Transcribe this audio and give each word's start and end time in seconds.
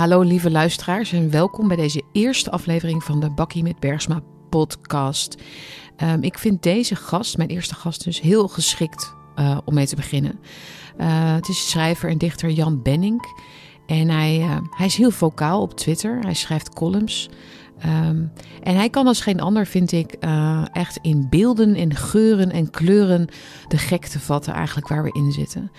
Hallo 0.00 0.20
lieve 0.20 0.50
luisteraars 0.50 1.12
en 1.12 1.30
welkom 1.30 1.68
bij 1.68 1.76
deze 1.76 2.02
eerste 2.12 2.50
aflevering 2.50 3.04
van 3.04 3.20
de 3.20 3.30
Bakkie 3.30 3.62
met 3.62 3.80
Bergsma 3.80 4.20
podcast. 4.50 5.36
Um, 6.02 6.22
ik 6.22 6.38
vind 6.38 6.62
deze 6.62 6.96
gast, 6.96 7.36
mijn 7.36 7.48
eerste 7.48 7.74
gast 7.74 8.04
dus, 8.04 8.20
heel 8.20 8.48
geschikt 8.48 9.14
uh, 9.36 9.58
om 9.64 9.74
mee 9.74 9.86
te 9.86 9.96
beginnen. 9.96 10.40
Uh, 11.00 11.34
het 11.34 11.48
is 11.48 11.70
schrijver 11.70 12.10
en 12.10 12.18
dichter 12.18 12.50
Jan 12.50 12.82
Benning. 12.82 13.22
En 13.86 14.08
hij, 14.08 14.38
uh, 14.38 14.56
hij 14.70 14.86
is 14.86 14.96
heel 14.96 15.10
vocaal 15.10 15.60
op 15.60 15.74
Twitter. 15.74 16.18
Hij 16.18 16.34
schrijft 16.34 16.74
columns. 16.74 17.28
Um, 17.86 18.32
en 18.62 18.76
hij 18.76 18.90
kan 18.90 19.06
als 19.06 19.20
geen 19.20 19.40
ander, 19.40 19.66
vind 19.66 19.92
ik, 19.92 20.16
uh, 20.20 20.64
echt 20.72 20.98
in 21.02 21.26
beelden 21.30 21.74
en 21.74 21.94
geuren 21.94 22.50
en 22.50 22.70
kleuren 22.70 23.28
de 23.68 23.78
gekte 23.78 24.20
vatten 24.20 24.52
eigenlijk 24.52 24.88
waar 24.88 25.02
we 25.02 25.12
in 25.12 25.32
zitten. 25.32 25.70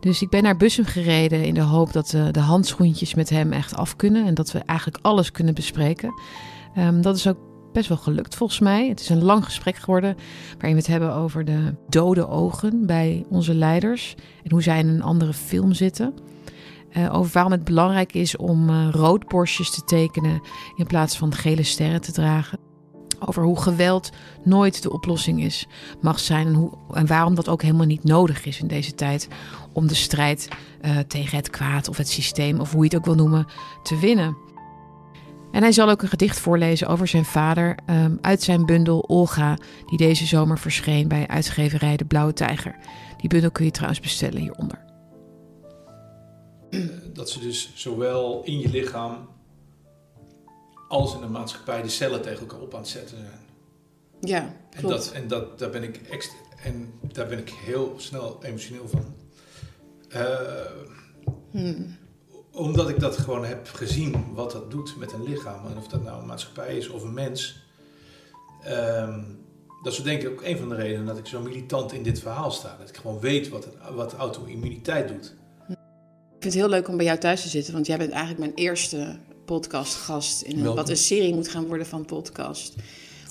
Dus 0.00 0.22
ik 0.22 0.28
ben 0.28 0.42
naar 0.42 0.56
Bussum 0.56 0.84
gereden 0.84 1.44
in 1.44 1.54
de 1.54 1.60
hoop 1.60 1.92
dat 1.92 2.12
uh, 2.12 2.26
de 2.30 2.40
handschoentjes 2.40 3.14
met 3.14 3.30
hem 3.30 3.52
echt 3.52 3.76
af 3.76 3.96
kunnen 3.96 4.26
en 4.26 4.34
dat 4.34 4.52
we 4.52 4.58
eigenlijk 4.58 4.98
alles 5.02 5.30
kunnen 5.30 5.54
bespreken. 5.54 6.14
Um, 6.78 7.02
dat 7.02 7.16
is 7.16 7.26
ook 7.26 7.38
best 7.72 7.88
wel 7.88 7.98
gelukt 7.98 8.34
volgens 8.34 8.60
mij. 8.60 8.88
Het 8.88 9.00
is 9.00 9.08
een 9.08 9.22
lang 9.22 9.44
gesprek 9.44 9.76
geworden 9.76 10.16
waarin 10.52 10.72
we 10.72 10.76
het 10.76 10.86
hebben 10.86 11.14
over 11.14 11.44
de 11.44 11.74
dode 11.88 12.28
ogen 12.28 12.86
bij 12.86 13.24
onze 13.28 13.54
leiders 13.54 14.14
en 14.44 14.50
hoe 14.50 14.62
zij 14.62 14.78
in 14.78 14.88
een 14.88 15.02
andere 15.02 15.32
film 15.32 15.72
zitten. 15.72 16.14
Uh, 16.96 17.14
over 17.14 17.32
waarom 17.32 17.52
het 17.52 17.64
belangrijk 17.64 18.12
is 18.12 18.36
om 18.36 18.70
uh, 18.70 18.88
roodborstjes 18.90 19.70
te 19.70 19.84
tekenen 19.84 20.40
in 20.76 20.86
plaats 20.86 21.16
van 21.16 21.34
gele 21.34 21.62
sterren 21.62 22.00
te 22.00 22.12
dragen. 22.12 22.58
Over 23.26 23.42
hoe 23.42 23.60
geweld 23.60 24.10
nooit 24.44 24.82
de 24.82 24.92
oplossing 24.92 25.44
is, 25.44 25.66
mag 26.00 26.20
zijn 26.20 26.46
en, 26.46 26.54
hoe, 26.54 26.70
en 26.92 27.06
waarom 27.06 27.34
dat 27.34 27.48
ook 27.48 27.62
helemaal 27.62 27.86
niet 27.86 28.04
nodig 28.04 28.44
is 28.44 28.60
in 28.60 28.66
deze 28.66 28.94
tijd 28.94 29.28
om 29.72 29.86
de 29.86 29.94
strijd 29.94 30.48
uh, 30.82 30.98
tegen 30.98 31.36
het 31.36 31.50
kwaad 31.50 31.88
of 31.88 31.96
het 31.96 32.08
systeem, 32.08 32.60
of 32.60 32.72
hoe 32.72 32.80
je 32.80 32.88
het 32.88 32.96
ook 32.96 33.04
wil 33.04 33.14
noemen, 33.14 33.46
te 33.82 33.98
winnen. 33.98 34.36
En 35.52 35.62
hij 35.62 35.72
zal 35.72 35.90
ook 35.90 36.02
een 36.02 36.08
gedicht 36.08 36.40
voorlezen 36.40 36.88
over 36.88 37.08
zijn 37.08 37.24
vader 37.24 37.78
um, 37.90 38.18
uit 38.20 38.42
zijn 38.42 38.66
bundel 38.66 39.04
Olga, 39.08 39.58
die 39.86 39.98
deze 39.98 40.26
zomer 40.26 40.58
verscheen 40.58 41.08
bij 41.08 41.26
uitgeverij 41.26 41.96
De 41.96 42.04
Blauwe 42.04 42.32
Tijger. 42.32 42.76
Die 43.16 43.28
bundel 43.28 43.50
kun 43.50 43.64
je 43.64 43.70
trouwens 43.70 44.00
bestellen 44.00 44.40
hieronder. 44.40 44.87
Dat 47.12 47.30
ze 47.30 47.40
dus 47.40 47.72
zowel 47.74 48.42
in 48.44 48.58
je 48.58 48.68
lichaam 48.68 49.28
als 50.88 51.14
in 51.14 51.20
de 51.20 51.26
maatschappij 51.26 51.82
de 51.82 51.88
cellen 51.88 52.22
tegen 52.22 52.40
elkaar 52.40 52.60
op 52.60 52.74
aan 52.74 52.80
het 52.80 52.88
zetten 52.88 53.16
zijn. 53.16 53.40
Ja, 54.20 54.56
klopt. 54.70 54.82
En, 54.82 54.88
dat, 54.88 55.12
en 55.12 55.28
dat, 55.28 55.58
daar, 55.58 55.70
ben 55.70 55.82
ik 55.82 55.96
extra, 55.96 56.36
en 56.62 56.92
daar 57.12 57.26
ben 57.26 57.38
ik 57.38 57.50
heel 57.50 57.94
snel 57.96 58.38
emotioneel 58.42 58.88
van. 58.88 59.14
Uh, 60.08 60.38
hmm. 61.50 61.96
Omdat 62.52 62.88
ik 62.88 63.00
dat 63.00 63.16
gewoon 63.16 63.44
heb 63.44 63.68
gezien, 63.68 64.34
wat 64.34 64.52
dat 64.52 64.70
doet 64.70 64.96
met 64.96 65.12
een 65.12 65.22
lichaam. 65.22 65.66
En 65.66 65.76
of 65.76 65.88
dat 65.88 66.02
nou 66.02 66.20
een 66.20 66.26
maatschappij 66.26 66.76
is 66.76 66.88
of 66.88 67.02
een 67.02 67.14
mens. 67.14 67.66
Um, 68.68 69.46
dat 69.82 69.92
is 69.92 70.02
denk 70.02 70.22
ik 70.22 70.28
ook 70.28 70.42
een 70.42 70.58
van 70.58 70.68
de 70.68 70.74
redenen 70.74 71.06
dat 71.06 71.18
ik 71.18 71.26
zo 71.26 71.40
militant 71.40 71.92
in 71.92 72.02
dit 72.02 72.20
verhaal 72.20 72.50
sta. 72.50 72.76
Dat 72.78 72.88
ik 72.88 72.96
gewoon 72.96 73.20
weet 73.20 73.48
wat, 73.48 73.68
wat 73.94 74.14
auto-immuniteit 74.14 75.08
doet. 75.08 75.34
Ik 76.38 76.44
vind 76.44 76.54
het 76.54 76.62
heel 76.62 76.72
leuk 76.72 76.88
om 76.88 76.96
bij 76.96 77.06
jou 77.06 77.18
thuis 77.18 77.42
te 77.42 77.48
zitten, 77.48 77.72
want 77.72 77.86
jij 77.86 77.98
bent 77.98 78.10
eigenlijk 78.10 78.40
mijn 78.40 78.54
eerste 78.54 79.18
podcastgast 79.44 80.42
in 80.42 80.64
een, 80.64 80.74
wat 80.74 80.88
een 80.88 80.96
serie 80.96 81.34
moet 81.34 81.48
gaan 81.48 81.66
worden 81.66 81.86
van 81.86 82.04
podcast. 82.04 82.74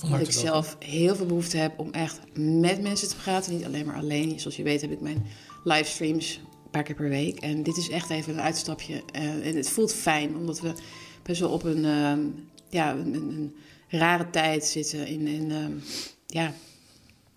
Omdat 0.04 0.20
ik 0.20 0.32
zelf 0.32 0.76
heel 0.80 1.16
veel 1.16 1.26
behoefte 1.26 1.58
heb 1.58 1.80
om 1.80 1.92
echt 1.92 2.20
met 2.34 2.82
mensen 2.82 3.08
te 3.08 3.16
praten, 3.16 3.54
niet 3.54 3.66
alleen 3.66 3.86
maar 3.86 3.96
alleen. 3.96 4.40
Zoals 4.40 4.56
je 4.56 4.64
weet 4.64 4.82
heb 4.82 4.92
ik 4.92 5.02
mijn 5.02 5.26
livestreams 5.64 6.40
een 6.64 6.70
paar 6.72 6.84
keer 6.84 6.96
per 6.96 7.10
week. 7.10 7.40
En 7.40 7.64
dit 7.64 7.78
is 7.78 7.90
echt 7.90 8.10
even 8.10 8.34
een 8.34 8.42
uitstapje. 8.42 9.04
en 9.12 9.56
het 9.56 9.70
voelt 9.70 9.94
fijn, 9.94 10.36
omdat 10.36 10.60
we 10.60 10.74
best 11.24 11.40
wel 11.40 11.50
op 11.50 11.64
een, 11.64 11.84
uh, 11.84 12.14
ja, 12.70 12.92
een, 12.92 13.14
een, 13.14 13.56
rare 13.88 14.30
tijd 14.30 14.66
zitten 14.66 15.08
in, 15.08 15.28
in, 15.28 15.50
uh, 15.50 15.66
ja, 16.28 16.54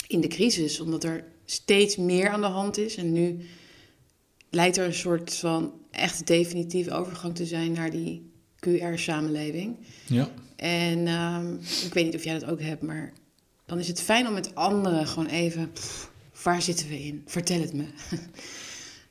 in 0.06 0.20
de 0.20 0.28
crisis. 0.28 0.80
Omdat 0.80 1.04
er 1.04 1.24
steeds 1.44 1.96
meer 1.96 2.28
aan 2.28 2.40
de 2.40 2.46
hand 2.46 2.78
is. 2.78 2.96
En 2.96 3.12
nu 3.12 3.40
lijkt 4.50 4.76
er 4.76 4.86
een 4.86 4.94
soort 4.94 5.34
van 5.34 5.72
echt 5.90 6.26
definitieve 6.26 6.90
overgang 6.90 7.34
te 7.34 7.46
zijn 7.46 7.72
naar 7.72 7.90
die 7.90 8.30
QR-samenleving. 8.58 9.76
Ja. 10.06 10.28
En 10.56 11.08
um, 11.08 11.60
ik 11.84 11.94
weet 11.94 12.04
niet 12.04 12.14
of 12.14 12.24
jij 12.24 12.38
dat 12.38 12.50
ook 12.50 12.60
hebt, 12.60 12.82
maar 12.82 13.12
dan 13.66 13.78
is 13.78 13.88
het 13.88 14.02
fijn 14.02 14.26
om 14.26 14.32
met 14.32 14.54
anderen 14.54 15.06
gewoon 15.06 15.28
even, 15.28 15.72
pff, 15.72 16.10
waar 16.42 16.62
zitten 16.62 16.88
we 16.88 17.04
in? 17.04 17.22
Vertel 17.26 17.60
het 17.60 17.72
me. 17.72 17.84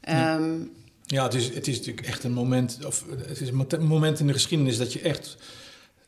ja. 0.02 0.36
Um, 0.36 0.72
ja, 1.06 1.24
het 1.24 1.34
is, 1.34 1.54
het 1.54 1.68
is 1.68 1.78
natuurlijk 1.78 2.08
echt 2.08 2.24
een 2.24 2.34
moment, 2.34 2.86
of 2.86 3.06
het 3.28 3.42
is 3.42 3.50
een 3.50 3.88
moment 3.88 4.20
in 4.20 4.28
de 4.28 4.34
geschiedenis 4.34 4.78
dat 4.78 4.94
je 4.94 5.02
echt 5.02 5.38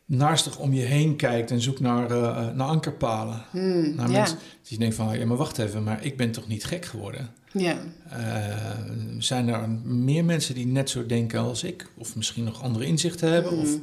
naastig 0.04 0.58
om 0.58 0.72
je 0.72 0.84
heen 0.84 1.16
kijkt 1.16 1.50
en 1.50 1.60
zoekt 1.60 1.80
naar, 1.80 2.10
uh, 2.10 2.50
naar 2.50 2.66
ankerpalen. 2.66 3.44
Hmm, 3.50 3.94
naar 3.94 4.10
ja. 4.10 4.18
mensen 4.18 4.38
die 4.68 4.78
denken 4.78 4.96
van, 4.96 5.18
ja, 5.18 5.26
maar 5.26 5.36
wacht 5.36 5.58
even, 5.58 5.82
maar 5.82 6.04
ik 6.04 6.16
ben 6.16 6.30
toch 6.30 6.48
niet 6.48 6.64
gek 6.64 6.84
geworden? 6.84 7.34
Ja. 7.52 7.78
Uh, 8.12 8.90
zijn 9.18 9.48
er 9.48 9.68
meer 9.84 10.24
mensen 10.24 10.54
die 10.54 10.66
net 10.66 10.90
zo 10.90 11.06
denken 11.06 11.40
als 11.40 11.62
ik? 11.62 11.90
Of 11.96 12.16
misschien 12.16 12.44
nog 12.44 12.62
andere 12.62 12.86
inzichten 12.86 13.32
hebben? 13.32 13.52
Of, 13.52 13.76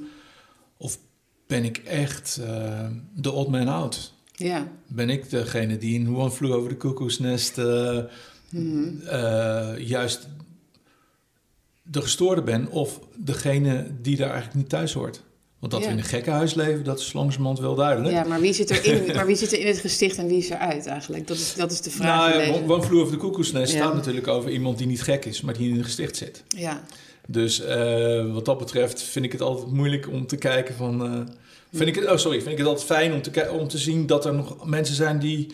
of 0.78 0.98
ben 1.48 1.64
ik 1.64 1.78
echt 1.78 2.38
uh, 2.42 2.88
de 3.16 3.32
old 3.32 3.48
man 3.48 3.68
out? 3.68 4.14
Ja. 4.32 4.68
Ben 4.88 5.10
ik 5.10 5.30
degene 5.30 5.78
die 5.78 6.00
in 6.00 6.16
One 6.16 6.32
Flew 6.32 6.54
Over 6.54 6.70
the 6.70 6.78
Cuckoo's 6.78 7.18
Hmm. 8.50 9.02
juist 9.78 10.28
de 11.84 12.02
gestoorde 12.02 12.42
ben? 12.44 12.68
Of 12.68 13.00
degene 13.18 13.92
die 14.02 14.18
daar 14.18 14.30
eigenlijk 14.30 14.58
niet 14.58 14.70
thuis 14.70 14.94
hoort? 14.94 15.24
Want 15.60 15.72
dat 15.72 15.82
Ja. 15.82 15.88
we 15.88 15.94
in 15.94 16.00
een 16.00 16.06
gekkenhuis 16.06 16.54
leven, 16.54 16.84
dat 16.84 17.00
is 17.00 17.14
langzamerhand 17.14 17.60
wel 17.60 17.76
duidelijk. 17.76 18.14
ja, 18.14 18.24
maar 18.24 18.40
wie 18.42 18.54
zit 18.54 18.70
er 18.70 18.86
in, 18.86 19.06
maar 19.16 19.26
wie 19.26 19.36
zit 19.36 19.52
er 19.52 19.60
in 19.60 19.68
het 19.68 19.78
gesticht 19.78 20.18
en 20.18 20.28
wie 20.28 20.38
is 20.38 20.50
eruit 20.50 20.86
eigenlijk? 20.86 21.28
Dat 21.28 21.38
is, 21.38 21.54
dat 21.54 21.72
is 21.72 21.82
de 21.82 21.90
vraag. 21.92 22.18
Nou 22.30 22.42
in 22.42 22.48
ja, 22.54 22.60
deze. 22.60 22.74
One 22.74 22.84
Flew 22.84 23.00
Over 23.00 23.14
the 23.14 23.20
Cuckoo's 23.20 23.52
Nest 23.52 23.74
Ja. 23.74 23.78
staat 23.80 23.94
natuurlijk 23.94 24.28
over 24.28 24.52
iemand 24.52 24.78
die 24.78 24.88
niet 24.88 25.02
gek 25.02 25.26
is, 25.26 25.42
maar 25.42 25.58
die 25.58 25.70
in 25.70 25.78
een 25.78 25.84
gesticht 25.84 26.18
zit. 26.18 26.44
Ja. 26.48 26.84
Dus 27.28 27.62
eh, 27.62 28.34
wat 28.34 28.46
dat 28.46 28.58
betreft 28.58 29.02
vind 29.02 29.26
ik 29.26 29.32
het 29.32 29.42
altijd 29.42 29.72
moeilijk 29.72 30.08
om 30.08 30.28
te 30.28 30.38
kijken 30.38 30.76
van... 30.76 31.04
eh, 31.06 31.20
vind 31.74 31.90
ik 31.90 31.96
het, 31.96 32.12
oh 32.12 32.18
sorry, 32.18 32.38
vind 32.40 32.52
ik 32.52 32.58
het 32.58 32.68
altijd 32.68 32.86
fijn 32.86 33.14
om 33.14 33.22
te, 33.22 33.52
om 33.60 33.68
te 33.68 33.78
zien 33.78 34.08
dat 34.08 34.26
er 34.26 34.34
nog 34.34 34.66
mensen 34.66 34.96
zijn 34.96 35.20
die... 35.20 35.48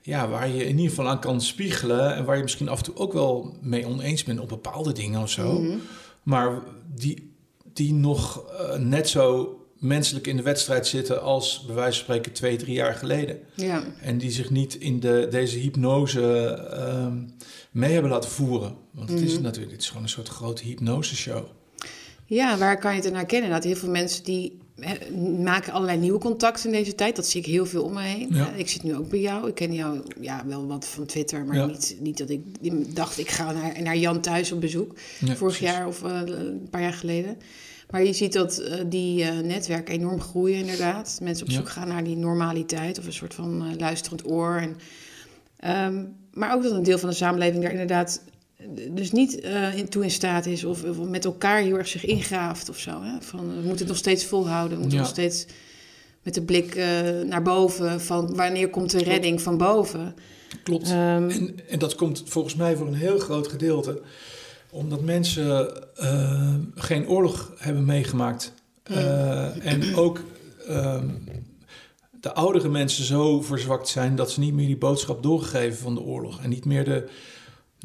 Ja, 0.00 0.28
waar 0.28 0.48
je 0.48 0.62
in 0.64 0.70
ieder 0.76 0.88
geval 0.88 1.08
aan 1.08 1.20
kan 1.20 1.40
spiegelen 1.40 2.14
en 2.14 2.24
waar 2.24 2.36
je 2.36 2.42
misschien 2.42 2.68
af 2.68 2.78
en 2.78 2.84
toe 2.84 2.96
ook 2.96 3.12
wel 3.12 3.56
mee 3.60 3.86
oneens 3.86 4.24
bent 4.24 4.40
op 4.40 4.48
bepaalde 4.48 4.92
dingen 4.92 5.20
of 5.22 5.30
zo. 5.30 5.60
Mhm. 5.60 5.76
Maar 6.22 6.62
die, 6.94 7.33
die 7.74 7.92
nog 7.94 8.44
eh, 8.50 8.76
net 8.76 9.08
zo 9.08 9.58
menselijk 9.78 10.26
in 10.26 10.36
de 10.36 10.42
wedstrijd 10.42 10.86
zitten 10.86 11.22
als 11.22 11.64
bij 11.66 11.74
wijze 11.74 11.92
van 11.96 12.04
spreken 12.04 12.32
twee, 12.32 12.56
drie 12.56 12.74
jaar 12.74 12.94
geleden. 12.94 13.38
Ja. 13.54 13.84
En 14.00 14.18
die 14.18 14.30
zich 14.30 14.50
niet 14.50 14.74
in 14.74 15.00
de, 15.00 15.26
deze 15.30 15.58
hypnose 15.58 16.44
ehm, 16.70 17.18
mee 17.70 17.92
hebben 17.92 18.10
laten 18.10 18.30
voeren. 18.30 18.76
Want 18.90 19.08
het 19.08 19.20
is 19.20 19.32
Mhm. 19.34 19.42
natuurlijk 19.42 19.72
het 19.72 19.80
is 19.82 19.88
gewoon 19.88 20.02
een 20.02 20.08
soort 20.08 20.28
grote 20.28 20.62
hypnoseshow. 20.64 21.44
Ja, 22.26 22.58
waar 22.58 22.78
kan 22.78 22.90
je 22.94 23.00
het 23.00 23.08
aan 23.08 23.16
herkennen? 23.16 23.50
Dat 23.50 23.64
heel 23.64 23.76
veel 23.76 23.90
mensen 23.90 24.24
die 24.24 24.58
maken 25.42 25.72
allerlei 25.72 25.98
nieuwe 25.98 26.18
contacten 26.18 26.64
in 26.64 26.72
deze 26.72 26.94
tijd. 26.94 27.16
Dat 27.16 27.26
zie 27.26 27.40
ik 27.40 27.46
heel 27.46 27.66
veel 27.66 27.82
om 27.82 27.92
me 27.92 28.02
heen. 28.02 28.28
Ja. 28.30 28.52
Ik 28.52 28.68
zit 28.68 28.82
nu 28.82 28.96
ook 28.96 29.08
bij 29.08 29.20
jou. 29.20 29.48
Ik 29.48 29.54
ken 29.54 29.72
jou 29.74 30.00
ja, 30.20 30.44
wel 30.46 30.66
wat 30.66 30.86
van 30.86 31.06
Twitter, 31.06 31.44
maar 31.44 31.56
Ja. 31.56 31.66
niet, 31.66 31.96
niet 32.00 32.18
dat 32.18 32.30
ik 32.30 32.42
dacht 32.94 33.18
ik 33.18 33.30
ga 33.30 33.52
naar, 33.52 33.82
naar 33.82 33.96
Jan 33.96 34.20
thuis 34.20 34.52
op 34.52 34.60
bezoek. 34.60 34.92
Ja, 35.18 35.36
vorig 35.36 35.38
precies. 35.58 35.76
jaar 35.76 35.86
of 35.86 36.02
eh, 36.02 36.20
een 36.24 36.68
paar 36.70 36.80
jaar 36.82 36.92
geleden. 36.92 37.36
Maar 37.90 38.04
je 38.04 38.12
ziet 38.12 38.32
dat 38.32 38.58
eh, 38.58 38.80
die 38.86 39.22
eh, 39.24 39.38
netwerken 39.38 39.94
enorm 39.94 40.20
groeien 40.20 40.58
inderdaad. 40.58 41.18
Mensen 41.22 41.46
op 41.46 41.52
zoek 41.52 41.68
gaan 41.68 41.88
naar 41.88 42.04
die 42.04 42.16
normaliteit 42.16 42.98
of 42.98 43.06
een 43.06 43.12
soort 43.12 43.34
van 43.34 43.76
luisterend 43.78 44.30
oor. 44.30 44.56
En, 44.56 44.76
ehm, 45.56 46.04
maar 46.32 46.54
ook 46.54 46.62
dat 46.62 46.72
een 46.72 46.82
deel 46.82 46.98
van 46.98 47.08
de 47.08 47.14
samenleving 47.14 47.62
daar 47.62 47.72
inderdaad 47.72 48.22
dus 48.90 49.12
niet 49.12 49.40
eh, 49.40 49.76
in 49.76 49.88
toe 49.88 50.02
in 50.02 50.10
staat 50.10 50.46
is 50.46 50.64
of, 50.64 50.84
of 50.84 50.98
met 50.98 51.24
elkaar 51.24 51.60
heel 51.60 51.76
erg 51.78 51.88
zich 51.88 52.04
ingraaft 52.04 52.68
of 52.68 52.78
zo. 52.78 53.02
Hè? 53.02 53.20
Van, 53.20 53.48
we 53.48 53.54
moeten 53.54 53.78
het 53.78 53.88
nog 53.88 53.96
steeds 53.96 54.24
volhouden, 54.24 54.76
we 54.76 54.80
moeten 54.82 54.98
Ja. 54.98 55.04
nog 55.04 55.12
steeds 55.12 55.46
met 56.22 56.34
de 56.34 56.42
blik 56.42 56.74
eh, 56.74 56.86
naar 57.26 57.42
boven 57.42 58.00
van 58.00 58.34
wanneer 58.34 58.70
komt 58.70 58.90
de 58.90 59.02
redding 59.02 59.42
van 59.42 59.56
boven. 59.58 60.14
Klopt. 60.62 60.88
Ehm, 60.90 61.28
En, 61.30 61.54
en 61.68 61.78
dat 61.78 61.94
komt 61.94 62.22
volgens 62.26 62.54
mij 62.54 62.76
voor 62.76 62.86
een 62.86 62.94
heel 62.94 63.18
groot 63.18 63.48
gedeelte 63.48 64.00
omdat 64.70 65.00
mensen 65.00 65.72
eh, 65.96 66.54
geen 66.74 67.08
oorlog 67.08 67.52
hebben 67.58 67.84
meegemaakt. 67.84 68.52
En 69.62 69.94
ook 69.96 70.20
ehm, 70.68 71.08
de 72.20 72.32
oudere 72.32 72.68
mensen 72.68 73.04
zo 73.04 73.40
verzwakt 73.40 73.88
zijn 73.88 74.16
dat 74.16 74.30
ze 74.30 74.40
niet 74.40 74.54
meer 74.54 74.66
die 74.66 74.76
boodschap 74.76 75.22
doorgeven 75.22 75.78
van 75.78 75.94
de 75.94 76.00
oorlog. 76.00 76.42
En 76.42 76.48
niet 76.50 76.64
meer 76.64 76.84
de, 76.84 77.08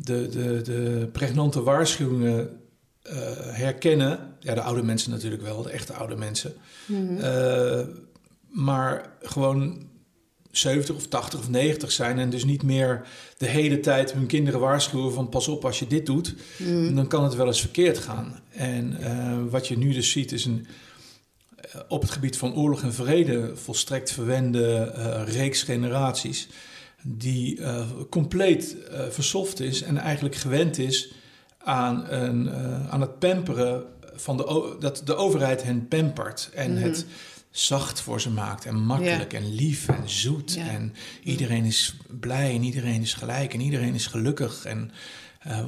de, 0.04 0.28
de, 0.30 0.62
de 0.62 1.10
pregnante 1.12 1.62
waarschuwingen 1.64 2.60
eh, 3.02 3.18
herkennen. 3.40 4.36
Ja, 4.40 4.54
de 4.54 4.62
oude 4.62 4.84
mensen 4.84 5.12
natuurlijk 5.12 5.42
wel, 5.42 5.62
de 5.64 5.70
echte 5.70 5.94
oude 5.94 6.16
mensen. 6.16 6.54
mhm. 6.86 7.18
Eh, 7.18 7.80
maar 8.50 9.12
gewoon 9.22 9.88
70 10.52 10.96
of 10.96 11.08
80 11.08 11.40
of 11.40 11.50
90 11.50 11.92
zijn 11.92 12.20
en 12.20 12.30
dus 12.30 12.44
niet 12.46 12.64
meer 12.64 13.02
de 13.38 13.46
hele 13.46 13.80
tijd 13.80 14.12
hun 14.14 14.26
kinderen 14.26 14.60
waarschuwen 14.60 15.14
van 15.14 15.30
pas 15.30 15.48
op 15.48 15.66
als 15.66 15.80
je 15.80 15.88
dit 15.88 16.06
doet, 16.06 16.36
Mm. 16.58 16.96
dan 16.96 17.08
kan 17.08 17.24
het 17.24 17.36
wel 17.36 17.48
eens 17.48 17.60
verkeerd 17.62 17.98
gaan. 17.98 18.40
En 18.50 18.98
eh, 19.02 19.38
wat 19.50 19.68
je 19.68 19.78
nu 19.78 19.94
dus 19.94 20.12
ziet 20.12 20.32
is 20.32 20.46
een 20.46 20.68
op 21.88 22.02
het 22.02 22.12
gebied 22.12 22.38
van 22.38 22.56
oorlog 22.56 22.82
en 22.82 22.94
vrede 22.94 23.52
volstrekt 23.56 24.12
verwende 24.12 24.84
reeks 25.26 25.64
generaties 25.64 26.48
die 27.04 27.62
eh, 27.62 27.86
compleet 28.10 28.76
eh 28.88 29.00
versoft 29.10 29.60
is 29.60 29.82
en 29.82 29.98
eigenlijk 29.98 30.36
gewend 30.36 30.78
is 30.78 31.12
aan, 31.64 32.10
een, 32.12 32.50
eh, 32.50 32.90
aan 32.90 33.02
het 33.02 33.20
pamperen 33.20 33.84
van 34.14 34.38
de, 34.38 34.76
dat 34.80 35.02
de 35.06 35.16
overheid 35.16 35.64
hen 35.64 35.88
pampert 35.88 36.50
en 36.54 36.74
Mhm. 36.74 36.84
het 36.84 37.06
zacht 37.52 38.02
voor 38.02 38.22
ze 38.22 38.30
maakt 38.30 38.66
en 38.66 38.80
makkelijk 38.80 39.34
en 39.34 39.54
lief 39.56 39.88
en 39.88 40.10
zoet 40.10 40.54
Ja. 40.54 40.68
en 40.70 40.94
iedereen 41.24 41.66
is 41.66 41.96
blij 42.20 42.56
en 42.56 42.64
iedereen 42.64 43.02
is 43.02 43.14
gelijk 43.14 43.54
en 43.54 43.62
iedereen 43.62 43.94
is 43.94 44.06
gelukkig 44.08 44.66
en 44.66 44.92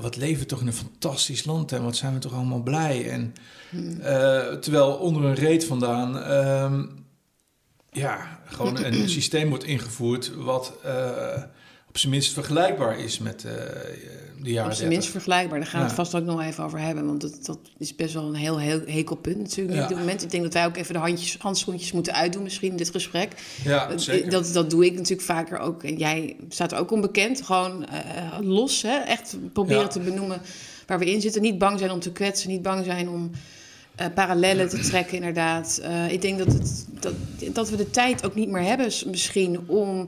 wat 0.01 0.15
leven 0.15 0.39
we 0.41 0.45
toch 0.45 0.61
in 0.61 0.67
een 0.67 0.73
fantastisch 0.73 1.45
land 1.45 1.71
en 1.71 1.83
wat 1.83 1.95
zijn 1.95 2.13
we 2.13 2.19
toch 2.19 2.33
allemaal 2.33 2.61
blij 2.61 3.09
en 3.09 3.33
eh, 4.01 4.53
terwijl 4.53 4.93
onder 4.93 5.23
een 5.23 5.33
reet 5.35 5.65
vandaan 5.65 6.19
ehm, 6.19 6.85
ja, 7.91 8.39
gewoon 8.45 8.83
een 8.83 9.09
systeem 9.19 9.49
wordt 9.49 9.63
ingevoerd 9.63 10.31
wat 10.35 10.73
eh, 10.83 11.41
op 11.89 11.97
zijn 11.97 12.11
minst 12.11 12.33
vergelijkbaar 12.33 12.99
is 12.99 13.19
met 13.19 13.45
eh, 13.45 13.51
de 14.41 14.49
jaren 14.51 14.71
Op 14.71 14.75
zijn 14.77 14.89
minst 14.89 15.03
30. 15.05 15.09
vergelijkbaar. 15.11 15.59
Daar 15.59 15.67
gaan 15.67 15.79
we 15.79 15.85
het 15.85 15.95
vast 15.95 16.15
ook 16.15 16.23
nog 16.23 16.41
even 16.41 16.63
over 16.63 16.79
hebben. 16.79 17.05
Want 17.05 17.21
dat, 17.21 17.45
dat 17.45 17.59
is 17.77 17.95
best 17.95 18.13
wel 18.13 18.23
een 18.23 18.33
heel, 18.35 18.59
heel 18.59 18.81
hekelpunt 18.85 19.37
natuurlijk 19.37 19.77
Ja. 19.77 19.83
op 19.83 19.87
dit 19.89 19.97
moment. 19.97 20.23
Ik 20.23 20.31
denk 20.31 20.43
dat 20.43 20.53
wij 20.53 20.65
ook 20.65 20.77
even 20.77 20.93
de 20.93 20.99
handjes, 20.99 21.37
handschoentjes 21.39 21.91
moeten 21.91 22.13
uitdoen 22.13 22.43
misschien 22.43 22.71
in 22.71 22.77
dit 22.77 22.89
gesprek. 22.89 23.31
Ja, 23.63 23.87
Dat- 23.87 24.01
zeker. 24.01 24.29
Dat, 24.29 24.53
dat 24.53 24.69
doe 24.69 24.85
ik 24.85 24.93
natuurlijk 24.93 25.21
vaker 25.21 25.57
ook. 25.57 25.83
En 25.83 25.97
jij 25.97 26.35
staat 26.49 26.73
ook 26.73 26.91
onbekend. 26.91 27.41
Gewoon 27.41 27.85
eh, 27.87 28.37
los, 28.41 28.81
hè? 28.81 28.97
echt 28.97 29.37
proberen 29.53 29.81
Ja. 29.81 29.87
te 29.87 29.99
benoemen 29.99 30.41
waar 30.87 30.99
we 30.99 31.11
in 31.11 31.21
zitten. 31.21 31.41
Niet 31.41 31.57
bang 31.57 31.79
zijn 31.79 31.91
om 31.91 31.99
te 31.99 32.11
kwetsen, 32.11 32.49
niet 32.49 32.61
bang 32.61 32.85
zijn 32.85 33.09
om 33.09 33.31
eh, 33.95 34.05
parallellen 34.15 34.69
te 34.69 34.79
trekken, 34.79 35.15
inderdaad. 35.15 35.79
Eh, 35.83 36.11
ik 36.11 36.21
denk 36.21 36.37
dat, 36.37 36.47
het, 36.53 36.85
dat, 36.99 37.13
dat 37.53 37.69
we 37.69 37.75
de 37.75 37.89
tijd 37.89 38.25
ook 38.25 38.35
niet 38.35 38.49
meer 38.49 38.63
hebben, 38.63 38.91
misschien, 39.05 39.59
om 39.67 40.07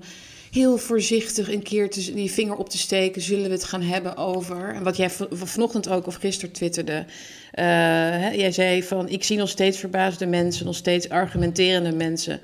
heel 0.52 0.78
voorzichtig 0.78 1.52
een 1.52 1.64
keer 1.64 1.90
te, 1.90 2.14
die 2.14 2.32
vinger 2.32 2.56
op 2.56 2.70
te 2.70 2.78
steken. 2.78 3.22
Zullen 3.22 3.46
we 3.46 3.52
het 3.52 3.64
gaan 3.64 3.82
hebben 3.82 4.18
over. 4.18 4.74
En 4.76 4.84
wat 4.84 4.98
jij 4.98 5.10
van- 5.10 5.28
van 5.32 5.48
vanochtend 5.48 5.90
ook 5.90 6.08
of 6.08 6.16
gisteren 6.16 6.54
twitterde. 6.54 7.06
eh, 7.52 7.66
hè, 7.66 8.30
jij 8.30 8.52
zei 8.52 8.84
van: 8.84 9.10
Ik 9.10 9.24
zie 9.24 9.38
nog 9.38 9.50
steeds 9.50 9.78
verbaasde 9.78 10.26
mensen, 10.26 10.66
nog 10.66 10.76
steeds 10.76 11.10
argumenterende 11.10 11.92
mensen. 11.92 12.40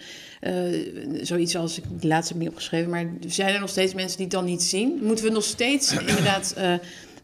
Zoiets 1.21 1.55
als 1.55 1.77
ik 1.77 1.83
de 1.99 2.07
laatste 2.07 2.33
heb 2.33 2.41
niet 2.41 2.51
opgeschreven, 2.51 2.89
maar 2.89 3.09
zijn 3.27 3.53
er 3.53 3.59
nog 3.59 3.69
steeds 3.69 3.93
mensen 3.93 4.17
die 4.17 4.25
het 4.25 4.35
dan 4.35 4.45
niet 4.45 4.63
zien? 4.63 4.99
Moeten 5.03 5.25
we 5.25 5.31
nog 5.31 5.43
steeds 5.43 5.91
inderdaad 6.07 6.55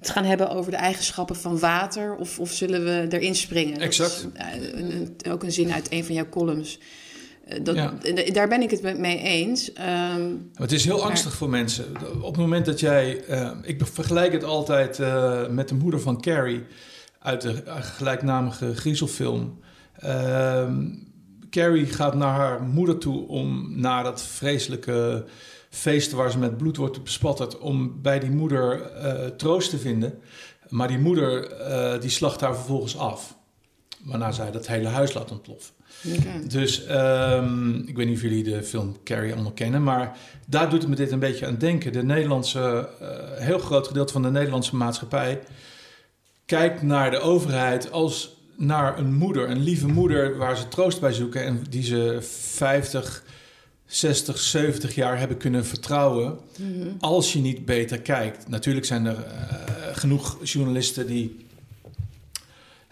het 0.05 0.13
gaan 0.13 0.23
hebben 0.25 0.49
over 0.49 0.71
de 0.71 0.77
eigenschappen 0.77 1.35
van 1.35 1.59
water? 1.59 2.15
Of, 2.15 2.39
of 2.39 2.51
zullen 2.51 2.83
we 2.83 3.05
erin 3.17 3.35
springen? 3.35 3.75
Is, 3.77 3.81
Exact. 3.83 4.27
eh, 4.33 4.45
een- 4.73 5.15
ook 5.29 5.43
een 5.43 5.51
zin 5.51 5.71
uit 5.73 5.87
een 5.91 6.05
van 6.05 6.15
jouw 6.15 6.29
columns. 6.29 6.79
Eh, 7.45 7.59
Dat, 7.63 7.75
Ja. 7.75 7.93
en 8.03 8.33
Daar 8.33 8.47
ben 8.47 8.61
ik 8.61 8.71
het 8.71 8.97
mee 8.99 9.17
eens. 9.19 9.73
Ehm, 9.73 10.31
Het 10.53 10.71
is 10.71 10.85
heel 10.85 11.03
angstig 11.03 11.33
voor 11.35 11.49
mensen. 11.49 11.85
Op 12.21 12.31
het 12.31 12.37
moment 12.37 12.65
dat 12.65 12.79
jij. 12.79 13.23
eh, 13.23 13.51
ik 13.61 13.81
vergelijk 13.93 14.31
het 14.31 14.43
altijd 14.43 14.99
eh, 14.99 15.47
met 15.47 15.69
de 15.69 15.75
moeder 15.75 15.99
van 16.01 16.21
Carrie 16.21 16.63
uit 17.19 17.41
de 17.41 17.63
eh, 17.63 17.75
gelijknamige 17.81 18.75
griezelfilm. 18.75 19.59
Ehm, 19.99 20.85
Carrie 21.49 21.85
gaat 21.85 22.15
naar 22.15 22.33
haar 22.35 22.61
moeder 22.61 22.97
toe 22.97 23.27
om 23.27 23.79
na 23.79 24.03
dat 24.03 24.21
vreselijke 24.21 25.25
feest 25.75 26.11
waar 26.11 26.31
ze 26.31 26.37
met 26.37 26.57
bloed 26.57 26.77
wordt 26.77 27.03
bespatterd, 27.03 27.57
om 27.57 28.01
bij 28.01 28.19
die 28.19 28.29
moeder 28.29 28.81
eh, 28.81 29.25
troost 29.25 29.69
te 29.69 29.77
vinden. 29.77 30.19
Maar 30.69 30.87
die 30.87 30.99
moeder 30.99 31.51
eh, 31.51 32.01
die 32.01 32.09
slacht 32.09 32.41
haar 32.41 32.55
vervolgens 32.55 32.97
af. 32.97 33.37
Waarna 34.03 34.31
zij 34.31 34.51
dat 34.51 34.67
hele 34.67 34.87
huis 34.87 35.13
laat 35.13 35.31
ontploffen. 35.31 35.73
Dus 36.47 36.85
ehm, 36.85 37.75
ik 37.75 37.95
weet 37.95 38.07
niet 38.07 38.15
of 38.15 38.21
jullie 38.21 38.43
de 38.43 38.63
film 38.63 38.95
Carrie 39.03 39.33
allemaal 39.33 39.51
kennen, 39.51 39.83
maar 39.83 40.17
daar 40.47 40.69
doet 40.69 40.81
het 40.81 40.89
me 40.89 40.95
dit 40.95 41.11
een 41.11 41.19
beetje 41.19 41.45
aan 41.45 41.57
denken. 41.57 41.93
De 41.93 42.03
Nederlandse, 42.03 42.89
eh, 42.99 43.07
heel 43.43 43.59
groot 43.59 43.87
gedeelte 43.87 44.13
van 44.13 44.21
de 44.21 44.31
Nederlandse 44.31 44.75
maatschappij 44.75 45.39
kijkt 46.45 46.81
naar 46.81 47.11
de 47.11 47.19
overheid 47.19 47.91
als 47.91 48.35
naar 48.57 48.97
een 48.97 49.13
moeder, 49.13 49.49
een 49.49 49.63
lieve 49.63 49.87
moeder 49.87 50.37
waar 50.37 50.57
ze 50.57 50.67
troost 50.67 50.99
bij 50.99 51.13
zoeken 51.13 51.43
en 51.43 51.63
die 51.69 51.83
ze 51.83 52.17
50, 52.21 53.23
60, 53.85 54.37
70 54.39 54.95
jaar 54.95 55.19
hebben 55.19 55.37
kunnen 55.37 55.65
vertrouwen. 55.65 56.37
Mhm. 56.57 56.87
Als 56.99 57.33
je 57.33 57.39
niet 57.39 57.65
beter 57.65 57.99
kijkt. 58.01 58.47
Natuurlijk 58.47 58.85
zijn 58.85 59.05
er 59.05 59.23
eh, 59.23 59.35
genoeg 59.93 60.37
journalisten 60.43 61.07
die. 61.07 61.45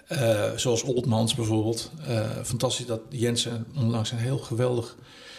eh, 0.07 0.51
zoals 0.55 0.83
Oldmans 0.83 1.35
bijvoorbeeld. 1.35 1.91
eh, 2.07 2.29
fantastisch 2.43 2.85
dat 2.85 2.99
Jensen 3.09 3.65
onlangs 3.77 4.11
een 4.11 4.17
heel 4.17 4.37
geweldig 4.37 4.95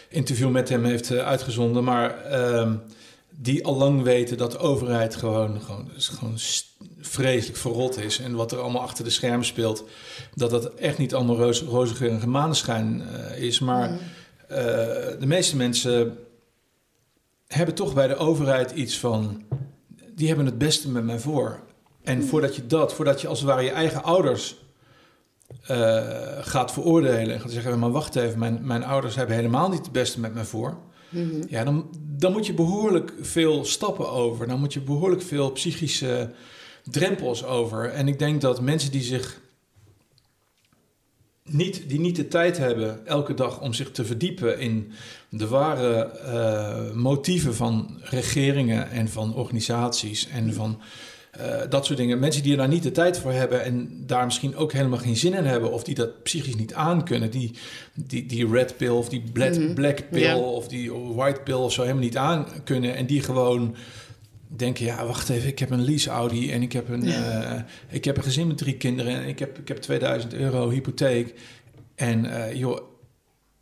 interview 0.09 0.51
met 0.51 0.69
hem 0.69 0.85
heeft 0.85 1.11
uitgezonden. 1.13 1.85
Maar 1.85 2.23
ehm, 2.25 2.75
die 3.31 3.65
al 3.65 3.77
lang 3.77 4.03
weten 4.03 4.37
dat 4.37 4.51
de 4.53 4.59
overheid 4.59 5.17
gewoon, 5.17 5.61
gewoon, 5.63 5.89
gewoon 5.97 6.39
vreselijk 7.01 7.59
verrot 7.59 7.99
is. 7.99 8.19
En 8.19 8.35
wat 8.35 8.53
er 8.53 8.59
allemaal 8.59 8.83
achter 8.83 9.05
de 9.05 9.11
schermen 9.11 9.47
speelt. 9.47 9.85
Dat 10.35 10.51
dat 10.51 10.75
echt 10.75 10.99
niet 10.99 11.15
allemaal 11.15 11.37
roze, 11.37 11.65
roze 11.65 11.95
geur 11.95 12.21
en 12.21 12.31
maneschijn 12.31 13.03
is. 13.37 13.59
Maar 13.59 13.91
Mhm. 13.91 13.99
De 15.19 15.27
meeste 15.27 15.57
mensen 15.57 16.19
hebben 17.47 17.75
toch 17.75 17.95
bij 17.95 18.09
de 18.09 18.17
overheid 18.17 18.71
iets 18.71 18.99
van... 18.99 19.43
die 20.15 20.27
hebben 20.27 20.47
het 20.47 20.59
beste 20.59 20.91
met 20.91 21.05
mij 21.05 21.19
voor. 21.19 21.61
En 22.03 22.25
voordat 22.25 22.57
je 22.57 22.67
dat, 22.67 22.95
voordat 22.95 23.21
je 23.21 23.29
als 23.29 23.39
het 23.39 23.49
ware 23.49 23.63
je 23.63 23.71
eigen 23.71 24.03
ouders 24.03 24.57
eh, 25.67 26.03
gaat 26.41 26.73
veroordelen... 26.73 27.35
en 27.35 27.41
gaat 27.41 27.51
zeggen, 27.51 27.79
maar 27.79 27.91
wacht 27.91 28.17
even, 28.17 28.39
mijn, 28.39 28.61
mijn 28.63 28.85
ouders 28.85 29.15
hebben 29.15 29.37
helemaal 29.37 29.69
niet 29.69 29.83
het 29.83 29.93
beste 29.93 30.21
met 30.21 30.35
mij 30.35 30.45
voor... 30.45 30.77
Mhm. 31.09 31.43
Ja, 31.49 31.65
dan, 31.65 31.89
dan 32.01 32.33
moet 32.33 32.47
je 32.47 32.55
behoorlijk 32.55 33.13
veel 33.21 33.65
stappen 33.65 34.11
over. 34.11 34.47
Dan 34.47 34.61
moet 34.61 34.73
je 34.73 34.81
behoorlijk 34.81 35.23
veel 35.23 35.53
psychische 35.53 36.31
drempels 36.91 37.45
over. 37.45 37.91
En 37.91 38.09
ik 38.09 38.19
denk 38.19 38.41
dat 38.41 38.61
mensen 38.61 38.91
die 38.91 39.03
zich 39.03 39.41
niet, 41.51 41.89
die 41.89 42.01
niet 42.01 42.17
de 42.17 42.29
tijd 42.29 42.59
hebben 42.59 43.07
elke 43.07 43.35
dag 43.35 43.61
om 43.61 43.73
zich 43.73 43.91
te 43.91 44.05
verdiepen 44.05 44.59
in 44.59 44.93
de 45.29 45.49
ware 45.49 46.03
eh, 46.05 46.95
motieven 46.95 47.55
van 47.55 48.01
regeringen 48.03 48.91
en 48.91 49.09
van 49.09 49.35
organisaties 49.35 50.29
en 50.29 50.55
van 50.55 50.81
eh, 51.31 51.61
dat 51.69 51.87
soort 51.87 51.99
dingen. 51.99 52.19
Mensen 52.19 52.43
die 52.43 52.53
er 52.53 52.59
daar 52.59 52.69
niet 52.69 52.83
de 52.83 52.93
tijd 52.93 53.19
voor 53.19 53.33
hebben 53.33 53.65
en 53.65 54.03
daar 54.07 54.25
misschien 54.25 54.57
ook 54.57 54.73
helemaal 54.73 54.99
geen 54.99 55.17
zin 55.17 55.35
in 55.35 55.45
hebben, 55.45 55.73
of 55.73 55.85
die 55.85 55.95
dat 55.95 56.23
psychisch 56.23 56.57
niet 56.57 56.75
aankunnen, 56.75 57.31
die, 57.31 57.51
die, 57.95 58.27
die 58.27 58.49
red 58.49 58.77
pill 58.77 58.89
of 58.89 59.09
die 59.09 59.23
black, 59.33 59.57
Mhm. 59.59 59.75
black 59.75 60.11
pill 60.11 60.33
of 60.35 60.69
die 60.69 60.93
white 60.93 61.41
pill 61.41 61.55
of 61.55 61.73
zo 61.73 61.81
helemaal 61.83 62.03
niet 62.03 62.17
aankunnen 62.17 62.95
en 62.95 63.07
die 63.07 63.23
gewoon 63.23 63.77
denken, 64.57 64.85
ja, 64.85 65.07
wacht 65.07 65.29
even, 65.29 65.49
ik 65.49 65.59
heb 65.59 65.71
een 65.71 65.85
lease 65.85 66.11
Audi 66.11 66.53
en 66.53 66.63
ik 66.63 66.73
heb 66.73 66.89
een, 66.89 67.09
eh, 67.09 67.61
ik 67.89 68.05
heb 68.05 68.17
een 68.17 68.23
gezin 68.23 68.47
met 68.47 68.59
drie 68.59 68.77
kinderen 68.77 69.15
en 69.15 69.29
ik 69.29 69.39
heb, 69.39 69.59
ik 69.59 69.69
heb 69.69 69.77
2000 69.77 70.35
euro 70.35 70.71
hypotheek. 70.71 71.35
En 71.95 72.25
eh, 72.25 72.55
joh, 72.57 72.81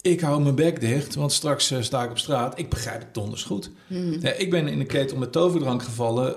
ik 0.01 0.21
hou 0.21 0.43
mijn 0.43 0.55
bek 0.55 0.81
dicht, 0.81 1.15
want 1.15 1.33
straks 1.33 1.71
eh, 1.71 1.81
sta 1.81 2.05
ik 2.05 2.11
op 2.11 2.19
straat. 2.19 2.59
Ik 2.59 2.69
begrijp 2.69 3.01
het 3.01 3.15
donders 3.15 3.43
goed. 3.43 3.71
Ja, 4.21 4.33
ik 4.33 4.51
ben 4.51 4.69
in 4.69 4.79
de 4.79 4.85
ketel 4.85 5.17
met 5.17 5.33
toverdrank 5.33 5.83
gevallen. 5.83 6.37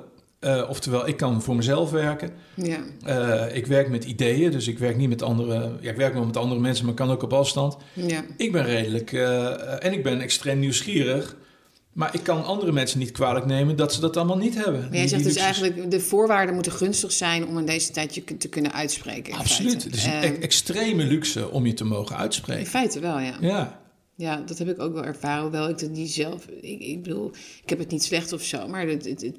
oftewel, 0.68 1.08
ik 1.08 1.18
kan 1.18 1.42
voor 1.42 1.56
mezelf 1.56 1.92
werken. 1.92 2.32
Ja. 2.54 3.48
Ik 3.48 3.68
werk 3.68 3.90
met 3.90 4.04
ideeën, 4.04 4.52
dus 4.52 4.68
ik 4.68 4.80
werk 4.80 4.98
niet 4.98 5.10
met 5.10 5.22
andere... 5.22 5.72
Ja, 5.82 5.92
ik 5.92 5.98
werk 5.98 6.14
wel 6.14 6.26
met 6.26 6.38
andere 6.38 6.62
mensen, 6.62 6.86
maar 6.86 6.94
kan 6.94 7.12
ook 7.12 7.24
op 7.24 7.34
afstand. 7.34 7.78
Ja. 7.94 8.24
Ik 8.38 8.52
ben 8.52 8.66
redelijk... 8.66 9.14
en 9.80 9.94
ik 9.94 10.04
ben 10.04 10.20
extreem 10.20 10.60
nieuwsgierig. 10.60 11.36
Maar 11.96 12.14
ik 12.14 12.24
kan 12.24 12.46
andere 12.46 12.72
mensen 12.72 13.00
niet 13.00 13.12
kwalijk 13.12 13.46
nemen 13.46 13.76
dat 13.76 13.94
ze 13.94 14.00
dat 14.00 14.18
allemaal 14.18 14.38
niet 14.38 14.56
hebben. 14.56 14.74
Maar 14.82 14.92
jij 14.92 15.00
Die- 15.00 15.10
zegt 15.10 15.24
die 15.24 15.34
dus 15.34 15.42
luxes. 15.44 15.62
eigenlijk, 15.62 15.92
de 15.92 16.00
voorwaarden 16.00 16.54
moeten 16.54 16.72
gunstig 16.72 17.12
zijn 17.12 17.48
om 17.48 17.58
in 17.58 17.66
deze 17.66 17.92
tijd 17.92 18.16
je 18.16 18.24
te 18.38 18.48
kunnen 18.50 18.74
uitspreken. 18.74 19.34
in 19.34 19.40
Absoluut. 19.40 19.84
Het 19.84 19.96
is 19.96 20.06
een 20.06 20.12
Eh, 20.12 20.30
e- 20.30 20.36
extreme 20.40 21.04
luxe 21.04 21.50
om 21.52 21.66
je 21.66 21.74
te 21.74 21.84
mogen 21.84 22.16
in 22.16 22.22
uitspreken. 22.22 22.66
feite 22.66 23.00
wel, 23.00 23.20
ja. 23.20 23.38
Ja, 23.42 23.84
Ja, 24.18 24.42
dat 24.46 24.58
heb 24.58 24.70
ik 24.70 24.80
ook 24.80 24.94
wel 24.94 25.04
ervaren. 25.04 25.42
Hoewel 25.42 25.70
ik 25.70 25.80
dat 25.80 25.90
niet 25.90 26.12
zelf... 26.12 26.46
Ik, 26.62 26.80
ik 26.80 27.04
bedoel, 27.04 27.32
ik 27.64 27.70
heb 27.70 27.80
het 27.80 27.92
niet 27.92 28.04
slecht 28.04 28.34
of 28.34 28.42
zo. 28.44 28.68
Maar 28.68 28.86
de, 28.86 28.98
de, 28.98 29.34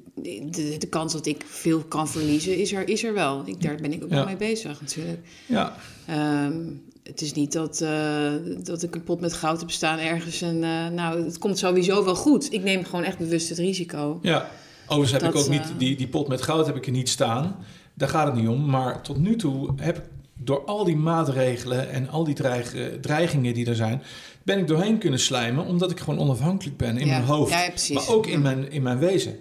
de, 0.51 0.75
de 0.77 0.87
kans 0.87 1.13
dat 1.13 1.25
ik 1.25 1.43
veel 1.47 1.83
kan 1.83 2.07
verliezen 2.09 2.57
is 2.57 2.73
er, 2.73 2.89
is 2.89 3.03
er 3.03 3.13
wel. 3.13 3.43
Ik, 3.45 3.61
daar 3.61 3.75
ben 3.75 3.93
ik 3.93 4.03
ook 4.03 4.09
Ja. 4.09 4.15
wel 4.15 4.25
mee 4.25 4.35
bezig 4.35 4.81
natuurlijk. 4.81 5.19
ja. 5.45 5.75
Ehm, 6.07 6.61
het 7.07 7.21
is 7.21 7.33
niet 7.33 7.51
dat, 7.51 7.81
eh, 7.81 8.31
dat 8.63 8.83
ik 8.83 8.95
een 8.95 9.03
pot 9.03 9.19
met 9.19 9.33
goud 9.33 9.59
heb 9.59 9.71
staan 9.71 9.99
ergens. 9.99 10.41
En 10.41 10.63
eh, 10.63 10.87
nou, 10.87 11.23
het 11.23 11.37
komt 11.37 11.57
sowieso 11.57 12.05
wel 12.05 12.15
goed. 12.15 12.53
Ik 12.53 12.63
neem 12.63 12.83
gewoon 12.83 13.03
echt 13.03 13.17
bewust 13.17 13.49
het 13.49 13.57
risico. 13.57 14.19
Ja, 14.21 14.49
overigens 14.85 15.11
heb 15.11 15.21
Dat, 15.21 15.33
ik 15.33 15.39
ook 15.39 15.49
niet, 15.49 15.61
eh, 15.61 15.77
die, 15.77 15.95
die 15.97 16.07
pot 16.07 16.27
met 16.27 16.41
goud 16.41 16.65
heb 16.65 16.75
ik 16.75 16.85
er 16.85 16.91
niet 16.91 17.09
staan. 17.09 17.55
Daar 17.93 18.09
gaat 18.09 18.25
het 18.25 18.35
niet 18.35 18.47
om. 18.47 18.65
Maar 18.69 19.01
tot 19.01 19.17
nu 19.17 19.35
toe 19.35 19.73
heb 19.75 19.97
ik 19.97 20.03
door 20.39 20.65
al 20.65 20.83
die 20.83 20.95
maatregelen 20.95 21.89
en 21.89 22.09
al 22.09 22.23
die 22.23 22.35
dreig- 22.35 22.73
dreigingen 23.01 23.53
die 23.53 23.65
er 23.65 23.75
zijn, 23.75 24.01
ben 24.43 24.59
ik 24.59 24.67
doorheen 24.67 24.97
kunnen 24.97 25.19
slijmen, 25.19 25.65
omdat 25.65 25.91
ik 25.91 25.99
gewoon 25.99 26.19
onafhankelijk 26.19 26.77
ben 26.77 26.97
in 26.97 27.07
Ja. 27.07 27.11
mijn 27.13 27.23
hoofd, 27.27 27.51
Ja, 27.87 27.93
maar 27.93 28.09
ook 28.09 28.27
in 28.27 28.41
mijn, 28.41 28.71
in 28.71 28.81
mijn 28.81 28.97
wezen. 28.99 29.35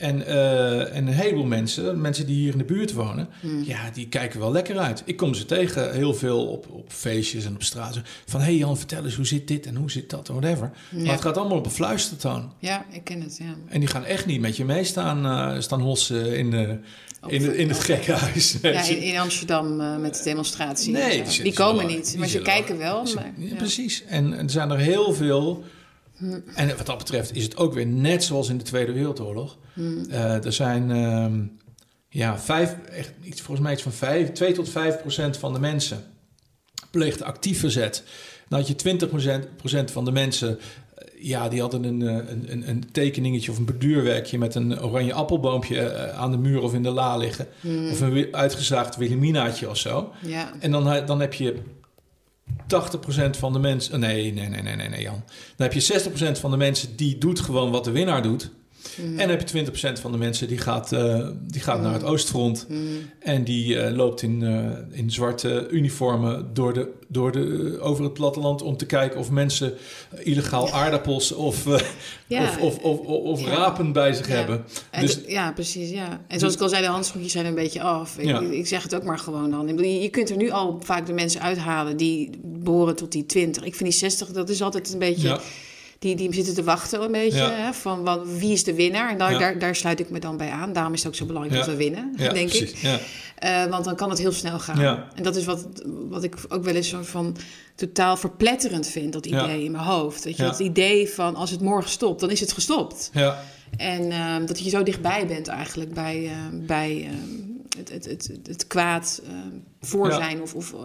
En, 0.00 0.26
eh, 0.26 0.96
en 0.96 1.06
een 1.06 1.12
heleboel 1.12 1.44
mensen, 1.44 2.00
mensen 2.00 2.26
die 2.26 2.36
hier 2.36 2.52
in 2.52 2.58
de 2.58 2.64
buurt 2.64 2.92
wonen, 2.92 3.28
Hmm. 3.40 3.62
ja, 3.64 3.90
die 3.92 4.08
kijken 4.08 4.40
wel 4.40 4.52
lekker 4.52 4.78
uit. 4.78 5.02
Ik 5.04 5.16
kom 5.16 5.34
ze 5.34 5.44
tegen 5.46 5.94
heel 5.94 6.14
veel 6.14 6.46
op, 6.46 6.66
op 6.70 6.92
feestjes 6.92 7.44
en 7.44 7.54
op 7.54 7.62
straat. 7.62 8.00
Van, 8.26 8.40
hé 8.40 8.46
hey 8.46 8.56
Jan, 8.56 8.76
vertel 8.78 9.04
eens, 9.04 9.14
hoe 9.16 9.26
zit 9.26 9.48
dit 9.48 9.66
en 9.66 9.76
hoe 9.76 9.90
zit 9.90 10.10
dat, 10.10 10.28
whatever. 10.28 10.70
Ja. 10.90 11.02
Maar 11.02 11.12
het 11.12 11.20
gaat 11.20 11.36
allemaal 11.36 11.58
op 11.58 11.64
een 11.64 11.70
fluistertoon. 11.70 12.52
Ja, 12.58 12.84
ik 12.90 13.04
ken 13.04 13.20
het, 13.20 13.36
ja. 13.38 13.54
En 13.68 13.80
die 13.80 13.88
gaan 13.88 14.04
echt 14.04 14.26
niet 14.26 14.40
met 14.40 14.56
je 14.56 14.64
meestaan 14.64 15.26
uh, 15.54 15.60
staan 15.60 15.80
hossen 15.80 16.36
in, 16.36 16.80
Op- 17.22 17.30
in, 17.30 17.56
in 17.56 17.68
het 17.68 17.78
gekkenhuis. 17.80 18.56
Ja, 18.62 18.84
in, 18.88 19.00
in 19.12 19.18
Amsterdam 19.18 19.80
eh, 19.80 19.96
met 19.96 20.14
de 20.16 20.22
demonstratie. 20.24 20.92
Nee, 20.92 21.22
en 21.22 21.42
die 21.42 21.52
komen 21.52 21.86
niet. 21.86 22.10
die 22.10 22.18
Maar 22.18 22.28
ze 22.28 22.34
wel- 22.34 22.44
kijken 22.44 22.78
wel. 22.78 23.02
Maar, 23.14 23.32
ja, 23.36 23.46
ja. 23.48 23.54
Precies. 23.54 24.04
En, 24.04 24.32
en 24.38 24.44
er 24.44 24.50
zijn 24.50 24.70
er 24.70 24.78
heel 24.78 25.12
veel. 25.12 25.64
En 26.54 26.76
wat 26.76 26.86
dat 26.86 26.98
betreft 26.98 27.36
is 27.36 27.44
het 27.44 27.56
ook 27.56 27.74
weer 27.74 27.86
net 27.86 28.24
zoals 28.24 28.48
in 28.48 28.58
de 28.58 28.64
Tweede 28.64 28.92
Wereldoorlog. 28.92 29.58
Eh, 30.10 30.44
er 30.44 30.52
zijn 30.52 30.90
ehm, 30.90 31.42
ja, 32.08 32.38
vijf, 32.38 32.76
echt 32.92 33.12
iets, 33.22 33.40
volgens 33.40 33.66
mij 33.66 33.72
iets 33.72 33.82
van 33.82 33.92
vijf, 33.92 34.32
2 34.32 34.52
tot 34.52 34.68
5 34.68 35.00
procent 35.00 35.36
van 35.36 35.52
de 35.52 35.60
mensen 35.60 36.04
pleegde 36.90 37.24
actief 37.24 37.60
verzet. 37.60 38.02
Dan 38.48 38.58
had 38.58 38.68
je 38.68 38.74
20 38.76 39.08
procent 39.56 39.90
van 39.90 40.04
de 40.04 40.12
mensen, 40.12 40.58
eh, 40.58 41.06
ja, 41.18 41.48
die 41.48 41.60
hadden 41.60 41.84
een, 41.84 42.02
eh, 42.02 42.14
een, 42.14 42.52
een, 42.52 42.68
een 42.68 42.92
tekeningetje 42.92 43.50
of 43.50 43.58
een 43.58 43.64
borduurwerkje 43.64 44.38
met 44.38 44.54
een 44.54 44.82
oranje 44.82 45.12
appelboompje 45.12 46.12
aan 46.12 46.30
de 46.30 46.38
muur 46.38 46.60
of 46.60 46.74
in 46.74 46.82
de 46.82 46.90
la 46.90 47.16
liggen. 47.16 47.46
Of 47.90 48.00
een 48.00 48.28
uitgezaagd 48.34 48.96
Wilhelminaatje 48.96 49.68
of 49.68 49.76
zo. 49.76 50.12
Ja. 50.26 50.52
En 50.60 50.70
dan, 50.70 51.06
dan 51.06 51.20
heb 51.20 51.34
je 51.34 51.56
80% 52.70 53.38
van 53.38 53.52
de 53.52 53.58
mensen. 53.58 54.00
Nee, 54.00 54.32
nee, 54.32 54.48
nee, 54.48 54.62
nee, 54.62 54.76
nee, 54.76 54.88
nee, 54.88 55.02
Jan. 55.02 55.22
Dan 55.56 55.68
heb 55.68 55.72
je 55.72 56.00
60% 56.36 56.40
van 56.40 56.50
de 56.50 56.56
mensen 56.56 56.96
die 56.96 57.18
doet 57.18 57.40
gewoon 57.40 57.70
wat 57.70 57.84
de 57.84 57.90
winnaar 57.90 58.22
doet. 58.22 58.50
En 58.96 59.16
dan 59.16 59.28
heb 59.28 59.48
je 59.48 59.64
20% 59.96 60.00
van 60.00 60.12
de 60.12 60.18
mensen 60.18 60.48
die 60.48 60.58
gaat, 60.58 60.92
eh, 60.92 61.28
die 61.40 61.60
gaat 61.60 61.82
naar 61.82 61.92
het 61.92 62.04
oostfront. 62.04 62.66
En 63.20 63.44
die 63.44 63.78
eh, 63.80 63.96
loopt 63.96 64.22
in, 64.22 64.42
eh, 64.42 64.98
in 64.98 65.10
zwarte 65.10 65.68
uniformen 65.70 66.50
door 66.54 66.72
de, 66.74 66.88
door 67.08 67.32
de, 67.32 67.76
over 67.80 68.04
het 68.04 68.12
platteland 68.12 68.62
om 68.62 68.76
te 68.76 68.86
kijken 68.86 69.18
of 69.20 69.30
mensen 69.30 69.74
illegaal 70.22 70.70
aardappels 70.70 71.32
of, 71.32 71.64
Ja. 72.26 72.42
of, 72.44 72.58
of, 72.58 72.78
of, 72.78 72.98
of, 72.98 73.40
Ja. 73.40 73.46
rapen 73.54 73.92
bij 73.92 74.12
zich 74.12 74.26
hebben. 74.26 74.64
En 74.90 75.00
Dus- 75.00 75.20
ja, 75.26 75.52
precies. 75.52 75.90
Ja. 75.90 76.20
En 76.28 76.38
zoals 76.38 76.54
ik 76.54 76.60
al 76.60 76.68
zei, 76.68 76.82
de 76.82 76.88
handschoentjes 76.88 77.32
zijn 77.32 77.46
een 77.46 77.54
beetje 77.54 77.82
af. 77.82 78.18
Ik, 78.18 78.66
zeg 78.66 78.82
het 78.82 78.94
ook 78.94 79.04
maar 79.04 79.18
gewoon 79.18 79.50
dan. 79.50 79.78
Je 80.00 80.08
kunt 80.08 80.30
er 80.30 80.36
nu 80.36 80.50
al 80.50 80.80
vaak 80.82 81.06
de 81.06 81.12
mensen 81.12 81.40
uithalen 81.40 81.96
die 81.96 82.30
behoren 82.44 82.96
tot 82.96 83.12
die 83.12 83.26
20. 83.26 83.64
Ik 83.64 83.74
vind 83.74 83.90
die 83.90 83.98
60, 83.98 84.28
dat 84.28 84.48
is 84.48 84.62
altijd 84.62 84.92
een 84.92 84.98
beetje... 84.98 85.40
Die, 86.00 86.16
die 86.16 86.34
zitten 86.34 86.54
te 86.54 86.62
wachten 86.64 87.02
een 87.02 87.12
beetje. 87.12 87.38
Ja. 87.38 87.50
Hè, 87.50 87.72
van 87.72 88.02
wat, 88.02 88.20
wie 88.38 88.52
is 88.52 88.64
de 88.64 88.74
winnaar? 88.74 89.10
En 89.10 89.18
daar, 89.18 89.32
Ja. 89.32 89.38
daar, 89.38 89.58
daar 89.58 89.76
sluit 89.76 90.00
ik 90.00 90.10
me 90.10 90.18
dan 90.20 90.36
bij 90.36 90.50
aan. 90.50 90.72
Daarom 90.72 90.92
is 90.92 90.98
het 90.98 91.08
ook 91.08 91.14
zo 91.14 91.26
belangrijk 91.26 91.56
dat 91.58 91.66
we 91.66 91.76
winnen, 91.76 92.12
denk 92.16 92.36
ik. 92.52 92.70
precies. 92.70 92.82
Eh, 93.38 93.64
want 93.64 93.84
dan 93.84 93.96
kan 93.96 94.10
het 94.10 94.18
heel 94.18 94.32
snel 94.32 94.58
gaan. 94.58 95.06
En 95.14 95.22
dat 95.22 95.36
is 95.36 95.44
wat, 95.44 95.66
wat 96.08 96.22
ik 96.22 96.34
ook 96.48 96.64
wel 96.64 96.74
eens 96.74 96.88
zo 96.88 97.02
van 97.02 97.36
totaal 97.74 98.16
verpletterend 98.16 98.86
vind, 98.86 99.12
dat 99.12 99.26
idee 99.26 99.64
in 99.64 99.70
mijn 99.72 99.84
hoofd. 99.84 100.24
Weet 100.24 100.36
je, 100.36 100.42
dat 100.42 100.58
idee 100.60 101.08
van 101.08 101.34
als 101.36 101.50
het 101.50 101.60
morgen 101.60 101.90
stopt, 101.90 102.20
dan 102.20 102.30
is 102.30 102.40
het 102.40 102.52
gestopt. 102.52 103.10
Ja. 103.12 103.42
En 103.76 104.10
ehm, 104.10 104.46
dat 104.46 104.60
je 104.60 104.70
zo 104.70 104.82
dichtbij 104.82 105.26
bent 105.26 105.48
eigenlijk 105.48 105.94
bij, 105.94 106.26
ehm, 106.26 106.66
bij 106.66 107.08
ehm, 107.10 107.78
het, 107.78 107.92
het, 107.92 108.04
het, 108.04 108.30
het 108.46 108.66
kwaad 108.66 109.22
voor 109.80 110.12
zijn 110.12 110.42
of, 110.42 110.54
of 110.54 110.72
eh, 110.72 110.78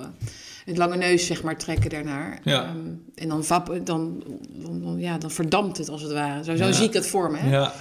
het 0.65 0.77
lange 0.77 0.97
neus 0.97 1.25
zeg 1.25 1.43
maar 1.43 1.57
trekken 1.57 1.89
daarnaar. 1.89 2.39
Ja. 2.43 2.63
Ehm, 2.65 2.77
en 3.15 3.27
dan, 3.29 3.43
vap, 3.43 3.65
dan, 3.83 4.23
dan, 4.49 4.81
dan- 4.81 4.99
ja, 4.99 5.17
dan 5.17 5.31
verdampt 5.31 5.77
het 5.77 5.89
als 5.89 6.01
het 6.01 6.11
ware. 6.11 6.43
Zo, 6.43 6.55
zo 6.55 6.65
Ja. 6.65 6.71
zie 6.71 6.85
ik 6.85 6.93
dat 6.93 7.07
voor 7.07 7.31
me. 7.31 7.37
Hè? 7.37 7.49
Ja. 7.51 7.73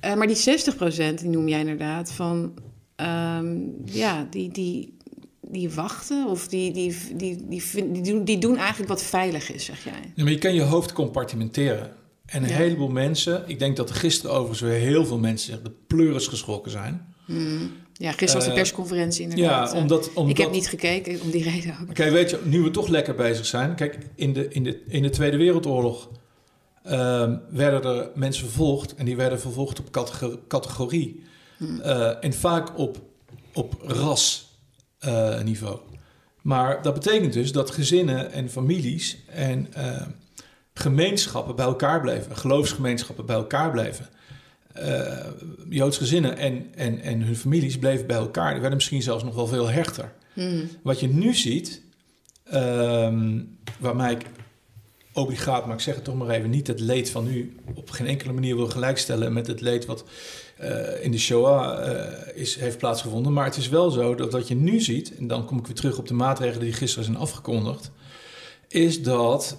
Eh, 0.00 0.14
maar 0.14 0.26
die 0.26 0.36
60% 0.36 1.18
die 1.20 1.28
noem 1.28 1.48
jij 1.48 1.60
inderdaad 1.60 2.12
van 2.12 2.54
ehm, 2.96 3.56
ja, 3.84 4.26
die, 4.30 4.50
die, 4.50 4.96
die 5.40 5.70
wachten 5.70 6.26
of 6.26 6.48
die, 6.48 6.72
die, 6.72 6.96
die, 7.16 7.46
die, 7.48 8.02
doen, 8.02 8.24
die 8.24 8.38
doen 8.38 8.56
eigenlijk 8.56 8.88
wat 8.88 9.02
veilig 9.02 9.52
is, 9.52 9.64
zeg 9.64 9.84
jij. 9.84 10.12
Ja, 10.14 10.22
maar 10.22 10.32
je 10.32 10.38
kan 10.38 10.54
je 10.54 10.62
hoofd 10.62 10.92
compartimenteren. 10.92 11.90
En 12.26 12.42
een 12.42 12.48
Ja. 12.48 12.54
heleboel 12.56 12.88
mensen, 12.88 13.42
ik 13.46 13.58
denk 13.58 13.76
dat 13.76 13.88
er 13.90 13.94
gisteren 13.94 14.32
overigens 14.36 14.60
weer 14.60 14.78
heel 14.80 15.06
veel 15.06 15.18
mensen 15.18 15.64
de 15.64 15.72
pleuris 15.86 16.26
geschrokken 16.26 16.70
zijn. 16.70 17.14
Ja, 18.02 18.08
gisteren 18.10 18.34
was 18.34 18.44
de 18.44 18.50
Eh, 18.50 18.56
persconferentie 18.56 19.22
inderdaad. 19.22 19.68
Ja, 19.70 19.74
Eh, 19.76 19.80
omdat, 19.82 20.12
omdat... 20.14 20.30
Ik 20.38 20.42
heb 20.44 20.50
niet 20.52 20.68
gekeken 20.68 21.20
om 21.20 21.30
die 21.30 21.42
reden 21.42 21.76
ook. 21.82 21.90
Oké, 21.90 22.10
weet 22.10 22.30
je, 22.30 22.40
nu 22.44 22.60
we 22.62 22.70
toch 22.70 22.88
lekker 22.88 23.14
bezig 23.14 23.46
zijn. 23.46 23.74
Kijk, 23.74 23.98
in 24.14 24.32
de, 24.32 24.48
in 24.48 24.64
de, 24.64 24.82
in 24.88 25.02
de 25.02 25.10
Tweede 25.10 25.36
Wereldoorlog 25.36 26.08
ehm, 26.84 27.36
werden 27.50 27.82
er 27.84 28.08
mensen 28.14 28.44
vervolgd. 28.44 28.94
En 28.94 29.04
die 29.04 29.16
werden 29.16 29.40
vervolgd 29.40 29.78
op 29.80 29.90
catego- 29.90 30.38
categorie. 30.48 31.22
Eh, 31.82 32.24
en 32.24 32.32
vaak 32.32 32.78
op, 32.78 32.98
op 33.52 33.74
rasniveau. 35.00 35.78
maar 36.42 36.82
dat 36.82 36.94
betekent 36.94 37.32
dus 37.32 37.52
dat 37.52 37.70
gezinnen 37.70 38.32
en 38.32 38.50
families 38.50 39.18
en 39.26 39.68
gemeenschappen 40.74 41.56
bij 41.56 41.64
elkaar 41.64 42.00
bleven. 42.00 42.36
Geloofsgemeenschappen 42.36 43.26
bij 43.26 43.36
elkaar 43.36 43.70
bleven. 43.70 44.08
Eh, 44.72 45.26
Joods 45.68 45.96
gezinnen 45.96 46.36
en, 46.36 46.66
en, 46.74 47.00
en 47.00 47.22
hun 47.22 47.36
families 47.36 47.78
bleven 47.78 48.06
bij 48.06 48.16
elkaar. 48.16 48.50
Die 48.50 48.60
werden 48.60 48.76
misschien 48.76 49.02
zelfs 49.02 49.24
nog 49.24 49.34
wel 49.34 49.46
veel 49.46 49.68
hechter. 49.68 50.12
Mhm. 50.34 50.64
Wat 50.82 51.00
je 51.00 51.08
nu 51.08 51.34
ziet, 51.34 51.82
ehm 52.44 53.40
waarmee 53.78 54.14
ik 54.14 54.26
obligaat, 55.12 55.66
maar 55.66 55.74
ik 55.74 55.80
zeg 55.80 55.94
het 55.94 56.04
toch 56.04 56.14
maar 56.14 56.28
even, 56.28 56.50
niet 56.50 56.66
het 56.66 56.80
leed 56.80 57.10
van 57.10 57.24
nu 57.24 57.56
op 57.74 57.90
geen 57.90 58.06
enkele 58.06 58.32
manier 58.32 58.56
wil 58.56 58.66
gelijkstellen 58.66 59.32
met 59.32 59.46
het 59.46 59.60
leed 59.60 59.86
wat 59.86 60.04
eh, 60.56 61.04
in 61.04 61.10
de 61.10 61.18
Shoah 61.18 61.88
eh, 61.88 62.06
is, 62.34 62.56
heeft 62.56 62.78
plaatsgevonden. 62.78 63.32
Maar 63.32 63.44
het 63.44 63.56
is 63.56 63.68
wel 63.68 63.90
zo 63.90 64.14
dat 64.14 64.32
wat 64.32 64.48
je 64.48 64.54
nu 64.54 64.80
ziet, 64.80 65.16
en 65.16 65.26
dan 65.26 65.44
kom 65.44 65.58
ik 65.58 65.66
weer 65.66 65.74
terug 65.74 65.98
op 65.98 66.08
de 66.08 66.14
maatregelen 66.14 66.64
die 66.64 66.72
gisteren 66.72 67.04
zijn 67.04 67.16
afgekondigd, 67.16 67.90
is 68.68 69.02
dat 69.02 69.56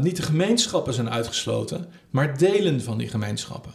niet 0.00 0.16
de 0.16 0.22
gemeenschappen 0.22 0.94
zijn 0.94 1.10
uitgesloten, 1.10 1.88
maar 2.10 2.38
delen 2.38 2.82
van 2.82 2.98
die 2.98 3.08
gemeenschappen. 3.08 3.74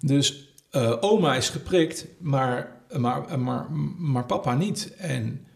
Dus 0.00 0.54
eh, 0.70 0.96
oma 1.00 1.34
is 1.34 1.48
geprikt, 1.48 2.06
maar, 2.18 2.76
maar, 2.98 3.38
maar, 3.38 3.70
maar 3.98 4.24
papa 4.26 4.54
niet. 4.54 4.94
En 4.96 5.46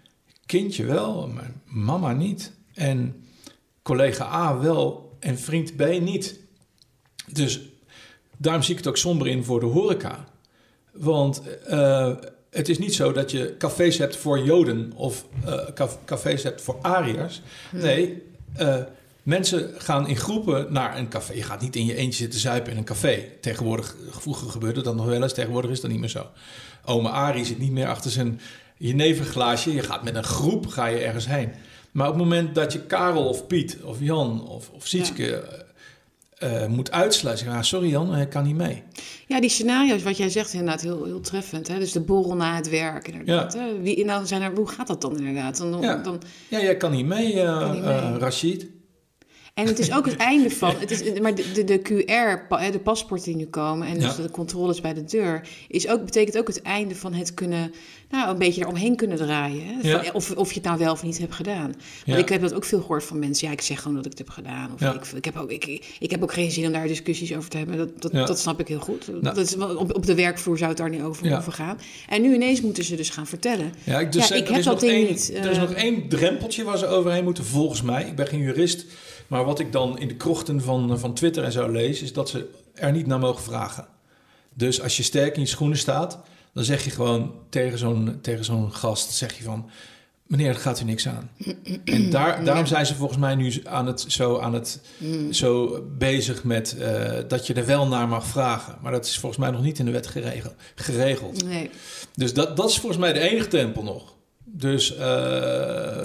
kindje 0.46 0.84
wel, 0.84 1.28
maar 1.28 1.52
mama 1.64 2.12
niet. 2.12 2.52
En 2.74 3.24
collega 3.82 4.24
A 4.24 4.58
wel 4.58 5.16
en 5.20 5.38
vriend 5.38 5.76
B 5.76 5.82
niet. 6.00 6.40
Dus 7.32 7.60
daarom 8.36 8.62
zie 8.62 8.72
ik 8.72 8.78
het 8.78 8.88
ook 8.88 8.96
somber 8.96 9.26
in 9.26 9.44
voor 9.44 9.60
de 9.60 9.66
horeca. 9.66 10.24
Want 10.92 11.42
eh, 11.66 12.14
het 12.50 12.68
is 12.68 12.78
niet 12.78 12.94
zo 12.94 13.12
dat 13.12 13.30
je 13.30 13.54
cafés 13.58 13.98
hebt 13.98 14.16
voor 14.16 14.38
Joden 14.44 14.92
of 14.92 15.24
eh, 15.44 15.58
caf- 15.74 15.98
cafés 16.04 16.42
hebt 16.42 16.62
voor 16.62 16.78
Ariërs. 16.82 17.42
Nee, 17.72 18.22
eh, 18.56 18.76
mensen 19.28 19.70
gaan 19.78 20.08
in 20.08 20.16
groepen 20.16 20.66
naar 20.72 20.98
een 20.98 21.08
café. 21.08 21.32
Je 21.32 21.42
gaat 21.42 21.60
niet 21.60 21.76
in 21.76 21.84
je 21.86 21.94
eentje 21.94 22.18
zitten 22.18 22.40
zuipen 22.40 22.72
in 22.72 22.78
een 22.78 22.84
café. 22.84 23.24
Tegenwoordig, 23.40 23.96
vroeger 24.10 24.50
gebeurde 24.50 24.80
dat 24.82 24.94
nog 24.96 25.06
wel 25.06 25.22
eens, 25.22 25.34
tegenwoordig 25.34 25.70
is 25.70 25.80
dat 25.80 25.90
niet 25.90 26.00
meer 26.00 26.08
zo. 26.08 26.26
Oma 26.84 27.10
Arie 27.10 27.44
zit 27.44 27.58
niet 27.58 27.72
meer 27.72 27.86
achter 27.88 28.10
zijn 28.10 28.40
jeneverglaasje. 28.76 29.74
Je 29.74 29.82
gaat 29.82 30.02
met 30.04 30.14
een 30.14 30.24
groep 30.24 30.66
ga 30.66 30.86
je 30.86 30.98
ergens 30.98 31.26
heen. 31.26 31.50
Maar 31.92 32.06
op 32.08 32.14
het 32.14 32.22
moment 32.22 32.54
dat 32.54 32.72
je 32.72 32.80
Karel 32.80 33.28
of 33.28 33.46
Piet 33.46 33.78
of 33.82 33.96
Jan 34.00 34.48
of, 34.48 34.70
of 34.70 34.86
Sietske 34.86 35.36
eh, 36.38 36.62
eh, 36.62 36.68
moet 36.70 36.90
uitsluiten. 36.90 37.44
zeggen, 37.44 37.62
Ah, 37.62 37.68
sorry 37.68 37.88
Jan, 37.88 38.16
ik 38.16 38.28
kan 38.30 38.44
niet 38.44 38.56
mee. 38.56 38.82
Ja, 39.26 39.40
die 39.40 39.50
scenario's, 39.50 40.02
wat 40.02 40.16
jij 40.16 40.28
zegt, 40.28 40.52
inderdaad 40.52 40.80
heel, 40.80 41.04
heel 41.04 41.20
treffend. 41.20 41.68
Hè? 41.68 41.78
Dus 41.78 41.92
de 41.92 42.00
borrel 42.00 42.36
na 42.36 42.54
het 42.56 42.68
werk, 42.68 43.08
inderdaad. 43.08 43.54
Hè? 43.54 43.80
Wie, 43.80 44.04
nou, 44.04 44.26
zijn 44.26 44.42
er, 44.42 44.52
hoe 44.54 44.68
gaat 44.68 44.86
dat 44.86 45.00
dan 45.00 45.18
inderdaad? 45.18 45.56
Dan, 45.56 45.80
Ja. 45.80 45.96
dan, 45.96 46.20
Ja, 46.48 46.60
jij 46.60 46.76
kan 46.76 46.90
niet 46.92 47.06
mee, 47.06 47.34
Kan 47.44 47.72
niet 47.72 47.84
mee. 47.84 47.92
eh, 47.94 48.14
Rashid. 48.18 48.66
En 49.58 49.66
het 49.66 49.78
is 49.78 49.92
ook 49.92 50.06
het 50.06 50.16
einde 50.32 50.50
van. 50.50 50.74
Het 50.78 50.90
is, 50.90 51.20
maar 51.20 51.34
de, 51.34 51.52
de, 51.52 51.64
de 51.64 51.78
QR, 51.78 52.70
de 52.72 52.78
paspoorten 52.78 53.26
die 53.26 53.36
nu 53.36 53.46
komen 53.46 53.86
en 53.86 53.94
dus 53.94 54.16
Ja. 54.16 54.22
de 54.22 54.30
controles 54.30 54.80
bij 54.80 54.94
de 54.94 55.04
deur, 55.04 55.48
is 55.68 55.88
ook, 55.88 56.04
betekent 56.04 56.38
ook 56.38 56.46
het 56.46 56.62
einde 56.62 56.94
van 56.94 57.12
het 57.14 57.34
kunnen, 57.34 57.72
nou, 58.10 58.30
een 58.30 58.38
beetje 58.38 58.60
eromheen 58.60 58.96
kunnen 58.96 59.16
draaien. 59.16 59.62
Hè? 59.66 59.72
Van, 59.90 60.04
Ja. 60.04 60.10
of, 60.12 60.30
of 60.30 60.48
je 60.48 60.54
het 60.54 60.64
nou 60.64 60.78
wel 60.78 60.92
of 60.92 61.02
niet 61.02 61.18
hebt 61.18 61.34
gedaan. 61.34 61.62
Want 61.62 61.76
Ja. 62.04 62.16
ik 62.16 62.28
heb 62.28 62.40
dat 62.40 62.54
ook 62.54 62.64
veel 62.64 62.80
gehoord 62.80 63.04
van 63.04 63.18
mensen. 63.18 63.46
Ja, 63.46 63.52
ik 63.52 63.60
zeg 63.60 63.78
gewoon 63.80 63.96
dat 63.96 64.04
ik 64.04 64.10
het 64.10 64.18
heb 64.20 64.30
gedaan. 64.30 64.70
Of 64.74 64.80
ik, 64.80 65.06
ik, 65.16 65.24
heb 65.24 65.36
ook, 65.36 65.50
ik, 65.50 65.96
ik 65.98 66.10
heb 66.10 66.22
ook 66.22 66.32
geen 66.32 66.50
zin 66.50 66.66
om 66.66 66.72
daar 66.72 66.86
discussies 66.86 67.36
over 67.36 67.50
te 67.50 67.56
hebben. 67.56 67.76
Dat, 67.76 68.12
dat, 68.12 68.26
dat 68.26 68.38
snap 68.38 68.60
ik 68.60 68.68
heel 68.68 68.80
goed. 68.80 69.06
Nou. 69.08 69.20
Dat 69.22 69.36
is, 69.36 69.56
op, 69.56 69.94
op 69.96 70.06
de 70.06 70.14
werkvloer 70.14 70.56
zou 70.58 70.68
het 70.68 70.78
daar 70.78 70.90
niet 70.90 71.02
over 71.02 71.32
hoeven 71.34 71.52
gaan. 71.52 71.78
En 72.08 72.22
nu 72.22 72.34
ineens 72.34 72.60
moeten 72.60 72.84
ze 72.84 72.96
dus 72.96 73.10
gaan 73.10 73.26
vertellen. 73.26 73.72
Ja, 73.84 74.00
ik, 74.00 74.12
dus 74.12 74.30
ik 74.30 74.48
heb 74.48 74.62
dat 74.62 74.80
ding 74.80 74.92
één, 74.92 75.06
niet, 75.06 75.30
Er 75.34 75.50
is 75.50 75.56
eh. 75.56 75.62
nog 75.62 75.72
één 75.72 76.08
drempeltje 76.08 76.64
waar 76.64 76.78
ze 76.78 76.86
overheen 76.86 77.24
moeten, 77.24 77.44
volgens 77.44 77.82
mij. 77.82 78.04
Ik 78.04 78.14
ben 78.16 78.26
geen 78.26 78.40
jurist, 78.40 78.86
maar 79.28 79.44
wat 79.44 79.58
ik 79.58 79.72
dan 79.72 79.98
in 79.98 80.08
de 80.08 80.16
krochten 80.16 80.62
van, 80.62 80.98
van 80.98 81.14
Twitter 81.14 81.44
en 81.44 81.52
zo 81.52 81.70
lees, 81.70 82.02
is 82.02 82.12
dat 82.12 82.28
ze 82.28 82.50
er 82.74 82.92
niet 82.92 83.06
naar 83.06 83.18
mogen 83.18 83.42
vragen. 83.42 83.86
Dus 84.54 84.82
als 84.82 84.96
je 84.96 85.02
sterk 85.02 85.34
in 85.34 85.40
je 85.40 85.46
schoenen 85.46 85.78
staat, 85.78 86.18
dan 86.52 86.64
zeg 86.64 86.84
je 86.84 86.90
gewoon 86.90 87.32
tegen 87.48 87.78
zo'n, 87.78 88.18
tegen 88.20 88.44
zo'n 88.44 88.72
gast, 88.72 89.12
zeg 89.12 89.36
je 89.36 89.42
van... 89.42 89.70
meneer, 90.26 90.52
dat 90.52 90.62
gaat 90.62 90.80
u 90.80 90.84
niks 90.84 91.08
aan. 91.08 91.30
En 91.84 92.10
daar, 92.10 92.44
daarom 92.44 92.66
zijn 92.66 92.86
ze 92.86 92.94
volgens 92.94 93.18
mij 93.18 93.34
nu 93.34 93.60
aan 93.64 93.86
het, 93.86 94.04
zo, 94.08 94.38
aan 94.38 94.52
het, 94.52 94.80
zo 95.30 95.82
bezig 95.98 96.44
met 96.44 96.78
eh, 96.78 97.12
dat 97.28 97.46
je 97.46 97.54
er 97.54 97.66
wel 97.66 97.86
naar 97.86 98.08
mag 98.08 98.26
vragen. 98.26 98.78
Maar 98.82 98.92
dat 98.92 99.06
is 99.06 99.18
volgens 99.18 99.40
mij 99.40 99.50
nog 99.50 99.62
niet 99.62 99.78
in 99.78 99.84
de 99.84 99.90
wet 99.90 100.06
geregeld. 100.06 100.54
geregeld. 100.74 101.44
Nee. 101.44 101.70
Dus 102.14 102.34
dat, 102.34 102.56
dat 102.56 102.70
is 102.70 102.78
volgens 102.78 103.00
mij 103.00 103.12
de 103.12 103.20
enige 103.20 103.48
tempel 103.48 103.82
nog. 103.82 104.14
Dus 104.44 104.96
eh, 104.96 106.00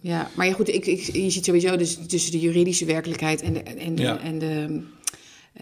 Ja, 0.00 0.30
maar 0.34 0.46
ja, 0.46 0.52
goed, 0.52 0.68
ik, 0.68 0.86
ik, 0.86 1.00
je 1.00 1.30
ziet 1.30 1.44
sowieso 1.44 1.76
dus 1.76 1.98
tussen 2.06 2.32
de 2.32 2.40
juridische 2.40 2.84
werkelijkheid 2.84 3.42
en 3.42 3.52
de, 3.52 3.60
en, 3.62 3.96
Ja. 3.96 4.20
en 4.20 4.38
de, 4.38 4.82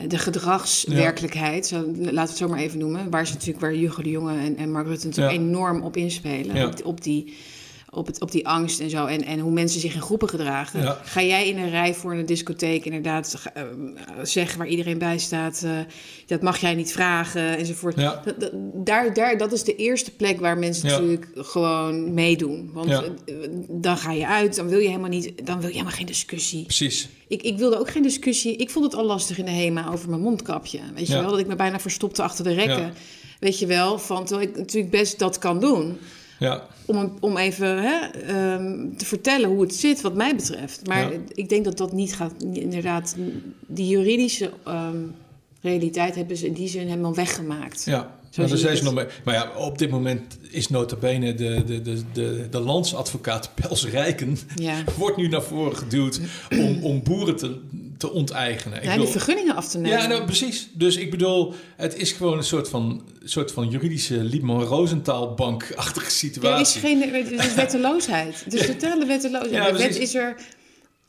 de 0.09 0.18
gedragswerkelijkheid, 0.18 1.66
zo, 1.66 1.76
laten 1.87 2.12
we 2.12 2.21
het 2.21 2.37
zo 2.37 2.49
maar 2.49 2.59
even 2.59 2.78
noemen, 2.78 3.11
waar 3.11 3.26
ze 3.26 3.33
natuurlijk, 3.33 3.61
waar 3.61 3.71
Hugo 3.71 4.02
de 4.02 4.11
Jonge 4.11 4.38
en, 4.38 4.57
en 4.57 4.71
Mark 4.73 4.87
Rutte 4.87 5.07
natuurlijk 5.07 5.37
enorm 5.37 5.83
op 5.83 5.97
inspelen, 5.97 6.85
op 6.85 7.02
die 7.02 7.35
op, 7.90 8.07
het, 8.07 8.21
op 8.21 8.30
die 8.30 8.49
angst 8.49 8.80
en 8.80 8.90
zo. 8.90 9.07
En, 9.07 9.25
en 9.25 9.38
hoe 9.38 9.52
mensen 9.52 9.80
zich 9.80 9.95
in 9.95 10.00
groepen 10.00 10.28
gedragen. 10.28 10.83
Ja. 10.83 10.99
Ga 11.04 11.23
jij 11.23 11.49
in 11.49 11.59
een 11.59 11.71
rij 11.71 11.95
voor 11.95 12.12
een 12.14 12.26
discotheek 12.26 12.85
inderdaad 12.85 13.50
eh, 13.54 13.62
zeggen 14.23 14.59
waar 14.59 14.66
iedereen 14.66 14.99
bij 14.99 15.18
staat... 15.18 15.62
eh, 15.64 15.78
dat 16.26 16.42
mag 16.42 16.59
jij 16.59 16.75
niet 16.75 16.92
vragen 16.92 17.57
enzovoort. 17.57 17.97
Ja. 17.97 18.23
Dat, 18.25 18.40
dat, 18.40 18.50
daar, 18.75 19.14
daar, 19.14 19.38
dat 19.38 19.52
is 19.52 19.62
de 19.64 19.76
eerste 19.76 20.11
plek 20.11 20.40
waar 20.40 20.59
mensen 20.59 20.88
Ja. 20.88 20.99
natuurlijk 20.99 21.26
gewoon 21.35 22.14
meedoen. 22.14 22.71
Want 22.73 22.90
eh, 22.90 23.00
dan 23.68 23.97
ga 23.97 24.12
je 24.12 24.26
uit, 24.26 24.57
dan 24.57 24.68
wil 24.68 24.78
je 24.78 24.87
helemaal 24.88 25.09
niet... 25.11 25.47
dan 25.47 25.57
wil 25.57 25.66
je 25.68 25.73
helemaal 25.73 25.97
geen 25.97 26.07
discussie. 26.07 26.62
precies. 26.62 27.09
Ik, 27.28 27.42
ik 27.42 27.59
wilde 27.59 27.78
ook 27.78 27.90
geen 27.90 28.02
discussie. 28.02 28.57
Ik 28.57 28.71
vond 28.71 28.85
het 28.85 28.95
al 28.95 29.04
lastig 29.04 29.38
in 29.38 29.45
de 29.45 29.50
HEMA 29.50 29.90
over 29.92 30.09
mijn 30.09 30.21
mondkapje. 30.23 30.80
Weet 30.95 31.07
je 31.07 31.12
wel, 31.12 31.30
dat 31.30 31.38
ik 31.38 31.47
me 31.47 31.57
bijna 31.57 31.80
verstopte 31.80 32.23
achter 32.23 32.45
de 32.45 32.52
rekken. 32.52 32.95
Weet 33.40 33.59
je 33.59 33.66
wel, 33.66 33.99
van 33.99 34.25
terwijl 34.25 34.49
ik 34.49 34.57
natuurlijk 34.57 34.90
best 34.92 35.18
dat 35.18 35.38
kan 35.38 35.61
doen 35.61 35.99
Ja, 36.38 36.66
om, 36.87 37.16
om 37.21 37.37
even 37.37 37.83
hè, 37.83 38.07
ehm, 38.07 38.97
te 38.97 39.04
vertellen 39.04 39.49
hoe 39.49 39.61
het 39.61 39.75
zit, 39.75 40.00
wat 40.00 40.14
mij 40.14 40.37
betreft. 40.37 40.87
Maar 40.87 41.12
Ja. 41.12 41.18
ik 41.35 41.49
denk 41.49 41.64
dat 41.64 41.78
dat 41.78 41.92
niet 41.92 42.14
gaat, 42.14 42.33
inderdaad, 42.52 43.16
die 43.66 43.88
juridische 43.88 44.50
ehm, 44.64 44.97
realiteit 45.61 46.14
hebben 46.14 46.37
ze 46.37 46.47
in 46.47 46.52
die 46.52 46.68
zin 46.68 46.87
helemaal 46.87 47.14
weggemaakt. 47.14 47.85
ja. 47.85 48.16
Maar, 48.37 48.49
zijn 48.49 48.76
ze 48.76 48.85
nog 48.85 48.95
mee. 48.95 49.07
maar 49.25 49.35
ja, 49.35 49.50
op 49.57 49.78
dit 49.78 49.90
moment 49.90 50.38
is 50.50 50.68
nota 50.68 50.97
bene 50.97 51.35
de, 51.35 51.62
de, 51.66 51.83
de, 51.83 52.02
de, 52.12 52.47
de 52.50 52.61
landsadvocaat 52.61 53.50
Pels 53.54 53.87
Rijken... 53.87 54.38
Ja. 54.54 54.75
wordt 54.99 55.16
nu 55.16 55.28
naar 55.28 55.42
voren 55.42 55.76
geduwd 55.76 56.21
om, 56.50 56.83
om 56.85 57.02
boeren 57.02 57.37
te, 57.37 57.61
te 57.99 58.12
onteigenen. 58.12 58.78
Ik 58.78 58.85
Ja, 58.85 58.97
die 58.97 59.07
vergunningen 59.07 59.57
af 59.57 59.69
te 59.69 59.78
nemen. 59.78 59.99
Ja, 59.99 60.07
nou, 60.07 60.25
precies. 60.25 60.69
Dus 60.73 60.97
ik 60.97 61.11
bedoel, 61.11 61.55
het 61.76 61.97
is 61.97 62.12
gewoon 62.12 62.37
een 62.38 62.45
soort 62.45 62.69
van, 62.69 63.02
soort 63.25 63.52
van 63.52 63.69
juridische 63.69 64.17
Liebman-Rosenthal-bank-achtige 64.25 66.05
er 66.05 66.11
situatie. 66.11 66.61
is 66.76 66.83
geen 66.83 67.02
er 67.02 67.33
is 67.33 67.55
wetteloosheid. 67.55 68.45
Het 68.45 68.55
is 68.55 68.67
totale 68.67 69.07
wetteloosheid. 69.07 69.52
Ja, 69.52 69.64
de 69.64 69.73
wet 69.73 69.81
precies. 69.83 70.02
is 70.02 70.14
er 70.14 70.37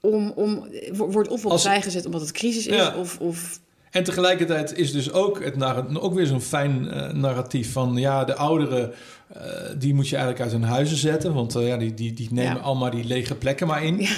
om, 0.02 0.32
om, 0.36 0.68
wordt 0.94 1.30
of 1.30 1.46
opzij 1.46 1.82
gezet 1.82 2.06
omdat 2.06 2.22
het 2.22 2.32
crisis 2.32 2.68
is, 2.68 2.76
Ja. 2.76 2.96
of, 2.96 3.20
of 3.20 3.60
En 3.92 4.04
tegelijkertijd 4.04 4.78
is 4.78 4.92
dus 4.92 5.12
ook, 5.12 5.44
het 5.44 5.56
ook 6.00 6.14
weer 6.14 6.26
zo'n 6.26 6.42
fijn 6.42 6.88
eh, 6.92 7.14
narratief 7.14 7.72
van... 7.72 7.96
ja, 7.98 8.24
de 8.26 8.36
ouderen, 8.36 8.92
eh, 9.34 9.42
die 9.78 9.94
moet 9.94 10.08
je 10.10 10.16
eigenlijk 10.16 10.44
uit 10.44 10.52
hun 10.62 10.70
huizen 10.70 10.98
zetten... 10.98 11.34
want 11.34 11.56
eh, 11.56 11.68
ja, 11.68 11.78
die, 11.78 11.94
die, 11.94 12.14
die 12.14 12.28
nemen 12.32 12.54
Ja. 12.56 12.60
allemaal 12.60 12.90
die 12.90 13.04
lege 13.04 13.36
plekken 13.36 13.68
maar 13.68 13.84
in. 13.84 14.00
Ja. 14.02 14.10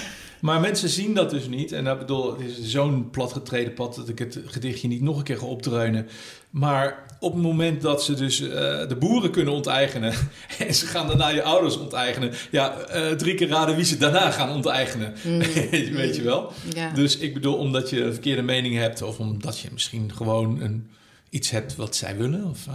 Maar 0.42 0.60
mensen 0.60 0.90
zien 0.90 1.14
dat 1.14 1.30
dus 1.30 1.48
niet. 1.48 1.72
En 1.72 1.84
dat 1.84 2.00
bedoel, 2.00 2.32
het 2.32 2.42
is 2.42 2.72
zo'n 2.72 3.10
platgetreden 3.10 3.74
pad... 3.74 3.96
dat 3.96 4.10
ik 4.10 4.20
het 4.20 4.40
gedichtje 4.46 4.88
niet 4.88 5.02
nog 5.02 5.18
een 5.18 5.24
keer 5.24 5.38
ga 5.38 5.46
opdreunen. 5.46 6.08
Maar 6.50 7.06
op 7.20 7.34
het 7.34 7.42
moment 7.42 7.82
dat 7.82 8.04
ze 8.04 8.14
dus 8.14 8.42
eh, 8.42 8.50
de 8.88 8.96
boeren 9.00 9.32
kunnen 9.32 9.54
onteigenen... 9.54 10.14
en 10.68 10.76
ze 10.76 10.86
gaan 10.86 11.08
daarna 11.08 11.30
je 11.30 11.44
ouders 11.44 11.78
onteigenen... 11.78 12.34
ja, 12.52 12.78
eh, 12.78 13.12
drie 13.12 13.36
keer 13.36 13.48
raden 13.48 13.76
wie 13.76 13.86
ze 13.86 13.98
daarna 13.98 14.32
gaan 14.32 14.50
onteigenen. 14.50 15.14
Weet 16.02 16.16
je 16.16 16.22
wel? 16.24 16.42
Mm. 16.42 16.76
ja. 16.76 16.92
Dus 16.94 17.18
ik 17.18 17.34
bedoel, 17.34 17.56
omdat 17.56 17.90
je 17.90 18.04
een 18.04 18.14
verkeerde 18.14 18.42
mening 18.42 18.76
hebt... 18.76 19.02
of 19.02 19.20
omdat 19.20 19.60
je 19.60 19.70
misschien 19.72 20.12
gewoon 20.16 20.62
een, 20.62 20.90
iets 21.30 21.50
hebt 21.50 21.76
wat 21.76 21.96
zij 21.96 22.18
willen... 22.18 22.46
of 22.46 22.68
eh, 22.68 22.74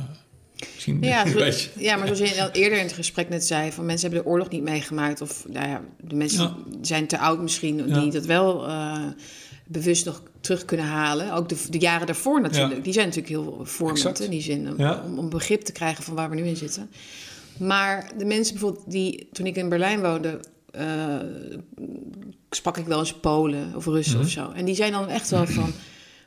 misschien 0.74 1.02
Ja, 1.02 1.26
zo- 1.52 1.68
ja, 1.78 1.96
maar 1.96 2.06
zoals 2.16 2.34
je 2.34 2.42
al 2.42 2.50
eerder 2.50 2.78
in 2.78 2.84
het 2.84 2.92
gesprek 2.94 3.28
net 3.28 3.46
zei, 3.46 3.72
van 3.72 3.86
mensen 3.86 4.06
hebben 4.08 4.24
de 4.26 4.30
oorlog 4.32 4.48
niet 4.48 4.62
meegemaakt. 4.62 5.20
Of 5.20 5.44
nou 5.48 5.68
ja, 5.68 5.80
de 6.00 6.14
mensen 6.14 6.42
Ja. 6.42 6.56
zijn 6.82 7.06
te 7.06 7.18
oud 7.18 7.40
misschien, 7.40 7.88
Ja. 7.88 8.00
die 8.00 8.10
dat 8.12 8.24
wel 8.24 8.66
eh, 8.66 9.02
bewust 9.66 10.04
nog 10.04 10.22
terug 10.40 10.64
kunnen 10.64 10.86
halen. 10.86 11.32
Ook 11.32 11.48
de, 11.48 11.56
de 11.70 11.78
jaren 11.78 12.06
daarvoor 12.06 12.40
natuurlijk. 12.40 12.84
Die 12.84 12.92
zijn 12.92 13.06
natuurlijk 13.06 13.34
heel 13.34 13.60
vormend 13.62 14.20
in 14.20 14.30
die 14.30 14.42
zin. 14.42 14.68
om-. 14.78 15.18
Om, 15.18 15.28
begrip 15.28 15.60
te 15.60 15.72
krijgen 15.72 16.04
van 16.04 16.14
waar 16.14 16.30
we 16.30 16.36
nu 16.36 16.44
in 16.46 16.56
zitten. 16.56 16.90
Maar 17.58 18.10
de 18.18 18.24
mensen 18.24 18.54
bijvoorbeeld 18.54 18.90
die, 18.90 19.28
toen 19.32 19.46
ik 19.46 19.56
in 19.56 19.68
Berlijn 19.68 20.00
woonde, 20.00 20.40
eh, 20.70 21.16
sprak 22.50 22.76
ik 22.76 22.86
wel 22.86 22.98
eens 22.98 23.14
Polen 23.14 23.72
of 23.76 23.86
Russen 23.86 24.16
Mhm. 24.16 24.24
of 24.24 24.30
zo. 24.30 24.50
En 24.54 24.64
die 24.64 24.74
zijn 24.74 24.92
dan 24.92 25.08
echt 25.08 25.30
wel 25.30 25.46
van, 25.46 25.72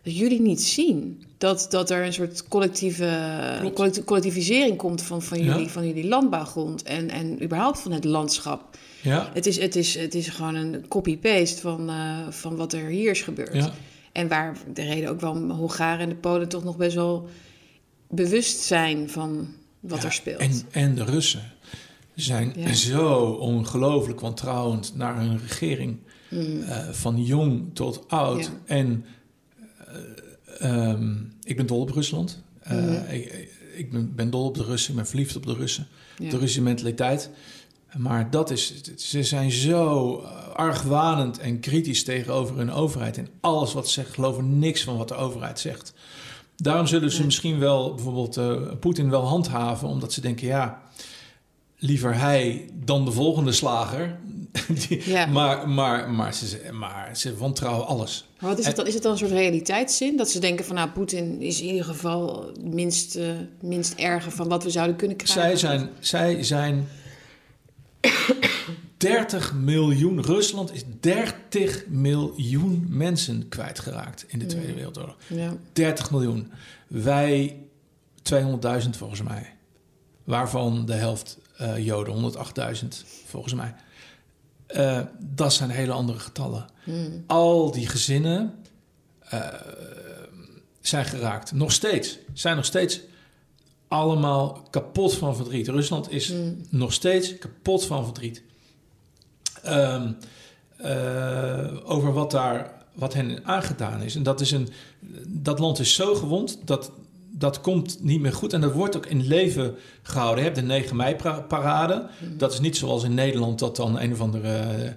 dat 0.03 0.17
jullie 0.17 0.41
niet 0.41 0.61
zien. 0.61 1.23
Dat, 1.37 1.65
dat 1.69 1.89
er 1.89 2.05
een 2.05 2.13
soort 2.13 2.47
collectieve 2.47 3.71
collect- 3.73 4.03
collectivisering 4.03 4.77
komt 4.77 5.01
van, 5.01 5.21
van, 5.21 5.43
Ja. 5.43 5.45
jullie, 5.53 5.67
van 5.69 5.87
jullie 5.87 6.07
landbouwgrond 6.07 6.83
en, 6.83 7.09
en 7.09 7.43
überhaupt 7.43 7.79
van 7.79 7.91
het 7.91 8.03
landschap. 8.03 8.77
Ja, 9.01 9.29
Het 9.33 9.45
is, 9.45 9.59
het 9.59 9.75
is, 9.75 9.95
het 9.97 10.15
is 10.15 10.27
gewoon 10.29 10.55
een 10.55 10.87
copy-paste 10.87 11.61
van, 11.61 11.89
eh, 11.89 12.17
van 12.29 12.55
wat 12.55 12.73
er 12.73 12.85
hier 12.87 13.09
is 13.11 13.21
gebeurd. 13.21 13.53
ja, 13.53 13.71
En 14.11 14.27
waar 14.27 14.57
de 14.73 14.83
reden 14.83 15.09
ook 15.09 15.19
wel 15.21 15.35
Hongaren 15.37 15.99
en 15.99 16.09
de 16.09 16.15
Polen 16.15 16.49
toch 16.49 16.63
nog 16.63 16.77
best 16.77 16.95
wel 16.95 17.27
bewust 18.09 18.59
zijn 18.59 19.09
van 19.09 19.47
wat 19.79 19.99
Ja, 20.01 20.05
er 20.05 20.13
speelt. 20.13 20.39
En, 20.39 20.51
en 20.71 20.95
de 20.95 21.03
Russen 21.03 21.51
zijn 22.15 22.53
Ja. 22.55 22.73
zo 22.73 23.15
ongelooflijk 23.39 24.19
wantrouwend 24.19 24.95
naar 24.95 25.19
hun 25.19 25.39
regering. 25.39 25.97
eh, 26.29 26.89
van 26.91 27.23
jong 27.23 27.63
tot 27.73 28.03
oud. 28.07 28.43
Ja. 28.43 28.49
En 28.65 29.05
eh, 30.59 30.89
ehm, 30.89 31.15
ik 31.43 31.57
ben 31.57 31.65
dol 31.65 31.79
op 31.81 31.89
Rusland. 31.91 32.41
Eh, 32.61 32.77
Mhm. 32.77 33.11
Ik, 33.13 33.47
ik 33.75 33.91
ben, 33.91 34.15
ben 34.15 34.29
dol 34.29 34.45
op 34.45 34.55
de 34.55 34.63
Russen. 34.63 34.89
Ik 34.91 34.95
ben 34.95 35.07
verliefd 35.07 35.35
op 35.35 35.45
de 35.45 35.53
Russen. 35.53 35.87
Ja. 36.17 36.29
De 36.29 36.35
Russische 36.37 36.61
mentaliteit. 36.61 37.29
Maar 37.97 38.29
dat 38.31 38.49
is, 38.49 38.73
ze 38.97 39.23
zijn 39.23 39.51
zo 39.51 40.13
argwanend 40.53 41.39
en 41.39 41.59
kritisch 41.59 42.03
tegenover 42.03 42.57
hun 42.57 42.71
overheid. 42.71 43.17
En 43.17 43.27
alles 43.41 43.73
wat 43.73 43.87
ze 43.87 43.93
zeggen, 43.93 44.13
geloven 44.13 44.59
niks 44.59 44.83
van 44.83 44.97
wat 44.97 45.07
de 45.07 45.15
overheid 45.15 45.59
zegt. 45.59 45.93
Daarom 46.55 46.87
zullen 46.87 47.11
ze 47.11 47.25
misschien 47.25 47.59
wel 47.59 47.93
bijvoorbeeld 47.93 48.37
eh, 48.37 48.55
Poetin 48.79 49.09
wel 49.09 49.25
handhaven, 49.25 49.87
omdat 49.87 50.13
ze 50.13 50.21
denken, 50.21 50.47
ja, 50.47 50.81
liever 51.79 52.15
hij 52.19 52.69
dan 52.73 53.05
de 53.05 53.11
volgende 53.11 53.51
slager. 53.51 54.17
Die- 54.87 55.09
Ja. 55.09 55.25
maar, 55.25 55.69
maar, 55.69 56.09
maar, 56.11 56.33
ze, 56.33 56.69
maar 56.71 57.17
ze 57.17 57.37
wantrouwen 57.37 57.87
alles. 57.87 58.27
Maar 58.39 58.49
wat 58.49 58.59
is 58.59 58.65
het 58.65 58.75
dan? 58.75 58.87
Is 58.87 58.93
het 58.93 59.03
dan 59.03 59.11
een 59.11 59.17
soort 59.17 59.31
realiteitszin? 59.31 60.17
Dat 60.17 60.29
ze 60.29 60.39
denken 60.39 60.65
van 60.65 60.75
nou, 60.75 60.89
Poetin 60.89 61.41
is 61.41 61.61
in 61.61 61.67
ieder 61.67 61.83
geval 61.85 62.45
het 62.47 62.63
minst, 62.73 63.15
eh, 63.15 63.31
minst 63.61 63.93
erge 63.93 64.31
van 64.31 64.47
wat 64.47 64.63
we 64.63 64.69
zouden 64.69 64.95
kunnen 64.95 65.17
krijgen. 65.17 65.41
Zij 65.41 65.55
zijn, 65.55 65.89
zij 65.99 66.43
zijn 66.43 66.87
30 68.97 69.53
miljoen. 69.53 70.21
Rusland 70.21 70.73
is 70.73 70.83
30 70.99 71.85
miljoen 71.87 72.85
mensen 72.89 73.47
kwijtgeraakt 73.49 74.25
in 74.27 74.39
de 74.39 74.45
Tweede 74.45 74.73
Wereldoorlog. 74.73 75.15
Ja. 75.27 75.53
30 75.73 76.11
miljoen. 76.11 76.51
Wij 76.87 77.57
200.000 78.23 78.97
volgens 78.97 79.21
mij. 79.23 79.53
Waarvan 80.23 80.85
de 80.85 80.93
helft 80.93 81.37
eh, 81.59 81.85
Joden, 81.85 82.13
108.000 82.13 83.05
volgens 83.25 83.53
mij. 83.53 83.75
Eh, 84.67 85.01
dat 85.19 85.53
zijn 85.53 85.69
hele 85.69 85.91
andere 85.91 86.19
getallen. 86.19 86.65
Hmm. 86.83 87.23
Al 87.27 87.71
die 87.71 87.87
gezinnen 87.87 88.53
eh, 89.19 89.47
zijn 90.81 91.05
geraakt. 91.05 91.51
Nog 91.51 91.71
steeds. 91.71 92.17
Zijn 92.33 92.55
nog 92.55 92.65
steeds 92.65 92.99
allemaal 93.87 94.67
kapot 94.69 95.15
van 95.15 95.35
verdriet. 95.35 95.67
Rusland 95.67 96.11
is 96.11 96.27
Hmm. 96.29 96.61
nog 96.69 96.93
steeds 96.93 97.37
kapot 97.37 97.85
van 97.85 98.03
verdriet. 98.05 98.41
Ehm, 99.63 100.11
eh, 100.77 101.67
over 101.83 102.13
wat 102.13 102.31
daar 102.31 102.77
wat 102.93 103.13
hen 103.13 103.45
aangedaan 103.45 104.01
is. 104.01 104.15
En 104.15 104.23
dat 104.23 104.41
is 104.41 104.51
een 104.51 104.69
dat 105.27 105.59
land 105.59 105.79
is 105.79 105.93
zo 105.93 106.15
gewond 106.15 106.59
dat 106.65 106.91
dat 107.39 107.61
komt 107.61 108.03
niet 108.03 108.21
meer 108.21 108.33
goed 108.33 108.53
en 108.53 108.61
dat 108.61 108.73
wordt 108.73 108.95
ook 108.95 109.05
in 109.05 109.27
leven 109.27 109.75
gehouden. 110.01 110.37
Je 110.43 110.49
hebt 110.49 110.55
de 110.59 110.65
9 110.65 110.95
mei 110.95 111.15
pra- 111.15 111.41
parade. 111.41 112.07
Dat 112.37 112.53
is 112.53 112.59
niet 112.59 112.77
zoals 112.77 113.03
in 113.03 113.13
Nederland 113.13 113.59
dat 113.59 113.75
dan 113.75 113.99
een 113.99 114.11
of 114.11 114.21
andere 114.21 114.57
eh, 114.57 114.91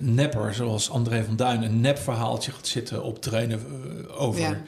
nepper 0.00 0.54
zoals 0.54 0.90
André 0.90 1.24
van 1.24 1.36
Duin 1.36 1.62
een 1.62 1.80
nepverhaaltje 1.80 2.52
gaat 2.52 2.66
zitten 2.66 3.02
optreden 3.04 3.60
eh, 3.60 4.20
over 4.22 4.40
Ja. 4.40 4.62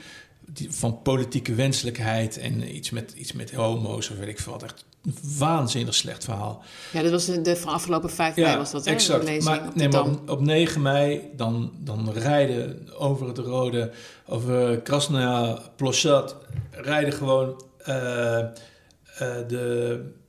die, 0.47 0.71
van 0.73 1.03
politieke 1.03 1.55
wenselijkheid 1.55 2.39
en 2.39 2.77
iets 2.77 2.91
met, 2.91 3.13
iets 3.17 3.33
met 3.33 3.53
homo's 3.53 4.11
of 4.11 4.17
weet 4.17 4.29
ik 4.29 4.41
veel 4.41 4.53
wat. 4.53 4.63
Echt 4.63 4.85
waanzinnig 5.39 5.95
slecht 5.95 6.25
verhaal. 6.25 6.63
ja, 6.93 7.03
dat 7.03 7.11
was 7.11 7.25
de, 7.25 7.41
de 7.41 7.61
afgelopen 7.65 8.11
5 8.11 8.37
mei 8.37 8.57
was 8.57 8.71
dat, 8.71 8.85
hè? 8.85 8.91
exact. 8.91 9.25
Lezing 9.25 9.45
Maar, 9.45 9.69
op 9.69 9.75
nee, 9.75 9.89
maar 9.89 10.05
op, 10.05 10.31
op 10.31 10.41
9 10.41 10.83
mei 10.83 11.31
dan, 11.37 11.73
dan 11.79 12.13
rijden 12.13 12.89
over 12.99 13.29
het 13.29 13.39
rode, 13.39 13.91
over 14.27 14.81
Krasnaya 14.81 15.59
Plощad, 15.77 16.37
rijden 16.71 17.13
gewoon 17.13 17.65
eh, 17.79 18.39
eh, 18.39 18.49
de 19.49 20.21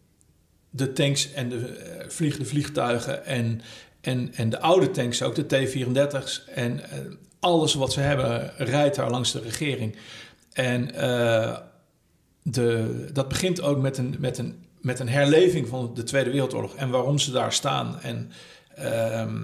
de 0.76 0.94
tanks 0.94 1.34
en 1.34 1.50
de 1.50 1.68
eh, 1.68 2.10
vliegende 2.10 2.46
vliegtuigen 2.46 3.26
en, 3.26 3.62
en, 4.02 4.34
en 4.36 4.50
de 4.50 4.60
oude 4.60 4.92
tanks, 4.92 5.22
ook 5.22 5.36
de 5.36 5.46
T-34's 5.46 6.44
en 6.46 6.82
alles 7.40 7.74
wat 7.74 7.94
ze 7.94 8.00
hebben, 8.00 8.52
rijdt 8.58 8.96
daar 8.96 9.10
langs 9.10 9.32
de 9.32 9.40
regering. 9.40 9.96
En 10.54 10.92
de, 12.44 13.10
dat 13.14 13.28
begint 13.28 13.62
ook 13.62 13.78
met 13.78 13.98
een, 13.98 14.16
met, 14.20 14.38
een, 14.38 14.63
met 14.84 15.00
een 15.00 15.10
herleving 15.10 15.68
van 15.68 15.92
de 15.94 16.04
Tweede 16.04 16.32
Wereldoorlog 16.32 16.76
en 16.76 16.90
waarom 16.90 17.20
ze 17.20 17.32
daar 17.32 17.54
staan. 17.54 18.00
En, 18.02 18.32
ehm, 18.76 19.42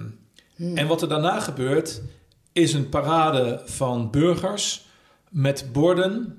en 0.74 0.86
wat 0.86 1.02
er 1.02 1.08
daarna 1.08 1.40
gebeurt, 1.40 2.02
is 2.52 2.72
een 2.72 2.88
parade 2.88 3.62
van 3.64 4.10
burgers 4.10 4.86
met 5.28 5.68
borden 5.72 6.38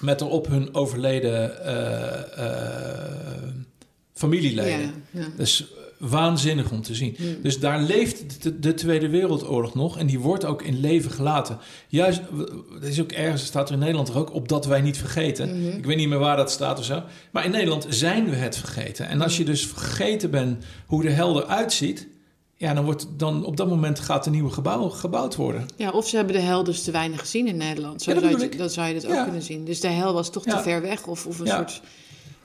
met 0.00 0.20
erop 0.20 0.46
hun 0.46 0.74
overleden 0.74 1.64
eh, 1.64 2.38
eh, 2.38 3.54
familieleden. 4.12 4.80
Ja, 5.10 5.20
ja. 5.20 5.26
Dus 5.36 5.73
waanzinnig 5.98 6.70
om 6.70 6.82
te 6.82 6.94
zien. 6.94 7.16
Dus 7.42 7.58
daar 7.58 7.80
leeft 7.80 8.42
de, 8.42 8.58
de 8.58 8.74
Tweede 8.74 9.08
Wereldoorlog 9.08 9.74
nog 9.74 9.98
en 9.98 10.06
die 10.06 10.18
wordt 10.18 10.44
ook 10.44 10.62
in 10.62 10.80
leven 10.80 11.10
gelaten. 11.10 11.58
Juist, 11.88 12.20
er 12.82 12.88
is 12.88 13.00
ook 13.00 13.12
ergens, 13.12 13.44
staat 13.44 13.68
er 13.68 13.74
in 13.74 13.80
Nederland 13.80 14.08
er 14.08 14.18
ook, 14.18 14.34
opdat 14.34 14.66
wij 14.66 14.80
niet 14.80 14.98
vergeten. 14.98 15.76
Ik 15.76 15.84
weet 15.84 15.96
niet 15.96 16.08
meer 16.08 16.18
waar 16.18 16.36
dat 16.36 16.50
staat 16.50 16.78
of 16.78 16.84
zo. 16.84 17.02
Maar 17.30 17.44
in 17.44 17.50
Nederland 17.50 17.86
zijn 17.88 18.30
we 18.30 18.36
het 18.36 18.56
vergeten. 18.56 19.08
En 19.08 19.20
als 19.20 19.36
je 19.36 19.44
dus 19.44 19.66
vergeten 19.66 20.30
bent 20.30 20.64
hoe 20.86 21.02
de 21.02 21.10
hel 21.10 21.42
eruit 21.42 21.72
ziet, 21.72 22.06
ja, 22.56 22.74
dan, 22.74 22.84
wordt, 22.84 23.06
dan 23.16 23.44
op 23.44 23.56
dat 23.56 23.68
moment 23.68 24.00
gaat 24.00 24.26
een 24.26 24.32
nieuwe 24.32 24.50
gebouw 24.50 24.88
gebouwd 24.88 25.36
worden. 25.36 25.66
Ja, 25.76 25.90
of 25.90 26.08
ze 26.08 26.16
hebben 26.16 26.34
de 26.34 26.40
hel 26.40 26.64
dus 26.64 26.82
te 26.82 26.90
weinig 26.90 27.20
gezien 27.20 27.46
in 27.46 27.56
Nederland. 27.56 28.02
Zo 28.02 28.10
Ja, 28.10 28.20
dat 28.20 28.30
zou, 28.30 28.42
je, 28.42 28.56
dat 28.56 28.72
zou 28.72 28.88
je 28.88 28.94
dat 28.94 29.06
ook 29.06 29.22
kunnen 29.22 29.42
zien. 29.42 29.64
Dus 29.64 29.80
de 29.80 29.88
hel 29.88 30.12
was 30.12 30.30
toch 30.30 30.42
te 30.42 30.58
ver 30.58 30.82
weg 30.82 31.06
of, 31.06 31.26
of 31.26 31.38
een 31.38 31.46
soort... 31.46 31.80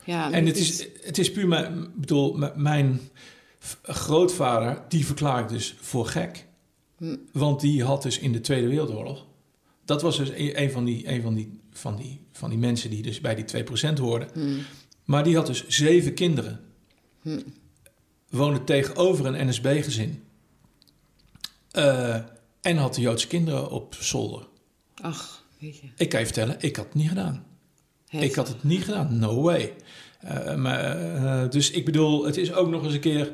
Ja, 0.04 0.32
En 0.32 0.46
het 0.46 0.58
is, 0.58 0.88
het 1.02 1.18
is 1.18 1.32
puur, 1.32 1.48
mijn, 1.48 1.84
ik 1.84 1.96
bedoel, 1.96 2.40
mijn 2.56 3.00
grootvader, 3.84 4.84
die 4.88 5.06
verklaar 5.06 5.42
ik 5.42 5.50
dus 5.50 5.76
voor 5.80 6.06
gek. 6.06 6.48
Hm. 6.98 7.16
Want 7.32 7.62
die 7.62 7.84
had 7.84 8.02
dus 8.02 8.20
in 8.20 8.32
de 8.32 8.42
Tweede 8.42 8.68
Wereldoorlog, 8.68 9.26
dat 9.86 10.02
was 10.02 10.18
dus 10.18 10.30
een 10.30 10.62
een 10.62 10.72
van 10.72 10.86
die, 10.86 11.08
een 11.08 11.22
van 11.22 11.34
die, 11.34 11.60
van 11.72 11.96
die, 11.96 12.22
van 12.32 12.50
die 12.50 12.60
mensen 12.60 12.90
die 12.90 13.02
dus 13.02 13.22
bij 13.22 13.36
die 13.36 13.66
2% 13.94 14.00
hoorden. 14.00 14.30
Hm. 14.34 14.60
Maar 15.04 15.24
die 15.24 15.36
had 15.36 15.46
dus 15.48 15.68
zeven 15.68 16.14
kinderen. 16.14 16.60
Hm. 17.22 17.40
Woonde 18.30 18.64
tegenover 18.64 19.26
een 19.26 19.48
NSB-gezin. 19.48 20.24
Eh, 21.72 22.16
en 22.62 22.78
had 22.78 22.96
de 22.96 23.02
Joodse 23.02 23.28
kinderen 23.28 23.70
op 23.70 23.96
zolder. 24.00 24.48
Ach, 25.02 25.46
weet 25.60 25.78
je. 25.78 25.88
Ik 25.96 26.10
kan 26.10 26.20
je 26.20 26.26
vertellen, 26.26 26.56
ik 26.60 26.76
had 26.76 26.86
het 26.86 26.94
niet 26.94 27.08
gedaan. 27.10 27.46
Heftig. 28.08 28.30
Ik 28.30 28.36
had 28.36 28.48
het 28.48 28.64
niet 28.64 28.84
gedaan, 28.84 29.20
no 29.20 29.42
way. 29.42 29.76
Eh, 30.20 30.56
maar, 30.56 30.80
eh, 31.16 31.50
dus 31.50 31.72
ik 31.72 31.86
bedoel, 31.86 32.26
het 32.26 32.38
is 32.38 32.54
ook 32.54 32.70
nog 32.70 32.84
eens 32.84 32.94
een 32.94 33.00
keer... 33.00 33.32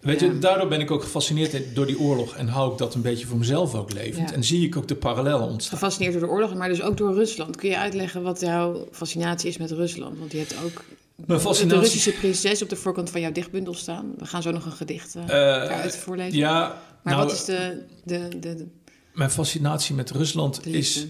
Weet 0.00 0.20
Ja. 0.20 0.26
je, 0.26 0.38
daardoor 0.38 0.68
ben 0.68 0.80
ik 0.80 0.90
ook 0.90 1.02
gefascineerd 1.02 1.74
door 1.74 1.86
die 1.86 1.98
oorlog... 1.98 2.34
en 2.34 2.48
hou 2.48 2.72
ik 2.72 2.78
dat 2.78 2.94
een 2.94 3.02
beetje 3.02 3.26
voor 3.26 3.38
mezelf 3.38 3.74
ook 3.74 3.92
levend. 3.92 4.28
Ja. 4.28 4.34
En 4.34 4.44
zie 4.44 4.66
ik 4.66 4.76
ook 4.76 4.88
de 4.88 4.94
parallellen 4.94 5.48
ontstaan. 5.48 5.78
Gefascineerd 5.78 6.12
door 6.12 6.22
de 6.22 6.28
oorlog, 6.28 6.54
maar 6.54 6.68
dus 6.68 6.82
ook 6.82 6.96
door 6.96 7.14
Rusland. 7.14 7.56
Kun 7.56 7.68
je 7.68 7.78
uitleggen 7.78 8.22
wat 8.22 8.40
jouw 8.40 8.88
fascinatie 8.92 9.48
is 9.48 9.56
met 9.56 9.70
Rusland? 9.70 10.18
Want 10.18 10.32
je 10.32 10.38
hebt 10.38 10.54
ook 10.64 10.84
Mijn 11.26 11.40
de. 11.68 11.78
Russische 11.78 12.12
prinses 12.12 12.62
op 12.62 12.68
de 12.68 12.76
voorkant 12.76 13.10
van 13.10 13.20
jouw 13.20 13.32
dichtbundel 13.32 13.74
staan. 13.74 14.14
We 14.18 14.26
gaan 14.26 14.42
zo 14.42 14.50
nog 14.50 14.64
een 14.64 14.72
gedicht 14.72 15.14
eh 15.14 15.22
Eh, 15.22 15.28
daaruit 15.28 15.96
voorlezen. 15.96 16.38
ja, 16.38 16.82
maar 17.02 17.14
nou, 17.14 17.26
wat 17.26 17.34
is 17.34 17.44
de, 17.44 17.82
de, 18.04 18.28
de, 18.28 18.54
de, 18.54 18.66
mijn 19.14 19.30
fascinatie 19.30 19.94
met 19.94 20.10
Rusland 20.10 20.66
is 20.66 21.06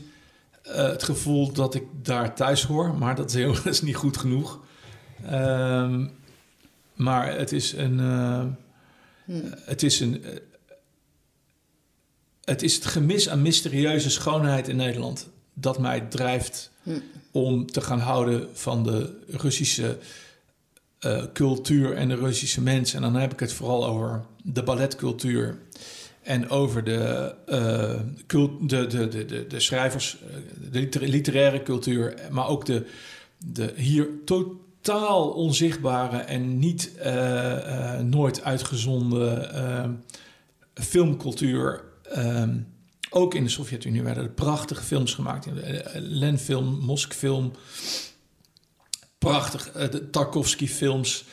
eh, 0.63 0.89
het 0.89 1.03
gevoel 1.03 1.53
dat 1.53 1.75
ik 1.75 1.83
daar 2.03 2.35
thuis 2.35 2.63
hoor. 2.65 2.95
Maar 2.95 3.15
dat 3.15 3.29
is, 3.29 3.35
heel, 3.35 3.53
dat 3.65 3.67
is 3.67 3.83
niet 3.83 3.97
goed 3.97 4.17
genoeg. 4.17 4.61
Ehm, 5.25 6.07
maar 6.95 7.39
het 7.39 7.53
is 7.53 7.73
een... 7.73 8.01
eh, 8.01 8.45
Hm. 9.25 9.41
Het 9.65 9.83
is 9.83 10.01
een. 10.01 10.25
eh, 10.25 10.31
Het 12.45 12.63
is 12.63 12.75
het 12.75 12.85
gemis 12.87 13.29
aan 13.29 13.43
mysterieuze 13.43 14.11
schoonheid 14.11 14.69
in 14.69 14.77
Nederland 14.77 15.29
dat 15.55 15.79
mij 15.79 16.01
drijft 16.01 16.71
Hm. 16.83 16.91
om 17.31 17.67
te 17.67 17.81
gaan 17.81 17.99
houden 17.99 18.49
van 18.53 18.83
de 18.83 19.21
Russische 19.29 19.99
eh, 20.99 21.25
cultuur 21.33 21.93
en 21.97 22.09
de 22.09 22.15
Russische 22.15 22.61
mensen. 22.61 22.97
En 23.05 23.13
dan 23.13 23.21
heb 23.21 23.33
ik 23.33 23.41
het 23.41 23.53
vooral 23.53 23.87
over 23.87 24.25
de 24.43 24.63
balletcultuur 24.63 25.59
en 26.23 26.49
over 26.49 26.85
de, 26.85 27.35
cult- 28.27 28.69
de, 28.71 28.87
de, 28.87 29.09
de, 29.09 29.25
de, 29.25 29.47
de 29.47 29.61
schrijvers, 29.61 30.17
de 30.71 30.79
liter- 30.79 31.09
literaire 31.09 31.63
cultuur, 31.63 32.15
maar 32.31 32.49
ook 32.49 32.65
de, 32.67 32.87
de 33.39 33.73
hier 33.77 34.09
totaal 34.87 35.31
onzichtbare 35.31 36.17
en 36.17 36.59
niet 36.59 36.97
eh, 36.97 37.95
eh, 37.95 38.01
nooit 38.01 38.43
uitgezonden 38.43 39.55
eh, 39.55 39.91
filmcultuur. 40.75 41.85
Ehm, 42.03 42.59
ook 43.11 43.35
in 43.35 43.45
de 43.45 43.51
Sovjet-Unie 43.51 44.03
werden 44.03 44.23
er 44.23 44.31
prachtige 44.31 44.83
films 44.83 45.15
gemaakt. 45.15 45.47
Eh, 45.47 45.81
Lenfilm, 45.95 46.79
Moskfilm. 46.79 47.53
Prachtig. 49.19 49.73
de 49.73 50.11
Tarkovsky-films. 50.11 51.25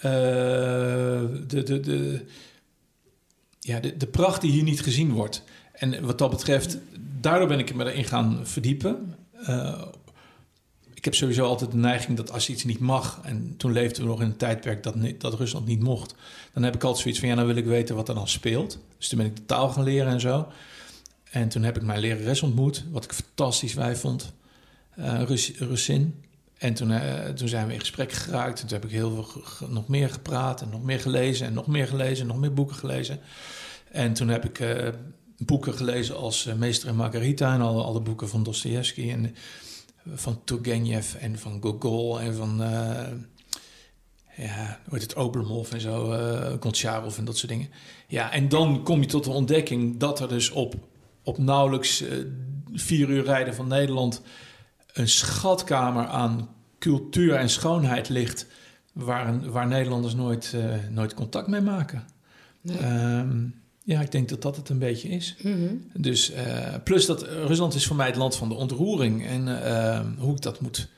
de, 0.00 1.46
de, 1.46 1.80
de, 1.80 2.24
ja, 3.60 3.80
de, 3.80 3.96
de 3.96 4.06
pracht 4.06 4.40
die 4.40 4.50
hier 4.50 4.62
niet 4.62 4.82
gezien 4.82 5.12
wordt. 5.12 5.42
En 5.72 6.04
wat 6.04 6.18
dat 6.18 6.30
betreft, 6.30 6.78
daardoor 7.20 7.48
ben 7.48 7.58
ik 7.58 7.74
me 7.74 7.84
erin 7.84 8.04
gaan 8.04 8.40
verdiepen. 8.42 9.14
Ik 11.04 11.10
heb 11.10 11.18
sowieso 11.18 11.46
altijd 11.46 11.70
de 11.70 11.76
neiging 11.76 12.16
dat 12.16 12.32
als 12.32 12.48
iets 12.48 12.64
niet 12.64 12.78
mag... 12.78 13.20
en 13.22 13.54
toen 13.56 13.72
leefden 13.72 14.02
we 14.02 14.08
nog 14.08 14.20
in 14.20 14.26
een 14.26 14.36
tijdperk 14.36 14.82
dat, 14.82 14.94
dat 15.18 15.34
Rusland 15.34 15.66
niet 15.66 15.82
mocht... 15.82 16.14
dan 16.52 16.62
heb 16.62 16.74
ik 16.74 16.82
altijd 16.82 17.02
zoiets 17.02 17.20
van, 17.20 17.28
ja, 17.28 17.34
dan 17.34 17.46
wil 17.46 17.56
ik 17.56 17.64
weten 17.64 17.94
wat 17.94 18.08
er 18.08 18.14
dan 18.14 18.28
speelt. 18.28 18.78
Dus 18.98 19.08
toen 19.08 19.18
ben 19.18 19.26
ik 19.26 19.36
de 19.36 19.46
taal 19.46 19.68
gaan 19.68 19.84
leren 19.84 20.12
en 20.12 20.20
zo. 20.20 20.48
En 21.30 21.48
toen 21.48 21.62
heb 21.62 21.76
ik 21.76 21.82
mijn 21.82 22.00
lerares 22.00 22.42
ontmoet, 22.42 22.84
wat 22.90 23.04
ik 23.04 23.12
fantastisch 23.12 23.74
wijf 23.74 24.00
vond. 24.00 24.32
eh 24.94 25.22
Rus. 25.58 25.88
En 26.58 26.74
toen, 26.74 26.90
eh, 26.90 27.28
toen 27.28 27.48
zijn 27.48 27.66
we 27.66 27.72
in 27.72 27.80
gesprek 27.80 28.12
geraakt. 28.12 28.60
En 28.60 28.66
toen 28.66 28.76
heb 28.76 28.84
ik 28.84 28.94
heel 28.94 29.10
veel 29.10 29.68
nog 29.68 29.88
meer 29.88 30.10
gepraat 30.10 30.62
en 30.62 30.68
nog 30.70 30.82
meer 30.82 31.00
gelezen... 31.00 31.46
en 31.46 31.52
nog 31.52 31.66
meer 31.66 31.86
gelezen 31.86 32.20
en 32.20 32.26
nog 32.26 32.38
meer 32.38 32.54
boeken 32.54 32.76
gelezen. 32.76 33.20
En 33.90 34.12
toen 34.12 34.28
heb 34.28 34.44
ik 34.44 34.60
eh, 34.60 34.88
boeken 35.36 35.74
gelezen 35.74 36.16
als 36.16 36.48
Meester 36.56 36.88
en 36.88 36.96
Margarita... 36.96 37.54
en 37.54 37.60
alle, 37.60 37.82
alle 37.82 38.00
boeken 38.00 38.28
van 38.28 38.42
Dostoevsky 38.42 39.10
en 39.10 39.34
van 40.14 40.40
Turgenev 40.44 41.14
en 41.14 41.38
van 41.38 41.58
Gogol 41.62 42.20
en 42.20 42.34
van... 42.34 42.62
eh, 42.62 43.12
ja, 44.36 44.78
hoe 44.84 44.98
heet 44.98 45.02
het, 45.02 45.14
Oblomov 45.14 45.72
en 45.72 45.80
zo, 45.80 46.12
eh 46.12 46.52
Goncharov 46.60 47.18
en 47.18 47.24
dat 47.24 47.36
soort 47.36 47.52
dingen. 47.52 47.68
Ja, 48.06 48.32
en 48.32 48.48
dan 48.48 48.82
kom 48.82 49.00
je 49.00 49.06
tot 49.06 49.24
de 49.24 49.30
ontdekking 49.30 49.96
dat 49.98 50.20
er 50.20 50.28
dus 50.28 50.50
op, 50.50 50.74
op 51.22 51.38
nauwelijks 51.38 52.00
eh, 52.00 52.18
vier 52.72 53.08
uur 53.08 53.24
rijden 53.24 53.54
van 53.54 53.68
Nederland... 53.68 54.22
een 54.92 55.08
schatkamer 55.08 56.06
aan 56.06 56.48
cultuur 56.78 57.34
en 57.34 57.48
schoonheid 57.50 58.08
ligt... 58.08 58.46
waar, 58.92 59.28
een- 59.28 59.50
waar 59.50 59.66
Nederlanders 59.66 60.14
nooit, 60.14 60.56
nooit 60.90 61.14
contact 61.14 61.46
mee 61.46 61.60
maken. 61.60 62.04
Nee. 62.60 62.76
Ehm, 62.78 63.42
ja, 63.84 64.00
ik 64.00 64.12
denk 64.12 64.28
dat 64.28 64.42
dat 64.42 64.56
het 64.56 64.68
een 64.68 64.78
beetje 64.78 65.08
is. 65.08 65.36
Mhm. 65.42 65.74
Dus, 65.96 66.30
eh, 66.30 66.74
plus 66.84 67.06
dat 67.06 67.22
Rusland 67.22 67.74
is 67.74 67.86
voor 67.86 67.96
mij 67.96 68.06
het 68.06 68.16
land 68.16 68.36
van 68.36 68.48
de 68.48 68.54
ontroering. 68.54 69.26
En 69.26 69.64
eh, 69.64 70.00
hoe 70.18 70.34
ik 70.34 70.42
dat 70.42 70.60
moet... 70.60 70.88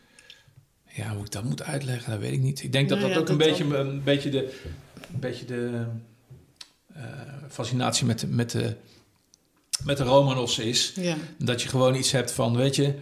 Ja, 0.92 1.14
hoe 1.14 1.24
ik 1.24 1.30
dat 1.30 1.44
moet 1.44 1.62
uitleggen, 1.62 2.10
dat 2.10 2.20
weet 2.20 2.32
ik 2.32 2.40
niet. 2.40 2.62
Ik 2.62 2.72
denk 2.72 2.88
dat 2.88 2.98
Nou 2.98 3.10
dat 3.10 3.16
ja, 3.16 3.22
ook 3.22 3.38
dat 3.38 3.40
een, 3.40 3.66
beetje, 3.66 3.78
een 3.78 4.02
beetje 4.02 4.30
de, 4.30 4.60
een 5.12 5.20
beetje 5.20 5.44
de 5.44 5.86
eh, 6.94 7.02
fascinatie 7.48 8.06
met 8.06 8.20
de, 8.20 8.26
met, 8.26 8.50
de, 8.50 8.76
met 9.84 9.96
de 9.96 10.04
Romanovs 10.04 10.58
is. 10.58 10.92
Ja. 10.96 11.16
Dat 11.38 11.62
je 11.62 11.68
gewoon 11.68 11.94
iets 11.94 12.10
hebt 12.10 12.32
van, 12.32 12.56
weet 12.56 12.76
je... 12.76 12.94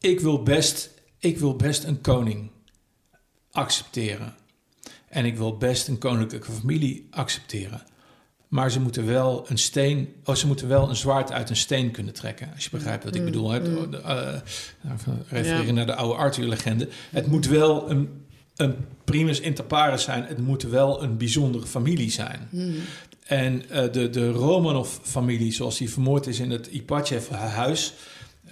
Ik 0.00 0.20
wil 0.20 0.42
best, 0.42 0.90
ik 1.18 1.38
wil 1.38 1.56
best 1.56 1.84
een 1.84 2.00
koning 2.00 2.50
accepteren. 3.50 4.34
En 5.08 5.24
ik 5.24 5.36
wil 5.36 5.56
best 5.56 5.88
een 5.88 5.98
koninklijke 5.98 6.52
familie 6.52 7.06
accepteren. 7.10 7.82
Maar 8.54 8.70
ze 8.70 8.80
moeten 8.80 9.06
wel 9.06 9.44
een 9.48 9.58
steen, 9.58 10.08
oh, 10.24 10.34
ze 10.34 10.46
moeten 10.46 10.68
wel 10.68 10.88
een 10.88 10.96
zwaard 10.96 11.32
uit 11.32 11.50
een 11.50 11.56
steen 11.56 11.90
kunnen 11.90 12.12
trekken. 12.14 12.50
Als 12.54 12.64
je 12.64 12.70
begrijpt 12.70 13.04
wat 13.04 13.14
ik 13.14 13.20
Mm, 13.20 13.26
bedoel. 13.26 13.50
Hè? 13.50 13.60
mm. 13.60 13.90
De, 13.90 13.96
eh, 13.96 14.04
nou, 14.80 14.98
refereren 15.28 15.66
Ja. 15.66 15.72
naar 15.72 15.86
de 15.86 15.94
oude 15.94 16.14
Arthur-legende. 16.18 16.88
Het 17.10 17.26
moet 17.26 17.46
wel 17.46 17.90
een, 17.90 18.08
een 18.56 18.74
primus 19.04 19.40
inter 19.40 19.64
pares 19.64 20.02
zijn. 20.02 20.24
Het 20.24 20.38
moet 20.38 20.62
wel 20.62 21.02
een 21.02 21.16
bijzondere 21.16 21.66
familie 21.66 22.10
zijn. 22.10 22.48
Mhm. 22.50 22.70
En 23.26 23.68
eh, 23.70 23.92
de, 23.92 24.10
de 24.10 24.30
Romanov-familie, 24.30 25.52
zoals 25.52 25.78
die 25.78 25.90
vermoord 25.90 26.26
is 26.26 26.38
in 26.40 26.50
het 26.50 26.66
Ipachev-huis 26.66 27.94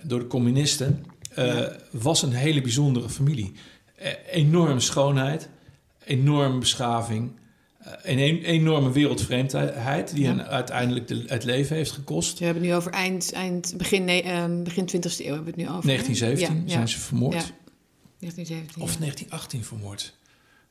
door 0.02 0.18
de 0.18 0.26
communisten, 0.26 1.04
eh, 1.34 1.46
Ja. 1.46 1.76
was 1.90 2.22
een 2.22 2.32
hele 2.32 2.60
bijzondere 2.60 3.08
familie. 3.08 3.52
Eh, 3.96 4.10
enorme 4.30 4.80
schoonheid, 4.80 5.48
enorme 6.04 6.58
beschaving, 6.58 7.30
eh, 7.30 7.40
een 8.02 8.18
en- 8.18 8.42
enorme 8.42 8.92
wereldvreemdheid 8.92 10.14
die 10.14 10.22
Ja. 10.24 10.28
hen 10.28 10.46
uiteindelijk 10.46 11.08
de, 11.08 11.24
het 11.26 11.44
leven 11.44 11.76
heeft 11.76 11.90
gekost. 11.90 12.38
We 12.38 12.44
hebben 12.44 12.62
het 12.62 12.72
nu 12.72 12.76
over 12.78 12.92
eind, 12.92 13.32
eind 13.32 13.74
begin, 13.76 14.04
nee, 14.04 14.22
ehm, 14.22 14.62
begin 14.62 14.86
20e 14.86 15.24
eeuw 15.24 15.34
hebben 15.34 15.44
we 15.44 15.50
het 15.50 15.56
nu 15.56 15.68
over. 15.68 15.80
hè? 15.80 15.86
1917 15.86 16.62
Ja, 16.62 16.68
zijn 16.68 16.80
ja. 16.80 16.86
ze 16.86 16.98
vermoord. 17.00 17.34
Ja. 17.34 17.42
1917. 18.18 18.82
Of 18.82 18.92
ja. 18.92 18.98
1918 18.98 19.64
vermoord. 19.64 20.14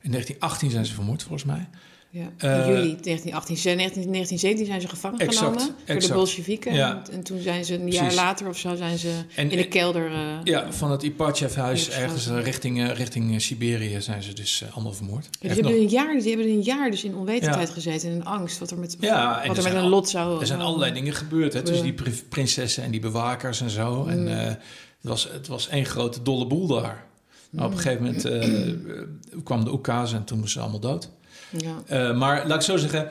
In 0.00 0.10
1918 0.10 0.70
zijn 0.70 0.86
ze 0.86 0.94
vermoord, 0.94 1.22
volgens 1.22 1.44
mij. 1.44 1.68
Ja. 2.14 2.32
Eh, 2.38 2.50
in 2.50 2.72
juli 2.74 2.96
1918. 3.02 3.56
Ze- 3.56 3.68
19, 3.70 4.10
1917 4.10 4.66
zijn 4.66 4.80
ze 4.80 4.88
gevangen 4.88 5.18
Exact, 5.18 5.38
genomen 5.62 5.74
door 5.86 6.00
de. 6.00 6.12
Bolsjewieken. 6.12 6.74
Ja. 6.74 7.02
En, 7.06 7.12
en 7.12 7.22
toen 7.22 7.40
zijn 7.40 7.64
ze 7.64 7.74
een 7.74 7.90
jaar 7.90 8.14
later 8.14 8.48
of 8.48 8.58
zo 8.58 8.74
zijn 8.76 8.98
ze 8.98 9.12
En- 9.36 9.50
in 9.50 9.56
de 9.56 9.68
kelder. 9.68 10.12
eh, 10.12 10.20
Ja, 10.44 10.72
van 10.72 10.90
het 10.90 11.02
Ipatjev-huis 11.02 11.86
Ja, 11.86 11.92
ergens 11.92 12.26
eh, 12.28 12.42
richting, 12.42 12.92
richting 12.92 13.42
Siberië 13.42 14.00
zijn 14.00 14.22
ze 14.22 14.32
dus 14.32 14.64
allemaal 14.74 14.92
vermoord. 14.92 15.24
Ja, 15.24 15.30
die, 15.40 15.50
hebben 15.50 15.72
nog- 15.72 15.80
een 15.80 15.88
jaar, 15.88 16.18
die 16.18 16.28
hebben 16.28 16.46
een 16.46 16.62
jaar 16.62 16.90
dus 16.90 17.04
in 17.04 17.14
onwetendheid 17.14 17.68
Ja. 17.68 17.74
gezeten 17.74 18.08
en 18.08 18.14
in 18.14 18.24
angst. 18.24 18.58
Wat 18.58 18.70
er 18.70 18.78
met, 18.78 18.96
Ja, 19.00 19.42
wat 19.46 19.56
er 19.56 19.62
met 19.62 19.72
een 19.74 19.88
lot 19.88 20.08
zou... 20.08 20.40
Er 20.40 20.46
zijn 20.46 20.60
allerlei 20.60 20.92
dingen 20.92 21.12
gebeurd, 21.14 21.52
hè, 21.52 21.62
tussen 21.62 21.84
die 21.84 21.94
pri- 21.94 22.22
prinsessen 22.28 22.82
en 22.84 22.90
die 22.90 23.00
bewakers 23.00 23.60
en 23.60 23.70
zo. 23.70 24.02
Mm. 24.02 24.08
En 24.08 24.38
eh, 24.40 24.46
het, 24.46 24.58
was, 25.00 25.28
het 25.32 25.46
was 25.46 25.68
één 25.68 25.84
grote 25.86 26.22
dolle 26.22 26.46
boel 26.46 26.66
daar. 26.66 27.04
Maar 27.50 27.64
op 27.64 27.70
een 27.70 27.76
Mm. 27.76 27.82
gegeven 27.82 28.04
moment 28.04 29.44
kwam 29.44 29.64
de 29.64 29.72
oekase 29.72 30.16
en 30.16 30.24
toen 30.24 30.38
moesten 30.38 30.60
ze 30.60 30.68
allemaal 30.68 30.90
dood. 30.90 31.10
Ja. 31.58 31.82
Eh, 31.86 32.16
maar 32.16 32.46
laat 32.46 32.56
ik 32.56 32.62
zo 32.62 32.76
zeggen, 32.76 33.08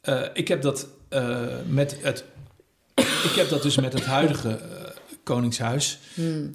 eh, 0.00 0.22
ik 0.34 0.48
heb 0.48 0.62
dat 0.62 0.86
eh, 1.08 1.46
met 1.68 1.96
het. 2.02 2.24
Ik 2.94 3.32
heb 3.34 3.48
dat 3.48 3.62
dus 3.62 3.76
met 3.76 3.92
het 3.92 4.04
huidige 4.04 4.60
Koningshuis. 5.22 5.98
Hmm. 6.14 6.54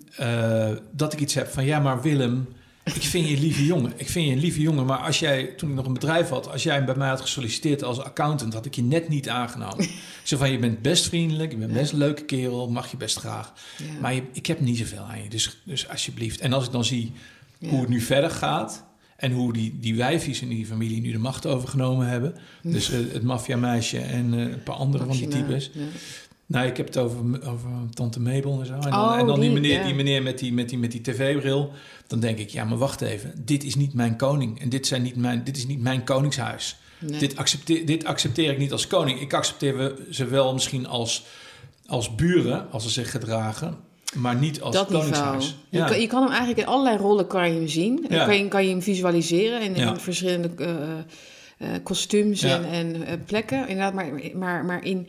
dat 0.91 1.13
ik 1.13 1.19
iets 1.19 1.33
heb 1.33 1.47
van 1.47 1.65
ja, 1.65 1.79
maar 1.79 2.01
Willem, 2.01 2.47
ik 2.83 3.01
vind 3.01 3.27
je 3.27 3.35
een 3.35 3.41
lieve 3.41 3.65
jongen. 3.65 3.93
Ik 3.95 4.09
vind 4.09 4.25
je 4.27 4.31
een 4.31 4.39
lieve 4.39 4.61
jongen. 4.61 4.85
Maar 4.85 4.97
als 4.97 5.19
jij, 5.19 5.45
toen 5.45 5.69
ik 5.69 5.75
nog 5.75 5.85
een 5.85 5.93
bedrijf 5.93 6.29
had, 6.29 6.51
als 6.51 6.63
jij 6.63 6.85
bij 6.85 6.95
mij 6.95 7.09
had 7.09 7.21
gesolliciteerd 7.21 7.83
als 7.83 7.99
accountant, 7.99 8.53
had 8.53 8.65
ik 8.65 8.75
je 8.75 8.83
net 8.83 9.09
niet 9.09 9.29
aangenomen. 9.29 9.87
Zo 10.23 10.37
van 10.37 10.51
je 10.51 10.59
bent 10.59 10.81
best 10.81 11.07
vriendelijk, 11.07 11.51
je 11.51 11.57
bent 11.57 11.73
best 11.73 11.91
een 11.91 11.97
leuke 11.97 12.23
kerel, 12.23 12.69
mag 12.69 12.91
je 12.91 12.97
best 12.97 13.17
graag. 13.17 13.53
Ja. 13.77 13.99
Maar 14.01 14.13
je, 14.13 14.23
ik 14.33 14.45
heb 14.45 14.59
niet 14.59 14.77
zoveel 14.77 14.99
aan 14.99 15.23
je. 15.23 15.29
Dus, 15.29 15.61
dus 15.63 15.89
alsjeblieft. 15.89 16.39
En 16.39 16.53
als 16.53 16.65
ik 16.65 16.71
dan 16.71 16.85
zie 16.85 17.13
Ja. 17.57 17.69
hoe 17.69 17.79
het 17.79 17.89
nu 17.89 18.01
verder 18.01 18.29
gaat. 18.29 18.83
En 19.15 19.31
hoe 19.31 19.53
die, 19.53 19.77
die 19.79 19.95
wijfies 19.95 20.41
in 20.41 20.49
die 20.49 20.65
familie 20.65 21.01
nu 21.01 21.11
de 21.11 21.17
macht 21.17 21.45
overgenomen 21.45 22.07
hebben. 22.07 22.35
Dus 22.61 22.91
eh, 22.91 22.99
het 23.11 23.23
maffiameisje 23.23 23.99
en 23.99 24.33
eh, 24.33 24.39
een 24.39 24.63
paar 24.63 24.75
andere 24.75 25.05
van 25.05 25.17
die 25.17 25.27
types. 25.27 25.71
ja. 25.73 25.81
Nou, 26.47 26.67
ik 26.67 26.77
heb 26.77 26.85
het 26.85 26.97
over, 26.97 27.47
over 27.47 27.69
tante 27.93 28.19
Mabel 28.19 28.59
en 28.59 28.65
zo. 28.65 28.73
En 28.73 28.81
dan, 28.81 28.93
Oh, 28.93 29.19
en 29.19 29.25
dan 29.25 29.39
die, 29.39 29.49
die, 29.49 29.61
meneer, 29.61 29.79
ja. 29.79 29.85
die 29.85 29.93
meneer 29.93 30.23
met 30.23 30.39
die, 30.39 30.53
met 30.53 30.69
die, 30.69 30.77
met 30.77 30.91
die 30.91 31.01
tv-bril. 31.01 31.71
Dan 32.07 32.19
denk 32.19 32.37
ik, 32.37 32.49
ja, 32.49 32.63
maar 32.63 32.77
wacht 32.77 33.01
even. 33.01 33.33
Dit 33.45 33.63
is 33.63 33.75
niet 33.75 33.93
mijn 33.93 34.15
koning. 34.15 34.61
En 34.61 34.69
dit, 34.69 34.87
zijn 34.87 35.01
niet 35.01 35.15
mijn, 35.15 35.43
dit 35.43 35.57
is 35.57 35.67
niet 35.67 35.81
mijn 35.81 36.03
koningshuis. 36.03 36.77
Nee. 36.99 37.19
Dit, 37.19 37.37
accepteer, 37.37 37.85
dit 37.85 38.05
accepteer 38.05 38.51
ik 38.51 38.57
niet 38.57 38.71
als 38.71 38.87
koning. 38.87 39.19
Ik 39.19 39.33
accepteer 39.33 39.95
ze 40.09 40.25
wel 40.25 40.53
misschien 40.53 40.87
als, 40.87 41.25
als 41.85 42.15
buren, 42.15 42.71
als 42.71 42.83
ze 42.83 42.89
zich 42.89 43.11
gedragen. 43.11 43.77
Maar 44.15 44.35
niet 44.35 44.61
als 44.61 44.75
dat 44.75 44.87
koningshuis. 44.87 45.55
Je, 45.69 45.85
kan, 45.85 46.01
je 46.01 46.07
kan 46.07 46.21
hem 46.21 46.29
eigenlijk 46.29 46.59
in 46.59 46.65
allerlei 46.65 46.97
rollen 46.97 47.27
kan 47.27 47.49
je 47.49 47.55
hem 47.55 47.67
zien. 47.67 48.05
Ja. 48.09 48.25
Kan, 48.25 48.37
je, 48.37 48.47
kan 48.47 48.63
je 48.63 48.69
hem 48.69 48.81
visualiseren 48.81 49.61
in, 49.61 49.99
verschillende 49.99 50.49
eh, 50.57 50.69
eh, 51.57 51.83
kostuums 51.83 52.41
Ja. 52.41 52.55
en, 52.61 52.65
en 52.71 53.05
eh, 53.05 53.13
plekken. 53.25 53.59
Inderdaad, 53.67 53.93
maar, 53.93 54.09
maar, 54.33 54.65
maar 54.65 54.83
in, 54.85 55.07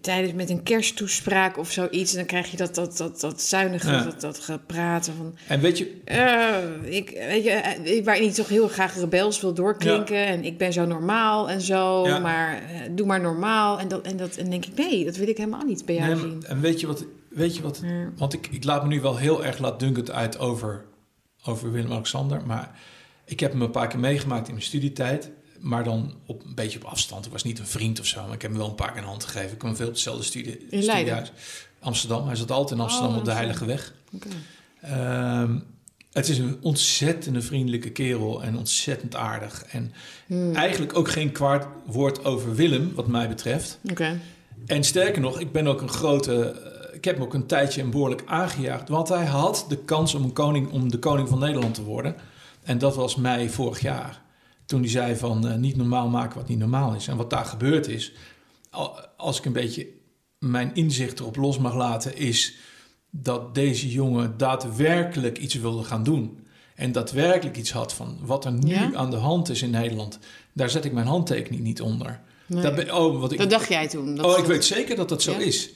tijdens 0.00 0.32
met 0.32 0.50
een 0.50 0.62
kersttoespraak 0.62 1.58
of 1.58 1.70
zoiets... 1.70 2.12
dan 2.12 2.24
krijg 2.24 2.50
je 2.50 2.56
dat, 2.56 2.74
dat, 2.74 2.96
dat, 2.96 3.20
dat 3.20 3.40
zuinige, 3.42 3.90
Ja. 3.90 4.02
dat, 4.02 4.20
dat 4.20 4.38
gepraten 4.38 5.12
van... 5.16 5.34
En 5.48 5.60
weet 5.60 5.78
je, 5.78 5.96
eh, 6.04 6.94
ik, 6.96 7.10
weet 7.10 7.44
je, 7.44 7.50
eh, 7.50 8.04
waarin 8.04 8.24
hij 8.24 8.32
toch 8.34 8.48
heel 8.48 8.68
graag 8.68 8.96
rebels 8.96 9.40
wil 9.40 9.54
doorklinken. 9.54 10.26
En 10.26 10.44
ik 10.44 10.58
ben 10.58 10.72
zo 10.72 10.84
normaal 10.84 11.48
en 11.50 11.60
zo, 11.60 12.06
Ja. 12.06 12.18
maar 12.18 12.54
eh, 12.54 12.80
doe 12.90 13.06
maar 13.06 13.20
normaal. 13.20 13.78
En, 13.78 13.88
dat, 13.88 14.06
en, 14.06 14.16
dat, 14.16 14.36
en 14.36 14.50
denk 14.50 14.64
ik, 14.66 14.76
nee, 14.76 15.04
dat 15.04 15.16
wil 15.16 15.28
ik 15.28 15.36
helemaal 15.36 15.64
niet 15.64 15.84
bij 15.84 15.94
jou 15.94 16.06
Nee, 16.08 16.18
zien. 16.18 16.44
en 16.46 16.60
weet 16.60 16.80
je 16.80 16.86
wat, 16.86 17.04
weet 17.36 17.56
je 17.56 17.62
wat 17.62 17.82
want 18.16 18.32
ik, 18.32 18.46
ik 18.50 18.64
laat 18.64 18.82
me 18.82 18.88
nu 18.88 19.00
wel 19.00 19.16
heel 19.16 19.44
erg 19.44 19.58
laatdunkend 19.58 20.10
uit 20.10 20.38
over, 20.38 20.84
over 21.44 21.72
Willem-Alexander, 21.72 22.46
maar 22.46 22.78
ik 23.24 23.40
heb 23.40 23.52
hem 23.52 23.62
een 23.62 23.70
paar 23.70 23.88
keer 23.88 23.98
meegemaakt 23.98 24.46
in 24.46 24.52
mijn 24.54 24.66
studietijd, 24.66 25.30
maar 25.60 25.84
dan 25.84 26.14
op, 26.26 26.44
een 26.44 26.54
beetje 26.54 26.78
op 26.78 26.84
afstand. 26.84 27.26
Ik 27.26 27.32
was 27.32 27.42
niet 27.42 27.58
een 27.58 27.66
vriend 27.66 28.00
of 28.00 28.06
zo, 28.06 28.24
maar 28.24 28.34
ik 28.34 28.42
heb 28.42 28.50
hem 28.50 28.60
wel 28.60 28.68
een 28.68 28.74
paar 28.74 28.92
keer 28.92 29.02
een 29.02 29.08
hand 29.08 29.24
gegeven. 29.24 29.52
Ik 29.52 29.58
kwam 29.58 29.76
veel 29.76 29.86
op 29.86 29.92
hetzelfde 29.92 30.22
studie, 30.24 30.66
In 30.70 30.82
studiehuis. 30.82 31.32
Amsterdam, 31.80 32.26
hij 32.26 32.36
zat 32.36 32.50
altijd 32.50 32.78
in 32.78 32.84
Amsterdam 32.84 33.12
Oh, 33.12 33.18
op 33.18 33.24
de. 33.24 33.32
Heilige 33.32 33.64
Weg. 33.64 33.94
Ehm, 34.80 35.58
het 36.12 36.28
is 36.28 36.38
een 36.38 36.58
ontzettende 36.60 37.42
vriendelijke 37.42 37.90
kerel 37.90 38.42
en 38.42 38.56
ontzettend 38.56 39.14
aardig. 39.16 39.64
En 39.64 39.92
Hmm. 40.26 40.54
eigenlijk 40.54 40.96
ook 40.98 41.10
geen 41.10 41.32
kwaad 41.32 41.66
woord 41.86 42.24
over 42.24 42.54
Willem, 42.54 42.94
wat 42.94 43.06
mij 43.06 43.28
betreft. 43.28 43.78
En 44.66 44.84
sterker 44.84 45.20
nog, 45.20 45.40
ik 45.40 45.52
ben 45.52 45.66
ook 45.66 45.80
een 45.80 45.88
grote. 45.88 46.74
Ik 47.06 47.12
heb 47.12 47.20
hem 47.20 47.30
ook 47.30 47.34
een 47.40 47.46
tijdje 47.46 47.82
een 47.82 47.90
behoorlijk 47.90 48.22
aangejaagd. 48.26 48.88
Want 48.88 49.08
hij 49.08 49.24
had 49.24 49.64
de 49.68 49.76
kans 49.76 50.14
om, 50.14 50.22
een 50.24 50.32
koning, 50.32 50.70
om 50.72 50.90
de 50.90 50.98
koning 50.98 51.28
van 51.28 51.38
Nederland 51.38 51.74
te 51.74 51.82
worden. 51.82 52.16
En 52.62 52.78
dat 52.78 52.96
was 52.96 53.16
mei 53.16 53.48
vorig 53.50 53.80
jaar. 53.80 54.22
Toen 54.64 54.80
hij 54.80 54.88
zei 54.88 55.16
van 55.16 55.48
eh, 55.48 55.54
niet 55.56 55.76
normaal 55.76 56.08
maken 56.08 56.38
wat 56.38 56.48
niet 56.48 56.58
normaal 56.58 56.94
is. 56.94 57.08
En 57.08 57.16
wat 57.16 57.30
daar 57.30 57.44
gebeurd 57.44 57.88
is, 57.88 58.12
al- 58.70 58.98
als 59.16 59.38
ik 59.38 59.44
een 59.44 59.52
beetje 59.52 59.86
mijn 60.38 60.70
inzicht 60.74 61.20
erop 61.20 61.36
los 61.36 61.58
mag 61.58 61.74
laten, 61.74 62.16
is 62.16 62.54
dat 63.10 63.54
deze 63.54 63.90
jongen 63.90 64.34
daadwerkelijk 64.36 65.38
iets 65.38 65.54
wilde 65.54 65.84
gaan 65.84 66.02
doen. 66.02 66.46
En 66.74 66.92
daadwerkelijk 66.92 67.56
iets 67.56 67.72
had 67.72 67.92
van 67.92 68.18
wat 68.22 68.44
er 68.44 68.52
nu 68.52 68.74
Ja? 68.74 68.90
aan 68.94 69.10
de 69.10 69.16
hand 69.16 69.48
is 69.48 69.62
in 69.62 69.70
Nederland. 69.70 70.18
Daar 70.52 70.70
zet 70.70 70.84
ik 70.84 70.92
mijn 70.92 71.06
handtekening 71.06 71.62
niet 71.62 71.80
onder. 71.80 72.20
Nee. 72.46 72.62
Dat 72.62 72.90
oh, 72.92 73.20
wat 73.20 73.32
ik, 73.32 73.38
Dat 73.38 73.50
dacht 73.50 73.68
jij 73.68 73.88
toen? 73.88 74.14
Dat 74.14 74.24
oh, 74.24 74.38
ik 74.38 74.44
weet 74.44 74.64
zeker 74.64 74.96
dat 74.96 75.08
dat 75.08 75.22
zo 75.22 75.32
Ja? 75.32 75.38
is. 75.38 75.70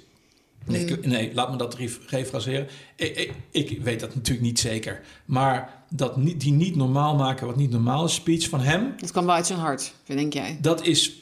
Nee, 0.66 0.84
ik- 0.84 1.06
nee, 1.06 1.34
laat 1.34 1.50
me 1.50 1.56
dat 1.56 1.74
ref- 1.74 2.00
refraseren. 2.06 2.68
Ik, 2.96 3.16
ik, 3.50 3.70
ik 3.70 3.82
weet 3.82 4.00
dat 4.00 4.14
natuurlijk 4.14 4.46
niet 4.46 4.58
zeker. 4.58 5.00
Maar 5.24 5.84
dat 5.90 6.16
niet, 6.16 6.40
die 6.40 6.52
niet 6.52 6.76
normaal 6.76 7.16
maken 7.16 7.46
wat 7.46 7.56
niet 7.56 7.70
normaal 7.70 8.04
is, 8.04 8.14
speech 8.14 8.48
van 8.48 8.60
hem... 8.60 8.94
Dat 8.96 9.10
kwam 9.10 9.26
wel 9.26 9.34
uit 9.34 9.46
zijn 9.46 9.58
hart, 9.58 9.94
denk 10.06 10.32
jij? 10.32 10.58
dat 10.60 10.84
is 10.86 11.12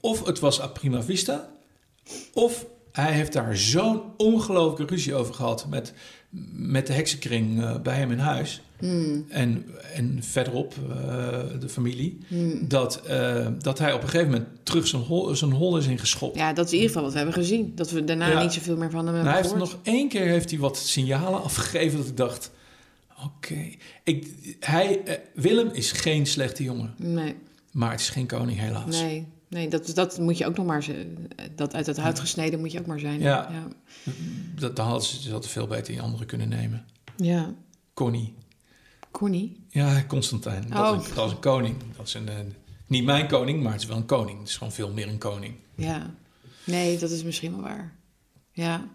of 0.00 0.26
het 0.26 0.38
was 0.38 0.60
a 0.60 0.66
prima 0.66 1.02
vista... 1.02 1.48
of 2.32 2.66
hij 2.92 3.12
heeft 3.12 3.32
daar 3.32 3.56
zo'n 3.56 4.02
ongelooflijke 4.16 4.94
ruzie 4.94 5.14
over 5.14 5.34
gehad... 5.34 5.66
met, 5.68 5.92
met 6.52 6.86
de 6.86 6.92
heksenkring 6.92 7.62
eh, 7.62 7.80
bij 7.80 7.96
hem 7.96 8.10
in 8.10 8.18
huis... 8.18 8.60
Hmm. 8.78 9.24
En, 9.28 9.64
en 9.94 10.18
verderop 10.22 10.74
eh, 10.90 10.98
de 11.60 11.68
familie... 11.68 12.18
Hmm. 12.28 12.68
Dat, 12.68 13.02
eh, 13.06 13.46
dat 13.58 13.78
hij 13.78 13.92
op 13.92 14.02
een 14.02 14.08
gegeven 14.08 14.30
moment 14.32 14.48
terug 14.62 14.86
zijn 14.86 15.02
hol, 15.02 15.34
zijn 15.34 15.52
hol 15.52 15.76
is 15.78 15.86
ingeschopt. 15.86 16.36
Ja, 16.36 16.52
dat 16.52 16.66
is 16.66 16.70
in 16.72 16.76
ieder 16.76 16.88
geval 16.92 17.02
wat 17.04 17.12
we 17.12 17.18
hebben 17.18 17.42
gezien. 17.42 17.72
Dat 17.74 17.90
we 17.90 18.04
daarna 18.04 18.28
Ja. 18.30 18.42
niet 18.42 18.52
zoveel 18.52 18.76
meer 18.76 18.90
van 18.90 19.06
hem 19.06 19.14
Nou, 19.14 19.26
hebben 19.26 19.32
hij 19.32 19.42
heeft 19.42 19.72
nog 19.72 19.78
één 19.82 20.08
keer 20.08 20.26
heeft 20.26 20.50
hij 20.50 20.58
wat 20.58 20.76
signalen 20.76 21.42
afgegeven 21.42 21.98
dat 21.98 22.06
ik 22.08 22.16
dacht: 22.16 22.50
oké, 23.24 23.68
ik, 24.04 24.26
hij, 24.60 25.02
eh, 25.04 25.14
Willem 25.34 25.68
is 25.72 25.92
geen 25.92 26.26
slechte 26.26 26.62
jongen, 26.62 26.94
Nee, 26.96 27.34
maar 27.72 27.90
het 27.90 28.00
is 28.00 28.08
geen 28.08 28.26
koning 28.26 28.58
helaas. 28.58 29.00
nee, 29.02 29.26
nee 29.48 29.68
dat, 29.68 29.90
dat 29.94 30.18
moet 30.18 30.38
je 30.38 30.46
ook 30.46 30.56
nog 30.56 30.66
maar... 30.66 30.82
ze- 30.82 31.12
Dat 31.54 31.74
uit 31.74 31.86
het 31.86 31.96
hout 31.96 32.20
gesneden 32.20 32.60
moet 32.60 32.72
je 32.72 32.78
ook 32.78 32.86
maar 32.86 32.98
zijn. 33.00 33.20
Ja. 33.20 33.48
ja. 33.52 33.66
Dat, 34.54 34.76
dat 34.76 34.86
hadden 34.86 35.02
ze 35.08 35.30
hadden 35.30 35.50
veel 35.50 35.66
beter 35.66 35.94
in 35.94 36.00
anderen 36.00 36.26
kunnen 36.26 36.48
nemen. 36.48 36.84
ja. 37.16 37.54
Connie, 37.94 38.34
Connie? 39.18 39.64
ja, 39.68 40.04
Constantijn, 40.08 40.64
dat, 40.68 40.94
Oh. 40.94 41.02
is, 41.06 41.14
dat 41.14 41.26
is 41.26 41.32
een 41.32 41.38
koning. 41.38 41.76
Dat 41.96 42.06
is 42.06 42.14
een, 42.14 42.28
eh, 42.28 42.34
niet 42.86 43.04
mijn 43.04 43.26
koning, 43.28 43.62
maar 43.62 43.72
het 43.72 43.80
is 43.80 43.86
wel 43.86 43.96
een 43.96 44.06
koning. 44.06 44.38
Het 44.38 44.48
is 44.48 44.56
gewoon 44.56 44.72
veel 44.72 44.90
meer 44.90 45.08
een 45.08 45.18
koning. 45.18 45.54
Ja. 45.74 46.14
Nee, 46.64 46.98
dat 46.98 47.10
is 47.10 47.22
misschien 47.22 47.50
wel 47.52 47.60
waar. 47.62 47.92
Ja. 48.52 48.88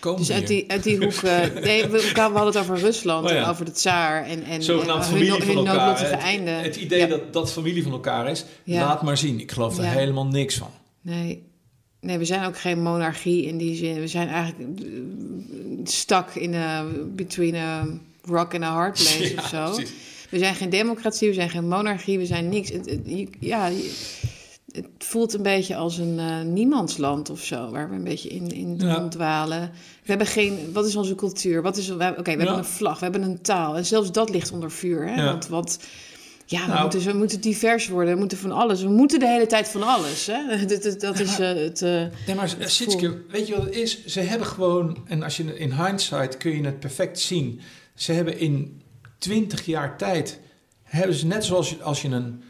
Komen 0.00 0.18
Dus 0.18 0.30
uit 0.32 0.46
die, 0.46 0.70
uit 0.70 0.82
die 0.82 0.96
hoek... 0.98 1.12
eh, 1.12 1.54
nee, 1.64 1.86
we, 1.86 2.10
we 2.14 2.20
hadden 2.20 2.46
het 2.46 2.56
over 2.56 2.78
Rusland 2.78 3.24
Oh 3.26 3.30
ja. 3.30 3.36
en 3.36 3.44
over 3.44 3.64
de 3.64 3.70
tsaar 3.70 4.24
en, 4.26 4.42
en 4.42 4.62
Zogenaamd 4.62 5.04
en 5.04 5.10
hun, 5.10 5.20
hun 5.28 5.56
elkaar. 5.56 5.74
noodlottige 5.76 6.10
Het, 6.14 6.20
einde. 6.22 6.50
het 6.50 6.76
idee 6.76 6.98
Ja. 6.98 7.06
dat 7.06 7.32
dat 7.32 7.52
familie 7.52 7.82
van 7.82 7.92
elkaar 7.92 8.30
is, 8.30 8.44
Ja. 8.64 8.80
laat 8.86 9.02
maar 9.02 9.18
zien. 9.18 9.40
Ik 9.40 9.52
geloof 9.52 9.78
er 9.78 9.84
helemaal 9.84 10.26
niks 10.26 10.56
van. 10.56 10.70
Nee. 11.00 11.42
nee, 12.00 12.18
we 12.18 12.24
zijn 12.24 12.46
ook 12.46 12.58
geen 12.58 12.82
monarchie 12.82 13.46
in 13.46 13.56
die 13.58 13.74
zin. 13.76 14.00
We 14.00 14.08
zijn 14.08 14.28
eigenlijk 14.28 14.80
eh, 14.80 14.86
stuck 15.84 16.34
in 16.34 16.54
a, 16.54 16.84
between 17.14 17.54
a 17.54 17.86
rock 18.24 18.54
and 18.54 18.62
a 18.64 18.72
hard 18.72 18.92
place 18.94 19.34
of 19.38 19.46
zo. 19.48 19.72
precies. 19.74 19.92
We 20.30 20.38
zijn 20.38 20.54
geen 20.54 20.70
democratie, 20.70 21.28
we 21.28 21.34
zijn 21.34 21.50
geen 21.50 21.68
monarchie, 21.68 22.18
we 22.18 22.26
zijn 22.26 22.48
niks. 22.48 22.70
Het, 22.70 22.86
het- 22.90 23.00
je- 23.04 23.28
ja, 23.40 23.70
het 24.72 24.86
voelt 24.98 25.34
een 25.34 25.42
beetje 25.42 25.76
als 25.76 25.98
een 25.98 26.18
eh, 26.18 26.40
niemandsland 26.40 27.30
of 27.30 27.40
zo, 27.44 27.70
waar 27.70 27.90
we 27.90 27.96
een 27.96 28.04
beetje 28.04 28.28
in, 28.28 28.48
in 28.54 28.74
Ja. 28.78 28.94
rondwalen. 28.94 29.60
We 30.02 30.06
hebben 30.08 30.26
geen, 30.26 30.58
wat 30.72 30.86
is 30.86 30.96
onze 30.96 31.14
cultuur? 31.14 31.62
Wat 31.62 31.76
is, 31.76 31.90
oké, 31.90 31.98
we 31.98 32.04
Ja. 32.30 32.36
hebben 32.36 32.58
een 32.58 32.64
vlag, 32.64 32.98
we 32.98 33.04
hebben 33.04 33.22
een 33.22 33.42
taal. 33.42 33.76
En 33.76 33.86
zelfs 33.86 34.12
dat 34.12 34.30
ligt 34.30 34.52
onder 34.52 34.70
vuur. 34.70 35.08
Hè? 35.08 35.24
Want, 35.24 35.46
want 35.48 35.78
ja, 36.46 36.60
we, 36.60 36.68
Nou. 36.68 36.80
moeten, 36.82 37.00
we 37.12 37.18
moeten 37.18 37.40
divers 37.40 37.88
worden, 37.88 38.12
we 38.14 38.18
moeten 38.20 38.38
van 38.38 38.52
alles. 38.52 38.82
We 38.82 38.88
moeten 38.88 39.18
de 39.18 39.26
hele 39.28 39.46
tijd 39.46 39.68
van 39.68 39.82
alles. 39.82 40.26
Hè? 40.26 40.56
Dat, 40.66 40.82
dat, 40.82 41.00
dat 41.00 41.18
is 41.20 41.38
eh, 41.38 41.48
het... 41.54 41.82
eh, 41.82 41.90
Nee, 42.26 42.36
maar 42.36 42.54
Sitske, 42.58 43.22
weet 43.28 43.46
je 43.46 43.54
wat 43.56 43.64
het 43.64 43.74
is? 43.74 44.04
Ze 44.06 44.20
hebben 44.20 44.46
gewoon, 44.46 44.96
en 45.06 45.22
als 45.22 45.36
je 45.36 45.58
in 45.58 45.72
hindsight 45.72 46.36
kun 46.36 46.56
je 46.56 46.64
het 46.64 46.80
perfect 46.80 47.18
zien. 47.20 47.60
Ze 48.00 48.12
hebben 48.12 48.38
in 48.38 48.82
twintig 49.18 49.66
jaar 49.66 49.96
tijd, 49.96 50.40
hebben 50.82 51.16
ze 51.16 51.26
net 51.26 51.44
zoals 51.44 51.70
je, 51.70 51.82
als 51.82 52.02
je 52.02 52.08
een, 52.08 52.42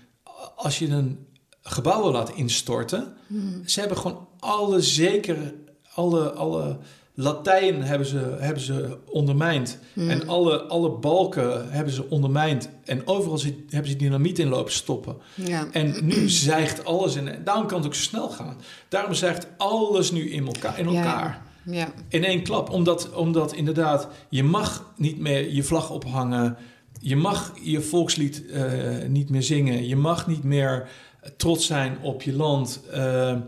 als 0.57 0.79
je 0.79 0.89
een 0.89 1.27
gebouw 1.63 2.03
wil 2.03 2.13
laten 2.13 2.37
instorten. 2.37 3.17
Hmm. 3.27 3.63
Ze 3.65 3.81
hebben 3.81 3.99
gewoon 3.99 4.29
alle 4.39 4.81
zekere, 4.81 5.55
alle, 5.95 6.31
alle 6.33 6.79
Latijn 7.15 7.83
hebben 7.83 8.07
ze, 8.07 8.37
hebben 8.39 8.63
ze 8.63 8.99
ondermijnd. 9.07 9.79
Hmm. 9.93 10.11
En 10.11 10.29
alle, 10.29 10.63
alle 10.63 10.91
balken 10.91 11.71
hebben 11.71 11.95
ze 11.95 12.11
ondermijnd. 12.11 12.69
En 12.85 13.07
overal 13.07 13.39
zit, 13.39 13.55
hebben 13.69 13.91
ze 13.91 13.97
dynamiet 13.97 14.39
in 14.39 14.49
lopen 14.49 14.73
stoppen. 14.73 15.17
Ja. 15.35 15.69
En 15.73 16.07
nu 16.07 16.29
zijgt 16.29 16.85
alles 16.85 17.15
in. 17.15 17.29
En 17.29 17.45
daarom 17.45 17.67
kan 17.67 17.79
het 17.79 17.87
ook 17.87 17.95
zo 17.95 18.03
snel 18.03 18.31
gaan. 18.31 18.57
Daarom 18.89 19.15
zijgt 19.15 19.47
alles 19.57 20.11
nu 20.11 20.31
in 20.31 20.47
elkaar. 20.47 20.79
In 20.79 20.87
elkaar. 20.87 21.41
Ja. 21.45 21.50
In 22.09 22.25
één 22.25 22.43
klap. 22.43 22.71
Omdat, 22.71 23.13
omdat 23.13 23.53
inderdaad, 23.55 24.09
je 24.29 24.43
mag 24.43 24.93
niet 24.97 25.19
meer 25.19 25.53
je 25.53 25.63
vlag 25.63 25.91
ophangen. 25.91 26.57
Je 27.01 27.17
mag 27.17 27.53
je 27.63 27.81
volkslied 27.81 28.47
eh, 28.47 28.63
niet 29.09 29.31
meer 29.31 29.43
zingen. 29.43 29.87
Je 29.89 29.97
mag 29.97 30.27
niet 30.27 30.43
meer 30.45 30.89
trots 31.37 31.67
zijn 31.67 31.99
op 32.03 32.23
je 32.23 32.33
land. 32.33 32.81
Eh, 32.91 33.31
eh, 33.31 33.39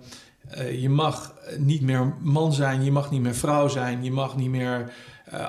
je 0.80 0.88
mag 0.88 1.34
niet 1.58 1.80
meer 1.80 2.14
man 2.20 2.52
zijn. 2.52 2.84
Je 2.84 2.90
mag 2.90 3.10
niet 3.10 3.20
meer 3.20 3.34
vrouw 3.34 3.68
zijn. 3.68 4.04
Je 4.04 4.10
mag 4.10 4.36
niet 4.36 4.50
meer... 4.50 4.92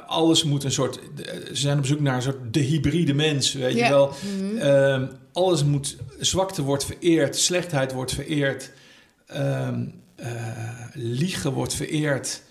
alles 0.08 0.44
moet 0.44 0.64
een 0.64 0.72
soort... 0.72 1.00
Ze 1.48 1.50
zijn 1.56 1.78
op 1.78 1.86
zoek 1.86 2.00
naar 2.00 2.16
een 2.16 2.22
soort 2.22 2.54
de 2.54 2.60
hybride 2.60 3.14
mens, 3.14 3.54
weet 3.54 3.74
Ja. 3.74 3.86
je 3.86 3.92
wel. 3.92 4.12
Mhm. 4.40 4.58
Ehm, 4.58 5.06
alles 5.32 5.64
moet... 5.64 5.98
Zwakte 6.20 6.62
wordt 6.62 6.86
vereerd. 6.86 7.38
Slechtheid 7.38 7.94
wordt 7.94 8.14
vereerd. 8.14 8.72
ehm, 9.28 9.86
eh, 10.16 10.32
liegen 10.94 11.54
wordt 11.54 11.74
vereerd. 11.74 12.42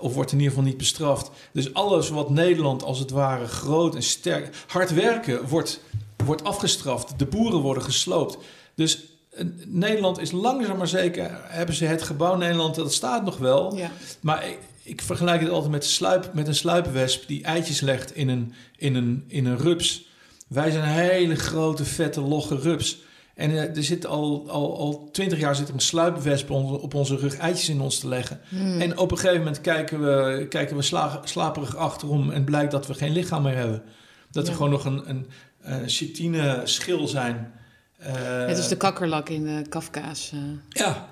Of 0.00 0.14
wordt 0.14 0.32
in 0.32 0.38
ieder 0.38 0.52
geval 0.52 0.68
niet 0.68 0.78
bestraft. 0.78 1.30
Dus 1.52 1.74
alles 1.74 2.08
wat 2.08 2.30
Nederland 2.30 2.82
als 2.82 2.98
het 2.98 3.10
ware 3.10 3.46
groot 3.46 3.94
en 3.94 4.02
sterk... 4.02 4.64
Hard 4.66 4.94
werken 4.94 5.48
wordt, 5.48 5.80
wordt 6.24 6.44
afgestraft. 6.44 7.18
De 7.18 7.26
boeren 7.26 7.60
worden 7.60 7.82
gesloopt. 7.82 8.38
Dus 8.74 9.04
eh, 9.30 9.44
Nederland 9.66 10.18
is 10.18 10.30
langzaam 10.30 10.76
maar 10.76 10.88
zeker... 10.88 11.30
Hebben 11.42 11.74
ze 11.74 11.84
het 11.84 12.02
gebouw 12.02 12.36
Nederland, 12.36 12.74
dat 12.74 12.92
staat 12.92 13.24
nog 13.24 13.38
wel. 13.38 13.76
Ja. 13.76 13.90
Maar 14.20 14.48
ik, 14.48 14.58
ik 14.82 15.02
vergelijk 15.02 15.40
het 15.40 15.50
altijd 15.50 15.72
met, 15.72 15.84
sluip, 15.84 16.30
met 16.34 16.48
een 16.48 16.54
sluipwesp... 16.54 17.26
die 17.26 17.42
eitjes 17.44 17.80
legt 17.80 18.14
in 18.14 18.28
een, 18.28 18.54
in, 18.76 18.94
een, 18.94 19.24
in 19.26 19.46
een 19.46 19.58
rups. 19.58 20.06
Wij 20.48 20.70
zijn 20.70 20.82
een 20.82 21.10
hele 21.10 21.34
grote, 21.34 21.84
vette, 21.84 22.20
logge 22.20 22.58
rups. 22.58 22.98
En 23.38 23.50
eh, 23.50 23.76
er 23.76 23.84
zit 23.84 24.06
al, 24.06 24.44
al, 24.50 24.78
al 24.78 25.08
twintig 25.12 25.38
jaar 25.38 25.56
zit 25.56 25.68
er 25.68 25.74
een 25.74 25.80
sluipwesp 25.80 26.50
op, 26.50 26.82
op 26.82 26.94
onze 26.94 27.16
rug 27.16 27.36
eitjes 27.36 27.68
in 27.68 27.80
ons 27.80 27.98
te 27.98 28.08
leggen. 28.08 28.40
Hmm. 28.48 28.80
En 28.80 28.98
op 28.98 29.10
een 29.10 29.16
gegeven 29.18 29.38
moment 29.38 29.60
kijken 29.60 30.00
we, 30.00 30.46
kijken 30.48 30.76
we 30.76 30.82
sla- 30.82 31.20
slaperig 31.24 31.76
achterom 31.76 32.30
en 32.30 32.44
blijkt 32.44 32.70
dat 32.70 32.86
we 32.86 32.94
geen 32.94 33.12
lichaam 33.12 33.42
meer 33.42 33.56
hebben. 33.56 33.82
Dat 34.30 34.44
we 34.44 34.50
Ja. 34.50 34.56
gewoon 34.56 34.70
nog 34.72 34.84
een, 34.84 35.02
een, 35.08 35.26
een 35.60 35.88
chitine 35.88 36.60
schil 36.64 37.06
zijn. 37.08 37.52
Eh, 37.98 38.12
Het 38.46 38.58
is 38.58 38.68
de 38.68 38.76
kakkerlak 38.76 39.28
in 39.28 39.44
de 39.44 39.68
Kafka's. 39.68 40.32
eh 40.34 40.38
Ja. 40.68 41.06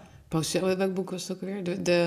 Welk 0.77 0.95
boek 0.95 1.11
was 1.11 1.23
het 1.29 1.33
ook 1.33 1.41
weer? 1.43 1.65
De, 1.65 1.83
de, 1.83 2.07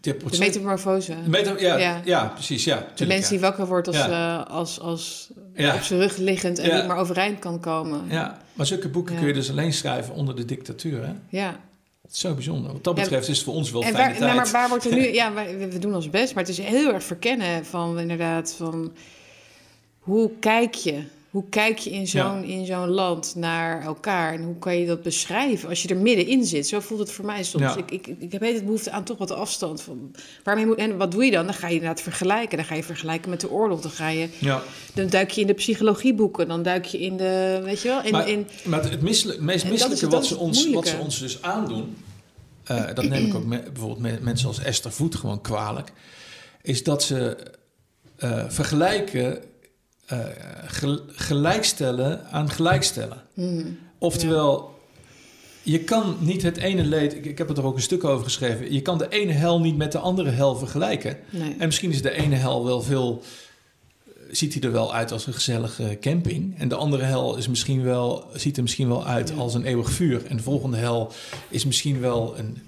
de, 0.00 0.16
de 0.30 0.38
metamorfose. 0.38 1.14
Meta- 1.26 1.58
ja, 1.58 1.76
ja. 1.76 2.00
Ja. 2.04 2.26
precies. 2.26 2.64
Ja, 2.64 2.86
De 2.94 3.06
mens 3.06 3.28
die 3.28 3.40
wakker 3.40 3.66
wordt 3.66 3.86
als, 3.86 3.96
Ja. 3.96 4.40
eh, 4.46 4.50
als, 4.54 4.80
als 4.80 5.30
Ja. 5.60 5.74
op 5.74 5.82
zijn 5.82 6.00
rug 6.00 6.16
liggend 6.16 6.58
en 6.58 6.68
Ja. 6.68 6.76
niet 6.76 6.86
meer 6.86 6.96
overeind 6.96 7.38
kan 7.38 7.60
komen. 7.60 8.00
Ja, 8.08 8.38
maar 8.52 8.66
zulke 8.66 8.88
boeken 8.88 9.16
kun 9.16 9.26
je 9.26 9.32
dus 9.32 9.50
alleen 9.50 9.72
schrijven 9.72 10.14
onder 10.14 10.36
de 10.36 10.44
dictatuur. 10.44 11.06
Hè? 11.06 11.12
Ja. 11.28 11.60
Zo 12.10 12.34
bijzonder. 12.34 12.72
Wat 12.72 12.84
dat 12.84 12.94
betreft 12.94 13.28
is 13.28 13.36
het 13.36 13.44
voor 13.46 13.54
ons 13.54 13.70
wel 13.70 13.82
En 13.82 13.86
fijne 13.88 13.98
waar, 14.08 14.16
tijd. 14.18 14.24
nou, 14.24 14.36
maar 14.36 14.50
waar 14.50 14.68
wordt 14.68 14.84
er 14.84 14.94
nu... 14.94 15.12
Ja, 15.20 15.32
wij- 15.32 15.58
we 15.70 15.78
doen 15.78 15.94
ons 15.94 16.10
best, 16.10 16.34
maar 16.34 16.44
het 16.44 16.58
is 16.58 16.64
heel 16.64 16.92
erg 16.92 17.02
verkennen 17.04 17.64
van 17.64 17.98
inderdaad 17.98 18.54
van... 18.56 18.92
Hoe 19.98 20.30
kijk 20.40 20.74
je? 20.74 21.02
Hoe 21.30 21.44
kijk 21.48 21.78
je 21.78 21.90
in 21.90 22.06
zo'n 22.06 22.44
in 22.44 22.66
zo'n 22.66 22.88
land 22.88 23.32
naar 23.36 23.82
elkaar? 23.82 24.32
En 24.34 24.42
hoe 24.42 24.58
kan 24.58 24.76
je 24.78 24.86
dat 24.86 25.02
beschrijven 25.02 25.68
als 25.68 25.82
je 25.82 25.88
er 25.88 25.96
middenin 25.96 26.44
zit? 26.44 26.66
Zo 26.68 26.80
voelt 26.80 27.00
het 27.00 27.12
voor 27.12 27.24
mij 27.24 27.42
soms. 27.44 27.76
Ik, 27.76 27.90
ik, 27.90 28.06
ik 28.18 28.32
heb 28.32 28.40
het 28.42 28.64
behoefte 28.64 28.90
aan 28.90 29.04
toch 29.04 29.18
wat 29.18 29.30
afstand. 29.30 29.82
Van, 29.82 30.10
waarmee 30.44 30.66
moet, 30.66 30.76
en 30.76 30.96
wat 30.96 31.10
doe 31.10 31.24
je 31.24 31.30
dan? 31.30 31.44
Dan 31.44 31.54
ga 31.54 31.66
je 31.68 31.74
inderdaad 31.74 32.00
vergelijken. 32.00 32.56
Dan 32.56 32.66
ga 32.66 32.74
je 32.74 32.82
vergelijken 32.82 33.30
met 33.30 33.40
de 33.40 33.50
oorlog. 33.50 33.80
Dan, 33.80 33.90
ga 33.90 34.08
je, 34.08 34.28
Ja. 34.38 34.62
dan 34.94 35.06
duik 35.06 35.30
je 35.30 35.40
in 35.40 35.46
de 35.46 35.54
psychologieboeken. 35.54 36.48
Dan 36.48 36.62
duik 36.62 36.84
je 36.84 36.98
in 37.00 37.16
de... 37.16 37.60
Weet 37.64 37.82
je 37.82 37.88
wel? 37.88 38.02
In, 38.02 38.12
maar, 38.12 38.28
in, 38.28 38.46
maar 38.64 38.82
het 38.90 39.00
misselijk, 39.02 39.40
meest 39.40 39.68
misselijke 39.68 40.08
wat, 40.08 40.26
ze 40.26 40.36
ons, 40.36 40.70
wat 40.70 40.88
ze 40.88 40.96
ons 40.98 41.18
dus 41.18 41.42
aandoen... 41.42 41.96
eh, 42.64 42.84
dat 42.94 43.04
neem 43.04 43.26
ik 43.26 43.34
ook 43.34 43.44
me- 43.44 43.62
bijvoorbeeld 43.72 44.00
met 44.00 44.22
mensen 44.22 44.48
als 44.48 44.58
Esther 44.62 44.92
Voet 44.92 45.14
gewoon 45.14 45.40
kwalijk... 45.40 45.92
is 46.62 46.82
dat 46.84 47.02
ze 47.02 47.36
eh, 48.16 48.44
vergelijken, 48.48 49.42
eh, 50.10 50.18
gel- 50.66 51.00
gelijkstellen 51.06 52.26
aan 52.30 52.50
gelijkstellen. 52.50 53.22
Mhm. 53.34 53.66
Oftewel, 53.98 54.78
je 55.62 55.78
kan 55.78 56.16
niet 56.20 56.42
het 56.42 56.56
ene 56.56 56.84
leed... 56.84 57.14
Ik, 57.14 57.24
ik 57.24 57.38
heb 57.38 57.50
er 57.56 57.64
ook 57.64 57.76
een 57.76 57.82
stuk 57.82 58.04
over 58.04 58.24
geschreven. 58.24 58.72
Je 58.72 58.80
kan 58.82 58.98
de 58.98 59.08
ene 59.08 59.32
hel 59.32 59.60
niet 59.60 59.76
met 59.76 59.92
de 59.92 59.98
andere 59.98 60.30
hel 60.30 60.56
vergelijken. 60.56 61.16
nee. 61.30 61.54
En 61.58 61.66
misschien 61.66 61.90
is 61.90 62.02
de 62.02 62.10
ene 62.10 62.34
hel 62.34 62.64
wel 62.64 62.82
veel. 62.82 63.22
Ziet 64.30 64.52
hij 64.54 64.62
er 64.62 64.72
wel 64.72 64.94
uit 64.94 65.12
als 65.12 65.26
een 65.26 65.32
gezellige 65.32 65.98
camping. 66.00 66.58
En 66.58 66.68
de 66.68 66.74
andere 66.74 67.02
hel 67.04 67.36
is 67.36 67.48
misschien 67.48 67.82
wel, 67.82 68.24
ziet 68.34 68.56
er 68.56 68.62
misschien 68.62 68.88
wel 68.88 69.06
uit 69.06 69.28
Ja. 69.28 69.34
als 69.34 69.54
een 69.54 69.64
eeuwig 69.64 69.90
vuur. 69.90 70.26
En 70.26 70.36
de 70.36 70.42
volgende 70.42 70.76
hel 70.76 71.12
is 71.48 71.64
misschien 71.64 72.00
wel 72.00 72.38
een, 72.38 72.58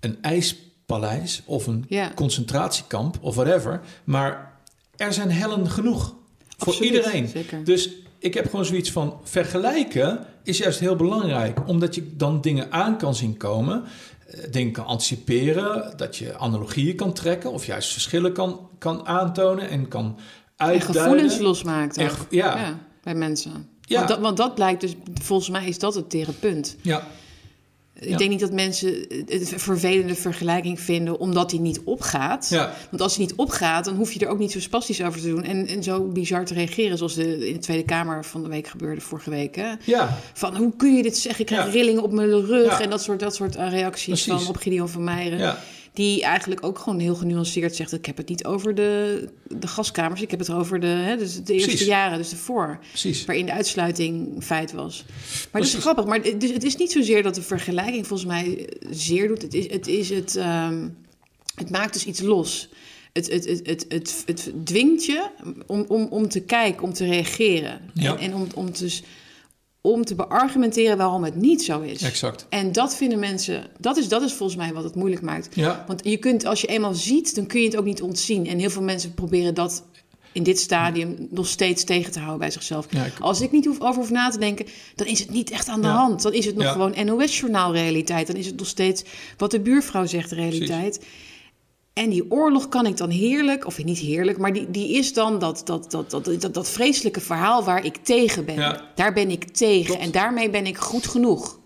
een 0.00 0.18
ijspaleis 0.22 1.42
of 1.44 1.66
een 1.66 1.84
Ja. 1.88 2.12
concentratiekamp 2.14 3.18
of 3.20 3.34
whatever. 3.34 3.80
Maar 4.04 4.52
er 4.96 5.12
zijn 5.12 5.30
hellen 5.30 5.70
genoeg 5.70 6.14
voor 6.62 6.84
iedereen. 6.84 7.28
Zeker. 7.28 7.64
Dus 7.64 7.90
ik 8.18 8.34
heb 8.34 8.50
gewoon 8.50 8.64
zoiets 8.64 8.90
van 8.90 9.20
vergelijken 9.22 10.26
is 10.42 10.58
juist 10.58 10.80
heel 10.80 10.96
belangrijk, 10.96 11.68
omdat 11.68 11.94
je 11.94 12.16
dan 12.16 12.40
dingen 12.40 12.72
aan 12.72 12.98
kan 12.98 13.14
zien 13.14 13.36
komen, 13.36 13.84
eh, 14.26 14.38
dingen 14.50 14.72
kan 14.72 14.86
anticiperen, 14.86 15.96
dat 15.96 16.16
je 16.16 16.38
analogieën 16.38 16.96
kan 16.96 17.12
trekken 17.12 17.52
of 17.52 17.66
juist 17.66 17.92
verschillen 17.92 18.32
kan, 18.32 18.68
kan 18.78 19.06
aantonen 19.06 19.68
en 19.68 19.88
kan 19.88 20.04
en 20.56 20.66
uitduiden. 20.66 21.02
gevoelens 21.02 21.38
losmaakt. 21.38 21.96
En 21.96 22.10
ja. 22.30 22.56
ja, 22.56 22.78
bij 23.02 23.14
mensen. 23.14 23.68
Ja. 23.80 23.96
Want, 23.96 24.08
dat, 24.08 24.18
want 24.18 24.36
dat 24.36 24.54
blijkt 24.54 24.80
dus, 24.80 24.94
volgens 25.22 25.48
mij 25.48 25.66
is 25.66 25.78
dat 25.78 25.94
het 25.94 26.10
tere 26.10 26.32
punt. 26.32 26.76
Ja, 26.82 27.06
Ik 28.02 28.08
Ja. 28.08 28.16
denk 28.16 28.30
niet 28.30 28.40
dat 28.40 28.52
mensen 28.52 28.94
het 29.26 29.52
een 29.52 29.58
vervelende 29.60 30.14
vergelijking 30.14 30.80
vinden 30.80 31.18
omdat 31.18 31.50
die 31.50 31.60
niet 31.60 31.80
opgaat. 31.84 32.46
ja, 32.50 32.72
Want 32.90 33.02
als 33.02 33.16
die 33.16 33.26
niet 33.26 33.34
opgaat, 33.36 33.84
dan 33.84 33.94
hoef 33.96 34.12
je 34.12 34.18
er 34.20 34.28
ook 34.28 34.38
niet 34.38 34.52
zo 34.52 34.60
spastisch 34.60 35.02
over 35.02 35.20
te 35.20 35.28
doen. 35.28 35.44
En, 35.44 35.66
en 35.66 35.82
zo 35.82 36.00
bizar 36.00 36.44
te 36.44 36.54
reageren 36.54 36.96
zoals 36.98 37.14
de, 37.14 37.48
in 37.48 37.52
de 37.54 37.58
Tweede 37.60 37.84
Kamer 37.84 38.24
van 38.24 38.42
de 38.42 38.48
week 38.48 38.66
gebeurde 38.66 39.00
vorige 39.00 39.30
week. 39.30 39.56
Hè? 39.56 39.72
ja, 39.84 40.18
Van 40.34 40.56
hoe 40.56 40.72
kun 40.76 40.96
je 40.96 41.02
dit 41.02 41.16
zeggen? 41.18 41.40
Ik 41.40 41.46
krijg 41.46 41.72
rillingen 41.72 42.02
op 42.02 42.12
mijn 42.12 42.28
rug. 42.46 42.80
En 42.80 42.90
dat 42.90 43.02
soort, 43.02 43.20
dat 43.20 43.34
soort 43.34 43.56
eh, 43.56 43.70
reacties 43.70 44.04
Precies. 44.24 44.42
van 44.44 44.46
op 44.54 44.56
Gideon 44.56 44.88
van 44.88 45.04
Meijeren. 45.04 45.38
Die 45.92 46.22
eigenlijk 46.22 46.64
ook 46.64 46.78
gewoon 46.78 46.98
heel 46.98 47.14
genuanceerd 47.14 47.76
zegt... 47.76 47.92
ik 47.92 48.06
heb 48.06 48.16
het 48.16 48.28
niet 48.28 48.44
over 48.44 48.74
de, 48.74 49.28
de 49.48 49.66
gaskamers, 49.66 50.22
ik 50.22 50.30
heb 50.30 50.38
het 50.38 50.50
over 50.50 50.80
de, 50.80 50.86
hè, 50.86 51.16
dus 51.16 51.34
de 51.44 51.52
eerste 51.52 51.68
Precies. 51.68 51.86
jaren, 51.86 52.18
dus 52.18 52.28
de 52.28 52.36
voor. 52.36 52.78
precies. 52.88 53.24
Waarin 53.24 53.46
de 53.46 53.52
uitsluiting 53.52 54.44
feit 54.44 54.72
was. 54.72 55.04
Maar 55.50 55.62
dat 55.62 55.70
is 55.70 55.76
grappig. 55.76 56.04
Maar 56.04 56.20
het, 56.20 56.40
dus 56.40 56.50
het 56.50 56.64
is 56.64 56.76
niet 56.76 56.92
zozeer 56.92 57.22
dat 57.22 57.34
de 57.34 57.42
vergelijking 57.42 58.06
volgens 58.06 58.28
mij 58.28 58.68
zeer 58.90 59.28
doet. 59.28 59.42
Het 59.42 59.54
is 59.54 59.70
het... 59.70 59.86
Is 59.86 60.10
het, 60.10 60.36
ehm, 60.36 60.88
het 61.54 61.70
maakt 61.70 61.92
dus 61.92 62.04
iets 62.06 62.20
los. 62.20 62.68
Het, 63.12 63.30
het, 63.30 63.44
het, 63.44 63.60
het, 63.66 63.84
het, 63.88 64.22
het 64.26 64.52
dwingt 64.64 65.04
je 65.04 65.26
om, 65.66 65.84
om, 65.88 66.06
om 66.10 66.28
te 66.28 66.40
kijken, 66.40 66.82
om 66.82 66.92
te 66.92 67.04
reageren. 67.04 67.80
Ja. 67.94 68.16
En, 68.16 68.18
en 68.18 68.34
om, 68.34 68.46
om, 68.54 68.72
dus, 68.78 69.02
om 69.84 70.04
te 70.04 70.14
beargumenteren 70.14 70.96
waarom 70.96 71.24
het 71.24 71.34
niet 71.36 71.62
zo 71.62 71.80
is. 71.80 72.02
Exact. 72.02 72.46
En 72.48 72.72
dat 72.72 72.96
vinden 72.96 73.18
mensen, 73.18 73.64
dat 73.78 73.96
is, 73.96 74.08
dat 74.08 74.22
is 74.22 74.32
volgens 74.32 74.58
mij 74.58 74.72
wat 74.72 74.84
het 74.84 74.94
moeilijk 74.94 75.22
maakt. 75.22 75.48
Ja, 75.54 75.84
Want 75.86 76.00
je 76.04 76.16
kunt, 76.16 76.44
als 76.44 76.60
je 76.60 76.66
eenmaal 76.66 76.94
ziet, 76.94 77.34
dan 77.34 77.46
kun 77.46 77.60
je 77.60 77.66
het 77.66 77.76
ook 77.76 77.84
niet 77.84 78.02
ontzien. 78.02 78.46
En 78.46 78.58
heel 78.58 78.70
veel 78.70 78.82
mensen 78.82 79.14
proberen 79.14 79.54
dat 79.54 79.84
in 80.32 80.42
dit 80.42 80.58
stadium 80.60 81.26
nog 81.30 81.46
steeds 81.46 81.84
tegen 81.84 82.12
te 82.12 82.18
houden 82.18 82.38
bij 82.38 82.50
zichzelf. 82.50 82.86
ja, 82.90 83.04
ik- 83.04 83.18
Als 83.20 83.40
ik 83.40 83.52
niet 83.52 83.64
hoef, 83.66 83.80
over 83.80 83.94
hoef 84.00 84.10
na 84.10 84.28
te 84.30 84.38
denken, 84.38 84.66
dan 84.94 85.06
is 85.06 85.18
het 85.18 85.30
niet 85.30 85.50
echt 85.50 85.68
aan 85.68 85.80
de 85.80 85.86
Ja. 85.86 85.94
hand. 85.94 86.22
Dan 86.22 86.32
is 86.32 86.44
het 86.46 86.56
nog 86.56 86.72
gewoon 86.72 86.94
NOS-journaal 87.04 87.72
realiteit. 87.72 88.26
Dan 88.26 88.36
is 88.36 88.46
het 88.46 88.56
nog 88.58 88.66
steeds 88.66 89.02
wat 89.36 89.50
de 89.50 89.60
buurvrouw 89.60 90.06
zegt 90.06 90.32
realiteit. 90.32 91.00
En 91.92 92.10
die 92.10 92.30
oorlog 92.30 92.68
kan 92.68 92.86
ik 92.86 92.96
dan 92.96 93.10
heerlijk, 93.10 93.66
of 93.66 93.84
niet 93.84 93.98
heerlijk, 93.98 94.38
maar 94.38 94.52
die, 94.52 94.70
die 94.70 94.92
is 94.96 95.12
dan 95.12 95.38
dat, 95.38 95.62
dat, 95.64 95.90
dat, 95.90 96.10
dat, 96.10 96.24
dat, 96.40 96.54
dat 96.54 96.70
vreselijke 96.70 97.20
verhaal 97.20 97.64
waar 97.64 97.84
ik 97.84 97.96
tegen 97.96 98.44
ben. 98.44 98.54
Ja. 98.54 98.80
Daar 98.94 99.12
ben 99.12 99.30
ik 99.30 99.44
tegen 99.44 99.84
Klopt. 99.84 100.00
en 100.00 100.10
daarmee 100.10 100.50
ben 100.50 100.66
ik 100.66 100.78
goed 100.78 101.06
genoeg. 101.06 101.58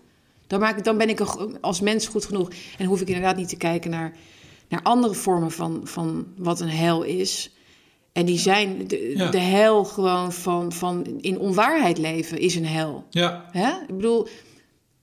Dan, 0.47 0.59
maak 0.59 0.77
ik, 0.77 0.83
dan 0.83 0.97
ben 0.97 1.09
ik 1.09 1.19
als 1.61 1.81
mens 1.81 2.07
goed 2.07 2.25
genoeg. 2.25 2.49
En 2.77 2.85
hoef 2.85 3.01
ik 3.01 3.07
inderdaad 3.07 3.35
niet 3.35 3.49
te 3.49 3.57
kijken 3.57 3.91
naar, 3.91 4.13
naar 4.69 4.81
andere 4.83 5.13
vormen 5.13 5.51
van, 5.51 5.81
van 5.83 6.27
wat 6.37 6.59
een 6.59 6.69
hel 6.69 7.03
is. 7.03 7.51
En 8.11 8.25
die 8.25 8.39
zijn, 8.39 8.87
de, 8.87 9.13
Ja. 9.15 9.29
de 9.29 9.39
hel 9.39 9.83
gewoon 9.85 10.33
van, 10.33 10.71
van 10.71 11.05
in 11.21 11.39
onwaarheid 11.39 11.97
leven 11.97 12.37
is 12.39 12.55
een 12.55 12.65
hel. 12.65 13.05
ja, 13.09 13.45
Hè? 13.51 13.69
Ik 13.69 13.95
bedoel, 13.95 14.27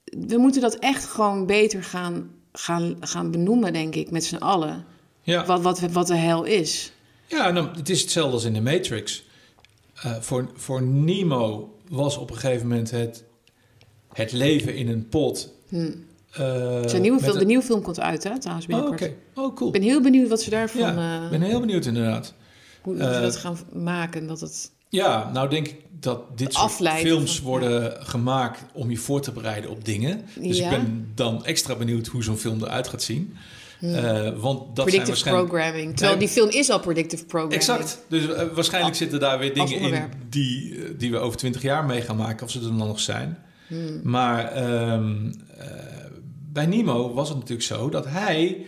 we 0.05 0.37
moeten 0.39 0.61
dat 0.61 0.75
echt 0.75 1.05
gewoon 1.05 1.47
beter 1.47 1.83
gaan, 1.85 2.31
gaan, 2.53 2.97
gaan 3.01 3.31
benoemen, 3.31 3.73
denk 3.73 3.95
ik, 3.95 4.11
met 4.11 4.25
z'n 4.25 4.37
allen. 4.37 4.85
Ja. 5.25 5.47
Wat, 5.47 5.63
wat, 5.63 5.81
wat 5.81 6.07
de 6.07 6.17
hel 6.17 6.45
is. 6.45 6.93
Ja, 7.27 7.51
nou, 7.51 7.69
het 7.77 7.89
is 7.89 8.01
hetzelfde 8.01 8.33
als 8.35 8.45
in 8.45 8.53
de 8.53 8.61
Matrix. 8.61 9.25
Eh, 9.95 10.13
voor, 10.21 10.51
voor 10.55 10.83
Nemo 10.83 11.75
was 11.89 12.17
op 12.17 12.31
een 12.31 12.37
gegeven 12.37 12.69
moment 12.69 12.91
het, 12.91 13.25
het 14.13 14.33
leven 14.33 14.75
in 14.77 14.89
een 14.89 15.09
pot 15.09 15.53
Hm. 15.69 15.91
eh, 16.31 16.81
Zijn 16.87 17.03
nieuwe 17.03 17.39
de 17.39 17.45
nieuwe 17.45 17.63
film 17.65 17.83
komt 17.83 18.01
uit, 18.01 18.25
hè, 18.25 18.39
trouwens, 18.39 18.67
Oh, 18.67 18.73
binnenkort. 18.75 19.03
oké. 19.03 19.15
Oh, 19.35 19.55
cool. 19.57 19.67
Ik 19.75 19.81
ben 19.81 19.89
heel 19.89 20.01
benieuwd 20.01 20.29
wat 20.29 20.43
ze 20.43 20.51
daarvan... 20.51 20.81
ja, 20.81 21.19
eh, 21.19 21.25
ik 21.25 21.31
ben 21.31 21.41
heel 21.43 21.61
benieuwd 21.61 21.85
inderdaad. 21.87 22.35
hoe 22.83 22.95
hoe 22.95 23.03
ze 23.05 23.09
eh, 23.11 23.21
dat 23.21 23.37
gaan 23.37 23.59
maken. 23.73 24.27
Dat 24.27 24.41
het... 24.41 24.71
Ja, 24.89 25.31
nou 25.33 25.49
denk 25.49 25.69
ik 25.69 25.77
dat 26.01 26.39
dit 26.39 26.53
soort 26.53 26.65
Afleiden 26.65 27.11
films 27.13 27.37
van- 27.37 27.45
worden 27.47 28.07
gemaakt 28.07 28.63
om 28.73 28.91
je 28.91 28.97
voor 28.97 29.21
te 29.21 29.33
bereiden 29.33 29.71
op 29.71 29.85
dingen. 29.85 30.25
Dus 30.41 30.59
Ja. 30.59 30.65
ik 30.65 30.71
ben 30.71 31.13
dan 31.15 31.45
extra 31.45 31.75
benieuwd 31.77 32.07
hoe 32.07 32.23
zo'n 32.23 32.37
film 32.37 32.63
eruit 32.63 32.89
gaat 32.89 33.03
zien. 33.03 33.37
Eh, 33.93 34.23
want 34.41 34.59
dat 34.59 34.67
zijn 34.67 34.75
predictive 34.75 35.07
waarschijnlijk... 35.07 35.49
programming. 35.49 35.91
Terwijl 35.97 36.19
Nee. 36.19 36.27
die 36.27 36.29
film 36.37 36.49
is 36.51 36.71
al 36.71 36.81
predictive 36.81 37.25
programming. 37.25 37.61
Exact. 37.61 38.05
Dus 38.09 38.23
eh, 38.29 38.29
waarschijnlijk 38.55 38.89
Als- 38.93 38.99
zitten 38.99 39.21
daar 39.21 39.39
weer 39.39 39.55
dingen 39.55 39.79
in 39.81 40.03
die, 40.29 40.75
eh, 40.75 40.91
die 40.99 41.11
we 41.11 41.19
over 41.19 41.39
twintig 41.39 41.63
jaar 41.63 41.85
mee 41.85 42.01
gaan 42.01 42.17
maken, 42.17 42.45
of 42.47 42.51
ze 42.53 42.59
er 42.59 42.65
dan 42.65 42.77
nog 42.77 43.01
zijn. 43.01 43.39
Hmm. 43.67 44.01
Maar 44.03 44.53
ehm, 44.53 45.33
eh, 45.59 45.67
bij 46.53 46.67
Nemo 46.67 47.15
was 47.15 47.29
het 47.29 47.39
natuurlijk 47.39 47.67
zo 47.67 47.89
dat 47.89 48.07
hij 48.09 48.67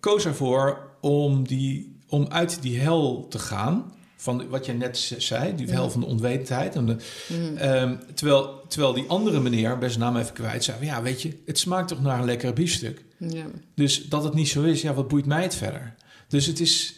koos 0.00 0.24
ervoor 0.26 0.90
om, 1.00 1.46
die, 1.48 2.00
om 2.08 2.26
uit 2.28 2.62
die 2.62 2.78
hel 2.80 3.26
te 3.28 3.38
gaan. 3.38 3.94
Van 4.16 4.48
wat 4.48 4.66
je 4.66 4.72
net 4.72 5.14
zei, 5.18 5.54
die 5.54 5.70
hel 5.70 5.90
van 5.90 6.00
de 6.00 6.06
onwetendheid. 6.06 6.74
En 6.74 6.86
de, 6.86 6.96
Hmm. 7.26 7.56
ehm, 7.56 7.94
terwijl, 8.14 8.60
terwijl 8.68 8.92
die 8.92 9.04
andere 9.08 9.40
meneer, 9.40 9.78
ben 9.78 9.90
zijn 9.90 10.02
naam 10.02 10.16
even 10.16 10.32
kwijt, 10.34 10.64
zei: 10.64 10.84
Ja, 10.84 11.02
weet 11.02 11.22
je, 11.22 11.42
het 11.46 11.58
smaakt 11.58 11.88
toch 11.88 12.02
naar 12.02 12.18
een 12.18 12.24
lekker 12.24 12.52
biefstuk. 12.52 13.04
Ja. 13.18 13.44
Dus 13.74 14.04
dat 14.08 14.24
het 14.24 14.34
niet 14.34 14.48
zo 14.48 14.62
is, 14.62 14.82
ja, 14.82 14.94
wat 14.94 15.08
boeit 15.08 15.26
mij 15.26 15.42
het 15.42 15.54
verder? 15.54 15.94
Dus 16.28 16.46
het 16.46 16.60
is. 16.60 16.94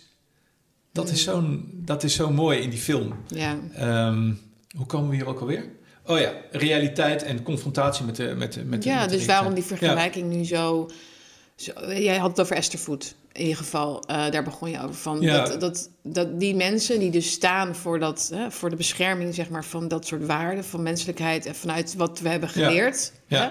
Dat 0.92 1.10
is, 1.10 1.22
zo'n, 1.22 1.70
dat 1.84 2.02
is 2.04 2.14
zo 2.14 2.30
mooi 2.30 2.58
in 2.60 2.70
die 2.70 2.78
film. 2.78 3.14
ja. 3.28 3.58
Ehm, 3.74 4.32
hoe 4.76 4.86
komen 4.86 5.08
we 5.10 5.14
hier 5.16 5.26
ook 5.26 5.40
alweer? 5.40 5.68
Oh 6.06 6.18
ja, 6.18 6.32
realiteit 6.50 7.22
en 7.22 7.42
confrontatie 7.42 8.04
met 8.04 8.16
de. 8.16 8.34
Met, 8.36 8.52
de- 8.52 8.64
met 8.64 8.82
de- 8.82 8.88
ja, 8.88 9.00
met 9.00 9.10
de 9.10 9.16
dus 9.16 9.26
waarom 9.26 9.54
die 9.54 9.64
vergelijking 9.64 10.30
nu 10.32 10.44
zo, 10.44 10.90
zo... 11.56 11.72
Jij 11.92 12.16
had 12.18 12.30
het 12.30 12.40
over 12.40 12.56
Esther 12.56 12.78
Food, 12.78 13.14
in 13.32 13.40
ieder 13.40 13.56
geval. 13.56 14.02
Eh, 14.06 14.30
daar 14.30 14.42
begon 14.44 14.70
je 14.70 14.78
over. 14.82 14.94
Van 14.94 15.20
Ja. 15.20 15.44
dat, 15.44 15.60
dat, 15.60 15.90
dat 16.02 16.40
die 16.40 16.54
mensen 16.54 16.98
die 16.98 17.10
dus 17.10 17.30
staan 17.30 17.74
voor, 17.74 17.98
dat, 17.98 18.30
hè, 18.34 18.50
voor 18.50 18.70
de 18.70 18.76
bescherming 18.76 19.34
zeg 19.34 19.48
maar, 19.50 19.64
van 19.64 19.88
dat 19.88 20.06
soort 20.06 20.26
waarden... 20.26 20.64
van 20.64 20.82
menselijkheid 20.82 21.46
en 21.46 21.54
vanuit 21.54 21.94
wat 21.94 22.20
we 22.20 22.28
hebben 22.28 22.48
geleerd... 22.48 23.12
Ja. 23.26 23.40
Hè, 23.42 23.50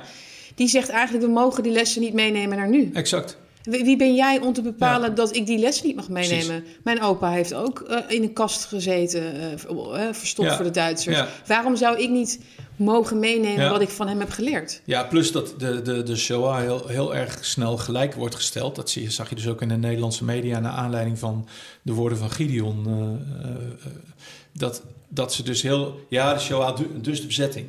die 0.57 0.67
zegt 0.67 0.89
eigenlijk, 0.89 1.25
we 1.25 1.31
mogen 1.31 1.63
die 1.63 1.71
lessen 1.71 2.01
niet 2.01 2.13
meenemen 2.13 2.57
naar 2.57 2.69
nu. 2.69 2.89
Exact. 2.93 3.37
Wie 3.63 3.83
wie 3.83 3.97
ben 3.97 4.15
jij 4.15 4.39
om 4.39 4.53
te 4.53 4.61
bepalen 4.61 5.09
Ja. 5.09 5.15
dat 5.15 5.35
ik 5.35 5.45
die 5.45 5.57
les 5.57 5.83
niet 5.83 5.95
mag 5.95 6.09
meenemen? 6.09 6.63
Mijn 6.83 7.01
opa 7.01 7.29
heeft 7.31 7.53
ook 7.53 7.79
eh, 7.79 7.97
in 8.07 8.23
een 8.23 8.33
kast 8.33 8.65
gezeten, 8.65 9.33
eh, 9.33 10.01
verstopt 10.11 10.49
Ja. 10.49 10.55
voor 10.55 10.65
de 10.65 10.71
Duitsers. 10.71 11.15
Ja. 11.15 11.27
Waarom 11.47 11.75
zou 11.75 11.97
ik 12.01 12.09
niet 12.09 12.39
mogen 12.75 13.19
meenemen 13.19 13.69
wat 13.69 13.81
ik 13.81 13.89
van 13.89 14.07
hem 14.07 14.19
heb 14.19 14.29
geleerd? 14.29 14.81
Ja, 14.85 15.03
plus 15.03 15.31
dat 15.31 15.53
de, 15.57 15.81
de, 15.81 16.03
de 16.03 16.15
Shoah 16.15 16.59
heel, 16.59 16.87
heel 16.87 17.15
erg 17.15 17.45
snel 17.45 17.77
gelijk 17.77 18.13
wordt 18.13 18.35
gesteld. 18.35 18.75
Dat 18.75 18.89
zie 18.89 19.01
je, 19.03 19.11
zag 19.11 19.29
je 19.29 19.35
dus 19.35 19.47
ook 19.47 19.61
in 19.61 19.67
de 19.67 19.75
Nederlandse 19.77 20.23
media... 20.23 20.59
naar 20.59 20.71
aanleiding 20.71 21.19
van 21.19 21.47
de 21.81 21.93
woorden 21.93 22.17
van 22.17 22.29
Gideon. 22.31 22.85
dat, 24.53 24.83
dat 25.07 25.33
ze 25.33 25.43
dus 25.43 25.61
heel... 25.61 25.99
Ja, 26.09 26.33
de 26.33 26.39
Shoah, 26.39 26.77
du- 26.77 27.01
dus 27.01 27.21
de 27.21 27.27
bezetting. 27.27 27.67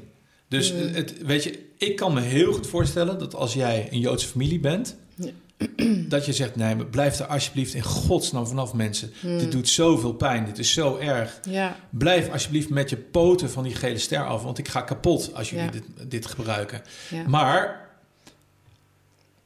Dus 0.48 0.72
Mm. 0.72 0.78
het, 0.94 1.22
weet 1.22 1.44
je, 1.44 1.66
ik 1.76 1.96
kan 1.96 2.12
me 2.14 2.20
heel 2.20 2.52
goed 2.52 2.66
voorstellen... 2.66 3.18
dat 3.18 3.34
als 3.34 3.54
jij 3.54 3.88
een 3.90 4.00
Joodse 4.00 4.26
familie 4.28 4.60
bent... 4.60 4.96
Ja. 5.14 5.30
dat 6.08 6.26
je 6.26 6.32
zegt, 6.32 6.56
nee, 6.56 6.74
maar 6.74 6.86
blijf 6.86 7.18
er 7.18 7.26
alsjeblieft 7.26 7.74
in 7.74 7.82
godsnaam 7.82 8.46
vanaf 8.46 8.74
mensen. 8.74 9.12
Mm. 9.22 9.38
Dit 9.38 9.52
doet 9.52 9.68
zoveel 9.68 10.12
pijn, 10.12 10.44
dit 10.44 10.58
is 10.58 10.72
zo 10.72 10.96
erg. 10.96 11.40
Ja, 11.48 11.76
Blijf 11.90 12.30
alsjeblieft 12.32 12.68
met 12.70 12.90
je 12.90 12.96
poten 12.96 13.50
van 13.50 13.62
die 13.62 13.74
gele 13.74 13.98
ster 13.98 14.26
af... 14.26 14.42
want 14.42 14.58
ik 14.58 14.68
ga 14.68 14.80
kapot 14.80 15.34
als 15.34 15.50
jullie 15.50 15.64
Ja. 15.64 15.70
dit, 15.70 15.84
dit 16.10 16.26
gebruiken. 16.26 16.82
Maar 17.26 17.88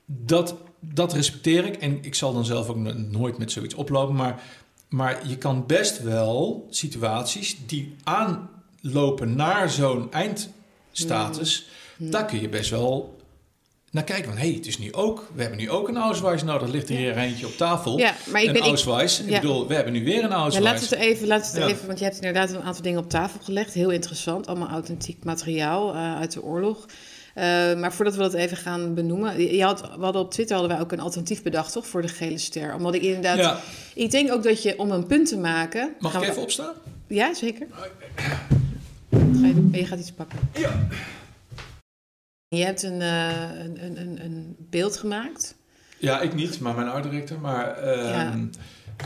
dat, 0.06 0.54
dat 0.80 1.12
respecteer 1.12 1.64
ik. 1.64 1.76
En 1.76 1.98
ik 2.04 2.14
zal 2.14 2.32
dan 2.32 2.44
zelf 2.44 2.68
ook 2.68 2.76
no- 2.76 2.92
nooit 2.92 3.38
met 3.38 3.52
zoiets 3.52 3.74
oplopen. 3.74 4.14
Maar, 4.14 4.42
maar 4.88 5.28
je 5.28 5.36
kan 5.38 5.66
best 5.66 6.02
wel 6.02 6.66
situaties 6.70 7.56
die 7.66 7.94
aanlopen 8.04 9.36
naar 9.36 9.70
zo'n 9.70 10.12
eindstatus. 10.92 11.66
Mm. 11.96 12.10
Daar 12.10 12.24
kun 12.24 12.40
je 12.40 12.48
best 12.48 12.70
wel 12.70 13.16
naar 13.90 14.04
kijken. 14.04 14.24
Van 14.24 14.36
hé, 14.38 14.46
hey, 14.46 14.54
het 14.54 14.66
is 14.66 14.78
nu 14.78 14.92
ook. 14.92 15.30
We 15.34 15.40
hebben 15.40 15.58
nu 15.60 15.70
ook 15.70 15.88
een 15.88 15.96
Ausweis. 15.96 16.42
Nou, 16.42 16.62
er 16.62 16.68
ligt 16.70 16.88
er 16.88 16.96
hier 16.96 17.16
eentje 17.16 17.46
op 17.46 17.56
tafel. 17.56 17.98
ja 17.98 18.14
maar 18.30 18.40
ik 18.40 18.46
een 18.46 18.52
ben... 18.52 18.62
Ik, 18.62 18.68
Ausweis. 18.68 19.20
Ik 19.20 19.28
ja. 19.30 19.40
bedoel, 19.40 19.66
we 19.68 19.74
hebben 19.74 19.92
nu 19.92 20.04
weer 20.04 20.22
een 20.24 20.28
ja, 20.30 20.34
Ausweis. 20.34 20.64
laten 20.64 20.88
we 20.88 20.94
het 20.96 21.04
even, 21.04 21.26
laten 21.26 21.52
we 21.54 21.60
het 21.60 21.68
Ja. 21.68 21.74
even, 21.74 21.86
want 21.86 21.98
je 21.98 22.04
hebt 22.04 22.16
inderdaad 22.16 22.50
een 22.50 22.62
aantal 22.62 22.82
dingen 22.82 22.98
op 23.02 23.10
tafel 23.10 23.40
gelegd. 23.42 23.72
Heel 23.74 23.90
interessant, 23.90 24.46
allemaal 24.46 24.68
authentiek 24.68 25.24
materiaal 25.24 25.94
eh, 25.94 26.16
uit 26.16 26.32
de 26.32 26.42
oorlog. 26.42 26.86
Eh, 27.34 27.44
maar 27.74 27.92
voordat 27.92 28.14
we 28.14 28.20
dat 28.20 28.34
even 28.34 28.56
gaan 28.56 28.94
benoemen, 28.94 29.54
je 29.56 29.62
had, 29.62 29.80
we 29.80 30.02
hadden 30.04 30.22
op 30.22 30.30
Twitter 30.30 30.56
hadden 30.56 30.74
wij 30.76 30.84
ook 30.84 30.92
een 30.92 31.00
alternatief 31.00 31.42
bedacht, 31.42 31.72
toch, 31.72 31.86
voor 31.86 32.02
de 32.02 32.08
gele 32.08 32.38
ster. 32.38 32.74
Omdat 32.74 32.94
ik 32.94 33.02
inderdaad, 33.02 33.38
Ja. 33.38 33.60
ik 33.94 34.10
denk 34.10 34.32
ook 34.32 34.42
dat 34.42 34.62
je 34.62 34.78
om 34.78 34.90
een 34.90 35.06
punt 35.06 35.28
te 35.28 35.36
maken. 35.38 35.94
Mag 35.98 36.14
ik 36.14 36.20
we- 36.20 36.26
even 36.30 36.42
opstaan? 36.42 36.74
Ja, 37.06 37.34
zeker. 37.34 37.66
Ga 39.12 39.46
je, 39.46 39.68
je 39.72 39.86
gaat 39.86 39.98
iets 39.98 40.12
pakken. 40.12 40.38
Ja. 40.58 40.86
Je 42.48 42.64
hebt 42.64 42.82
een, 42.82 43.00
eh, 43.00 43.50
een, 43.64 43.84
een, 43.84 44.00
een, 44.00 44.24
een 44.24 44.56
beeld 44.58 44.96
gemaakt. 44.96 45.54
Ja, 45.98 46.20
ik 46.20 46.34
niet, 46.34 46.60
maar 46.60 46.74
mijn 46.74 46.88
art 46.88 47.02
director. 47.02 47.38
Maar 47.40 47.76
ehm, 47.78 48.44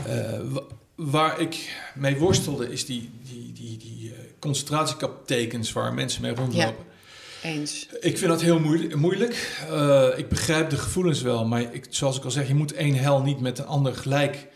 eh, 0.07 0.39
wa- 0.43 0.63
waar 0.95 1.39
ik 1.39 1.77
mee 1.95 2.17
worstelde 2.17 2.71
is 2.71 2.85
die, 2.85 3.09
die, 3.23 3.53
die, 3.53 3.77
die 3.77 4.13
eh, 4.13 4.19
concentratiekaptekens 4.39 5.71
waar 5.73 5.93
mensen 5.93 6.21
mee 6.21 6.35
rondlopen. 6.35 6.85
Eens. 7.43 7.87
Ik 7.99 8.17
vind 8.17 8.31
dat 8.31 8.41
heel 8.41 8.59
moeilijk. 8.59 8.95
moeilijk. 8.95 9.33
Ik 10.17 10.29
begrijp 10.29 10.69
de 10.69 10.77
gevoelens 10.77 11.21
wel, 11.21 11.45
maar 11.45 11.73
ik, 11.73 11.85
zoals 11.89 12.17
ik 12.17 12.23
al 12.23 12.31
zeg, 12.31 12.47
je 12.47 12.55
moet 12.55 12.73
één 12.73 12.95
hel 12.95 13.21
niet 13.21 13.39
met 13.39 13.55
de 13.57 13.63
ander 13.63 13.95
gelijk 13.95 14.47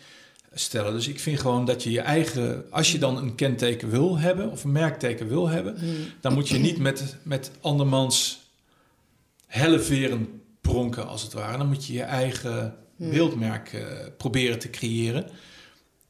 stellen. 0.54 0.94
Dus 0.94 1.08
ik 1.08 1.20
vind 1.20 1.40
gewoon 1.40 1.66
dat 1.66 1.84
je 1.84 1.92
je 1.92 2.02
eigen, 2.02 2.66
als 2.70 2.92
je 2.92 2.98
dan 2.98 3.18
een 3.18 3.36
kenteken 3.36 3.90
wil 3.90 4.18
hebben 4.18 4.52
of 4.52 4.64
een 4.64 4.72
merkteken 4.72 5.28
wil 5.28 5.48
hebben, 5.48 5.80
Hmm. 5.80 5.96
dan 6.22 6.34
moet 6.34 6.50
je 6.50 6.58
niet 6.58 6.78
met, 6.78 7.16
met 7.24 7.52
andermans 7.62 8.40
helleveren 9.48 10.42
pronken, 10.62 11.08
als 11.08 11.24
het 11.24 11.34
ware. 11.34 11.58
Dan 11.58 11.68
moet 11.68 11.86
je 11.86 11.94
je 11.94 12.04
eigen 12.04 12.76
Hmm. 12.96 13.10
beeldmerk 13.10 13.74
eh, 13.74 13.82
proberen 14.18 14.60
te 14.60 14.70
creëren. 14.70 15.30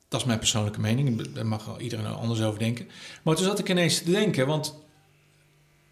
Dat 0.08 0.20
is 0.20 0.26
mijn 0.26 0.40
persoonlijke 0.40 0.80
mening. 0.80 1.28
Daar 1.34 1.46
mag 1.46 1.66
wel 1.66 1.80
iedereen 1.80 2.06
er 2.06 2.12
anders 2.12 2.42
over 2.42 2.60
denken. 2.60 2.88
Maar 3.24 3.36
toen 3.36 3.46
zat 3.46 3.60
ik 3.60 3.70
ineens 3.70 3.98
te 3.98 4.12
denken, 4.12 4.48
want 4.48 4.76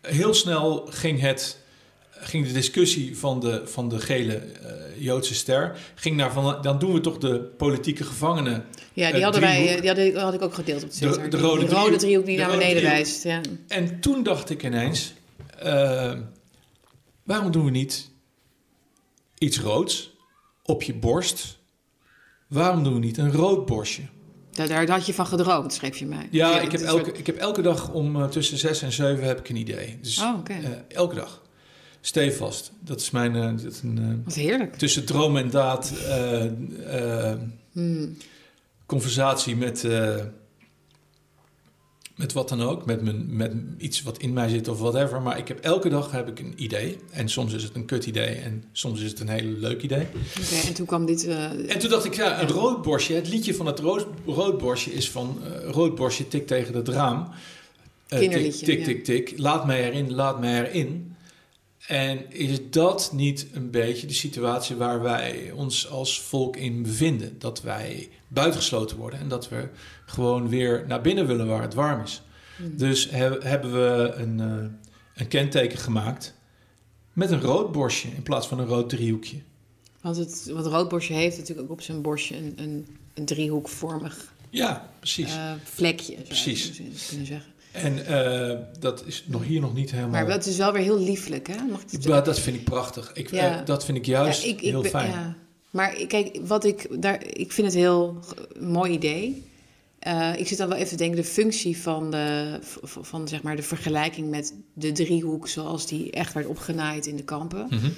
heel 0.02 0.34
snel 0.34 0.88
ging, 0.90 1.20
het, 1.20 1.58
ging 2.20 2.48
de 2.48 2.54
discussie 2.54 3.18
van 3.18 3.40
de, 3.40 3.62
van 3.66 3.90
de 3.90 4.00
gele 4.00 4.34
eh, 4.36 4.72
Joodse 5.04 5.34
ster... 5.36 5.78
ging 5.96 6.16
naar 6.16 6.32
van, 6.32 6.62
dan 6.62 6.80
doen 6.80 6.94
we 6.94 7.00
toch 7.02 7.18
de 7.18 7.40
politieke 7.40 8.04
gevangenen... 8.04 8.66
Ja, 8.94 9.08
die 9.08 9.16
Eh, 9.18 9.24
hadden 9.24 9.42
wij, 9.42 9.52
driehoek. 9.56 9.76
eh, 9.76 9.80
die 9.82 10.04
hadden, 10.06 10.22
had 10.24 10.34
ik 10.34 10.42
ook 10.42 10.54
gedeeld 10.54 10.84
op 10.84 10.90
Twitter. 10.90 11.22
De- 11.24 11.28
de 11.30 11.38
Die- 11.38 11.46
rode 11.46 11.60
die 11.60 11.68
driehoek. 11.68 11.88
rode 11.88 12.00
driehoek 12.00 12.26
die 12.26 12.36
De 12.38 12.42
naar 12.42 12.52
beneden 12.58 12.84
wijst. 12.84 13.24
Ja. 13.24 13.42
En 13.68 14.00
toen 14.00 14.24
dacht 14.24 14.50
ik 14.50 14.64
ineens, 14.64 15.14
waarom 17.24 17.52
doen 17.52 17.66
we 17.66 17.72
niet 17.72 18.10
iets 19.38 19.60
roods 19.60 20.12
op 20.64 20.84
je 20.84 20.94
borst? 20.94 21.58
Waarom 22.48 22.84
doen 22.84 22.94
we 22.94 23.00
niet 23.00 23.18
een 23.18 23.32
rood 23.32 23.66
borstje? 23.66 24.02
Daar, 24.52 24.68
daar 24.68 24.90
had 24.90 25.06
je 25.06 25.14
van 25.14 25.28
gedroomd, 25.28 25.74
schreef 25.74 25.98
je 25.98 26.06
mij. 26.06 26.28
Ja, 26.32 26.60
ik, 26.60 26.72
heb 26.72 26.82
elke, 26.82 27.04
soort- 27.06 27.18
ik 27.18 27.26
heb 27.26 27.38
elke 27.38 27.62
dag 27.62 27.90
om 27.92 28.30
tussen 28.30 28.58
zes 28.58 28.82
en 28.82 28.92
zeven 28.92 29.24
heb 29.26 29.40
ik 29.40 29.50
een 29.50 29.56
idee. 29.56 29.98
Dus 30.02 30.20
Oh, 30.22 30.40
elke 30.88 31.16
dag. 31.16 31.42
Stevast. 32.02 32.72
Dat 32.80 33.00
is 33.02 33.12
mijn 33.12 33.36
eh, 33.36 33.64
dat 33.64 33.72
is 33.74 33.82
een, 33.82 33.98
eh, 33.98 34.26
Wat 34.26 34.36
heerlijk. 34.36 34.76
tussen 34.76 35.06
droom 35.06 35.38
en 35.38 35.50
daad 35.50 35.94
eh, 36.08 37.34
Hmm. 37.74 38.18
conversatie 38.86 39.56
met, 39.56 39.88
met 42.16 42.34
wat 42.34 42.50
dan 42.50 42.62
ook. 42.62 42.86
Met, 42.86 43.02
mijn, 43.02 43.36
met 43.36 43.54
iets 43.78 44.02
wat 44.04 44.18
in 44.18 44.34
mij 44.34 44.50
zit 44.50 44.68
of 44.68 44.80
whatever. 44.80 45.22
Maar 45.22 45.38
ik 45.38 45.48
heb 45.48 45.60
elke 45.60 45.90
dag 45.90 46.12
heb 46.12 46.28
ik 46.28 46.40
een 46.40 46.54
idee. 46.58 46.98
En 47.12 47.30
soms 47.30 47.54
is 47.54 47.64
het 47.64 47.76
een 47.76 47.86
kut 47.86 48.06
idee 48.06 48.36
en 48.36 48.64
soms 48.72 49.02
is 49.02 49.10
het 49.10 49.20
een 49.20 49.30
hele 49.30 49.52
leuk 49.52 49.82
idee. 49.82 50.08
Oké, 50.42 50.68
en 50.68 50.74
toen 50.74 50.86
kwam 50.86 51.06
dit... 51.06 51.28
En 51.28 51.80
toen 51.80 51.90
dacht 51.90 52.06
ik, 52.06 52.14
ja, 52.14 52.42
een 52.42 52.48
roodborstje. 52.48 53.16
Het 53.16 53.28
liedje 53.28 53.56
van 53.56 53.66
het 53.66 53.80
rood, 53.80 54.08
roodborstje 54.26 54.94
is 54.94 55.12
van... 55.12 55.40
roodborstje 55.64 56.28
tik 56.28 56.48
tegen 56.48 56.76
het 56.76 56.88
raam. 56.88 57.30
Tik, 58.08 58.32
tik, 58.52 58.84
tik, 58.84 59.04
tik. 59.04 59.34
Laat 59.38 59.66
mij 59.66 59.90
erin, 59.90 60.14
laat 60.14 60.40
mij 60.40 60.66
erin. 60.66 61.16
En 61.90 62.32
is 62.32 62.60
dat 62.70 63.12
niet 63.14 63.48
een 63.54 63.72
beetje 63.72 64.08
de 64.08 64.14
situatie 64.14 64.76
waar 64.76 65.02
wij 65.02 65.52
ons 65.52 65.90
als 65.90 66.22
volk 66.22 66.56
in 66.58 66.82
bevinden? 66.82 67.40
Dat 67.40 67.62
wij 67.62 68.10
buitengesloten 68.28 68.98
worden 68.98 69.20
en 69.20 69.28
dat 69.28 69.50
we 69.50 69.68
gewoon 70.06 70.50
weer 70.50 70.84
naar 70.88 71.02
binnen 71.02 71.28
willen 71.28 71.48
waar 71.48 71.62
het 71.62 71.74
warm 71.74 72.02
is. 72.04 72.22
Hmm. 72.58 72.78
Dus 72.78 73.10
he- 73.10 73.38
hebben 73.40 73.72
we 73.74 74.12
een, 74.16 74.40
eh, 74.40 74.66
een 75.22 75.28
kenteken 75.28 75.78
gemaakt 75.78 76.34
met 77.14 77.32
een 77.32 77.42
rood 77.42 77.72
borstje 77.72 78.10
in 78.10 78.24
plaats 78.24 78.48
van 78.48 78.60
een 78.60 78.68
rood 78.68 78.90
driehoekje. 78.90 79.38
Want 80.02 80.16
het 80.18 80.50
wat 80.54 80.66
roodborstje 80.66 81.14
heeft 81.14 81.38
natuurlijk 81.38 81.68
ook 81.68 81.74
op 81.74 81.82
zijn 81.82 82.02
borstje 82.02 82.38
een, 82.38 82.54
een, 82.56 82.88
een 83.14 83.26
driehoekvormig 83.26 84.34
Ja, 84.50 84.90
precies. 85.00 85.34
eh, 85.36 85.52
vlekje. 85.64 86.14
Zou 86.14 86.24
Precies. 86.26 86.78
je 86.78 86.84
kunnen 87.08 87.26
zeggen. 87.26 87.52
En 87.72 88.06
eh, 88.06 88.58
dat 88.80 89.04
is 89.06 89.24
nog 89.28 89.44
hier 89.44 89.62
nog 89.62 89.74
niet 89.74 89.92
helemaal... 89.92 90.12
Maar 90.12 90.28
dat 90.28 90.46
is 90.46 90.58
wel 90.58 90.72
weer 90.74 90.82
heel 90.82 91.00
lieflijk, 91.00 91.48
hè? 91.48 91.56
Mag 91.72 91.82
ik 91.90 92.04
Ja, 92.04 92.22
dat 92.22 92.40
vind 92.40 92.56
ik 92.56 92.64
prachtig. 92.64 93.12
Ik, 93.14 93.32
Ja. 93.32 93.60
eh, 93.60 93.66
dat 93.66 93.86
vind 93.86 93.98
ik 93.98 94.06
juist 94.06 94.44
Ja, 94.44 94.50
ik- 94.50 94.62
ik 94.62 94.70
heel 94.70 94.82
ben- 94.82 94.90
fijn. 94.92 95.10
ja. 95.10 95.36
Maar 95.72 95.92
kijk, 96.08 96.40
wat 96.46 96.64
ik 96.66 97.02
daar, 97.02 97.24
ik 97.28 97.52
vind 97.52 97.68
het 97.68 97.76
een 97.76 97.82
heel 97.82 98.20
mooi 98.60 98.92
idee. 98.92 99.44
Eh, 100.00 100.32
ik 100.38 100.48
zit 100.48 100.58
dan 100.58 100.68
wel 100.68 100.78
even 100.78 100.90
te 100.90 100.96
denken, 100.96 101.16
de 101.18 101.24
functie 101.24 101.78
van, 101.78 102.12
de, 102.12 102.60
van 102.84 103.28
zeg 103.28 103.42
maar 103.42 103.56
de 103.56 103.62
vergelijking 103.62 104.30
met 104.30 104.54
de 104.74 104.92
driehoek, 104.92 105.48
zoals 105.48 105.88
die 105.88 106.12
echt 106.12 106.34
werd 106.34 106.48
opgenaaid 106.48 107.06
in 107.06 107.16
de 107.16 107.24
kampen, 107.24 107.66
Mhm. 107.70 107.90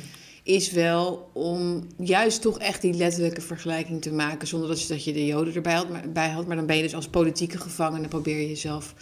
is 0.43 0.71
wel 0.71 1.29
om 1.33 1.87
juist 1.97 2.41
toch 2.41 2.59
echt 2.59 2.81
die 2.81 2.93
letterlijke 2.93 3.41
vergelijking 3.41 4.01
te 4.01 4.11
maken, 4.11 4.47
zonder 4.47 4.69
dat 4.69 4.81
je, 4.81 4.87
dat 4.87 5.03
je 5.03 5.13
de 5.13 5.25
Joden 5.25 5.53
erbij 5.55 5.73
had, 5.73 5.89
maar, 5.89 6.11
bij 6.11 6.29
had. 6.29 6.47
Maar 6.47 6.55
dan 6.55 6.65
ben 6.65 6.75
je 6.75 6.81
dus 6.83 6.95
als 6.95 7.07
politieke 7.07 7.57
gevangene, 7.57 8.07
probeer 8.07 8.39
je 8.41 8.47
jezelf 8.47 8.93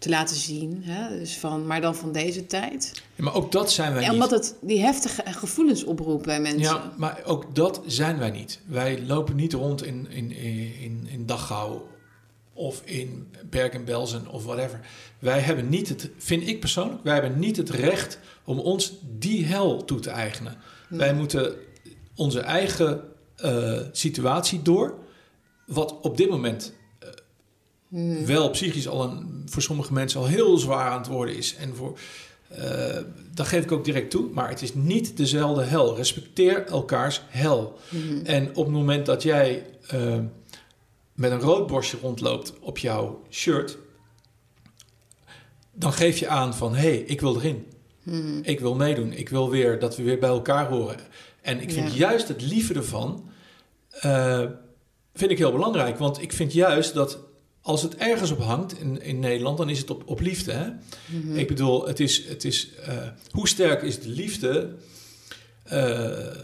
te 0.00 0.08
laten 0.08 0.36
zien. 0.36 0.82
Hè? 0.84 1.18
Dus 1.18 1.36
van, 1.38 1.66
maar 1.66 1.80
dan 1.80 1.94
van 1.94 2.12
deze 2.12 2.46
tijd. 2.46 3.02
Ja, 3.14 3.24
maar 3.24 3.34
ook 3.34 3.52
dat 3.52 3.72
zijn 3.72 3.92
wij 3.92 4.02
En 4.02 4.12
niet. 4.12 4.22
omdat 4.22 4.30
het 4.30 4.56
die 4.60 4.80
heftige 4.80 5.22
gevoelens 5.26 5.84
oproept 5.84 6.24
bij 6.26 6.40
mensen. 6.40 6.60
Ja, 6.60 6.92
maar 6.96 7.20
ook 7.24 7.54
dat 7.54 7.82
zijn 7.86 8.18
wij 8.18 8.30
niet. 8.30 8.60
Wij 8.66 9.02
lopen 9.02 9.36
niet 9.36 9.52
rond 9.52 9.84
in, 9.84 10.10
in, 10.10 10.32
in, 10.80 11.06
in 11.10 11.26
Dachau 11.26 11.80
of 12.52 12.82
in 12.84 13.28
Bergen-Belsen 13.50 14.28
of 14.28 14.44
whatever. 14.44 14.80
Wij 15.18 15.40
hebben 15.40 15.68
niet 15.68 15.88
het, 15.88 16.10
vind 16.16 16.48
ik 16.48 16.60
persoonlijk, 16.60 17.04
wij 17.04 17.12
hebben 17.12 17.38
niet 17.38 17.56
het 17.56 17.70
recht 17.70 18.18
om 18.44 18.58
ons 18.58 18.92
die 19.18 19.44
hel 19.44 19.84
toe 19.84 20.00
te 20.00 20.10
eigenen. 20.10 20.56
Wij 20.88 21.14
moeten 21.14 21.54
onze 22.14 22.40
eigen 22.40 23.00
eh, 23.36 23.78
situatie 23.92 24.62
door, 24.62 24.94
wat 25.66 26.00
op 26.00 26.16
dit 26.16 26.30
moment 26.30 26.72
eh, 27.92 28.24
wel 28.24 28.50
psychisch 28.50 28.88
al 28.88 29.02
een, 29.04 29.42
voor 29.46 29.62
sommige 29.62 29.92
mensen 29.92 30.20
al 30.20 30.26
heel 30.26 30.58
zwaar 30.58 30.90
aan 30.90 30.98
het 30.98 31.06
worden 31.06 31.36
is. 31.36 31.54
En 31.56 31.76
voor, 31.76 31.98
eh, 32.48 32.96
dat 33.34 33.46
geef 33.46 33.62
ik 33.64 33.72
ook 33.72 33.84
direct 33.84 34.10
toe, 34.10 34.28
maar 34.32 34.48
het 34.48 34.62
is 34.62 34.74
niet 34.74 35.16
dezelfde 35.16 35.62
hel. 35.62 35.96
Respecteer 35.96 36.66
elkaars 36.66 37.22
hel. 37.28 37.78
En 38.24 38.48
op 38.48 38.64
het 38.64 38.74
moment 38.74 39.06
dat 39.06 39.22
jij 39.22 39.66
eh, 39.88 40.18
met 41.14 41.30
een 41.30 41.40
rood 41.40 41.66
borstje 41.66 41.98
rondloopt 42.02 42.52
op 42.60 42.78
jouw 42.78 43.22
shirt, 43.30 43.78
dan 45.72 45.92
geef 45.92 46.18
je 46.18 46.28
aan 46.28 46.54
van 46.54 46.74
hé, 46.74 46.80
hey, 46.88 46.98
ik 46.98 47.20
wil 47.20 47.36
erin. 47.36 47.66
Ik 48.42 48.60
wil 48.60 48.74
meedoen. 48.74 49.12
Ik 49.12 49.28
wil 49.28 49.50
weer 49.50 49.78
dat 49.78 49.96
we 49.96 50.02
weer 50.02 50.18
bij 50.18 50.28
elkaar 50.28 50.68
horen. 50.68 50.96
En 51.42 51.60
ik 51.60 51.70
vind 51.70 51.90
Ja. 51.92 51.96
juist 51.98 52.28
het 52.28 52.42
lieve 52.42 52.74
ervan, 52.74 53.30
eh, 53.90 54.44
vind 55.14 55.30
ik 55.30 55.38
heel 55.38 55.52
belangrijk. 55.52 55.98
Want 55.98 56.22
ik 56.22 56.32
vind 56.32 56.52
juist 56.52 56.94
dat 56.94 57.18
als 57.62 57.82
het 57.82 57.96
ergens 57.96 58.30
op 58.30 58.40
hangt 58.42 58.78
in, 58.78 59.02
in 59.02 59.18
Nederland, 59.18 59.58
dan 59.58 59.68
is 59.68 59.78
het 59.78 59.90
op, 59.90 60.02
op 60.06 60.20
liefde. 60.20 60.52
Hè? 60.52 60.70
Ik 61.34 61.48
bedoel, 61.48 61.86
het 61.86 62.00
is, 62.00 62.28
het 62.28 62.44
is 62.44 62.74
eh, 62.74 62.96
hoe 63.30 63.48
sterk 63.48 63.82
is 63.82 64.00
de 64.00 64.08
liefde 64.08 64.74
eh, 65.62 66.36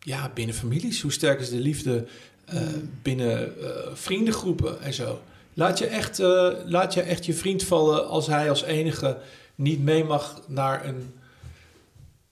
ja, 0.00 0.30
binnen 0.34 0.54
families? 0.54 1.02
Hoe 1.02 1.12
sterk 1.12 1.40
is 1.40 1.50
de 1.50 1.60
liefde 1.60 2.06
eh, 2.44 2.62
binnen 3.02 3.60
eh, 3.62 3.70
vriendengroepen 3.92 4.80
en 4.82 4.94
zo? 4.94 5.22
Laat 5.54 5.78
je, 5.78 5.86
echt, 5.86 6.18
laat 6.66 6.94
je 6.94 7.00
echt 7.00 7.26
je 7.26 7.34
vriend 7.34 7.62
vallen 7.62 8.08
als 8.08 8.26
hij 8.26 8.48
als 8.48 8.62
enige 8.62 9.18
niet 9.54 9.82
mee 9.82 10.04
mag 10.04 10.42
naar 10.48 10.86
een, 10.86 11.12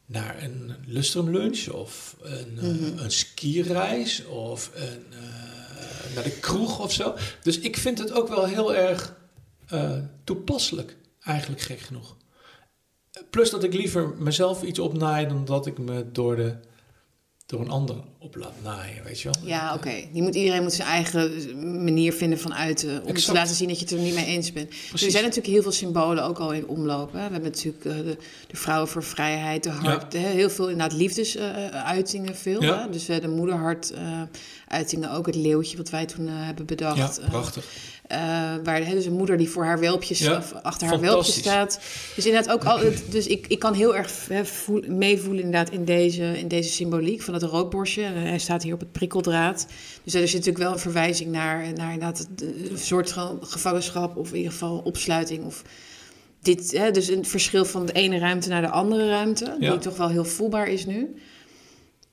naar 0.09 0.43
een 0.43 0.73
lustrum 0.87 1.31
lunch 1.31 1.69
of 1.69 2.17
een, 2.23 2.59
eh, 2.59 3.03
een 3.03 3.11
skireis 3.11 4.27
of 4.27 4.71
een, 4.75 5.05
naar 6.15 6.25
de 6.25 6.39
kroeg 6.41 6.81
of 6.81 6.93
zo. 6.93 7.15
Dus 7.43 7.59
ik 7.59 7.77
vind 7.77 7.99
het 7.99 8.13
ook 8.13 8.29
wel 8.29 8.45
heel 8.45 8.75
erg 8.75 9.17
eh, 9.69 9.99
toepasselijk, 10.25 10.97
eigenlijk 11.21 11.63
gek 11.63 11.81
genoeg. 11.81 12.17
Plus 13.31 13.51
dat 13.51 13.65
ik 13.65 13.73
liever 13.75 14.15
mezelf 14.19 14.63
iets 14.63 14.79
opnaai 14.79 15.27
dan 15.27 15.45
dat 15.45 15.67
ik 15.67 15.79
me 15.79 16.13
door, 16.13 16.37
de, 16.37 16.57
door 17.49 17.61
een 17.61 17.71
ander 17.71 17.97
op 18.19 18.37
laat 18.37 18.53
naaien, 18.63 19.05
weet 19.05 19.21
je 19.21 19.31
wel? 19.31 19.49
Ja, 19.49 19.75
oké. 19.75 19.91
Die 20.13 20.23
moet, 20.23 20.35
iedereen 20.35 20.63
moet 20.63 20.73
zijn 20.73 20.89
eigen 20.89 21.85
manier 21.85 22.13
vinden 22.13 22.39
van 22.39 22.55
uiten. 22.55 23.05
Om 23.05 23.15
te 23.15 23.33
laten 23.33 23.55
zien 23.55 23.69
dat 23.69 23.79
je 23.79 23.85
het 23.85 23.95
er 23.95 24.01
niet 24.01 24.15
mee 24.15 24.25
eens 24.25 24.53
bent. 24.53 24.71
Dus 24.93 25.03
er 25.03 25.11
zijn 25.11 25.23
natuurlijk 25.23 25.53
heel 25.53 25.63
veel 25.63 25.73
symbolen 25.73 26.25
ook 26.25 26.39
al 26.39 26.53
in 26.53 26.67
omloop. 26.67 27.13
Hè. 27.13 27.27
We 27.27 27.33
hebben 27.33 27.51
natuurlijk 27.51 27.85
eh, 27.85 27.95
de, 27.97 28.17
de 28.47 28.57
vrouwen 28.57 28.89
voor 28.89 29.03
vrijheid, 29.03 29.63
de 29.63 29.71
hart. 29.71 30.13
heel 30.13 30.51
veel 30.51 30.69
inderdaad 30.69 30.99
liefdesuitingen 30.99 32.37
veel. 32.37 32.63
Ja. 32.63 32.83
Hè. 32.83 32.91
Dus 32.91 33.09
eh, 33.09 33.21
de 33.21 33.29
moederhart 33.29 33.91
eh, 33.91 34.23
uitingen 34.69 35.11
ook. 35.11 35.27
Het 35.27 35.35
leeuwtje 35.35 35.77
wat 35.77 35.91
wij 35.91 36.07
toen 36.07 36.29
eh, 36.29 36.33
hebben 36.37 36.67
bedacht. 36.67 36.97
Ja, 37.17 37.23
eh, 37.23 37.31
prachtig. 37.31 37.65
Eh, 38.09 38.19
waar 38.65 38.87
hè, 38.87 38.95
dus 38.95 39.05
een 39.07 39.13
moeder 39.13 39.37
die 39.37 39.49
voor 39.51 39.65
haar 39.65 39.79
welpjes, 39.81 40.19
Ja, 40.19 40.37
of 40.37 40.53
achter 40.63 40.87
haar 40.89 41.01
welpje 41.01 41.33
fantastisch. 41.33 41.43
staat. 41.43 41.81
Dus 42.15 42.27
inderdaad 42.27 42.53
ook 42.55 42.65
al, 42.65 42.81
dus 43.11 43.27
ik, 43.27 43.47
ik 43.47 43.59
kan 43.59 43.75
heel 43.75 43.97
erg 43.97 44.27
hè, 44.29 44.45
voel- 44.45 44.85
meevoelen 44.89 45.45
inderdaad 45.45 45.71
in 45.73 45.85
deze, 45.85 46.39
in 46.39 46.49
deze 46.49 46.71
symboliek 46.71 47.23
van 47.23 47.35
het 47.35 47.43
roodborstje. 47.43 48.03
En 48.03 48.15
hij 48.15 48.39
staat 48.39 48.63
hier 48.63 48.75
op 48.75 48.81
het 48.81 48.93
prikkeldraad. 48.93 49.67
Dus 50.05 50.15
er 50.15 50.21
zit 50.29 50.33
natuurlijk 50.39 50.65
wel 50.65 50.73
een 50.73 50.79
verwijzing 50.79 51.31
naar, 51.31 51.73
naar 51.73 51.93
inderdaad 51.93 52.29
een 52.71 52.79
soort 52.79 53.13
van 53.13 53.39
gevangenschap 53.41 54.17
of 54.17 54.31
in 54.31 54.37
ieder 54.37 54.53
geval 54.53 54.79
opsluiting 54.85 55.45
of 55.45 55.63
dit, 56.43 56.73
hè, 56.79 56.91
dus 56.91 57.09
een 57.09 57.25
verschil 57.25 57.65
van 57.65 57.87
de 57.87 57.93
ene 57.93 58.19
ruimte 58.19 58.49
naar 58.49 58.63
de 58.63 58.69
andere 58.71 59.09
ruimte, 59.09 59.57
Ja. 59.61 59.71
die 59.71 59.79
toch 59.81 59.97
wel 59.97 60.09
heel 60.09 60.25
voelbaar 60.25 60.69
is 60.69 60.87
nu. 60.87 61.15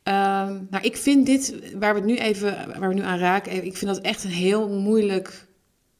Ehm, 0.03 0.53
nou, 0.69 0.83
ik 0.83 0.97
vind 0.97 1.25
dit, 1.25 1.53
waar 1.79 1.93
we 1.93 1.99
het 1.99 2.09
nu 2.09 2.15
even, 2.17 2.79
waar 2.79 2.89
we 2.89 2.95
nu 2.95 3.01
aan 3.01 3.17
raken, 3.19 3.65
ik 3.65 3.77
vind 3.77 3.93
dat 3.93 4.03
echt 4.03 4.23
een 4.23 4.29
heel 4.29 4.69
moeilijk, 4.69 5.45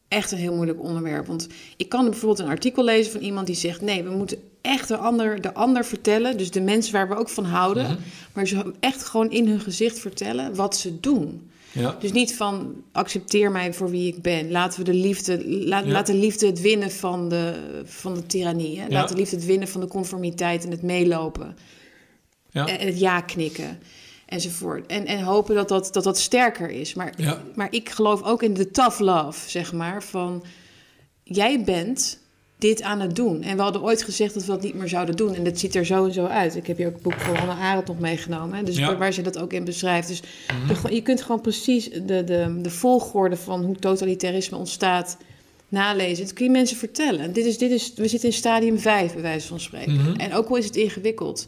echt 0.08 0.32
een 0.32 0.38
heel 0.38 0.54
moeilijk 0.56 0.82
onderwerp. 0.84 1.28
Want 1.28 1.48
ik 1.78 1.90
kan 1.90 2.06
bijvoorbeeld 2.06 2.40
een 2.40 2.48
artikel 2.54 2.84
lezen 2.84 3.12
van 3.12 3.22
iemand 3.22 3.48
die 3.48 3.56
zegt, 3.56 3.82
nee, 3.82 4.04
we 4.04 4.10
moeten 4.10 4.38
echt 4.62 4.88
de 4.88 4.98
ander, 4.98 5.42
de 5.42 5.54
ander 5.54 5.86
vertellen, 5.86 6.38
dus 6.38 6.52
de 6.52 6.62
mensen 6.62 6.94
waar 6.94 7.08
we 7.10 7.16
ook 7.16 7.30
van 7.30 7.46
houden, 7.46 7.84
Mhm. 7.84 7.96
maar 8.34 8.48
ze 8.48 8.74
echt 8.80 9.04
gewoon 9.04 9.32
in 9.32 9.48
hun 9.48 9.60
gezicht 9.60 10.00
vertellen 10.00 10.56
wat 10.56 10.78
ze 10.78 11.00
doen. 11.00 11.50
Ja. 11.72 11.96
Dus 12.00 12.12
niet 12.12 12.36
van 12.36 12.74
accepteer 12.92 13.52
mij 13.52 13.74
voor 13.74 13.90
wie 13.90 14.08
ik 14.08 14.22
ben. 14.22 14.52
Laten 14.52 14.80
we 14.80 14.86
de 14.92 14.98
liefde, 14.98 15.48
la, 15.50 15.80
Ja. 15.80 15.86
laat 15.92 16.08
de 16.08 16.14
liefde 16.14 16.46
het 16.46 16.62
winnen 16.62 16.92
van 16.92 17.30
de, 17.30 17.54
van 17.86 18.14
de 18.14 18.26
tirannie. 18.26 18.78
Hè? 18.80 18.86
Ja. 18.86 18.92
Laat 18.92 19.10
de 19.10 19.16
liefde 19.16 19.36
het 19.36 19.46
winnen 19.46 19.68
van 19.68 19.82
de 19.82 19.88
conformiteit 19.88 20.66
en 20.66 20.72
het 20.72 20.82
meelopen. 20.82 21.58
Ja. 22.52 22.68
En 22.68 22.88
het 22.88 23.00
ja 23.00 23.22
knikken. 23.22 23.80
Enzovoort. 24.26 24.86
En, 24.86 25.06
en 25.06 25.20
hopen 25.22 25.56
dat 25.56 25.68
dat, 25.68 25.90
dat 25.94 26.04
dat 26.04 26.18
sterker 26.20 26.70
is. 26.70 26.94
Maar, 26.94 27.14
Ja. 27.18 27.42
maar 27.56 27.68
ik 27.72 27.90
geloof 27.90 28.24
ook 28.24 28.44
in 28.44 28.54
de 28.54 28.72
tough 28.72 29.00
love, 29.00 29.50
zeg 29.50 29.74
maar. 29.74 30.04
Van 30.04 30.44
jij 31.24 31.64
bent 31.64 32.20
dit 32.58 32.82
aan 32.82 33.00
het 33.00 33.16
doen. 33.16 33.42
En 33.42 33.56
we 33.56 33.62
hadden 33.62 33.82
ooit 33.82 34.04
gezegd 34.04 34.34
dat 34.34 34.46
we 34.46 34.52
dat 34.52 34.62
niet 34.62 34.74
meer 34.74 34.88
zouden 34.88 35.16
doen. 35.16 35.36
En 35.36 35.44
dat 35.44 35.60
ziet 35.60 35.76
er 35.76 35.86
zo 35.86 36.06
en 36.06 36.14
zo 36.14 36.26
uit. 36.26 36.56
Ik 36.56 36.68
heb 36.68 36.78
hier 36.78 36.88
ook 36.88 36.94
het 36.94 37.02
boek 37.02 37.20
van 37.20 37.38
Anne 37.38 37.54
Arendt 37.54 37.88
nog 37.88 38.00
meegenomen. 38.00 38.58
Hè? 38.58 38.64
Dus 38.64 38.78
Ja. 38.78 38.90
Mhm. 38.90 39.00
waar, 39.00 39.14
ze 39.14 39.22
dat 39.22 39.38
ook 39.40 39.54
in 39.54 39.64
beschrijft. 39.64 40.08
Dus 40.08 40.22
de- 40.82 40.96
je 40.96 41.02
kunt 41.02 41.22
gewoon 41.22 41.42
precies 41.42 41.90
de, 41.90 42.24
de, 42.24 42.60
de 42.62 42.70
volgorde 42.70 43.38
van 43.38 43.64
hoe 43.64 43.76
totalitarisme 43.76 44.58
ontstaat 44.58 45.18
nalezen. 45.68 46.24
Dat 46.26 46.34
kun 46.34 46.46
je 46.46 46.52
mensen 46.52 46.78
vertellen. 46.78 47.34
Dit 47.34 47.46
is, 47.46 47.58
dit 47.58 47.72
is, 47.72 47.94
we 47.96 48.08
zitten 48.08 48.30
in 48.30 48.36
stadium 48.36 48.80
5, 48.80 49.14
bij 49.14 49.22
wijze 49.22 49.48
van 49.48 49.60
spreken. 49.60 49.94
Mhm. 49.94 50.16
En 50.16 50.34
ook 50.34 50.50
al 50.50 50.56
is 50.56 50.66
het 50.66 50.76
ingewikkeld. 50.76 51.48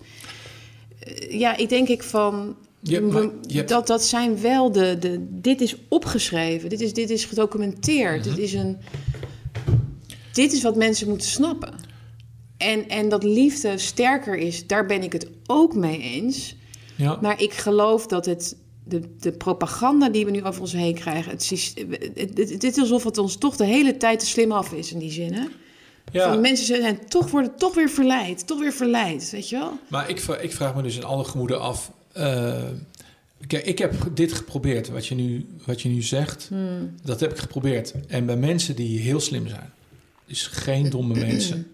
Eh, 0.99 1.39
ja, 1.39 1.55
ik 1.57 1.69
denk 1.69 1.87
ik 1.87 2.03
van... 2.03 2.55
Je- 2.81 3.01
we- 3.01 3.11
maar 3.11 3.29
je 3.47 3.55
hebt- 3.57 3.69
dat, 3.69 3.87
dat 3.87 4.03
zijn 4.03 4.41
wel 4.41 4.71
de, 4.71 4.97
de... 4.99 5.25
Dit 5.29 5.61
is 5.61 5.75
opgeschreven. 5.89 6.69
Dit 6.69 6.81
is, 6.81 6.93
dit 6.93 7.09
is 7.09 7.25
gedocumenteerd. 7.25 8.23
Dit 8.23 8.37
is 8.37 8.53
een... 8.53 8.77
Dit 10.33 10.53
is 10.53 10.61
wat 10.61 10.75
mensen 10.75 11.07
moeten 11.09 11.27
snappen. 11.27 11.73
En, 12.57 12.89
en 12.89 13.09
dat 13.09 13.23
liefde 13.23 13.77
sterker 13.77 14.35
is, 14.37 14.67
daar 14.67 14.85
ben 14.85 15.03
ik 15.03 15.13
het 15.13 15.27
ook 15.47 15.75
mee 15.75 15.99
eens. 16.01 16.55
Ja. 16.95 17.17
Maar 17.21 17.41
ik 17.41 17.53
geloof 17.53 18.07
dat 18.07 18.25
het, 18.25 18.55
de, 18.83 19.01
de 19.19 19.31
propaganda 19.31 20.09
die 20.09 20.25
we 20.25 20.31
nu 20.31 20.43
over 20.43 20.61
ons 20.61 20.73
heen 20.73 20.95
krijgen... 20.95 21.31
Het, 21.31 21.43
systeem- 21.43 21.91
het, 21.91 22.11
het, 22.37 22.49
het 22.49 22.63
is 22.63 22.77
alsof 22.77 23.03
het 23.03 23.17
ons 23.17 23.35
toch 23.37 23.55
de 23.55 23.65
hele 23.65 23.97
tijd 23.97 24.19
te 24.19 24.25
slim 24.25 24.51
af 24.51 24.73
is 24.73 24.91
in 24.91 24.99
die 24.99 25.11
zin, 25.11 25.33
hè? 25.33 25.43
ja. 26.11 26.29
Van 26.31 26.41
mensen 26.41 26.65
zijn 26.65 26.99
toch, 27.07 27.31
worden 27.31 27.55
toch 27.55 27.75
weer 27.75 27.89
verleid, 27.89 28.47
toch 28.47 28.59
weer 28.59 28.73
verleid, 28.73 29.29
weet 29.31 29.49
je 29.49 29.57
wel? 29.57 29.71
Maar 29.87 30.09
ik, 30.09 30.19
ik 30.41 30.51
vraag 30.53 30.75
me 30.75 30.81
dus 30.81 30.95
in 30.95 31.03
alle 31.03 31.23
gemoeden 31.23 31.61
af. 31.61 31.91
Eh, 32.17 32.63
kijk, 33.47 33.65
ik 33.65 33.77
heb 33.79 33.93
dit 34.13 34.33
geprobeerd, 34.33 34.89
wat 34.89 35.07
je 35.07 35.15
nu, 35.15 35.45
wat 35.65 35.81
je 35.81 35.89
nu 35.89 36.01
zegt. 36.01 36.49
Dat 37.03 37.19
heb 37.19 37.31
ik 37.31 37.37
geprobeerd. 37.37 37.93
En 38.07 38.25
bij 38.25 38.37
mensen 38.37 38.75
die 38.75 38.99
heel 38.99 39.19
slim 39.19 39.47
zijn. 39.47 39.71
Dus 40.25 40.47
geen 40.47 40.89
domme 40.89 41.15
mensen. 41.27 41.67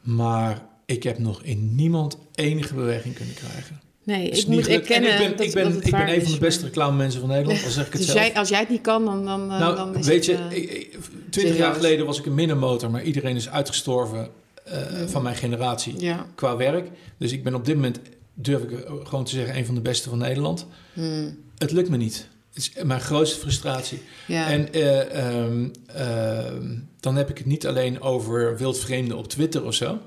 Maar 0.00 0.62
ik 0.86 1.02
heb 1.02 1.18
nog 1.18 1.42
in 1.42 1.74
niemand 1.74 2.18
enige 2.34 2.74
beweging 2.74 3.14
kunnen 3.14 3.34
krijgen. 3.34 3.80
Nee, 4.04 4.28
ik 4.28 4.46
moet 4.46 4.68
erkennen 4.68 5.10
en 5.10 5.22
ik 5.22 5.28
ben, 5.28 5.36
dat, 5.36 5.46
ik 5.46 5.52
ben, 5.54 5.72
dat 5.72 5.84
ik 5.84 5.90
ben 5.90 6.14
een 6.14 6.22
van 6.22 6.32
de 6.32 6.38
beste 6.38 6.64
reclame 6.64 6.96
mensen 6.96 7.20
van 7.20 7.28
Nederland, 7.28 7.64
al 7.64 7.70
zeg 7.70 7.86
ik 7.86 7.92
het 7.92 8.00
Dus 8.02 8.10
zelf. 8.10 8.20
jij, 8.26 8.34
als 8.34 8.48
jij 8.48 8.58
het 8.60 8.68
niet 8.68 8.80
kan, 8.80 9.04
dan, 9.04 9.24
dan, 9.24 9.46
Nou, 9.46 9.76
dan 9.76 10.02
weet 10.02 10.24
je, 10.24 10.36
het, 10.36 10.52
ik- 10.56 10.98
twintig 11.30 11.56
jaar 11.56 11.74
geleden 11.74 12.06
was 12.06 12.18
ik 12.18 12.26
een 12.26 12.34
middenmotor, 12.34 12.90
maar 12.90 13.02
iedereen 13.02 13.36
is 13.36 13.48
uitgestorven 13.48 14.28
eh, 14.64 14.76
van 15.06 15.22
mijn 15.22 15.36
generatie 15.36 16.00
ja. 16.00 16.26
qua 16.34 16.56
werk. 16.56 16.88
Dus 17.18 17.32
ik 17.32 17.42
ben 17.44 17.54
op 17.54 17.64
dit 17.64 17.74
moment, 17.74 18.00
durf 18.34 18.62
ik 18.62 18.70
eh, 18.70 18.92
gewoon 19.02 19.24
te 19.24 19.30
zeggen, 19.30 19.56
een 19.56 19.66
van 19.66 19.74
de 19.74 19.80
beste 19.80 20.08
van 20.08 20.18
Nederland. 20.18 20.66
Hmm. 20.92 21.38
Het 21.58 21.70
lukt 21.70 21.88
me 21.88 21.96
niet. 21.96 22.28
is 22.54 22.72
mijn 22.82 23.00
grootste 23.00 23.38
frustratie. 23.38 24.02
Ja. 24.26 24.48
En 24.48 24.72
eh, 24.72 25.26
ehm, 25.26 25.68
ehm, 25.86 26.78
dan 27.00 27.16
heb 27.16 27.30
ik 27.30 27.38
het 27.38 27.46
niet 27.46 27.66
alleen 27.66 28.00
over 28.00 28.56
wildvreemden 28.56 29.16
op 29.16 29.28
Twitter 29.28 29.64
of 29.64 29.74
zo. 29.74 29.98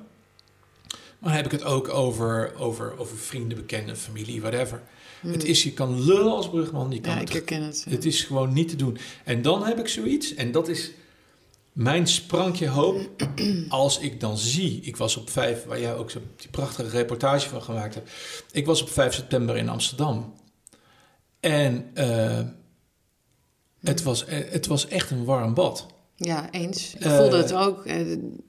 Maar 1.20 1.34
dan 1.34 1.44
heb 1.44 1.46
ik 1.46 1.52
het 1.52 1.64
ook 1.64 1.90
over, 1.90 2.56
over, 2.58 2.98
over 3.00 3.18
vrienden, 3.18 3.58
bekenden, 3.58 3.98
familie, 3.98 4.42
whatever. 4.42 4.82
Het 5.28 5.44
is, 5.44 5.64
je 5.64 5.74
kan 5.74 6.04
lullen 6.04 6.32
als 6.32 6.50
brugman, 6.50 6.92
je 6.92 7.02
kan 7.02 7.14
ja, 7.14 7.20
het 7.20 7.28
ik 7.30 7.34
herken 7.34 7.62
het. 7.62 7.84
ja. 7.86 7.92
het 7.92 8.06
is 8.06 8.24
gewoon 8.24 8.54
niet 8.54 8.68
te 8.70 8.76
doen. 8.76 8.98
En 9.24 9.42
dan 9.42 9.66
heb 9.66 9.80
ik 9.80 9.88
zoiets, 9.88 10.34
en 10.34 10.52
dat 10.52 10.68
is 10.68 10.92
mijn 11.76 12.08
sprankje 12.08 12.68
hoop. 12.68 13.00
Als 13.70 14.00
ik 14.00 14.20
dan 14.20 14.38
zie, 14.38 14.80
ik 14.82 14.98
was 14.98 15.18
op 15.18 15.30
5, 15.30 15.64
waar 15.66 15.80
jij 15.80 15.96
ook 15.96 16.12
zo 16.12 16.20
die 16.38 16.50
prachtige 16.50 16.90
reportage 16.90 17.50
van 17.50 17.62
gemaakt 17.64 17.96
hebt. 17.96 18.10
Ik 18.52 18.66
was 18.66 18.82
op 18.82 18.90
5 18.90 19.14
september 19.14 19.58
in 19.58 19.70
Amsterdam. 19.70 20.34
En 21.40 21.90
eh, 21.94 22.40
het, 23.82 24.04
was, 24.04 24.26
eh, 24.26 24.40
het 24.50 24.68
was 24.68 24.88
echt 24.88 25.12
een 25.12 25.26
warm 25.26 25.54
bad. 25.54 25.86
Ja, 26.18 26.52
eens. 26.52 26.94
Ik 26.96 27.02
Eh, 27.06 27.18
voelde 27.18 27.38
het 27.38 27.54
ook. 27.54 27.86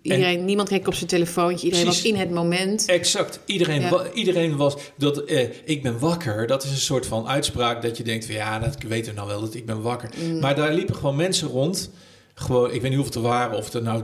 Iedereen, 0.02 0.44
niemand 0.44 0.68
keek 0.68 0.86
op 0.86 0.94
zijn 0.94 1.08
telefoontje. 1.08 1.64
Iedereen 1.66 1.84
Precies. 1.86 2.02
was 2.02 2.12
in 2.12 2.18
het 2.18 2.30
moment. 2.30 2.84
Exact. 2.86 3.40
Iedereen, 3.46 3.80
Ja. 3.80 3.88
wa- 3.90 4.10
iedereen 4.12 4.56
was 4.56 4.76
dat 4.96 5.30
ik 5.64 5.82
ben 5.82 5.98
wakker. 5.98 6.46
Dat 6.46 6.64
is 6.64 6.70
een 6.70 6.76
soort 6.76 7.06
van 7.06 7.28
uitspraak 7.28 7.82
dat 7.82 7.96
je 7.96 8.02
denkt 8.04 8.24
van 8.26 8.34
ja, 8.34 8.58
dat 8.58 8.82
weten 8.82 9.10
we 9.12 9.16
nou 9.16 9.28
wel 9.30 9.40
dat 9.40 9.54
ik 9.54 9.66
ben 9.66 9.82
wakker. 9.82 10.10
Mm. 10.22 10.38
Maar 10.40 10.54
daar 10.54 10.72
liepen 10.74 10.94
gewoon 10.94 11.16
mensen 11.16 11.48
rond. 11.48 11.90
Gewoon, 12.38 12.70
ik 12.72 12.80
weet 12.80 12.90
niet 12.90 13.00
hoeveel 13.00 13.22
er 13.22 13.28
waren, 13.28 13.56
of 13.56 13.64
het 13.64 13.74
er 13.74 13.82
nou 13.82 14.02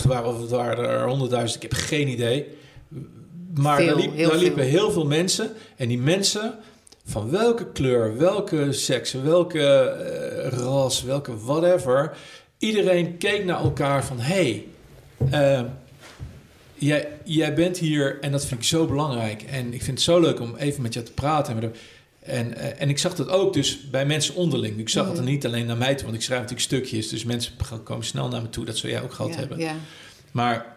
40.000 0.00 0.06
waren 0.08 0.26
of 0.26 0.40
het 0.40 0.50
waren 0.50 0.88
er 0.88 1.46
100.000. 1.48 1.54
Ik 1.54 1.62
heb 1.62 1.72
geen 1.72 2.08
idee. 2.08 2.46
Maar 3.54 3.76
Veel, 3.76 3.86
daar, 3.86 3.96
liep- 3.96 4.14
heel 4.14 4.28
daar 4.28 4.38
liepen 4.38 4.64
heel 4.64 4.90
veel 4.90 5.06
mensen. 5.06 5.50
En 5.76 5.88
die 5.88 5.98
mensen, 5.98 6.54
van 7.04 7.30
welke 7.30 7.72
kleur, 7.72 8.16
welke 8.18 8.72
seks, 8.72 9.12
welke 9.12 9.60
eh, 9.62 10.58
ras, 10.58 11.02
welke 11.02 11.36
whatever. 11.38 12.16
Iedereen 12.58 13.18
keek 13.18 13.44
naar 13.44 13.60
elkaar 13.60 14.04
van 14.04 14.18
hey, 14.18 14.66
eh, 15.30 15.62
jij, 16.74 17.08
jij 17.24 17.54
bent 17.54 17.78
hier 17.78 18.18
en 18.20 18.32
dat 18.32 18.46
vind 18.46 18.60
ik 18.60 18.66
zo 18.66 18.86
belangrijk. 18.86 19.42
En 19.42 19.66
ik 19.74 19.82
vind 19.82 19.96
het 19.96 20.00
zo 20.06 20.20
leuk 20.20 20.40
om 20.40 20.56
even 20.56 20.82
met 20.82 20.94
je 20.94 21.02
te 21.02 21.12
praten. 21.12 21.62
En, 21.62 21.74
en, 22.22 22.56
eh, 22.56 22.80
en 22.82 22.88
ik 22.88 22.98
zag 22.98 23.14
dat 23.14 23.28
ook 23.28 23.52
dus 23.52 23.90
bij 23.90 24.06
mensen 24.06 24.34
onderling. 24.34 24.78
Ik 24.78 24.88
zag 24.88 25.08
het 25.08 25.18
er 25.18 25.24
niet 25.24 25.46
alleen 25.46 25.66
naar 25.66 25.76
mij 25.76 25.94
toe, 25.94 26.04
want 26.04 26.16
ik 26.16 26.22
schrijf 26.22 26.40
natuurlijk 26.40 26.68
stukjes. 26.68 27.08
Dus 27.08 27.24
mensen 27.24 27.52
komen 27.84 28.04
snel 28.04 28.28
naar 28.28 28.42
me 28.42 28.48
toe. 28.50 28.64
Dat 28.64 28.76
zou 28.76 28.92
jij 28.92 29.02
ook 29.02 29.12
gehad 29.12 29.32
ja, 29.32 29.38
hebben. 29.38 29.58
ja. 29.58 29.76
Maar 30.30 30.76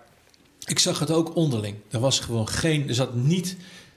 ik 0.66 0.80
zag 0.80 1.00
het 1.00 1.12
ook 1.12 1.36
onderling. 1.36 1.76
Er 1.90 2.00
was 2.00 2.20
gewoon 2.20 2.48
geen, 2.48 2.88
er 2.88 2.94
zat 2.94 3.16
niet, 3.16 3.56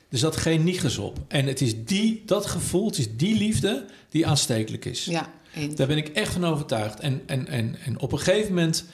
er 0.08 0.18
zat 0.18 0.36
geen 0.36 0.64
niggers 0.64 0.98
op. 0.98 1.18
En 1.28 1.46
het 1.46 1.60
is 1.60 1.84
die, 1.84 2.22
dat 2.26 2.46
gevoel, 2.46 2.86
het 2.86 2.98
is 2.98 3.16
die 3.16 3.38
liefde 3.38 3.84
die 4.08 4.26
aanstekelijk 4.26 4.84
is. 4.84 5.04
ja, 5.04 5.32
eens. 5.54 5.74
Daar 5.74 5.86
ben 5.86 5.96
ik 5.96 6.08
echt 6.08 6.32
van 6.32 6.44
overtuigd. 6.44 7.00
En, 7.00 7.22
en, 7.26 7.48
en, 7.48 7.76
en 7.84 8.00
op 8.00 8.12
een 8.12 8.18
gegeven 8.18 8.48
moment 8.54 8.84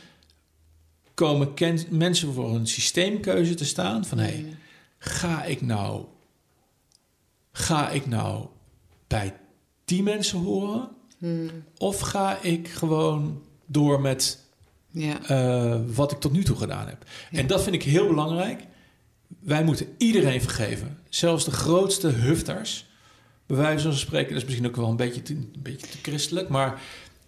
komen 1.15 1.55
mensen 1.89 2.33
voor 2.33 2.55
een 2.55 2.67
systeemkeuze 2.67 3.55
te 3.55 3.65
staan 3.65 4.05
van 4.05 4.19
hé, 4.19 4.25
hey, 4.25 4.45
Mm. 4.45 4.57
ga 4.99 5.45
ik 5.45 5.61
nou, 5.61 6.05
ga 7.57 7.91
ik 7.91 8.07
nou 8.07 8.47
bij 9.07 9.35
die 9.85 10.03
mensen 10.03 10.39
horen? 10.39 10.89
Mm. 11.19 11.51
Of 11.79 12.01
ga 12.01 12.39
ik 12.43 12.69
gewoon 12.69 13.43
door 13.67 14.01
met 14.01 14.39
Ja. 14.91 15.23
eh, 15.27 15.81
wat 15.95 16.13
ik 16.13 16.19
tot 16.21 16.33
nu 16.33 16.45
toe 16.45 16.57
gedaan 16.57 16.87
heb. 16.89 17.05
Ja. 17.31 17.39
En 17.39 17.47
dat 17.47 17.63
vind 17.63 17.75
ik 17.75 17.83
heel 17.83 18.07
belangrijk. 18.07 18.63
Wij 19.41 19.65
moeten 19.65 19.87
iedereen 19.99 20.41
vergeven. 20.43 20.99
Zelfs 21.09 21.45
de 21.45 21.51
grootste 21.51 22.09
hufters. 22.09 22.87
Bij 23.47 23.57
wijze 23.57 23.85
van 23.89 23.97
spreken, 23.97 24.29
dat 24.29 24.37
is 24.39 24.45
misschien 24.45 24.67
ook 24.67 24.77
wel 24.77 24.89
een 24.89 24.97
beetje 24.97 25.23
te, 25.23 25.33
een 25.35 25.55
beetje 25.63 25.87
te 25.87 25.99
christelijk. 26.03 26.49
Maar 26.49 26.81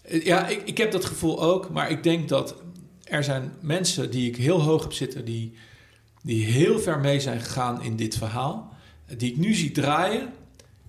eh, 0.03 0.25
ja, 0.25 0.47
ik, 0.47 0.63
ik 0.65 0.79
heb 0.79 0.93
dat 0.93 1.05
gevoel 1.05 1.43
ook. 1.43 1.71
Maar 1.71 1.91
ik 1.91 2.03
denk 2.03 2.29
dat 2.29 2.55
er 3.05 3.25
zijn 3.25 3.53
mensen 3.61 4.11
die 4.11 4.29
ik 4.29 4.37
heel 4.37 4.61
hoog 4.61 4.83
heb 4.83 4.93
zitten... 4.93 5.25
die, 5.25 5.53
die 6.23 6.45
heel 6.45 6.79
ver 6.79 6.99
mee 6.99 7.21
zijn 7.21 7.41
gegaan 7.41 7.83
in 7.83 7.97
dit 7.97 8.17
verhaal. 8.17 8.75
Die 9.17 9.31
ik 9.31 9.37
nu 9.37 9.55
zie 9.55 9.71
draaien. 9.71 10.33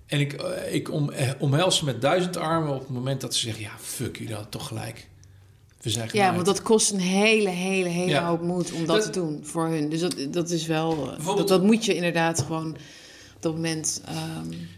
En 0.06 0.20
ik, 0.20 0.32
eh, 0.32 0.74
ik 0.74 0.90
om, 0.92 1.10
eh, 1.10 1.30
omhels 1.38 1.76
ze 1.78 1.84
met 1.84 2.00
duizend 2.00 2.36
armen 2.36 2.74
op 2.74 2.80
het 2.80 2.88
moment 2.88 3.20
dat 3.20 3.34
ze 3.34 3.40
zeggen... 3.40 3.62
ja, 3.62 3.70
fuck, 3.80 4.16
jullie 4.18 4.32
hadden 4.34 4.50
toch 4.50 4.66
gelijk. 4.66 5.08
We 5.80 5.90
zijn 5.90 6.08
ja, 6.12 6.34
want 6.34 6.46
dat 6.46 6.62
kost 6.62 6.90
een 6.92 7.00
hele, 7.00 7.48
hele, 7.48 7.88
hele 7.88 8.10
Ja. 8.10 8.26
hoop 8.28 8.42
moed 8.42 8.72
om 8.72 8.86
dat, 8.86 8.96
Dat- 8.96 9.12
te 9.12 9.20
doen 9.20 9.40
voor 9.42 9.66
hun. 9.68 9.88
Dus 9.88 10.00
dat, 10.00 10.16
dat 10.30 10.50
is 10.50 10.66
wel... 10.66 11.12
eh, 11.18 11.26
Dat, 11.36 11.48
dat 11.48 11.62
moet 11.62 11.84
je 11.84 11.94
inderdaad 11.94 12.40
gewoon 12.40 12.70
op 13.36 13.42
dat 13.42 13.54
moment 13.54 14.02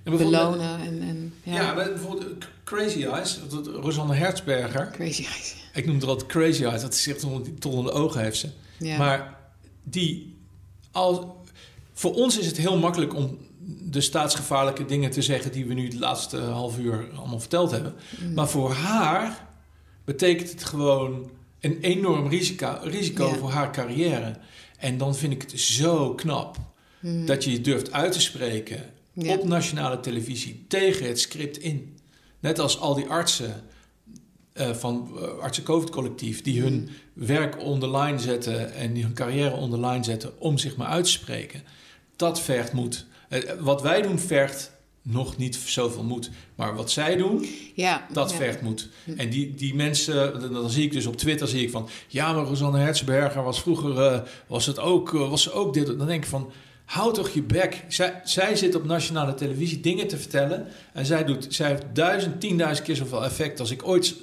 bijvoorbeeld- 0.04 0.30
belonen. 0.30 0.80
En, 0.80 1.02
en, 1.02 1.34
ja, 1.42 1.54
Ja, 1.54 1.74
bijvoorbeeld 1.74 2.34
Crazy 2.64 3.04
Eyes, 3.04 3.40
Rosanne 3.80 4.14
Hertzberger. 4.14 4.90
crazy 4.90 5.22
eyes. 5.24 5.56
Ik 5.74 5.86
noem 5.86 5.94
het 5.94 6.04
altijd 6.04 6.28
Crazy 6.28 6.64
Eyes, 6.64 6.80
dat 6.82 6.94
ze 6.94 7.10
echt 7.14 7.26
tollende 7.60 7.90
ogen 7.90 8.20
heeft 8.22 8.38
ze. 8.38 8.48
Ja. 8.78 8.96
Maar 8.98 9.38
die, 9.82 10.36
als, 10.90 11.18
voor 12.00 12.14
ons 12.14 12.38
is 12.38 12.46
het 12.46 12.56
heel 12.56 12.78
makkelijk 12.78 13.14
om 13.14 13.38
de 13.90 14.00
staatsgevaarlijke 14.00 14.84
dingen 14.84 15.10
te 15.10 15.22
zeggen 15.22 15.52
die 15.52 15.66
we 15.66 15.74
nu 15.74 15.84
het 15.84 15.98
laatste 15.98 16.38
half 16.38 16.78
uur 16.78 17.08
allemaal 17.16 17.40
verteld 17.40 17.70
hebben. 17.70 17.94
Mm. 18.20 18.34
Maar 18.34 18.48
voor 18.48 18.72
haar 18.72 19.46
betekent 20.04 20.50
het 20.50 20.64
gewoon 20.64 21.30
een 21.60 21.78
enorm 21.80 22.28
risico, 22.28 22.78
risico 22.82 23.26
Ja. 23.26 23.34
voor 23.34 23.50
haar 23.50 23.72
carrière. 23.72 24.36
En 24.78 24.98
dan 24.98 25.14
vind 25.14 25.32
ik 25.32 25.42
het 25.42 25.60
zo 25.60 26.14
knap 26.14 26.56
Mm. 27.00 27.26
dat 27.26 27.44
je 27.44 27.50
je 27.50 27.60
durft 27.60 27.92
uit 27.92 28.12
te 28.12 28.20
spreken 28.20 28.84
Ja. 29.12 29.34
op 29.34 29.44
nationale 29.44 30.00
televisie 30.00 30.64
tegen 30.68 31.06
het 31.06 31.20
script 31.20 31.58
in. 31.58 31.98
Net 32.40 32.58
als 32.58 32.78
al 32.78 32.94
die 32.94 33.06
artsen 33.06 33.62
eh, 34.52 34.70
van 34.70 35.10
uh, 35.16 35.22
Artsen 35.42 35.64
COVID 35.64 35.90
Collectief, 35.90 36.42
die 36.42 36.60
hun 36.60 36.88
werk 37.12 37.62
online 37.62 38.18
zetten 38.18 38.74
en 38.74 38.92
die 38.92 39.02
hun 39.02 39.14
carrière 39.14 39.54
online 39.54 40.04
zetten 40.04 40.40
om 40.40 40.58
zich 40.58 40.76
maar 40.76 40.86
uit 40.86 41.04
te 41.04 41.10
spreken. 41.10 41.62
Dat 42.20 42.40
vergt 42.40 42.72
moed. 42.72 43.06
Eh, 43.28 43.40
wat 43.58 43.82
wij 43.82 44.02
doen 44.02 44.18
vergt 44.18 44.70
nog 45.02 45.36
niet 45.36 45.56
zoveel 45.56 46.04
moed. 46.04 46.30
Maar 46.54 46.74
wat 46.74 46.90
zij 46.90 47.16
doen, 47.16 47.46
ja, 47.74 48.06
dat 48.12 48.30
ja. 48.30 48.36
vergt 48.36 48.60
moed. 48.60 48.88
En 49.16 49.30
die, 49.30 49.54
die 49.54 49.74
mensen, 49.74 50.40
dan, 50.40 50.52
dan 50.52 50.70
zie 50.70 50.84
ik 50.84 50.92
dus 50.92 51.06
op 51.06 51.16
Twitter 51.16 51.48
zie 51.48 51.62
ik 51.62 51.70
van... 51.70 51.88
ja, 52.08 52.32
maar 52.32 52.44
Rosanne 52.44 52.78
Hertzberger 52.78 53.42
was 53.42 53.60
vroeger... 53.60 54.02
eh, 54.02 54.20
was, 54.46 54.66
het 54.66 54.78
ook, 54.78 55.14
eh, 55.14 55.30
was 55.30 55.42
ze 55.42 55.52
ook 55.52 55.74
dit. 55.74 55.86
Dan 55.86 56.06
denk 56.06 56.22
ik 56.22 56.30
van... 56.30 56.52
Hou 56.84 57.14
toch 57.14 57.28
je 57.30 57.42
bek. 57.42 57.84
Zij, 57.88 58.20
zij 58.24 58.56
zit 58.56 58.74
op 58.74 58.84
nationale 58.84 59.34
televisie 59.34 59.80
dingen 59.80 60.08
te 60.08 60.16
vertellen. 60.16 60.66
En 60.92 61.06
zij, 61.06 61.24
doet, 61.24 61.46
zij 61.48 61.68
heeft 61.68 61.84
duizend, 61.92 62.40
tienduizend 62.40 62.86
keer 62.86 62.96
zoveel 62.96 63.24
effect... 63.24 63.60
als 63.60 63.70
ik 63.70 63.86
ooit 63.86 64.14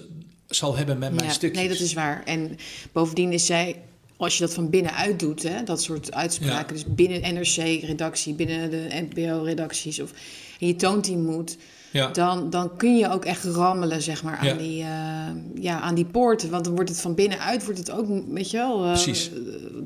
zal 0.47 0.75
hebben 0.75 0.97
met 0.97 1.13
mijn 1.13 1.27
Ja, 1.27 1.33
stukjes. 1.33 1.59
Nee, 1.59 1.69
dat 1.69 1.79
is 1.79 1.93
waar. 1.93 2.23
En 2.23 2.57
bovendien 2.91 3.31
is 3.31 3.45
zij, 3.45 3.81
als 4.17 4.37
je 4.37 4.43
dat 4.43 4.53
van 4.53 4.69
binnenuit 4.69 5.19
doet, 5.19 5.43
hè, 5.43 5.63
dat 5.63 5.81
soort 5.81 6.13
uitspraken, 6.13 6.75
dus 6.75 6.85
binnen 6.87 7.33
NRC-redactie, 7.33 8.33
binnen 8.33 8.69
de 8.69 8.87
NPO-redacties, 9.09 9.99
of 10.01 10.11
en 10.59 10.67
je 10.67 10.75
toont 10.75 11.03
die 11.05 11.17
moed, 11.17 11.57
Ja. 11.91 12.07
dan, 12.07 12.49
dan 12.49 12.75
kun 12.77 12.97
je 12.97 13.09
ook 13.11 13.25
echt 13.25 13.43
rammelen, 13.43 14.01
zeg 14.01 14.23
maar, 14.23 14.37
aan, 14.37 14.45
Ja. 14.47 14.53
die, 14.53 14.81
eh, 14.83 15.63
ja, 15.63 15.79
aan 15.79 15.95
die 15.95 16.05
poorten. 16.05 16.49
Want 16.49 16.63
dan 16.65 16.75
wordt 16.75 16.89
het 16.89 17.01
van 17.01 17.15
binnenuit, 17.15 17.63
wordt 17.63 17.79
het 17.79 17.91
ook, 17.91 18.07
weet 18.29 18.51
je 18.51 18.57
wel, 18.57 18.81
Precies. 18.81 19.29
eh, 19.29 19.37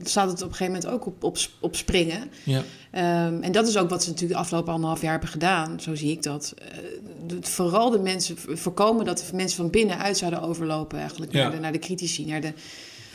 staat 0.03 0.29
het 0.31 0.41
op 0.41 0.49
een 0.49 0.55
gegeven 0.55 0.73
moment 0.73 0.91
ook 0.93 1.05
op, 1.05 1.23
op, 1.23 1.37
op 1.59 1.75
springen. 1.75 2.31
Ja. 2.43 2.63
Ehm, 2.91 3.41
en 3.41 3.51
dat 3.51 3.67
is 3.67 3.77
ook 3.77 3.89
wat 3.89 4.03
ze 4.03 4.09
natuurlijk 4.09 4.33
de 4.35 4.41
afgelopen 4.43 4.73
anderhalf 4.73 5.01
jaar 5.01 5.11
hebben 5.11 5.29
gedaan. 5.29 5.79
Zo 5.79 5.95
zie 5.95 6.11
ik 6.11 6.23
dat. 6.23 6.53
Eh, 6.57 7.37
vooral 7.41 7.89
de 7.89 7.99
mensen 7.99 8.37
voorkomen 8.37 9.05
dat 9.05 9.25
de 9.29 9.35
mensen 9.35 9.57
van 9.57 9.69
binnenuit 9.69 10.17
zouden 10.17 10.41
overlopen, 10.41 10.99
eigenlijk 10.99 11.31
naar, 11.31 11.51
de, 11.51 11.59
naar 11.59 11.71
de 11.71 11.79
critici, 11.79 12.25
naar 12.25 12.41
de, 12.41 12.53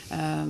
ehm, 0.09 0.49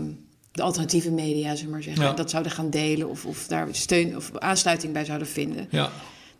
de 0.58 0.64
alternatieve 0.64 1.12
media, 1.12 1.56
we 1.56 1.68
maar 1.70 1.84
zeggen. 1.84 2.04
Ja. 2.04 2.14
Dat 2.14 2.30
zouden 2.30 2.52
gaan 2.52 2.70
delen 2.70 3.10
of, 3.10 3.26
of 3.26 3.48
daar 3.48 3.68
steun 3.72 4.16
of 4.16 4.32
aansluiting 4.34 4.94
bij 4.94 5.06
zouden 5.06 5.28
vinden. 5.28 5.68
ja. 5.70 5.92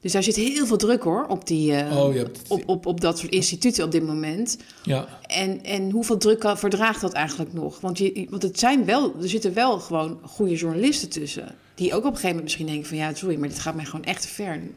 Dus 0.02 0.12
daar 0.12 0.24
zit 0.24 0.36
heel 0.36 0.66
veel 0.66 0.78
druk 0.78 1.04
hoor 1.04 1.26
op, 1.28 1.48
die, 1.48 1.74
eh, 1.76 1.98
Oh, 1.98 2.16
hebt 2.16 2.40
op, 2.48 2.64
op, 2.66 2.86
op 2.86 3.02
dat 3.02 3.20
soort 3.20 3.32
instituten 3.32 3.86
op 3.86 3.92
dit 3.92 4.04
moment. 4.06 4.58
ja. 4.84 5.08
En, 5.22 5.64
en 5.64 5.90
hoeveel 5.92 6.18
druk 6.18 6.40
kan- 6.40 6.58
verdraagt 6.58 7.02
dat 7.02 7.14
eigenlijk 7.14 7.54
nog? 7.54 7.80
Want, 7.80 7.98
je, 7.98 8.28
want 8.30 8.42
het 8.42 8.60
zijn 8.60 8.86
wel, 8.86 9.14
er 9.22 9.30
zitten 9.30 9.54
wel 9.54 9.80
gewoon 9.80 10.20
goede 10.24 10.56
journalisten 10.56 11.10
tussen. 11.10 11.56
Die 11.76 11.92
ook 11.94 11.98
op 11.98 12.04
een 12.04 12.10
gegeven 12.10 12.28
moment 12.28 12.44
misschien 12.44 12.66
denken 12.66 12.86
van... 12.88 12.98
ja, 12.98 13.14
sorry, 13.14 13.36
maar 13.40 13.50
dit 13.50 13.60
gaat 13.60 13.76
mij 13.76 13.86
gewoon 13.86 14.06
echt 14.06 14.22
te 14.22 14.28
ver 14.28 14.58
nu. 14.58 14.76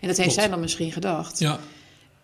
En 0.00 0.08
dat 0.08 0.16
heeft 0.16 0.34
zij 0.34 0.48
dan 0.48 0.60
misschien 0.60 0.92
gedacht. 0.92 1.38
ja. 1.38 1.58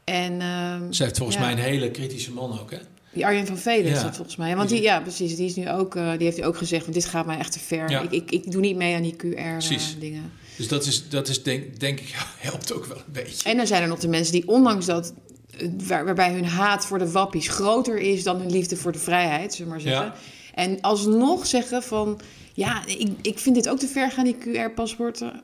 En 0.05 0.41
ehm, 0.41 0.93
Ze 0.93 1.03
heeft 1.03 1.17
volgens 1.17 1.39
ja, 1.39 1.43
mij 1.45 1.53
een 1.53 1.59
hele 1.59 1.91
kritische 1.91 2.33
man 2.33 2.61
ook, 2.61 2.71
hè? 2.71 2.79
Die 3.19 3.27
Arjen 3.27 3.47
van 3.47 3.59
Velen 3.59 3.93
is 3.93 4.03
dat 4.03 4.15
volgens 4.17 4.37
mij. 4.37 4.57
Want 4.57 4.69
die, 4.69 4.83
ja, 4.83 5.01
precies. 5.01 5.37
Die, 5.37 5.47
is 5.47 5.55
nu 5.55 5.71
ook, 5.71 5.97
eh, 5.97 6.11
die 6.11 6.25
heeft 6.25 6.37
nu 6.37 6.45
ook 6.45 6.57
gezegd... 6.57 6.85
van 6.85 6.93
dit 6.93 7.05
gaat 7.05 7.27
mij 7.27 7.39
echt 7.39 7.53
te 7.53 7.59
ver. 7.59 7.91
Ik, 8.03 8.11
ik, 8.11 8.31
ik 8.31 8.51
doe 8.51 8.61
niet 8.61 8.77
mee 8.77 8.95
aan 8.95 9.03
die. 9.03 9.17
QR-dingen. 9.17 10.33
Dus 10.57 10.69
dat 10.69 10.87
is, 10.87 11.09
dat 11.09 11.29
is 11.29 11.43
denk, 11.43 11.81
denk 11.81 12.01
ik, 12.01 12.15
helpt 12.39 12.73
ook 12.73 12.85
wel 12.87 12.97
een 12.97 13.13
beetje. 13.13 13.49
en 13.49 13.57
dan 13.57 13.67
zijn 13.67 13.83
er 13.83 13.89
nog 13.89 13.99
de 13.99 14.09
mensen 14.09 14.33
die 14.33 14.49
ondanks 14.49 14.87
dat... 14.87 15.13
eh, 15.59 15.69
Waar, 15.87 16.05
waarbij 16.05 16.33
hun 16.33 16.45
haat 16.45 16.87
voor 16.87 16.99
de 16.99 17.11
wappies 17.11 17.49
groter 17.49 17.99
is 17.99 18.23
dan 18.23 18.37
hun 18.37 18.51
liefde 18.51 18.77
voor 18.77 18.93
de 18.93 18.99
vrijheid, 18.99 19.55
zullen 19.55 19.67
we 19.67 19.73
maar 19.73 19.93
zeggen. 19.93 20.07
Ja. 20.07 20.15
En 20.55 20.81
alsnog 20.81 21.47
zeggen 21.47 21.83
van, 21.83 22.21
ja, 22.53 22.87
ik, 22.87 23.09
ik 23.23 23.39
vind 23.39 23.55
dit 23.55 23.69
ook 23.69 23.79
te 23.79 23.87
ver 23.87 24.11
gaan, 24.11 24.25
die 24.25 24.37
QR-paspoorten. 24.39 25.43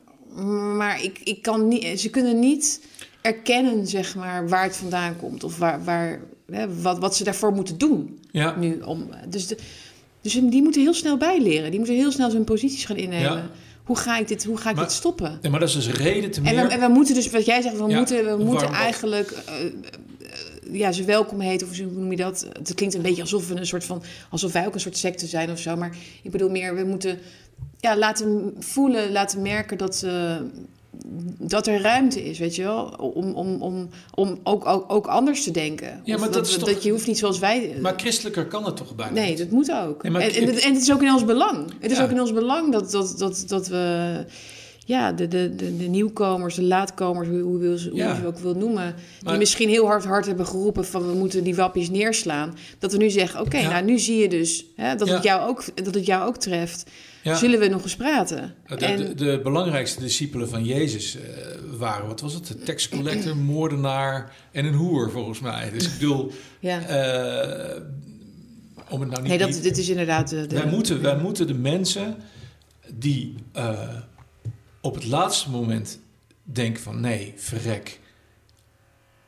Maar 0.77 1.03
ik, 1.03 1.19
ik 1.23 1.41
kan 1.41 1.67
niet, 1.67 1.99
ze 1.99 2.09
kunnen 2.09 2.39
niet 2.39 2.81
erkennen, 3.21 3.87
zeg 3.87 4.15
maar, 4.15 4.49
waar 4.49 4.63
het 4.63 4.77
vandaan 4.77 5.15
komt. 5.17 5.43
Of 5.43 5.57
waar, 5.57 5.83
waar, 5.83 6.21
hè, 6.51 6.81
wat, 6.81 6.99
wat 6.99 7.15
ze 7.15 7.23
daarvoor 7.23 7.51
moeten 7.51 7.77
doen. 7.77 8.19
Ja. 8.31 8.55
Nu 8.55 8.81
om, 8.81 9.09
dus, 9.29 9.47
de, 9.47 9.57
dus 10.21 10.33
die 10.33 10.61
moeten 10.61 10.81
heel 10.81 10.93
snel 10.93 11.17
bijleren. 11.17 11.69
Die 11.69 11.79
moeten 11.79 11.97
heel 11.97 12.11
snel 12.11 12.29
zijn 12.29 12.43
posities 12.43 12.85
gaan 12.85 12.95
innemen. 12.97 13.37
Ja. 13.37 13.49
Hoe 13.83 13.97
ga 13.97 14.17
ik 14.17 14.27
dit, 14.27 14.43
hoe 14.43 14.57
ga 14.57 14.69
ik 14.69 14.75
Maar- 14.75 14.85
dit 14.85 14.93
stoppen? 14.93 15.39
Nee, 15.41 15.51
maar 15.51 15.59
dat 15.59 15.69
is 15.69 15.75
dus 15.75 15.89
reden 15.89 16.31
te 16.31 16.41
En 16.43 16.55
meer. 16.55 16.67
we, 16.67 16.73
en 16.73 16.79
we 16.79 16.87
moeten 16.87 17.15
dus, 17.15 17.29
wat 17.29 17.45
jij 17.45 17.61
zegt, 17.61 17.77
we 17.77 17.87
Ja, 17.89 17.97
moeten, 17.97 18.37
we 18.37 18.43
moeten 18.43 18.69
eigenlijk 18.71 19.31
eh, 19.31 19.65
eh, 19.65 19.71
ja, 20.71 20.91
ze 20.91 21.03
welkom 21.03 21.39
heten. 21.39 21.67
Of 21.67 21.77
hoe 21.77 21.91
noem 21.91 22.11
je 22.11 22.17
dat? 22.17 22.47
Het 22.53 22.73
klinkt 22.73 22.95
een 22.95 23.01
beetje 23.01 23.21
alsof 23.21 23.47
we 23.47 23.55
een 23.55 23.65
soort 23.65 23.83
van, 23.83 24.03
alsof 24.29 24.51
wij 24.51 24.65
ook 24.67 24.73
een 24.73 24.79
soort 24.79 24.97
secte 24.97 25.27
zijn 25.27 25.51
of 25.51 25.59
zo. 25.59 25.75
Maar 25.75 25.95
ik 26.21 26.31
bedoel 26.31 26.49
meer, 26.49 26.75
we 26.75 26.83
moeten 26.83 27.19
ja, 27.79 27.97
laten 27.97 28.53
voelen, 28.59 29.11
laten 29.11 29.41
merken 29.41 29.77
dat, 29.77 30.01
eh, 30.05 30.35
dat 31.39 31.67
er 31.67 31.81
ruimte 31.81 32.23
is, 32.23 32.39
weet 32.39 32.55
je 32.55 32.63
wel? 32.63 32.83
Om, 33.13 33.33
om, 33.33 33.61
om, 33.61 33.89
om 34.13 34.39
ook, 34.43 34.65
ook, 34.67 34.91
ook 34.91 35.07
anders 35.07 35.43
te 35.43 35.51
denken. 35.51 36.01
Ja, 36.03 36.17
maar 36.17 36.31
dat 36.31 36.47
is 36.47 36.53
toch- 36.57 36.69
dat 36.69 36.83
je 36.83 36.91
hoeft 36.91 37.07
niet 37.07 37.17
zoals 37.17 37.39
wij. 37.39 37.75
Maar 37.81 37.93
christelijker 37.97 38.45
kan 38.45 38.65
het 38.65 38.75
toch 38.77 38.95
bijna 38.95 39.11
Nee, 39.13 39.35
dat 39.35 39.49
moet 39.49 39.71
ook. 39.71 40.03
Nee, 40.03 40.11
maar 40.11 40.21
en, 40.21 40.33
en, 40.33 40.45
het- 40.47 40.59
en 40.59 40.73
het 40.73 40.81
is 40.81 40.91
ook 40.93 41.01
in 41.03 41.11
ons 41.13 41.25
belang. 41.25 41.71
Het 41.79 41.91
is 41.91 41.97
Ja. 41.97 42.03
ook 42.03 42.09
in 42.11 42.19
ons 42.21 42.33
belang 42.33 42.71
dat, 42.71 42.91
dat, 42.91 43.15
dat, 43.17 43.43
dat 43.47 43.67
we... 43.67 44.25
Ja, 44.87 45.11
de, 45.11 45.27
de, 45.27 45.55
de, 45.55 45.77
de 45.77 45.83
nieuwkomers, 45.87 46.55
de 46.55 46.63
laatkomers, 46.63 47.27
hoe, 47.27 47.39
hoe, 47.41 47.57
wil 47.57 47.77
ze, 47.77 47.89
hoe 47.89 47.97
Ja. 47.97 48.09
je 48.09 48.15
ze 48.21 48.25
ook 48.27 48.37
wil 48.39 48.53
noemen... 48.53 48.95
die 48.95 49.23
Maar- 49.23 49.37
misschien 49.37 49.69
heel 49.69 49.85
hard 49.85 50.03
hard 50.05 50.25
hebben 50.25 50.45
geroepen 50.45 50.85
van... 50.85 51.07
we 51.07 51.13
moeten 51.13 51.43
die 51.43 51.55
wappies 51.55 51.89
neerslaan. 51.89 52.53
Dat 52.79 52.91
we 52.91 52.97
nu 52.97 53.09
zeggen, 53.09 53.39
oké, 53.41 53.57
Ja. 53.57 53.69
nou 53.69 53.85
nu 53.85 53.99
zie 53.99 54.17
je 54.17 54.29
dus 54.29 54.65
hè, 54.75 54.95
dat, 54.95 55.07
Ja. 55.07 55.13
het 55.13 55.23
jou 55.23 55.49
ook, 55.49 55.83
dat 55.83 55.93
het 55.95 56.05
jou 56.05 56.27
ook 56.27 56.37
treft. 56.37 56.83
Ja. 57.25 57.35
Zullen 57.35 57.59
we 57.59 57.67
nog 57.67 57.83
eens 57.83 57.95
praten? 57.95 58.55
De, 58.67 58.75
en, 58.85 58.97
de, 58.97 59.13
de 59.13 59.39
belangrijkste 59.43 59.99
discipelen 59.99 60.49
van 60.49 60.65
Jezus 60.65 61.15
eh, 61.17 61.23
waren, 61.77 62.07
wat 62.07 62.21
was 62.21 62.33
het? 62.33 62.49
Een 62.49 62.63
tax 62.63 62.89
collector, 62.89 63.37
moordenaar 63.37 64.35
en 64.51 64.65
een 64.65 64.73
hoer, 64.73 65.11
volgens 65.11 65.39
mij. 65.39 65.69
Dus 65.69 65.85
ik 65.85 65.91
bedoel, 65.93 66.31
ja. 66.59 66.81
eh, 66.81 67.81
om 68.89 68.99
het 68.99 69.09
nou 69.09 69.21
niet... 69.21 69.29
nee, 69.29 69.37
dat, 69.37 69.61
dit 69.63 69.77
is 69.77 69.89
inderdaad... 69.89 70.29
De, 70.29 70.47
de- 70.47 70.55
wij, 70.55 70.65
moeten, 70.71 71.01
wij 71.01 71.17
moeten 71.17 71.47
de 71.47 71.53
mensen 71.53 72.15
die 72.93 73.35
eh, 73.51 73.79
op 74.81 74.95
het 74.95 75.05
laatste 75.05 75.49
moment 75.49 75.99
denken 76.43 76.83
van... 76.83 76.99
nee, 76.99 77.33
verrek, 77.35 77.99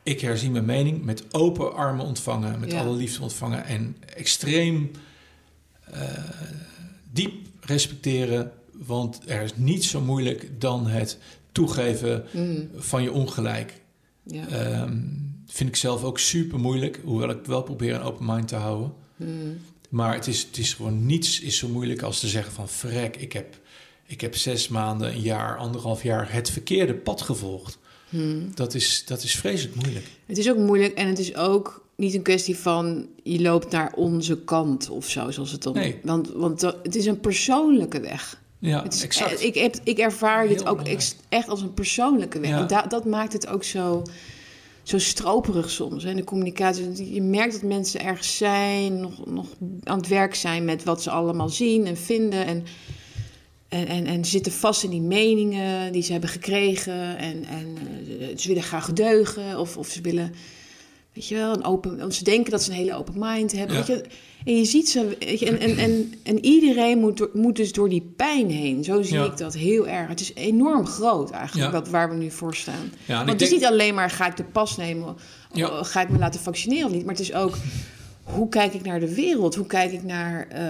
ik 0.04 0.22
herzien 0.22 0.52
mijn 0.52 0.66
mening 0.66 1.04
met 1.04 1.34
open 1.34 1.74
armen 1.74 2.06
ontvangen... 2.06 2.60
met 2.60 2.72
Ja. 2.72 2.80
alle 2.80 2.96
liefde 2.96 3.22
ontvangen 3.22 3.66
en 3.66 3.98
extreem 4.16 4.92
diep 7.12 7.47
respecteren... 7.68 8.52
want 8.86 9.20
er 9.26 9.42
is 9.42 9.52
niets 9.56 9.90
zo 9.90 10.02
moeilijk 10.02 10.50
dan 10.60 10.88
het 10.88 11.18
toegeven 11.52 12.26
Mm, 12.32 12.70
van 12.76 13.04
je 13.04 13.12
ongelijk. 13.12 13.82
ja. 14.24 14.48
Ehm, 14.48 14.98
vind 15.48 15.70
ik 15.70 15.76
zelf 15.76 16.04
ook 16.04 16.20
super 16.20 16.60
moeilijk, 16.60 17.00
hoewel 17.04 17.30
ik 17.30 17.46
wel 17.46 17.62
probeer 17.64 17.96
een 17.96 18.02
open 18.02 18.26
mind 18.26 18.48
te 18.48 18.56
houden. 18.56 18.94
Mm, 19.16 19.58
Maar 19.90 20.14
het 20.14 20.28
is, 20.28 20.42
het 20.44 20.58
is 20.58 20.74
gewoon 20.74 21.06
niets 21.06 21.40
is 21.40 21.58
zo 21.58 21.68
moeilijk 21.68 22.02
als 22.02 22.20
te 22.20 22.28
zeggen 22.28 22.54
van 22.54 22.70
frek, 22.70 23.16
ik 23.18 23.34
heb, 23.34 23.60
ik 24.06 24.22
heb 24.22 24.36
zes 24.36 24.68
maanden, 24.68 25.10
een 25.12 25.22
jaar, 25.22 25.58
anderhalf 25.58 26.04
jaar 26.04 26.32
het 26.34 26.50
verkeerde 26.50 26.94
pad 26.96 27.22
gevolgd. 27.22 27.78
mm. 28.10 28.52
Dat 28.56 28.74
is, 28.74 29.04
dat 29.06 29.24
is 29.24 29.36
vreselijk 29.36 29.76
moeilijk. 29.76 30.06
Het 30.26 30.38
is 30.38 30.50
ook 30.50 30.58
moeilijk 30.58 30.94
en 30.94 31.08
het 31.08 31.20
is 31.20 31.36
ook 31.36 31.87
niet 31.98 32.14
een 32.14 32.22
kwestie 32.22 32.58
van 32.58 33.08
je 33.24 33.42
loopt 33.42 33.72
naar 33.72 33.94
onze 33.96 34.38
kant 34.44 34.90
of 34.90 35.10
zo, 35.10 35.32
zoals 35.32 35.52
het 35.52 35.64
dan. 35.64 35.74
Nee. 35.74 36.00
Want, 36.04 36.30
want 36.30 36.62
het 36.62 36.96
is 36.96 37.06
een 37.06 37.20
persoonlijke 37.20 38.00
weg. 38.00 38.42
Ja, 38.60 38.88
is, 38.88 39.04
exact. 39.04 39.40
eh, 39.40 39.46
Ik, 39.48 39.56
heb, 39.56 39.76
ik 39.84 39.98
ervaar 39.98 40.40
Heel 40.40 40.48
dit 40.48 40.60
ook 40.68 40.78
belangrijk. 40.78 41.14
echt 41.30 41.50
als 41.50 41.62
een 41.62 41.74
persoonlijke 41.74 42.40
weg. 42.40 42.50
Ja. 42.50 42.60
En 42.60 42.68
da- 42.68 42.82
dat 42.88 43.06
maakt 43.06 43.34
het 43.34 43.48
ook 43.48 43.64
zo, 43.64 44.04
zo 44.84 44.98
stroperig 44.98 45.70
soms. 45.70 46.04
In 46.04 46.16
de 46.16 46.24
communicatie. 46.24 47.14
Je 47.14 47.22
merkt 47.22 47.54
dat 47.54 47.62
mensen 47.62 48.02
ergens 48.04 48.38
zijn, 48.38 49.00
nog, 49.00 49.26
nog 49.26 49.48
aan 49.84 49.98
het 49.98 50.08
werk 50.08 50.36
zijn 50.36 50.66
met 50.66 50.84
wat 50.84 51.02
ze 51.04 51.10
allemaal 51.10 51.50
zien 51.50 51.86
en 51.86 51.98
vinden. 51.98 52.46
En, 52.46 52.64
en, 53.70 53.88
en, 53.88 54.06
en 54.06 54.26
zitten 54.26 54.52
vast 54.52 54.84
in 54.84 54.90
die 54.90 55.02
meningen 55.02 55.92
die 55.92 56.02
ze 56.02 56.12
hebben 56.12 56.30
gekregen. 56.30 57.18
En, 57.18 57.44
en 57.46 57.78
eh, 58.20 58.28
ze 58.38 58.48
willen 58.48 58.64
graag 58.64 58.94
deugen 58.94 59.60
of, 59.60 59.78
of 59.78 59.88
ze 59.88 60.02
willen. 60.02 60.34
Weet 61.18 61.28
je 61.28 61.36
wel, 61.36 61.54
een 61.54 61.64
open, 61.64 61.98
want 61.98 62.14
ze 62.16 62.24
denken 62.24 62.52
dat 62.52 62.64
ze 62.64 62.70
een 62.72 62.76
hele 62.78 62.96
open 62.96 63.14
mind 63.18 63.52
hebben. 63.52 63.76
Ja. 63.76 63.86
Weet 63.86 63.98
je, 63.98 64.06
en 64.46 64.58
je 64.58 64.66
ziet 64.66 64.90
ze, 64.90 65.16
weet 65.20 65.40
je, 65.40 65.46
en, 65.46 65.60
en, 65.60 65.78
en, 65.78 66.14
en 66.24 66.46
iedereen 66.46 67.00
moet, 67.00 67.34
moet 67.34 67.56
dus 67.56 67.72
door 67.74 67.90
die 67.90 68.14
pijn 68.16 68.50
heen. 68.50 68.84
Zo 68.84 69.02
zie 69.02 69.18
Ja. 69.18 69.26
ik 69.26 69.38
dat 69.38 69.54
heel 69.54 69.88
erg. 69.88 70.08
Het 70.08 70.20
is 70.20 70.34
enorm 70.34 70.86
groot 70.86 71.30
eigenlijk, 71.32 71.72
Ja. 71.72 71.80
wat, 71.80 71.90
waar 71.90 72.10
we 72.10 72.16
nu 72.16 72.32
voor 72.32 72.56
staan. 72.56 72.92
Want 73.08 73.30
het 73.30 73.42
is 73.42 73.52
niet 73.52 73.66
alleen 73.66 73.94
maar, 73.96 74.10
ga 74.10 74.28
ik 74.28 74.38
de 74.38 74.44
pas 74.44 74.78
nemen? 74.78 75.16
Of 75.54 75.88
Ga 75.88 76.02
ik 76.02 76.10
me 76.10 76.18
laten 76.18 76.40
vaccineren 76.40 76.86
of 76.86 76.92
niet? 76.92 77.06
Maar 77.06 77.14
het 77.16 77.24
is 77.24 77.34
ook, 77.34 77.58
hoe 78.34 78.50
kijk 78.50 78.74
ik 78.74 78.84
naar 78.86 79.00
de 79.00 79.14
wereld? 79.16 79.56
Hoe 79.56 79.66
kijk 79.66 79.92
ik 79.92 80.04
naar, 80.04 80.48
eh, 80.48 80.66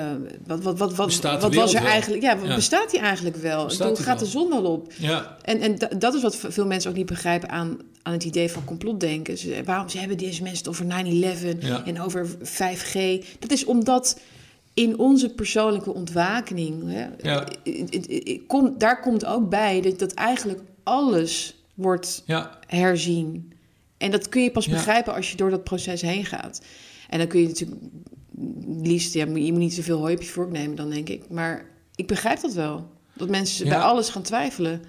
wat, 0.46 0.64
wat, 0.64 0.78
wat, 0.78 0.96
wat, 0.96 1.06
Bestaat 1.08 1.42
wat 1.42 1.56
was 1.56 1.74
er 1.74 1.82
wel? 1.82 1.92
eigenlijk? 1.92 2.22
Ja, 2.24 2.38
Ja. 2.44 2.56
bestaat 2.56 2.92
die 2.92 3.00
eigenlijk 3.00 3.36
wel? 3.36 3.66
Bestaat 3.66 3.96
die 3.96 4.06
gaat 4.06 4.20
de 4.20 4.26
zon 4.26 4.50
wel 4.50 4.64
op? 4.64 4.92
Ja, 4.98 5.38
En, 5.42 5.60
en 5.60 5.78
da- 5.78 5.88
dat 5.98 6.14
is 6.14 6.22
wat 6.22 6.36
veel 6.36 6.66
mensen 6.66 6.90
ook 6.92 6.98
niet 6.98 7.06
begrijpen 7.06 7.50
aan, 7.50 7.78
aan 8.04 8.14
het 8.14 8.24
idee 8.24 8.52
van 8.52 8.64
complotdenken. 8.66 9.38
Ze, 9.38 9.62
waarom 9.66 9.90
ze 9.90 9.98
hebben 10.00 10.18
deze 10.18 10.42
mensen 10.44 10.60
het 10.60 10.68
over 10.68 10.86
9-11 10.86 11.60
Ja. 11.60 11.86
en 11.86 12.02
over 12.02 12.28
5G? 12.44 13.24
Dat 13.40 13.52
is 13.52 13.66
omdat 13.66 14.20
in 14.74 15.00
onze 15.00 15.30
persoonlijke 15.30 15.94
ontwakening, 15.94 16.84
hè, 16.86 17.08
Ja. 17.22 17.44
daar 18.78 19.00
komt 19.02 19.26
ook 19.26 19.50
bij 19.50 19.82
dat, 19.82 20.00
dat 20.00 20.14
eigenlijk 20.14 20.60
alles 20.84 21.56
wordt 21.74 22.24
herzien. 22.68 23.52
En 23.98 24.12
dat 24.12 24.30
kun 24.30 24.44
je 24.44 24.52
pas 24.52 24.68
begrijpen 24.68 25.14
als 25.14 25.32
je 25.32 25.38
door 25.38 25.50
dat 25.50 25.64
proces 25.64 26.02
heen 26.02 26.26
gaat. 26.26 26.62
En 27.10 27.18
dan 27.18 27.28
kun 27.28 27.42
je 27.42 27.48
natuurlijk 27.48 27.82
liefst, 28.82 29.14
ja, 29.14 29.26
je 29.26 29.52
moet 29.52 29.60
niet 29.62 29.76
te 29.76 29.84
veel 29.84 29.98
hooi 30.00 30.16
op 30.16 30.22
je 30.22 30.28
vork 30.30 30.52
nemen 30.52 30.76
dan, 30.76 30.90
denk 30.90 31.10
ik. 31.10 31.30
Maar 31.30 31.66
ik 31.96 32.08
begrijp 32.08 32.42
dat 32.42 32.54
wel. 32.54 32.90
Dat 33.14 33.30
mensen 33.30 33.66
Ja. 33.66 33.72
bij 33.72 33.82
alles 33.82 34.10
gaan 34.10 34.22
twijfelen. 34.22 34.82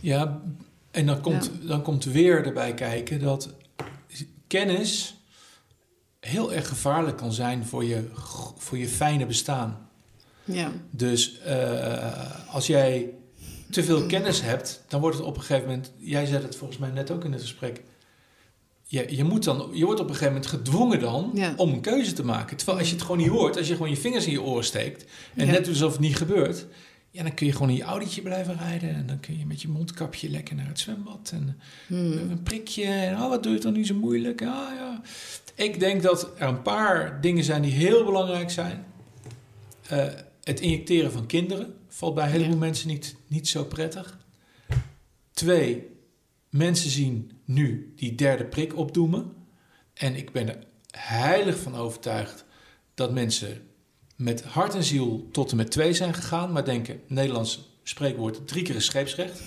ja. 0.00 0.42
En 0.90 1.06
dan 1.06 1.20
komt, 1.20 1.50
dan 1.62 1.82
komt 1.82 2.04
weer 2.04 2.46
erbij 2.46 2.74
kijken 2.74 3.20
dat 3.20 3.54
kennis 4.46 5.16
heel 6.20 6.52
erg 6.52 6.68
gevaarlijk 6.68 7.16
kan 7.16 7.32
zijn 7.32 7.64
voor 7.66 7.84
je, 7.84 8.08
voor 8.56 8.78
je 8.78 8.88
fijne 8.88 9.26
bestaan. 9.26 9.88
Ja, 10.44 10.72
Dus 10.90 11.38
eh, 11.40 12.54
als 12.54 12.66
jij 12.66 13.10
te 13.70 13.84
veel 13.84 14.06
kennis 14.06 14.42
hebt, 14.42 14.84
dan 14.88 15.00
wordt 15.00 15.16
het 15.16 15.26
op 15.26 15.36
een 15.36 15.42
gegeven 15.42 15.68
moment. 15.68 15.92
Jij 15.96 16.26
zei 16.26 16.42
het 16.42 16.56
volgens 16.56 16.78
mij 16.78 16.90
net 16.90 17.10
ook 17.10 17.24
in 17.24 17.32
het 17.32 17.40
gesprek. 17.40 17.82
Je, 18.90 19.16
je, 19.16 19.24
moet 19.24 19.44
dan, 19.44 19.70
je 19.72 19.84
wordt 19.84 20.00
op 20.00 20.06
een 20.08 20.14
gegeven 20.14 20.32
moment 20.34 20.50
gedwongen 20.50 21.00
dan 21.00 21.30
Ja. 21.34 21.54
om 21.56 21.72
een 21.72 21.80
keuze 21.80 22.12
te 22.12 22.24
maken. 22.24 22.56
Terwijl 22.56 22.78
als 22.78 22.88
je 22.88 22.94
het 22.94 23.02
gewoon 23.02 23.18
niet 23.18 23.26
hoort, 23.28 23.56
als 23.56 23.68
je 23.68 23.72
gewoon 23.74 23.90
je 23.90 23.96
vingers 23.96 24.26
in 24.26 24.32
je 24.32 24.42
oren 24.42 24.64
steekt 24.64 25.04
en 25.34 25.46
Ja. 25.46 25.52
net 25.52 25.64
doet 25.64 25.74
alsof 25.74 25.92
het 25.92 26.00
niet 26.00 26.16
gebeurt, 26.16 26.66
ja, 27.10 27.22
dan 27.22 27.34
kun 27.34 27.46
je 27.46 27.52
gewoon 27.52 27.68
in 27.68 27.76
je 27.76 27.82
autootje 27.82 28.22
blijven 28.22 28.56
rijden 28.58 28.94
en 28.94 29.06
dan 29.06 29.20
kun 29.20 29.38
je 29.38 29.46
met 29.46 29.62
je 29.62 29.68
mondkapje 29.68 30.30
lekker 30.30 30.54
naar 30.54 30.66
het 30.66 30.78
zwembad 30.78 31.30
en 31.34 31.58
Hmm. 31.86 32.12
een 32.12 32.42
prikje 32.42 32.84
en 32.84 33.14
oh, 33.14 33.28
wat 33.28 33.42
doe 33.42 33.52
je 33.52 33.58
toch 33.58 33.72
niet 33.72 33.86
zo 33.86 33.94
moeilijk? 33.94 34.42
Ah, 34.42 34.68
ja. 34.76 35.00
Ik 35.54 35.80
denk 35.80 36.02
dat 36.02 36.30
er 36.38 36.48
een 36.48 36.62
paar 36.62 37.20
dingen 37.20 37.44
zijn 37.44 37.62
die 37.62 37.72
heel 37.72 38.04
belangrijk 38.04 38.50
zijn. 38.50 38.84
Eh, 39.88 40.06
het 40.42 40.60
injecteren 40.60 41.12
van 41.12 41.26
kinderen 41.26 41.74
valt 41.88 42.14
bij 42.14 42.24
een 42.24 42.30
heleboel 42.30 42.52
Ja. 42.54 42.58
mensen 42.60 42.88
niet, 42.88 43.16
niet 43.26 43.48
zo 43.48 43.64
prettig. 43.64 44.18
Twee, 45.32 45.86
mensen 46.50 46.90
zien 46.90 47.30
nu 47.44 47.92
die 47.96 48.14
derde 48.14 48.44
prik 48.44 48.76
opdoemen. 48.76 49.32
En 49.94 50.14
ik 50.14 50.32
ben 50.32 50.48
er 50.48 50.58
heilig 50.90 51.58
van 51.58 51.76
overtuigd 51.76 52.44
dat 52.94 53.12
mensen 53.12 53.62
met 54.16 54.44
hart 54.44 54.74
en 54.74 54.84
ziel 54.84 55.28
tot 55.32 55.50
en 55.50 55.56
met 55.56 55.70
twee 55.70 55.92
zijn 55.92 56.14
gegaan, 56.14 56.52
maar 56.52 56.64
denken, 56.64 57.00
Nederlands 57.06 57.68
spreekwoord, 57.82 58.48
drie 58.48 58.62
keer 58.62 58.74
is 58.74 58.84
scheepsrecht. 58.84 59.42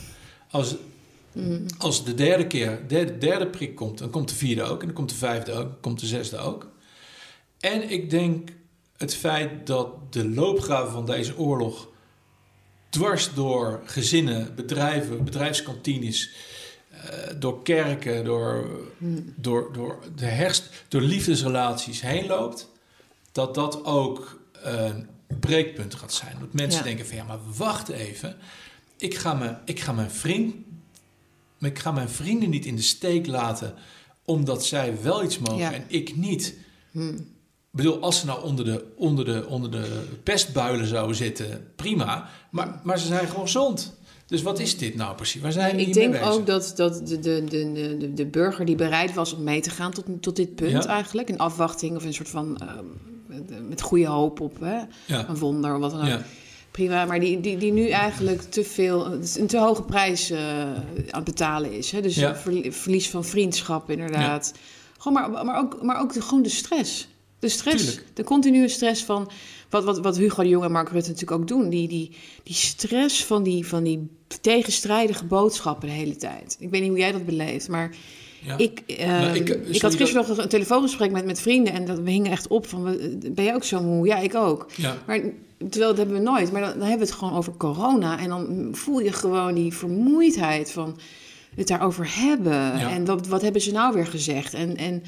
Als, 0.49 0.76
Mm. 1.34 1.66
als 1.78 2.06
de 2.06 2.14
derde 2.14 2.47
keer, 2.47 2.88
de 2.88 3.18
derde 3.18 3.47
prik 3.47 3.76
komt, 3.76 3.97
dan 3.97 4.10
komt 4.10 4.30
de 4.30 4.36
vierde 4.36 4.64
ook, 4.64 4.80
en 4.80 4.86
dan 4.86 4.95
komt 4.95 5.10
de 5.10 5.16
vijfde 5.16 5.52
ook, 5.52 5.70
dan 5.70 5.80
komt 5.82 5.99
de 5.99 6.06
zesde 6.06 6.38
ook. 6.38 6.72
En 7.60 7.89
ik 7.89 8.10
denk 8.10 8.49
het 8.97 9.16
feit 9.16 9.68
dat 9.68 10.14
de 10.14 10.30
loopgraven 10.30 10.91
van 10.91 11.06
deze 11.06 11.38
oorlog 11.38 11.88
dwars 12.89 13.34
door 13.34 13.82
gezinnen, 13.86 14.56
bedrijven, 14.56 15.24
bedrijfskantines, 15.24 16.32
door 17.39 17.62
kerken, 17.64 18.26
door, 18.26 18.70
Mm. 18.97 19.34
door, 19.36 19.70
door, 19.74 19.99
de 20.16 20.26
herst, 20.26 20.70
door 20.88 21.02
liefdesrelaties 21.02 22.02
heen 22.02 22.26
loopt, 22.28 22.70
dat 23.32 23.56
dat 23.56 23.86
ook 23.86 24.39
een 24.52 25.08
breekpunt 25.39 25.95
gaat 25.95 26.14
zijn. 26.14 26.36
Dat 26.39 26.54
mensen 26.54 26.80
Ja. 26.80 26.86
denken 26.86 27.06
van 27.08 27.16
ja, 27.16 27.24
maar 27.24 27.39
wacht 27.58 27.89
even, 27.89 28.36
ik 28.97 29.16
ga, 29.18 29.34
me, 29.34 29.56
ik 29.66 29.80
ga 29.80 29.91
mijn 29.91 30.12
vriend, 30.12 30.56
ik 31.60 31.80
ga 31.80 31.91
mijn 31.91 32.10
vrienden 32.10 32.49
niet 32.49 32.66
in 32.66 32.76
de 32.76 32.82
steek 32.82 33.28
laten 33.28 33.74
omdat 34.26 34.66
zij 34.66 35.02
wel 35.02 35.24
iets 35.24 35.39
mogen 35.39 35.58
Ja. 35.58 35.74
en 35.74 35.84
ik 35.88 36.16
niet. 36.16 36.56
Mm. 36.91 37.16
Ik 37.16 37.78
bedoel, 37.78 37.99
als 38.02 38.20
ze 38.20 38.26
nou 38.26 38.43
onder 38.43 38.66
de, 38.66 38.86
onder 38.95 39.26
de, 39.26 39.45
onder 39.47 39.72
de 39.72 40.08
pestbuilen 40.24 40.88
zouden 40.88 41.16
zitten, 41.16 41.72
prima. 41.76 42.30
Maar, 42.52 42.80
maar 42.84 42.99
ze 42.99 43.08
zijn 43.08 43.28
gewoon 43.28 43.45
gezond. 43.45 43.93
Dus 44.32 44.41
wat 44.41 44.59
is 44.59 44.77
dit 44.77 44.95
nou 44.95 45.15
precies? 45.15 45.41
Waar 45.41 45.51
zijn 45.51 45.75
we 45.75 45.82
ik 45.82 45.93
denk 45.93 46.13
ook 46.34 46.45
dat, 46.45 46.73
dat 46.75 47.07
de, 47.07 47.19
de, 47.19 47.43
de, 47.49 47.97
de, 47.97 48.13
de 48.13 48.25
burger 48.25 48.65
die 48.65 48.75
bereid 48.75 49.13
was 49.13 49.34
om 49.34 49.43
mee 49.43 49.61
te 49.61 49.69
gaan 49.69 49.91
tot, 49.91 50.05
tot 50.19 50.36
dit 50.36 50.55
punt 50.55 50.71
eigenlijk. 50.86 51.29
Een 51.29 51.38
afwachting 51.38 51.95
of 51.95 52.03
een 52.03 52.13
soort 52.13 52.29
van... 52.29 52.57
ehm, 52.61 52.86
met- 53.69 53.82
goede 53.82 54.05
hoop 54.07 54.39
op 54.39 54.59
een 55.27 55.38
wonder 55.38 55.73
of 55.73 55.79
wat 55.79 55.91
dan 55.91 56.01
ook. 56.01 56.07
Prima, 56.71 57.05
maar 57.05 57.19
die, 57.19 57.39
die, 57.39 57.57
die 57.57 57.71
nu 57.71 57.89
eigenlijk 57.89 58.41
te 58.41 58.63
veel, 58.63 59.05
een 59.38 59.47
te 59.47 59.57
hoge 59.57 59.84
prijs 59.84 60.29
eh, 60.29 60.39
aan 60.61 60.84
het 61.09 61.23
betalen 61.23 61.71
is. 61.71 61.91
Hè? 61.91 62.01
Dus 62.01 62.15
verlies 62.69 63.09
van 63.09 63.25
vriendschap, 63.25 63.89
inderdaad. 63.89 64.53
Gewoon, 64.97 65.32
maar, 65.32 65.45
maar 65.45 65.57
ook, 65.59 65.82
maar 65.84 66.01
ook 66.01 66.13
de, 66.13 66.21
gewoon 66.21 66.43
de 66.43 66.49
stress. 66.49 67.07
De 67.39 67.49
stress, 67.49 67.99
de 68.13 68.23
continue 68.23 68.67
stress 68.67 69.03
van 69.03 69.32
wat, 69.72 69.84
wat, 69.84 69.99
wat 69.99 70.17
Hugo 70.17 70.43
de 70.43 70.49
Jong 70.49 70.63
en 70.63 70.72
Mark 70.72 70.89
Rutte 70.89 71.09
natuurlijk 71.09 71.41
ook 71.41 71.47
doen. 71.47 71.69
Die, 71.69 71.88
die, 71.88 72.11
die 72.43 72.55
stress 72.55 73.26
van 73.26 73.43
die, 73.43 73.67
van 73.67 73.84
die 73.84 74.09
tegenstrijdige 74.41 75.26
boodschappen 75.26 75.88
de 75.88 75.93
hele 75.93 76.15
tijd. 76.15 76.55
Ik 76.59 76.69
weet 76.69 76.82
niet 76.82 76.89
hoe 76.89 76.99
jij 76.99 77.11
dat 77.11 77.26
beleeft, 77.26 77.67
maar 77.69 77.95
Ja. 78.45 78.57
ik, 78.57 78.84
ehm, 78.88 79.07
Nou, 79.09 79.36
ik, 79.36 79.49
ik, 79.49 79.76
eh, 79.76 79.82
had 79.82 79.95
gisteren 79.95 80.13
dat- 80.13 80.28
nog 80.28 80.38
een 80.38 80.49
telefoongesprek 80.49 81.11
met, 81.11 81.26
met 81.26 81.41
vrienden 81.41 81.74
en 81.74 81.86
dat, 81.86 81.99
we 81.99 82.11
hingen 82.11 82.32
echt 82.32 82.47
op 82.47 82.67
van, 82.67 82.84
ben 83.32 83.45
je 83.45 83.53
ook 83.53 83.63
zo 83.63 83.82
moe? 83.84 84.07
Ja, 84.07 84.17
ik 84.17 84.36
ook. 84.36 84.65
ja. 84.78 84.97
Maar 85.07 85.19
terwijl 85.57 85.88
dat 85.89 85.97
hebben 85.97 86.15
we 86.15 86.22
nooit. 86.22 86.51
Maar 86.51 86.61
dan, 86.61 86.69
dan 86.72 86.80
hebben 86.88 86.99
we 86.99 87.11
het 87.11 87.13
gewoon 87.13 87.34
over 87.34 87.53
corona. 87.57 88.19
En 88.19 88.30
dan 88.30 88.69
voel 88.72 88.99
je 88.99 89.11
gewoon 89.13 89.53
die 89.55 89.74
vermoeidheid 89.74 90.72
van 90.72 90.97
het 91.55 91.67
daarover 91.67 92.07
hebben. 92.09 92.53
Ja. 92.53 92.89
En 92.91 93.05
wat, 93.05 93.28
wat 93.28 93.41
hebben 93.41 93.61
ze 93.61 93.72
nou 93.72 93.93
weer 93.93 94.07
gezegd? 94.07 94.53
En, 94.53 94.78
en 94.78 95.03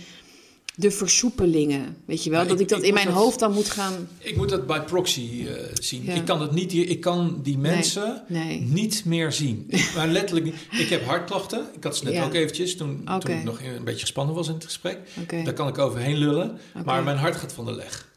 de 0.76 0.92
versoepelingen, 0.92 1.98
weet 2.06 2.24
je 2.24 2.30
wel? 2.30 2.42
Ja, 2.42 2.48
dat 2.48 2.56
ik- 2.56 2.62
ik 2.64 2.70
dat 2.70 2.80
ik 2.80 2.86
in 2.86 2.94
mijn 2.94 3.06
dat- 3.06 3.16
hoofd 3.16 3.40
dan 3.40 3.54
moet 3.54 3.70
gaan... 3.70 4.08
Ik 4.18 4.36
moet 4.36 4.50
dat 4.50 4.68
bij 4.68 4.82
proxy 4.82 5.46
eh, 5.48 5.54
zien. 5.74 6.04
Ja. 6.04 6.14
Ik 6.14 6.26
kan 6.26 6.42
het 6.42 6.52
niet, 6.52 6.74
ik 6.74 7.00
kan 7.02 7.40
die 7.44 7.58
mensen 7.58 8.24
Nee. 8.28 8.62
niet 8.62 9.06
meer 9.06 9.32
zien. 9.32 9.70
Maar 9.96 10.08
letterlijk 10.08 10.46
niet. 10.46 10.56
Ik 10.72 10.90
heb 10.90 11.06
hartklachten. 11.06 11.66
Ik 11.76 11.84
had 11.84 11.98
ze 11.98 12.04
net 12.04 12.14
Ja. 12.14 12.24
ook 12.26 12.34
eventjes 12.34 12.76
toen, 12.78 13.04
toen 13.20 13.32
ik 13.32 13.44
nog 13.44 13.60
een 13.62 13.84
beetje 13.84 14.00
gespannen 14.02 14.36
was 14.36 14.48
in 14.48 14.54
het 14.54 14.64
gesprek. 14.66 14.98
Daar 15.44 15.54
kan 15.54 15.68
ik 15.68 15.78
overheen 15.78 16.18
lullen. 16.18 16.58
Maar 16.86 17.04
mijn 17.04 17.18
hart 17.18 17.36
gaat 17.36 17.54
van 17.54 17.66
de 17.66 17.74
leg. 17.76 18.12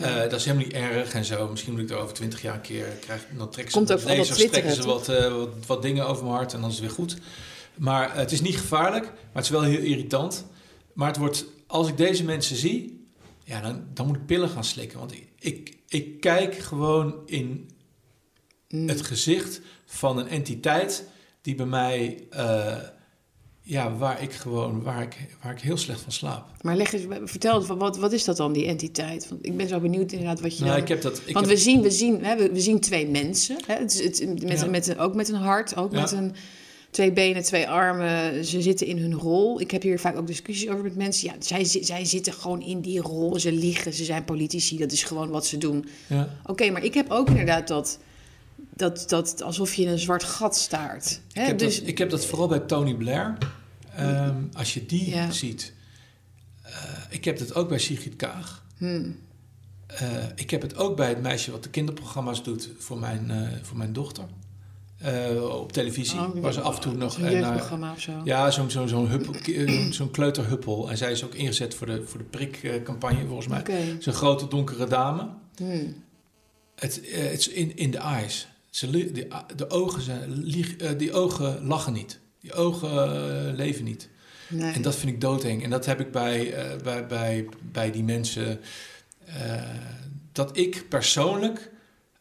Eh, 0.00 0.14
dat 0.20 0.32
is 0.32 0.44
helemaal 0.44 0.66
niet 0.66 0.74
erg 0.76 1.12
en 1.12 1.24
zo. 1.24 1.48
Misschien 1.48 1.72
moet 1.72 1.82
ik 1.82 1.90
er 1.90 1.96
over 1.96 2.14
twintig 2.14 2.42
jaar 2.42 2.54
een 2.54 2.60
keer 2.60 2.84
krijgen. 3.00 3.26
Dan 3.38 3.50
trekken 3.50 3.72
ze 3.72 3.78
Komt 3.78 3.92
ook 3.92 4.02
lasers, 4.16 4.46
trekken 4.50 4.72
ze 4.74 4.82
wat, 4.86 5.08
eh, 5.08 5.32
wat, 5.36 5.48
wat 5.66 5.82
dingen 5.82 6.06
over 6.06 6.24
mijn 6.24 6.36
hart 6.36 6.52
en 6.52 6.60
dan 6.60 6.68
is 6.70 6.74
het 6.76 6.84
weer 6.84 6.94
goed. 6.94 7.16
Maar 7.78 8.16
het 8.16 8.32
is 8.32 8.40
niet 8.40 8.56
gevaarlijk, 8.58 9.04
maar 9.04 9.12
het 9.32 9.44
is 9.44 9.50
wel 9.50 9.62
heel 9.62 9.78
irritant. 9.80 10.44
Maar 10.92 11.08
het 11.08 11.16
wordt, 11.16 11.44
als 11.68 11.88
ik 11.88 11.96
deze 11.96 12.24
mensen 12.24 12.56
zie, 12.56 13.06
ja, 13.44 13.60
dan, 13.60 13.84
dan 13.94 14.06
moet 14.06 14.16
ik 14.16 14.26
pillen 14.26 14.48
gaan 14.48 14.64
slikken. 14.64 14.98
Want 14.98 15.12
ik, 15.12 15.28
ik, 15.38 15.76
ik 15.88 16.20
kijk 16.20 16.54
gewoon 16.58 17.14
in 17.26 17.70
Mm. 18.68 18.88
het 18.88 19.02
gezicht 19.02 19.60
van 19.86 20.18
een 20.18 20.28
entiteit 20.28 21.04
die 21.42 21.54
bij 21.54 21.66
mij, 21.66 22.26
eh, 22.30 22.76
ja, 23.62 23.96
waar 23.96 24.22
ik 24.22 24.32
gewoon, 24.32 24.82
waar 24.82 25.02
ik, 25.02 25.16
waar 25.42 25.52
ik 25.52 25.60
heel 25.60 25.76
slecht 25.76 26.00
van 26.00 26.12
slaap. 26.12 26.46
Maar 26.62 26.76
leg 26.76 26.92
eens, 26.92 27.04
vertel, 27.30 27.66
wat, 27.66 27.96
wat 27.96 28.12
is 28.12 28.24
dat 28.24 28.36
dan, 28.36 28.52
die 28.52 28.66
entiteit? 28.66 29.28
Want 29.28 29.46
ik 29.46 29.56
ben 29.56 29.68
zo 29.68 29.80
benieuwd 29.80 30.12
inderdaad 30.12 30.40
wat 30.40 30.52
je 30.58 30.60
Nou, 30.64 30.72
dan... 30.74 30.82
ik 30.82 30.88
heb 30.88 31.02
dat. 31.02 31.22
Ik 31.26 31.34
Want 31.34 31.46
heb- 31.46 31.54
we 31.56 31.60
zien, 31.62 31.82
we, 31.82 31.90
zien, 31.90 32.24
hè, 32.24 32.36
we, 32.36 32.52
we 32.52 32.60
zien 32.60 32.80
twee 32.80 33.06
mensen. 33.08 33.56
Hè, 33.66 33.74
het, 33.74 34.02
het, 34.02 34.42
met, 34.42 34.60
Ja. 34.60 34.66
met, 34.66 34.98
ook 34.98 35.14
met 35.14 35.28
een 35.28 35.34
hart, 35.34 35.76
ook 35.76 35.92
Ja. 35.92 36.00
met 36.00 36.12
een, 36.12 36.34
twee 36.90 37.12
benen, 37.12 37.42
twee 37.42 37.68
armen. 37.68 38.44
Ze 38.44 38.62
zitten 38.62 38.86
in 38.86 38.98
hun 38.98 39.14
rol. 39.14 39.60
Ik 39.60 39.70
heb 39.70 39.82
hier 39.82 39.98
vaak 40.00 40.16
ook 40.16 40.26
discussies 40.26 40.68
over 40.68 40.82
met 40.82 40.96
mensen. 40.96 41.28
Ja, 41.28 41.34
zij, 41.38 41.64
zi- 41.64 41.84
zij 41.84 42.04
zitten 42.04 42.32
gewoon 42.32 42.62
in 42.62 42.80
die 42.80 43.00
rol. 43.00 43.38
Ze 43.38 43.52
liegen, 43.52 43.92
ze 43.92 44.04
zijn 44.04 44.24
politici. 44.24 44.78
Dat 44.78 44.92
is 44.92 45.02
gewoon 45.02 45.28
wat 45.28 45.46
ze 45.46 45.58
doen. 45.58 45.88
ja. 46.06 46.28
Oké, 46.46 46.70
maar 46.70 46.84
ik 46.84 46.94
heb 46.94 47.10
ook 47.10 47.28
inderdaad 47.28 47.68
dat, 47.68 47.98
dat, 48.74 49.04
dat 49.08 49.42
alsof 49.42 49.74
je 49.74 49.82
in 49.82 49.88
een 49.88 49.98
zwart 49.98 50.24
gat 50.24 50.56
staart. 50.56 51.20
Hè? 51.32 51.40
Ik 51.42 51.46
heb, 51.46 51.58
dus, 51.58 51.78
dat, 51.78 51.88
ik 51.88 51.98
heb 51.98 52.10
dat 52.10 52.26
vooral 52.26 52.48
bij 52.48 52.58
Tony 52.60 52.94
Blair. 52.94 53.38
Ehm, 53.96 54.42
als 54.52 54.74
je 54.74 54.86
die 54.86 55.10
Ja. 55.10 55.30
ziet. 55.30 55.72
Eh, 56.62 56.72
ik 57.10 57.24
heb 57.24 57.38
dat 57.38 57.54
ook 57.54 57.68
bij 57.68 57.78
Sigrid 57.78 58.16
Kaag. 58.16 58.64
hmm, 58.76 59.16
Eh, 59.86 60.06
ik 60.34 60.50
heb 60.50 60.62
het 60.62 60.76
ook 60.76 60.96
bij 60.96 61.08
het 61.08 61.22
meisje 61.22 61.50
wat 61.50 61.62
de 61.62 61.68
kinderprogramma's 61.70 62.42
doet 62.42 62.70
voor 62.78 62.98
mijn, 62.98 63.30
eh, 63.30 63.48
voor 63.62 63.76
mijn 63.76 63.92
dochter. 63.92 64.24
Eh, 64.98 65.44
op 65.60 65.72
televisie. 65.72 66.18
oh, 66.20 66.40
waar 66.40 66.52
ze 66.52 66.60
af 66.60 66.74
en 66.74 66.80
toe 66.80 66.92
nog... 66.94 67.16
Een 67.16 67.24
eh, 67.24 67.30
naar- 67.32 67.40
jeugdprogramma 67.40 67.92
of 67.92 68.00
zo. 68.00 68.12
ja, 68.24 68.50
zo'n 68.50 68.70
zo'n 68.70 68.88
zo'n 68.88 69.08
eh, 69.44 69.90
zo'n 69.90 70.10
kleuterhuppel. 70.10 70.90
En 70.90 70.96
zij 70.96 71.10
is 71.12 71.24
ook 71.24 71.34
ingezet 71.34 71.74
voor 71.74 71.86
de, 71.86 72.02
voor 72.06 72.18
de 72.18 72.24
prikcampagne, 72.24 73.26
volgens 73.26 73.46
mij. 73.48 73.62
Een 74.00 74.12
grote 74.12 74.48
donkere 74.48 74.86
dame. 74.86 75.28
Hmm. 75.56 75.94
Het 76.74 77.00
eh, 77.10 77.22
het 77.30 77.38
is 77.38 77.48
in, 77.48 77.76
in 77.76 77.90
the 77.90 77.98
eyes. 77.98 78.48
Ze, 78.70 78.90
die, 78.90 79.26
de 79.56 79.70
ogen 79.70 80.02
zijn, 80.02 80.32
lieg, 80.32 80.76
eh, 80.76 80.90
die 80.98 81.12
ogen 81.12 81.66
lachen 81.66 81.92
niet. 81.92 82.18
Die 82.40 82.52
ogen 82.52 82.90
eh, 82.90 83.54
leven 83.56 83.84
niet. 83.84 84.08
Nee. 84.48 84.72
En 84.72 84.82
dat 84.82 84.96
vind 84.96 85.12
ik 85.12 85.20
doodeng. 85.20 85.62
En 85.64 85.70
dat 85.70 85.86
heb 85.86 86.00
ik 86.00 86.10
bij, 86.12 86.52
eh, 86.52 86.82
bij, 86.82 87.06
bij, 87.06 87.46
bij 87.72 87.90
die 87.90 88.04
mensen. 88.04 88.60
eh, 89.24 89.62
dat 90.32 90.56
ik 90.56 90.84
persoonlijk 90.88 91.70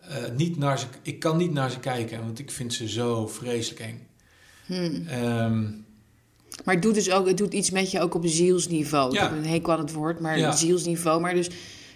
eh, 0.10 0.32
niet 0.36 0.58
naar 0.58 0.80
ze... 0.80 0.86
Ik 1.02 1.20
kan 1.20 1.38
niet 1.38 1.52
naar 1.54 1.72
ze 1.72 1.80
kijken, 1.80 2.20
want 2.24 2.40
ik 2.40 2.52
vind 2.52 2.74
ze 2.74 2.90
zo 2.90 3.28
vreselijk 3.28 3.80
eng. 3.82 4.08
Hmm. 4.66 5.08
Ehm, 5.08 5.62
Maar 6.66 6.74
het 6.74 6.84
doet 6.84 6.94
dus 6.94 7.12
ook, 7.12 7.28
het 7.28 7.38
doet 7.38 7.54
iets 7.54 7.70
met 7.72 7.92
je 7.92 8.00
ook 8.02 8.14
op 8.16 8.24
zielsniveau. 8.26 9.14
Ja. 9.14 9.24
Ik 9.24 9.30
heb 9.30 9.38
een 9.38 9.50
hekel 9.50 9.74
aan 9.74 9.80
het 9.80 9.94
woord, 9.94 10.20
maar 10.20 10.38
Ja. 10.40 10.52
zielsniveau. 10.56 11.22
Maar 11.22 11.34
dus 11.34 11.50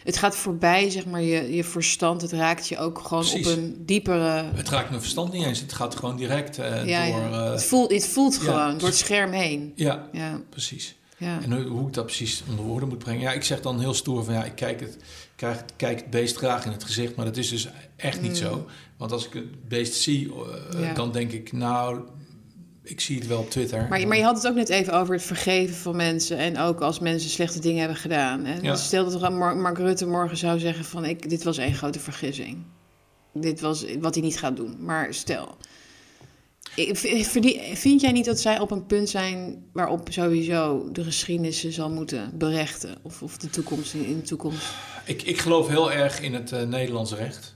het 0.04 0.18
gaat 0.18 0.36
voorbij, 0.36 0.90
zeg 0.90 1.06
maar, 1.06 1.22
je, 1.22 1.56
je 1.56 1.64
verstand. 1.64 2.22
Het 2.22 2.32
raakt 2.32 2.68
je 2.68 2.78
ook 2.78 3.00
gewoon 3.00 3.24
Precies. 3.24 3.48
op 3.48 3.58
een 3.58 3.76
diepere... 3.86 4.44
het 4.56 4.70
raakt 4.70 4.90
mijn 4.90 5.02
verstand 5.02 5.34
niet 5.34 5.46
eens. 5.46 5.60
Het 5.60 5.74
gaat 5.74 5.96
gewoon 5.96 6.16
direct 6.16 6.58
eh, 6.60 6.86
ja, 6.88 7.06
door... 7.08 7.20
eh, 7.40 7.52
het 7.52 7.64
voelt, 7.64 7.92
het 7.92 8.08
voelt 8.08 8.38
gewoon 8.38 8.78
door 8.78 8.88
het 8.88 8.98
scherm 8.98 9.32
heen. 9.32 9.72
ja, 9.76 10.10
Ja, 10.12 10.42
precies. 10.50 10.96
ja. 11.18 11.40
En 11.44 11.52
hoe, 11.54 11.64
hoe 11.66 11.88
ik 11.88 11.94
dat 11.94 12.06
precies 12.06 12.44
onder 12.50 12.66
woorden 12.66 12.90
moet 12.90 12.98
brengen. 12.98 13.22
Ja, 13.22 13.32
ik 13.32 13.44
zeg 13.44 13.62
dan 13.62 13.80
heel 13.80 13.94
stoer 13.94 14.24
van 14.24 14.34
ja, 14.34 14.44
ik 14.44 14.56
kijk 14.56 14.80
het, 14.80 14.98
krijg, 15.42 15.66
kijk 15.76 16.00
het 16.00 16.10
beest 16.10 16.38
graag 16.38 16.66
in 16.66 16.72
het 16.72 16.84
gezicht. 16.84 17.16
Maar 17.16 17.26
dat 17.26 17.38
is 17.38 17.50
dus 17.50 17.70
echt 17.96 18.22
niet 18.22 18.32
Mm. 18.32 18.36
zo. 18.38 18.66
Want 18.98 19.12
als 19.12 19.26
ik 19.26 19.34
het 19.34 19.68
beest 19.68 19.94
zie, 19.94 20.32
eh, 20.74 20.82
Ja. 20.82 20.94
dan 20.94 21.12
denk 21.12 21.32
ik, 21.32 21.52
nou, 21.52 22.00
ik 22.84 23.00
zie 23.02 23.18
het 23.18 23.28
wel 23.28 23.40
op 23.40 23.50
Twitter. 23.50 23.88
Maar, 23.90 24.08
maar 24.08 24.18
je 24.18 24.24
had 24.24 24.36
het 24.36 24.48
ook 24.48 24.56
net 24.56 24.70
even 24.70 24.94
over 24.94 25.14
het 25.14 25.24
vergeven 25.24 25.76
van 25.76 25.96
mensen. 25.96 26.38
En 26.38 26.58
ook 26.58 26.82
als 26.82 27.00
mensen 27.00 27.30
slechte 27.30 27.60
dingen 27.60 27.80
hebben 27.80 27.98
gedaan. 27.98 28.46
En 28.46 28.64
Ja. 28.64 28.76
Stel 28.76 29.20
dat 29.20 29.32
Mark, 29.32 29.56
Mark 29.56 29.78
Rutte 29.78 30.06
morgen 30.06 30.38
zou 30.38 30.60
zeggen 30.60 30.86
van... 30.86 31.06
Ik, 31.06 31.30
dit 31.30 31.44
was 31.44 31.58
één 31.58 31.74
grote 31.74 32.00
vergissing. 32.00 32.58
Dit 33.34 33.60
was 33.62 33.86
wat 34.00 34.14
hij 34.16 34.24
niet 34.24 34.40
gaat 34.40 34.56
doen. 34.56 34.76
Maar 34.80 35.14
stel... 35.14 35.58
Vind 37.74 38.02
jij 38.02 38.12
niet 38.12 38.26
dat 38.26 38.40
zij 38.40 38.60
op 38.60 38.72
een 38.72 38.86
punt 38.86 39.10
zijn 39.10 39.64
waarop 39.74 40.08
sowieso 40.12 40.92
de 40.92 41.04
geschiedenis 41.04 41.60
ze 41.60 41.72
zal 41.72 41.90
moeten 41.90 42.38
berechten? 42.38 42.96
Of, 43.02 43.22
of 43.24 43.38
de 43.38 43.50
toekomst 43.50 43.94
in, 43.94 44.06
in 44.06 44.16
de 44.16 44.22
toekomst? 44.22 44.74
ik, 45.06 45.22
ik 45.22 45.40
geloof 45.40 45.68
heel 45.68 45.92
erg 45.92 46.22
in 46.22 46.34
het 46.34 46.52
eh, 46.52 46.64
Nederlands 46.64 47.14
recht. 47.14 47.56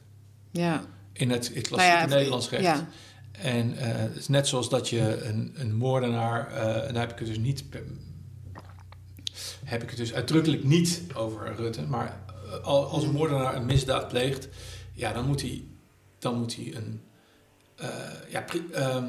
Ja. 0.52 0.84
In 1.14 1.30
het, 1.30 1.52
het 1.54 1.68
klassieke 1.68 1.96
Nou 1.98 2.10
ja, 2.10 2.16
Nederlands 2.16 2.50
recht. 2.50 2.64
Ja. 2.64 2.88
En 3.32 3.78
eh, 3.78 3.88
het 3.88 4.16
is 4.16 4.28
net 4.28 4.48
zoals 4.48 4.70
dat 4.70 4.90
je 4.90 5.24
een, 5.24 5.54
een 5.56 5.76
moordenaar, 5.76 6.52
eh 6.52 6.88
en 6.88 6.94
daar 6.94 7.02
heb 7.08 7.12
ik 7.12 7.20
het 7.20 7.28
dus 7.28 7.38
niet, 7.38 7.64
heb 9.64 9.84
ik 9.84 9.90
het 9.90 9.98
dus 9.98 10.14
uitdrukkelijk 10.14 10.64
niet 10.64 11.02
over 11.16 11.56
Rutte, 11.56 11.82
maar 11.82 12.20
al- 12.64 12.86
als 12.86 13.04
een 13.04 13.12
moordenaar 13.12 13.56
een 13.56 13.66
misdaad 13.66 14.08
pleegt, 14.08 14.48
ja, 14.94 15.14
dan 15.14 15.28
moet 15.28 15.42
hij, 15.42 15.64
dan 16.20 16.38
moet 16.40 16.56
hij 16.56 16.76
een, 16.76 17.02
ja, 18.30 18.42
pri, 18.42 18.64
ehm, 18.72 19.06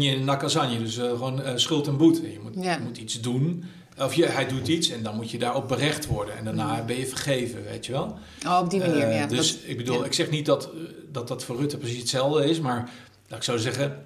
in 0.00 0.24
nakazanje, 0.24 0.78
dus 0.78 0.96
eh, 0.98 1.08
gewoon 1.08 1.42
eh, 1.42 1.52
schuld 1.56 1.86
en 1.86 1.96
boete. 1.96 2.32
Je 2.32 2.38
moet, 2.42 2.54
Ja. 2.64 2.72
je 2.74 2.80
moet 2.80 2.98
iets 2.98 3.20
doen, 3.20 3.64
of 3.98 4.14
je, 4.14 4.26
hij 4.26 4.46
doet 4.48 4.68
iets 4.68 4.88
en 4.90 5.02
dan 5.02 5.16
moet 5.16 5.30
je 5.30 5.38
daarop 5.38 5.68
berecht 5.68 6.06
worden 6.06 6.36
en 6.36 6.44
daarna 6.44 6.84
ben 6.84 6.96
je 6.98 7.06
vergeven, 7.06 7.64
weet 7.64 7.86
je 7.86 7.92
wel. 7.92 8.18
Oh, 8.46 8.58
op 8.62 8.70
die 8.70 8.78
manier, 8.80 9.02
Eh, 9.08 9.18
ja. 9.18 9.26
Dus 9.26 9.52
Dat- 9.52 9.60
ik 9.70 9.76
bedoel, 9.76 9.98
ja. 9.98 10.04
ik 10.04 10.12
zeg 10.12 10.30
niet 10.30 10.46
dat, 10.46 10.64
eh, 10.64 10.70
dat 11.12 11.28
dat 11.28 11.44
voor 11.44 11.56
Rutte 11.56 11.76
precies 11.76 11.98
hetzelfde 11.98 12.48
is, 12.50 12.60
maar 12.60 12.90
ik 13.28 13.42
zo 13.42 13.56
zeggen, 13.56 14.04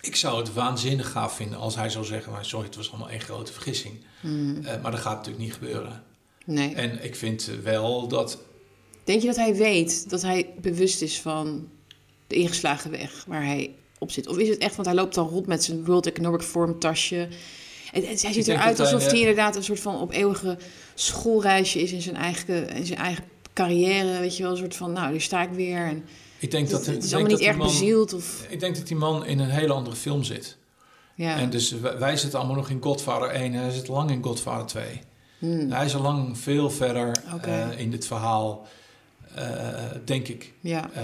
ik 0.00 0.16
zou 0.16 0.38
het 0.38 0.52
waanzinnig 0.52 1.10
gaaf 1.10 1.36
vinden 1.36 1.58
als 1.58 1.74
hij 1.76 1.88
zou 1.88 2.04
zeggen, 2.04 2.32
maar 2.32 2.44
sorry, 2.44 2.66
het 2.66 2.76
was 2.76 2.90
allemaal 2.90 3.10
één 3.10 3.20
grote 3.20 3.52
vergissing. 3.52 3.94
Eh, 4.22 4.82
maar 4.82 4.90
dat 4.90 5.00
gaat 5.00 5.16
natuurlijk 5.16 5.44
niet 5.44 5.52
gebeuren. 5.54 6.02
nee. 6.44 6.74
En 6.74 7.04
ik 7.04 7.16
vind 7.16 7.48
eh, 7.48 7.54
wel 7.58 8.08
dat, 8.08 8.38
Denk 9.04 9.20
je 9.20 9.26
dat 9.26 9.36
hij 9.36 9.54
weet, 9.54 10.10
dat 10.10 10.22
hij 10.22 10.54
bewust 10.60 11.02
is 11.02 11.20
van 11.20 11.68
de 12.26 12.34
ingeslagen 12.34 12.90
weg 12.90 13.24
waar 13.26 13.44
hij 13.44 13.74
op 13.98 14.10
zit? 14.10 14.28
Of 14.28 14.38
is 14.38 14.48
het 14.48 14.58
echt, 14.58 14.74
want 14.74 14.88
hij 14.88 14.96
loopt 14.96 15.14
dan 15.14 15.28
rond 15.28 15.46
met 15.46 15.64
zijn 15.64 15.84
World 15.84 16.06
Economic 16.06 16.42
Forum 16.42 16.78
tasje. 16.78 17.28
En, 17.92 18.02
en 18.02 18.16
hij 18.20 18.32
ziet 18.32 18.48
eruit 18.48 18.78
hij, 18.78 18.86
alsof 18.86 19.10
hij 19.10 19.18
inderdaad 19.18 19.56
een 19.56 19.64
soort 19.64 19.80
van 19.80 20.00
op 20.00 20.12
eeuwige 20.12 20.58
schoolreisje 20.94 21.82
is 21.82 21.92
in 21.92 22.02
zijn 22.02 22.16
eigen, 22.16 22.68
in 22.68 22.86
zijn 22.86 22.98
eigen 22.98 23.24
carrière. 23.52 24.18
Weet 24.20 24.36
je 24.36 24.42
wel, 24.42 24.52
een 24.52 24.58
soort 24.58 24.76
van, 24.76 24.92
nou, 24.92 25.12
nu 25.12 25.20
sta 25.20 25.42
ik 25.42 25.50
weer. 25.50 25.78
En 25.78 26.04
ik 26.38 26.50
denk 26.50 26.70
dat, 26.70 26.86
het, 26.86 26.96
is 26.96 27.10
denk 27.10 27.12
allemaal 27.12 27.38
niet 27.38 27.46
erg 27.46 27.56
man, 27.56 27.66
bezield. 27.66 28.12
Of, 28.12 28.46
Ik 28.48 28.60
denk 28.60 28.76
dat 28.76 28.86
die 28.86 28.96
man 28.96 29.26
in 29.26 29.38
een 29.38 29.50
hele 29.50 29.72
andere 29.72 29.96
film 29.96 30.22
zit. 30.24 30.56
ja. 31.14 31.36
En 31.38 31.50
dus 31.50 31.70
wij, 31.70 31.98
wij 31.98 32.16
zitten 32.16 32.38
allemaal 32.38 32.56
nog 32.56 32.70
in 32.70 32.82
Godfather 32.82 33.28
1 33.28 33.54
en 33.54 33.60
hij 33.60 33.70
zit 33.70 33.88
lang 33.88 34.10
in 34.10 34.22
Godfather 34.22 34.66
2. 34.66 35.00
Hmm. 35.38 35.70
Hij 35.70 35.84
is 35.84 35.94
al 35.94 36.02
lang 36.02 36.38
veel 36.38 36.70
verder 36.70 37.16
Oké. 37.34 37.50
eh, 37.50 37.80
in 37.80 37.90
dit 37.90 38.06
verhaal. 38.06 38.66
Eh, 39.36 39.84
denk 40.04 40.28
ik. 40.28 40.52
Ja. 40.60 40.90
Eh, 40.92 41.02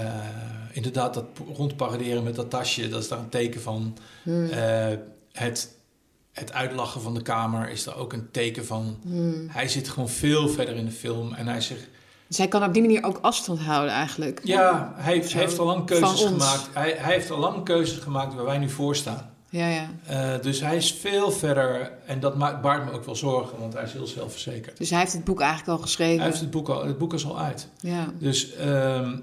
inderdaad, 0.71 1.13
dat 1.13 1.25
rondparaderen 1.55 2.23
met 2.23 2.35
dat 2.35 2.49
tasje, 2.49 2.89
dat 2.89 3.01
is 3.01 3.07
daar 3.07 3.19
een 3.19 3.29
teken 3.29 3.61
van. 3.61 3.97
Hmm. 4.23 4.49
Eh, 4.49 4.87
het, 5.31 5.69
het 6.31 6.53
uitlachen 6.53 7.01
van 7.01 7.13
de 7.13 7.21
kamer 7.21 7.69
is 7.69 7.83
daar 7.83 7.97
ook 7.97 8.13
een 8.13 8.31
teken 8.31 8.65
van. 8.65 8.97
Hmm. 9.03 9.47
Hij 9.49 9.67
zit 9.67 9.89
gewoon 9.89 10.09
veel 10.09 10.49
verder 10.49 10.75
in 10.75 10.85
de 10.85 10.91
film 10.91 11.33
en 11.33 11.47
hij 11.47 11.61
zegt... 11.61 11.87
Dus 12.27 12.37
hij 12.37 12.47
kan 12.47 12.63
op 12.63 12.73
die 12.73 12.81
manier 12.81 13.03
ook 13.03 13.19
afstand 13.21 13.59
houden 13.59 13.93
eigenlijk. 13.93 14.41
Ja, 14.43 14.93
hij, 14.95 15.13
heeft- 15.13 15.33
hij 15.33 15.41
heeft 15.41 15.59
al 15.59 15.65
lang 15.65 15.85
keuzes 15.85 16.23
gemaakt. 16.23 16.69
Hij, 16.73 16.95
hij 16.97 17.13
heeft 17.13 17.31
al 17.31 17.39
lang 17.39 17.63
keuzes 17.65 17.97
gemaakt 17.97 18.33
waar 18.33 18.45
wij 18.45 18.57
nu 18.57 18.69
voor 18.69 18.95
staan. 18.95 19.32
Ja, 19.53 19.67
ja. 19.67 19.89
Eh, 20.05 20.41
dus 20.41 20.59
hij 20.59 20.75
is 20.75 20.93
veel 20.93 21.31
verder 21.31 21.91
en 22.05 22.19
dat 22.19 22.35
maakt, 22.37 22.61
baart 22.61 22.85
me 22.85 22.91
ook 22.91 23.03
wel 23.05 23.15
zorgen, 23.15 23.59
want 23.59 23.73
hij 23.73 23.83
is 23.83 23.91
heel 23.93 24.07
zelfverzekerd. 24.07 24.77
Dus 24.77 24.89
hij 24.89 24.99
heeft 24.99 25.13
het 25.13 25.23
boek 25.23 25.39
eigenlijk 25.39 25.69
al 25.77 25.83
geschreven. 25.83 26.17
Hij 26.17 26.27
heeft 26.27 26.39
het 26.39 26.51
boek 26.51 26.69
al, 26.69 26.85
het 26.85 26.97
boek 26.97 27.13
is 27.13 27.25
al 27.25 27.39
uit. 27.39 27.67
Ja. 27.79 28.13
Dus 28.19 28.53
ehm, 28.55 29.15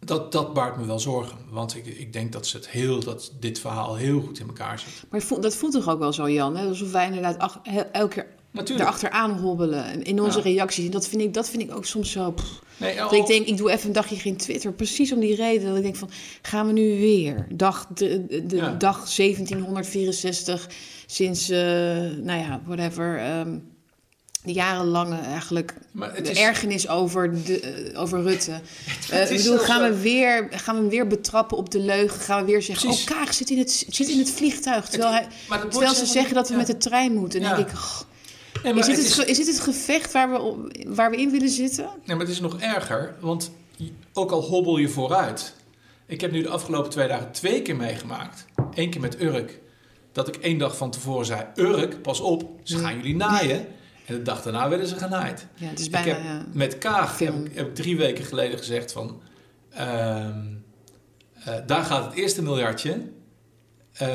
dat, 0.00 0.32
dat 0.32 0.54
baart 0.54 0.76
me 0.76 0.86
wel 0.86 0.98
zorgen. 1.00 1.38
Want 1.50 1.76
ik, 1.76 1.86
ik 1.86 2.12
denk 2.12 2.32
dat, 2.32 2.46
ze 2.46 2.56
het 2.56 2.68
heel, 2.68 3.00
dat 3.00 3.32
dit 3.40 3.58
verhaal 3.60 3.94
heel 3.96 4.20
goed 4.20 4.38
in 4.40 4.46
elkaar 4.46 4.78
zit. 4.78 5.04
Maar 5.10 5.20
voelt, 5.20 5.42
dat 5.42 5.54
voelt 5.54 5.72
toch 5.72 5.88
ook 5.88 5.98
wel 5.98 6.12
zo, 6.12 6.30
Jan? 6.30 6.56
Hè? 6.56 6.66
Alsof 6.66 6.92
wij 6.92 7.06
inderdaad 7.06 7.38
ach- 7.38 7.60
elke 7.92 8.14
keer 8.14 8.26
Natuurlijk. 8.50 8.88
erachteraan 8.88 9.30
hobbelen. 9.38 9.84
En 9.84 10.02
in 10.02 10.20
onze 10.20 10.38
Ja. 10.38 10.44
reacties. 10.44 10.84
En 10.84 10.90
dat 10.90 11.08
vind 11.08 11.22
ik, 11.22 11.34
dat 11.34 11.48
vind 11.50 11.62
ik 11.62 11.74
ook 11.74 11.84
soms 11.84 12.10
zo... 12.10 12.30
pff. 12.32 12.66
Nee, 12.78 12.96
Dat 12.96 13.12
ik 13.12 13.26
denk, 13.26 13.46
ik 13.46 13.56
doe 13.56 13.70
even 13.70 13.86
een 13.86 13.92
dagje 13.92 14.16
geen 14.16 14.36
Twitter. 14.36 14.72
Precies 14.72 15.12
om 15.12 15.20
die 15.20 15.34
reden. 15.34 15.68
Dat 15.68 15.76
ik 15.76 15.82
denk 15.82 15.96
van, 15.96 16.10
gaan 16.42 16.66
we 16.66 16.72
nu 16.72 16.98
weer? 16.98 17.46
Dag, 17.50 17.86
de, 17.94 18.26
de, 18.26 18.46
de 18.46 18.56
Ja. 18.56 18.74
dag 18.78 18.94
1764 19.10 20.68
sinds, 21.06 21.48
eh, 21.50 21.58
nou 22.22 22.38
ja, 22.38 22.60
whatever... 22.64 23.18
ehm, 23.18 23.58
de 24.44 24.52
jarenlange 24.52 25.18
eigenlijk 25.20 25.74
de 25.92 26.30
is, 26.30 26.38
ergernis 26.38 26.88
over, 26.88 27.44
de, 27.44 27.60
eh, 27.60 28.00
over 28.00 28.22
Rutte. 28.22 28.60
Is 29.30 29.42
bedoel, 29.42 29.58
gaan 29.58 29.90
we, 29.90 29.98
weer, 30.00 30.48
gaan 30.50 30.74
we 30.74 30.80
hem 30.80 30.90
weer 30.90 31.06
betrappen 31.06 31.56
op 31.56 31.70
de 31.70 31.78
leugen? 31.78 32.20
Gaan 32.20 32.40
we 32.44 32.50
weer 32.50 32.62
zeggen, 32.62 32.88
Precies. 32.88 33.10
oh 33.10 33.16
Kaag 33.16 33.34
zit 33.34 33.50
in 33.50 33.58
het, 33.58 33.84
zit 33.88 34.08
in 34.08 34.18
het 34.18 34.30
vliegtuig. 34.30 34.88
Terwijl, 34.88 35.12
hij, 35.12 35.26
terwijl 35.70 35.94
ze 35.94 36.06
zeggen 36.06 36.34
dat 36.34 36.46
we 36.46 36.52
ja. 36.52 36.58
met 36.58 36.66
de 36.66 36.76
trein 36.76 37.12
moeten. 37.14 37.40
Dan 37.40 37.50
Ja. 37.50 37.56
denk 37.56 37.68
ik, 37.68 37.74
oh, 37.74 38.00
Nee, 38.62 38.74
is, 38.74 38.86
dit 38.86 38.96
het 38.96 38.96
het, 38.96 39.06
is- 39.06 39.14
ge- 39.14 39.24
is 39.30 39.36
dit 39.36 39.46
het 39.46 39.60
gevecht 39.60 40.12
waar 40.12 40.30
we, 40.32 40.68
waar 40.86 41.10
we 41.10 41.16
in 41.16 41.30
willen 41.30 41.48
zitten? 41.48 41.84
Nee, 41.84 42.16
maar 42.16 42.24
het 42.26 42.34
is 42.34 42.40
nog 42.40 42.60
erger, 42.60 43.14
want 43.20 43.50
ook 44.12 44.30
al 44.30 44.42
hobbel 44.42 44.76
je 44.78 44.88
vooruit. 44.88 45.54
Ik 46.06 46.20
heb 46.20 46.30
nu 46.32 46.42
de 46.42 46.48
afgelopen 46.48 46.90
twee 46.90 47.08
dagen 47.08 47.32
twee 47.32 47.62
keer 47.62 47.76
meegemaakt. 47.76 48.44
Eén 48.74 48.90
keer 48.90 49.00
met 49.00 49.20
Urk. 49.22 49.60
Dat 50.12 50.28
ik 50.28 50.36
één 50.36 50.58
dag 50.58 50.76
van 50.76 50.90
tevoren 50.90 51.26
zei: 51.26 51.44
Urk, 51.56 52.02
pas 52.02 52.20
op, 52.20 52.50
ze 52.62 52.78
gaan 52.78 52.96
jullie 52.96 53.16
naaien. 53.16 53.66
En 54.06 54.14
de 54.14 54.22
dag 54.22 54.42
daarna 54.42 54.68
werden 54.68 54.86
ze 54.86 54.96
genaaid. 54.96 55.46
Ja, 55.54 55.66
het 55.68 55.78
is 55.78 55.84
ik 55.86 55.92
bijna... 55.92 56.08
heb 56.08 56.22
ja. 56.22 56.44
met 56.52 56.78
Kaag 56.78 57.18
heb 57.18 57.34
ik, 57.46 57.54
heb 57.56 57.66
ik 57.68 57.74
drie 57.74 57.96
weken 57.96 58.24
geleden 58.24 58.58
gezegd 58.58 58.92
van... 58.92 59.20
ehm, 59.70 60.38
eh, 61.44 61.54
daar 61.66 61.84
gaat 61.84 62.04
het 62.04 62.14
eerste 62.14 62.42
miljardje. 62.42 63.00
Eh, 63.92 64.08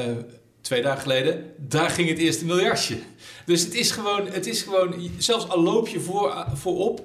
twee 0.64 0.82
dagen 0.82 1.02
geleden, 1.02 1.54
daar 1.58 1.90
ging 1.90 2.10
het 2.10 2.18
eerste 2.18 2.46
miljardje. 2.46 2.98
Dus 3.46 3.62
het 3.64 3.74
is 3.74 3.92
gewoon, 3.92 4.28
het 4.28 4.48
is 4.48 4.62
gewoon 4.62 4.96
zelfs 5.18 5.50
al 5.50 5.64
loop 5.64 5.88
je 5.88 6.00
voor, 6.00 6.46
voorop 6.54 7.04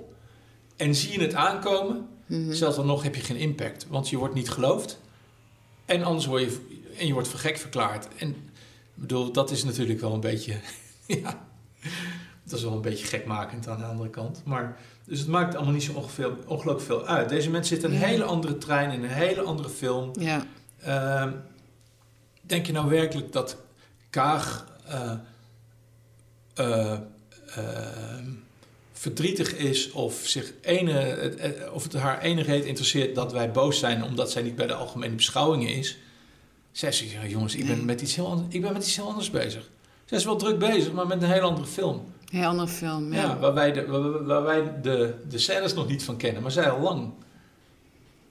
en 0.76 0.94
zie 0.94 1.12
je 1.12 1.20
het 1.20 1.34
aankomen... 1.34 2.06
Mhm. 2.26 2.52
zelfs 2.52 2.76
dan 2.76 2.86
nog 2.86 3.02
heb 3.02 3.14
je 3.14 3.20
geen 3.22 3.36
impact. 3.36 3.86
Want 3.88 4.08
je 4.08 4.16
wordt 4.16 4.34
niet 4.34 4.50
geloofd. 4.50 5.00
En 5.84 6.02
anders 6.02 6.26
word 6.26 6.42
je, 6.42 6.58
en 6.98 7.06
je 7.06 7.12
wordt 7.12 7.28
voor 7.28 7.38
gek 7.38 7.58
verklaard. 7.58 8.08
En 8.16 8.28
ik 8.28 8.36
bedoel, 8.94 9.32
dat 9.32 9.50
is 9.50 9.64
natuurlijk 9.64 10.00
wel 10.00 10.12
een 10.12 10.20
beetje... 10.20 10.56
ja, 11.22 11.46
dat 12.44 12.58
is 12.58 12.64
wel 12.64 12.72
een 12.72 12.80
beetje 12.80 13.06
gekmakend 13.06 13.68
aan 13.68 13.78
de 13.78 13.84
andere 13.84 14.10
kant. 14.10 14.42
Maar, 14.44 14.76
dus 15.04 15.18
het 15.18 15.28
maakt 15.28 15.54
allemaal 15.54 15.72
niet 15.72 15.82
zo 15.82 15.92
ongeveer, 15.92 16.36
ongelooflijk 16.46 16.80
veel 16.80 17.06
uit. 17.06 17.28
Deze 17.28 17.50
mensen 17.50 17.76
zitten 17.76 17.92
een 17.94 18.00
Ja. 18.00 18.06
hele 18.06 18.24
andere 18.24 18.58
trein, 18.58 18.90
in 18.90 19.02
een 19.02 19.10
hele 19.10 19.40
andere 19.42 19.68
film. 19.68 20.10
Ja. 20.20 20.46
Ehm, 20.80 21.32
denk 22.48 22.66
je 22.66 22.72
nou 22.72 22.88
werkelijk 22.88 23.32
dat 23.32 23.56
Kaag 24.10 24.66
eh, 24.86 25.12
eh, 26.54 26.92
ehm, 27.56 28.30
verdrietig 28.92 29.54
is 29.54 29.90
of, 29.90 30.20
zich 30.24 30.52
ene, 30.60 30.98
eh, 30.98 31.64
eh, 31.64 31.72
of 31.72 31.82
het 31.82 31.92
haar 31.92 32.20
enige 32.20 32.50
reden 32.50 32.66
interesseert 32.68 33.14
dat 33.14 33.32
wij 33.32 33.50
boos 33.50 33.78
zijn 33.78 34.04
omdat 34.04 34.30
zij 34.30 34.42
niet 34.42 34.56
bij 34.56 34.66
de 34.66 34.74
algemene 34.74 35.14
beschouwingen 35.14 35.68
is? 35.74 35.98
Zij 36.72 36.92
zegt, 36.92 37.10
ja, 37.10 37.26
jongens, 37.26 37.54
ik 37.54 37.66
ben, 37.66 37.84
met 37.84 38.00
iets 38.00 38.14
heel 38.14 38.26
anders, 38.26 38.54
ik 38.54 38.60
ben 38.62 38.72
met 38.72 38.82
iets 38.82 38.96
heel 38.96 39.08
anders 39.08 39.30
bezig. 39.30 39.70
Zij 40.04 40.18
is 40.18 40.24
wel 40.24 40.36
druk 40.36 40.58
bezig, 40.58 40.92
maar 40.92 41.06
met 41.06 41.22
een 41.22 41.30
heel 41.30 41.40
andere 41.40 41.66
film. 41.66 42.12
Heel 42.30 42.48
andere 42.48 42.68
film, 42.68 43.12
Ja. 43.12 43.22
ja. 43.22 43.38
waar 43.38 43.54
wij, 43.54 43.72
de, 43.72 43.86
waar, 43.86 44.24
waar 44.24 44.42
wij 44.42 44.80
de, 44.82 45.14
de 45.28 45.38
scènes 45.38 45.74
nog 45.74 45.88
niet 45.88 46.04
van 46.04 46.16
kennen, 46.16 46.42
maar 46.42 46.50
zij 46.52 46.70
al 46.70 46.80
lang. 46.80 47.12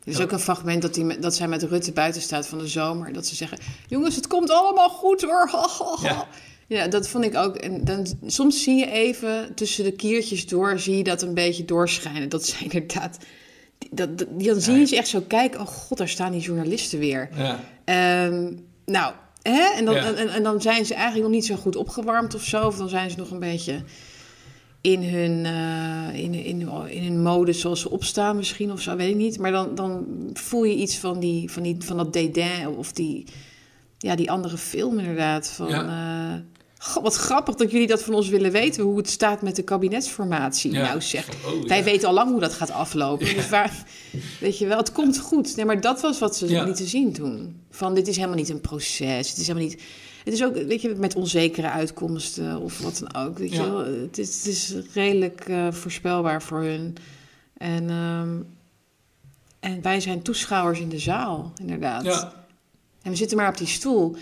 Er 0.08 0.14
is 0.14 0.22
ook 0.22 0.32
een 0.32 0.40
fragment 0.40 0.82
dat, 0.82 0.94
die, 0.94 1.20
dat 1.20 1.36
zij 1.36 1.48
met 1.48 1.64
Rutte 1.64 1.92
buiten 1.92 2.22
staat 2.22 2.48
van 2.48 2.58
de 2.58 2.68
zomer. 2.68 3.14
Dat 3.14 3.28
ze 3.28 3.36
zeggen, 3.36 3.58
jongens, 3.88 4.16
het 4.16 4.28
komt 4.28 4.52
allemaal 4.52 4.90
goed 4.90 5.22
hoor. 5.22 5.50
Ja. 6.02 6.28
Ja, 6.68 6.88
dat 6.88 7.08
vond 7.08 7.24
ik 7.24 7.36
ook. 7.36 7.56
En 7.56 7.86
dan, 7.86 8.06
soms 8.26 8.64
zie 8.64 8.76
je 8.76 8.92
even 8.92 9.52
tussen 9.56 9.84
de 9.84 9.92
kiertjes 9.92 10.48
door, 10.48 10.80
zie 10.80 10.98
je 10.98 11.04
dat 11.04 11.22
een 11.22 11.34
beetje 11.34 11.66
doorschijnen. 11.66 12.30
Dat 12.30 12.46
ze 12.46 12.56
inderdaad... 12.64 13.18
Dat, 13.92 14.18
dat, 14.18 14.28
dan 14.38 14.62
zie 14.62 14.74
je 14.76 14.86
ze 14.86 14.96
echt 14.96 15.08
zo 15.08 15.22
kijken, 15.28 15.60
oh 15.60 15.68
god, 15.68 15.98
daar 15.98 16.08
staan 16.10 16.32
die 16.32 16.42
journalisten 16.42 17.00
weer. 17.00 17.30
Ja. 17.36 17.60
Ehm, 17.86 18.52
nou, 18.86 19.14
hè? 19.42 19.62
En, 19.76 19.86
dan, 19.86 19.96
Ja. 19.96 20.14
en, 20.14 20.30
en 20.30 20.44
dan 20.44 20.62
zijn 20.62 20.86
ze 20.86 20.94
eigenlijk 20.94 21.24
nog 21.24 21.34
niet 21.34 21.46
zo 21.46 21.56
goed 21.56 21.76
opgewarmd 21.76 22.36
of 22.36 22.44
zo. 22.44 22.66
Of 22.66 22.78
dan 22.78 22.90
zijn 22.90 23.10
ze 23.10 23.18
nog 23.18 23.32
een 23.32 23.40
beetje 23.40 23.84
in 24.82 25.04
hun, 25.04 25.46
eh, 25.46 26.24
in, 26.24 26.34
in, 26.34 26.70
in 26.90 27.04
hun 27.04 27.22
mode 27.22 27.54
zoals 27.54 27.82
ze 27.82 27.90
opstaan 27.90 28.36
misschien 28.36 28.72
of 28.72 28.82
zo, 28.82 28.96
weet 28.96 29.10
ik 29.10 29.16
niet. 29.16 29.40
Maar 29.40 29.52
dan, 29.52 29.76
dan 29.76 30.06
voel 30.34 30.64
je 30.64 30.76
iets 30.76 30.98
van, 30.98 31.20
die, 31.20 31.52
van, 31.52 31.64
die, 31.64 31.76
van 31.80 31.98
dat 31.98 32.14
dédain 32.14 32.68
of 32.68 32.92
die, 32.92 33.26
ja, 33.98 34.16
die 34.16 34.32
andere 34.32 34.58
film 34.58 35.00
inderdaad. 35.00 35.48
Van, 35.48 35.68
eh, 35.68 36.34
wat 37.02 37.16
grappig 37.16 37.56
dat 37.56 37.72
jullie 37.72 37.88
dat 37.88 38.04
van 38.04 38.14
ons 38.14 38.30
willen 38.30 38.52
weten, 38.52 38.84
hoe 38.84 38.98
het 38.98 39.10
staat 39.10 39.42
met 39.42 39.56
de 39.56 39.64
kabinetsformatie. 39.64 40.72
Ja. 40.72 40.82
Nou 40.88 41.02
zeg, 41.02 41.28
Oh, 41.46 41.64
wij 41.68 41.78
ja. 41.78 41.84
weten 41.84 42.08
al 42.08 42.14
lang 42.14 42.32
hoe 42.32 42.40
dat 42.40 42.54
gaat 42.54 42.72
aflopen. 42.72 43.28
Ja. 43.28 43.34
Dus 43.34 43.50
waar, 43.50 43.84
weet 44.40 44.58
je 44.58 44.66
wel, 44.68 44.78
het 44.78 44.92
komt 44.92 45.20
goed. 45.20 45.56
Nee, 45.56 45.66
maar 45.66 45.82
dat 45.82 46.02
was 46.02 46.20
wat 46.20 46.36
ze 46.38 46.48
Ja. 46.50 46.64
lieten 46.64 46.88
zien 46.88 47.14
toen. 47.14 47.62
Van 47.70 47.94
dit 47.94 48.08
is 48.08 48.16
helemaal 48.16 48.38
niet 48.38 48.50
een 48.50 48.62
proces. 48.62 49.30
Het 49.30 49.38
is 49.38 49.48
helemaal 49.48 49.68
niet. 49.70 49.82
Het 50.28 50.36
is 50.36 50.44
ook, 50.44 50.54
weet 50.56 50.82
je, 50.82 50.96
met 50.96 51.16
onzekere 51.16 51.70
uitkomsten 51.70 52.60
of 52.60 52.80
wat 52.80 53.04
dan 53.08 53.26
ook. 53.26 53.38
Weet 53.38 53.52
je 53.52 53.62
Ja. 53.62 53.84
Het 53.84 54.18
is, 54.18 54.36
het 54.38 54.46
is 54.46 54.74
redelijk 54.94 55.40
eh, 55.42 55.72
voorspelbaar 55.72 56.42
voor 56.42 56.62
hun. 56.62 56.96
En, 57.58 57.90
ehm, 57.90 58.38
en 59.60 59.82
wij 59.82 60.00
zijn 60.00 60.22
toeschouwers 60.22 60.80
in 60.80 60.90
de 60.90 61.00
zaal, 61.00 61.52
inderdaad. 61.62 62.04
Ja, 62.04 62.34
En 63.02 63.12
we 63.12 63.18
zitten 63.18 63.38
maar 63.38 63.50
op 63.50 63.58
die 63.58 63.68
stoel. 63.68 64.16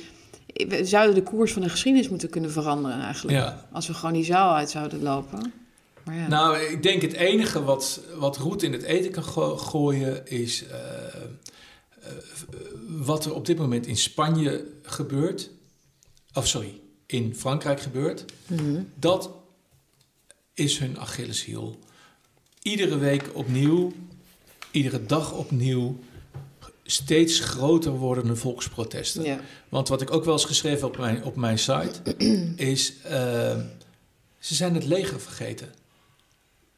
We 0.54 0.86
zouden 0.86 1.16
de 1.16 1.24
koers 1.24 1.54
van 1.54 1.62
de 1.62 1.70
geschiedenis 1.70 2.10
moeten 2.10 2.30
kunnen 2.30 2.52
veranderen 2.52 3.02
eigenlijk. 3.02 3.38
ja. 3.38 3.66
Als 3.72 3.88
we 3.88 3.94
gewoon 3.94 4.14
die 4.14 4.24
zaal 4.26 4.56
uit 4.56 4.70
zouden 4.70 5.04
lopen. 5.04 5.54
Maar 6.04 6.16
ja. 6.16 6.28
Nou, 6.28 6.58
ik 6.60 6.84
denk 6.84 7.02
het 7.02 7.14
enige 7.14 7.64
wat, 7.64 8.02
wat 8.16 8.38
roet 8.38 8.64
in 8.64 8.72
het 8.74 8.84
eten 8.84 9.12
kan 9.12 9.24
go- 9.24 9.58
gooien 9.58 10.28
is 10.28 10.66
eh, 10.68 10.78
eh, 12.02 12.12
wat 12.88 13.26
er 13.26 13.34
op 13.34 13.46
dit 13.46 13.58
moment 13.58 13.86
in 13.88 13.98
Spanje 13.98 14.66
gebeurt. 14.84 15.50
Of 16.36 16.48
sorry, 16.48 16.80
in 17.06 17.36
Frankrijk 17.36 17.82
gebeurt. 17.82 18.26
Mhm. 18.48 18.82
Dat 18.96 19.30
is 20.54 20.78
hun 20.78 21.00
Achilleshiel. 21.00 21.80
Iedere 22.62 22.98
week 22.98 23.30
opnieuw, 23.34 23.94
iedere 24.72 25.06
dag 25.06 25.34
opnieuw, 25.34 26.00
steeds 26.84 27.40
groter 27.40 27.92
wordende 27.92 28.36
volksprotesten. 28.36 29.24
ja. 29.24 29.40
Want 29.70 29.88
wat 29.88 30.02
ik 30.02 30.12
ook 30.12 30.26
wel 30.26 30.34
eens 30.34 30.46
geschreven 30.46 30.80
heb 30.80 30.90
op 30.90 30.98
mijn, 30.98 31.24
op 31.24 31.36
mijn 31.36 31.60
site, 31.60 32.16
is 32.74 32.94
eh, 33.04 33.60
ze 34.40 34.56
zijn 34.56 34.74
het 34.74 34.86
leger 34.86 35.22
vergeten. 35.22 35.74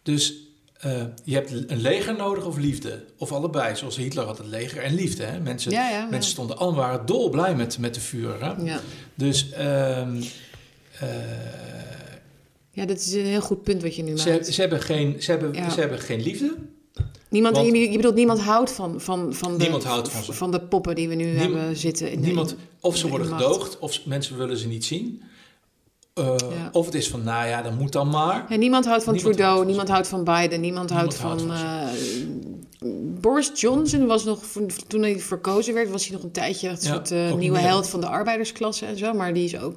Dus 0.03 0.33
eh, 0.79 1.01
je 1.23 1.33
hebt 1.33 1.51
een 1.67 1.81
leger 1.81 2.15
nodig 2.15 2.45
of 2.45 2.57
liefde. 2.57 3.03
Of 3.17 3.31
allebei, 3.31 3.75
zoals 3.75 3.95
Hitler 3.97 4.25
had 4.25 4.37
het 4.37 4.47
leger 4.47 4.81
en 4.83 4.93
liefde. 4.93 5.23
Hè? 5.23 5.39
Mensen, 5.39 5.71
Ja, 5.71 5.89
ja, 5.89 5.97
ja. 5.97 6.07
mensen 6.09 6.31
stonden 6.31 6.57
allemaal 6.57 6.81
waren 6.89 7.05
dolblij 7.05 7.55
met, 7.55 7.77
met 7.79 7.93
de 7.93 7.99
vuur. 8.01 8.43
Hè? 8.45 8.63
ja. 8.63 8.79
Dus 9.15 9.49
ehm, 9.51 10.21
eh, 10.99 11.07
Ja, 12.71 12.85
dat 12.85 12.97
is 12.97 13.13
een 13.13 13.25
heel 13.25 13.41
goed 13.41 13.63
punt 13.63 13.81
wat 13.81 13.95
je 13.95 14.03
nu 14.03 14.17
ze, 14.17 14.29
maakt. 14.29 14.47
ze, 14.47 14.61
hebben 14.61 14.81
geen, 14.81 15.21
ze, 15.21 15.31
hebben, 15.31 15.71
ze 15.71 15.79
hebben 15.79 15.99
geen 15.99 16.21
liefde. 16.21 16.55
Niemand, 17.29 17.55
want- 17.55 17.67
je, 17.67 17.91
je 17.91 17.95
bedoelt, 17.95 18.15
niemand 18.15 18.39
houdt 18.39 18.71
van, 18.71 19.01
van, 19.01 19.33
van, 19.33 19.51
de, 19.57 19.63
Niemand 19.63 19.83
houdt 19.83 20.09
van 20.09 20.33
van 20.35 20.51
de 20.51 20.61
poppen 20.61 20.95
die 20.95 21.09
we 21.09 21.15
nu 21.15 21.37
hebben 21.37 21.75
zitten. 21.77 22.11
In, 22.11 22.19
Niemand, 22.19 22.55
of 22.79 22.97
ze 22.97 23.07
worden 23.07 23.27
gedoogd, 23.27 23.79
of 23.79 24.05
mensen 24.05 24.37
willen 24.37 24.57
ze 24.57 24.67
niet 24.67 24.85
zien. 24.85 25.21
Eh, 26.17 26.35
Ja. 26.49 26.69
Of 26.71 26.85
het 26.85 26.95
is 26.95 27.09
van, 27.09 27.23
nou 27.23 27.47
ja, 27.47 27.61
dan 27.61 27.77
moet 27.77 27.91
dan 27.91 28.09
maar. 28.09 28.45
Ja, 28.49 28.55
niemand 28.55 28.85
houdt 28.85 29.03
van 29.03 29.13
Niemand 29.13 29.33
Trudeau, 29.33 29.53
houdt 29.55 29.67
niemand 29.67 29.89
houdt 29.89 30.07
van 30.07 30.23
Biden, 30.23 30.61
niemand, 30.61 30.89
houdt 30.89 31.17
houdt 31.17 31.41
van... 31.41 31.57
van 31.57 31.57
eh, 31.57 31.87
Boris 33.21 33.51
Johnson 33.55 34.05
was 34.05 34.23
nog, 34.23 34.39
toen 34.87 35.01
hij 35.01 35.19
verkozen 35.19 35.73
werd, 35.73 35.89
was 35.89 36.03
hij 36.05 36.13
nog 36.15 36.23
een 36.23 36.31
tijdje 36.31 36.67
een 36.69 36.77
Ja, 36.79 36.93
soort 36.93 37.11
eh, 37.11 37.33
nieuwe 37.33 37.57
meer. 37.57 37.67
held 37.67 37.87
van 37.89 37.99
de 38.01 38.07
arbeidersklasse 38.07 38.85
en 38.85 38.97
zo. 38.97 39.13
Maar 39.13 39.33
die 39.33 39.43
is 39.43 39.59
ook 39.59 39.75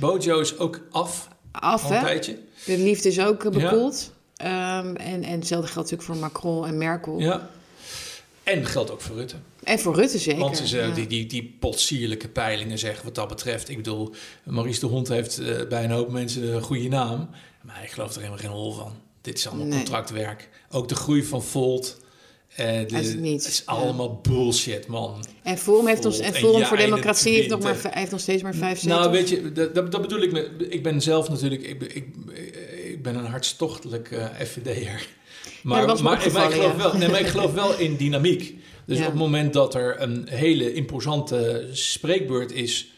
Bojo 0.00 0.40
is 0.40 0.58
ook 0.58 0.80
af, 0.90 1.28
af, 1.52 1.84
al 1.84 1.90
een 1.90 1.96
hè? 1.96 2.02
tijdje. 2.04 2.38
De 2.66 2.78
liefde 2.78 3.08
is 3.08 3.20
ook 3.20 3.42
Ja. 3.42 3.50
bekoeld. 3.50 4.12
Ehm, 4.36 4.94
en, 4.94 5.22
en 5.22 5.38
hetzelfde 5.38 5.70
geldt 5.72 5.90
natuurlijk 5.90 6.02
voor 6.02 6.16
Macron 6.16 6.66
en 6.66 6.78
Merkel. 6.78 7.18
Ja. 7.18 7.48
En 8.42 8.66
geldt 8.66 8.90
ook 8.90 9.00
voor 9.00 9.16
Rutte. 9.16 9.36
En 9.64 9.78
voor 9.78 9.94
Rutte 9.94 10.18
zeker. 10.18 10.40
Want 10.40 10.56
ze, 10.64 10.76
ja. 10.76 10.90
die, 10.90 11.06
die, 11.06 11.26
die 11.26 11.56
potsierlijke 11.60 12.28
peilingen 12.28 12.78
zeggen 12.78 13.04
wat 13.04 13.14
dat 13.14 13.28
betreft. 13.28 13.68
Ik 13.68 13.76
bedoel, 13.76 14.14
Maurice 14.44 14.80
de 14.80 14.86
Hond 14.86 15.08
heeft 15.08 15.38
eh, 15.38 15.66
bij 15.68 15.84
een 15.84 15.90
hoop 15.90 16.10
mensen 16.10 16.54
een 16.54 16.62
goede 16.62 16.88
naam. 16.88 17.28
Maar 17.62 17.80
ik 17.84 17.90
geloof 17.90 18.10
er 18.10 18.16
helemaal 18.16 18.38
geen 18.38 18.50
hol 18.50 18.72
van. 18.72 18.92
Dit 19.20 19.38
is 19.38 19.46
allemaal 19.46 19.66
Nee. 19.66 19.76
contractwerk. 19.78 20.48
Ook 20.70 20.88
de 20.88 20.94
groei 20.94 21.22
van 21.24 21.42
Volt. 21.42 21.96
eh, 22.54 22.66
de, 22.66 22.96
het 22.96 23.20
niets, 23.20 23.44
het 23.44 23.52
is 23.54 23.62
ja. 23.66 23.72
allemaal 23.72 24.14
bullshit, 24.22 24.86
man. 24.86 25.24
En 25.42 25.58
Forum, 25.58 25.86
heeft 25.86 26.04
ons, 26.04 26.18
en 26.18 26.34
Forum 26.34 26.60
ja 26.60 26.66
voor 26.66 26.76
Democratie 26.76 27.32
heeft 27.32 27.48
nog, 27.48 27.62
maar, 27.62 27.76
heeft 27.90 28.10
nog 28.10 28.20
steeds 28.20 28.42
maar 28.42 28.54
vijf 28.54 28.78
zetels. 28.80 28.98
Nou, 28.98 29.10
weet 29.10 29.28
je, 29.28 29.52
dat, 29.52 29.74
dat, 29.74 30.00
bedoel 30.02 30.22
ik. 30.22 30.32
Met, 30.32 30.50
ik 30.68 30.82
ben 30.82 31.02
zelf 31.02 31.28
natuurlijk, 31.28 31.62
ik, 31.62 31.78
ben- 31.78 31.96
ik, 31.96 32.06
ik 32.84 33.02
ben 33.02 33.14
een 33.14 33.24
hartstochtelijk 33.26 34.10
eh 34.10 34.26
FVD'er. 34.46 35.08
Maar, 35.62 35.86
maar, 35.86 36.02
maar, 36.02 36.24
ik 36.26 36.32
geloof 36.52 36.76
wel, 36.76 36.96
nee, 36.96 37.08
maar 37.08 37.20
ik 37.20 37.26
geloof 37.26 37.52
wel 37.52 37.78
in 37.78 37.96
dynamiek. 37.96 38.54
Dus 38.90 38.98
Ja. 38.98 39.04
op 39.04 39.10
het 39.10 39.20
moment 39.20 39.52
dat 39.52 39.74
er 39.74 40.00
een 40.00 40.28
hele 40.28 40.72
imposante 40.72 41.68
spreekbeurt 41.72 42.52
is, 42.52 42.88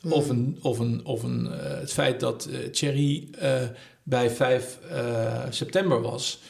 Hmm. 0.00 0.12
of, 0.12 0.28
een, 0.28 0.58
of, 0.62 0.78
een, 0.78 1.00
of 1.04 1.22
een, 1.22 1.52
eh, 1.52 1.78
het 1.78 1.92
feit 1.92 2.20
dat 2.20 2.44
eh, 2.44 2.58
Thierry 2.58 3.28
eh, 3.38 3.60
bij 4.02 4.30
5 4.30 4.78
eh, 4.90 5.42
september 5.50 6.00
was, 6.00 6.40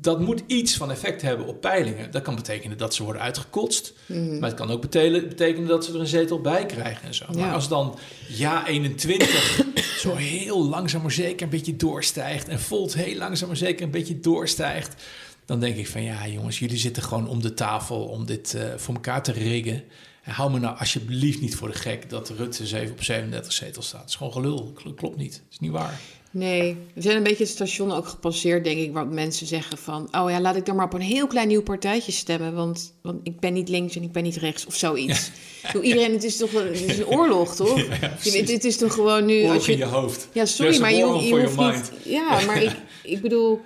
dat 0.00 0.20
moet 0.20 0.42
iets 0.46 0.76
van 0.76 0.90
effect 0.90 1.22
hebben 1.22 1.46
op 1.46 1.60
peilingen. 1.60 2.10
Dat 2.10 2.22
kan 2.22 2.34
betekenen 2.34 2.78
dat 2.78 2.94
ze 2.94 3.02
worden 3.02 3.22
uitgekotst. 3.22 3.92
Mhm. 4.06 4.38
Maar 4.38 4.48
het 4.48 4.58
kan 4.58 4.70
ook 4.70 4.80
betekenen, 4.80 5.28
betekenen 5.28 5.68
dat 5.68 5.84
ze 5.84 5.92
er 5.92 6.00
een 6.00 6.06
zetel 6.06 6.40
bij 6.40 6.66
krijgen 6.66 7.06
en 7.06 7.14
zo. 7.14 7.24
Maar 7.36 7.52
als 7.54 7.68
dan 7.68 7.98
ja 8.28 8.66
21 8.66 9.60
zo 10.00 10.14
heel 10.14 10.68
langzaam 10.68 11.02
maar 11.02 11.12
zeker 11.12 11.42
een 11.42 11.48
beetje 11.48 11.76
doorstijgt... 11.76 12.48
en 12.48 12.60
Volt 12.60 12.94
heel 12.94 13.16
langzaam 13.16 13.48
maar 13.48 13.56
zeker 13.56 13.84
een 13.84 13.90
beetje 13.90 14.20
doorstijgt... 14.20 15.02
dan 15.48 15.60
denk 15.60 15.76
ik 15.76 15.88
van 15.88 16.02
ja 16.02 16.26
jongens, 16.26 16.58
jullie 16.58 16.78
zitten 16.78 17.02
gewoon 17.02 17.28
om 17.28 17.42
de 17.42 17.54
tafel 17.54 18.04
om 18.04 18.26
dit 18.26 18.54
eh, 18.54 18.62
voor 18.76 18.94
elkaar 18.94 19.22
te 19.22 19.32
riggen. 19.32 19.82
En 20.22 20.32
hou 20.32 20.50
me 20.50 20.58
nou 20.58 20.78
alsjeblieft 20.78 21.40
niet 21.40 21.56
voor 21.56 21.68
de 21.68 21.74
gek 21.78 22.10
dat 22.10 22.28
Rutte 22.36 22.66
7 22.66 22.92
op 22.92 23.02
37 23.02 23.52
zetels 23.52 23.86
staat. 23.86 24.00
Dat 24.00 24.08
is 24.08 24.14
gewoon 24.14 24.32
gelul, 24.32 24.72
Kl- 24.74 24.90
klopt 24.90 25.16
niet. 25.16 25.32
Dat 25.32 25.42
is 25.50 25.58
niet 25.58 25.70
waar. 25.70 26.00
Nee, 26.30 26.76
we 26.94 27.02
zijn 27.02 27.16
een 27.16 27.22
beetje 27.22 27.44
het 27.44 27.52
station 27.52 27.92
ook 27.92 28.08
gepasseerd, 28.08 28.64
denk 28.64 28.78
ik, 28.78 28.92
waar 28.92 29.06
mensen 29.06 29.46
zeggen 29.46 29.78
van... 29.78 30.08
oh 30.10 30.30
ja, 30.30 30.40
laat 30.40 30.56
ik 30.56 30.66
dan 30.66 30.76
maar 30.76 30.84
op 30.84 30.92
een 30.92 31.00
heel 31.00 31.26
klein 31.26 31.48
nieuw 31.48 31.62
partijtje 31.62 32.12
stemmen... 32.12 32.54
want, 32.54 32.94
want 33.02 33.20
ik 33.22 33.40
ben 33.40 33.52
niet 33.52 33.68
links 33.68 33.96
en 33.96 34.02
ik 34.02 34.12
ben 34.12 34.22
niet 34.22 34.36
rechts 34.36 34.66
of 34.66 34.74
zoiets. 34.74 35.26
Ik 35.28 35.66
bedoel, 35.66 35.82
Iedereen, 35.82 36.12
het 36.12 36.24
is 36.24 36.36
toch 36.36 36.52
het 36.52 36.80
is 36.80 36.98
een 36.98 37.06
oorlog, 37.06 37.54
toch? 37.56 37.76
Je 38.22 38.30
weet, 38.32 38.50
het 38.50 38.64
is 38.64 38.76
toch 38.76 38.94
gewoon 38.94 39.24
nu... 39.24 39.40
Oorlog 39.40 39.54
Als 39.54 39.68
in 39.68 39.72
je, 39.72 39.78
je 39.78 39.84
hoofd. 39.84 40.28
ja, 40.32 40.44
sorry, 40.44 40.80
maar 40.80 40.90
je, 40.90 40.96
je 40.96 41.04
hoeft 41.04 41.56
niet... 41.56 41.92
Ja, 42.04 42.40
maar 42.46 42.62
ik, 42.62 42.76
ik 43.02 43.20
bedoel... 43.20 43.60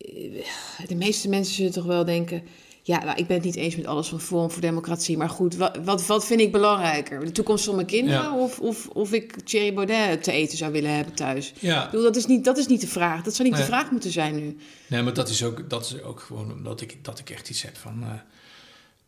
eh, 0.00 0.86
De 0.86 0.94
meeste 0.94 1.28
mensen 1.28 1.54
zullen 1.54 1.72
toch 1.72 1.84
wel 1.84 2.04
denken... 2.04 2.42
Ja, 2.82 3.04
nou, 3.04 3.18
ik 3.18 3.26
ben 3.26 3.36
het 3.36 3.44
niet 3.44 3.56
eens 3.56 3.76
met 3.76 3.86
alles 3.86 4.08
van 4.08 4.20
Forum 4.20 4.50
voor 4.50 4.60
Democratie. 4.60 5.16
Maar 5.16 5.28
goed, 5.28 5.56
wat, 5.56 5.78
wat, 5.84 6.06
wat 6.06 6.26
vind 6.26 6.40
ik 6.40 6.52
belangrijker? 6.52 7.24
De 7.24 7.32
toekomst 7.32 7.64
van 7.64 7.74
mijn 7.74 7.86
kinderen? 7.86 8.22
Ja. 8.22 8.36
Of, 8.38 8.58
of, 8.60 8.88
of 8.88 9.12
ik 9.12 9.40
Thierry 9.44 9.74
Baudet 9.74 10.22
te 10.22 10.32
eten 10.32 10.58
zou 10.58 10.72
willen 10.72 10.94
hebben 10.94 11.14
thuis? 11.14 11.52
Ja, 11.58 11.84
Ik 11.84 11.90
bedoel, 11.90 12.04
dat 12.04 12.16
is 12.16 12.26
niet, 12.26 12.44
dat 12.44 12.58
is 12.58 12.66
niet 12.66 12.80
de 12.80 12.86
vraag. 12.86 13.22
Dat 13.22 13.34
zou 13.34 13.48
niet 13.48 13.56
Nee. 13.56 13.66
de 13.66 13.72
vraag 13.72 13.90
moeten 13.90 14.10
zijn 14.10 14.34
nu. 14.34 14.56
Nee, 14.86 15.02
maar 15.02 15.14
dat 15.14 15.28
is 15.28 15.44
ook, 15.44 15.70
dat 15.70 15.84
is 15.84 16.02
ook 16.02 16.20
gewoon 16.20 16.52
omdat 16.52 16.80
ik, 16.80 17.04
dat 17.04 17.18
ik 17.18 17.30
echt 17.30 17.50
iets 17.50 17.62
heb 17.62 17.76
van... 17.76 18.02
eh, 18.02 18.08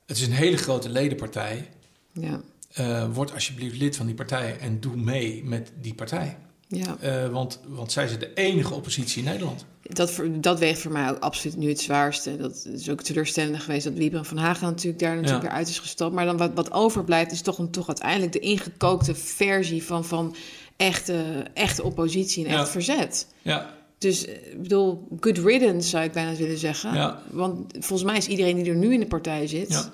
het 0.07 0.17
is 0.17 0.27
een 0.27 0.33
hele 0.33 0.57
grote 0.57 0.89
ledenpartij. 0.89 1.69
Ja, 2.13 2.41
Eh, 2.73 3.07
word 3.13 3.33
alsjeblieft 3.35 3.77
lid 3.77 3.97
van 3.97 4.07
die 4.07 4.15
partij 4.15 4.59
en 4.59 4.81
doe 4.81 4.97
mee 4.97 5.45
met 5.45 5.73
die 5.81 5.95
partij. 5.95 6.37
Ja. 6.75 6.97
Eh, 7.01 7.29
want, 7.29 7.61
want 7.69 7.93
zij 7.93 8.07
zijn 8.09 8.21
de 8.21 8.35
enige 8.35 8.75
oppositie 8.75 9.23
in 9.23 9.29
Nederland. 9.29 9.65
Dat, 9.83 10.21
dat 10.31 10.59
weegt 10.59 10.81
voor 10.81 10.93
mij 10.93 11.11
ook 11.11 11.19
absoluut 11.19 11.57
nu 11.57 11.69
het 11.69 11.81
zwaarste. 11.81 12.37
Dat 12.37 12.67
is 12.73 12.91
ook 12.91 13.03
teleurstellend 13.03 13.61
geweest 13.63 13.85
dat 13.85 13.93
Wiebren 13.93 14.25
van 14.25 14.37
Hagen 14.37 14.67
natuurlijk 14.67 15.03
daar 15.03 15.15
natuurlijk 15.15 15.43
Ja. 15.43 15.49
weer 15.49 15.59
uit 15.59 15.69
is 15.69 15.79
gestapt. 15.79 16.15
Maar 16.15 16.25
dan 16.25 16.37
wat, 16.37 16.51
wat 16.55 16.73
overblijft 16.73 17.33
is 17.33 17.41
toch, 17.43 17.59
een, 17.59 17.71
toch 17.71 17.87
uiteindelijk 17.89 18.33
de 18.33 18.39
ingekookte 18.39 19.15
versie 19.15 19.83
van, 19.85 20.05
van 20.05 20.35
echte, 20.77 21.45
echte 21.55 21.83
oppositie 21.83 22.45
en 22.45 22.51
echt 22.51 22.59
Ja. 22.61 22.67
verzet. 22.67 23.27
Ja, 23.43 23.75
Dus 23.99 24.25
eh, 24.27 24.35
ik 24.53 24.63
bedoel, 24.63 25.09
good 25.21 25.39
riddance 25.39 25.89
zou 25.89 26.05
ik 26.05 26.13
bijna 26.13 26.35
willen 26.35 26.59
zeggen. 26.59 26.95
Ja. 26.95 27.23
Want 27.31 27.73
volgens 27.73 28.03
mij 28.11 28.17
is 28.17 28.27
iedereen 28.27 28.57
die 28.57 28.71
er 28.71 28.77
nu 28.77 28.93
in 28.93 29.01
de 29.01 29.07
partij 29.07 29.47
zit... 29.47 29.69
ja. 29.73 29.93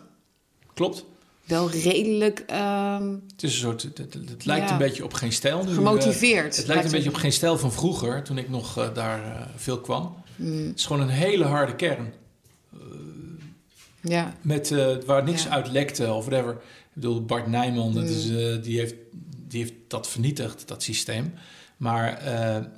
klopt. 0.75 1.05
Wel 1.49 1.71
redelijk 1.71 2.39
ehm, 2.47 3.09
Het, 3.31 3.43
is 3.43 3.53
een 3.53 3.59
soort, 3.59 3.83
het, 3.83 3.99
het- 3.99 4.15
het 4.15 4.45
lijkt 4.45 4.67
Ja. 4.67 4.73
een 4.73 4.79
beetje 4.79 5.05
op 5.05 5.13
geen 5.15 5.33
stijl 5.33 5.63
nu. 5.63 5.69
eh, 5.69 5.75
gemotiveerd. 5.75 6.57
het 6.57 6.67
lijkt 6.67 6.85
een 6.85 6.91
beetje 6.91 7.09
op 7.09 7.15
geen 7.15 7.33
stijl 7.33 7.59
van 7.59 7.73
vroeger, 7.73 8.23
toen 8.23 8.39
ik 8.39 8.49
nog 8.49 8.79
eh, 8.79 8.95
daar 8.95 9.25
eh, 9.37 9.47
veel 9.57 9.81
kwam. 9.81 10.15
Mm, 10.37 10.67
Het 10.67 10.79
is 10.79 10.87
gewoon 10.87 11.03
een 11.03 11.09
hele 11.09 11.45
harde 11.45 11.75
kern. 11.77 12.13
ja, 14.01 14.35
Met, 14.43 14.75
waar 15.07 15.25
niks 15.25 15.43
Ja. 15.43 15.51
uit 15.51 15.69
lekte 15.71 16.13
of 16.13 16.27
whatever. 16.27 16.53
Ik 16.53 16.61
bedoel, 17.05 17.25
Bart 17.25 17.47
Nijman, 17.47 17.95
dat 17.95 18.05
Mm. 18.05 18.09
is, 18.11 18.29
eh, 18.29 18.63
die, 18.63 18.79
heeft, 18.79 18.95
die 19.49 19.61
heeft 19.61 19.73
dat 19.89 20.09
vernietigd, 20.09 20.69
dat 20.69 20.83
systeem. 20.83 21.35
Maar 21.77 22.23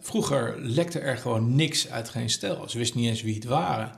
vroeger 0.00 0.54
lekte 0.58 0.98
er 0.98 1.16
gewoon 1.16 1.54
niks 1.54 1.88
uit 1.88 2.08
geen 2.08 2.30
stijl. 2.30 2.68
Ze 2.68 2.78
wisten 2.78 3.00
niet 3.00 3.08
eens 3.08 3.22
wie 3.22 3.34
het 3.34 3.44
waren. 3.44 3.90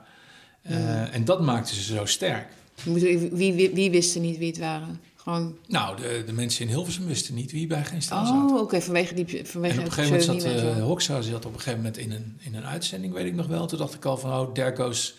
Eh, 0.61 0.77
Mm. 0.77 0.85
En 1.11 1.25
dat 1.25 1.41
maakte 1.41 1.75
ze 1.75 1.81
zo 1.93 2.05
sterk. 2.05 2.47
Wie, 2.83 3.53
wie, 3.53 3.69
wie 3.73 3.91
wisten 3.91 4.21
niet 4.21 4.37
wie 4.37 4.47
het 4.47 4.57
waren? 4.57 4.99
Gewoon... 5.15 5.57
Nou, 5.67 5.97
de, 5.97 6.23
de 6.25 6.33
mensen 6.33 6.65
in 6.65 6.71
Hilversum 6.71 7.05
wisten 7.05 7.33
niet 7.33 7.51
wie 7.51 7.67
bij 7.67 7.85
geen 7.85 8.01
stijl 8.01 8.25
zat. 8.25 8.51
Oh, 8.51 8.61
oké, 8.61 8.81
vanwege 8.81 9.13
die 9.13 9.45
vanwege 9.45 9.73
En 9.73 9.79
op 9.79 9.85
een 9.85 9.91
gegeven 9.91 10.17
moment 10.17 10.23
zat 10.23 10.37
pseudoniem 10.37 10.73
en 10.73 10.79
uh. 10.79 10.85
Hoxha 10.85 11.21
zat 11.21 11.45
op 11.45 11.53
een 11.53 11.59
gegeven 11.59 11.77
moment 11.77 11.97
in 11.97 12.11
een, 12.11 12.37
in 12.39 12.55
een 12.55 12.65
uitzending, 12.65 13.13
weet 13.13 13.25
ik 13.25 13.35
nog 13.35 13.47
wel. 13.47 13.65
Toen 13.67 13.77
dacht 13.77 13.93
ik 13.93 14.05
al 14.05 14.17
van, 14.17 14.31
oh, 14.31 14.51
there 14.51 14.75
goes, 14.75 15.15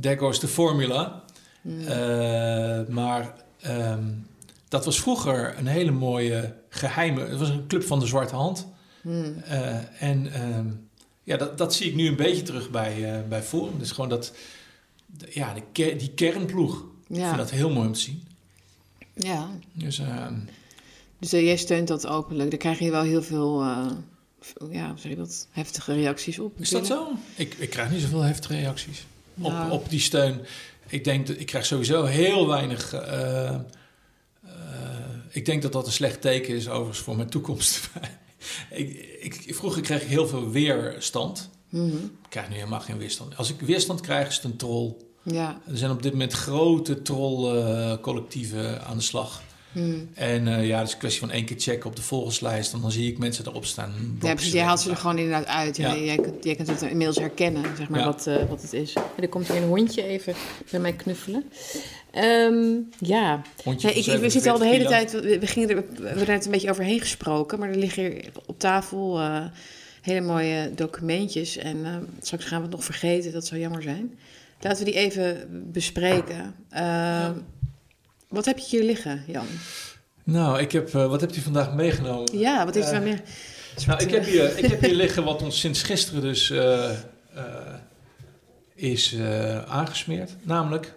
there 0.00 0.18
goes 0.18 0.38
the 0.38 0.48
formula. 0.48 1.22
Hmm. 1.62 1.86
Eh, 1.86 2.86
maar 2.88 3.34
ehm, 3.60 4.04
dat 4.68 4.84
was 4.84 5.00
vroeger 5.00 5.58
een 5.58 5.66
hele 5.66 5.90
mooie 5.90 6.54
geheime... 6.68 7.20
Het 7.20 7.38
was 7.38 7.48
een 7.48 7.66
club 7.66 7.84
van 7.84 8.00
de 8.00 8.06
zwarte 8.06 8.34
hand. 8.34 8.66
Hmm. 9.00 9.42
Eh, 9.44 10.02
en 10.02 10.32
ehm, 10.32 10.66
ja, 11.22 11.36
dat, 11.36 11.58
dat 11.58 11.74
zie 11.74 11.88
ik 11.88 11.94
nu 11.94 12.08
een 12.08 12.16
beetje 12.16 12.42
terug 12.42 12.70
bij, 12.70 13.14
eh, 13.14 13.28
bij 13.28 13.42
Forum. 13.42 13.78
Dus 13.78 13.90
gewoon 13.90 14.10
dat, 14.10 14.32
de- 15.18 15.30
ja, 15.30 15.54
de 15.74 15.96
die 15.96 16.10
kernploeg. 16.14 16.84
Ik 17.08 17.16
vind 17.24 17.36
dat 17.36 17.50
heel 17.50 17.70
mooi 17.70 17.86
om 17.86 17.92
te 17.92 18.00
zien. 18.00 18.22
ja. 19.14 19.50
Dus 19.72 19.98
ehm, 19.98 20.34
Dus 21.18 21.32
eh, 21.32 21.44
jij 21.44 21.56
steunt 21.56 21.88
dat 21.88 22.06
openlijk. 22.06 22.50
Daar 22.50 22.58
krijg 22.58 22.78
je 22.78 22.90
wel 22.90 23.02
heel 23.02 23.22
veel, 23.22 23.60
eh, 23.62 23.86
ja, 24.70 24.96
zeg 24.96 25.14
dat, 25.16 25.46
heftige 25.50 25.94
reacties 25.94 26.38
op. 26.38 26.60
Is 26.60 26.70
dat 26.70 26.86
zo? 26.86 27.08
Ik, 27.36 27.54
ik 27.54 27.70
krijg 27.70 27.90
niet 27.90 28.00
zoveel 28.00 28.20
heftige 28.22 28.54
reacties 28.54 29.04
op, 29.38 29.52
Nou. 29.52 29.70
op 29.70 29.88
die 29.90 30.00
steun. 30.00 30.40
Ik 30.88 31.04
denk 31.04 31.26
dat 31.26 31.38
ik 31.40 31.46
krijg 31.46 31.66
sowieso 31.66 32.04
heel 32.04 32.46
weinig. 32.48 32.92
eh, 32.92 33.58
ik 35.30 35.44
denk 35.44 35.62
dat 35.62 35.72
dat 35.72 35.86
een 35.86 35.92
slecht 35.92 36.20
teken 36.20 36.54
is, 36.56 36.68
overigens, 36.68 36.98
voor 36.98 37.16
mijn 37.16 37.28
toekomst. 37.28 37.90
ik, 38.70 38.88
ik, 39.20 39.54
vroeger 39.54 39.82
kreeg 39.82 40.02
ik 40.02 40.08
heel 40.08 40.26
veel 40.28 40.50
weerstand. 40.50 41.50
Mhm. 41.72 41.86
Ik 41.96 42.28
krijg 42.28 42.48
nu 42.48 42.54
helemaal 42.54 42.80
geen 42.80 42.98
weerstand. 42.98 43.36
Als 43.36 43.50
ik 43.50 43.60
weerstand 43.60 44.00
krijg, 44.00 44.28
is 44.28 44.34
het 44.34 44.44
een 44.44 44.56
troll. 44.56 44.94
Ja. 45.22 45.60
Er 45.70 45.76
zijn 45.76 45.90
op 45.90 46.02
dit 46.02 46.12
moment 46.12 46.32
grote 46.32 47.02
trollcollectieven 47.02 48.84
aan 48.84 48.96
de 48.96 49.02
slag. 49.02 49.42
Mhm. 49.72 49.96
En 50.14 50.48
eh, 50.48 50.66
ja, 50.66 50.78
het 50.78 50.86
is 50.86 50.92
een 50.92 50.98
kwestie 50.98 51.20
van 51.20 51.30
één 51.30 51.44
keer 51.44 51.58
checken 51.60 51.88
op 51.90 51.96
de 51.96 52.02
volgerslijst. 52.02 52.72
En 52.72 52.80
dan 52.80 52.90
zie 52.92 53.10
ik 53.10 53.18
mensen 53.18 53.46
erop 53.46 53.64
staan. 53.64 54.18
Ja, 54.20 54.34
precies. 54.34 54.52
Jij 54.52 54.62
haalt 54.64 54.80
ze 54.80 54.90
er 54.90 54.96
gewoon 54.96 55.18
inderdaad 55.18 55.46
uit. 55.46 55.76
Ja. 55.76 55.96
Jij, 55.96 56.16
kunt, 56.16 56.44
jij 56.44 56.54
kunt 56.54 56.68
het 56.68 56.82
inmiddels 56.82 57.16
herkennen, 57.18 57.64
zeg 57.76 57.88
maar, 57.88 58.00
Ja. 58.00 58.06
wat, 58.06 58.26
eh, 58.26 58.48
wat 58.48 58.62
het 58.62 58.72
is. 58.72 58.94
Er 59.20 59.28
komt 59.28 59.48
hier 59.48 59.56
een 59.62 59.68
hondje 59.68 60.02
even 60.02 60.34
bij 60.70 60.80
mij 60.80 60.92
knuffelen. 60.92 61.44
Ehm, 62.10 62.74
ja, 62.98 63.42
Hondje 63.64 63.86
Nee, 63.88 63.96
ik, 63.96 64.20
we 64.20 64.30
zitten 64.30 64.52
al 64.52 64.58
de 64.58 64.64
47 64.64 64.70
hele 64.70 64.84
kilo. 64.84 64.88
tijd, 64.88 65.12
we, 65.12 65.38
we 65.38 65.46
gingen 65.46 65.68
er, 65.68 65.76
we 65.76 66.06
hebben 66.06 66.26
er 66.26 66.32
net 66.32 66.44
een 66.44 66.50
beetje 66.50 66.70
overheen 66.70 67.00
gesproken, 67.00 67.58
maar 67.58 67.68
er 67.68 67.76
liggen 67.78 68.02
hier 68.02 68.30
op 68.46 68.58
tafel 68.58 69.20
eh, 69.20 69.44
hele 70.02 70.20
mooie 70.20 70.74
documentjes. 70.74 71.56
En 71.56 71.84
eh, 71.84 71.96
straks 72.20 72.44
gaan 72.44 72.58
we 72.58 72.64
het 72.66 72.74
nog 72.74 72.84
vergeten, 72.84 73.32
dat 73.32 73.46
zou 73.46 73.60
jammer 73.60 73.82
zijn. 73.82 74.18
Laten 74.60 74.84
we 74.84 74.90
die 74.90 75.00
even 75.00 75.48
bespreken. 75.72 76.54
Eh, 76.68 77.30
Wat 78.28 78.44
heb 78.44 78.58
je 78.58 78.66
hier 78.76 78.84
liggen, 78.84 79.24
Jan? 79.26 79.46
Nou, 80.24 80.60
ik 80.60 80.72
heb, 80.72 80.94
eh, 80.94 81.06
wat 81.08 81.20
hebt 81.20 81.36
u 81.36 81.40
vandaag 81.40 81.74
meegenomen? 81.74 82.38
Ja, 82.38 82.64
wat 82.64 82.74
heeft 82.74 82.92
u 82.92 82.94
Eh, 82.94 83.02
meer? 83.02 83.22
Nou, 83.86 84.02
ik 84.02 84.10
heb, 84.10 84.24
hier, 84.24 84.58
ik 84.58 84.64
heb 84.64 84.80
hier 84.80 84.94
liggen 84.94 85.24
wat 85.24 85.42
ons 85.42 85.60
sinds 85.60 85.82
gisteren 85.82 86.22
dus 86.22 86.52
is 88.74 89.16
aangesmeerd. 89.66 90.30
Namelijk 90.42 90.94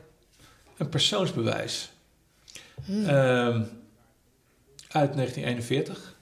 een 0.77 0.89
persoonsbewijs. 0.89 1.89
Hmm. 2.85 3.05
Ehm, 3.05 3.61
uit 4.87 5.15
1941, 5.15 6.14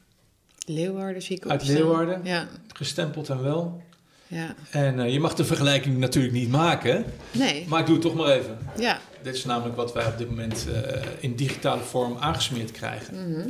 Leeuwarden 0.66 1.22
zie 1.22 1.36
ik 1.36 1.46
uit 1.46 1.60
opstaan. 1.62 1.76
Leeuwarden. 1.78 2.22
Ja, 2.24 2.48
gestempeld 2.74 3.30
en 3.30 3.44
wel. 3.44 3.82
ja. 4.28 4.56
En 4.72 5.00
eh, 5.00 5.14
je 5.14 5.20
mag 5.20 5.34
de 5.36 5.46
vergelijking 5.46 5.98
natuurlijk 5.98 6.34
niet 6.34 6.50
maken, 6.50 7.06
Nee, 7.32 7.66
maar 7.68 7.80
ik 7.80 7.86
doe 7.86 7.96
het 7.96 8.04
toch 8.04 8.14
maar 8.14 8.28
even. 8.32 8.58
ja. 8.78 9.00
Dit 9.22 9.36
is 9.36 9.46
namelijk 9.46 9.76
wat 9.76 9.94
wij 9.94 10.06
op 10.06 10.18
dit 10.18 10.30
moment 10.30 10.68
eh, 10.74 11.02
in 11.20 11.36
digitale 11.36 11.82
vorm 11.84 12.18
aangesmeerd 12.18 12.72
krijgen. 12.72 13.30
Mhm. 13.32 13.48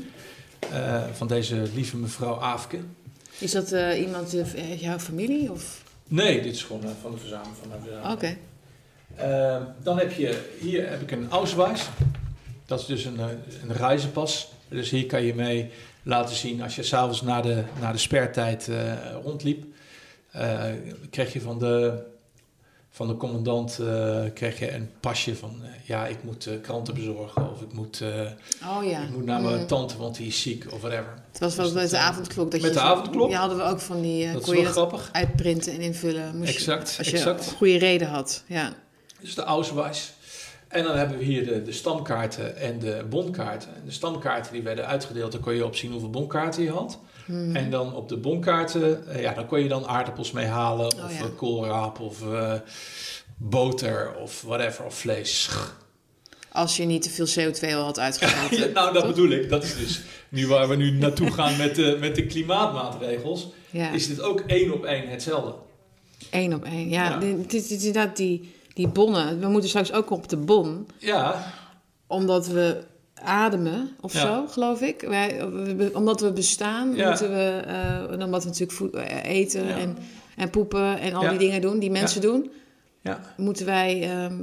eh, 0.74 1.04
van 1.14 1.28
deze 1.28 1.68
lieve 1.74 1.98
mevrouw 1.98 2.40
Aafke. 2.42 2.80
Is 3.38 3.52
dat 3.52 3.72
iemand 3.98 4.36
uit 4.36 4.80
jouw 4.80 5.00
familie? 5.00 5.52
Of? 5.52 5.84
Nee, 6.08 6.42
dit 6.42 6.54
is 6.54 6.64
gewoon 6.64 6.82
van 7.02 7.12
de 7.12 7.18
verzameling. 7.18 7.56
Van 7.62 7.70
de 7.70 7.76
verzameling. 7.84 8.14
Oké. 8.14 8.38
Dan 9.84 9.98
heb 9.98 10.12
je, 10.12 10.50
hier 10.60 10.90
heb 10.90 11.02
ik 11.02 11.12
een 11.12 11.30
Ausweis. 11.30 11.90
Dat 12.66 12.80
is 12.80 12.86
dus 12.86 13.06
een, 13.06 13.20
een 13.20 13.74
reizenpas. 13.74 14.52
Dus 14.70 14.90
hier 14.90 15.06
kan 15.06 15.24
je 15.24 15.36
mee 15.36 15.70
laten 16.04 16.36
zien 16.36 16.62
als 16.62 16.76
je 16.76 16.84
s'avonds 16.84 17.22
na 17.22 17.42
de, 17.42 17.64
na 17.80 17.92
de 17.92 17.98
spertijd 17.98 18.68
eh, 18.68 18.78
rondliep. 19.24 19.66
eh 20.32 20.64
kreeg 21.10 21.34
je 21.34 21.42
van 21.42 21.60
de, 21.60 22.04
van 22.90 23.08
de 23.08 23.18
commandant 23.18 23.80
eh, 23.80 24.22
kreeg 24.34 24.60
je 24.60 24.74
een 24.74 24.90
pasje 25.00 25.36
van... 25.36 25.62
ja, 25.84 26.06
ik 26.08 26.24
moet 26.24 26.50
kranten 26.62 26.94
bezorgen 26.94 27.52
of 27.52 27.62
ik 27.62 27.74
moet, 27.74 28.02
Oh 28.64 28.84
ja. 28.90 29.02
ik 29.02 29.10
moet 29.10 29.26
naar 29.26 29.42
mijn 29.42 29.60
Mm. 29.60 29.68
tante, 29.68 29.98
want 29.98 30.16
die 30.16 30.28
is 30.28 30.42
ziek 30.42 30.66
of 30.72 30.82
whatever. 30.82 31.14
Het 31.32 31.40
was 31.40 31.56
wel 31.56 31.66
Dus 31.66 31.74
met 31.82 31.90
de 31.90 31.98
avondklok. 31.98 32.52
Dat 32.52 32.62
met 32.62 32.70
je 32.74 32.76
de 32.80 32.84
avondklok? 32.86 33.30
Ja, 33.30 33.40
hadden 33.40 33.58
we 33.58 33.64
ook 33.64 33.80
van 33.80 34.02
die... 34.02 34.34
Dat 34.34 34.44
kon 34.44 34.58
je 34.58 34.66
grappig. 34.66 35.10
uitprinten 35.12 35.74
en 35.74 35.82
invullen. 35.82 36.38
Moest 36.38 36.50
je- 36.52 36.56
Exact, 36.58 36.96
als 36.98 37.10
je 37.10 37.20
een 37.30 37.40
goede 37.40 37.78
reden 37.78 38.08
had. 38.08 38.44
Ja. 38.48 38.74
Dus 39.22 39.36
de 39.36 39.44
Ausweis. 39.44 40.14
En 40.74 40.84
dan 40.84 40.98
hebben 40.98 41.18
we 41.18 41.24
hier 41.24 41.46
de, 41.46 41.62
de 41.64 41.72
stamkaarten 41.72 42.58
en 42.58 42.80
de 42.80 43.06
bonkaarten. 43.10 43.70
En 43.76 43.82
de 43.86 43.92
stamkaarten 43.92 44.54
die 44.54 44.62
werden 44.62 44.88
uitgedeeld, 44.88 45.32
dan 45.32 45.42
kon 45.42 45.56
je 45.56 45.66
op 45.66 45.76
zien 45.76 45.92
hoeveel 45.92 46.10
bonkaarten 46.10 46.64
je 46.64 46.72
had. 46.72 47.00
Mhm. 47.26 47.56
En 47.56 47.70
dan 47.72 47.96
op 47.96 48.10
de 48.10 48.18
bonkaarten, 48.18 49.08
eh, 49.08 49.22
ja, 49.22 49.34
dan 49.34 49.46
kon 49.46 49.60
je 49.60 49.68
dan 49.68 49.88
aardappels 49.88 50.32
mee 50.32 50.46
halen. 50.46 50.96
Oh, 50.96 51.04
of 51.04 51.18
ja. 51.18 51.24
eh, 51.24 51.36
koolraap, 51.38 52.00
of 52.00 52.22
eh, 52.32 52.54
boter, 53.38 54.16
of 54.22 54.42
whatever, 54.42 54.86
of 54.86 54.96
vlees. 54.96 55.50
Als 56.52 56.78
je 56.78 56.84
niet 56.84 57.02
te 57.02 57.10
veel 57.10 57.28
CO2 57.28 57.74
al 57.74 57.84
had 57.84 58.00
uitgestoten. 58.00 58.58
Ja, 58.68 58.68
nou, 58.68 58.94
dat 58.94 59.08
bedoel 59.08 59.30
ik. 59.30 59.50
Dat 59.50 59.64
is 59.64 59.78
dus 59.78 60.02
nu 60.30 60.48
waar 60.48 60.70
we 60.70 60.76
nu 60.76 60.92
naartoe 60.92 61.32
gaan 61.32 61.58
met 61.58 61.76
de, 61.76 61.98
met 62.00 62.16
de 62.16 62.26
klimaatmaatregels. 62.26 63.48
Ja, 63.70 63.92
Is 63.92 64.08
dit 64.08 64.22
ook 64.22 64.40
één 64.40 64.74
op 64.74 64.86
één 64.86 65.08
hetzelfde? 65.08 65.54
één 66.30 66.54
op 66.54 66.64
één. 66.64 66.90
Ja, 66.90 67.18
dit 67.48 67.54
is 67.54 67.72
inderdaad 67.72 68.18
die, 68.18 68.53
die 68.74 68.88
bonnen. 68.88 69.40
We 69.40 69.48
moeten 69.48 69.70
straks 69.70 69.92
ook 69.94 70.10
op 70.10 70.30
de 70.30 70.38
bon. 70.38 70.88
Ja, 70.98 71.54
Omdat 72.08 72.48
we 72.48 72.84
ademen 73.14 73.90
of 74.02 74.14
Ja. 74.14 74.20
zo, 74.20 74.48
geloof 74.48 74.82
ik. 74.82 75.02
Wij, 75.08 75.42
omdat 75.94 76.22
we 76.22 76.32
bestaan, 76.32 76.96
Ja. 76.96 77.08
moeten 77.10 77.30
we... 77.30 77.62
eh, 77.66 78.12
en 78.12 78.24
omdat 78.24 78.44
we 78.44 78.50
natuurlijk 78.50 78.78
voed- 78.78 78.94
eh, 78.94 79.24
eten 79.24 79.68
Ja. 79.68 79.78
en, 79.78 79.98
en 80.36 80.50
poepen 80.50 81.00
en 81.00 81.14
al 81.14 81.30
die 81.30 81.38
dingen 81.38 81.62
doen 81.62 81.80
die 81.80 81.92
mensen 81.92 82.22
doen... 82.22 82.52
ja, 83.02 83.20
moeten 83.38 83.66
wij 83.66 84.02
ehm, 84.12 84.42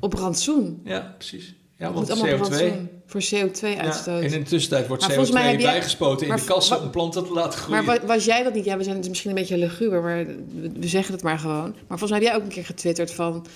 op 0.00 0.12
rantsoen. 0.14 0.80
ja, 0.84 1.14
precies. 1.18 1.54
Ja, 1.78 1.92
want 1.92 2.08
moet 2.08 2.10
allemaal 2.18 2.34
op 2.34 2.40
CO2... 2.40 2.48
rantsoen. 2.48 2.88
Voor 3.06 3.20
CO2-uitstoot. 3.22 4.22
Ja, 4.22 4.26
en 4.28 4.32
in 4.32 4.42
de 4.42 4.48
tussentijd 4.48 4.86
wordt 4.86 5.02
Maar 5.02 5.10
CO2 5.10 5.14
volgens 5.14 5.36
mij 5.36 5.50
heb 5.50 5.60
jij- 5.60 5.70
bijgespoten 5.72 6.26
in 6.26 6.36
de 6.36 6.44
kassen 6.44 6.82
om 6.82 6.90
planten 6.90 7.24
te 7.24 7.32
laten 7.32 7.58
groeien. 7.58 7.84
Maar 7.84 8.00
wa- 8.00 8.06
was 8.06 8.24
jij 8.24 8.42
dat 8.42 8.54
niet? 8.54 8.64
Ja, 8.64 8.76
we 8.76 8.82
zijn 8.84 8.96
dus 9.00 9.08
misschien 9.08 9.30
een 9.30 9.36
beetje 9.36 9.58
luguber, 9.58 10.02
maar 10.02 10.26
we, 10.26 10.70
we 10.80 10.88
zeggen 10.88 11.14
het 11.14 11.22
maar 11.22 11.38
gewoon. 11.38 11.74
Maar 11.88 11.98
volgens 11.98 12.10
mij 12.10 12.18
heb 12.18 12.28
jij 12.28 12.36
ook 12.36 12.42
een 12.42 12.48
keer 12.48 12.64
getwitterd 12.64 13.12
van... 13.12 13.46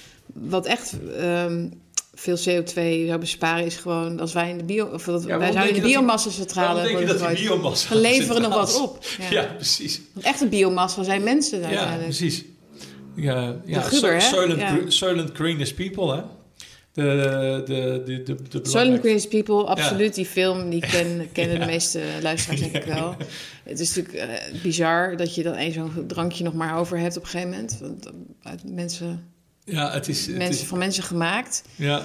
wat 0.40 0.66
echt 0.66 0.94
ehm, 1.18 1.68
veel 2.14 2.36
CO2 2.36 3.06
zou 3.06 3.18
besparen 3.18 3.64
is 3.64 3.76
gewoon... 3.76 4.20
als 4.20 4.32
wij 4.32 4.50
in 4.50 4.58
de, 4.58 4.64
bio, 4.64 4.86
of 4.86 5.04
dat, 5.04 5.24
wij 5.24 5.52
zouden 5.52 5.68
in 5.68 5.82
de 5.82 5.88
biomassa-centrale 5.88 6.66
Waarom 6.74 6.82
denk 6.84 6.98
je 6.98 7.04
worden 7.06 7.18
dat 7.18 7.28
die 7.28 7.36
gegooid. 7.36 7.60
biomassa... 7.60 7.94
We 7.94 8.00
leveren 8.00 8.42
nog 8.42 8.54
wat 8.54 8.80
op. 8.80 8.98
is? 9.00 9.16
Ja. 9.30 9.40
Ja, 9.40 9.44
precies. 9.54 10.00
Want 10.12 10.26
echte 10.26 10.46
biomassa 10.46 11.02
zijn 11.02 11.22
mensen 11.22 11.58
Ja, 11.60 11.64
uiteindelijk. 11.66 12.04
precies. 12.04 12.44
Ja, 13.16 13.56
ja. 13.64 13.80
gubber, 13.80 14.12
hè? 14.12 14.20
Soylent, 14.20 14.60
Ja. 14.60 14.68
Gre- 14.76 14.90
Soylent 14.90 15.30
Greenest 15.34 15.74
People, 15.74 16.14
hè? 16.16 16.22
De, 16.92 17.02
de, 17.02 17.62
de, 17.74 18.02
de, 18.04 18.22
de, 18.22 18.34
de 18.34 18.34
Soylent 18.48 18.62
belangrijke- 18.72 19.00
Green's 19.08 19.28
People, 19.28 19.64
absoluut. 19.64 20.14
Die 20.14 20.26
film, 20.26 20.70
die 20.70 20.80
ken, 20.92 21.28
kennen 21.32 21.60
de 21.60 21.66
meeste 21.66 22.00
luisteraars 22.22 22.60
denk 22.60 22.74
ik 22.76 22.84
wel. 22.84 23.16
Het 23.64 23.80
is 23.80 23.94
natuurlijk 23.94 24.30
eh, 24.30 24.60
bizar 24.62 25.16
dat 25.16 25.34
je 25.34 25.42
dan 25.42 25.54
één 25.54 25.72
zo'n 25.72 26.04
drankje 26.06 26.44
nog 26.44 26.54
maar 26.54 26.78
over 26.78 26.98
hebt 26.98 27.16
op 27.16 27.22
een 27.22 27.28
gegeven 27.28 27.50
moment. 27.52 27.78
Want, 27.80 28.06
eh, 28.42 28.52
mensen, 28.64 29.24
Ja, 29.66 29.90
het 29.92 30.08
is... 30.08 30.26
Het 30.26 30.36
mensen 30.36 30.62
is 30.62 30.68
van 30.68 30.78
mensen 30.78 31.02
gemaakt. 31.02 31.62
ja, 31.76 32.02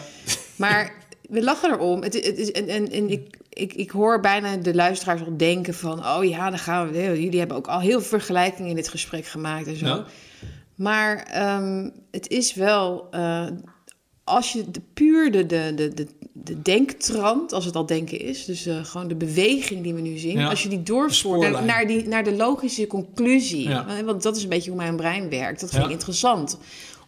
Maar 0.56 0.94
we 1.30 1.44
lachen 1.44 1.72
erom. 1.72 2.04
Het, 2.04 2.14
het 2.14 2.38
is, 2.38 2.52
en 2.52 2.68
en, 2.68 2.92
en 2.92 3.10
ik, 3.10 3.38
ik, 3.50 3.74
ik 3.74 3.92
hoor 3.92 4.20
bijna 4.20 4.56
de 4.56 4.76
luisteraars 4.76 5.22
al 5.22 5.38
denken 5.38 5.74
van... 5.74 6.06
oh 6.06 6.24
ja, 6.24 6.50
dan 6.50 6.60
gaan 6.60 6.92
we... 6.92 7.22
Jullie 7.22 7.40
hebben 7.40 7.58
ook 7.58 7.68
al 7.68 7.80
heel 7.80 8.00
veel 8.00 8.10
vergelijkingen 8.20 8.70
in 8.70 8.76
dit 8.76 8.88
gesprek 8.88 9.26
gemaakt 9.26 9.68
en 9.68 9.76
zo. 9.76 9.86
Ja. 9.86 10.06
Maar 10.76 11.24
ehm, 11.24 11.90
het 12.12 12.28
is 12.28 12.54
wel... 12.54 13.08
eh, 13.12 13.48
als 14.24 14.52
je 14.52 14.72
de, 14.72 14.82
puur 14.94 15.32
de, 15.32 15.46
de, 15.46 15.72
de, 15.76 15.94
de, 15.94 16.08
de 16.34 16.62
denktrand, 16.62 17.54
als 17.54 17.66
het 17.66 17.76
al 17.76 17.86
denken 17.86 18.20
is... 18.20 18.46
dus 18.46 18.66
eh, 18.66 18.86
gewoon 18.86 19.08
de 19.08 19.16
beweging 19.16 19.84
die 19.84 19.94
we 19.94 20.02
nu 20.02 20.18
zien... 20.18 20.40
Ja, 20.40 20.50
als 20.50 20.64
je 20.64 20.70
die 20.70 20.84
doorvoert 20.84 21.66
naar, 21.66 21.88
die, 21.88 22.08
naar 22.08 22.24
de 22.24 22.36
logische 22.36 22.88
conclusie... 22.88 23.70
Ja. 23.70 24.04
want 24.04 24.24
dat 24.24 24.36
is 24.36 24.44
een 24.44 24.50
beetje 24.50 24.70
hoe 24.70 24.80
mijn 24.80 24.96
brein 24.96 25.30
werkt. 25.30 25.60
Dat 25.62 25.70
vind 25.70 25.86
ik 25.86 25.92
interessant 25.92 26.58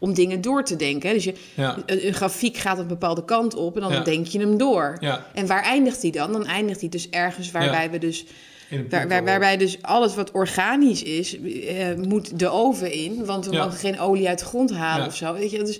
om 0.03 0.13
dingen 0.13 0.41
door 0.41 0.63
te 0.63 0.75
denken. 0.75 1.13
Dus 1.13 1.23
je, 1.23 1.33
ja, 1.53 1.77
een, 1.85 2.07
een 2.07 2.13
grafiek 2.13 2.57
gaat 2.57 2.77
een 2.79 2.87
bepaalde 2.87 3.25
kant 3.25 3.55
op 3.55 3.75
en 3.75 3.81
dan 3.81 3.91
Ja. 3.91 3.99
denk 4.03 4.27
je 4.27 4.39
hem 4.39 4.57
door. 4.57 4.97
ja. 4.99 5.25
En 5.33 5.47
waar 5.47 5.63
eindigt 5.63 6.01
die 6.01 6.11
dan? 6.11 6.31
Dan 6.31 6.45
eindigt 6.45 6.79
die 6.79 6.89
dus 6.89 7.09
ergens 7.09 7.51
waarbij 7.51 7.91
we 7.91 7.97
dus, 7.97 8.25
waar, 8.89 9.07
waar- 9.07 9.23
waarbij 9.25 9.57
dus 9.57 9.77
alles 9.81 10.15
wat 10.15 10.31
organisch 10.31 11.03
is, 11.03 11.37
eh, 11.39 11.93
moet 12.07 12.39
de 12.39 12.49
oven 12.49 12.91
in, 12.91 13.25
want 13.25 13.45
we 13.45 13.55
mogen 13.55 13.71
geen 13.79 13.99
olie 13.99 14.27
uit 14.27 14.39
de 14.39 14.45
grond 14.45 14.73
halen 14.73 15.07
of 15.07 15.15
zo. 15.15 15.33
Weet 15.33 15.51
je, 15.51 15.63
dus, 15.63 15.79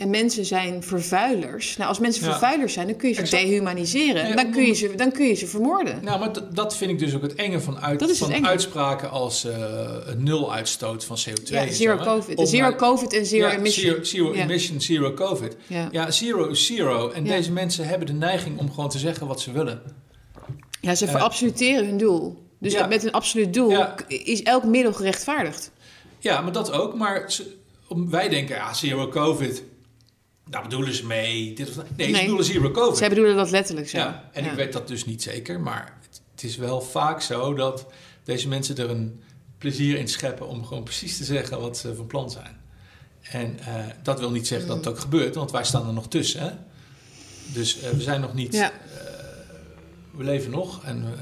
en 0.00 0.10
mensen 0.10 0.44
zijn 0.44 0.82
vervuilers. 0.82 1.76
Nou, 1.76 1.88
als 1.88 1.98
mensen 1.98 2.24
Ja. 2.24 2.30
vervuilers 2.30 2.72
zijn, 2.72 2.86
dan 2.86 2.96
kun 2.96 3.08
je 3.08 3.14
ze 3.14 3.20
Exact. 3.20 3.42
dehumaniseren. 3.42 4.28
Ja, 4.28 4.34
dan, 4.34 4.50
kun 4.50 4.66
je 4.66 4.72
ze, 4.74 4.94
dan 4.96 5.12
kun 5.12 5.26
je 5.26 5.34
ze 5.34 5.46
vermoorden. 5.46 5.98
Nou, 6.04 6.18
maar 6.20 6.30
dat 6.54 6.76
vind 6.76 6.90
ik 6.90 6.98
dus 6.98 7.14
ook 7.14 7.22
het 7.22 7.34
enge 7.34 7.60
van, 7.60 7.80
uit, 7.80 7.98
Dat 8.00 8.08
is 8.08 8.18
het 8.18 8.28
van 8.28 8.36
enge. 8.36 8.46
uitspraken 8.46 9.10
als 9.10 9.44
eh, 9.44 9.54
een 10.04 10.22
nul-uitstoot 10.22 11.04
van 11.04 11.16
CO2. 11.28 11.54
Ja, 11.54 11.72
zero 11.72 11.96
zo. 11.96 12.04
COVID. 12.04 12.36
Om 12.38 12.46
Zero 12.46 12.74
COVID 12.74 13.12
en 13.12 13.26
zero 13.26 13.46
ja, 13.48 13.56
emission. 13.56 14.04
Zero, 14.04 14.32
emission, 14.32 14.80
zero 14.80 15.12
COVID. 15.14 15.56
Ja. 15.66 15.88
Ja, 15.92 16.10
zero 16.10 16.46
is 16.48 16.66
zero. 16.66 17.10
En 17.10 17.24
deze 17.24 17.52
mensen 17.52 17.86
hebben 17.88 18.06
de 18.06 18.12
neiging 18.12 18.58
om 18.58 18.72
gewoon 18.72 18.90
te 18.90 18.98
zeggen 18.98 19.26
wat 19.26 19.40
ze 19.40 19.52
willen. 19.52 19.82
ja, 20.80 20.94
ze 20.94 21.04
Eh, 21.04 21.10
verabsoluteren 21.10 21.86
hun 21.86 21.98
doel. 21.98 22.42
Dus 22.58 22.86
met 22.88 23.04
een 23.04 23.12
absoluut 23.12 23.54
doel 23.54 23.84
is 24.08 24.42
elk 24.42 24.64
middel 24.64 24.92
gerechtvaardigd. 24.92 25.70
Ja, 26.18 26.40
maar 26.40 26.52
dat 26.52 26.72
ook. 26.72 26.94
Maar 26.94 27.32
wij 27.88 28.28
denken, 28.28 28.56
ja, 28.56 28.72
zero 28.74 29.08
COVID. 29.08 29.62
Daar 30.50 30.62
bedoelen 30.62 30.94
ze 30.94 31.06
mee. 31.06 31.52
Dit 31.54 31.68
of. 31.68 31.84
Nee, 31.96 32.14
ze 32.14 32.20
bedoelen 32.20 32.44
zero 32.44 32.70
COVID. 32.70 32.98
Zij 32.98 33.08
bedoelen 33.08 33.36
dat 33.36 33.50
letterlijk 33.50 33.88
zo. 33.88 33.96
Ja, 33.98 34.28
en 34.32 34.44
Ja. 34.44 34.50
ik 34.50 34.56
weet 34.56 34.72
dat 34.72 34.88
dus 34.88 35.04
niet 35.04 35.22
zeker. 35.22 35.60
Maar 35.60 35.98
het, 36.02 36.20
het 36.30 36.42
is 36.42 36.56
wel 36.56 36.80
vaak 36.80 37.20
zo 37.22 37.54
dat 37.54 37.86
deze 38.24 38.48
mensen 38.48 38.76
er 38.76 38.90
een 38.90 39.22
plezier 39.58 39.96
in 39.98 40.08
scheppen... 40.08 40.48
om 40.48 40.64
gewoon 40.66 40.82
precies 40.82 41.16
te 41.16 41.24
zeggen 41.24 41.60
wat 41.60 41.78
ze 41.78 41.94
van 41.94 42.06
plan 42.06 42.30
zijn. 42.30 42.58
En 43.22 43.58
eh, 43.58 43.74
dat 44.02 44.18
wil 44.18 44.30
niet 44.30 44.46
zeggen 44.46 44.68
dat 44.68 44.76
het 44.76 44.88
ook 44.88 44.98
gebeurt, 44.98 45.34
want 45.34 45.50
wij 45.50 45.64
staan 45.64 45.86
er 45.86 45.92
nog 45.92 46.08
tussen. 46.08 46.40
Hè? 46.42 46.50
Dus 47.52 47.80
eh, 47.80 47.90
we 47.90 48.00
zijn 48.02 48.20
nog 48.20 48.34
niet... 48.34 48.52
Ja. 48.54 48.70
eh, 48.70 48.78
we 50.10 50.24
leven 50.24 50.50
nog 50.50 50.84
en 50.84 51.04
we, 51.04 51.16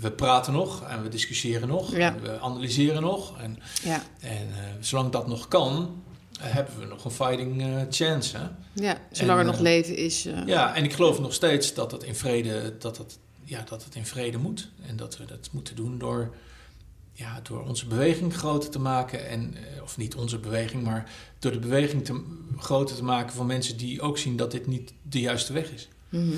we 0.00 0.10
praten 0.10 0.52
nog 0.52 0.82
en 0.88 1.02
we 1.02 1.08
discussiëren 1.08 1.68
nog. 1.68 1.96
Ja. 1.96 2.14
En 2.14 2.22
we 2.22 2.40
analyseren 2.40 3.02
nog. 3.02 3.40
En, 3.40 3.58
Ja. 3.82 4.02
en 4.20 4.48
zolang 4.80 5.10
dat 5.10 5.26
nog 5.26 5.48
kan, 5.48 6.02
hebben 6.40 6.78
we 6.78 6.84
nog 6.86 7.04
een 7.04 7.10
fighting 7.10 7.62
eh, 7.62 7.80
chance. 7.90 8.36
Hè? 8.36 8.44
Ja, 8.72 8.98
zolang 9.10 9.38
En, 9.40 9.44
er 9.46 9.50
nog 9.50 9.54
eh, 9.56 9.60
leven 9.62 9.96
is. 9.96 10.26
eh, 10.26 10.46
Ja, 10.46 10.74
en 10.74 10.84
ik 10.84 10.92
geloof 10.92 11.20
nog 11.20 11.34
steeds 11.34 11.74
dat 11.74 11.92
het 11.92 12.02
in 12.02 12.14
vrede, 12.14 12.74
dat 12.78 12.98
het, 12.98 13.18
ja, 13.44 13.64
dat 13.68 13.84
het 13.84 13.94
in 13.94 14.06
vrede 14.06 14.38
moet. 14.38 14.68
En 14.86 14.96
dat 14.96 15.18
we 15.18 15.24
dat 15.24 15.48
moeten 15.52 15.76
doen 15.76 15.98
door, 15.98 16.34
ja, 17.12 17.40
door 17.42 17.64
onze 17.64 17.86
beweging 17.86 18.34
groter 18.36 18.70
te 18.70 18.78
maken. 18.78 19.28
En, 19.28 19.54
of 19.82 19.96
niet 19.96 20.14
onze 20.14 20.38
beweging, 20.38 20.82
maar 20.82 21.10
door 21.38 21.52
de 21.52 21.58
beweging 21.58 22.04
te, 22.04 22.22
groter 22.58 22.96
te 22.96 23.04
maken 23.04 23.32
van 23.36 23.46
mensen 23.46 23.76
die 23.76 24.00
ook 24.00 24.18
zien 24.18 24.36
dat 24.36 24.50
dit 24.50 24.66
niet 24.66 24.92
de 25.02 25.20
juiste 25.20 25.52
weg 25.52 25.70
is. 25.70 25.88
mhm. 26.08 26.32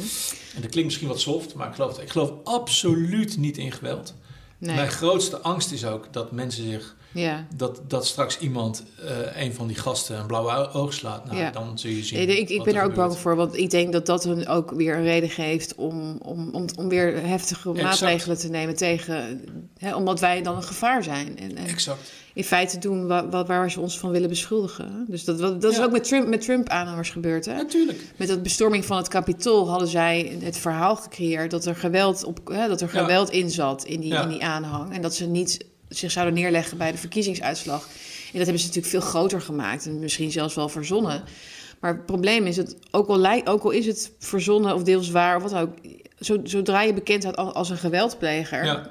En 0.54 0.60
dat 0.62 0.70
klinkt 0.70 0.84
misschien 0.84 1.08
wat 1.08 1.20
soft, 1.20 1.54
maar 1.54 1.68
ik 1.68 1.74
geloof, 1.74 1.98
ik 1.98 2.10
geloof 2.10 2.32
absoluut 2.44 3.36
niet 3.36 3.56
in 3.58 3.72
geweld. 3.72 4.14
Nee. 4.58 4.76
Mijn 4.76 4.90
grootste 4.90 5.38
angst 5.40 5.70
is 5.72 5.84
ook 5.84 6.12
dat 6.12 6.32
mensen 6.32 6.64
zich, 6.70 6.96
Ja. 7.12 7.46
dat, 7.56 7.80
dat 7.88 8.06
straks 8.06 8.38
iemand, 8.38 8.82
eh, 9.04 9.42
een 9.42 9.54
van 9.54 9.66
die 9.66 9.76
gasten, 9.76 10.18
een 10.18 10.26
blauwe 10.26 10.70
oog 10.72 10.92
slaat. 10.92 11.24
Nou, 11.24 11.38
Ja. 11.38 11.50
dan 11.50 11.78
zul 11.78 11.90
je 11.90 12.04
zien. 12.04 12.26
Nee, 12.26 12.38
ik, 12.40 12.48
ik 12.48 12.56
wat 12.56 12.66
ben 12.66 12.74
er 12.74 12.80
er 12.80 12.86
ook 12.86 12.94
bang 12.94 13.18
voor, 13.18 13.36
want 13.36 13.56
ik 13.56 13.70
denk 13.70 13.92
dat 13.92 14.06
dat 14.06 14.24
hun 14.24 14.46
ook 14.48 14.70
weer 14.70 14.96
een 14.96 15.02
reden 15.02 15.30
geeft 15.30 15.74
om, 15.74 16.18
om, 16.22 16.48
om, 16.52 16.66
om 16.78 16.88
weer 16.88 17.26
heftige 17.26 17.68
Exact. 17.70 17.86
maatregelen 17.88 18.38
te 18.38 18.48
nemen 18.48 18.76
tegen, 18.76 19.40
hè, 19.78 19.94
omdat 19.94 20.20
wij 20.20 20.42
dan 20.42 20.56
een 20.56 20.62
gevaar 20.62 21.02
zijn. 21.02 21.38
En, 21.38 21.56
en 21.56 21.66
Exact. 21.66 22.12
in 22.34 22.44
feite 22.44 22.78
doen 22.78 23.06
wa- 23.06 23.28
wa- 23.28 23.44
waar 23.46 23.70
ze 23.70 23.80
ons 23.80 23.98
van 23.98 24.10
willen 24.10 24.28
beschuldigen. 24.28 25.04
Dus 25.08 25.24
dat, 25.24 25.38
dat, 25.38 25.60
dat 25.60 25.72
is 25.72 25.80
ook 25.80 25.90
met 25.92 26.04
Trump, 26.04 26.28
met 26.28 26.40
Trump-aanhangers 26.40 27.10
gebeurd. 27.10 27.44
Hè? 27.44 27.54
Natuurlijk. 27.54 28.04
Met 28.16 28.28
de 28.28 28.40
bestorming 28.40 28.84
van 28.84 28.96
het 28.96 29.08
kapitool 29.08 29.68
hadden 29.70 29.88
zij 29.88 30.36
het 30.42 30.56
verhaal 30.56 30.96
gecreëerd 30.96 31.50
dat 31.50 31.64
er 31.64 31.76
geweld, 31.76 32.24
op, 32.24 32.40
hè, 32.48 32.68
dat 32.68 32.80
er 32.80 32.88
geweld 32.88 33.30
in 33.30 33.50
zat 33.50 33.84
in 33.84 34.00
die, 34.00 34.14
in 34.14 34.28
die 34.28 34.44
aanhang. 34.44 34.92
En 34.94 35.02
dat 35.02 35.14
ze 35.14 35.26
niet 35.26 35.66
zich 35.88 36.10
zouden 36.10 36.34
neerleggen 36.34 36.78
bij 36.78 36.92
de 36.92 36.98
verkiezingsuitslag. 36.98 37.82
En 37.82 38.38
dat 38.38 38.42
hebben 38.42 38.58
ze 38.58 38.66
natuurlijk 38.66 38.94
veel 38.94 39.10
groter 39.10 39.40
gemaakt 39.40 39.86
en 39.86 39.98
misschien 39.98 40.30
zelfs 40.30 40.54
wel 40.54 40.68
verzonnen. 40.68 41.22
Maar 41.80 41.92
het 41.92 42.06
probleem 42.06 42.46
is 42.46 42.56
dat 42.56 42.76
ook 42.90 43.08
al, 43.08 43.42
ook 43.44 43.62
al 43.62 43.70
is 43.70 43.86
het 43.86 44.12
verzonnen 44.18 44.74
of 44.74 44.82
deels 44.82 45.10
waar 45.10 45.36
of 45.36 45.42
wat 45.42 45.54
ook, 45.54 45.70
zo, 46.20 46.40
zodra 46.44 46.82
je 46.82 46.94
bekend 46.94 47.22
staat 47.22 47.36
als, 47.36 47.70
een 47.70 47.78
geweldpleger, 47.78 48.64
Ja. 48.64 48.90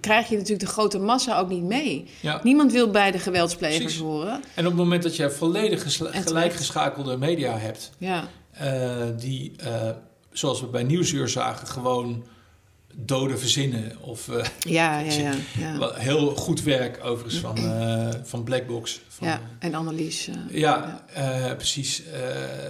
krijg 0.00 0.28
je 0.28 0.34
natuurlijk 0.34 0.66
de 0.66 0.72
grote 0.72 0.98
massa 0.98 1.38
ook 1.38 1.48
niet 1.48 1.62
mee. 1.62 2.04
Ja. 2.20 2.40
Niemand 2.42 2.72
wil 2.72 2.90
bij 2.90 3.10
de 3.10 3.18
geweldsplegers 3.18 3.78
Precies. 3.82 4.00
horen. 4.00 4.42
En 4.54 4.64
op 4.64 4.72
het 4.72 4.80
moment 4.80 5.02
dat 5.02 5.16
je 5.16 5.30
volledig 5.30 5.96
gelijkgeschakelde 6.24 7.16
media 7.16 7.58
hebt, 7.58 7.90
Ja, 7.98 8.28
eh, 8.50 9.06
die, 9.18 9.52
eh, 9.58 9.90
zoals 10.32 10.60
we 10.60 10.66
bij 10.66 10.82
Nieuwsuur 10.82 11.28
zagen, 11.28 11.66
gewoon 11.66 12.24
doden 12.96 13.38
verzinnen. 13.38 13.92
Of 14.00 14.28
eh, 14.28 14.44
ja, 14.58 14.98
ja, 14.98 15.34
ja. 15.58 15.92
heel 15.94 16.36
goed 16.36 16.62
werk 16.62 17.04
overigens 17.04 17.40
van, 17.40 17.56
eh, 17.56 18.08
van 18.22 18.44
Blackbox. 18.44 19.00
Van, 19.08 19.26
ja. 19.28 19.40
En 19.58 19.74
Annelies. 19.74 20.28
eh, 20.28 20.60
Ja, 20.60 21.04
precies. 21.56 22.02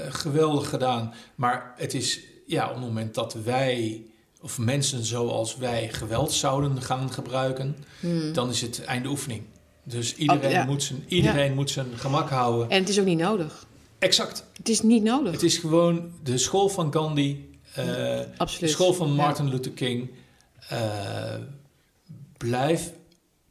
Geweldig 0.09 0.69
gedaan. 0.69 1.15
Maar 1.35 1.74
het 1.77 1.94
is, 1.94 2.20
ja, 2.47 2.69
op 2.69 2.74
het 2.74 2.85
moment 2.85 3.15
dat 3.15 3.36
wij, 3.44 4.03
of 4.40 4.59
mensen 4.59 5.05
zoals 5.05 5.57
wij, 5.57 5.89
geweld 5.93 6.32
zouden 6.32 6.82
gaan 6.82 7.12
gebruiken, 7.12 7.77
hmm. 8.01 8.32
dan 8.32 8.48
is 8.48 8.61
het 8.61 8.85
einde 8.85 9.09
oefening. 9.09 9.43
Dus 9.85 10.16
iedereen, 10.16 10.51
ja. 10.51 10.65
moet, 10.65 10.82
zijn, 10.82 11.05
iedereen 11.09 11.55
moet 11.55 11.70
zijn 11.70 11.86
gemak 11.97 12.28
houden. 12.31 12.70
En 12.70 12.81
het 12.81 12.89
is 12.89 12.98
ook 13.01 13.07
niet 13.07 13.19
nodig. 13.19 13.66
Exact. 13.98 14.44
Het 14.57 14.69
is 14.69 14.82
niet 14.82 15.03
nodig. 15.03 15.32
Het 15.32 15.43
is 15.43 15.59
gewoon 15.59 16.11
de 16.23 16.39
school 16.39 16.69
van 16.69 16.93
Gandhi, 16.93 17.45
eh, 17.77 18.59
de 18.59 18.66
school 18.69 18.93
van. 18.93 19.12
Martin 19.12 19.48
Luther 19.48 19.73
King. 19.73 20.11
Eh, 20.69 21.35
blijf 22.36 22.93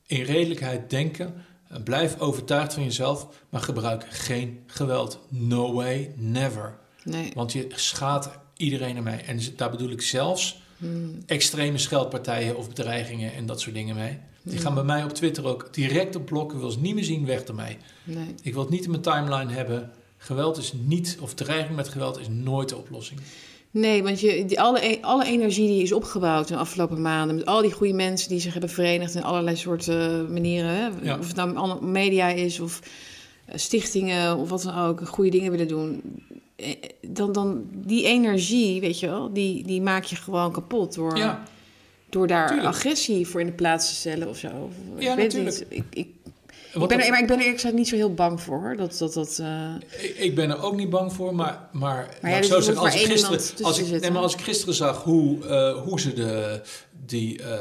in 0.05 0.21
redelijkheid 0.21 0.89
denken. 0.89 1.33
Eh, 1.67 1.83
blijf 1.83 2.19
overtuigd 2.19 2.73
van 2.73 2.83
jezelf, 2.83 3.27
maar 3.49 3.61
gebruik 3.61 4.05
geen 4.09 4.59
geweld. 4.67 5.19
No 5.29 5.73
way, 5.73 6.11
never. 6.15 6.77
Nee. 7.03 7.31
Want 7.33 7.51
je 7.51 7.67
schaadt 7.75 8.29
iedereen 8.57 8.95
ermee. 8.95 9.17
En 9.17 9.39
daar 9.55 9.71
bedoel 9.71 9.89
ik 9.89 10.01
zelfs 10.01 10.63
Hmm. 10.77 11.23
extreme 11.25 11.77
scheldpartijen 11.77 12.57
of 12.57 12.67
bedreigingen 12.67 13.33
en 13.33 13.45
dat 13.45 13.61
soort 13.61 13.75
dingen 13.75 13.95
mee. 13.95 14.17
Die 14.43 14.53
Hmm. 14.53 14.61
gaan 14.61 14.73
bij 14.73 14.83
mij 14.83 15.03
op 15.03 15.09
Twitter 15.13 15.45
ook 15.45 15.73
direct 15.73 16.15
op 16.15 16.25
blokken. 16.25 16.55
Ik 16.55 16.61
wil 16.61 16.71
ze 16.71 16.79
niet 16.79 16.95
meer 16.95 17.03
zien, 17.03 17.25
weg 17.25 17.43
ermee. 17.43 17.77
Nee. 18.03 18.35
Ik 18.41 18.53
wil 18.53 18.61
het 18.61 18.71
niet 18.71 18.83
in 18.83 18.89
mijn 18.89 19.01
timeline 19.01 19.53
hebben. 19.53 19.91
Geweld 20.17 20.57
is 20.57 20.73
niet, 20.73 21.17
of 21.21 21.33
dreiging 21.33 21.75
met 21.75 21.87
geweld 21.87 22.19
is 22.19 22.27
nooit 22.29 22.69
de 22.69 22.77
oplossing. 22.77 23.19
Nee, 23.77 24.03
want 24.03 24.19
je, 24.19 24.45
die, 24.45 24.61
alle, 24.61 24.85
e- 24.91 24.97
alle 25.01 25.25
energie 25.25 25.67
die 25.67 25.81
is 25.81 25.91
opgebouwd 25.91 26.49
in 26.49 26.55
de 26.55 26.61
afgelopen 26.61 27.01
maanden... 27.01 27.35
met 27.35 27.45
al 27.45 27.61
die 27.61 27.71
goede 27.71 27.93
mensen 27.93 28.29
die 28.29 28.39
zich 28.39 28.51
hebben 28.51 28.69
verenigd 28.69 29.15
in 29.15 29.23
allerlei 29.23 29.55
soorten 29.55 30.33
manieren... 30.33 30.69
Hè? 30.69 30.87
Ja. 31.01 31.17
of 31.19 31.27
het 31.27 31.35
nou 31.35 31.85
media 31.85 32.27
is 32.29 32.59
of 32.59 32.79
eh, 33.45 33.57
stichtingen 33.57 34.37
of 34.37 34.49
wat 34.49 34.61
dan 34.61 34.77
ook... 34.77 35.07
goede 35.07 35.29
dingen 35.29 35.51
willen 35.51 35.67
doen... 35.67 36.01
eh, 36.55 36.75
Dan, 37.01 37.31
dan 37.31 37.63
die 37.73 38.05
energie, 38.05 38.81
weet 38.81 38.99
je 38.99 39.07
wel, 39.07 39.33
die, 39.33 39.63
die 39.63 39.81
maak 39.81 40.03
je 40.03 40.15
gewoon 40.15 40.51
kapot... 40.51 40.93
door, 40.95 41.17
Ja, 41.17 41.43
door 42.09 42.27
daar 42.27 42.47
tuurlijk. 42.47 42.67
agressie 42.67 43.27
voor 43.27 43.39
in 43.39 43.45
de 43.47 43.53
plaats 43.53 43.89
te 43.89 43.95
stellen 43.95 44.27
of 44.29 44.37
zo. 44.37 44.47
Of- 44.47 45.01
Ja, 45.03 45.11
ik 45.11 45.15
weet 45.17 45.25
natuurlijk. 45.33 45.65
niet. 45.69 45.77
Ik, 45.79 45.83
ik, 45.89 46.07
ik 46.83 46.87
ben 46.87 46.99
er, 46.99 47.09
maar 47.09 47.19
ik 47.19 47.27
ben 47.27 47.35
er 47.35 47.41
eerlijk 47.41 47.59
gezegd 47.61 47.75
niet 47.75 47.87
zo 47.87 47.95
heel 47.95 48.13
bang 48.13 48.41
voor, 48.41 48.59
hoor. 48.61 48.75
Dat, 48.75 48.97
dat, 48.97 49.13
dat, 49.13 49.39
eh, 49.41 49.75
ik, 50.01 50.17
ik 50.17 50.35
ben 50.35 50.49
er 50.49 50.63
ook 50.63 50.75
niet 50.75 50.89
bang 50.89 51.13
voor, 51.13 51.35
maar, 51.35 51.67
maar, 51.71 52.17
ja, 52.21 52.27
ik 52.27 52.41
dus 52.41 52.47
zo 52.47 52.59
zeggen, 52.59 52.83
als 52.83 52.93
maar 52.93 53.01
ik, 53.03 53.07
gisteren, 53.07 53.65
als, 53.65 53.79
ik, 53.79 54.01
nee, 54.01 54.11
maar 54.11 54.21
als 54.21 54.33
ik 54.33 54.41
gisteren 54.41 54.73
zag 54.75 55.03
hoe, 55.03 55.45
eh, 55.47 55.81
hoe 55.83 55.99
ze 55.99 56.13
de, 56.13 56.61
die, 57.05 57.43
eh, 57.43 57.57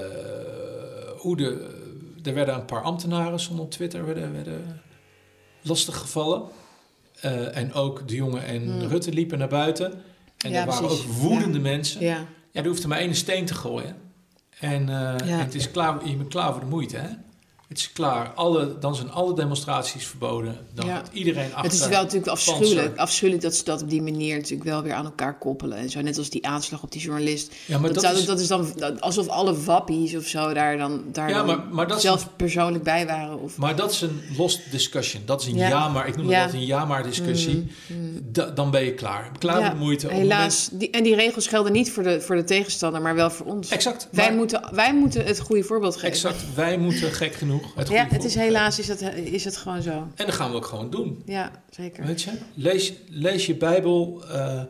hoe 1.19 1.37
de, 1.37 1.71
er 2.23 2.35
werden 2.35 2.55
een 2.55 2.65
paar 2.65 2.83
ambtenaren 2.83 3.41
stonden 3.41 3.65
op 3.65 3.71
Twitter, 3.71 4.05
werden, 4.07 4.33
werden 4.33 4.81
lastig 5.63 5.97
gevallen. 5.97 6.43
En 7.53 7.73
ook 7.73 8.09
de 8.09 8.15
jongen 8.15 8.45
en 8.45 8.63
Hmm. 8.63 8.81
Rutte 8.89 9.13
liepen 9.13 9.39
naar 9.39 9.49
buiten. 9.49 9.93
En 10.39 10.51
Ja, 10.51 10.61
er 10.61 10.67
waren 10.67 10.87
precies. 10.87 11.07
ook 11.07 11.13
woedende 11.13 11.59
mensen. 11.59 12.01
ja. 12.01 12.27
Ja, 12.51 12.61
er 12.61 12.67
hoeft 12.67 12.83
er 12.83 12.89
maar 12.89 12.99
één 12.99 13.15
steen 13.15 13.45
te 13.45 13.55
gooien. 13.55 13.97
En, 14.59 14.89
en 14.89 15.39
het 15.39 15.55
is 15.55 15.71
klaar, 15.71 16.09
je 16.09 16.17
bent 16.17 16.29
klaar 16.29 16.53
voor 16.53 16.61
de 16.61 16.67
moeite, 16.67 16.97
hè? 16.97 17.09
Het 17.75 17.83
is 17.83 17.93
klaar. 17.93 18.33
Alle, 18.35 18.79
dan 18.79 18.95
zijn 18.95 19.11
alle 19.11 19.35
demonstraties 19.35 20.07
verboden. 20.07 20.59
Dan 20.75 20.87
Ja. 20.87 21.03
iedereen 21.13 21.45
achter. 21.55 21.63
Het 21.63 21.73
is 21.73 21.87
wel 21.89 22.03
natuurlijk 22.03 22.27
afschuwelijk, 22.27 22.77
panzer. 22.81 22.97
afschuwelijk 22.99 23.43
dat 23.43 23.55
ze 23.55 23.65
dat 23.65 23.83
op 23.83 23.91
die 23.91 24.03
manier 24.03 24.37
natuurlijk 24.37 24.65
wel 24.65 24.83
weer 24.83 24.93
aan 24.93 25.05
elkaar 25.05 25.39
koppelen. 25.39 25.79
En 25.79 25.91
zo, 25.91 26.01
net 26.01 26.19
als 26.19 26.31
die 26.31 26.47
aanslag 26.47 26.83
op 26.83 26.93
die 26.93 27.01
journalist. 27.01 27.53
Ja, 27.67 27.79
maar 27.79 27.93
dat, 27.93 27.95
dat, 27.95 28.05
zou- 28.05 28.17
is, 28.17 28.25
dat 28.27 28.41
is 28.41 28.47
dan 28.47 28.73
dat- 28.77 29.01
alsof 29.01 29.29
alle 29.29 29.63
wappies 29.63 30.17
of 30.17 30.27
zo 30.27 30.53
daar 30.53 30.77
dan, 30.77 31.03
daar 31.13 31.29
Ja, 31.29 31.43
maar- 31.43 31.65
maar 31.71 31.87
dat 31.89 32.01
zelf 32.01 32.29
persoonlijk 32.37 32.85
bij 32.85 33.07
waren. 33.07 33.41
Of, 33.41 33.57
maar 33.57 33.77
dat 33.77 33.91
is 33.93 34.01
een 34.01 34.21
lost 34.37 34.61
discussion. 34.71 35.23
Dat 35.27 35.41
is 35.41 35.47
een 35.47 35.55
ja, 35.57 35.69
Ja. 35.69 35.89
maar. 35.89 36.09
Ik 36.09 36.17
noem 36.17 36.29
dat 36.31 36.53
een 36.53 36.67
ja, 36.67 36.85
maar 36.85 37.03
discussie. 37.03 37.67
Da- 38.23 38.51
dan 38.51 38.71
ben 38.71 38.85
je 38.85 38.95
klaar. 38.95 39.31
Klaar 39.39 39.71
de 39.71 39.77
moeite. 39.77 40.07
Het 40.07 40.17
Helaas. 40.17 40.69
Die, 40.73 40.91
en 40.91 41.03
die 41.03 41.15
regels 41.15 41.47
gelden 41.47 41.73
niet 41.73 41.91
voor 41.93 42.03
de, 42.03 42.21
voor 42.21 42.37
de 42.37 42.45
tegenstander, 42.45 43.03
maar 43.03 43.15
wel 43.15 43.31
voor 43.31 43.47
ons. 43.47 43.69
exact. 43.71 44.09
wij, 44.11 44.27
maar- 44.29 44.37
moeten, 44.37 44.63
wij 44.73 44.95
moeten 44.95 45.25
het 45.25 45.41
goede 45.41 45.63
voorbeeld 45.63 45.95
geven. 45.95 46.09
exact. 46.09 46.55
Wij 46.55 46.79
moeten 46.79 47.13
gek 47.13 47.35
genoeg. 47.35 47.64
Het 47.75 47.89
Ja, 47.89 48.07
het 48.09 48.25
is 48.25 48.35
helaas 48.35 48.79
is 48.79 48.89
het, 48.89 49.01
is 49.15 49.45
het 49.45 49.57
gewoon 49.57 49.83
zo. 49.83 49.91
En 50.15 50.27
dat 50.27 50.35
gaan 50.35 50.51
we 50.51 50.57
ook 50.57 50.67
gewoon 50.67 50.91
doen. 50.91 51.23
Ja, 51.27 51.51
zeker. 51.71 52.07
Weet 52.07 52.23
je? 52.23 52.31
Lees, 52.55 52.93
lees 53.09 53.47
je 53.47 53.55
Bijbel. 53.55 54.25
eh, 54.29 54.63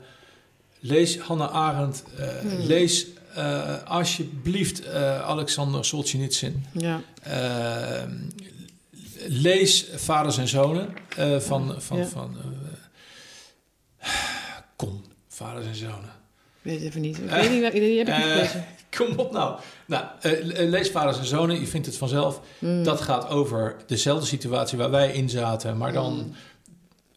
lees 0.81 1.19
Hannah 1.19 1.53
Arendt. 1.53 2.05
eh, 2.19 2.29
Hmm. 2.41 2.67
Lees 2.67 3.07
eh, 3.35 3.83
alsjeblieft 3.85 4.81
eh, 4.85 5.21
Alexander 5.23 5.85
Solzhenitsyn. 5.85 6.65
Ja. 6.73 7.01
Lees 9.27 9.87
Vaders 9.95 10.39
en 10.39 10.49
Zonen 10.49 10.89
eh, 11.17 11.39
van... 11.39 11.75
van, 11.83 11.97
Ja. 11.99 12.07
van 12.07 12.37
eh, 13.99 14.09
kom, 14.77 15.03
Vaders 15.29 15.67
en 15.67 15.75
Zonen. 15.75 16.13
Ik 16.63 16.71
weet 16.71 16.79
het 16.79 16.89
even 16.89 17.01
niet. 17.01 17.19
Ik 17.19 17.31
weet 17.31 17.51
niet, 17.51 17.73
die 17.73 17.99
heb 17.99 18.09
ik 18.09 18.17
niet 18.17 18.25
gelezen. 18.27 18.65
Kom 18.99 19.17
op 19.17 19.33
nou. 19.33 19.61
Nou, 19.87 20.05
eh, 20.21 20.33
lees 20.69 20.91
Vaders 20.91 21.19
en 21.19 21.25
Zonen, 21.25 21.61
je 21.61 21.67
vindt 21.67 21.87
het 21.87 21.97
vanzelf. 21.97 22.41
Mm. 22.59 22.85
Dat 22.85 23.01
gaat 23.01 23.29
over 23.29 23.77
dezelfde 23.87 24.27
situatie 24.27 24.79
waar 24.79 24.91
wij 24.91 25.13
in 25.13 25.29
zaten, 25.31 25.77
maar 25.77 25.93
dan 25.93 26.15
Mm. 26.15 26.35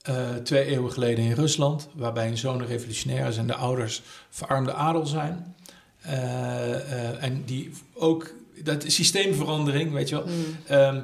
eh, 0.01 0.35
twee 0.43 0.65
eeuwen 0.65 0.91
geleden 0.91 1.23
in 1.25 1.31
Rusland, 1.31 1.87
waarbij 1.93 2.27
een 2.27 2.37
zoon 2.37 2.65
revolutionair 2.65 3.27
is 3.27 3.37
en 3.37 3.47
de 3.47 3.55
ouders 3.55 4.01
verarmde 4.29 4.73
adel 4.73 5.05
zijn. 5.05 5.55
Eh, 6.01 6.73
eh, 6.73 7.23
en 7.23 7.43
die 7.45 7.71
ook, 7.93 8.33
dat 8.63 8.83
is 8.83 8.95
systeemverandering, 8.95 9.91
weet 9.91 10.09
je 10.09 10.15
wel. 10.15 10.25
Mm. 10.25 10.57
Ehm, 10.67 11.01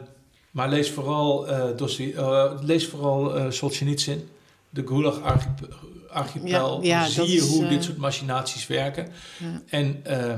maar 0.51 0.69
lees 0.69 0.91
vooral, 0.91 1.47
eh 1.47 2.17
eh, 2.17 2.51
lees 2.61 2.87
vooral 2.87 3.37
eh 3.37 3.45
Solzhenitsyn, 3.49 4.29
de 4.69 4.87
Gulag-archipel. 4.87 6.81
Ja, 6.81 7.01
ja, 7.01 7.05
Zie 7.07 7.33
je 7.33 7.41
hoe 7.41 7.63
eh, 7.63 7.69
dit 7.69 7.83
soort 7.83 7.97
machinaties 7.97 8.67
werken. 8.67 9.07
Ja. 9.39 9.61
En 9.67 9.99
eh, 10.03 10.35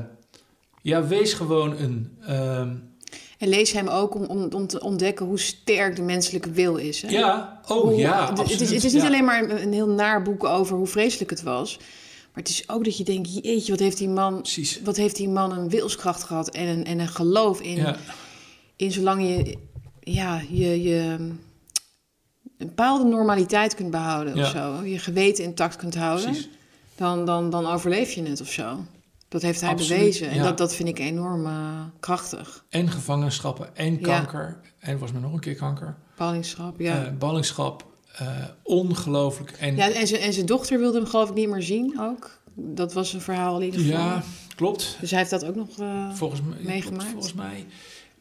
ja, 0.85 1.07
wees 1.07 1.33
gewoon 1.33 1.71
een... 1.79 2.17
ehm, 2.21 2.69
En 3.37 3.47
lees 3.47 3.71
hem 3.71 3.87
ook 3.87 4.15
om, 4.15 4.23
om, 4.23 4.47
om 4.53 4.67
te 4.67 4.79
ontdekken 4.81 5.25
hoe 5.25 5.39
sterk 5.39 5.95
de 5.95 6.01
menselijke 6.01 6.51
wil 6.51 6.75
is. 6.75 7.01
Hè? 7.01 7.09
ja, 7.09 7.59
oh 7.67 7.81
Hoe- 7.81 7.95
ja, 7.95 8.19
het- 8.29 8.29
absoluut. 8.39 8.51
Het 8.51 8.61
is, 8.61 8.69
het 8.75 8.83
is 8.83 8.93
niet 8.93 9.01
ja. 9.01 9.07
alleen 9.07 9.25
maar 9.25 9.43
een, 9.43 9.61
een 9.61 9.73
heel 9.73 9.87
naar 9.89 10.21
boek 10.21 10.43
over 10.43 10.77
hoe 10.77 10.87
vreselijk 10.87 11.29
het 11.29 11.43
was. 11.43 11.77
Maar 12.33 12.43
het 12.43 12.49
is 12.49 12.69
ook 12.69 12.83
dat 12.83 12.97
je 12.97 13.03
denkt, 13.03 13.33
jeetje, 13.33 13.71
wat 13.71 13.79
heeft 13.79 13.97
die 13.97 14.09
man, 14.09 14.41
Precies. 14.41 14.81
wat 14.83 14.95
heeft 14.95 15.15
die 15.15 15.29
man 15.29 15.51
een 15.57 15.69
wilskracht 15.69 16.23
gehad 16.23 16.49
en 16.49 16.67
een, 16.67 16.85
en 16.85 16.99
een 16.99 17.07
geloof 17.07 17.61
in, 17.61 17.75
Ja, 17.75 17.95
in 18.75 18.91
zolang 18.91 19.21
je, 19.27 19.57
ja, 19.99 20.41
je, 20.49 20.81
je 20.83 21.15
een 22.57 22.67
bepaalde 22.67 23.03
normaliteit 23.09 23.75
kunt 23.75 23.91
behouden 23.91 24.35
Ja. 24.35 24.41
of 24.43 24.49
zo. 24.49 24.83
Je 24.83 24.99
geweten 24.99 25.43
intact 25.43 25.75
kunt 25.75 25.95
houden. 25.95 26.25
precies. 26.25 26.49
Dan, 26.95 27.25
dan, 27.25 27.49
dan 27.49 27.65
overleef 27.65 28.11
je 28.11 28.23
het 28.23 28.41
of 28.41 28.51
zo. 28.51 28.77
Dat 29.27 29.41
heeft 29.41 29.61
hij 29.61 29.69
Absoluut, 29.69 29.99
bewezen. 29.99 30.29
En 30.29 30.35
ja. 30.35 30.43
dat, 30.43 30.57
dat 30.57 30.75
vind 30.75 30.89
ik 30.89 30.99
enorm 30.99 31.45
eh, 31.45 31.81
krachtig. 31.99 32.65
En 32.69 32.89
gevangenschappen 32.89 33.75
en 33.75 33.93
Ja. 33.93 33.99
kanker. 33.99 34.59
En 34.79 34.91
volgens 34.91 35.11
mij 35.11 35.21
nog 35.21 35.33
een 35.33 35.39
keer 35.39 35.55
kanker. 35.55 35.95
Ballingschap, 36.17 36.79
ja. 36.79 37.05
Eh, 37.05 37.11
ballingschap. 37.17 37.85
eh, 38.15 38.27
ongelooflijk. 38.63 39.51
En 39.51 39.75
ja 39.75 39.91
en, 39.91 40.07
zijn, 40.07 40.21
en 40.21 40.33
zijn 40.33 40.45
dochter 40.45 40.79
wilde 40.79 40.97
hem 40.97 41.07
geloof 41.07 41.29
ik 41.29 41.35
niet 41.35 41.49
meer 41.49 41.61
zien 41.61 41.99
ook. 41.99 42.39
Dat 42.55 42.93
was 42.93 43.13
een 43.13 43.21
verhaal 43.21 43.59
in 43.59 43.65
ieder 43.65 43.79
geval. 43.79 43.97
ja, 43.99 44.23
klopt. 44.55 44.97
Dus 44.99 45.09
hij 45.09 45.19
heeft 45.19 45.31
dat 45.31 45.45
ook 45.45 45.55
nog... 45.55 45.69
Volgens 46.17 46.41
mij, 46.41 46.57
meegemaakt? 46.61 47.11
Volgens 47.11 47.33
mij. 47.33 47.65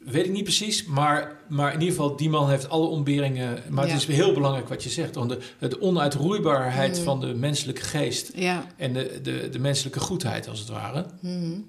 Weet 0.04 0.24
ik 0.24 0.32
niet 0.32 0.42
precies, 0.42 0.84
maar, 0.84 1.36
maar 1.48 1.72
in 1.72 1.80
ieder 1.80 1.94
geval, 1.96 2.16
die 2.16 2.30
man 2.30 2.48
heeft 2.50 2.68
alle 2.68 2.86
ontberingen. 2.86 3.62
Maar 3.70 3.86
Ja. 3.86 3.92
het 3.92 4.08
is 4.08 4.16
heel 4.16 4.32
belangrijk 4.34 4.68
wat 4.68 4.82
je 4.82 4.90
zegt. 4.90 5.14
Want 5.14 5.28
de, 5.30 5.68
de 5.68 5.80
onuitroeibaarheid 5.80 6.98
Mm. 6.98 7.04
van 7.04 7.20
de 7.20 7.26
menselijke 7.34 7.82
geest 7.82 8.30
ja. 8.34 8.66
en 8.76 8.92
de, 8.92 9.18
de, 9.22 9.48
de 9.48 9.58
menselijke 9.58 10.00
goedheid, 10.00 10.48
als 10.48 10.58
het 10.58 10.68
ware. 10.68 11.06
Mhm. 11.20 11.32
En 11.34 11.64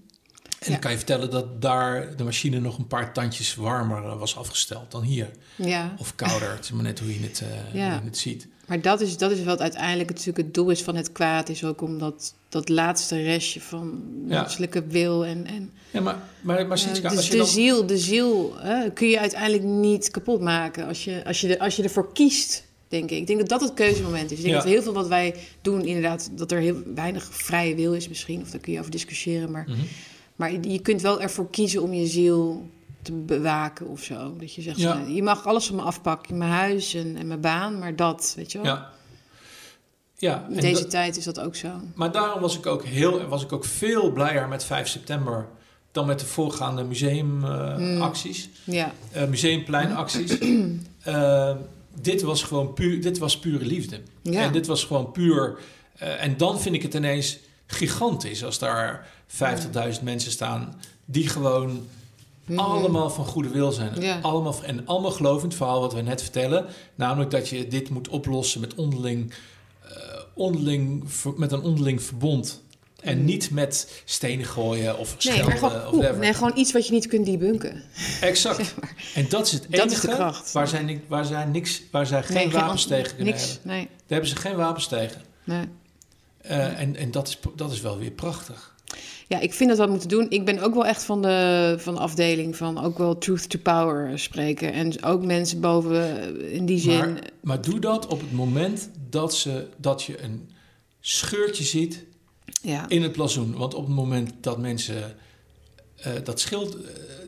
Ja. 0.59 0.71
dan 0.71 0.79
kan 0.79 0.91
je 0.91 0.97
vertellen 0.97 1.29
dat 1.31 1.61
daar 1.61 2.15
de 2.15 2.23
machine 2.23 2.59
nog 2.59 2.77
een 2.77 2.87
paar 2.87 3.13
tandjes 3.13 3.55
warmer 3.55 4.03
eh, 4.03 4.17
was 4.19 4.37
afgesteld 4.37 4.91
dan 4.91 5.01
hier. 5.03 5.29
ja. 5.55 5.93
Of 5.97 6.15
kouder, 6.15 6.51
het 6.51 6.63
is 6.63 6.71
maar 6.71 6.83
net 6.83 6.99
hoe 6.99 7.13
je 7.19 7.25
het, 7.27 7.41
eh, 7.41 7.47
hoe 7.71 7.79
je 7.81 7.99
het 8.03 8.17
ziet. 8.17 8.47
Maar 8.67 8.81
dat 8.81 9.01
is, 9.01 9.17
dat 9.17 9.31
is 9.31 9.43
wat 9.43 9.59
uiteindelijk 9.61 10.09
natuurlijk 10.09 10.37
het 10.37 10.53
doel 10.53 10.69
is 10.69 10.81
van 10.83 10.95
het 10.95 11.11
kwaad. 11.11 11.49
Is 11.49 11.63
ook 11.63 11.81
om 11.81 11.99
dat, 11.99 12.33
dat 12.49 12.69
laatste 12.69 13.21
restje 13.21 13.61
van 13.61 14.01
Ja. 14.27 14.39
menselijke 14.41 14.83
wil 14.87 15.25
en... 15.25 15.45
en 15.47 15.71
Ja, 15.91 16.01
maar, 16.01 16.19
maar, 16.41 16.67
maar 16.67 16.77
eh, 16.77 16.83
Sietska, 16.83 17.09
dus 17.09 17.29
de 17.29 17.37
dan... 17.37 17.45
ziel, 17.47 17.85
de 17.85 17.97
ziel 17.97 18.53
hè, 18.57 18.91
kun 18.91 19.07
je 19.07 19.19
uiteindelijk 19.19 19.63
niet 19.63 20.11
kapot 20.11 20.41
maken. 20.41 20.87
Als 20.87 21.03
je, 21.03 21.25
als, 21.25 21.41
je 21.41 21.55
er, 21.55 21.59
als 21.59 21.75
je 21.75 21.83
ervoor 21.83 22.13
kiest 22.13 22.63
denk 22.87 23.11
ik. 23.11 23.17
Ik 23.17 23.27
denk 23.27 23.39
dat 23.39 23.49
dat 23.49 23.61
het 23.61 23.73
keuzemoment 23.73 24.31
is. 24.31 24.37
Ik 24.37 24.43
denk 24.43 24.55
Ja. 24.55 24.61
dat 24.61 24.71
heel 24.71 24.81
veel 24.81 24.93
wat 24.93 25.07
wij 25.07 25.35
doen, 25.61 25.85
inderdaad, 25.85 26.29
dat 26.35 26.51
er 26.51 26.59
heel 26.59 26.77
weinig 26.95 27.23
vrije 27.31 27.75
wil 27.75 27.93
is 27.93 28.07
misschien. 28.07 28.41
Of 28.41 28.49
daar 28.49 28.61
kun 28.61 28.73
je 28.73 28.79
over 28.79 28.91
discussiëren. 28.91 29.51
Maar, 29.51 29.65
Mhm. 29.67 29.77
maar 30.35 30.51
je 30.67 30.79
kunt 30.79 31.01
wel 31.01 31.21
ervoor 31.21 31.49
kiezen 31.49 31.81
om 31.81 31.93
je 31.93 32.05
ziel 32.07 32.69
te 33.05 33.11
bewaken 33.11 33.87
of 33.87 34.03
zo. 34.03 34.35
Dat 34.37 34.53
je 34.53 34.61
zegt, 34.61 34.77
Ja. 34.79 35.03
je 35.07 35.23
mag 35.23 35.45
alles 35.47 35.65
van 35.67 35.75
me 35.75 35.81
afpakken. 35.81 36.37
Mijn 36.37 36.51
huis 36.51 36.93
en, 36.93 37.15
en 37.17 37.27
mijn 37.27 37.41
baan, 37.41 37.79
maar 37.79 37.95
dat, 37.95 38.33
weet 38.35 38.51
je 38.51 38.57
wel. 38.61 38.67
Ja. 38.73 38.89
Ja, 40.17 40.45
In 40.49 40.59
deze 40.59 40.81
dat- 40.81 40.89
tijd 40.91 41.17
is 41.17 41.23
dat 41.23 41.39
ook 41.39 41.55
zo. 41.55 41.69
maar 41.95 42.11
daarom 42.11 42.41
was 42.41 42.57
ik 42.57 42.65
ook 42.65 42.83
heel, 42.83 43.27
was 43.27 43.43
ik 43.43 43.53
ook 43.53 43.65
veel 43.65 44.11
blijer 44.11 44.47
met 44.47 44.63
5 44.63 44.87
september 44.87 45.47
dan 45.91 46.05
met 46.05 46.19
de 46.19 46.25
voorgaande 46.25 46.83
museumacties, 46.83 48.49
Ja, 48.63 48.91
eh 49.11 49.25
museumpleinacties. 49.27 50.37
Eh, 51.05 51.55
dit 52.01 52.21
was 52.21 52.43
gewoon 52.43 52.73
puur, 52.73 53.01
dit 53.01 53.17
was 53.17 53.39
pure 53.39 53.65
liefde. 53.65 53.99
ja. 54.21 54.41
En 54.41 54.51
dit 54.51 54.67
was 54.67 54.83
gewoon 54.83 55.11
puur. 55.11 55.57
eh, 55.97 56.23
en 56.23 56.37
dan 56.37 56.59
vind 56.59 56.75
ik 56.75 56.81
het 56.81 56.93
ineens 56.93 57.37
gigantisch 57.67 58.43
als 58.43 58.59
daar 58.59 59.07
50.000 59.27 60.03
mensen 60.03 60.31
staan 60.31 60.75
die 61.05 61.27
gewoon 61.27 61.87
Mhm. 62.45 62.59
allemaal 62.59 63.09
van 63.09 63.25
goede 63.25 63.49
wil 63.49 63.71
zijn. 63.71 64.01
Ja. 64.01 64.19
Allemaal, 64.21 64.55
en 64.63 64.85
allemaal 64.87 65.11
geloven 65.11 65.41
in 65.43 65.47
het 65.47 65.57
verhaal 65.57 65.79
wat 65.79 65.93
we 65.93 66.01
net 66.01 66.21
vertellen. 66.21 66.65
Namelijk 66.95 67.31
dat 67.31 67.49
je 67.49 67.67
dit 67.67 67.89
moet 67.89 68.07
oplossen 68.07 68.61
met 68.61 68.75
onderling, 68.75 69.33
eh, 69.83 69.89
onderling 70.33 71.03
met 71.35 71.51
een 71.51 71.61
onderling 71.61 72.01
verbond. 72.03 72.63
En 73.01 73.17
Mhm. 73.17 73.25
niet 73.25 73.51
met 73.51 74.01
stenen 74.05 74.45
gooien 74.45 74.97
of 74.97 75.09
Nee, 75.23 75.33
schelden 75.33 75.57
gewoon, 75.57 75.71
of 75.75 75.81
whatever. 75.91 76.17
nee, 76.17 76.33
gewoon 76.33 76.57
iets 76.57 76.71
wat 76.71 76.87
je 76.87 76.93
niet 76.93 77.07
kunt 77.07 77.25
debunken. 77.25 77.83
Exact. 78.21 78.55
Zeg 78.65 78.75
maar. 78.79 78.95
En 79.15 79.25
dat 79.29 79.45
is 79.45 79.51
het 79.51 79.61
Dat 79.69 79.79
enige 79.79 79.95
is 79.95 80.01
de 80.01 80.07
kracht. 80.07 80.51
Waar, 80.51 80.67
zij, 80.67 81.01
waar, 81.07 81.25
zij 81.25 81.45
niks, 81.45 81.81
waar 81.91 82.05
zij 82.05 82.23
geen 82.23 82.35
Nee, 82.35 82.49
wapens 82.49 82.85
tegen 82.85 83.15
kunnen 83.15 83.33
Niks, 83.33 83.47
hebben. 83.51 83.71
nee. 83.71 83.85
Daar 83.85 83.97
hebben 84.07 84.29
ze 84.29 84.35
geen 84.35 84.55
wapens 84.55 84.87
tegen. 84.87 85.21
nee. 85.43 85.65
Eh, 86.41 86.79
en 86.79 86.95
en 86.95 87.11
dat, 87.11 87.27
is, 87.27 87.39
dat 87.55 87.71
is 87.71 87.81
wel 87.81 87.97
weer 87.97 88.11
prachtig. 88.11 88.74
Ja, 89.27 89.39
ik 89.39 89.53
vind 89.53 89.69
dat 89.69 89.77
we 89.77 89.83
dat 89.83 89.91
moeten 89.91 90.09
doen. 90.09 90.29
Ik 90.29 90.45
ben 90.45 90.59
ook 90.59 90.73
wel 90.73 90.85
echt 90.85 91.03
van 91.03 91.21
de, 91.21 91.75
van 91.77 91.93
de 91.93 91.99
afdeling 91.99 92.55
van 92.55 92.83
ook 92.83 92.97
wel 92.97 93.17
truth 93.17 93.49
to 93.49 93.59
power 93.59 94.19
spreken. 94.19 94.73
En 94.73 95.03
ook 95.03 95.23
mensen 95.23 95.59
boven 95.59 96.21
eh, 96.39 96.53
in 96.53 96.65
die 96.65 96.79
zin. 96.79 96.97
Maar, 96.97 97.21
maar 97.41 97.61
doe 97.61 97.79
dat 97.79 98.07
op 98.07 98.19
het 98.19 98.31
moment 98.31 98.89
dat, 99.09 99.33
ze, 99.33 99.67
dat 99.77 100.03
je 100.03 100.21
een 100.23 100.49
scheurtje 100.99 101.63
ziet 101.63 102.05
ja. 102.61 102.89
in 102.89 103.01
het 103.01 103.11
blazoen. 103.11 103.57
Want 103.57 103.73
op 103.73 103.85
het 103.85 103.95
moment 103.95 104.31
dat 104.41 104.57
mensen 104.57 105.15
eh, 105.95 106.11
dat 106.23 106.39
schild, 106.39 106.75
eh, 106.75 106.81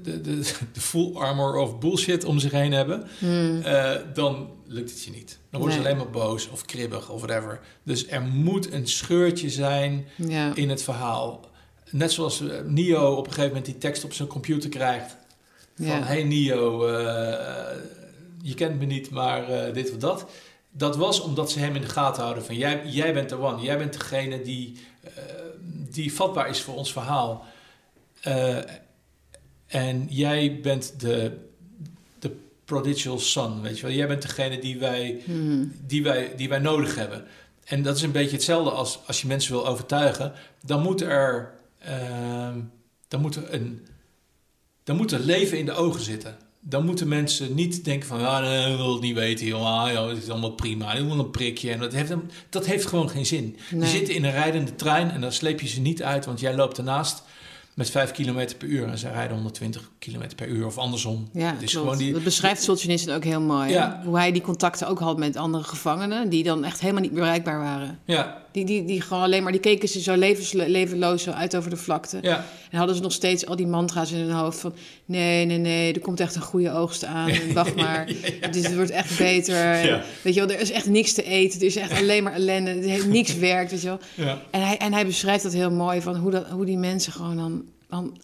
de, 0.03 0.21
de, 0.21 0.39
de 0.73 0.81
full 0.81 1.15
armor 1.15 1.55
of 1.55 1.79
bullshit 1.79 2.23
om 2.23 2.39
zich 2.39 2.51
heen 2.51 2.71
hebben, 2.71 3.07
Hmm. 3.19 3.61
dan 4.13 4.49
lukt 4.65 4.89
het 4.89 5.03
je 5.03 5.11
niet. 5.11 5.39
Dan 5.49 5.59
worden 5.59 5.77
ze 5.77 5.85
alleen 5.85 5.97
maar 5.97 6.09
boos 6.09 6.49
of 6.49 6.65
kribbig 6.65 7.09
of 7.09 7.21
whatever. 7.21 7.59
Dus 7.83 8.07
er 8.07 8.21
moet 8.21 8.71
een 8.71 8.87
scheurtje 8.87 9.49
zijn 9.49 10.05
ja. 10.15 10.55
in 10.55 10.69
het 10.69 10.83
verhaal. 10.83 11.55
Net 11.89 12.11
zoals 12.11 12.41
eh, 12.41 12.59
Neo 12.65 13.11
op 13.11 13.17
een 13.25 13.31
gegeven 13.31 13.47
moment 13.47 13.65
die 13.65 13.77
tekst 13.77 14.03
op 14.03 14.13
zijn 14.13 14.27
computer 14.27 14.69
krijgt. 14.69 15.15
Van, 15.75 15.85
Ja. 15.85 16.03
hey 16.03 16.23
Neo, 16.23 16.87
eh, 16.87 17.75
je 18.41 18.53
kent 18.53 18.79
me 18.79 18.85
niet, 18.85 19.09
maar 19.09 19.49
eh, 19.49 19.73
dit 19.73 19.91
of 19.91 19.97
dat. 19.97 20.25
Dat 20.71 20.95
was 20.95 21.19
omdat 21.21 21.51
ze 21.51 21.59
hem 21.59 21.75
in 21.75 21.81
de 21.81 21.87
gaten 21.89 22.21
houden 22.23 22.45
van... 22.45 22.55
jij, 22.55 22.81
jij 22.85 23.13
bent 23.13 23.29
de 23.29 23.35
one, 23.39 23.61
jij 23.61 23.77
bent 23.77 23.93
degene 23.93 24.41
die, 24.41 24.77
die 25.91 26.13
vatbaar 26.13 26.49
is 26.49 26.61
voor 26.61 26.75
ons 26.75 26.91
verhaal. 26.91 27.45
En 29.67 30.07
jij 30.09 30.59
bent 30.61 30.99
de, 30.99 31.37
de 32.19 32.35
prodigal 32.65 33.19
son, 33.19 33.61
weet 33.61 33.79
je 33.79 33.85
wel. 33.85 33.95
Jij 33.95 34.07
bent 34.07 34.21
degene 34.21 34.59
die 34.59 34.79
wij, 34.79 35.21
Hmm. 35.25 35.71
die, 35.85 36.03
wij, 36.03 36.33
die 36.35 36.49
wij 36.49 36.59
nodig 36.59 36.95
hebben. 36.95 37.25
En 37.65 37.83
dat 37.83 37.95
is 37.95 38.01
een 38.01 38.11
beetje 38.11 38.35
hetzelfde 38.35 38.71
als 38.71 38.99
als 39.05 39.21
je 39.21 39.27
mensen 39.27 39.51
wil 39.51 39.67
overtuigen. 39.67 40.33
Dan 40.65 40.81
moet 40.81 41.01
er, 41.01 41.53
ehm, 41.87 42.59
dan 43.07 43.21
moet 43.21 43.35
er 43.35 43.53
een... 43.53 43.87
Dan 44.83 44.95
moet 44.95 45.11
er 45.11 45.19
leven 45.19 45.57
in 45.57 45.65
de 45.65 45.73
ogen 45.73 46.01
zitten. 46.01 46.37
Dan 46.59 46.85
moeten 46.85 47.07
mensen 47.07 47.55
niet 47.55 47.85
denken 47.85 48.07
van... 48.07 48.25
Ah, 48.25 48.71
ik 48.71 48.77
wil 48.77 48.93
het 48.93 49.01
niet 49.01 49.15
weten, 49.15 49.45
joh. 49.45 49.81
Ah, 49.83 49.91
joh, 49.93 50.09
het 50.09 50.17
is 50.17 50.29
allemaal 50.29 50.51
prima. 50.51 50.93
Ik 50.93 51.05
wil 51.05 51.19
een 51.19 51.31
prikje. 51.31 51.71
En 51.71 51.79
dat 51.79 51.93
heeft, 51.93 52.13
dat 52.49 52.65
heeft 52.65 52.85
gewoon 52.85 53.09
geen 53.09 53.25
zin. 53.25 53.57
Nee. 53.71 53.89
zitten 53.89 54.13
in 54.15 54.23
een 54.23 54.31
rijdende 54.31 54.75
trein 54.75 55.11
en 55.11 55.21
dan 55.21 55.31
sleep 55.31 55.59
je 55.61 55.67
ze 55.67 55.81
niet 55.81 56.03
uit... 56.03 56.25
want 56.25 56.39
jij 56.39 56.55
loopt 56.55 56.77
ernaast 56.77 57.23
met 57.73 57.89
5 57.89 58.11
km 58.11 58.47
per 58.57 58.67
uur... 58.67 58.87
en 58.87 58.97
zij 58.97 59.11
rijden 59.11 59.33
120 59.35 59.91
km 59.99 60.35
per 60.35 60.47
uur 60.47 60.65
of 60.65 60.77
andersom. 60.77 61.29
Ja, 61.33 61.55
gewoon 61.61 61.97
die- 61.97 62.13
dat 62.13 62.23
beschrijft 62.23 62.63
Solzhenitsyn 62.63 63.13
ook 63.13 63.23
heel 63.23 63.41
mooi. 63.41 63.69
Ja. 63.69 64.01
Hoe 64.05 64.17
hij 64.17 64.31
die 64.31 64.41
contacten 64.41 64.87
ook 64.87 64.99
had 64.99 65.17
met 65.17 65.35
andere 65.35 65.63
gevangenen... 65.63 66.29
die 66.29 66.43
dan 66.43 66.63
echt 66.63 66.79
helemaal 66.79 67.01
niet 67.01 67.13
bereikbaar 67.13 67.59
waren. 67.59 67.99
Ja, 68.05 68.45
Die, 68.57 68.65
die, 68.65 68.85
die 68.85 69.01
gewoon 69.01 69.23
alleen 69.23 69.43
maar... 69.43 69.51
die 69.51 69.61
keken 69.61 69.89
ze 69.89 70.01
zo 70.01 70.15
levens, 70.15 70.51
levenloos 70.51 71.23
zo 71.23 71.31
uit 71.31 71.55
over 71.55 71.69
de 71.69 71.77
vlakte. 71.77 72.17
ja. 72.21 72.45
En 72.71 72.77
hadden 72.77 72.95
ze 72.95 73.01
nog 73.01 73.11
steeds 73.11 73.45
al 73.45 73.55
die 73.55 73.67
mantra's 73.67 74.11
in 74.11 74.17
hun 74.17 74.31
hoofd 74.31 74.59
van... 74.59 74.73
nee, 75.05 75.45
nee, 75.45 75.57
nee, 75.57 75.93
er 75.93 75.99
komt 75.99 76.19
echt 76.19 76.35
een 76.35 76.41
goede 76.41 76.71
oogst 76.71 77.05
aan. 77.05 77.29
En 77.37 77.53
wacht 77.53 77.75
maar, 77.75 78.07
het 78.39 78.75
wordt 78.75 78.89
echt 78.89 79.17
beter. 79.17 79.55
En. 79.55 80.01
Weet 80.21 80.33
je 80.33 80.39
wel, 80.39 80.49
er 80.49 80.61
is 80.61 80.71
echt 80.71 80.85
niks 80.85 81.13
te 81.13 81.23
eten. 81.23 81.59
Er 81.59 81.65
is 81.65 81.75
echt 81.75 81.99
alleen 82.01 82.23
maar 82.23 82.33
ellende. 82.33 82.73
Niks 83.07 83.35
werkt, 83.35 83.71
weet 83.71 83.81
je 83.81 83.87
wel. 83.87 83.99
ja. 84.15 84.41
En 84.51 84.61
hij, 84.61 84.77
en 84.77 84.93
hij 84.93 85.05
beschrijft 85.05 85.43
dat 85.43 85.53
heel 85.53 85.71
mooi, 85.71 86.01
van 86.01 86.15
hoe, 86.15 86.31
dat, 86.31 86.47
hoe 86.47 86.65
die 86.65 86.77
mensen 86.77 87.11
gewoon 87.11 87.37
dan... 87.37 87.65
dan 87.89 88.17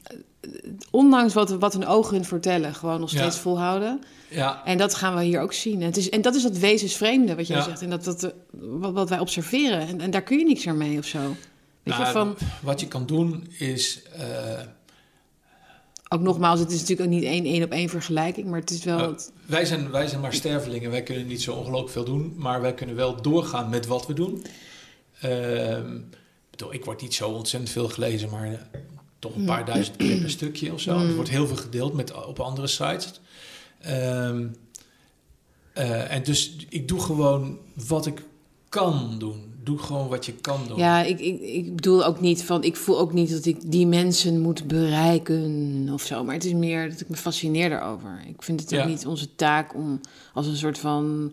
ondanks 0.92 1.34
wat, 1.34 1.50
wat 1.50 1.74
hun 1.74 1.86
ogen 1.86 2.16
hun 2.16 2.26
vertellen, 2.26 2.76
gewoon 2.76 3.00
nog 3.00 3.10
steeds 3.10 3.36
Ja. 3.36 3.42
volhouden. 3.42 4.02
ja. 4.30 4.66
En 4.66 4.78
dat 4.78 4.96
gaan 4.96 5.16
we 5.16 5.24
hier 5.24 5.42
ook 5.42 5.54
zien. 5.54 5.80
En, 5.82 5.86
het 5.88 5.98
is, 5.98 6.10
en 6.10 6.22
dat 6.22 6.36
is 6.36 6.44
dat 6.44 6.58
wezensvreemde, 6.58 7.36
wat 7.36 7.48
jij 7.48 7.58
Ja. 7.58 7.64
zegt. 7.64 7.82
En 7.82 7.90
dat, 7.90 8.04
dat, 8.04 8.24
eh, 8.24 8.30
wat, 8.60 8.94
wat 8.94 9.10
wij 9.10 9.20
observeren. 9.20 9.80
En, 9.88 10.02
en 10.02 10.12
daar 10.12 10.24
kun 10.24 10.38
je 10.40 10.46
niks 10.46 10.66
meer 10.66 10.76
mee 10.76 10.98
of 10.98 11.06
zo. 11.06 11.20
Weet 11.84 11.96
je, 11.96 12.02
Nou, 12.02 12.12
van... 12.12 12.36
Wat 12.62 12.80
je 12.80 12.88
kan 12.88 13.06
doen 13.06 13.48
is... 13.58 14.02
eh, 14.18 14.60
Ook 16.10 16.22
nogmaals, 16.22 16.60
het 16.60 16.72
is 16.72 16.80
natuurlijk 16.80 17.10
ook 17.10 17.16
niet 17.16 17.24
één 17.24 17.46
één 17.46 17.64
op 17.64 17.72
één 17.72 17.90
vergelijking, 17.90 18.48
maar 18.50 18.60
het 18.60 18.70
is 18.72 18.84
wel. 18.84 19.00
Het- 19.12 19.32
Wij 19.46 19.66
zijn, 19.66 19.92
wij 19.92 20.08
zijn 20.08 20.22
maar 20.22 20.34
stervelingen. 20.34 20.92
Wij 20.92 21.04
kunnen 21.04 21.28
niet 21.28 21.42
zo 21.42 21.54
ongelooflijk 21.54 21.92
veel 21.92 22.04
doen. 22.04 22.34
Maar 22.38 22.62
wij 22.62 22.74
kunnen 22.74 22.96
wel 22.96 23.22
doorgaan 23.22 23.70
met 23.70 23.86
wat 23.88 24.08
we 24.08 24.14
doen. 24.14 24.46
Ehm, 25.22 25.96
ik 25.96 26.04
bedoel, 26.52 26.74
ik 26.74 26.86
word 26.86 27.02
niet 27.02 27.14
zo 27.14 27.30
ontzettend 27.30 27.72
veel 27.72 27.88
gelezen, 27.90 28.30
maar 28.30 28.70
toch 29.24 29.36
een 29.36 29.46
paar 29.46 29.66
duizend 29.66 29.98
keer 29.98 30.20
per 30.20 30.30
stukje 30.30 30.74
of 30.74 30.80
zo. 30.82 30.98
Mm. 30.98 31.08
Er 31.08 31.16
wordt 31.16 31.30
heel 31.30 31.48
veel 31.48 31.56
gedeeld 31.56 31.94
met, 31.94 32.26
op 32.26 32.40
andere 32.40 32.68
sites. 32.68 33.20
Ehm, 33.80 34.48
eh, 35.74 36.12
en 36.14 36.24
dus 36.24 36.56
ik 36.70 36.88
doe 36.88 37.00
gewoon 37.00 37.58
wat 37.88 38.06
ik 38.06 38.24
kan 38.70 39.16
doen. 39.20 39.52
Doe 39.64 39.78
gewoon 39.78 40.08
wat 40.08 40.26
je 40.26 40.34
kan 40.34 40.60
doen. 40.68 40.78
ja, 40.78 41.04
ik, 41.04 41.20
ik, 41.20 41.42
ik 41.42 41.76
bedoel 41.76 42.06
ook 42.06 42.20
niet 42.22 42.44
van. 42.44 42.64
Ik 42.64 42.76
voel 42.76 43.00
ook 43.00 43.14
niet 43.14 43.32
dat 43.32 43.46
ik 43.46 43.72
die 43.72 43.88
mensen 43.88 44.40
moet 44.42 44.68
bereiken 44.68 45.90
of 45.94 46.02
zo. 46.02 46.24
Maar 46.24 46.34
het 46.34 46.46
is 46.46 46.54
meer 46.54 46.90
dat 46.90 47.00
ik 47.02 47.10
me 47.10 47.16
fascineer 47.16 47.70
daarover. 47.70 48.24
Ik 48.28 48.44
vind 48.44 48.60
het 48.60 48.74
ook 48.74 48.80
Ja. 48.80 48.86
niet 48.86 49.06
onze 49.06 49.36
taak 49.36 49.76
om 49.76 50.00
als 50.34 50.48
een 50.48 50.56
soort 50.58 50.78
van. 50.78 51.32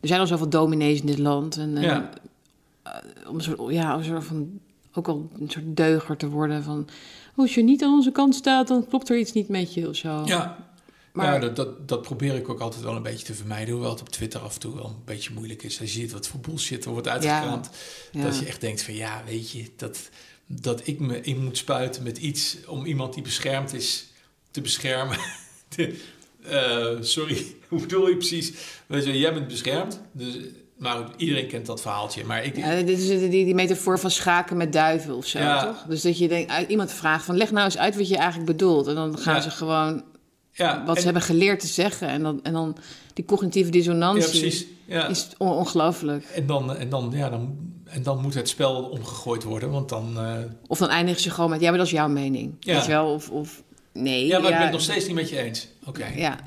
Er 0.00 0.08
zijn 0.08 0.20
al 0.20 0.26
zoveel 0.26 0.48
dominees 0.48 1.00
in 1.00 1.06
dit 1.06 1.18
land. 1.18 1.56
En, 1.56 1.76
en, 1.76 1.82
Ja. 1.82 2.10
eh, 2.82 2.92
om 3.28 3.34
een 3.34 3.40
soort, 3.42 3.72
ja, 3.72 3.94
een 3.96 4.04
soort 4.04 4.24
van. 4.24 4.50
Ook 4.94 5.08
al 5.08 5.30
een 5.40 5.50
soort 5.50 5.76
deuger 5.76 6.16
te 6.16 6.28
worden 6.28 6.62
van. 6.62 6.88
Als 7.38 7.54
je 7.54 7.62
niet 7.62 7.82
aan 7.82 7.92
onze 7.92 8.12
kant 8.12 8.34
staat, 8.34 8.68
dan 8.68 8.86
klopt 8.88 9.08
er 9.08 9.18
iets 9.18 9.32
niet 9.32 9.48
met 9.48 9.74
je 9.74 9.88
of 9.88 9.96
zo. 9.96 10.22
Ja, 10.24 10.66
Maar- 11.12 11.32
ja 11.34 11.38
dat, 11.38 11.56
dat, 11.56 11.88
dat 11.88 12.02
probeer 12.02 12.34
ik 12.34 12.48
ook 12.48 12.60
altijd 12.60 12.82
wel 12.82 12.96
een 12.96 13.02
beetje 13.02 13.26
te 13.26 13.34
vermijden. 13.34 13.72
Hoewel 13.74 13.90
het 13.90 14.00
op 14.00 14.08
Twitter 14.08 14.40
af 14.40 14.54
en 14.54 14.60
toe 14.60 14.74
wel 14.74 14.84
een 14.86 15.04
beetje 15.04 15.32
moeilijk 15.34 15.62
is. 15.62 15.80
Als 15.80 15.92
je 15.92 16.00
ziet 16.00 16.12
wat 16.12 16.26
voor 16.26 16.40
bullshit 16.40 16.84
er 16.84 16.90
wordt 16.90 17.08
uitgekraamd. 17.08 17.70
Ja. 18.12 18.22
Dat 18.22 18.38
je 18.38 18.46
echt 18.46 18.60
denkt 18.60 18.82
van 18.82 18.94
ja, 18.94 19.22
weet 19.26 19.50
je, 19.50 19.70
dat, 19.76 20.08
dat 20.46 20.86
ik 20.86 20.98
me 21.00 21.20
in 21.20 21.44
moet 21.44 21.56
spuiten 21.56 22.02
met 22.02 22.18
iets 22.18 22.56
om 22.66 22.84
iemand 22.86 23.14
die 23.14 23.22
beschermd 23.22 23.72
is 23.74 24.06
te 24.50 24.60
beschermen. 24.60 25.18
Eh, 26.42 26.96
sorry, 27.00 27.46
hoe 27.68 27.80
bedoel 27.80 28.08
je 28.08 28.16
precies? 28.16 28.52
Weet 28.86 29.04
je, 29.04 29.18
jij 29.18 29.34
bent 29.34 29.48
beschermd, 29.48 30.00
dus, 30.12 30.38
goed, 30.82 31.06
iedereen 31.16 31.46
kent 31.48 31.66
dat 31.66 31.80
verhaaltje. 31.80 32.24
Maar 32.24 32.44
ik, 32.44 32.56
Ja, 32.56 32.76
dit 32.82 32.98
is 32.98 33.06
die, 33.08 33.28
die 33.44 33.54
metafoor 33.54 33.98
van 33.98 34.10
schaken 34.10 34.56
met 34.56 34.72
duiven 34.72 35.16
of 35.16 35.26
zo, 35.26 35.38
Ja. 35.38 35.64
toch? 35.64 35.84
Dus 35.88 36.02
dat 36.02 36.18
je 36.18 36.28
denkt, 36.28 36.52
iemand 36.68 36.92
vraagt 36.92 37.24
van 37.24 37.36
leg 37.36 37.50
nou 37.50 37.64
eens 37.64 37.78
uit 37.78 37.96
wat 37.96 38.08
je 38.08 38.16
eigenlijk 38.16 38.46
bedoelt. 38.46 38.86
En 38.86 38.94
dan 38.94 39.18
gaan 39.18 39.34
Ja. 39.34 39.40
ze 39.40 39.50
gewoon 39.50 40.02
ja, 40.52 40.78
wat 40.84 40.94
en- 40.94 41.00
ze 41.00 41.04
hebben 41.04 41.22
geleerd 41.22 41.60
te 41.60 41.66
zeggen. 41.66 42.08
En 42.08 42.22
dan, 42.22 42.40
en 42.42 42.52
dan 42.52 42.76
die 43.14 43.24
cognitieve 43.24 43.66
Ja, 43.66 43.72
dissonantie 43.72 44.40
precies. 44.40 44.66
Ja. 44.86 45.06
is 45.06 45.28
on- 45.38 45.52
ongelooflijk. 45.52 46.24
En, 46.24 46.46
dan, 46.46 46.76
en, 46.76 46.88
dan, 46.88 47.10
ja, 47.14 47.28
dan, 47.30 47.56
en 47.84 48.02
dan 48.02 48.20
moet 48.20 48.34
het 48.34 48.48
spel 48.48 48.82
omgegooid 48.84 49.42
worden, 49.42 49.70
want 49.70 49.88
dan... 49.88 50.18
eh, 50.18 50.32
Of 50.66 50.78
dan 50.78 50.88
eindigen 50.88 51.20
ze 51.22 51.30
gewoon 51.30 51.50
met, 51.50 51.60
ja, 51.60 51.68
maar 51.68 51.78
dat 51.78 51.86
is 51.86 51.92
jouw 51.92 52.08
mening. 52.08 52.54
Ja. 52.60 52.74
Weet 52.74 52.84
je 52.84 52.90
wel? 52.90 53.12
Of, 53.12 53.30
of 53.30 53.62
nee. 53.92 54.26
ja, 54.26 54.38
maar 54.38 54.48
ik 54.50 54.54
ben 54.54 54.62
het 54.62 54.72
nog 54.72 54.80
steeds 54.80 55.06
niet 55.06 55.14
met 55.14 55.28
je 55.28 55.38
eens. 55.38 55.68
Oké, 55.86 56.06
Ja. 56.16 56.38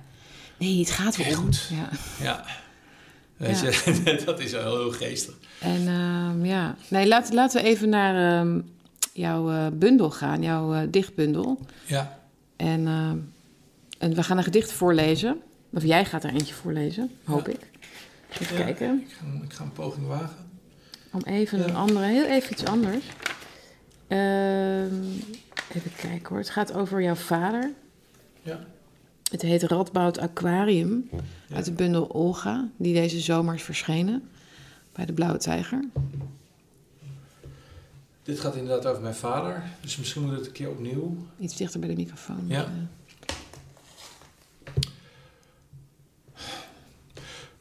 Nee, 0.57 0.79
het 0.79 0.91
gaat 0.91 1.17
wel 1.17 1.27
om. 1.27 1.33
goed. 1.33 1.69
Ja. 1.69 1.89
ja. 2.23 2.45
Weet 3.41 3.59
je, 3.59 4.21
dat 4.25 4.39
is 4.39 4.51
wel 4.51 4.77
heel 4.77 4.91
geestig. 4.91 5.33
En 5.59 5.87
ehm, 5.87 6.45
ja, 6.45 6.75
nee, 6.87 7.07
laat, 7.07 7.33
laten 7.33 7.61
we 7.61 7.67
even 7.67 7.89
naar 7.89 8.39
ehm, 8.39 8.61
jouw 9.13 9.49
eh, 9.51 9.67
bundel 9.73 10.11
gaan, 10.11 10.41
jouw 10.41 10.73
eh, 10.73 10.81
dichtbundel. 10.89 11.59
Ja, 11.85 12.19
En, 12.55 12.87
ehm, 12.87 13.17
en 13.97 14.13
we 14.15 14.23
gaan 14.23 14.37
een 14.37 14.43
gedicht 14.43 14.71
voorlezen. 14.71 15.41
Of 15.73 15.83
jij 15.83 16.05
gaat 16.05 16.23
er 16.23 16.33
eentje 16.33 16.53
voorlezen, 16.53 17.11
hoop 17.23 17.45
Ja. 17.47 17.53
ik. 17.53 17.59
Even 18.41 18.57
Ja. 18.57 18.63
kijken. 18.63 19.01
Ik 19.07 19.13
ga, 19.13 19.25
ik 19.43 19.53
ga 19.53 19.63
een 19.63 19.71
poging 19.71 20.07
wagen. 20.07 20.35
Om 21.11 21.21
even 21.25 21.63
een 21.63 21.75
andere, 21.75 22.05
heel 22.05 22.25
even 22.25 22.51
iets 22.51 22.65
anders. 22.65 23.05
Even 25.75 25.91
kijken 25.97 26.27
hoor. 26.29 26.37
Het 26.37 26.49
gaat 26.49 26.73
over 26.73 27.01
jouw 27.01 27.15
vader. 27.15 27.71
Ja. 28.41 28.59
Het 29.31 29.41
heet 29.41 29.63
Radboud 29.63 30.17
Aquarium. 30.17 31.09
Ja. 31.11 31.55
Uit 31.55 31.65
de 31.65 31.71
bundel 31.71 32.09
Olga, 32.13 32.69
die 32.77 32.93
deze 32.93 33.19
zomer 33.19 33.53
is 33.53 33.63
verschenen. 33.63 34.29
Bij 34.93 35.05
de 35.05 35.13
Blauwe 35.13 35.37
Tijger. 35.37 35.89
Dit 38.23 38.39
gaat 38.39 38.55
inderdaad 38.55 38.85
over 38.85 39.01
mijn 39.01 39.15
vader. 39.15 39.63
Dus 39.81 39.97
misschien 39.97 40.21
moet 40.21 40.31
het 40.31 40.45
een 40.45 40.51
keer 40.51 40.69
opnieuw. 40.69 41.17
Iets 41.39 41.55
dichter 41.55 41.79
bij 41.79 41.89
de 41.89 41.95
microfoon. 41.95 42.45
Ja. 42.47 42.67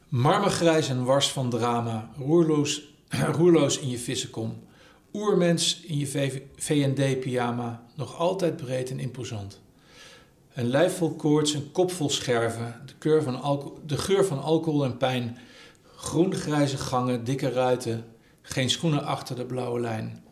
Marmergrijs 0.07 0.89
en 0.89 1.03
wars 1.03 1.31
van 1.31 1.49
drama, 1.49 2.09
roerloos, 2.17 2.93
roerloos 3.37 3.79
in 3.79 3.89
je 3.89 3.99
vissenkom. 3.99 4.63
Oermens 5.13 5.81
in 5.81 5.97
je 5.97 6.41
VND-pyjama, 6.55 7.83
nog 7.95 8.17
altijd 8.17 8.55
breed 8.55 8.89
en 8.89 8.99
imposant. 8.99 9.60
Een 10.53 10.67
lijf 10.67 10.97
vol 10.97 11.15
koorts, 11.15 11.53
een 11.53 11.71
kop 11.71 11.91
vol 11.91 12.09
scherven, 12.09 12.81
de, 12.99 13.21
van 13.21 13.41
alco- 13.41 13.79
de 13.85 13.97
geur 13.97 14.25
van 14.25 14.41
alcohol 14.41 14.83
en 14.83 14.97
pijn. 14.97 15.37
Groen-grijze 15.95 16.77
gangen, 16.77 17.23
dikke 17.23 17.49
ruiten, 17.49 18.05
geen 18.41 18.69
schoenen 18.69 19.03
achter 19.03 19.35
de 19.35 19.45
blauwe 19.45 19.79
lijn. 19.79 20.23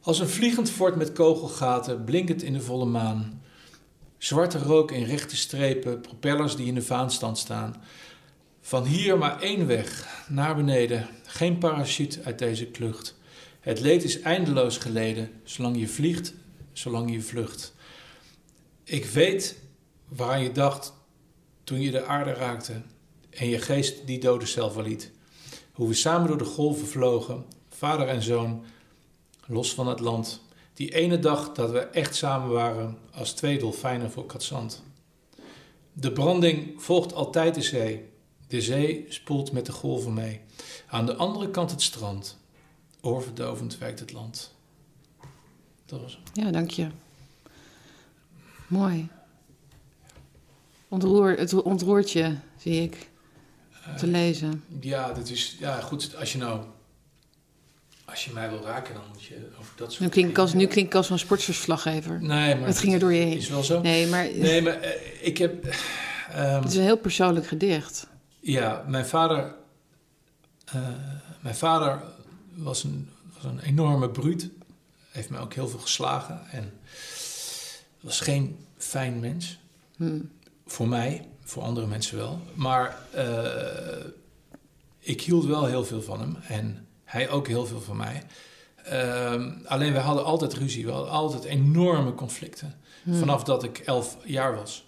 Als 0.00 0.18
een 0.18 0.28
vliegend 0.28 0.70
fort 0.70 0.96
met 0.96 1.12
kogelgaten, 1.12 2.04
blinkend 2.04 2.42
in 2.42 2.52
de 2.52 2.60
volle 2.60 2.84
maan. 2.84 3.42
Zwarte 4.18 4.58
rook 4.58 4.90
in 4.90 5.04
rechte 5.04 5.36
strepen, 5.36 6.00
propellers 6.00 6.56
die 6.56 6.66
in 6.66 6.74
de 6.74 6.82
vaanstand 6.82 7.38
staan. 7.38 7.82
Van 8.60 8.84
hier 8.84 9.18
maar 9.18 9.40
één 9.40 9.66
weg, 9.66 10.06
naar 10.28 10.56
beneden. 10.56 11.08
Geen 11.26 11.58
parachute 11.58 12.20
uit 12.24 12.38
deze 12.38 12.66
klucht. 12.66 13.16
Het 13.60 13.80
leed 13.80 14.04
is 14.04 14.20
eindeloos 14.20 14.78
geleden, 14.78 15.30
zolang 15.44 15.78
je 15.78 15.88
vliegt, 15.88 16.34
zolang 16.72 17.12
je 17.12 17.20
vlucht. 17.20 17.74
Ik 18.88 19.04
weet 19.04 19.58
waaraan 20.08 20.42
je 20.42 20.52
dacht 20.52 20.94
toen 21.64 21.80
je 21.80 21.90
de 21.90 22.04
aarde 22.04 22.32
raakte 22.32 22.82
en 23.30 23.48
je 23.48 23.58
geest 23.58 24.06
die 24.06 24.18
dode 24.18 24.46
zelf 24.46 24.76
liet. 24.76 25.10
Hoe 25.72 25.88
we 25.88 25.94
samen 25.94 26.28
door 26.28 26.38
de 26.38 26.44
golven 26.44 26.86
vlogen, 26.86 27.44
vader 27.68 28.08
en 28.08 28.22
zoon, 28.22 28.64
los 29.46 29.74
van 29.74 29.86
het 29.86 30.00
land. 30.00 30.42
Die 30.74 30.94
ene 30.94 31.18
dag 31.18 31.52
dat 31.52 31.70
we 31.70 31.78
echt 31.78 32.14
samen 32.14 32.50
waren 32.50 32.98
als 33.12 33.32
twee 33.32 33.58
dolfijnen 33.58 34.10
voor 34.10 34.26
katzand. 34.26 34.82
De 35.92 36.12
branding 36.12 36.82
volgt 36.82 37.14
altijd 37.14 37.54
de 37.54 37.62
zee. 37.62 38.08
De 38.48 38.60
zee 38.60 39.06
spoelt 39.08 39.52
met 39.52 39.66
de 39.66 39.72
golven 39.72 40.14
mee. 40.14 40.40
Aan 40.86 41.06
de 41.06 41.14
andere 41.16 41.50
kant 41.50 41.70
het 41.70 41.82
strand. 41.82 42.38
Oorverdovend 43.00 43.78
wijkt 43.78 44.00
het 44.00 44.12
land. 44.12 44.54
Dat 45.86 46.00
was. 46.00 46.18
Ja, 46.32 46.50
dank 46.50 46.70
je. 46.70 46.88
Mooi. 48.68 49.08
Ontroer, 50.88 51.30
het 51.38 51.62
ontroert 51.62 52.10
je, 52.10 52.34
zie 52.58 52.82
ik, 52.82 53.08
te 53.96 54.06
lezen. 54.06 54.64
Ja, 54.80 55.12
dit 55.12 55.30
is, 55.30 55.56
ja, 55.58 55.80
goed. 55.80 56.16
Als 56.16 56.32
je 56.32 56.38
nou. 56.38 56.64
Als 58.04 58.24
je 58.24 58.32
mij 58.32 58.48
wil 58.50 58.62
raken, 58.62 58.94
dan 58.94 59.02
moet 59.12 59.22
je 59.24 59.48
over 59.58 59.72
dat 59.76 59.88
soort 59.90 60.00
Nu 60.02 60.08
klink 60.08 60.28
ik 60.30 60.38
als, 60.38 60.52
nu 60.52 60.58
dingen- 60.58 60.72
klink 60.72 60.86
ik 60.86 60.94
als 60.94 61.10
een 61.10 61.18
sportverslaggever. 61.18 62.22
Nee, 62.22 62.54
maar. 62.56 62.66
Het 62.68 62.78
ging 62.78 62.92
er 62.92 62.98
door 62.98 63.12
je 63.12 63.24
heen. 63.24 63.36
Is 63.36 63.48
wel 63.48 63.62
zo. 63.62 63.80
Nee, 63.80 64.06
maar 64.06 64.28
Nee, 64.34 64.62
maar 64.62 64.80
eh, 64.80 65.26
ik 65.26 65.38
heb. 65.38 65.64
ehm, 66.30 66.62
het 66.62 66.70
is 66.70 66.76
een 66.76 66.82
heel 66.82 66.96
persoonlijk 66.98 67.46
gedicht. 67.46 68.06
Ja, 68.40 68.84
mijn 68.88 69.06
vader. 69.06 69.54
eh, 70.64 70.88
mijn 71.40 71.54
vader 71.54 72.02
was 72.54 72.84
een, 72.84 73.10
was 73.34 73.44
een 73.44 73.60
enorme 73.60 74.10
bruut. 74.10 74.48
Heeft 75.10 75.30
mij 75.30 75.40
ook 75.40 75.54
heel 75.54 75.68
veel 75.68 75.78
geslagen. 75.78 76.40
En 76.50 76.72
was 78.06 78.20
geen 78.20 78.56
fijn 78.76 79.20
mens. 79.20 79.58
Hm. 79.96 80.20
Voor 80.66 80.88
mij, 80.88 81.28
voor 81.40 81.62
andere 81.62 81.86
mensen 81.86 82.16
wel. 82.16 82.40
Maar 82.54 82.98
eh, 83.12 84.04
ik 84.98 85.20
hield 85.20 85.44
wel 85.44 85.64
heel 85.64 85.84
veel 85.84 86.02
van 86.02 86.20
hem. 86.20 86.36
En 86.48 86.86
hij 87.04 87.30
ook 87.30 87.46
heel 87.46 87.66
veel 87.66 87.80
van 87.80 87.96
mij. 87.96 88.22
Ehm, 88.84 89.52
alleen 89.64 89.92
we 89.92 89.98
hadden 89.98 90.24
altijd 90.24 90.54
ruzie. 90.54 90.84
We 90.84 90.92
hadden 90.92 91.10
altijd 91.10 91.44
enorme 91.44 92.14
conflicten. 92.14 92.74
Hm. 93.02 93.14
Vanaf 93.14 93.44
dat 93.44 93.64
ik 93.64 93.78
elf 93.78 94.16
jaar 94.24 94.54
was. 94.54 94.84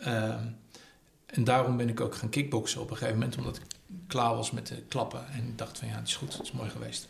Ehm, 0.00 0.46
en 1.26 1.44
daarom 1.44 1.76
ben 1.76 1.88
ik 1.88 2.00
ook 2.00 2.14
gaan 2.14 2.28
kickboksen 2.28 2.80
op 2.80 2.90
een 2.90 2.96
gegeven 2.96 3.18
moment. 3.18 3.36
Omdat 3.36 3.56
ik 3.56 3.62
klaar 4.06 4.34
was 4.34 4.50
met 4.50 4.66
de 4.66 4.82
klappen. 4.88 5.28
En 5.28 5.38
ik 5.38 5.58
dacht 5.58 5.78
van 5.78 5.88
ja, 5.88 5.94
het 5.94 6.08
is 6.08 6.16
goed. 6.16 6.32
Het 6.32 6.42
is 6.42 6.52
mooi 6.52 6.70
geweest. 6.70 7.08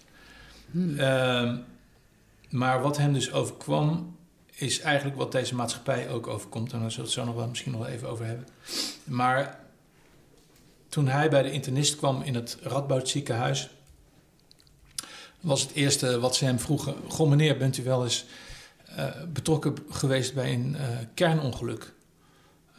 Hm. 0.71 0.99
Ehm, 0.99 1.59
maar 2.51 2.83
wat 2.83 2.97
hem 2.97 3.13
dus 3.13 3.33
overkwam, 3.33 4.17
is 4.55 4.81
eigenlijk 4.81 5.17
wat 5.17 5.33
deze 5.33 5.55
maatschappij 5.55 6.09
ook 6.09 6.27
overkomt. 6.27 6.73
En 6.73 6.81
daar 6.81 6.91
zullen 6.91 7.11
we 7.11 7.13
het 7.13 7.21
zo 7.21 7.25
nog 7.25 7.35
wel 7.35 7.49
misschien 7.49 7.73
nog 7.73 7.81
wel 7.81 7.91
even 7.91 8.09
over 8.09 8.25
hebben. 8.25 8.47
Maar 9.05 9.61
toen 10.89 11.09
hij 11.09 11.31
bij 11.31 11.43
de 11.43 11.51
internist 11.51 11.97
kwam 11.97 12.23
in 12.23 12.35
het 12.35 12.59
Radboud 12.63 13.09
ziekenhuis, 13.09 13.71
was 15.41 15.63
het 15.63 15.73
eerste 15.73 16.21
wat 16.21 16.37
ze 16.37 16.45
hem 16.45 16.59
vroegen: 16.59 16.95
Goh, 17.09 17.29
meneer, 17.29 17.57
bent 17.57 17.79
u 17.79 17.83
wel 17.83 18.05
eens 18.05 18.25
eh, 18.97 19.23
betrokken 19.33 19.75
geweest 19.89 20.35
bij 20.35 20.53
een 20.53 20.77
eh, 20.77 20.89
kernongeluk? 21.15 21.93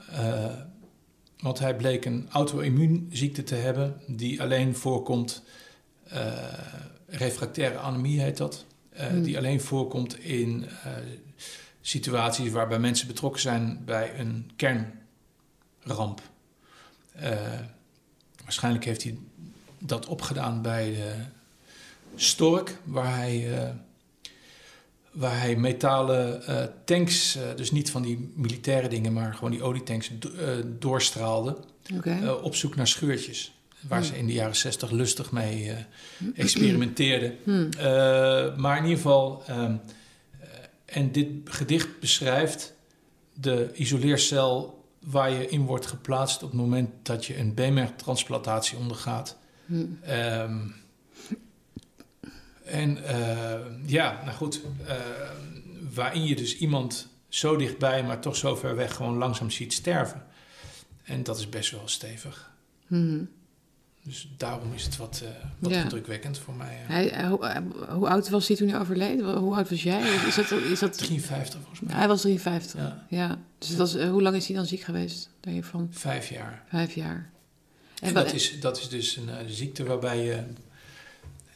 Eh, 0.09 0.45
want 1.39 1.59
hij 1.59 1.75
bleek 1.75 2.05
een 2.05 2.27
auto-immuunziekte 2.31 3.43
te 3.43 3.55
hebben 3.55 4.01
die 4.07 4.41
alleen 4.41 4.75
voorkomt. 4.75 5.43
refractaire 7.07 7.77
anemie 7.77 8.21
heet 8.21 8.37
dat. 8.37 8.65
Hmm. 8.95 9.23
Die 9.23 9.37
alleen 9.37 9.61
voorkomt 9.61 10.19
in 10.19 10.65
situaties 11.85 12.51
waarbij 12.51 12.79
mensen 12.79 13.07
betrokken 13.07 13.41
zijn 13.41 13.81
bij 13.85 14.19
een 14.19 14.51
kernramp. 14.55 16.21
Eh, 17.11 17.37
waarschijnlijk 18.43 18.85
heeft 18.85 19.03
hij 19.03 19.17
dat 19.79 20.05
opgedaan 20.05 20.61
bij 20.61 20.91
de 20.91 21.13
Stork, 22.15 22.77
waar 22.83 23.15
hij, 23.15 23.57
eh, 23.63 23.69
waar 25.11 25.39
hij 25.39 25.55
metalen 25.55 26.45
eh, 26.47 26.63
tanks, 26.85 27.37
dus 27.55 27.71
niet 27.71 27.91
van 27.91 28.01
die 28.01 28.31
militaire 28.35 28.87
dingen, 28.87 29.13
maar 29.13 29.33
gewoon 29.33 29.51
die 29.51 29.63
olietanks, 29.63 30.09
do- 30.19 30.31
doorstraalde. 30.79 31.57
Op 32.43 32.55
zoek 32.55 32.75
naar 32.75 32.87
scheurtjes. 32.87 33.53
Waar 33.87 33.99
Hmm. 33.99 34.07
ze 34.07 34.17
in 34.17 34.25
de 34.25 34.33
jaren 34.33 34.55
zestig 34.55 34.91
lustig 34.91 35.31
mee 35.31 35.71
eh, 35.71 35.77
experimenteerden. 36.35 37.37
Hm. 37.43 37.69
Maar 38.61 38.77
in 38.77 38.83
ieder 38.83 38.97
geval, 38.97 39.43
ehm, 39.47 39.61
eh, 39.61 39.77
en 40.85 41.11
dit 41.11 41.29
gedicht 41.45 41.99
beschrijft 41.99 42.73
de 43.33 43.71
isoleercel 43.73 44.83
waar 44.99 45.31
je 45.31 45.49
in 45.49 45.65
wordt 45.65 45.85
geplaatst 45.85 46.43
op 46.43 46.51
het 46.51 46.59
moment 46.59 46.89
dat 47.01 47.25
je 47.25 47.37
een 47.37 47.53
beenmergtransplantatie 47.53 48.77
ondergaat. 48.77 49.37
Hm. 49.65 49.85
Ehm, 50.01 50.67
en 52.63 53.05
eh, 53.05 53.59
ja, 53.85 54.21
nou 54.23 54.37
goed, 54.37 54.61
eh, 54.87 54.95
waarin 55.93 56.25
je 56.25 56.35
dus 56.35 56.57
iemand 56.57 57.07
zo 57.27 57.55
dichtbij, 57.55 58.03
maar 58.03 58.21
toch 58.21 58.35
zo 58.35 58.55
ver 58.55 58.75
weg 58.75 58.95
gewoon 58.95 59.17
langzaam 59.17 59.49
ziet 59.49 59.73
sterven. 59.73 60.25
En 61.03 61.23
dat 61.23 61.37
is 61.37 61.49
best 61.49 61.71
wel 61.71 61.87
stevig. 61.87 62.51
Hm. 62.87 63.23
Dus 64.03 64.27
daarom 64.37 64.73
is 64.73 64.83
het 64.83 64.97
wat, 64.97 65.21
eh, 65.23 65.29
wat 65.59 65.71
Ja. 65.71 65.81
indrukwekkend 65.83 66.37
voor 66.37 66.53
mij. 66.53 66.77
eh. 66.83 66.87
Hij, 66.89 67.05
hij- 67.07 67.27
hoe, 67.27 67.63
hoe 67.89 68.07
oud 68.09 68.29
was 68.29 68.47
hij 68.47 68.57
toen 68.57 68.67
hij 68.69 68.79
overleed? 68.79 69.21
Hoe 69.21 69.55
oud 69.55 69.69
was 69.69 69.83
jij? 69.83 70.01
Is 70.27 70.35
dat, 70.35 70.51
is 70.51 70.79
dat, 70.79 70.97
53 70.97 71.59
volgens 71.59 71.79
mij. 71.79 71.95
hij 71.95 72.07
was 72.07 72.21
53. 72.21 72.79
Ja. 72.79 73.05
Ja, 73.09 73.39
Dus 73.57 73.67
het 73.69 73.77
was, 73.77 73.95
eh, 73.95 74.09
hoe 74.09 74.21
lang 74.21 74.35
is 74.35 74.47
hij 74.47 74.55
dan 74.55 74.65
ziek 74.65 74.81
geweest? 74.81 75.29
Denk 75.39 75.55
je 75.55 75.63
van 75.63 75.87
vijf 75.91 76.29
jaar. 76.29 76.63
vijf 76.69 76.93
jaar. 76.95 77.29
En 78.01 78.13
dat 78.13 78.33
is, 78.33 78.59
dat 78.59 78.77
is 78.77 78.89
dus 78.89 79.15
een 79.15 79.29
eh, 79.29 79.35
ziekte 79.47 79.83
waarbij 79.83 80.23
je... 80.23 80.43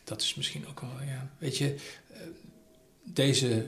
Dat 0.04 0.22
is 0.22 0.36
misschien 0.36 0.68
ook 0.68 0.80
wel, 0.82 0.92
ja... 1.08 1.30
Weet 1.38 1.58
je, 1.58 1.76
eh, 2.14 2.20
deze... 3.04 3.66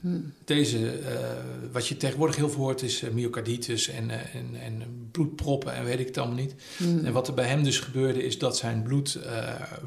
Hm. 0.00 0.20
Deze, 0.44 0.98
eh, 0.98 1.28
wat 1.72 1.86
je 1.86 1.96
tegenwoordig 1.96 2.36
heel 2.36 2.50
veel 2.50 2.60
hoort 2.60 2.82
is 2.82 3.02
eh, 3.02 3.10
myocarditis 3.10 3.88
en, 3.88 4.10
eh, 4.10 4.34
en, 4.34 4.60
en 4.60 5.08
bloedproppen 5.10 5.74
en 5.74 5.84
weet 5.84 6.00
ik 6.00 6.06
het 6.06 6.18
allemaal 6.18 6.36
niet. 6.36 6.54
Hm. 6.76 7.04
En 7.04 7.12
wat 7.12 7.28
er 7.28 7.34
bij 7.34 7.46
hem 7.46 7.62
dus 7.62 7.78
gebeurde 7.78 8.24
is 8.24 8.38
dat 8.38 8.56
zijn 8.56 8.82
bloed 8.82 9.18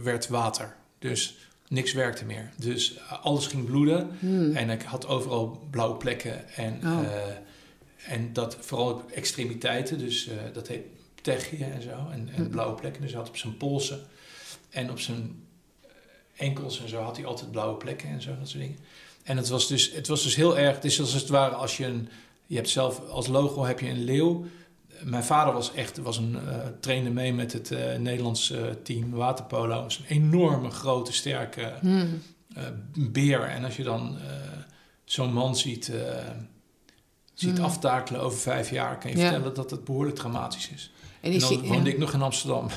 werd 0.04 0.28
water. 0.28 0.76
Dus 1.00 1.38
niks 1.68 1.94
werkte 1.94 2.26
meer. 2.26 2.50
Dus 2.58 3.00
alles 3.22 3.48
ging 3.48 3.66
bloeden. 3.66 4.10
Hm. 4.20 4.56
En 4.56 4.70
ik 4.70 4.82
had 4.82 5.08
overal 5.08 5.68
blauwe 5.70 5.98
plekken. 5.98 6.50
En, 6.56 6.80
Oh. 6.84 7.00
en 8.08 8.34
dat 8.34 8.58
vooral 8.60 8.92
op 8.92 9.12
extremiteiten. 9.12 9.98
Dus 9.98 10.30
dat 10.54 10.68
heet 10.68 10.84
ptegiën 11.16 11.72
en 11.72 11.82
zo. 11.82 12.10
En, 12.12 12.30
en 12.36 12.50
blauwe 12.50 12.76
plekken. 12.76 13.02
Dus 13.02 13.12
hij 13.12 13.20
had 13.20 13.30
op 13.30 13.38
zijn 13.38 13.58
polsen 13.58 14.00
en 14.70 14.92
op 14.92 15.00
zijn 15.00 15.44
enkels 16.36 16.82
en 16.82 16.90
zo 16.90 17.02
had 17.02 17.18
hij 17.18 17.26
altijd 17.26 17.52
blauwe 17.52 17.78
plekken 17.78 18.10
en 18.10 18.22
zo. 18.22 18.38
Dat 18.40 18.50
soort 18.50 18.64
dingen. 18.64 18.78
En 19.24 19.38
het 19.38 19.50
was 19.50 19.68
dus, 19.68 19.92
het 19.92 20.08
was 20.08 20.24
dus 20.24 20.36
heel 20.36 20.58
erg. 20.58 20.76
Het 20.76 20.86
is 20.86 21.00
als 21.00 21.14
het 21.14 21.30
ware 21.30 21.56
als 21.56 21.78
je 21.78 21.86
een... 21.86 22.10
Je 22.48 22.56
hebt 22.56 22.70
zelf 22.70 23.10
als 23.10 23.28
logo 23.28 23.64
heb 23.66 23.80
je 23.80 23.90
een 23.90 24.04
leeuw. 24.04 24.46
mijn 25.04 25.24
vader 25.24 25.54
was 25.54 25.74
echt 25.74 25.98
was 25.98 26.18
een, 26.18 26.32
uh, 26.48 26.56
trainde 26.80 27.10
mee 27.10 27.34
met 27.34 27.54
het 27.54 27.72
uh, 27.72 27.96
Nederlands 27.96 28.52
uh, 28.52 28.60
team 28.84 29.12
waterpolo. 29.12 29.86
is 29.86 29.98
een 29.98 30.06
enorme, 30.16 30.70
grote, 30.70 31.14
sterke 31.14 31.74
Hmm. 31.80 32.22
beer. 32.96 33.42
En 33.42 33.64
als 33.64 33.76
je 33.76 33.84
dan 33.84 34.18
zo'n 35.06 35.34
man 35.34 35.56
ziet, 35.56 35.92
ziet 37.34 37.56
Hmm. 37.58 37.66
aftakelen 37.66 38.22
over 38.22 38.40
vijf 38.40 38.70
jaar... 38.70 38.98
kan 38.98 39.12
je 39.12 39.18
Ja. 39.18 39.24
vertellen 39.30 39.54
dat 39.56 39.72
het 39.72 39.84
behoorlijk 39.84 40.16
dramatisch 40.16 40.70
is. 40.70 40.92
En 41.22 41.32
En 41.32 41.40
dan 41.40 41.50
woonde 41.68 41.90
ja. 41.90 41.94
ik 41.94 41.98
nog 41.98 42.14
in 42.14 42.22
Amsterdam. 42.22 42.68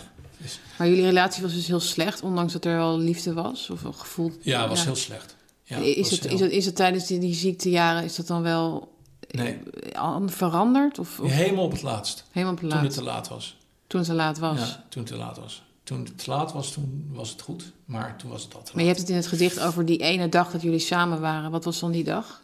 Maar 0.78 0.88
jullie 0.88 1.04
relatie 1.04 1.42
was 1.42 1.54
dus 1.54 1.66
heel 1.66 1.80
slecht, 1.80 2.22
ondanks 2.22 2.52
dat 2.52 2.64
er 2.64 2.76
wel 2.76 2.98
liefde 2.98 3.32
was? 3.32 3.70
Of 3.70 3.82
een 3.82 3.94
gevoel? 3.94 4.32
Ja, 4.40 4.60
het 4.60 4.68
was 4.68 4.84
heel 4.84 4.96
slecht. 4.96 5.35
Ja, 5.68 5.76
is, 5.76 6.10
het, 6.10 6.22
heel- 6.24 6.32
is, 6.34 6.40
het, 6.40 6.50
is 6.52 6.66
het 6.66 6.76
tijdens 6.76 7.06
die, 7.06 7.18
die 7.18 7.34
ziektejaren, 7.34 8.04
is 8.04 8.16
dat 8.16 8.26
dan 8.26 8.42
wel 8.42 8.94
Nee. 9.30 9.58
eh, 9.62 10.00
an- 10.00 10.30
veranderd? 10.30 10.98
Of, 10.98 11.20
of 11.20 11.30
Helemaal 11.30 11.64
op 11.64 11.72
het 11.72 11.82
laatst. 11.82 12.24
helemaal 12.30 12.54
op 12.54 12.60
de 12.60 12.66
Toen 12.68 12.78
het 12.82 12.92
te 12.94 13.02
laat 13.02 13.28
was. 13.28 13.56
Toen 13.86 14.00
het 14.00 14.08
te 14.08 14.14
laat 14.14 14.38
was? 14.38 14.58
Ja, 14.58 14.84
toen 14.88 15.02
het 15.02 15.12
te 15.12 15.18
laat 15.18 15.36
was. 15.38 15.62
Toen 15.82 15.98
het 16.04 16.18
te 16.24 16.30
laat 16.30 16.52
was, 16.52 16.72
toen 16.72 17.08
was 17.12 17.30
het 17.30 17.40
goed. 17.40 17.72
Maar 17.84 18.16
toen 18.16 18.30
was 18.30 18.42
het 18.42 18.54
al 18.54 18.58
te 18.60 18.64
laat. 18.66 18.74
Maar 18.74 18.82
je 18.82 18.88
hebt 18.88 19.00
het 19.00 19.10
in 19.10 19.16
het 19.16 19.26
gedicht 19.26 19.60
over 19.60 19.84
die 19.84 19.98
ene 19.98 20.28
dag 20.28 20.50
dat 20.50 20.62
jullie 20.62 20.78
samen 20.78 21.20
waren. 21.20 21.50
Wat 21.50 21.64
was 21.64 21.80
dan 21.80 21.90
die 21.90 22.04
dag? 22.04 22.42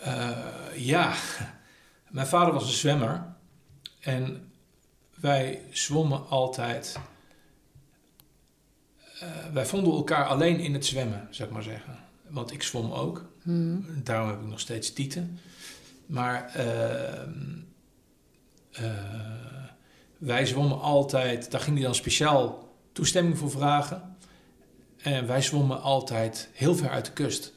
Eh, 0.00 0.30
ja, 0.76 1.14
mijn 2.10 2.26
vader 2.26 2.54
was 2.54 2.62
een 2.62 2.68
zwemmer. 2.72 3.24
En 4.00 4.50
wij 5.14 5.62
zwommen 5.70 6.28
altijd. 6.28 6.98
Eh, 9.20 9.28
wij 9.52 9.66
vonden 9.66 9.92
elkaar 9.92 10.24
alleen 10.24 10.58
in 10.58 10.72
het 10.72 10.86
zwemmen, 10.86 11.28
zou 11.30 11.48
ik 11.48 11.54
maar 11.54 11.62
zeggen. 11.62 11.98
Want 12.28 12.52
ik 12.52 12.62
zwom 12.62 12.92
ook. 12.92 13.30
Hmm. 13.42 13.84
Daarom 14.02 14.28
heb 14.28 14.40
ik 14.40 14.46
nog 14.46 14.60
steeds 14.60 14.92
tieten. 14.92 15.38
Maar 16.06 16.54
ehm, 16.54 17.58
eh, 18.70 18.84
wij 20.18 20.46
zwommen 20.46 20.80
altijd. 20.80 21.50
Daar 21.50 21.60
ging 21.60 21.76
hij 21.76 21.84
dan 21.84 21.94
speciaal 21.94 22.68
toestemming 22.92 23.38
voor 23.38 23.50
vragen. 23.50 24.16
En 24.96 25.26
wij 25.26 25.42
zwommen 25.42 25.82
altijd 25.82 26.48
heel 26.52 26.74
ver 26.74 26.90
uit 26.90 27.04
de 27.04 27.12
kust. 27.12 27.52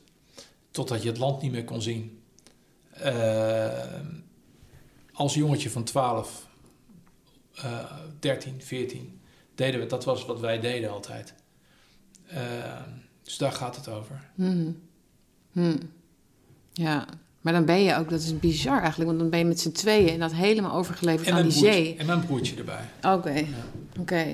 Totdat 0.72 1.02
je 1.02 1.10
het 1.10 1.18
land 1.18 1.42
niet 1.42 1.52
meer 1.52 1.64
kon 1.64 1.82
zien. 1.82 2.24
Ehm, 2.94 4.06
als 5.14 5.34
jongetje 5.34 5.70
van 5.70 5.84
12, 5.84 6.48
eh 7.54 7.92
13, 8.20 8.62
14 8.62 9.22
deden 9.56 9.80
we, 9.80 9.86
dat 9.86 10.06
was 10.06 10.26
wat 10.26 10.40
wij 10.40 10.60
deden 10.60 10.92
altijd. 10.92 11.34
Ehm, 12.34 12.90
dus 13.24 13.38
daar 13.38 13.52
gaat 13.52 13.76
het 13.76 13.88
over. 13.90 14.22
Hmm. 14.36 14.78
Hmm. 15.52 15.78
Ja, 16.74 17.06
maar 17.42 17.54
dan 17.54 17.66
ben 17.66 17.84
je 17.84 17.96
ook, 17.96 18.10
dat 18.10 18.22
is 18.22 18.40
bizar 18.40 18.80
eigenlijk, 18.80 19.06
want 19.10 19.20
dan 19.20 19.30
ben 19.30 19.40
je 19.40 19.46
met 19.46 19.60
z'n 19.60 19.72
tweeën 19.72 20.10
en 20.10 20.20
dat 20.20 20.34
helemaal 20.34 20.74
overgeleverd 20.74 21.28
En 21.28 21.34
aan 21.34 21.42
die 21.42 21.52
broertje, 21.52 21.74
zee. 21.74 21.96
en 21.98 22.06
mijn 22.06 22.26
broertje 22.26 22.56
erbij. 22.56 22.90
Oké, 23.02 23.46
oké. 24.00 24.26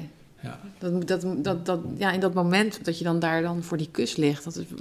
Ja. 0.41 0.59
Dat, 0.77 1.07
dat, 1.07 1.25
dat, 1.43 1.65
dat, 1.65 1.79
ja, 1.97 2.11
in 2.11 2.19
dat 2.19 2.33
moment 2.33 2.85
dat 2.85 2.97
je 2.97 3.03
dan 3.03 3.19
daar 3.19 3.41
dan 3.41 3.63
voor 3.63 3.77
die 3.77 3.89
kust 3.91 4.17
ligt, 4.17 4.43
dat 4.43 4.55
is, 4.55 4.65
dat 4.69 4.79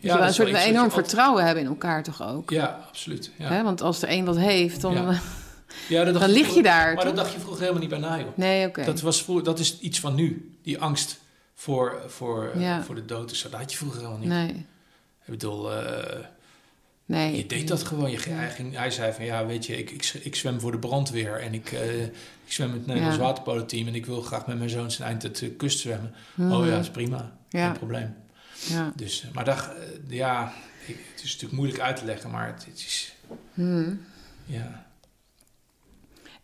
wel 0.00 0.22
een 0.26 0.34
soort 0.34 0.48
enorm 0.48 0.76
altijd- 0.84 0.92
vertrouwen 0.92 1.44
hebben 1.44 1.62
in 1.62 1.68
elkaar 1.68 2.02
toch 2.02 2.22
ook? 2.22 2.50
Ja, 2.50 2.84
absoluut. 2.88 3.30
Ja. 3.38 3.48
Hè? 3.48 3.62
Want 3.62 3.80
als 3.80 4.02
er 4.02 4.08
één 4.08 4.24
wat 4.24 4.36
heeft, 4.36 4.80
dan... 4.80 4.92
Ja. 4.92 5.20
Ja, 5.88 6.04
dat 6.04 6.20
Dan 6.20 6.30
lig 6.30 6.54
je 6.54 6.62
daar, 6.62 6.86
Maar 6.86 7.04
toch? 7.04 7.04
dat 7.04 7.16
dacht 7.16 7.32
je 7.32 7.38
vroeger 7.40 7.60
helemaal 7.60 7.80
niet 7.80 7.90
bij 7.90 7.98
na, 7.98 8.18
joh. 8.18 8.36
Nee, 8.36 8.66
oké. 8.66 8.84
Dat, 8.84 9.00
was 9.00 9.26
dat 9.42 9.58
is 9.58 9.78
iets 9.80 10.00
van 10.00 10.14
nu. 10.14 10.54
Die 10.62 10.78
angst 10.78 11.20
voor, 11.60 12.02
voor, 12.06 12.50
eh, 12.54 12.60
Ja. 12.60 12.82
voor 12.82 12.94
de 12.94 13.04
dood. 13.04 13.28
Dus 13.28 13.42
dat 13.42 13.52
had 13.52 13.70
je 13.72 13.76
vroeger 13.76 13.98
helemaal 13.98 14.18
niet. 14.20 14.28
Nee, 14.28 14.48
Ik 15.24 15.26
bedoel, 15.26 15.72
eh, 15.74 16.24
nee. 17.06 17.36
je 17.36 17.46
deed 17.46 17.68
dat 17.68 17.82
gewoon. 17.82 18.10
Je, 18.10 18.16
ging- 18.16 18.36
hij, 18.36 18.50
ging, 18.50 18.76
hij 18.76 18.90
zei 18.90 19.12
van, 19.12 19.24
ja, 19.24 19.46
weet 19.46 19.66
je, 19.66 19.76
ik, 19.78 19.90
ik, 19.90 20.04
ik 20.22 20.34
zwem 20.36 20.60
voor 20.60 20.72
de 20.72 20.78
brandweer. 20.78 21.40
En 21.40 21.54
ik, 21.54 21.72
eh, 21.72 22.02
ik 22.04 22.12
zwem 22.52 22.68
met 22.68 22.76
het 22.78 22.86
Nederlands 22.86 23.16
Ja. 23.16 23.22
waterpolo-team. 23.22 23.86
En 23.86 23.94
ik 23.94 24.06
wil 24.06 24.22
graag 24.22 24.46
met 24.46 24.58
mijn 24.58 24.70
zoon 24.70 24.90
zijn 24.90 25.08
eind 25.08 25.22
het 25.22 25.36
de 25.36 25.50
kust 25.50 25.78
zwemmen. 25.78 26.14
Mhm. 26.34 26.52
Oh 26.52 26.64
ja, 26.64 26.70
dat 26.70 26.80
is 26.80 26.90
prima. 26.90 27.32
Ja. 27.48 27.66
Geen 27.66 27.78
probleem. 27.78 28.14
Ja. 28.68 28.92
Dus, 28.96 29.24
maar 29.32 29.44
dat, 29.44 29.58
eh, 29.58 29.72
ja, 30.08 30.52
ik- 30.86 31.04
het 31.14 31.22
is 31.24 31.32
natuurlijk 31.32 31.52
moeilijk 31.52 31.80
uit 31.82 31.96
te 31.96 32.04
leggen. 32.04 32.30
Maar 32.30 32.46
het, 32.46 32.64
het 32.64 32.78
is, 32.78 33.14
Hmm. 33.54 34.00
ja... 34.44 34.88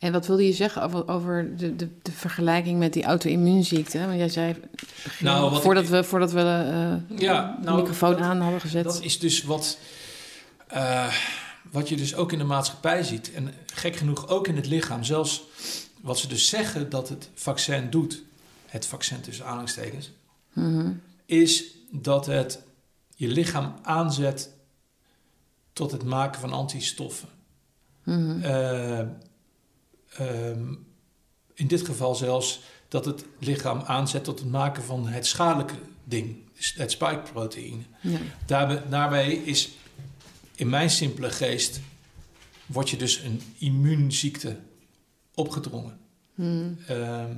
En 0.07 0.13
wat 0.13 0.27
wilde 0.27 0.47
je 0.47 0.53
zeggen 0.53 0.83
over, 0.83 1.09
over 1.09 1.57
de, 1.57 1.77
de, 1.77 1.89
de 2.03 2.13
vergelijking 2.13 2.79
met 2.79 2.93
die 2.93 3.05
auto-immuunziekte? 3.05 3.99
Want 3.99 4.19
jij 4.19 4.29
zei, 4.29 4.55
Nou, 5.21 5.51
wat 5.51 5.63
voordat, 5.63 5.83
ik- 5.85 5.89
we, 5.91 6.05
voordat 6.05 6.33
we 6.33 6.41
eh, 6.41 7.19
Ja, 7.19 7.57
de 7.61 7.65
nou, 7.65 7.77
microfoon 7.81 8.11
dat- 8.11 8.21
aan 8.21 8.41
hadden 8.41 8.61
gezet. 8.61 8.85
Dat 8.85 9.03
is 9.03 9.19
dus 9.19 9.43
wat, 9.43 9.79
eh, 10.67 11.15
wat 11.71 11.89
je 11.89 11.97
dus 11.97 12.15
ook 12.15 12.33
in 12.33 12.39
de 12.39 12.45
maatschappij 12.45 13.03
ziet. 13.03 13.33
En 13.33 13.53
gek 13.75 13.97
genoeg 13.97 14.29
ook 14.29 14.49
in 14.49 14.57
het 14.57 14.67
lichaam. 14.67 15.05
Zelfs 15.05 15.43
wat 16.01 16.19
ze 16.19 16.29
dus 16.29 16.49
zeggen 16.49 16.91
dat 16.91 17.09
het 17.09 17.31
vaccin 17.35 17.91
doet, 17.91 18.23
het 18.67 18.87
vaccin 18.87 19.21
tussen 19.21 19.45
aanhalingstekens, 19.45 20.11
Mhm. 20.53 20.91
is 21.27 21.65
dat 21.91 22.27
het 22.27 22.63
je 23.17 23.29
lichaam 23.29 23.75
aanzet 23.83 24.51
tot 25.73 25.91
het 25.93 26.05
maken 26.05 26.41
van 26.41 26.53
antistoffen. 26.53 27.29
Eh, 28.43 29.01
ehm, 30.19 30.75
in 31.55 31.67
dit 31.67 31.85
geval 31.85 32.15
zelfs 32.15 32.61
dat 32.89 33.05
het 33.05 33.25
lichaam 33.39 33.81
aanzet 33.81 34.25
tot 34.25 34.39
het 34.39 34.51
maken 34.51 34.83
van 34.83 35.09
het 35.09 35.27
schadelijke 35.27 35.75
ding, 36.05 36.37
het 36.75 36.91
spikeproteïne. 36.91 37.83
Ja. 38.01 38.19
Daarbij, 38.47 38.83
daarbij 38.89 39.35
is 39.35 39.71
in 40.55 40.69
mijn 40.69 40.91
simpele 40.91 41.31
geest 41.31 41.81
wordt 42.67 42.91
je 42.91 42.97
dus 42.97 43.19
een 43.19 43.41
immuunziekte 43.59 44.57
opgedrongen. 45.35 45.99
Mhm. 46.35 46.73
Ehm, 46.87 47.37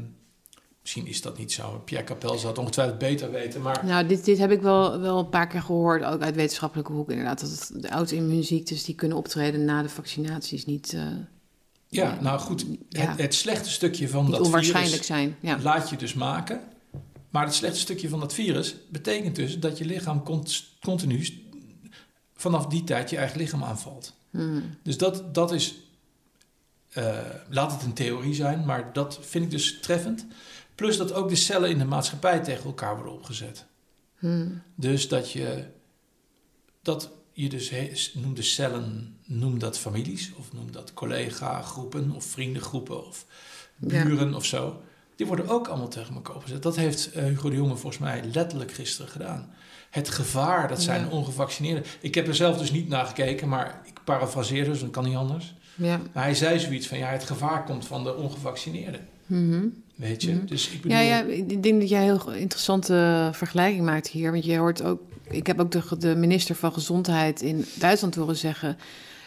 misschien 0.81 1.07
is 1.07 1.23
dat 1.23 1.39
niet 1.39 1.53
zo. 1.53 1.83
Pierre 1.85 2.07
Capel 2.07 2.39
zal 2.39 2.49
het 2.49 2.59
ongetwijfeld 2.59 2.99
beter 2.99 3.31
weten, 3.31 3.63
maar 3.63 3.85
Nou, 3.85 4.07
dit, 4.07 4.25
dit 4.25 4.39
heb 4.39 4.51
ik 4.51 4.63
wel, 4.63 5.01
wel 5.01 5.19
een 5.19 5.29
paar 5.29 5.47
keer 5.47 5.63
gehoord, 5.63 6.05
ook 6.05 6.23
uit 6.23 6.35
wetenschappelijke 6.35 6.93
hoek 6.93 7.11
inderdaad. 7.11 7.41
Dat 7.41 7.51
het, 7.51 7.83
de 7.83 7.89
auto-immuunziektes 7.89 8.85
die 8.85 8.95
kunnen 8.95 9.17
optreden 9.17 9.65
na 9.65 9.83
de 9.83 9.89
vaccinaties 9.89 10.65
niet, 10.65 10.93
eh, 10.93 11.07
ja, 11.89 12.19
nou 12.21 12.39
goed. 12.41 12.67
Ja. 12.89 13.01
Het, 13.01 13.21
het 13.21 13.35
slechte 13.35 13.71
stukje 13.71 14.09
van 14.09 14.31
dat 14.31 14.41
onwaarschijnlijk 14.41 14.93
virus 14.93 15.07
zijn. 15.07 15.37
Ja. 15.41 15.59
laat 15.63 15.91
je 15.91 15.97
dus 15.97 16.15
maken. 16.15 16.61
Maar 17.31 17.45
het 17.45 17.55
slechte 17.55 17.79
stukje 17.79 18.09
van 18.09 18.21
dat 18.21 18.35
virus 18.35 18.75
betekent 18.91 19.37
dus 19.37 19.59
dat 19.59 19.79
je 19.79 19.85
lichaam 19.85 20.23
cont- 20.23 20.65
continu 20.81 21.27
vanaf 22.35 22.67
die 22.67 22.85
tijd 22.85 23.11
je 23.11 23.17
eigen 23.17 23.39
lichaam 23.39 23.65
aanvalt. 23.65 24.15
Mhm. 24.31 24.61
Dus 24.83 24.97
dat, 24.99 25.35
dat 25.35 25.53
is, 25.53 25.75
eh, 26.89 27.19
laat 27.49 27.73
het 27.73 27.83
een 27.83 27.93
theorie 27.93 28.35
zijn, 28.35 28.65
maar 28.65 28.93
dat 28.93 29.19
vind 29.23 29.45
ik 29.45 29.51
dus 29.51 29.81
treffend. 29.81 30.27
Plus 30.75 30.97
dat 30.97 31.13
ook 31.13 31.29
de 31.29 31.37
cellen 31.37 31.71
in 31.71 31.79
de 31.79 31.85
maatschappij 31.85 32.41
tegen 32.41 32.65
elkaar 32.65 32.95
worden 32.95 33.13
opgezet. 33.13 33.67
Mhm. 34.19 34.49
Dus 34.75 35.09
dat 35.09 35.33
je, 35.33 35.65
dat 36.83 37.11
je 37.43 37.49
dus 37.49 37.71
he, 37.71 37.93
noem 38.15 38.35
de 38.35 38.43
cellen, 38.43 39.17
noem 39.25 39.59
dat 39.59 39.79
families, 39.79 40.33
of 40.39 40.53
noem 40.53 40.73
dat 40.73 40.93
collega-groepen, 40.95 42.11
of 42.11 42.25
vriendengroepen, 42.25 43.07
of 43.07 43.27
Ja. 43.89 44.05
buren 44.05 44.35
of 44.35 44.45
zo. 44.45 44.81
Die 45.17 45.27
worden 45.27 45.49
ook 45.49 45.69
allemaal 45.69 45.89
tegen 45.89 46.15
elkaar 46.15 46.35
opgezet. 46.37 46.63
Dat 46.63 46.77
heeft 46.77 47.13
eh, 47.13 47.25
Hugo 47.25 47.51
de 47.51 47.57
Jonge 47.57 47.77
volgens 47.77 47.99
mij 48.03 48.23
letterlijk 48.33 48.73
gisteren 48.73 49.11
gedaan. 49.11 49.51
Het 49.91 50.09
gevaar, 50.09 50.69
dat 50.69 50.83
zijn 50.83 51.01
Ja. 51.01 51.09
ongevaccineerden. 51.09 51.85
Ik 52.01 52.15
heb 52.15 52.27
er 52.27 52.35
zelf 52.35 52.59
dus 52.59 52.71
niet 52.71 52.89
naar 52.89 53.07
gekeken, 53.07 53.49
maar 53.49 53.81
ik 53.85 54.01
parafraseer 54.05 54.65
dus, 54.65 54.81
dat 54.81 54.91
kan 54.91 55.05
niet 55.05 55.17
anders. 55.17 55.55
Ja. 55.75 56.01
Maar 56.13 56.23
hij 56.23 56.35
zei 56.35 56.59
zoiets 56.59 56.87
van, 56.87 56.99
ja, 56.99 57.09
het 57.09 57.25
gevaar 57.25 57.65
komt 57.65 57.87
van 57.87 58.05
de 58.05 58.17
ongevaccineerden. 58.17 59.09
Mhm. 59.27 59.67
Weet 59.95 60.23
je? 60.23 60.33
Mhm. 60.35 60.47
Dus 60.47 60.71
ik 60.71 60.83
bedoel... 60.83 60.97
Ja, 60.99 61.03
ja, 61.03 61.23
ik 61.23 61.63
denk 61.63 61.81
dat 61.81 61.89
jij 61.89 62.09
een 62.09 62.21
heel 62.21 62.33
interessante 62.33 63.31
vergelijking 63.33 63.85
maakt 63.85 64.09
hier. 64.09 64.33
Want 64.33 64.45
je 64.45 64.57
hoort 64.57 64.83
ook, 64.83 65.01
ik 65.31 65.47
heb 65.47 65.61
ook 65.61 65.71
de, 65.71 65.83
de 65.99 66.17
minister 66.17 66.55
van 66.55 66.73
Gezondheid 66.73 67.43
in 67.43 67.65
Duitsland 67.75 68.15
horen 68.15 68.37
zeggen. 68.37 68.77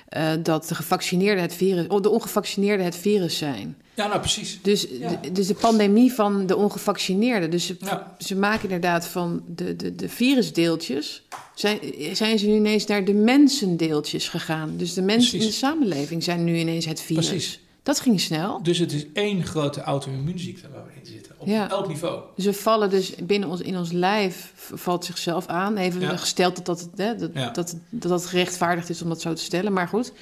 eh, 0.10 0.32
dat 0.44 0.68
de 0.68 0.76
gevaccineerden 0.76 1.42
het 1.44 1.54
virus, 1.54 1.88
oh, 1.88 2.02
de 2.02 2.10
ongevaccineerden 2.10 2.86
het 2.86 2.96
virus 2.96 3.38
zijn. 3.38 3.78
Ja, 3.94 4.08
nou 4.08 4.20
precies. 4.20 4.60
Dus, 4.62 4.88
Ja. 5.00 5.20
dus 5.32 5.48
de 5.48 5.54
pandemie 5.54 6.12
van 6.14 6.46
de 6.46 6.56
ongevaccineerden. 6.56 7.50
Dus 7.52 7.66
ze, 7.66 7.76
Ja. 7.80 8.16
ze 8.20 8.36
maken 8.36 8.64
inderdaad 8.64 9.08
van 9.08 9.44
de, 9.48 9.76
de, 9.76 9.96
de 9.96 10.10
virusdeeltjes. 10.10 11.24
Zijn, 11.56 11.80
zijn 12.14 12.40
ze 12.40 12.46
nu 12.48 12.54
ineens 12.56 12.86
naar 12.86 13.06
de 13.06 13.14
mensendeeltjes 13.14 14.30
gegaan. 14.30 14.74
Dus 14.78 14.94
de 14.94 15.02
mensen 15.02 15.40
in 15.40 15.46
de 15.46 15.52
samenleving 15.52 16.24
zijn 16.24 16.44
nu 16.44 16.58
ineens 16.58 16.86
het 16.86 17.02
virus. 17.02 17.28
Precies. 17.30 17.60
Dat 17.84 18.00
ging 18.00 18.22
snel. 18.22 18.64
Dus 18.64 18.78
het 18.78 18.92
is 18.92 19.06
één 19.14 19.44
grote 19.46 19.82
auto-immuunziekte 19.82 20.68
waar 20.74 20.84
we 20.86 20.92
in 21.00 21.06
zitten. 21.06 21.31
Op 21.42 21.48
Ja. 21.48 21.70
elk 21.70 21.88
niveau. 21.88 22.22
Dus 22.36 22.46
we 22.46 22.54
vallen 22.54 22.90
dus 22.90 23.16
binnen 23.16 23.50
ons, 23.50 23.62
in 23.62 23.78
ons 23.78 23.92
lijf, 23.92 24.54
valt 24.74 25.06
zichzelf 25.06 25.48
aan. 25.48 25.78
Even 25.78 26.02
Ja. 26.02 26.18
gesteld 26.18 26.56
dat 26.56 26.66
dat, 26.66 26.90
hè, 26.96 27.16
dat, 27.16 27.30
Ja. 27.34 27.50
dat, 27.50 27.76
dat 27.90 28.10
dat 28.12 28.26
gerechtvaardigd 28.26 28.90
is 28.90 29.02
om 29.02 29.10
dat 29.10 29.22
zo 29.22 29.34
te 29.34 29.44
stellen. 29.44 29.74
Maar 29.74 29.88
goed, 29.88 30.14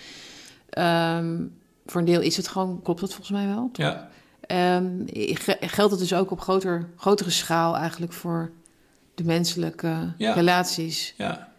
Ehm, 0.69 1.43
voor 1.85 1.99
een 2.01 2.07
deel 2.07 2.21
is 2.21 2.37
het 2.37 2.47
gewoon, 2.47 2.81
klopt 2.81 2.99
dat 2.99 3.13
volgens 3.13 3.37
mij 3.37 3.47
wel. 3.47 3.69
Ja, 3.73 4.09
Ehm, 4.41 5.01
ge- 5.13 5.57
geldt 5.61 5.91
het 5.91 5.99
dus 5.99 6.13
ook 6.13 6.31
op 6.31 6.39
groter, 6.41 6.89
grotere 6.95 7.29
schaal 7.29 7.75
eigenlijk 7.77 8.13
voor 8.13 8.51
de 9.15 9.23
menselijke 9.23 10.13
relaties? 10.17 11.13
ja. 11.17 11.51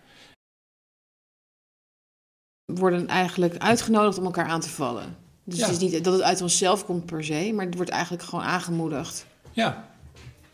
Worden 2.65 3.07
eigenlijk 3.09 3.59
uitgenodigd 3.59 4.19
om 4.19 4.24
elkaar 4.24 4.47
aan 4.49 4.61
te 4.61 4.69
vallen. 4.69 5.16
Dus 5.45 5.59
Ja. 5.59 5.65
het 5.66 5.73
is 5.74 5.91
niet 5.91 6.05
dat 6.05 6.12
het 6.12 6.23
uit 6.23 6.41
onszelf 6.43 6.85
komt 6.85 7.07
per 7.07 7.24
se, 7.24 7.53
maar 7.55 7.65
het 7.66 7.74
wordt 7.74 7.91
eigenlijk 7.91 8.23
gewoon 8.23 8.45
aangemoedigd. 8.45 9.27
Ja, 9.61 9.89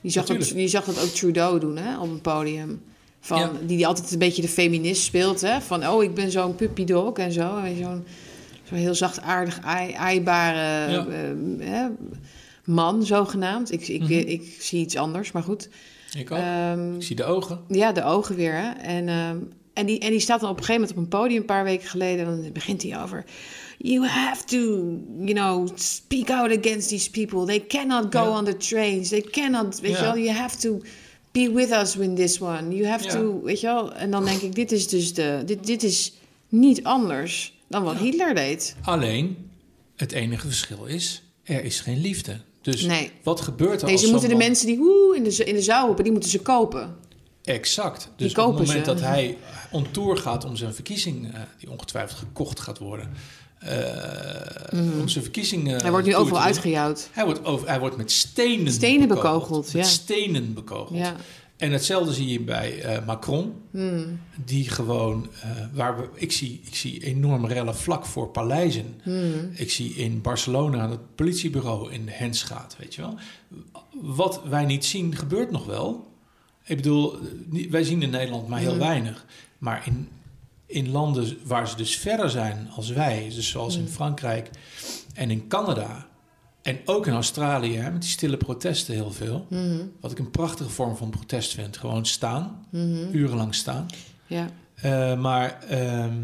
Je 0.00 0.10
zag, 0.10 0.24
dat, 0.26 0.48
je 0.48 0.68
zag 0.68 0.84
dat 0.84 1.02
ook 1.02 1.08
Trudeau 1.08 1.60
doen 1.60 1.76
hè, 1.76 1.98
op 1.98 2.08
een 2.10 2.20
podium. 2.20 2.82
Van, 3.20 3.38
Ja. 3.38 3.50
Die, 3.66 3.76
die 3.76 3.86
altijd 3.86 4.12
een 4.12 4.18
beetje 4.18 4.42
de 4.42 4.48
feminist 4.48 5.02
speelt. 5.02 5.40
Hè? 5.40 5.60
Van, 5.60 5.86
oh, 5.88 6.02
ik 6.02 6.14
ben 6.14 6.30
zo'n 6.30 6.54
puppy 6.54 6.84
dog 6.84 7.12
en 7.16 7.32
zo. 7.32 7.56
En 7.58 7.76
Zo'n 7.76 8.04
zo 8.68 8.74
heel 8.74 8.94
zachtaardig, 8.94 9.58
aai- 9.62 9.92
aaibare 9.94 10.90
Ja. 10.92 11.06
eh, 11.06 11.68
hè, 11.68 11.86
man, 12.64 13.04
zogenaamd. 13.04 13.72
Ik, 13.72 13.88
ik, 13.88 14.00
Mhm. 14.02 14.12
ik 14.12 14.56
zie 14.60 14.80
iets 14.80 14.96
anders, 14.96 15.32
maar 15.32 15.42
goed. 15.42 15.68
ik 16.16 16.30
ook. 16.30 16.38
Ehm, 16.38 16.94
ik 16.94 17.02
zie 17.02 17.16
de 17.16 17.24
ogen. 17.24 17.60
ja, 17.68 17.92
de 17.92 18.04
ogen 18.04 18.34
weer. 18.36 18.52
Hè? 18.54 18.70
En, 18.70 19.08
ehm, 19.08 19.36
en, 19.72 19.86
die, 19.86 19.98
en 19.98 20.10
die 20.10 20.20
staat 20.20 20.40
dan 20.40 20.50
op 20.50 20.58
een 20.58 20.64
gegeven 20.64 20.86
moment 20.88 20.98
op 21.06 21.12
een 21.12 21.20
podium 21.20 21.40
een 21.40 21.46
paar 21.46 21.64
weken 21.64 21.88
geleden. 21.88 22.26
En 22.26 22.42
dan 22.42 22.52
begint 22.52 22.82
hij 22.82 23.02
over. 23.02 23.24
You 23.78 24.06
have 24.06 24.44
to, 24.44 24.56
you 25.18 25.34
know, 25.34 25.68
speak 25.74 26.30
out 26.30 26.50
against 26.50 26.88
these 26.88 27.10
people. 27.10 27.46
They 27.46 27.60
cannot 27.60 28.12
go 28.12 28.20
on 28.20 28.44
the 28.44 28.56
trains. 28.56 29.08
They 29.08 29.20
cannot, 29.20 29.80
weet 29.80 29.96
je 29.96 30.02
wel. 30.02 30.16
You 30.16 30.36
have 30.36 30.56
to 30.58 30.80
be 31.32 31.50
with 31.52 31.70
us 31.70 31.96
in 31.96 32.14
this 32.14 32.38
one. 32.38 32.74
You 32.76 32.86
have 32.86 33.08
to, 33.08 33.40
weet 33.42 33.60
je 33.60 33.66
wel. 33.66 33.94
En 33.94 34.10
dan 34.10 34.24
denk 34.24 34.40
ik, 34.40 34.54
dit 34.54 34.72
is 34.72 34.88
dus 34.88 35.14
de, 35.14 35.42
dit, 35.46 35.66
dit 35.66 35.82
is 35.82 36.12
niet 36.48 36.84
anders 36.84 37.54
dan 37.68 37.82
wat. 37.82 37.96
Hitler 37.96 38.34
deed. 38.34 38.76
Alleen, 38.82 39.50
het 39.96 40.12
enige 40.12 40.46
verschil 40.46 40.84
is, 40.84 41.22
er 41.42 41.64
is 41.64 41.80
geen 41.80 42.00
liefde. 42.00 42.40
Dus 42.62 42.82
Nee. 42.82 43.10
wat 43.22 43.40
gebeurt 43.40 43.80
er 43.80 43.86
Deze 43.86 44.02
als 44.02 44.10
moeten 44.10 44.28
de 44.28 44.36
mensen 44.36 44.66
die 44.66 44.78
woe 44.78 45.16
in 45.16 45.22
de, 45.22 45.44
in 45.44 45.54
de 45.54 45.62
zaal 45.62 45.86
roepen, 45.86 46.04
die 46.04 46.12
moeten 46.12 46.30
ze 46.30 46.40
kopen. 46.40 46.96
Exact. 47.44 48.10
Dus 48.16 48.34
op 48.34 48.36
het 48.36 48.66
moment 48.66 48.86
ze. 48.86 48.92
dat 48.92 49.00
hij 49.00 49.38
on 49.70 49.90
tour 49.90 50.16
gaat 50.16 50.44
om 50.44 50.56
zijn 50.56 50.74
verkiezing, 50.74 51.34
eh, 51.34 51.40
die 51.58 51.70
ongetwijfeld 51.70 52.18
gekocht 52.18 52.60
gaat 52.60 52.78
worden, 52.78 53.12
eh, 53.58 55.00
om 55.00 55.08
zijn 55.08 55.24
verkiezing. 55.24 55.72
eh, 55.72 55.80
Hij 55.80 55.90
wordt 55.90 56.06
nu 56.06 56.14
overal 56.16 56.40
uitgejouwd. 56.42 57.08
Hij 57.12 57.24
wordt, 57.24 57.44
over, 57.44 57.68
hij 57.68 57.80
wordt 57.80 57.96
met 57.96 58.12
stenen, 58.12 58.72
Stenen 58.72 59.08
bekogeld, 59.08 59.64
Met 59.64 59.72
ja. 59.84 59.90
stenen 59.90 60.54
bekogeld. 60.54 60.98
Ja. 60.98 61.14
En 61.56 61.72
hetzelfde 61.72 62.12
zie 62.12 62.28
je 62.28 62.40
bij 62.40 62.82
eh, 62.82 63.06
Macron, 63.06 63.52
Hmm. 63.70 64.20
die 64.44 64.68
gewoon, 64.70 65.28
eh, 65.42 65.50
waar 65.72 65.96
we, 65.96 66.08
ik 66.14 66.32
zie, 66.32 66.60
ik 66.64 66.74
zie 66.74 67.04
enorme 67.04 67.48
rellen 67.48 67.76
vlak 67.76 68.06
voor 68.06 68.28
paleizen. 68.28 69.00
Hmm. 69.02 69.50
Ik 69.54 69.70
zie 69.70 69.94
in 69.94 70.20
Barcelona 70.20 70.90
het 70.90 71.14
politiebureau 71.14 71.92
in 71.92 72.04
de 72.04 72.12
hens 72.12 72.42
gaat, 72.42 72.76
weet 72.78 72.94
je 72.94 73.00
wel. 73.00 73.14
Wat 73.92 74.40
wij 74.48 74.64
niet 74.64 74.84
zien, 74.84 75.16
gebeurt 75.16 75.50
nog 75.50 75.66
wel. 75.66 76.14
Ik 76.64 76.76
bedoel, 76.76 77.16
wij 77.70 77.82
zien 77.84 78.02
in 78.02 78.10
Nederland 78.10 78.48
maar 78.48 78.58
heel 78.60 78.70
Mhm. 78.74 78.80
weinig. 78.86 79.24
Maar 79.58 79.82
in, 79.86 80.08
in 80.66 80.90
landen 80.90 81.38
waar 81.44 81.68
ze 81.68 81.76
dus 81.76 81.96
verder 81.96 82.30
zijn 82.30 82.68
als 82.76 82.88
wij, 82.90 83.30
dus 83.34 83.48
zoals 83.48 83.76
in 83.76 83.82
Mhm. 83.82 83.90
Frankrijk 83.92 84.50
en 85.14 85.30
in 85.30 85.48
Canada... 85.48 86.06
en 86.62 86.78
ook 86.84 87.06
in 87.06 87.12
Australië, 87.12 87.76
hè, 87.76 87.90
met 87.90 88.00
die 88.02 88.10
stille 88.10 88.36
protesten 88.36 88.94
heel 88.94 89.12
veel... 89.12 89.46
Mhm. 89.50 89.84
wat 90.00 90.10
ik 90.10 90.18
een 90.18 90.30
prachtige 90.30 90.70
vorm 90.70 90.96
van 90.96 91.10
protest 91.10 91.54
vind. 91.54 91.76
Gewoon 91.76 92.06
staan, 92.06 92.66
Mhm. 92.70 93.08
urenlang 93.12 93.54
staan. 93.54 93.86
Ja. 94.26 94.48
Eh, 94.74 95.18
maar 95.20 95.62
ehm, 95.62 96.22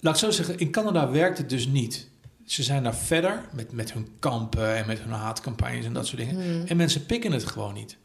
laat 0.00 0.14
ik 0.14 0.20
zo 0.20 0.30
zeggen, 0.30 0.58
in 0.58 0.70
Canada 0.70 1.10
werkt 1.10 1.38
het 1.38 1.48
dus 1.48 1.66
niet. 1.66 2.08
Ze 2.44 2.62
zijn 2.62 2.82
daar 2.82 2.96
verder 2.96 3.44
met, 3.52 3.72
met 3.72 3.92
hun 3.92 4.08
kampen 4.18 4.76
en 4.76 4.86
met 4.86 5.00
hun 5.00 5.10
haatcampagnes 5.12 5.84
en 5.84 5.92
dat 5.92 6.06
soort 6.06 6.20
dingen. 6.20 6.66
En 6.68 6.76
mensen 6.76 7.06
pikken 7.06 7.32
het 7.32 7.44
gewoon 7.44 7.74
niet. 7.74 7.96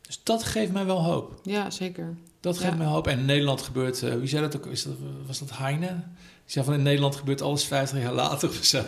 Dus 0.00 0.20
dat 0.22 0.42
geeft 0.44 0.72
mij 0.72 0.84
wel 0.84 1.04
hoop. 1.04 1.40
ja, 1.42 1.70
zeker. 1.70 2.16
Dat 2.46 2.58
geeft 2.58 2.70
Ja. 2.70 2.76
mij 2.78 2.86
hoop. 2.86 3.06
En 3.06 3.18
in 3.18 3.24
Nederland 3.24 3.62
gebeurt, 3.62 4.02
eh, 4.02 4.14
wie 4.14 4.28
zei 4.28 4.42
dat 4.42 4.56
ook? 4.56 4.66
Is 4.66 4.82
dat, 4.82 4.92
was 5.26 5.38
dat 5.38 5.50
Heine? 5.58 5.86
Die 5.86 6.54
zei 6.54 6.64
van 6.64 6.74
in 6.74 6.82
Nederland 6.82 7.16
gebeurt 7.16 7.42
alles 7.42 7.64
50 7.64 7.98
jaar 8.02 8.12
later 8.12 8.48
of 8.48 8.64
zo. 8.64 8.82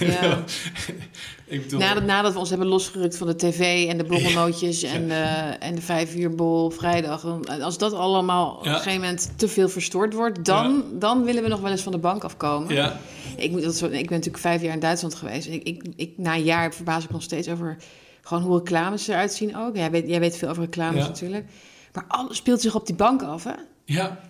Ja. 0.00 0.44
ik 1.46 1.62
bedoel, 1.62 1.78
Nadat, 1.80 2.04
nadat 2.04 2.32
we 2.32 2.38
ons 2.38 2.48
hebben 2.48 2.66
losgerukt 2.68 3.16
van 3.16 3.26
de 3.26 3.36
tv 3.36 3.88
en 3.88 3.98
de 3.98 4.04
borrelnootjes 4.04 4.82
en, 4.82 5.08
de, 5.08 5.22
en 5.60 5.74
de 5.74 5.80
vijf 5.82 6.14
uur 6.14 6.34
bol 6.34 6.64
op 6.64 6.74
vrijdag. 6.74 7.20
dan- 7.20 7.62
Als 7.62 7.78
dat 7.78 7.92
allemaal 7.92 8.50
op 8.54 8.66
een 8.66 8.74
gegeven 8.74 9.00
moment 9.00 9.32
te 9.36 9.48
veel 9.48 9.68
verstoord 9.68 10.14
wordt, 10.14 10.44
dan, 10.44 10.84
dan 10.92 11.24
willen 11.24 11.42
we 11.42 11.48
nog 11.48 11.60
wel 11.60 11.70
eens 11.70 11.82
van 11.82 11.92
de 11.92 11.98
bank 11.98 12.24
afkomen. 12.24 12.74
ja, 12.74 13.00
Ik, 13.36 13.50
moet, 13.50 13.62
dat 13.62 13.82
ik 13.82 13.90
ben 13.90 13.98
natuurlijk 14.00 14.38
vijf 14.38 14.62
jaar 14.62 14.72
in 14.74 14.80
Duitsland 14.80 15.14
geweest. 15.14 15.46
En 15.46 15.52
ik, 15.52 15.62
ik, 15.62 15.82
ik, 15.96 16.12
na 16.16 16.34
een 16.34 16.44
jaar 16.44 16.74
verbaas 16.74 17.04
ik 17.04 17.10
nog 17.10 17.22
steeds 17.22 17.48
over 17.48 17.76
gewoon 18.22 18.42
hoe 18.42 18.56
reclames 18.58 19.08
eruit 19.08 19.32
zien 19.32 19.56
ook. 19.56 19.76
Jij 19.76 19.90
weet, 19.90 20.08
jij 20.08 20.20
weet 20.20 20.36
veel 20.36 20.48
over 20.48 20.62
reclames 20.62 21.00
Ja. 21.02 21.06
natuurlijk. 21.08 21.44
Maar 21.92 22.04
alles 22.08 22.36
speelt 22.36 22.60
zich 22.60 22.74
op 22.74 22.86
die 22.86 22.94
bank 22.94 23.22
af, 23.22 23.44
hè? 23.44 23.52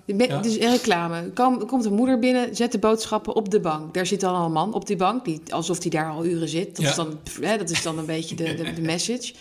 ja. 0.07 0.41
Dus 0.43 0.59
een 0.59 0.71
reclame. 0.71 1.31
Kom, 1.35 1.67
komt 1.67 1.85
een 1.85 1.93
moeder 1.95 2.19
binnen, 2.19 2.57
zet 2.57 2.73
de 2.73 2.79
boodschappen 2.79 3.35
op 3.35 3.51
de 3.51 3.61
bank. 3.61 3.95
Daar 3.95 4.07
zit 4.07 4.21
dan 4.21 4.35
al 4.35 4.45
een 4.45 4.53
man 4.53 4.73
op 4.75 4.87
die 4.87 4.97
bank, 4.97 5.25
die, 5.25 5.41
alsof 5.49 5.79
die 5.79 5.91
daar 5.91 6.11
al 6.11 6.25
uren 6.25 6.49
zit. 6.49 6.77
Dat, 6.77 6.85
Ja. 6.85 6.91
is, 6.91 6.97
dan, 6.97 7.19
hè, 7.41 7.59
dat 7.59 7.71
is 7.71 7.83
dan 7.83 7.99
een 7.99 8.07
beetje 8.07 8.35
de, 8.35 8.55
de, 8.55 8.73
de 8.73 8.81
message. 8.93 9.33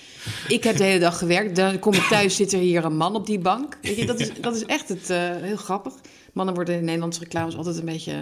Ik 0.47 0.63
heb 0.63 0.77
de 0.77 0.83
hele 0.83 0.99
dag 0.99 1.17
gewerkt. 1.17 1.55
Dan 1.55 1.79
kom 1.79 1.93
ik 1.93 2.01
thuis, 2.09 2.35
zit 2.35 2.53
er 2.53 2.59
hier 2.59 2.85
een 2.85 2.97
man 2.97 3.15
op 3.15 3.25
die 3.25 3.39
bank. 3.39 3.77
Weet 3.81 3.95
je, 3.95 4.05
dat, 4.05 4.19
is, 4.19 4.29
dat 4.41 4.55
is 4.55 4.65
echt 4.65 4.89
het, 4.89 5.09
eh, 5.09 5.17
heel 5.35 5.57
grappig. 5.57 5.93
Mannen 6.33 6.55
worden 6.55 6.75
in 6.75 6.83
Nederlandse 6.85 7.19
reclames 7.19 7.57
altijd 7.57 7.77
een 7.77 7.85
beetje... 7.85 8.13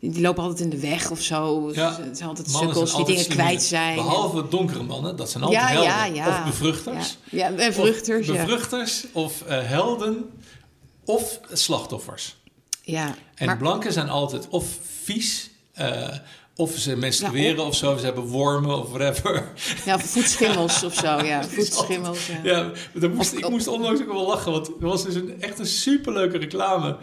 Die 0.00 0.10
die 0.10 0.22
lopen 0.22 0.42
altijd 0.42 0.60
in 0.60 0.70
de 0.70 0.78
weg 0.88 1.10
of 1.10 1.20
zo. 1.20 1.70
Ja. 1.74 1.96
Het 2.02 2.16
zijn 2.16 2.28
altijd 2.28 2.48
Mannen 2.52 2.70
sukkels 2.70 2.90
zijn 2.90 3.04
die 3.04 3.14
altijd 3.14 3.28
dingen 3.28 3.44
kwijt 3.44 3.62
zijn. 3.62 3.94
Behalve 3.96 4.48
donkere 4.48 4.82
mannen, 4.82 5.16
dat 5.16 5.30
zijn 5.30 5.42
altijd 5.44 5.62
Ja, 5.62 5.68
helden. 5.68 6.14
ja. 6.14 6.28
Of 6.28 6.44
bevruchters. 6.44 7.18
Ja, 7.30 7.48
ja 7.48 7.56
en 7.56 7.72
vruchters, 7.74 8.28
Of 8.28 8.34
ja. 8.34 8.44
bevruchters, 8.44 9.04
of 9.12 9.42
helden, 9.46 10.30
of 11.04 11.40
slachtoffers. 11.52 12.36
ja. 12.82 13.14
En 13.34 13.46
Maar, 13.46 13.56
blanken 13.56 13.92
zijn 13.92 14.08
altijd 14.08 14.48
of 14.48 14.66
vies, 15.02 15.50
eh, 15.72 16.08
of 16.56 16.70
ze 16.76 16.96
menstrueren 16.96 17.56
Ja, 17.56 17.62
of 17.66 17.74
zo, 17.76 17.96
ze 17.96 18.04
hebben 18.04 18.24
wormen 18.24 18.78
of 18.78 18.88
whatever. 18.90 19.52
ja, 19.84 19.98
voetschimmels 19.98 20.82
of 20.84 20.94
zo, 20.94 21.20
ja. 21.24 21.44
Voetschimmels, 21.56 22.26
ja. 22.26 22.70
Ja, 22.94 23.08
moest, 23.08 23.32
ik 23.32 23.48
moest 23.48 23.66
onlangs 23.68 24.00
ook 24.00 24.12
wel 24.12 24.26
lachen, 24.26 24.52
want 24.52 24.66
er 24.68 24.74
was 24.86 25.04
dus 25.04 25.14
een, 25.14 25.42
echt 25.42 25.58
een 25.58 25.66
superleuke 25.66 26.38
reclame 26.38 26.96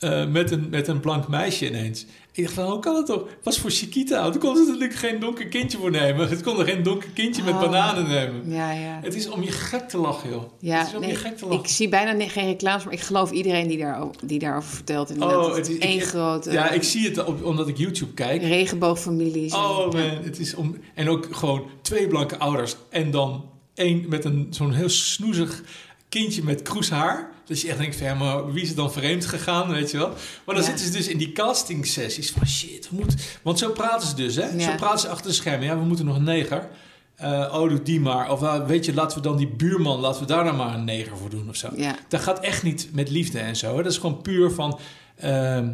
eh, 0.00 0.26
met, 0.26 0.50
een, 0.50 0.66
met 0.70 0.88
een 0.88 1.00
blank 1.00 1.28
meisje 1.28 1.66
ineens. 1.68 2.06
Ik 2.32 2.42
dacht 2.42 2.54
van, 2.54 2.64
hoe 2.70 2.78
kan 2.80 2.96
het 2.96 3.06
toch? 3.06 3.20
Het 3.22 3.44
was 3.44 3.58
voor 3.58 3.70
Chiquita. 3.70 4.30
Toen 4.30 4.40
kon 4.40 4.56
ze 4.56 4.62
natuurlijk 4.64 4.94
geen 4.94 5.20
donker 5.20 5.46
kindje 5.46 5.78
voor 5.78 5.90
nemen. 5.90 6.28
Het 6.28 6.42
kon 6.42 6.58
er 6.58 6.64
geen 6.66 6.82
donker 6.82 7.08
kindje 7.10 7.42
met 7.42 7.54
Oh. 7.54 7.60
bananen 7.60 8.08
nemen. 8.08 8.50
Ja, 8.50 8.72
ja. 8.72 8.98
Het 9.02 9.14
is 9.14 9.28
om 9.28 9.42
je 9.42 9.50
gek 9.50 9.88
te 9.88 9.98
lachen, 9.98 10.30
joh. 10.30 10.42
Ja, 10.58 10.78
het 10.78 10.86
is 10.88 10.94
om 10.94 11.00
nee, 11.00 11.10
je 11.10 11.16
gek 11.16 11.36
te 11.36 11.46
lachen. 11.46 11.60
ik 11.64 11.68
zie 11.70 11.88
bijna 11.88 12.28
geen 12.28 12.46
reclames, 12.46 12.84
maar 12.84 12.92
ik 12.92 13.00
geloof 13.00 13.30
iedereen 13.30 13.68
die, 13.68 13.78
daar, 13.78 14.06
die 14.24 14.38
daarover 14.38 14.70
vertelt. 14.70 15.10
Inderdaad. 15.10 15.46
Oh, 15.46 15.54
het 15.54 15.68
is 15.68 15.78
één 15.78 16.00
grote 16.00 16.52
Ja, 16.52 16.70
ik 16.70 16.82
zie 16.82 17.08
het 17.08 17.24
op, 17.24 17.44
omdat 17.44 17.68
ik 17.68 17.76
YouTube 17.78 18.12
kijk. 18.12 18.42
regenboogfamilies. 18.42 19.54
Oh 19.54 19.78
man, 19.92 20.00
het 20.22 20.38
is 20.38 20.54
om... 20.54 20.76
En 20.94 21.08
ook 21.08 21.28
gewoon 21.30 21.62
twee 21.82 22.06
blanke 22.06 22.38
ouders. 22.38 22.76
En 22.90 23.10
dan 23.10 23.44
één 23.74 24.04
met 24.08 24.24
een 24.24 24.46
zo'n 24.50 24.72
heel 24.72 24.88
snoezig 24.88 25.62
kindje 26.08 26.42
met 26.44 26.62
kroeshaar. 26.62 27.30
Dat 27.50 27.60
je 27.60 27.68
echt 27.68 27.78
denkt 27.78 27.96
van, 27.96 28.06
ja, 28.06 28.14
maar 28.14 28.52
wie 28.52 28.62
is 28.62 28.70
er 28.70 28.76
dan 28.76 28.92
vreemd 28.92 29.26
gegaan, 29.26 29.70
weet 29.70 29.90
je 29.90 29.96
wel? 29.98 30.08
Maar 30.44 30.54
dan 30.54 30.64
Ja. 30.64 30.70
zitten 30.70 30.84
ze 30.86 30.92
dus 30.92 31.08
in 31.08 31.18
die 31.18 31.32
casting 31.32 31.86
sessies 31.86 32.30
van 32.30 32.46
shit, 32.46 32.88
we 32.90 32.96
moeten... 32.96 33.18
Want 33.42 33.58
zo 33.58 33.70
praten 33.70 34.08
ze 34.08 34.14
dus, 34.14 34.34
hè? 34.36 34.46
Ja. 34.48 34.60
Zo 34.70 34.74
praten 34.76 34.98
ze 35.00 35.08
achter 35.08 35.26
de 35.26 35.32
schermen. 35.36 35.66
Ja, 35.66 35.78
we 35.78 35.84
moeten 35.84 36.04
nog 36.06 36.16
een 36.16 36.24
neger. 36.24 36.68
Eh, 37.16 37.28
oh, 37.60 37.68
doe 37.68 37.82
die 37.82 38.00
maar. 38.00 38.30
Of 38.32 38.42
uh, 38.42 38.66
weet 38.66 38.84
je, 38.84 38.94
laten 38.94 39.16
we 39.16 39.22
dan 39.22 39.36
die 39.36 39.48
buurman, 39.48 39.98
laten 40.00 40.20
we 40.20 40.26
daar 40.26 40.44
nou 40.44 40.56
maar 40.56 40.74
een 40.74 40.84
neger 40.84 41.16
voor 41.16 41.30
doen 41.30 41.48
of 41.48 41.56
zo. 41.56 41.68
Ja. 41.76 41.94
Dat 42.08 42.20
gaat 42.20 42.40
echt 42.40 42.62
niet 42.62 42.88
met 42.92 43.10
liefde 43.10 43.38
en 43.38 43.56
zo. 43.56 43.76
Hè? 43.76 43.82
Dat 43.82 43.92
is 43.92 43.98
gewoon 43.98 44.22
puur 44.22 44.50
van... 44.50 44.78
ehm, 45.16 45.68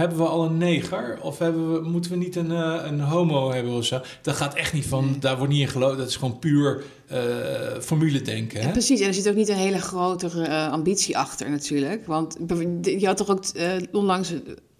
hebben 0.00 0.18
we 0.18 0.24
al 0.24 0.44
een 0.44 0.58
neger? 0.58 1.18
Of 1.22 1.38
hebben 1.38 1.72
we, 1.72 1.88
moeten 1.88 2.10
we 2.10 2.16
niet 2.16 2.36
een, 2.36 2.50
eh, 2.52 2.80
een 2.84 3.00
homo 3.00 3.50
hebben 3.50 3.72
of 3.72 3.84
zo? 3.84 4.00
Dat 4.22 4.34
gaat 4.34 4.54
echt 4.54 4.72
niet 4.72 4.86
van... 4.86 5.16
Daar 5.20 5.36
wordt 5.36 5.52
niet 5.52 5.60
in 5.62 5.68
geloofd. 5.68 5.98
Dat 5.98 6.08
is 6.08 6.16
gewoon 6.16 6.38
puur 6.38 6.82
eh, 7.06 7.18
formule 7.80 8.22
denken. 8.22 8.60
Ja, 8.60 8.66
Hè? 8.66 8.72
precies. 8.72 9.00
En 9.00 9.06
er 9.06 9.14
zit 9.14 9.28
ook 9.28 9.34
niet 9.34 9.48
een 9.48 9.56
hele 9.56 9.78
grotere 9.80 10.44
eh, 10.44 10.72
ambitie 10.72 11.18
achter 11.18 11.50
natuurlijk. 11.50 12.06
Want 12.06 12.36
je 12.82 13.06
had 13.06 13.16
toch 13.16 13.30
ook 13.30 13.44
onlangs 13.92 14.32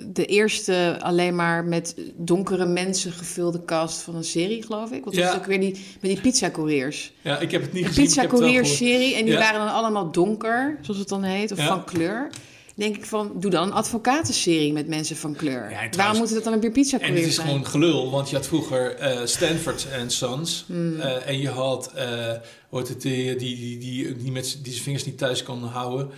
de 0.06 0.24
eerste 0.26 0.96
alleen 1.00 1.34
maar 1.34 1.64
met 1.64 1.94
donkere 2.16 2.66
mensen 2.66 3.12
gevulde 3.12 3.64
cast 3.64 4.00
van 4.02 4.14
een 4.14 4.24
serie, 4.24 4.62
geloof 4.62 4.90
ik. 4.90 5.04
Want 5.04 5.16
dat 5.16 5.24
Ja. 5.24 5.34
ook 5.34 5.46
weer 5.46 5.60
die, 5.60 5.72
met 6.00 6.10
die 6.10 6.20
pizza-couriers. 6.20 7.12
Ja, 7.22 7.38
ik 7.38 7.50
heb 7.50 7.62
het 7.62 7.72
niet 7.72 7.82
Een 7.82 7.88
gezien. 7.88 8.04
pizza-couriers-serie. 8.04 9.14
En 9.14 9.24
die 9.24 9.32
Ja. 9.34 9.38
waren 9.40 9.58
dan 9.60 9.72
allemaal 9.74 10.10
donker, 10.12 10.78
zoals 10.80 10.98
het 11.00 11.08
dan 11.08 11.22
heet, 11.22 11.52
of 11.52 11.58
Ja. 11.58 11.66
van 11.66 11.84
kleur. 11.84 12.30
Denk 12.80 12.96
ik 12.96 13.04
van, 13.04 13.32
doe 13.34 13.50
dan 13.50 13.66
een 13.66 13.72
advocatenserie 13.72 14.72
met 14.72 14.88
mensen 14.88 15.16
van 15.16 15.34
kleur. 15.34 15.66
trouwens- 15.68 15.96
Waarom 15.96 16.16
moeten 16.18 16.34
dat 16.34 16.44
dan 16.44 16.60
weer 16.60 16.70
pizza 16.70 16.98
En 17.00 17.14
het 17.14 17.26
is 17.26 17.34
zijn? 17.34 17.46
gewoon 17.46 17.66
gelul, 17.66 18.10
want 18.10 18.30
je 18.30 18.36
had 18.36 18.46
vroeger 18.46 18.94
eh, 18.94 19.20
Stanford 19.26 19.86
en 19.92 20.10
Sons. 20.10 20.64
Hmm. 20.66 21.00
eh, 21.00 21.26
en 21.28 21.38
je 21.40 21.48
had, 21.48 21.92
eh 21.94 22.32
heet 22.70 22.88
het, 22.88 23.02
die, 23.02 23.36
die, 23.36 23.56
die, 23.58 23.78
die, 23.78 24.16
die 24.16 24.32
met 24.32 24.58
die 24.62 24.72
zijn 24.72 24.84
vingers 24.84 25.04
niet 25.04 25.18
thuis 25.18 25.42
kon 25.42 25.62
houden. 25.64 26.10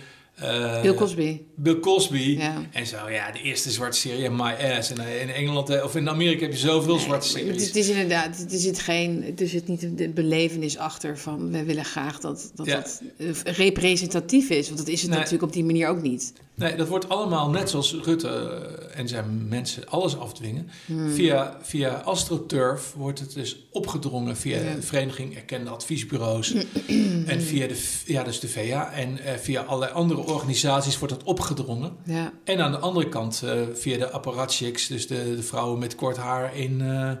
Bill 0.81 0.93
Cosby. 0.93 1.41
Bill 1.55 1.79
Cosby. 1.79 2.35
Ja. 2.39 2.61
En 2.71 2.87
zo, 2.87 3.09
ja, 3.09 3.31
de 3.31 3.41
eerste 3.41 3.71
zwarte 3.71 3.97
serie, 3.97 4.29
My 4.29 4.55
Ass. 4.77 4.91
En 4.91 4.97
in 5.21 5.29
Engeland, 5.29 5.83
of 5.83 5.95
in 5.95 6.09
Amerika 6.09 6.41
heb 6.41 6.51
je 6.51 6.57
zoveel 6.57 6.97
zwarte 6.97 7.27
series. 7.27 7.65
Het 7.65 7.75
is 7.75 7.89
inderdaad, 7.89 8.45
er 8.51 8.59
zit, 8.59 8.79
geen, 8.79 9.33
er 9.37 9.47
zit 9.47 9.67
niet 9.67 9.97
de 9.97 10.09
belevenis 10.09 10.77
achter 10.77 11.17
van 11.17 11.51
we 11.51 11.63
willen 11.63 11.85
graag 11.85 12.19
dat 12.19 12.51
dat, 12.55 12.65
Ja. 12.65 12.75
dat 12.75 13.01
representatief 13.43 14.49
is. 14.49 14.65
Want 14.67 14.79
dat 14.79 14.87
is 14.87 14.99
het 15.01 15.09
Nee. 15.09 15.17
natuurlijk 15.19 15.43
op 15.45 15.53
die 15.53 15.63
manier 15.63 15.87
ook 15.87 16.01
niet. 16.01 16.33
Nee, 16.55 16.75
dat 16.75 16.87
wordt 16.87 17.09
allemaal 17.09 17.49
net 17.49 17.69
zoals 17.69 17.93
Rutte 18.03 18.27
eh, 18.27 18.99
en 18.99 19.07
zijn 19.07 19.47
mensen 19.47 19.89
alles 19.89 20.17
afdwingen. 20.17 20.69
Via, 21.09 21.57
via 21.61 21.89
AstroTurf 21.89 22.93
wordt 22.97 23.19
het 23.19 23.33
dus 23.33 23.65
opgedrongen 23.71 24.37
via 24.37 24.57
Ja. 24.59 24.73
de 24.75 24.81
Vereniging 24.81 25.35
Erkende 25.35 25.69
Adviesbureaus 25.69 26.53
en 27.25 27.41
via 27.41 27.67
de, 27.67 28.01
ja, 28.05 28.23
dus 28.23 28.39
de 28.39 28.49
VA 28.49 28.91
en 28.91 29.19
eh, 29.19 29.33
via 29.37 29.61
allerlei 29.61 29.91
andere 29.93 30.19
organisaties 30.19 30.99
wordt 30.99 31.13
dat 31.13 31.23
opgedrongen. 31.23 31.95
Ja. 32.05 32.31
En 32.43 32.59
aan 32.61 32.71
de 32.71 32.77
andere 32.77 33.09
kant 33.09 33.41
eh, 33.45 33.51
via 33.73 33.97
de 33.97 34.09
apparatchiks, 34.09 34.87
dus 34.87 35.07
de, 35.07 35.35
de 35.35 35.43
vrouwen 35.43 35.79
met 35.79 35.95
kort 35.95 36.17
haar 36.17 36.55
in, 36.57 36.81
eh, 36.81 37.11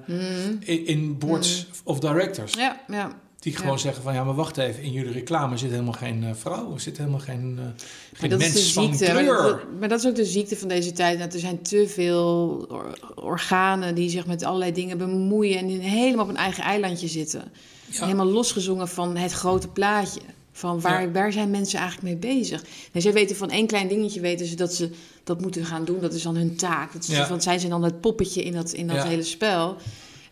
in, 0.59 0.85
in 0.87 1.17
boards 1.17 1.67
of 1.83 1.99
directors. 1.99 2.53
Ja, 2.53 2.81
ja. 2.87 3.21
Die 3.43 3.55
gewoon 3.55 3.71
Ja. 3.71 3.77
zeggen 3.77 4.03
van 4.03 4.13
ja, 4.13 4.23
maar 4.23 4.35
wacht 4.35 4.57
even, 4.57 4.83
in 4.83 4.91
jullie 4.91 5.11
reclame 5.11 5.57
zit 5.57 5.69
helemaal 5.69 5.93
geen 5.93 6.23
eh, 6.23 6.29
vrouw, 6.33 6.73
er 6.73 6.79
zit 6.79 6.97
helemaal 6.97 7.19
geen, 7.19 7.53
Maar 7.55 7.73
geen 8.13 8.29
dat 8.29 8.41
is 8.41 8.47
de 8.47 8.53
mens 8.53 8.73
van 8.73 8.95
ziekte. 8.95 9.13
Maar 9.13 9.23
kleur. 9.23 9.41
dat, 9.43 9.59
maar 9.79 9.89
dat 9.89 9.99
is 9.99 10.07
ook 10.07 10.15
de 10.15 10.25
ziekte 10.25 10.57
van 10.57 10.67
deze 10.67 10.91
tijd. 10.91 11.19
Dat 11.19 11.33
er 11.33 11.39
zijn 11.39 11.61
te 11.61 11.87
veel 11.87 12.65
or- 12.69 12.99
organen 13.15 13.95
die 13.95 14.09
zich 14.09 14.25
met 14.25 14.43
allerlei 14.43 14.71
dingen 14.71 14.97
bemoeien 14.97 15.57
en 15.57 15.67
die 15.67 15.79
helemaal 15.79 16.23
op 16.23 16.29
een 16.29 16.37
eigen 16.37 16.63
eilandje 16.63 17.07
zitten. 17.07 17.43
Ja. 17.85 18.03
Helemaal 18.03 18.25
losgezongen 18.25 18.87
van 18.87 19.15
het 19.17 19.31
grote 19.31 19.67
plaatje. 19.67 20.21
Van 20.51 20.81
waar, 20.81 21.01
Ja. 21.01 21.11
waar 21.11 21.31
zijn 21.31 21.49
mensen 21.51 21.79
eigenlijk 21.79 22.21
mee 22.21 22.35
bezig? 22.35 22.63
En 22.91 23.01
zij 23.01 23.13
weten 23.13 23.35
van 23.35 23.49
één 23.49 23.67
klein 23.67 23.87
dingetje 23.87 24.19
weten 24.19 24.45
ze 24.45 24.55
dat 24.55 24.73
ze 24.73 24.89
dat 25.23 25.41
moeten 25.41 25.65
gaan 25.65 25.85
doen. 25.85 25.99
Dat 25.99 26.13
is 26.13 26.23
dan 26.23 26.35
hun 26.35 26.55
taak. 26.55 26.93
Dat 26.93 27.01
is, 27.03 27.43
zij 27.43 27.57
zijn 27.59 27.71
dan 27.71 27.83
het 27.83 28.01
poppetje 28.01 28.43
in 28.43 28.53
dat, 28.53 28.71
in 28.71 28.87
dat 28.87 29.03
hele 29.03 29.23
spel. 29.23 29.75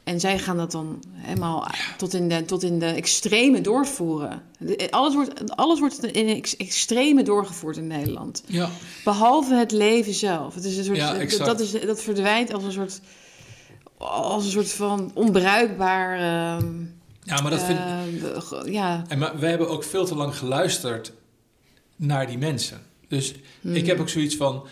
En 0.03 0.19
zij 0.19 0.39
gaan 0.39 0.57
dat 0.57 0.71
dan 0.71 1.03
helemaal 1.13 1.67
tot, 1.97 2.13
in 2.13 2.29
de, 2.29 2.45
tot 2.45 2.63
in 2.63 2.79
de 2.79 2.85
extreme 2.85 3.61
doorvoeren. 3.61 4.41
De- 4.59 4.87
Alles 4.91 5.13
wordt, 5.13 5.55
alles 5.55 5.79
wordt 5.79 6.03
in 6.03 6.27
ex- 6.27 6.55
extreme 6.57 7.23
doorgevoerd 7.23 7.77
in 7.77 7.87
Nederland. 7.87 8.43
Ja, 8.47 8.69
Behalve 9.03 9.53
het 9.55 9.71
leven 9.71 10.13
zelf. 10.13 10.55
Het 10.55 10.63
is 10.63 10.77
een 10.77 10.83
soort, 10.83 10.97
Ja, 10.97 11.11
dat, 11.11 11.21
exact. 11.21 11.45
dat, 11.45 11.59
is, 11.59 11.71
dat 11.71 12.01
verdwijnt 12.01 12.53
als 12.53 12.63
een 12.63 12.71
soort, 12.71 12.99
als 13.97 14.45
een 14.45 14.51
soort 14.51 14.71
van 14.71 15.11
onbruikbaar. 15.13 16.13
ehm, 16.17 16.73
ja 17.23 17.41
maar 17.41 17.51
dat 17.51 17.63
vind 17.63 17.79
eh, 17.79 18.41
ge- 18.41 18.71
ja, 18.71 19.03
En 19.07 19.17
maar 19.19 19.39
we 19.39 19.47
hebben 19.47 19.69
ook 19.69 19.83
veel 19.83 20.05
te 20.05 20.15
lang 20.15 20.37
geluisterd 20.37 21.11
naar 21.95 22.27
die 22.27 22.37
mensen. 22.37 22.81
Dus 23.07 23.33
Hmm. 23.61 23.75
ik 23.75 23.85
heb 23.85 23.99
ook 23.99 24.09
zoiets 24.09 24.35
van. 24.35 24.63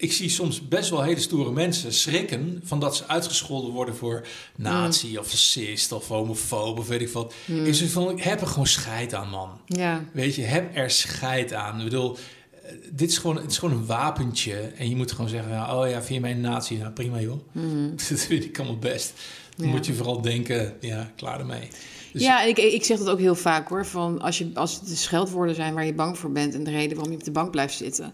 Ik 0.00 0.12
zie 0.12 0.28
soms 0.28 0.68
best 0.68 0.90
wel 0.90 1.02
hele 1.02 1.20
stoere 1.20 1.52
mensen 1.52 1.92
schrikken 1.92 2.60
van 2.64 2.80
dat 2.80 2.96
ze 2.96 3.06
uitgescholden 3.06 3.70
worden 3.72 3.96
voor 3.96 4.26
nazi 4.56 5.18
of 5.18 5.28
fascist 5.28 5.92
of 5.92 6.08
homofoob 6.08 6.78
of 6.78 6.88
weet 6.88 7.00
ik 7.00 7.08
wat. 7.08 7.34
Hmm. 7.44 7.64
Ik 7.64 7.74
zeg 7.74 7.90
van, 7.90 8.10
ik 8.10 8.22
heb 8.22 8.40
er 8.40 8.46
gewoon 8.46 8.66
scheid 8.66 9.14
aan, 9.14 9.28
man. 9.28 9.60
ja, 9.66 10.04
Weet 10.12 10.34
je, 10.34 10.42
heb 10.42 10.76
er 10.76 10.90
scheid 10.90 11.52
aan. 11.52 11.78
Ik 11.78 11.84
bedoel, 11.84 12.16
eh, 12.62 12.72
dit 12.90 13.10
is 13.10 13.18
gewoon, 13.18 13.36
het 13.36 13.50
is 13.50 13.58
gewoon 13.58 13.74
een 13.74 13.86
wapentje. 13.86 14.54
En 14.56 14.88
je 14.88 14.96
moet 14.96 15.12
gewoon 15.12 15.28
zeggen, 15.28 15.52
oh 15.52 15.88
ja, 15.88 16.02
vind 16.02 16.14
je 16.14 16.20
mij 16.20 16.30
een 16.30 16.40
nazi? 16.40 16.74
Nou, 16.76 16.92
prima 16.92 17.20
joh. 17.20 17.40
Dat 18.08 18.20
vind 18.20 18.44
ik 18.44 18.58
allemaal 18.58 18.78
best. 18.78 19.12
Dan. 19.56 19.66
Ja. 19.66 19.72
moet 19.72 19.86
je 19.86 19.94
vooral 19.94 20.20
denken, 20.20 20.76
ja, 20.80 21.12
klaar 21.16 21.38
ermee. 21.38 21.68
Dus- 22.12 22.22
ja 22.22 22.42
en 22.42 22.48
ik, 22.48 22.58
ik 22.58 22.84
zeg 22.84 22.98
dat 22.98 23.08
ook 23.08 23.18
heel 23.18 23.34
vaak 23.34 23.68
hoor. 23.68 23.86
Van 23.86 24.20
als, 24.20 24.38
je, 24.38 24.50
als 24.54 24.74
het 24.74 24.88
de 24.88 24.96
scheldwoorden 24.96 25.54
zijn 25.54 25.74
waar 25.74 25.86
je 25.86 25.94
bang 25.94 26.18
voor 26.18 26.32
bent 26.32 26.54
en 26.54 26.64
de 26.64 26.70
reden 26.70 26.94
waarom 26.96 27.12
je 27.12 27.18
op 27.18 27.24
de 27.24 27.30
bank 27.30 27.50
blijft 27.50 27.76
zitten. 27.76 28.12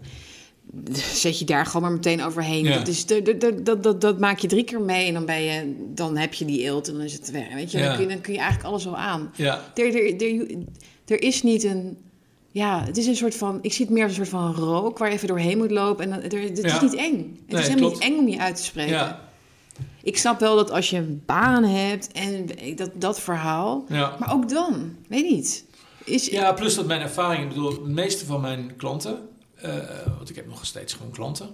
Zet 1.15 1.39
je 1.39 1.45
daar 1.45 1.67
gewoon 1.67 1.83
maar 1.83 1.93
meteen 1.93 2.23
overheen. 2.23 2.65
Ja. 2.65 2.79
Dat, 2.79 2.89
is, 2.89 3.07
dat, 3.07 3.25
dat, 3.41 3.67
dat, 3.67 3.83
dat, 3.83 4.01
dat 4.01 4.19
maak 4.19 4.39
je 4.39 4.49
drie 4.49 4.65
keer 4.65 4.81
mee 4.81 5.07
en 5.09 5.15
dan, 5.15 5.25
ben 5.27 5.43
je, 5.43 5.75
dan 5.95 6.17
heb 6.17 6.35
je 6.35 6.45
die 6.45 6.63
eelt 6.63 6.89
en 6.89 6.95
dan 6.95 7.03
is 7.03 7.13
het 7.13 7.31
weg. 7.31 7.55
Weet 7.55 7.71
je? 7.71 7.79
Ja. 7.79 7.85
Dan, 7.87 7.95
kun 7.97 8.03
je, 8.05 8.09
dan 8.13 8.21
kun 8.21 8.33
je 8.33 8.39
eigenlijk 8.39 8.69
alles 8.69 8.85
wel 8.85 8.97
aan. 8.97 9.31
Ja, 9.37 9.61
Er, 9.75 9.87
er, 9.95 10.23
er, 10.23 10.47
er 11.07 11.23
is 11.23 11.43
niet 11.43 11.65
een. 11.65 11.99
Ja, 12.51 12.85
het 12.85 12.97
is 12.97 13.07
een 13.07 13.17
soort 13.17 13.35
van. 13.35 13.59
Ik 13.63 13.73
zie 13.73 13.85
het 13.85 13.95
meer 13.95 14.03
als 14.05 14.13
een 14.19 14.27
soort 14.27 14.43
van 14.43 14.55
rook 14.55 14.99
waar 14.99 15.09
je 15.09 15.15
even 15.15 15.29
doorheen 15.29 15.59
moet 15.59 15.71
lopen. 15.71 16.05
En 16.05 16.11
dan, 16.11 16.31
er, 16.41 16.43
het 16.49 16.59
Ja. 16.63 16.75
is 16.75 16.81
niet 16.81 16.95
eng. 16.95 17.39
Het 17.47 17.51
Nee, 17.53 17.61
is 17.61 17.69
helemaal 17.69 17.91
klopt. 17.91 18.05
niet 18.05 18.13
eng 18.13 18.19
om 18.19 18.29
je 18.29 18.39
uit 18.39 18.57
te 18.57 18.63
spreken. 18.65 18.93
ja, 18.93 19.29
Ik 20.03 20.17
snap 20.19 20.41
wel 20.41 20.57
dat 20.57 20.71
als 20.71 20.91
je 20.91 20.97
een 20.97 21.23
baan 21.27 21.65
hebt 21.65 22.13
en 22.13 22.47
dat, 22.77 22.91
dat 22.95 23.21
verhaal. 23.21 23.85
Maar 23.89 24.33
ook 24.33 24.49
dan, 24.49 24.97
weet 25.09 25.31
niet. 25.31 25.65
Is, 26.05 26.27
Ja, 26.27 26.53
plus 26.53 26.75
dat 26.75 26.87
mijn 26.87 27.01
ervaring, 27.01 27.43
ik 27.43 27.49
bedoel, 27.49 27.71
de 27.83 27.89
meeste 27.89 28.25
van 28.27 28.41
mijn 28.41 28.73
klanten, 28.77 29.19
want 30.17 30.31
ik 30.31 30.37
heb 30.37 30.47
nog 30.47 30.67
steeds 30.67 30.93
gewoon 30.93 31.11
klanten, 31.13 31.49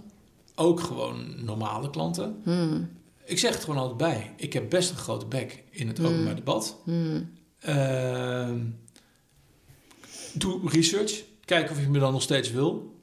ook 0.54 0.80
gewoon 0.80 1.44
normale 1.44 1.90
klanten. 1.90 2.40
Hmm, 2.44 2.90
Ik 3.24 3.38
zeg 3.38 3.52
het 3.54 3.64
gewoon 3.64 3.80
altijd 3.80 3.96
bij. 3.96 4.32
Ik 4.36 4.52
heb 4.52 4.70
best 4.70 4.90
een 4.90 4.96
grote 4.96 5.26
bek 5.26 5.62
in 5.70 5.88
het 5.88 6.00
openbaar 6.00 6.34
debat. 6.34 6.76
hmm, 6.84 7.30
Ehm, 7.60 8.58
doe 10.32 10.60
research. 10.70 11.22
Kijk 11.44 11.70
of 11.70 11.80
je 11.80 11.88
me 11.88 11.98
dan 11.98 12.12
nog 12.12 12.22
steeds 12.22 12.50
wil. 12.50 12.94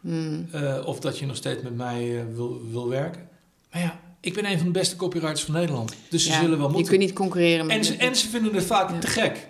hmm. 0.00 0.48
eh, 0.52 0.82
of 0.86 1.00
dat 1.00 1.18
je 1.18 1.26
nog 1.26 1.36
steeds 1.36 1.62
met 1.62 1.76
mij 1.76 2.18
eh, 2.20 2.24
wil, 2.34 2.60
wil 2.70 2.88
werken. 2.88 3.28
Maar 3.72 3.80
ja, 3.82 4.00
ik 4.20 4.34
ben 4.34 4.50
een 4.50 4.56
van 4.56 4.66
de 4.66 4.72
beste 4.72 4.96
copywriters 4.96 5.42
van 5.44 5.54
Nederland. 5.54 5.94
Dus 6.10 6.22
ze 6.24 6.30
Ja, 6.30 6.40
zullen 6.40 6.58
wel 6.58 6.66
Je 6.66 6.72
moeten. 6.72 6.90
kunt 6.90 7.04
niet 7.04 7.12
concurreren 7.12 7.66
met. 7.66 7.76
En 7.76 7.84
ze, 7.84 7.96
en 7.96 8.16
ze 8.16 8.28
vinden 8.28 8.54
het 8.54 8.64
vaak 8.64 8.90
Ja. 8.90 8.98
te 8.98 9.06
gek. 9.06 9.48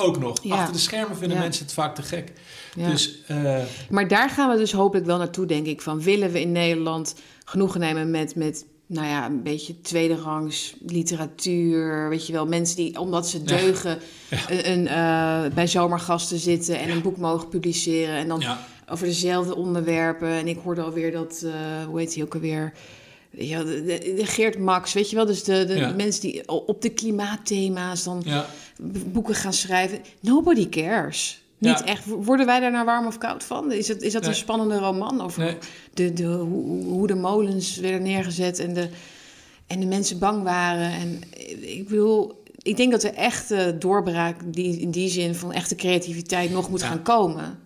Ook 0.00 0.18
nog. 0.18 0.38
Ja. 0.42 0.54
Achter 0.56 0.72
de 0.72 0.78
schermen 0.78 1.16
vinden 1.16 1.36
Ja. 1.36 1.42
mensen 1.42 1.64
het 1.64 1.72
vaak 1.74 1.94
te 1.94 2.02
gek. 2.02 2.32
ja. 2.76 2.88
Dus 2.90 3.18
eh, 3.26 3.58
Maar 3.90 4.08
daar 4.08 4.30
gaan 4.30 4.50
we 4.50 4.56
dus 4.56 4.72
hopelijk 4.72 5.06
wel 5.06 5.18
naartoe, 5.18 5.46
denk 5.46 5.66
ik. 5.66 5.80
Van 5.82 6.02
willen 6.02 6.30
we 6.32 6.40
in 6.40 6.52
Nederland 6.52 7.14
genoegen 7.44 7.80
nemen 7.80 8.10
met, 8.10 8.34
met 8.34 8.64
nou 8.86 9.06
ja, 9.06 9.26
een 9.26 9.42
beetje 9.42 9.80
tweederangs 9.80 10.74
literatuur. 10.86 12.08
Weet 12.08 12.26
je 12.26 12.32
wel, 12.32 12.46
mensen 12.46 12.76
die, 12.76 12.98
omdat 13.00 13.28
ze 13.28 13.42
deugen, 13.42 13.98
Een, 14.48 14.70
een, 14.70 14.86
eh, 14.88 15.54
bij 15.54 15.66
zomergasten 15.66 16.38
zitten 16.38 16.78
en 16.78 16.90
een 16.90 17.02
boek 17.02 17.16
mogen 17.16 17.48
publiceren. 17.48 18.14
En 18.14 18.28
dan 18.28 18.42
over 18.88 19.06
dezelfde 19.06 19.56
onderwerpen. 19.56 20.28
En 20.28 20.48
ik 20.48 20.58
hoorde 20.64 20.82
alweer 20.82 21.12
dat, 21.12 21.42
eh, 21.44 21.52
hoe 21.86 21.98
heet 21.98 22.14
hij 22.14 22.22
ook 22.24 22.34
alweer? 22.34 22.72
Ja, 23.30 23.58
de, 23.64 23.84
de- 23.84 24.14
de 24.16 24.26
Geert 24.26 24.58
Max, 24.58 24.92
weet 24.92 25.10
je 25.10 25.16
wel? 25.16 25.26
Dus 25.26 25.44
de, 25.44 25.64
de 25.64 25.92
mensen 25.96 26.20
die 26.22 26.48
op 26.48 26.82
de 26.82 26.88
klimaatthema's 26.90 28.04
dan 28.04 28.22
ja, 28.24 28.46
boeken 29.06 29.34
gaan 29.34 29.52
schrijven. 29.52 29.98
Nobody 30.20 30.68
cares. 30.68 31.42
Niet 31.58 31.78
Ja. 31.78 31.84
echt. 31.84 32.04
Worden 32.06 32.46
wij 32.46 32.60
daar 32.60 32.70
nou 32.70 32.84
warm 32.84 33.06
of 33.06 33.18
koud 33.18 33.44
van? 33.44 33.72
Is, 33.72 33.88
het, 33.88 34.02
is 34.02 34.12
dat 34.12 34.22
Nee. 34.22 34.30
een 34.30 34.36
spannende 34.36 34.78
roman 34.78 35.20
over 35.20 35.40
nee, 35.42 35.56
de, 35.94 36.12
de, 36.12 36.24
hoe, 36.26 36.84
hoe 36.84 37.06
de 37.06 37.14
molens 37.14 37.76
werden 37.76 38.02
neergezet 38.02 38.58
en 38.58 38.74
de, 38.74 38.88
en 39.66 39.80
de 39.80 39.86
mensen 39.86 40.18
bang 40.18 40.42
waren? 40.42 40.90
En 40.92 41.20
ik 41.60 41.88
bedoel, 41.88 42.42
ik 42.62 42.76
denk 42.76 42.90
dat 42.90 43.00
de 43.00 43.10
echte 43.10 43.76
doorbraak 43.78 44.36
die, 44.44 44.78
in 44.80 44.90
die 44.90 45.08
zin 45.08 45.34
van 45.34 45.52
echte 45.52 45.74
creativiteit 45.74 46.50
nog 46.50 46.70
moet 46.70 46.80
Ja. 46.80 46.86
gaan 46.86 47.02
komen. 47.02 47.58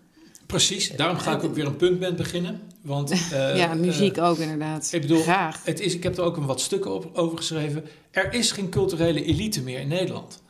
precies. 0.47 0.91
Daarom 0.97 1.16
ga 1.19 1.36
ik 1.36 1.43
ook 1.45 1.55
weer 1.55 1.66
een 1.66 1.77
punkband 1.77 2.16
beginnen. 2.16 2.61
Want, 2.82 3.11
eh, 3.32 3.57
ja, 3.57 3.74
muziek 3.74 4.16
eh, 4.16 4.28
ook 4.28 4.39
inderdaad. 4.39 4.89
ik 4.93 5.01
bedoel, 5.01 5.23
Graag. 5.23 5.61
het 5.65 5.81
is, 5.81 5.95
ik 5.95 6.03
heb 6.03 6.16
er 6.16 6.23
ook 6.24 6.36
een 6.36 6.47
wat 6.47 6.61
stukken 6.61 6.95
op, 6.95 7.11
over 7.12 7.36
geschreven. 7.36 7.85
Er 8.11 8.32
is 8.35 8.51
geen 8.53 8.69
culturele 8.69 9.24
elite 9.24 9.62
meer 9.62 9.81
in 9.81 9.89
Nederland. 9.89 10.43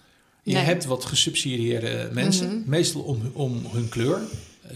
Je 0.45 0.53
Nee. 0.55 0.63
hebt 0.63 0.85
wat 0.85 1.05
gesubsidieerde 1.05 2.11
mensen, 2.13 2.47
Mhm. 2.59 2.69
meestal 2.71 3.01
om, 3.01 3.31
om 3.33 3.67
hun 3.73 3.89
kleur. 3.89 4.21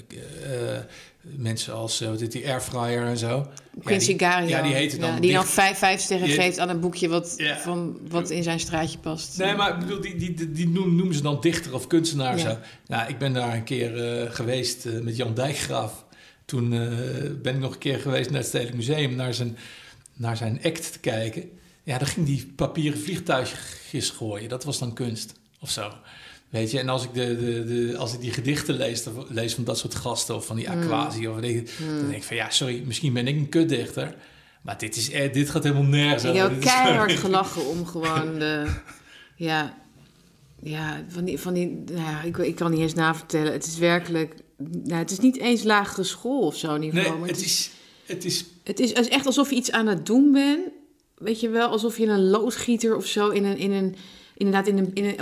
Eh, 0.08 0.78
mensen 1.20 1.74
als 1.74 2.02
uh, 2.02 2.10
die 2.28 2.48
airfryer 2.48 3.06
en 3.06 3.18
zo. 3.18 3.46
Quincy 3.84 4.14
ja, 4.18 4.30
Gario. 4.30 4.48
Ja, 4.48 4.62
die 4.62 4.74
heette 4.74 4.98
dan. 4.98 5.14
Ja, 5.14 5.20
die 5.20 5.32
dan 5.32 5.46
vijf, 5.46 5.78
vijf 5.78 6.00
sterren 6.00 6.28
geeft 6.28 6.58
aan 6.58 6.68
een 6.68 6.80
boekje 6.80 7.08
wat, 7.08 7.36
van, 7.58 7.98
wat 8.08 8.30
in 8.30 8.42
zijn 8.42 8.60
straatje 8.60 8.98
past. 8.98 9.38
Nee, 9.38 9.54
maar 9.54 9.72
ik 9.72 9.78
bedoel, 9.78 10.00
die, 10.00 10.16
die, 10.16 10.52
die, 10.52 10.68
noemen, 10.68 11.14
ze 11.14 11.22
dan 11.22 11.40
dichter 11.40 11.74
of 11.74 11.86
kunstenaar. 11.86 12.38
Ja. 12.38 12.50
Zo. 12.50 12.58
Nou, 12.86 13.08
ik 13.08 13.18
ben 13.18 13.32
daar 13.32 13.54
een 13.54 13.64
keer 13.64 14.20
eh, 14.22 14.30
geweest 14.34 14.84
met 15.02 15.16
Jan 15.16 15.34
Dijkgraaf. 15.34 16.04
Toen 16.44 16.68
ben 17.42 17.54
ik 17.54 17.60
nog 17.60 17.72
een 17.72 17.78
keer 17.78 17.98
geweest 17.98 18.30
naar 18.30 18.38
het 18.38 18.48
Stedelijk 18.48 18.76
Museum 18.76 19.14
naar 19.14 19.34
zijn, 19.34 19.56
naar 20.14 20.36
zijn 20.36 20.60
act 20.62 20.92
te 20.92 20.98
kijken. 20.98 21.50
Ja, 21.82 21.98
dan 21.98 22.06
ging 22.08 22.26
die 22.26 22.52
papieren 22.56 22.98
vliegtuigjes 23.00 24.10
gooien. 24.10 24.48
Dat 24.48 24.64
was 24.64 24.78
dan 24.78 24.92
kunst 24.92 25.32
of 25.60 25.70
zo. 25.70 25.93
Weet 26.48 26.70
je, 26.70 26.78
en 26.78 26.89
als 26.89 27.05
ik, 27.05 27.14
de, 27.14 27.36
de, 27.36 27.64
de, 27.64 27.97
als 27.97 28.14
ik 28.14 28.20
die 28.20 28.32
gedichten 28.32 28.76
lees, 28.76 29.05
lees 29.28 29.55
van 29.55 29.64
dat 29.64 29.78
soort 29.78 29.94
gasten 29.94 30.35
of 30.35 30.47
van 30.47 30.56
die 30.56 30.70
aquasi, 30.70 31.28
of 31.28 31.36
weet 31.36 31.56
ik, 31.56 31.70
dan 31.78 32.01
denk 32.01 32.16
ik 32.16 32.24
van 32.24 32.36
ja, 32.36 32.51
sorry, 32.51 32.82
misschien 32.86 33.12
ben 33.12 33.26
ik 33.28 33.36
een 33.36 33.48
kutdichter. 33.48 34.14
Maar 34.62 34.78
dit, 34.78 34.97
is, 34.97 35.10
eh, 35.10 35.32
dit 35.32 35.51
gaat 35.51 35.62
helemaal 35.62 35.85
nergens 35.85 36.24
Ik 36.24 36.35
heb 36.35 36.51
is 36.59 36.64
keihard 36.64 37.12
gelachen 37.12 37.66
om 37.66 37.86
gewoon 37.86 38.39
de... 38.39 38.66
Ja, 39.36 39.78
ja 40.62 41.05
van 41.09 41.24
die... 41.24 41.39
Van 41.39 41.55
die 41.55 41.85
nou 41.93 42.26
ik, 42.26 42.36
ik 42.36 42.55
kan 42.55 42.70
niet 42.70 42.80
eens 42.80 42.94
navertellen. 42.94 43.52
Het 43.52 43.66
is 43.66 43.78
werkelijk... 43.78 44.35
Nou, 44.56 44.98
het 44.98 45.10
is 45.10 45.18
niet 45.18 45.39
eens 45.39 45.62
lagere 45.62 46.05
school 46.05 46.40
of 46.40 46.56
zo 46.56 46.76
niveau. 46.76 47.09
Nee, 47.09 47.18
maar 47.18 47.28
het 47.28 47.44
is, 47.44 47.70
het 48.06 48.24
is 48.24 48.44
het, 48.64 48.80
is, 48.80 48.89
het 48.89 48.98
is 48.98 49.09
echt 49.09 49.26
alsof 49.26 49.51
je 49.51 49.56
iets 49.56 49.70
aan 49.70 49.86
het 49.86 50.06
doen 50.06 50.32
bent. 50.32 50.60
Weet 51.16 51.40
je 51.40 51.48
wel, 51.48 51.68
alsof 51.68 51.98
je 51.98 52.06
een 52.06 52.28
loodgieter 52.28 52.97
of 52.97 53.06
zo 53.06 53.28
in 53.28 53.44
een... 53.44 53.56
In 53.56 53.72
een 53.72 53.97
Inderdaad, 54.39 54.66
in 54.66 54.78
een, 54.78 54.90
in 54.94 55.05
een, 55.05 55.20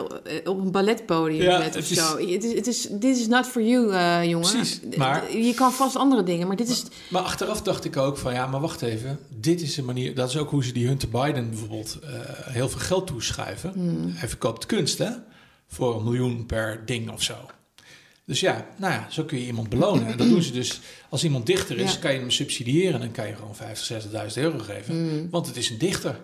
op 0.48 0.58
een 0.60 0.70
balletpodium 0.70 1.42
Ja, 1.42 1.58
of 1.66 1.76
is- 1.76 1.90
zo. 1.90 2.18
Het 2.18 2.44
is, 2.44 2.52
het 2.54 2.66
is, 2.66 2.86
dit 2.90 3.16
is 3.16 3.26
not 3.26 3.46
for 3.46 3.62
you, 3.62 3.92
eh, 3.92 4.24
jongen. 4.24 4.50
Precies, 4.50 4.80
maar- 4.96 5.36
Je 5.36 5.54
kan 5.54 5.72
vast 5.72 5.96
andere 5.96 6.22
dingen, 6.22 6.46
maar 6.46 6.56
dit 6.56 6.68
is... 6.68 6.84
Maar 7.10 7.22
achteraf 7.22 7.62
dacht 7.62 7.84
ik 7.84 7.96
ook 7.96 8.18
van 8.18 8.32
ja, 8.32 8.46
maar 8.46 8.60
wacht 8.60 8.82
even. 8.82 9.18
Dit 9.28 9.60
is 9.60 9.76
een 9.76 9.84
manier. 9.84 10.14
Dat 10.14 10.28
is 10.28 10.36
ook 10.36 10.50
hoe 10.50 10.64
ze 10.64 10.72
die 10.72 10.86
Hunter 10.86 11.08
Biden 11.08 11.48
bijvoorbeeld 11.50 11.98
eh, 12.02 12.10
heel 12.52 12.68
veel 12.68 12.80
geld 12.80 13.06
toeschuiven. 13.06 13.70
Hmm. 13.74 14.12
Hij 14.14 14.28
verkoopt 14.28 14.66
kunst 14.66 14.98
hè, 14.98 15.10
voor 15.68 15.96
een 15.96 16.04
miljoen 16.04 16.46
per 16.46 16.82
ding 16.86 17.10
of 17.10 17.22
zo. 17.22 17.34
Dus 18.24 18.40
ja, 18.40 18.66
nou 18.76 18.92
ja, 18.92 19.06
zo 19.10 19.24
kun 19.24 19.38
je 19.38 19.46
iemand 19.46 19.68
belonen. 19.68 20.06
En 20.06 20.16
dat 20.16 20.28
doen 20.28 20.42
ze 20.42 20.52
dus, 20.52 20.80
als 21.08 21.24
iemand 21.24 21.46
dichter 21.46 21.78
is, 21.78 21.92
Ja. 21.92 21.98
kan 21.98 22.12
je 22.12 22.18
hem 22.18 22.30
subsidiëren. 22.30 22.94
En 22.94 23.00
dan 23.00 23.10
kan 23.10 23.26
je 23.26 23.34
gewoon 23.34 23.56
50, 23.56 23.86
60.000 23.86 24.42
euro 24.42 24.58
geven. 24.58 25.04
Mm. 25.04 25.28
Want 25.30 25.46
het 25.46 25.56
is 25.56 25.70
een 25.70 25.78
dichter. 25.78 26.20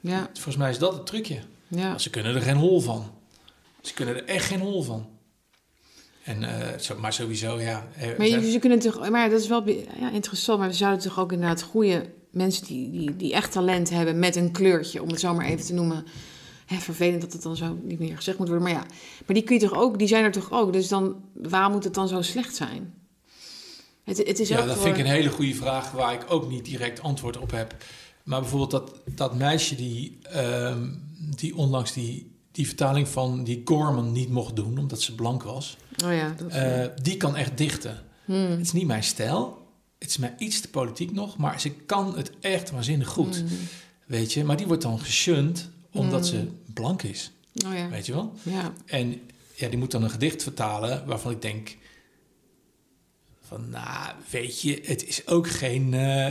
Ja, 0.00 0.30
Volgens 0.32 0.56
mij 0.56 0.70
is 0.70 0.78
dat 0.78 0.92
het 0.92 1.06
trucje. 1.06 1.38
Ja. 1.70 1.98
Ze 1.98 2.10
kunnen 2.10 2.34
er 2.34 2.42
geen 2.42 2.56
hol 2.56 2.80
van. 2.80 3.10
Ze 3.80 3.94
kunnen 3.94 4.16
er 4.16 4.24
echt 4.24 4.46
geen 4.46 4.60
hol 4.60 4.82
van. 4.82 5.08
En, 6.24 6.44
eh, 6.44 6.78
zo, 6.78 6.98
maar 6.98 7.12
sowieso, 7.12 7.60
ja. 7.60 7.88
eh, 7.96 8.18
Maar 8.18 8.26
ze 8.42 8.58
kunnen 8.60 8.78
toch, 8.78 9.10
maar 9.10 9.30
dat 9.30 9.40
is 9.40 9.48
wel 9.48 9.68
ja, 9.68 10.10
interessant. 10.12 10.58
Maar 10.58 10.68
we 10.68 10.74
zouden 10.74 11.02
toch 11.02 11.18
ook 11.18 11.32
inderdaad 11.32 11.62
goede 11.62 12.12
mensen 12.30 12.66
die, 12.66 12.90
die, 12.90 13.16
die 13.16 13.34
echt 13.34 13.52
talent 13.52 13.90
hebben 13.90 14.18
met 14.18 14.36
een 14.36 14.52
kleurtje, 14.52 15.02
om 15.02 15.08
het 15.08 15.20
zo 15.20 15.34
maar 15.34 15.46
even 15.46 15.66
te 15.66 15.74
noemen. 15.74 16.04
Hè, 16.66 16.76
vervelend 16.76 17.20
dat 17.20 17.32
het 17.32 17.42
dan 17.42 17.56
zo 17.56 17.78
niet 17.82 17.98
meer 17.98 18.16
gezegd 18.16 18.38
moet 18.38 18.48
worden. 18.48 18.66
Maar 18.66 18.76
ja, 18.76 18.86
maar 19.26 19.34
die 19.34 19.42
kun 19.42 19.54
je 19.54 19.66
toch 19.68 19.78
ook, 19.78 19.98
die 19.98 20.08
zijn 20.08 20.24
er 20.24 20.32
toch 20.32 20.52
ook. 20.52 20.72
Dus 20.72 20.88
dan, 20.88 21.24
waarom 21.34 21.72
moet 21.72 21.84
het 21.84 21.94
dan 21.94 22.08
zo 22.08 22.22
slecht 22.22 22.56
zijn? 22.56 22.94
Het, 24.04 24.18
het 24.18 24.38
is 24.38 24.48
ja, 24.48 24.66
dat 24.66 24.78
vind 24.78 24.96
ik 24.96 25.04
een 25.04 25.10
hele 25.10 25.30
goede 25.30 25.54
vraag 25.54 25.90
waar 25.90 26.12
ik 26.12 26.24
ook 26.28 26.48
niet 26.48 26.64
direct 26.64 27.02
antwoord 27.02 27.38
op 27.38 27.50
heb. 27.50 27.74
Maar 28.24 28.40
bijvoorbeeld 28.40 28.70
dat, 28.70 28.92
dat 29.14 29.34
meisje 29.34 29.74
die, 29.76 30.18
ehm, 30.22 30.88
die 31.36 31.56
onlangs 31.56 31.92
die, 31.92 32.30
die 32.52 32.66
vertaling 32.66 33.08
van 33.08 33.44
die 33.44 33.62
Gorman 33.64 34.12
niet 34.12 34.28
mocht 34.28 34.56
doen, 34.56 34.78
omdat 34.78 35.02
ze 35.02 35.14
blank 35.14 35.42
was. 35.42 35.76
Oh 36.04 36.12
ja, 36.12 36.34
dat 36.36 36.48
is, 36.48 36.54
eh, 36.54 36.86
die 37.02 37.16
kan 37.16 37.36
echt 37.36 37.58
dichten. 37.58 38.02
Hmm. 38.24 38.50
Het 38.50 38.60
is 38.60 38.72
niet 38.72 38.86
mijn 38.86 39.02
stijl. 39.02 39.58
Het 39.98 40.08
is 40.08 40.16
mij 40.16 40.34
iets 40.38 40.60
te 40.60 40.68
politiek 40.68 41.12
nog, 41.12 41.36
maar 41.36 41.60
ze 41.60 41.70
kan 41.70 42.16
het 42.16 42.32
echt 42.40 42.70
waanzinnig 42.70 43.08
goed. 43.08 43.36
Hmm. 43.36 43.48
Weet 44.06 44.32
je, 44.32 44.44
maar 44.44 44.56
die 44.56 44.66
wordt 44.66 44.82
dan 44.82 45.00
geshunt 45.00 45.70
omdat 45.92 46.26
ze 46.26 46.48
blank 46.74 47.02
is. 47.02 47.30
Oh 47.66 47.74
ja, 47.74 47.88
Weet 47.88 48.06
je 48.06 48.12
wel? 48.12 48.32
ja. 48.42 48.72
En 48.86 49.20
ja, 49.54 49.68
die 49.68 49.78
moet 49.78 49.90
dan 49.90 50.02
een 50.02 50.10
gedicht 50.10 50.42
vertalen 50.42 51.06
waarvan 51.06 51.32
ik 51.32 51.42
denk... 51.42 51.76
Van, 53.46 53.70
nou, 53.70 54.12
weet 54.30 54.60
je, 54.60 54.80
het 54.84 55.06
is 55.06 55.26
ook 55.26 55.48
geen... 55.50 55.94
eh, 55.94 56.26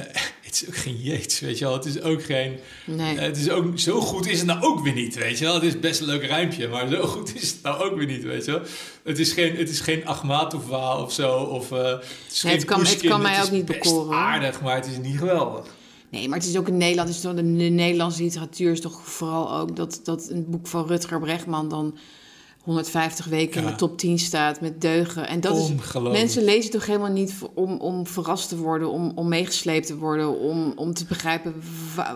het 0.50 0.62
is 0.62 0.68
ook 0.68 0.76
geen 0.76 1.02
Jeets, 1.02 1.40
weet 1.40 1.58
je 1.58 1.66
wel. 1.66 1.74
Het 1.74 1.86
is 1.86 2.02
ook 2.02 2.24
geen... 2.24 2.60
Nee. 2.86 3.18
Het 3.18 3.38
is 3.38 3.50
ook, 3.50 3.80
zo 3.80 4.00
goed 4.02 4.28
is 4.28 4.38
het 4.38 4.48
nou 4.48 4.62
ook 4.62 4.84
weer 4.84 4.94
niet, 4.94 5.16
weet 5.16 5.38
je 5.38 5.46
wel. 5.46 5.54
Het 5.54 5.64
is 5.64 5.80
best 5.80 6.00
een 6.00 6.06
leuk 6.06 6.24
rijmpje, 6.26 6.68
maar 6.68 6.88
zo 6.88 7.06
goed 7.08 7.36
is 7.36 7.50
het 7.50 7.62
nou 7.64 7.84
ook 7.84 7.98
weer 7.98 8.06
niet, 8.08 8.24
weet 8.24 8.46
je 8.46 8.52
wel. 8.52 8.62
Het 9.04 9.20
is 9.20 9.32
geen, 9.32 9.56
het 9.56 9.70
is 9.70 9.80
geen 9.80 10.06
Achmatova 10.08 10.98
of 11.02 11.14
zo, 11.14 11.36
of... 11.38 11.72
eh, 11.72 11.84
het, 11.84 12.04
is 12.32 12.44
Nee, 12.44 12.52
geen 12.52 12.62
het 12.62 12.66
kan- 12.66 12.86
het 12.86 13.02
kan 13.02 13.22
mij 13.22 13.44
ook 13.44 13.52
niet 13.52 13.66
bekoren, 13.66 14.18
aardig, 14.18 14.62
maar 14.62 14.76
het 14.76 14.86
is 14.88 14.98
niet 14.98 15.18
geweldig. 15.18 15.66
Nee, 16.12 16.28
maar 16.30 16.38
het 16.40 16.48
is 16.48 16.58
ook 16.58 16.68
in 16.68 16.78
Nederland. 16.78 17.08
Het 17.08 17.18
is 17.18 17.24
toch, 17.24 17.34
de, 17.34 17.42
de 17.42 17.64
Nederlandse 17.64 18.24
literatuur 18.24 18.72
is 18.72 18.82
toch 18.82 19.02
vooral 19.08 19.58
ook 19.58 19.76
dat, 19.76 20.00
dat 20.04 20.28
een 20.30 20.46
boek 20.50 20.68
van 20.68 20.88
Rutger 20.88 21.20
Bregman 21.20 21.70
dan 21.70 21.98
150 22.70 23.26
weken 23.26 23.62
in 23.62 23.68
de 23.68 23.76
top 23.76 23.98
10 23.98 24.20
staat 24.20 24.62
met 24.62 24.82
deugen. 24.82 25.28
En 25.28 25.40
dat 25.40 25.58
is. 25.58 25.72
Mensen 26.02 26.44
lezen 26.44 26.72
toch 26.72 26.86
helemaal 26.86 27.12
niet 27.12 27.34
om, 27.54 27.78
om 27.78 28.08
verrast 28.08 28.50
te 28.50 28.58
worden, 28.58 28.92
om, 28.92 29.12
om 29.16 29.28
meegesleept 29.28 29.88
te 29.88 29.98
worden, 29.98 30.40
om, 30.40 30.74
om 30.76 30.94
te 30.94 31.06
begrijpen 31.06 31.54
wa- 31.96 32.16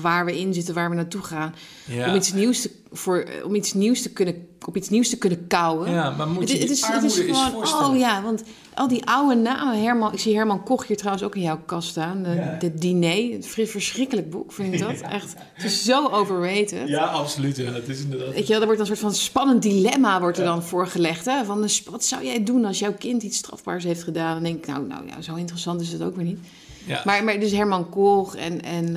waar 0.00 0.24
we 0.24 0.38
in 0.38 0.54
zitten, 0.54 0.74
waar 0.74 0.90
we 0.90 0.96
naartoe 0.96 1.22
gaan. 1.22 1.54
Ja. 1.86 2.08
Om, 2.08 2.14
iets 2.14 2.32
nieuws 2.32 2.60
te, 2.60 2.70
voor, 2.92 3.26
om 3.44 3.54
iets 3.54 3.72
nieuws 3.72 4.02
te 4.02 4.10
kunnen, 4.10 4.46
op 4.66 4.76
iets 4.76 4.88
nieuws 4.88 5.08
te 5.08 5.18
kunnen 5.18 5.46
kouwen. 5.46 5.90
Ja, 5.90 6.10
maar 6.10 6.28
moet 6.28 6.50
je 6.50 6.58
Het, 6.58 6.70
is, 6.70 6.86
het 6.86 7.02
is 7.02 7.18
gewoon, 7.18 7.90
oh 7.90 7.98
ja, 7.98 8.22
want 8.22 8.42
al 8.74 8.88
die 8.88 9.04
oude 9.06 9.34
namen, 9.34 9.82
Herman, 9.82 10.12
ik 10.12 10.18
zie 10.18 10.34
Herman 10.34 10.62
Koch 10.62 10.86
hier 10.86 10.96
trouwens 10.96 11.24
ook 11.24 11.34
in 11.34 11.42
jouw 11.42 11.60
kast 11.66 11.88
staan. 11.88 12.22
De, 12.22 12.30
Ja. 12.30 12.56
de 12.58 12.74
Diner, 12.74 13.42
vri- 13.42 13.66
verschrikkelijk 13.66 14.30
boek, 14.30 14.52
vind 14.52 14.72
ik 14.74 14.80
dat. 14.80 15.00
Echt, 15.10 15.34
het 15.54 15.64
is 15.64 15.84
zo 15.84 16.08
overrated. 16.08 16.88
Ja, 16.88 17.04
absoluut. 17.04 17.56
Ja. 17.56 17.72
Het 17.72 17.88
is 17.88 18.00
inderdaad... 18.02 18.32
Weet 18.34 18.46
je 18.46 18.52
wel, 18.52 18.60
er 18.60 18.66
wordt 18.66 18.80
een 18.80 18.86
soort 18.86 18.98
van 18.98 19.14
spannend 19.14 19.62
dilemma 19.62 20.20
wordt 20.20 20.38
er 20.38 20.44
dan 20.44 20.62
voorgelegd. 20.62 21.24
Hè? 21.24 21.44
Van, 21.44 21.62
dus 21.62 21.82
wat 21.90 22.04
zou 22.04 22.24
jij 22.24 22.42
doen 22.44 22.64
als 22.64 22.78
jouw 22.78 22.92
kind 22.98 23.22
iets 23.22 23.36
strafbaars 23.36 23.84
heeft 23.84 24.02
gedaan? 24.02 24.34
Dan 24.34 24.42
denk 24.42 24.56
ik, 24.58 24.66
nou, 24.66 24.86
nou 24.86 25.06
ja, 25.06 25.20
zo 25.20 25.34
interessant 25.34 25.80
is 25.80 25.92
het 25.92 26.02
ook 26.02 26.16
weer 26.16 26.24
niet. 26.24 26.38
Ja. 26.86 27.02
Maar, 27.04 27.24
maar 27.24 27.40
dus 27.40 27.52
Herman 27.52 27.88
Koch 27.88 28.36
en, 28.36 28.62
en, 28.62 28.86
eh, 28.86 28.92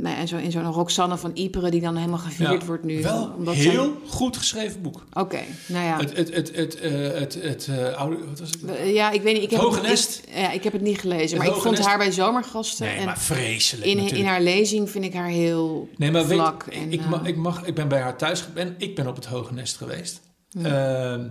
nou 0.00 0.16
en, 0.16 0.28
zo, 0.28 0.36
en 0.36 0.50
zo'n 0.50 0.72
Roxanne 0.72 1.16
van 1.16 1.30
Iperen 1.34 1.70
die 1.70 1.80
dan 1.80 1.96
helemaal 1.96 2.18
gevierd 2.18 2.60
Ja, 2.60 2.66
wordt 2.66 2.84
nu. 2.84 3.02
Wel 3.02 3.32
omdat 3.36 3.54
heel 3.54 4.00
goed 4.06 4.36
geschreven 4.36 4.82
boek. 4.82 5.04
Oké, 5.12 5.40
nou 5.66 5.84
ja. 5.84 5.98
Het, 5.98 6.16
het, 6.16 6.34
het, 6.34 6.56
het, 6.56 6.80
eh, 6.80 6.92
het, 6.92 7.34
het, 7.34 7.68
eh, 7.68 7.94
oude, 7.94 8.16
wat 8.28 8.40
was 8.40 8.50
het? 8.50 8.88
Ja, 8.88 9.10
ik 9.10 9.22
weet 9.22 9.34
niet. 9.34 9.42
Ik 9.42 9.50
heb 9.50 9.60
Hoge 9.60 9.78
het, 9.78 9.88
Nest? 9.88 10.22
Ja, 10.34 10.50
ik 10.50 10.64
heb 10.64 10.72
het 10.72 10.82
niet 10.82 10.98
gelezen. 10.98 11.38
Maar 11.38 11.46
ik 11.46 11.52
vond 11.52 11.76
Nest? 11.76 11.86
haar 11.88 11.98
bij 11.98 12.10
Zomergasten. 12.10 12.86
Nee, 12.86 12.96
en 12.96 13.04
maar 13.04 13.18
vreselijk 13.18 13.86
in, 13.86 13.96
natuurlijk. 13.96 14.22
in 14.22 14.28
haar 14.28 14.42
lezing 14.42 14.90
vind 14.90 15.04
ik 15.04 15.14
haar 15.14 15.28
heel 15.28 15.88
nee, 15.96 16.10
maar 16.10 16.26
weet, 16.26 16.38
vlak. 16.38 16.64
ik, 16.66 16.74
en, 16.74 16.92
ik, 16.92 17.00
eh, 17.00 17.08
mag, 17.08 17.26
ik, 17.26 17.36
mag, 17.36 17.64
ik 17.64 17.74
ben 17.74 17.88
bij 17.88 18.00
haar 18.00 18.16
thuis 18.16 18.44
en 18.54 18.74
ik 18.78 18.94
ben 18.94 19.06
op 19.06 19.16
het 19.16 19.24
Hoge 19.24 19.52
Nest 19.52 19.76
geweest. 19.76 20.20
Ehm, 20.62 21.28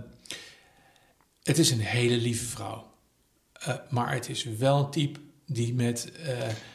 het 1.42 1.58
is 1.58 1.70
een 1.70 1.80
hele 1.80 2.16
lieve 2.16 2.44
vrouw. 2.44 2.84
Maar 3.88 4.12
het 4.12 4.28
is 4.28 4.44
wel 4.58 4.78
een 4.78 4.90
type 4.90 5.18
die 5.46 5.74
met... 5.74 6.10
eh, 6.24 6.28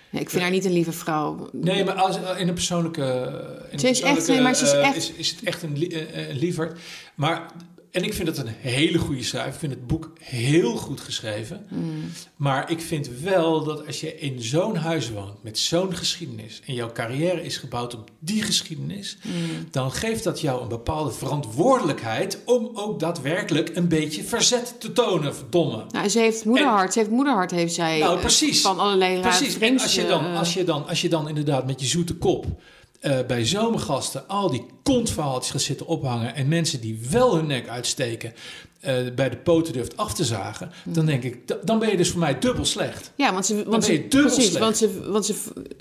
nee, 0.09 0.21
ik 0.21 0.29
vind 0.29 0.41
haar 0.41 0.51
niet 0.51 0.65
een 0.65 0.71
lieve 0.73 0.91
vrouw. 0.91 1.49
nee, 1.51 1.83
maar 1.83 1.93
als, 1.95 2.17
in 2.37 2.47
een 2.47 2.53
persoonlijke... 2.53 3.03
In 3.71 3.79
Ze 3.79 3.85
een 3.85 3.91
is 3.91 4.01
echt- 4.01 4.13
persoonlijke, 4.13 4.31
nee, 4.31 4.41
maar 4.41 4.55
ze 4.55 4.63
is 4.65 4.71
eh, 4.71 4.87
echt- 4.87 4.95
Is, 4.95 5.11
is 5.11 5.29
het 5.29 5.43
echt 5.43 5.63
een, 5.63 5.77
li- 5.77 5.87
eh, 5.87 6.29
een 6.29 6.37
lieverd. 6.37 6.79
Maar... 7.15 7.45
En 7.91 8.03
ik 8.03 8.13
vind 8.13 8.27
het 8.27 8.37
een 8.37 8.53
hele 8.59 8.97
goede 8.97 9.23
schrijver. 9.23 9.53
Ik 9.53 9.59
vind 9.59 9.71
het 9.73 9.87
boek 9.87 10.11
heel 10.19 10.75
goed 10.75 11.01
geschreven. 11.01 11.65
Mm. 11.69 12.11
Maar 12.35 12.71
ik 12.71 12.81
vind 12.81 13.09
wel 13.23 13.63
dat 13.63 13.87
als 13.87 13.99
je 13.99 14.19
in 14.19 14.41
zo'n 14.41 14.75
huis 14.75 15.09
woont 15.11 15.43
met 15.43 15.57
zo'n 15.57 15.95
geschiedenis 15.95 16.61
en 16.65 16.73
jouw 16.73 16.91
carrière 16.91 17.43
is 17.43 17.57
gebouwd 17.57 17.93
op 17.93 18.09
die 18.19 18.41
geschiedenis, 18.41 19.17
Mm. 19.23 19.67
dan 19.71 19.91
geeft 19.91 20.23
dat 20.23 20.41
jou 20.41 20.61
een 20.61 20.67
bepaalde 20.67 21.11
verantwoordelijkheid 21.11 22.37
om 22.45 22.69
ook 22.73 22.99
daadwerkelijk 22.99 23.75
een 23.75 23.87
beetje 23.87 24.23
verzet 24.23 24.75
te 24.79 24.91
tonen, 24.91 25.35
verdomme. 25.35 25.85
Nou, 25.89 26.09
ze 26.09 26.19
heeft 26.19 26.45
moederhart. 26.45 26.93
Ze 26.93 26.99
heeft 26.99 27.11
moederhart, 27.11 27.51
heeft 27.51 27.73
zij. 27.73 27.99
Nou, 27.99 28.15
eh, 28.15 28.19
precies. 28.19 28.61
Van 28.61 28.79
allerlei 28.79 29.19
Precies. 29.19 29.57
En 29.57 29.79
als 29.79 29.95
je, 29.95 30.05
dan, 30.05 30.25
eh, 30.25 30.37
als, 30.37 30.53
je 30.53 30.63
dan, 30.63 30.87
als 30.87 31.01
je 31.01 31.09
dan 31.09 31.27
inderdaad 31.27 31.65
met 31.65 31.81
je 31.81 31.87
zoete 31.87 32.15
kop 32.15 32.45
eh, 33.01 33.19
bij 33.27 33.45
zomergasten 33.45 34.27
al 34.27 34.49
die 34.49 34.65
kontverhaaltjes 34.83 35.51
gaat 35.51 35.61
zitten 35.61 35.85
ophangen 35.85 36.35
en 36.35 36.47
mensen 36.47 36.81
die 36.81 37.07
wel 37.09 37.35
hun 37.35 37.47
nek 37.47 37.67
uitsteken 37.67 38.33
eh, 38.81 38.95
bij 39.15 39.29
de 39.29 39.37
poten 39.37 39.73
durft 39.73 39.97
af 39.97 40.13
te 40.13 40.23
zagen, 40.23 40.71
dan 40.83 41.05
denk 41.05 41.23
ik, 41.23 41.37
dan 41.65 41.79
ben 41.79 41.89
je 41.89 41.97
dus 41.97 42.09
voor 42.09 42.19
mij 42.19 42.39
dubbel 42.39 42.65
slecht. 42.65 43.11
Ja, 43.15 43.33
want 43.33 43.45
ze, 43.45 43.55
want 43.55 43.69
ben 43.69 43.83
ze, 43.83 43.91
je 43.93 44.07
dubbel 44.07 44.21
precies, 44.21 44.45
slecht. 44.45 44.59
want, 44.63 44.77
ze, 44.77 45.09
want 45.09 45.25
ze, 45.25 45.33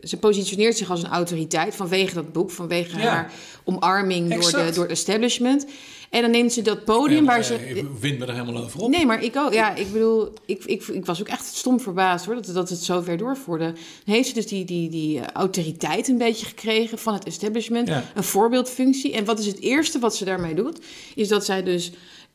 ze 0.02 0.16
positioneert 0.16 0.77
zich 0.77 0.90
als 0.90 1.02
een 1.02 1.10
autoriteit 1.10 1.74
vanwege 1.74 2.14
dat 2.14 2.32
boek, 2.32 2.51
vanwege 2.51 2.98
Ja. 2.98 3.05
haar 3.05 3.32
omarming 3.64 4.35
door, 4.35 4.51
de, 4.51 4.70
door 4.74 4.82
het 4.82 4.93
establishment. 4.93 5.66
En 6.10 6.22
dan 6.22 6.31
neemt 6.31 6.52
ze 6.52 6.62
dat 6.62 6.85
podium 6.85 7.24
waar 7.24 7.44
ze. 7.44 7.55
Ik 7.55 7.86
wint 8.01 8.18
me 8.18 8.27
er 8.27 8.32
helemaal 8.32 8.62
over 8.62 8.81
op. 8.81 8.90
Nee, 8.90 9.06
maar 9.06 9.22
ik 9.22 9.36
ook. 9.36 9.52
Ja, 9.52 9.74
ik 9.74 9.93
bedoel, 9.93 10.32
ik, 10.47 10.64
ik, 10.64 10.86
ik 10.86 11.06
was 11.06 11.20
ook 11.20 11.28
echt 11.28 11.44
stom 11.44 11.81
verbaasd 11.81 12.24
hoor, 12.27 12.35
dat, 12.35 12.47
dat 12.55 12.68
het 12.68 12.78
zo 12.78 13.01
ver 13.01 13.16
doorvoerde. 13.16 13.64
Dan 14.05 14.14
heeft 14.14 14.28
ze 14.28 14.35
dus 14.35 14.47
die, 14.47 14.64
die, 14.64 14.89
die 14.90 15.20
eh, 15.20 15.27
autoriteit 15.27 16.09
een 16.09 16.18
beetje 16.18 16.47
gekregen 16.47 16.98
van 16.98 17.14
het 17.14 17.24
establishment. 17.24 17.89
Ja. 17.89 18.05
Een 18.14 18.24
voorbeeldfunctie. 18.24 19.12
En 19.12 19.24
wat 19.24 19.39
is 19.39 19.47
het 19.47 19.60
eerste 19.60 19.98
wat 19.98 20.16
ze 20.16 20.24
daarmee 20.24 20.55
doet? 20.55 20.78
Is 21.14 21.28
dat 21.28 21.44
zij 21.44 21.62
dus 21.62 21.90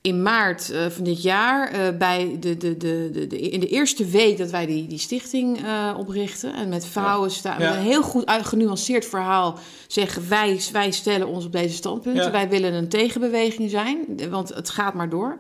in 0.06 0.22
maart 0.22 0.70
eh, 0.72 0.86
van 0.90 1.04
dit 1.04 1.22
jaar, 1.22 1.72
eh, 1.72 1.98
bij 1.98 2.38
de, 2.40 2.58
de, 2.58 2.78
de, 2.78 3.10
de, 3.28 3.40
in 3.40 3.60
de 3.60 3.68
eerste 3.68 4.06
week 4.06 4.38
dat 4.38 4.50
wij 4.50 4.66
die, 4.66 4.88
die 4.88 5.00
stichting 5.00 5.64
eh, 5.64 5.96
oprichten. 5.98 6.54
En 6.54 6.70
met 6.70 6.86
vrouwen 6.86 7.32
staan, 7.32 7.62
een 7.62 7.74
heel 7.78 8.02
goed 8.02 8.32
genuanceerd 8.42 9.06
verhaal 9.06 9.60
zeggen 9.88 10.30
wij, 10.30 10.60
wij 10.72 10.92
stellen 10.92 11.28
ons 11.28 11.46
op 11.46 11.52
deze 11.52 11.76
standpunten. 11.76 12.32
Wij 12.32 12.50
willen 12.50 12.74
een 12.74 12.90
tegenbeweging 12.90 13.70
zijn, 13.70 14.06
want 14.30 14.50
het 14.50 14.70
gaat 14.70 14.94
maar 14.94 15.10
door. 15.10 15.38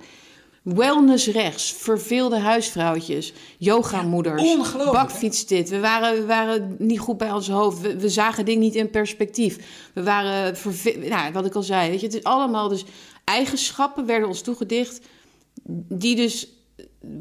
Wellness 0.63 1.27
rechts, 1.27 1.73
verveelde 1.73 2.39
huisvrouwtjes, 2.39 3.33
yogamoeders, 3.57 4.41
Ja, 4.41 4.57
ongelooflijk, 4.57 4.91
bakfiets 4.97 5.45
dit. 5.45 5.69
We 5.69 5.79
waren, 5.79 6.15
we 6.15 6.25
waren 6.25 6.75
niet 6.79 6.99
goed 6.99 7.17
bij 7.17 7.31
ons 7.31 7.49
hoofd. 7.49 7.81
We, 7.81 7.99
we 7.99 8.09
zagen 8.09 8.45
dingen 8.45 8.61
niet 8.61 8.75
in 8.75 8.89
perspectief. 8.89 9.57
We 9.93 10.03
waren, 10.03 10.57
verve- 10.57 10.97
nou, 11.09 11.33
wat 11.33 11.45
ik 11.45 11.55
al 11.55 11.63
zei, 11.63 11.89
weet 11.89 11.99
je, 11.99 12.05
het 12.05 12.15
is 12.15 12.23
allemaal 12.23 12.67
dus 12.67 12.85
eigenschappen 13.25 14.05
werden 14.05 14.27
ons 14.27 14.41
toegedicht 14.41 14.99
die 15.89 16.15
dus, 16.15 16.47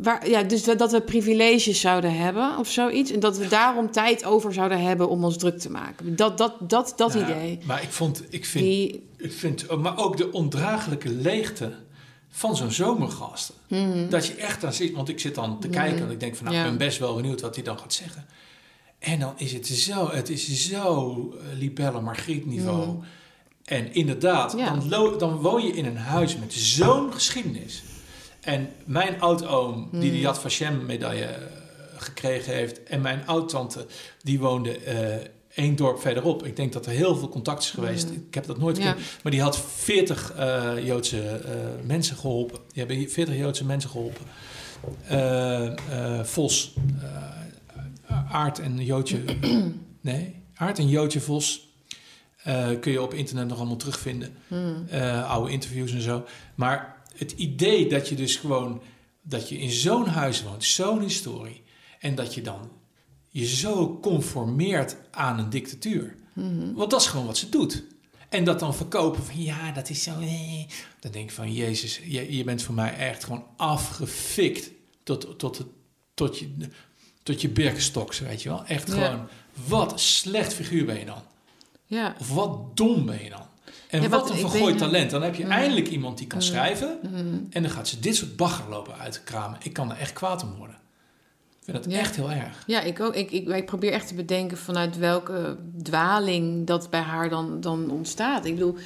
waar, 0.02 0.28
ja, 0.28 0.42
dus 0.42 0.64
dat, 0.64 0.92
we 0.92 1.00
privileges 1.00 1.80
zouden 1.80 2.16
hebben 2.16 2.58
of 2.58 2.68
zoiets. 2.68 3.10
En 3.10 3.20
dat 3.20 3.38
we 3.38 3.48
daarom 3.48 3.90
tijd 3.90 4.24
over 4.24 4.52
zouden 4.52 4.80
hebben 4.80 5.08
om 5.08 5.24
ons 5.24 5.38
druk 5.38 5.58
te 5.58 5.70
maken. 5.70 6.16
Dat, 6.16 6.38
dat, 6.38 6.54
dat, 6.60 6.92
dat 6.96 7.12
Ja, 7.12 7.22
idee. 7.22 7.58
Maar 7.64 7.82
ik, 7.82 7.90
vond, 7.92 8.22
ik 8.28 8.44
vind, 8.44 8.64
Die, 8.64 9.08
ik 9.16 9.32
vind, 9.32 9.66
oh, 9.68 9.80
maar 9.82 9.98
ook 9.98 10.16
de 10.16 10.32
ondraaglijke 10.32 11.08
leegte 11.10 11.72
van 12.28 12.56
zo'n 12.56 12.70
zomergast. 12.70 13.52
Dat 14.08 14.26
je 14.26 14.34
echt 14.34 14.60
dan 14.60 14.72
zit, 14.72 14.92
want 14.92 15.08
ik 15.08 15.20
zit 15.20 15.34
dan 15.34 15.60
te 15.60 15.68
kijken 15.68 16.04
en 16.04 16.10
ik 16.10 16.20
denk 16.20 16.36
van, 16.36 16.44
nou, 16.44 16.56
Ja. 16.56 16.62
ik 16.62 16.68
ben 16.68 16.86
best 16.86 16.98
wel 16.98 17.14
benieuwd 17.14 17.40
wat 17.40 17.54
hij 17.54 17.64
dan 17.64 17.78
gaat 17.78 17.92
zeggen. 17.92 18.26
En 18.98 19.20
dan 19.20 19.32
is 19.36 19.52
het 19.52 19.66
zo, 19.66 20.10
het 20.10 20.28
is 20.28 20.68
zo 20.68 21.14
uh, 21.34 21.58
Libelle 21.58 22.00
Margriet 22.00 22.46
niveau. 22.46 23.02
En 23.64 23.94
inderdaad, 23.94 24.54
Ja. 24.56 24.76
dan, 24.88 25.18
dan 25.18 25.36
woon 25.36 25.66
je 25.66 25.72
in 25.72 25.84
een 25.84 25.96
huis 25.96 26.36
met 26.36 26.52
zo'n 26.52 27.12
geschiedenis. 27.12 27.82
En 28.40 28.68
mijn 28.84 29.20
oudoom, 29.20 29.88
die 29.92 30.10
de 30.10 30.20
Yad 30.20 30.38
Vashem 30.38 30.86
medaille 30.86 31.24
eh, 31.24 31.42
gekregen 31.96 32.54
heeft, 32.54 32.82
en 32.82 33.00
mijn 33.00 33.26
oudtante, 33.26 33.86
die 34.22 34.38
woonde 34.38 34.78
eh, 34.78 35.26
één 35.54 35.76
dorp 35.76 36.00
verderop. 36.00 36.46
Ik 36.46 36.56
denk 36.56 36.72
dat 36.72 36.86
er 36.86 36.92
heel 36.92 37.16
veel 37.16 37.28
contact 37.28 37.62
is 37.62 37.70
geweest. 37.70 38.08
Mm. 38.08 38.24
Ik 38.28 38.34
heb 38.34 38.46
dat 38.46 38.58
nooit 38.58 38.76
Ja. 38.76 38.82
gekend. 38.90 39.06
Maar 39.22 39.32
die 39.32 39.40
had 39.42 39.58
40 39.58 40.32
eh, 40.32 40.72
Joodse 40.86 41.40
mensen 41.84 42.16
geholpen. 42.16 42.58
Die 42.72 42.84
hebben 42.84 43.10
40 43.10 43.36
Joodse 43.36 43.64
mensen 43.64 43.90
geholpen. 43.90 44.24
Eh, 45.08 45.66
eh, 45.66 46.24
Vos, 46.24 46.74
Aard 48.30 48.58
en 48.58 48.84
Joodje. 48.84 49.20
nee, 50.00 50.42
Aard 50.54 50.78
en 50.78 50.88
Joodje 50.88 51.20
Vos. 51.20 51.73
Eh, 52.44 52.68
kun 52.80 52.92
je 52.92 53.02
op 53.02 53.14
internet 53.14 53.48
nog 53.48 53.58
allemaal 53.58 53.76
terugvinden. 53.76 54.36
Hmm. 54.48 54.86
Eh, 54.88 55.30
oude 55.30 55.52
interviews 55.52 55.92
en 55.92 56.00
zo. 56.00 56.24
Maar 56.54 57.02
het 57.16 57.32
idee 57.32 57.88
dat 57.88 58.08
je 58.08 58.14
dus 58.14 58.36
gewoon... 58.36 58.82
dat 59.22 59.48
je 59.48 59.58
in 59.58 59.70
zo'n 59.70 60.06
huis 60.06 60.42
woont, 60.42 60.64
zo'n 60.64 61.00
historie... 61.00 61.62
en 62.00 62.14
dat 62.14 62.34
je 62.34 62.42
dan 62.42 62.70
je 63.30 63.46
zo 63.46 63.98
conformeert 64.02 64.96
aan 65.10 65.38
een 65.38 65.50
dictatuur. 65.50 66.14
Mhm. 66.32 66.72
Want 66.74 66.90
dat 66.90 67.00
is 67.00 67.06
gewoon 67.06 67.26
wat 67.26 67.36
ze 67.36 67.48
doet. 67.48 67.82
En 68.28 68.44
dat 68.44 68.58
dan 68.60 68.74
verkopen 68.74 69.24
van 69.24 69.42
ja, 69.42 69.72
dat 69.72 69.90
is 69.90 70.02
zo. 70.02 70.10
eh. 70.20 70.64
Dan 71.00 71.12
denk 71.12 71.24
ik 71.28 71.34
van 71.34 71.52
Jezus, 71.52 72.00
je, 72.06 72.36
je 72.36 72.44
bent 72.44 72.62
voor 72.62 72.74
mij 72.74 72.96
echt 72.96 73.24
gewoon 73.24 73.44
afgefikt 73.56 74.70
tot, 75.02 75.38
tot, 75.38 75.58
het- 75.58 75.66
tot, 76.14 76.38
je, 76.38 76.54
tot 77.22 77.40
je 77.40 77.48
weet 78.20 78.42
je 78.42 78.48
wel. 78.48 78.64
Echt 78.66 78.88
Ja. 78.88 78.94
gewoon, 78.94 79.26
wat 79.66 80.00
slecht 80.00 80.54
figuur 80.54 80.84
ben 80.84 80.98
je 80.98 81.04
dan. 81.04 81.22
Ja. 81.86 82.14
Of 82.20 82.34
wat 82.34 82.76
dom 82.76 83.06
ben 83.06 83.24
je 83.24 83.30
dan. 83.30 83.42
En 83.88 84.02
Ja, 84.02 84.08
wat 84.08 84.20
wat- 84.20 84.30
een 84.30 84.36
vergooid 84.36 84.78
talent. 84.78 85.10
Dan 85.10 85.22
heb 85.22 85.34
je 85.34 85.44
Mm. 85.44 85.50
eindelijk 85.50 85.88
iemand 85.88 86.18
die 86.18 86.26
kan 86.26 86.38
Mm. 86.38 86.44
schrijven. 86.44 86.98
Mhm. 87.02 87.16
En 87.50 87.62
dan 87.62 87.70
gaat 87.70 87.88
ze 87.88 88.00
dit 88.00 88.16
soort 88.16 88.36
bagger 88.36 88.68
lopen 88.70 88.98
uitkramen. 88.98 89.58
Ik 89.62 89.72
kan 89.72 89.90
er 89.90 89.98
echt 89.98 90.12
kwaad 90.12 90.42
om 90.42 90.54
worden. 90.58 90.76
Ik 91.58 91.70
vind 91.72 91.84
dat 91.84 91.92
Ja. 91.92 91.98
echt 91.98 92.16
heel 92.16 92.30
erg. 92.30 92.62
Ja, 92.66 92.80
ik 92.80 93.00
ook. 93.00 93.14
Ik, 93.14 93.30
ik, 93.30 93.48
ik 93.48 93.66
probeer 93.66 93.92
echt 93.92 94.08
te 94.08 94.14
bedenken 94.14 94.56
vanuit 94.58 94.98
welke 94.98 95.56
dwaling 95.82 96.66
dat 96.66 96.90
bij 96.90 97.00
haar 97.00 97.28
dan, 97.28 97.60
dan 97.60 97.90
ontstaat. 97.90 98.44
Ik 98.44 98.54
bedoel, 98.54 98.76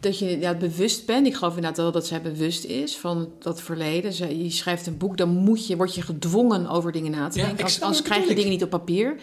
dat 0.00 0.18
je 0.18 0.38
ja, 0.38 0.54
bewust 0.54 1.06
bent. 1.06 1.26
Ik 1.26 1.34
geloof 1.34 1.54
inderdaad 1.54 1.78
wel 1.80 1.92
dat 1.92 2.06
zij 2.06 2.22
bewust 2.22 2.64
is 2.64 2.96
van 2.96 3.28
dat 3.38 3.62
verleden. 3.62 4.12
Zij, 4.12 4.36
je 4.36 4.50
schrijft 4.50 4.86
een 4.86 4.96
boek, 4.96 5.16
dan 5.16 5.28
moet 5.28 5.66
je, 5.66 5.76
word 5.76 5.94
je 5.94 6.02
gedwongen 6.02 6.66
over 6.66 6.92
dingen 6.92 7.10
na 7.10 7.28
te 7.28 7.38
denken. 7.38 7.64
Als, 7.64 7.80
anders 7.80 8.02
krijg 8.02 8.28
je 8.28 8.34
dingen 8.34 8.50
niet 8.50 8.62
op 8.62 8.70
papier. 8.70 9.16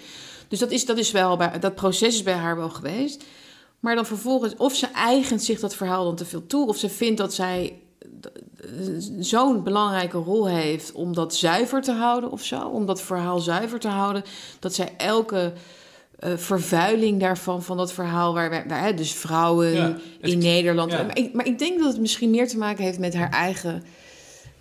Dus 0.47 0.59
dat, 0.59 0.71
is, 0.71 0.85
dat, 0.85 0.97
is 0.97 1.11
wel 1.11 1.37
bij, 1.37 1.59
dat 1.59 1.75
proces 1.75 2.15
is 2.15 2.23
bij 2.23 2.33
haar 2.33 2.55
wel 2.55 2.69
geweest. 2.69 3.23
Maar 3.79 3.95
dan 3.95 4.05
vervolgens, 4.05 4.55
of 4.55 4.75
ze 4.75 4.87
eigent 4.87 5.43
zich 5.43 5.59
dat 5.59 5.75
verhaal 5.75 6.03
dan 6.03 6.15
te 6.15 6.25
veel 6.25 6.47
toe, 6.47 6.67
of 6.67 6.77
ze 6.77 6.89
vindt 6.89 7.17
dat 7.17 7.33
zij 7.33 7.79
zo'n 9.19 9.63
belangrijke 9.63 10.17
rol 10.17 10.47
heeft 10.47 10.91
om 10.91 11.13
dat 11.13 11.35
zuiver 11.35 11.81
te 11.81 11.91
houden 11.91 12.31
of 12.31 12.43
zo, 12.43 12.59
om 12.59 12.85
dat 12.85 13.01
verhaal 13.01 13.39
zuiver 13.39 13.79
te 13.79 13.87
houden, 13.87 14.23
dat 14.59 14.73
zij 14.73 14.93
elke 14.97 15.53
eh, 16.19 16.31
vervuiling 16.35 17.19
daarvan, 17.19 17.63
van 17.63 17.77
dat 17.77 17.93
verhaal, 17.93 18.33
waar, 18.33 18.65
waar 18.67 18.95
dus 18.95 19.13
vrouwen 19.13 19.71
Ja, 19.71 19.97
in 20.21 20.37
Nederland. 20.37 20.91
ja. 20.91 21.03
Maar, 21.03 21.17
ik, 21.17 21.33
maar 21.33 21.45
ik 21.45 21.59
denk 21.59 21.79
dat 21.79 21.87
het 21.87 21.99
misschien 22.01 22.29
meer 22.29 22.47
te 22.47 22.57
maken 22.57 22.83
heeft 22.83 22.99
met 22.99 23.15
haar 23.15 23.29
eigen. 23.29 23.83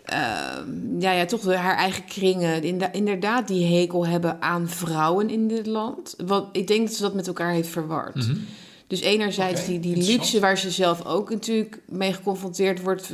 Ehm, 0.07 1.01
ja, 1.01 1.12
ja, 1.12 1.24
toch 1.24 1.55
haar 1.55 1.77
eigen 1.77 2.05
kringen. 2.05 2.62
Inderdaad, 2.93 3.49
die 3.49 3.78
hekel 3.78 4.07
hebben 4.07 4.43
aan 4.43 4.69
vrouwen 4.69 5.31
in 5.31 5.49
dit 5.49 5.66
land. 5.66 6.15
Wat, 6.27 6.49
ik 6.53 6.66
denk 6.66 6.87
dat 6.87 6.97
ze 6.97 7.03
dat 7.03 7.15
met 7.15 7.27
elkaar 7.27 7.53
heeft 7.53 7.69
verward. 7.69 8.15
Mhm. 8.15 8.37
Dus 8.87 9.01
enerzijds 9.01 9.66
die, 9.66 9.81
die 9.81 9.97
luxe 9.97 10.41
waar 10.41 10.59
ze 10.59 10.70
zelf 10.70 11.05
ook 11.05 11.31
natuurlijk 11.31 11.81
mee 11.89 12.12
geconfronteerd 12.12 12.83
wordt. 12.83 13.11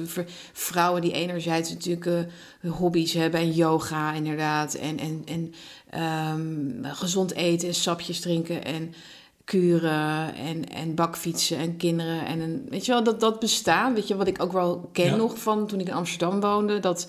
Vrouwen 0.53 1.03
die 1.03 1.13
enerzijds 1.13 1.71
natuurlijk 1.71 2.07
eh, 2.07 2.73
hobby's 2.73 3.13
hebben 3.13 3.41
en 3.41 3.53
yoga 3.53 4.13
inderdaad. 4.13 4.75
En, 4.75 4.99
en, 4.99 5.23
en 5.25 5.55
ehm, 5.91 6.95
gezond 6.95 7.35
eten 7.35 7.69
en 7.69 7.75
sapjes 7.75 8.21
drinken 8.21 8.65
en 8.65 8.95
kuren 9.53 10.35
en, 10.35 10.69
en 10.69 10.95
bakfietsen 10.95 11.57
en 11.57 11.77
kinderen. 11.77 12.27
En 12.27 12.41
een, 12.41 12.67
weet 12.69 12.87
je 12.87 12.93
wel, 12.93 13.03
dat, 13.05 13.21
dat 13.21 13.39
bestaan. 13.41 13.95
Weet 13.95 14.09
je 14.09 14.17
wat 14.17 14.27
ik 14.27 14.43
ook 14.43 14.53
wel 14.53 14.89
ken 14.93 15.05
Ja. 15.07 15.17
nog 15.17 15.39
van 15.39 15.67
toen 15.67 15.81
ik 15.81 15.87
in 15.89 15.95
Amsterdam 15.95 16.41
woonde. 16.41 16.79
Dat, 16.81 17.09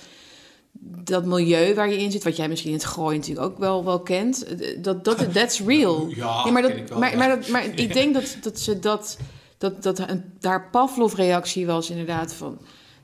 dat 1.03 1.25
milieu 1.25 1.73
waar 1.73 1.89
je 1.89 1.97
in 1.97 2.11
zit, 2.11 2.23
wat 2.23 2.35
jij 2.35 2.47
misschien 2.49 2.71
in 2.71 2.77
het 2.77 2.85
gooi 2.85 3.17
natuurlijk 3.17 3.45
ook 3.47 3.57
wel, 3.57 3.85
wel 3.85 3.99
kent. 4.01 4.43
eh, 4.45 4.77
Dat, 4.81 5.03
dat, 5.05 5.33
that's 5.33 5.61
real. 5.61 6.07
Ja, 6.07 6.41
Ja, 6.45 6.51
maar, 6.51 6.61
dat, 6.61 6.71
ik 6.71 6.87
wel, 6.87 6.99
maar, 6.99 7.11
ja. 7.11 7.17
maar, 7.17 7.27
dat, 7.29 7.47
maar 7.47 7.65
ik 7.75 7.93
denk 7.99 8.13
dat, 8.13 8.37
dat 8.41 8.59
ze 8.59 8.79
dat, 8.79 9.17
dat, 9.57 9.83
dat 9.83 9.99
een, 9.99 10.23
haar 10.41 10.69
Pavlov-reactie 10.69 11.65
was 11.65 11.89
inderdaad 11.89 12.33
van. 12.33 12.57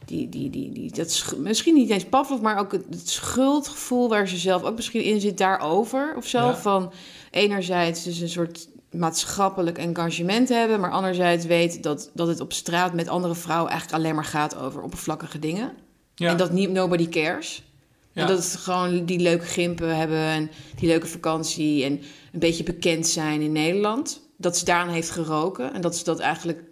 Die, 0.06 0.30
die, 0.30 0.50
die, 0.50 0.72
die, 0.72 0.92
dat, 0.92 1.12
sch- 1.12 1.36
misschien 1.38 1.74
niet 1.74 1.90
eens 1.90 2.06
Pavlov, 2.06 2.42
maar 2.42 2.60
ook 2.60 2.72
het, 2.72 2.86
het 2.90 3.10
schuldgevoel 3.10 4.10
waar 4.10 4.28
ze 4.28 4.38
zelf 4.38 4.64
ook 4.64 4.76
misschien 4.76 5.04
in 5.04 5.22
zit 5.22 5.38
daarover 5.38 6.14
of 6.18 6.26
zo. 6.28 6.38
Ja. 6.38 6.56
Van 6.58 6.92
enerzijds 7.32 8.04
dus 8.04 8.20
een 8.20 8.30
soort 8.30 8.68
maatschappelijk 8.92 9.78
engagement 9.78 10.50
hebben, 10.50 10.80
maar 10.80 10.92
anderzijds 10.92 11.46
weet 11.46 11.84
dat, 11.84 12.10
dat 12.14 12.28
het 12.28 12.40
op 12.40 12.54
straat 12.54 12.94
met 12.94 13.08
andere 13.08 13.36
vrouwen 13.36 13.72
eigenlijk 13.72 14.02
alleen 14.02 14.16
maar 14.16 14.26
gaat 14.26 14.58
over 14.58 14.82
oppervlakkige 14.82 15.40
dingen. 15.40 15.74
Ja. 16.16 16.30
En 16.30 16.38
dat 16.38 16.52
niet, 16.52 16.70
nobody 16.70 17.10
cares. 17.10 17.64
Ja. 18.12 18.22
En 18.22 18.28
dat 18.28 18.38
het 18.38 18.56
gewoon 18.56 19.06
die 19.06 19.20
leuke 19.20 19.46
gimpen 19.46 19.98
hebben 19.98 20.18
en 20.18 20.52
die 20.76 20.88
leuke 20.88 21.08
vakantie 21.08 21.84
en 21.84 21.92
een 22.32 22.40
beetje 22.40 22.64
bekend 22.64 23.08
zijn 23.08 23.42
in 23.42 23.52
Nederland. 23.52 24.22
Dat 24.38 24.58
ze 24.58 24.66
daaraan 24.66 24.94
heeft 24.94 25.10
geroken 25.10 25.74
en 25.74 25.82
dat 25.82 25.98
ze 25.98 26.04
dat 26.04 26.20
eigenlijk 26.20 26.64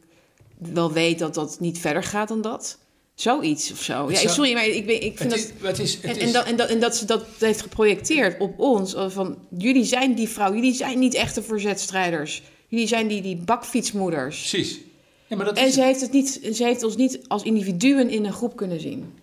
wel 0.57 0.91
weet 0.91 1.19
dat 1.19 1.33
dat 1.33 1.59
niet 1.59 1.79
verder 1.79 2.03
gaat 2.03 2.27
dan 2.27 2.41
dat. 2.41 2.79
Zoiets 3.17 3.71
of 3.71 3.81
zo. 3.83 4.11
Ja, 4.11 4.27
sorry, 4.27 4.53
maar 4.53 4.65
ik, 4.65 4.85
ben, 4.85 5.03
ik 5.03 5.17
vind 5.17 5.31
Het 5.31 5.53
dat... 5.61 5.67
het 5.67 5.79
is, 5.79 5.93
het 5.93 6.03
En, 6.03 6.19
en, 6.19 6.33
dat, 6.33 6.45
en, 6.45 6.55
dat, 6.55 6.69
en 6.69 6.79
dat 6.79 6.95
ze 6.95 7.05
dat 7.05 7.25
heeft 7.39 7.61
geprojecteerd 7.61 8.39
op 8.39 8.59
ons. 8.59 8.95
Van, 9.07 9.37
jullie 9.57 9.83
zijn 9.83 10.15
die 10.15 10.29
vrouw, 10.29 10.53
jullie 10.53 10.73
zijn 10.73 10.99
niet 10.99 11.13
echte 11.13 11.43
verzetstrijders. 11.43 12.43
Jullie 12.67 12.87
zijn 12.87 13.07
die, 13.07 13.21
die 13.21 13.35
bakfietsmoeders. 13.35 14.49
Precies. 14.49 14.79
Ja, 15.27 15.35
maar 15.35 15.45
dat 15.45 15.57
En 15.57 15.67
is 15.67 15.73
ze 15.73 15.81
heeft, 15.83 16.01
het 16.01 16.11
niet, 16.11 16.39
ze 16.53 16.63
heeft 16.63 16.83
ons 16.83 16.95
niet 16.95 17.19
als 17.27 17.43
individuen 17.43 18.09
in 18.09 18.25
een 18.25 18.33
groep 18.33 18.55
kunnen 18.55 18.79
zien. 18.79 19.13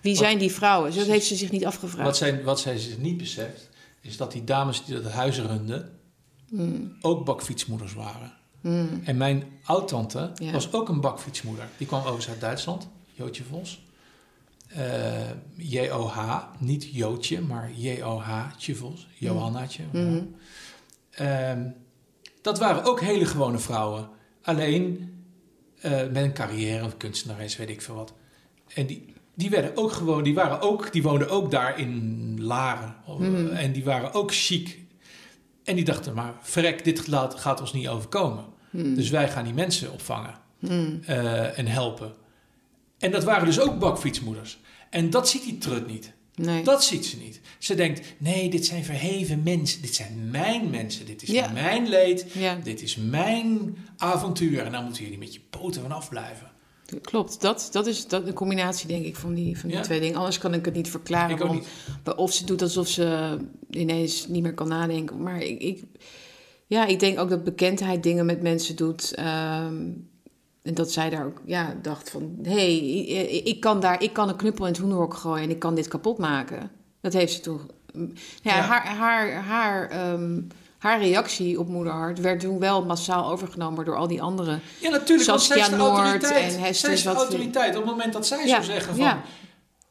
Wie 0.00 0.14
Wat- 0.14 0.24
zijn 0.24 0.38
die 0.38 0.52
vrouwen? 0.52 0.94
Dat 0.94 1.06
heeft 1.06 1.26
ze 1.26 1.36
zich 1.36 1.50
niet 1.50 1.66
afgevraagd. 1.66 2.04
Wat 2.06 2.16
zij, 2.16 2.44
wat 2.44 2.60
zij 2.60 2.78
zich 2.78 2.98
niet 2.98 3.16
beseft, 3.16 3.68
is 4.00 4.16
dat 4.16 4.32
die 4.32 4.44
dames 4.44 4.84
die 4.84 5.02
dat 5.02 5.12
huis 5.12 5.38
runden, 5.40 5.98
Hmm. 6.48 6.96
ook 7.00 7.24
bakfietsmoeders 7.24 7.94
waren. 7.94 8.32
Hmm. 8.60 9.00
En 9.04 9.16
mijn 9.16 9.44
oudtante 9.64 10.30
Ja. 10.34 10.52
was 10.52 10.72
ook 10.72 10.88
een 10.88 11.00
bakfietsmoeder. 11.00 11.68
Die 11.76 11.86
kwam 11.86 12.00
overigens 12.00 12.28
uit 12.28 12.40
Duitsland, 12.40 12.88
Jootje 13.16 13.44
Vos. 13.44 13.84
Eh, 14.66 15.30
J-O-H, 15.56 16.44
niet 16.58 16.88
Jootje, 16.92 17.40
maar 17.40 17.70
J-O-H, 17.74 18.46
Vos, 18.58 19.06
Johannaatje. 19.18 19.82
Mhm. 19.92 20.22
Ehm, 21.10 21.60
dat 22.42 22.58
waren 22.58 22.84
ook 22.84 23.00
hele 23.00 23.24
gewone 23.24 23.58
vrouwen. 23.58 24.08
Alleen 24.42 25.10
eh, 25.80 25.92
met 25.92 26.16
een 26.16 26.32
carrière, 26.32 26.84
een 26.84 26.96
kunstenares, 26.96 27.56
weet 27.56 27.68
ik 27.68 27.82
veel 27.82 27.94
wat. 27.94 28.12
En 28.74 28.86
die, 28.86 29.14
die 29.34 29.50
werden 29.50 29.76
ook 29.76 29.92
gewoon, 29.92 30.22
die 30.22 30.34
waren 30.34 30.60
ook, 30.60 30.92
die 30.92 31.02
woonden 31.02 31.28
ook 31.30 31.50
daar 31.50 31.78
in 31.78 32.36
Laren. 32.40 32.94
Of- 33.06 33.18
Mhm. 33.18 33.46
En 33.48 33.72
die 33.72 33.84
waren 33.84 34.12
ook 34.12 34.34
chic. 34.34 34.78
En 35.64 35.74
die 35.76 35.84
dachten, 35.84 36.14
maar 36.14 36.34
verrek, 36.40 36.84
dit 36.84 37.06
laat- 37.06 37.34
gaat 37.34 37.60
ons 37.60 37.72
niet 37.72 37.88
overkomen. 37.88 38.44
Hmm. 38.70 38.94
Dus 38.94 39.10
wij 39.10 39.28
gaan 39.28 39.44
die 39.44 39.54
mensen 39.54 39.92
opvangen 39.92 40.34
eh, 41.06 41.58
en 41.58 41.66
helpen. 41.66 42.12
En 42.98 43.10
dat 43.10 43.24
waren 43.24 43.46
dus 43.46 43.60
ook 43.60 43.78
bakfietsmoeders. 43.78 44.58
En 44.90 45.10
dat 45.10 45.28
ziet 45.28 45.42
die 45.42 45.58
trut 45.58 45.86
niet. 45.86 46.14
Nee. 46.34 46.64
Dat 46.64 46.84
ziet 46.84 47.06
ze 47.06 47.16
niet. 47.16 47.40
Ze 47.58 47.74
denkt, 47.74 48.00
nee, 48.18 48.50
dit 48.50 48.66
zijn 48.66 48.84
verheven 48.84 49.42
mensen. 49.42 49.82
Dit 49.82 49.94
zijn 49.94 50.28
mijn 50.30 50.70
mensen. 50.70 51.06
Dit 51.06 51.22
is 51.22 51.28
Ja. 51.28 51.48
mijn 51.52 51.88
leed. 51.88 52.26
Ja, 52.32 52.54
Dit 52.62 52.82
is 52.82 52.96
mijn 52.96 53.76
avontuur. 53.96 54.64
En 54.64 54.72
dan 54.72 54.84
moeten 54.84 55.02
jullie 55.02 55.18
met 55.18 55.34
je 55.34 55.40
poten 55.50 55.82
vanaf 55.82 56.08
blijven. 56.08 56.50
klopt. 57.02 57.40
Dat, 57.40 57.68
dat 57.72 57.86
is 57.86 58.06
dat, 58.08 58.26
een 58.26 58.32
combinatie, 58.32 58.88
denk 58.88 59.04
ik, 59.04 59.16
van 59.16 59.34
die, 59.34 59.58
van 59.58 59.68
die 59.68 59.78
Ja. 59.78 59.84
twee 59.84 60.00
dingen. 60.00 60.16
Anders 60.16 60.38
kan 60.38 60.54
ik 60.54 60.64
het 60.64 60.74
niet 60.74 60.90
verklaren. 60.90 61.36
Ik 61.36 61.42
ook 61.42 61.48
waarom- 61.48 61.64
niet. 62.04 62.14
Of 62.16 62.32
ze 62.32 62.44
doet 62.44 62.62
alsof 62.62 62.88
ze 62.88 63.36
ineens 63.70 64.26
niet 64.28 64.42
meer 64.42 64.54
kan 64.54 64.68
nadenken. 64.68 65.22
Maar 65.22 65.40
ik, 65.42 65.60
ik, 65.60 65.82
ja, 66.66 66.86
ik 66.86 67.00
denk 67.00 67.18
ook 67.18 67.28
dat 67.28 67.44
bekendheid 67.44 68.02
dingen 68.02 68.26
met 68.26 68.42
mensen 68.42 68.76
doet. 68.76 69.14
ehm, 69.14 69.82
en 70.66 70.74
dat 70.74 70.92
zij 70.92 71.10
daar 71.10 71.24
ook 71.24 71.40
ja, 71.44 71.74
dacht 71.82 72.10
van... 72.10 72.38
hé, 72.42 72.52
hey, 72.52 73.26
ik, 73.26 73.60
kan 73.60 73.80
daar, 73.80 74.02
ik 74.02 74.12
kan 74.12 74.28
een 74.28 74.36
knuppel 74.36 74.64
in 74.64 74.70
het 74.70 74.80
hoenderhok 74.80 75.14
gooien... 75.14 75.44
en 75.44 75.50
ik 75.50 75.58
kan 75.58 75.74
dit 75.74 75.88
kapot 75.88 76.18
maken. 76.18 76.70
Dat 77.00 77.12
heeft 77.12 77.32
ze 77.32 77.40
toen... 77.40 77.60
Ja, 78.42 78.56
Ja. 78.56 78.60
Haar, 78.60 78.86
haar, 78.86 79.32
haar, 79.32 79.88
ehm, 79.90 80.40
haar 80.78 81.00
reactie 81.00 81.58
op 81.58 81.68
Moederhart... 81.68 82.20
werd 82.20 82.40
toen 82.40 82.58
wel 82.58 82.84
massaal 82.84 83.30
overgenomen 83.30 83.84
door 83.84 83.96
al 83.96 84.06
die 84.06 84.22
anderen. 84.22 84.60
Ja, 84.80 84.90
natuurlijk. 84.90 85.28
want 85.28 85.42
zij 85.42 85.56
is 85.56 85.64
Saskia 85.64 85.84
de 85.84 85.90
autoriteit. 85.90 86.54
en 86.54 86.60
Hester 86.60 86.74
zij 86.74 86.92
is 86.92 87.02
de 87.02 87.08
autoriteit. 87.08 87.76
Op 87.76 87.82
het 87.82 87.90
moment 87.90 88.12
dat 88.12 88.26
zij 88.26 88.38
Ja, 88.38 88.46
zou 88.46 88.64
zeggen 88.64 88.96
van... 88.96 89.20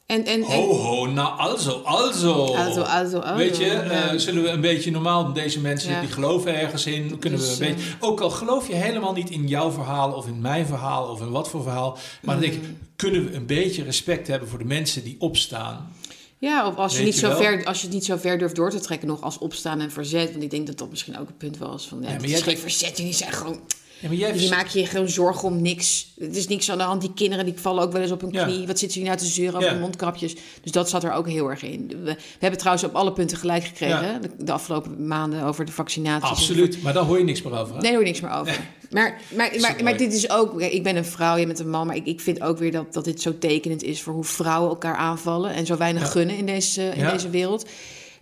ja. 0.06 0.14
En, 0.14 0.24
en, 0.24 0.42
Ho, 0.42 0.72
ho, 0.72 1.06
nou, 1.06 1.38
also, 1.38 1.80
also. 1.84 2.54
Also, 2.54 2.80
also, 2.82 3.18
also, 3.18 3.36
Weet 3.36 3.56
je, 3.56 3.64
ja. 3.64 3.82
eh, 3.82 4.18
zullen 4.18 4.42
we 4.42 4.48
een 4.48 4.60
beetje 4.60 4.90
normaal... 4.90 5.32
Deze 5.32 5.60
mensen 5.60 5.90
Ja. 5.90 6.00
die 6.00 6.08
geloven 6.10 6.60
ergens 6.60 6.86
in. 6.86 7.18
Kunnen 7.18 7.38
Dus, 7.38 7.58
we 7.58 7.64
een 7.64 7.70
eh, 7.70 7.76
beetje... 7.76 7.90
Ook 8.00 8.20
al 8.20 8.30
geloof 8.30 8.68
je 8.68 8.74
helemaal 8.74 9.12
niet 9.12 9.30
in 9.30 9.46
jouw 9.48 9.70
verhaal... 9.70 10.12
of 10.12 10.26
in 10.26 10.40
mijn 10.40 10.66
verhaal 10.66 11.08
of 11.08 11.20
in 11.20 11.30
wat 11.30 11.48
voor 11.48 11.62
verhaal. 11.62 11.98
Maar 12.22 12.34
dan 12.34 12.44
denk 12.44 12.56
ik... 12.62 12.62
Mm. 12.68 12.78
Kunnen 12.96 13.24
we 13.24 13.34
een 13.34 13.46
beetje 13.46 13.82
respect 13.82 14.26
hebben 14.26 14.48
voor 14.48 14.58
de 14.58 14.64
mensen 14.64 15.04
die 15.04 15.16
opstaan... 15.18 15.92
Ja, 16.38 16.66
of 16.66 16.76
als 16.76 16.92
je, 16.92 16.96
Weet 16.98 17.06
niet 17.06 17.14
je 17.14 17.20
zo 17.20 17.28
wel? 17.28 17.36
ver, 17.36 17.64
als 17.64 17.78
je 17.80 17.84
het 17.86 17.94
niet 17.94 18.04
zo 18.04 18.16
ver 18.16 18.38
durft 18.38 18.56
door 18.56 18.70
te 18.70 18.80
trekken 18.80 19.08
nog 19.08 19.20
als 19.22 19.38
opstaan 19.38 19.80
en 19.80 19.90
verzet. 19.90 20.30
Want 20.30 20.42
ik 20.42 20.50
denk 20.50 20.66
dat 20.66 20.78
dat 20.78 20.90
misschien 20.90 21.18
ook 21.18 21.28
een 21.28 21.36
punt 21.36 21.58
was. 21.58 21.88
Van, 21.88 21.98
ja, 22.00 22.04
maar 22.04 22.12
het 22.14 22.22
jij 22.22 22.34
geen 22.36 22.44
denkt- 22.44 22.60
verzet, 22.60 22.96
die 22.96 23.12
zijn 23.14 23.32
gewoon... 23.32 23.60
Ja, 24.00 24.08
maar 24.08 24.16
jij 24.16 24.48
maak 24.48 24.66
je 24.66 24.78
je 24.80 24.86
gewoon 24.86 25.08
zorgen 25.08 25.48
om 25.48 25.62
niks. 25.62 26.06
Het 26.18 26.36
is 26.36 26.48
niks 26.48 26.70
aan 26.70 26.78
de 26.78 26.84
hand. 26.84 27.00
Die 27.00 27.12
kinderen 27.14 27.44
die 27.44 27.54
vallen 27.56 27.82
ook 27.82 27.92
wel 27.92 28.02
eens 28.02 28.10
op 28.10 28.20
hun 28.20 28.32
Ja. 28.32 28.44
knie. 28.44 28.66
Wat 28.66 28.78
zitten 28.78 28.98
ze 29.00 29.06
nou 29.06 29.16
te 29.18 29.24
zeuren 29.26 29.54
over 29.60 29.72
Ja. 29.72 29.78
mondkapjes? 29.78 30.34
Dus 30.62 30.72
dat 30.72 30.88
zat 30.88 31.04
er 31.04 31.12
ook 31.12 31.28
heel 31.28 31.50
erg 31.50 31.62
in. 31.62 31.86
We, 31.88 31.96
we 32.04 32.16
hebben 32.38 32.58
trouwens 32.58 32.86
op 32.86 32.94
alle 32.94 33.12
punten 33.12 33.36
gelijk 33.38 33.64
gekregen. 33.64 34.22
De, 34.22 34.30
de 34.44 34.52
afgelopen 34.52 35.06
maanden 35.06 35.42
over 35.42 35.64
de 35.64 35.72
vaccinaties. 35.72 36.30
Absoluut, 36.30 36.82
maar 36.82 36.92
daar 36.92 37.04
hoor 37.04 37.18
je 37.18 37.24
niks 37.24 37.42
meer 37.42 37.52
over. 37.52 37.66
Hè? 37.66 37.72
Nee, 37.72 37.80
daar 37.82 37.90
hoor 37.92 38.00
je 38.00 38.06
niks 38.06 38.20
meer 38.20 38.32
over. 38.32 38.60
Maar, 38.90 39.20
maar, 39.36 39.76
maar, 39.82 39.96
dit 39.96 40.12
is 40.12 40.30
ook... 40.30 40.60
Ik 40.60 40.82
ben 40.82 40.96
een 40.96 41.04
vrouw, 41.04 41.36
je 41.36 41.46
bent 41.46 41.58
een 41.58 41.70
man. 41.70 41.86
Maar 41.86 41.96
ik, 41.96 42.06
ik 42.06 42.20
vind 42.20 42.40
ook 42.40 42.58
weer 42.58 42.72
dat, 42.72 42.92
dat 42.94 43.04
dit 43.04 43.20
zo 43.22 43.38
tekenend 43.38 43.82
is... 43.82 44.02
voor 44.02 44.12
hoe 44.12 44.24
vrouwen 44.24 44.70
elkaar 44.70 44.96
aanvallen... 44.96 45.50
en 45.54 45.66
zo 45.66 45.76
weinig 45.76 46.10
gunnen 46.10 46.36
in 46.36 46.46
deze, 46.46 46.82
in 46.82 47.06
deze 47.08 47.30
wereld. 47.30 47.66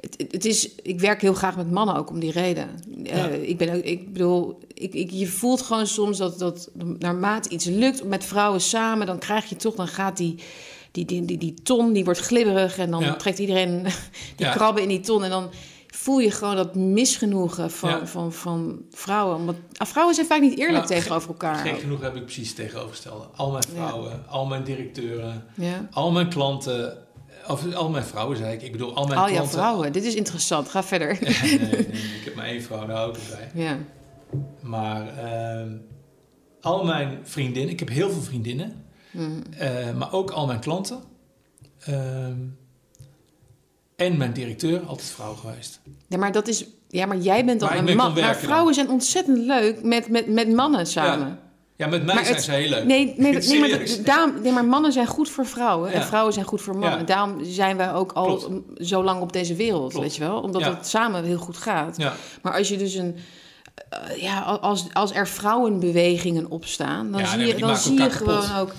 Het, 0.04 0.24
het- 0.32 0.44
is, 0.44 0.74
ik 0.82 1.00
werk 1.00 1.20
heel 1.20 1.34
graag 1.34 1.56
met 1.56 1.70
mannen 1.70 1.96
ook 1.96 2.10
om 2.10 2.20
die 2.20 2.32
reden. 2.32 2.68
Eh, 3.04 3.48
ik, 3.48 3.58
ben 3.58 3.68
ook, 3.76 3.82
ik 3.82 4.12
bedoel, 4.12 4.58
ik, 4.74 4.94
ik, 4.94 5.10
je 5.10 5.26
voelt 5.26 5.62
gewoon 5.62 5.86
soms 5.86 6.18
dat, 6.18 6.38
dat 6.38 6.70
naarmate 6.98 7.48
iets 7.48 7.64
lukt 7.64 8.04
met 8.04 8.24
vrouwen 8.24 8.60
samen... 8.60 9.06
dan 9.06 9.18
krijg 9.18 9.44
je 9.48 9.56
toch, 9.56 9.74
dan 9.74 9.88
gaat 9.88 10.16
die... 10.16 10.34
Die, 10.90 11.04
die, 11.04 11.24
die, 11.24 11.38
die 11.38 11.54
ton 11.62 11.92
die 11.92 12.04
wordt 12.04 12.20
glibberig 12.20 12.78
en 12.78 12.90
dan 12.90 13.02
Ja. 13.02 13.14
trekt 13.14 13.38
iedereen 13.38 13.82
die 14.36 14.46
Ja. 14.46 14.52
krabben 14.52 14.82
in 14.82 14.88
die 14.88 15.00
ton. 15.00 15.24
En 15.24 15.30
dan 15.30 15.50
voel 15.86 16.18
je 16.18 16.30
gewoon 16.30 16.56
dat 16.56 16.74
misgenoegen 16.74 17.70
van, 17.70 17.90
Ja. 17.90 18.06
van, 18.06 18.32
van 18.32 18.80
vrouwen. 18.90 19.36
Omdat, 19.36 19.54
ah, 19.76 19.86
vrouwen 19.86 20.14
zijn 20.14 20.26
vaak 20.26 20.40
niet 20.40 20.58
eerlijk 20.58 20.86
tegenover 20.86 21.28
elkaar. 21.28 21.66
Genoeg 21.66 22.00
heb 22.00 22.16
ik 22.16 22.22
precies 22.24 22.54
tegenovergestelde. 22.54 23.24
Al 23.36 23.50
mijn 23.50 23.64
vrouwen, 23.74 24.24
al 24.28 24.46
mijn 24.46 24.64
directeuren, 24.64 25.44
Ja. 25.56 25.88
al 25.90 26.10
mijn 26.12 26.28
klanten... 26.28 26.98
Of 27.48 27.74
al 27.74 27.90
mijn 27.90 28.04
vrouwen, 28.04 28.36
zei 28.36 28.52
ik. 28.54 28.62
Ik 28.62 28.72
bedoel, 28.72 28.94
al 28.94 29.06
mijn 29.06 29.18
Al 29.18 29.26
klanten... 29.26 29.50
vrouwen. 29.50 29.92
Dit 29.92 30.04
is 30.04 30.14
interessant. 30.14 30.68
Ga 30.68 30.82
verder. 30.82 31.18
nee, 31.20 31.58
nee, 31.58 31.58
nee, 31.70 31.78
ik 32.18 32.22
heb 32.24 32.34
maar 32.34 32.46
één 32.46 32.62
vrouw, 32.62 32.86
daar 32.86 32.96
hou 32.96 33.10
ik 33.14 33.18
bij. 33.30 33.62
Ja. 33.64 33.78
Maar 34.60 35.18
ehm, 35.18 35.72
al 36.60 36.84
mijn 36.84 37.18
vriendinnen, 37.22 37.70
ik 37.72 37.78
heb 37.78 37.88
heel 37.88 38.10
veel 38.10 38.22
vriendinnen, 38.22 38.82
Mm. 39.10 39.42
eh, 39.58 39.92
maar 39.96 40.12
ook 40.12 40.30
al 40.30 40.46
mijn 40.46 40.60
klanten. 40.60 40.98
ehm, 41.80 42.36
en 43.96 44.16
mijn 44.16 44.32
directeur, 44.32 44.80
altijd 44.86 45.08
vrouw 45.08 45.34
geweest. 45.34 45.80
ja, 46.08 46.18
maar 46.18 46.32
dat 46.32 46.48
is... 46.48 46.64
Ja, 46.88 47.06
maar 47.06 47.16
jij 47.16 47.44
bent 47.44 47.62
ik 47.62 47.70
een 47.70 47.96
man. 47.96 48.12
Maar 48.14 48.36
vrouwen 48.36 48.74
zijn 48.74 48.88
ontzettend 48.90 49.38
leuk 49.38 49.82
met, 49.82 50.08
met, 50.08 50.26
met 50.26 50.52
mannen 50.52 50.86
samen. 50.86 51.26
Ja, 51.28 51.38
met 51.76 51.90
mij 51.90 52.14
Maar 52.14 52.24
zijn 52.24 52.36
het- 52.36 52.44
ze 52.44 52.50
heel 52.52 52.68
leuk. 52.68 52.84
Nee, 52.84 53.14
nee, 53.16 53.32
maar, 53.60 53.86
daarom, 54.04 54.42
nee, 54.42 54.52
maar 54.52 54.64
mannen 54.64 54.92
zijn 54.92 55.06
goed 55.06 55.30
voor 55.30 55.46
vrouwen. 55.46 55.92
En 55.92 56.00
Ja. 56.00 56.06
vrouwen 56.06 56.32
zijn 56.32 56.44
goed 56.46 56.60
voor 56.62 56.76
mannen. 56.76 56.98
Ja. 56.98 57.04
Daarom 57.04 57.38
zijn 57.44 57.76
wij 57.76 57.92
ook 57.92 58.12
al 58.12 58.62
zo 58.76 59.02
lang 59.04 59.20
op 59.20 59.32
deze 59.32 59.54
wereld, 59.54 59.92
weet 59.92 60.14
je 60.16 60.20
wel? 60.20 60.40
Omdat 60.40 60.60
Ja. 60.60 60.74
het 60.74 60.86
samen 60.88 61.24
heel 61.24 61.38
goed 61.38 61.56
gaat. 61.56 61.96
Ja, 61.96 62.14
Maar 62.42 62.56
als 62.58 62.68
je 62.68 62.76
dus 62.76 62.94
een... 62.94 63.16
eh, 63.88 64.22
ja, 64.22 64.40
als, 64.40 64.84
als 64.92 65.12
er 65.12 65.28
vrouwenbewegingen 65.28 66.50
opstaan... 66.50 67.10
dan 67.10 67.20
Ja, 67.20 67.26
zie 67.26 67.46
je, 67.46 67.54
dan 67.54 67.76
zie 67.76 67.92
je 67.92 67.98
kapot. 68.08 68.16
gewoon 68.44 68.56
ook... 68.60 68.72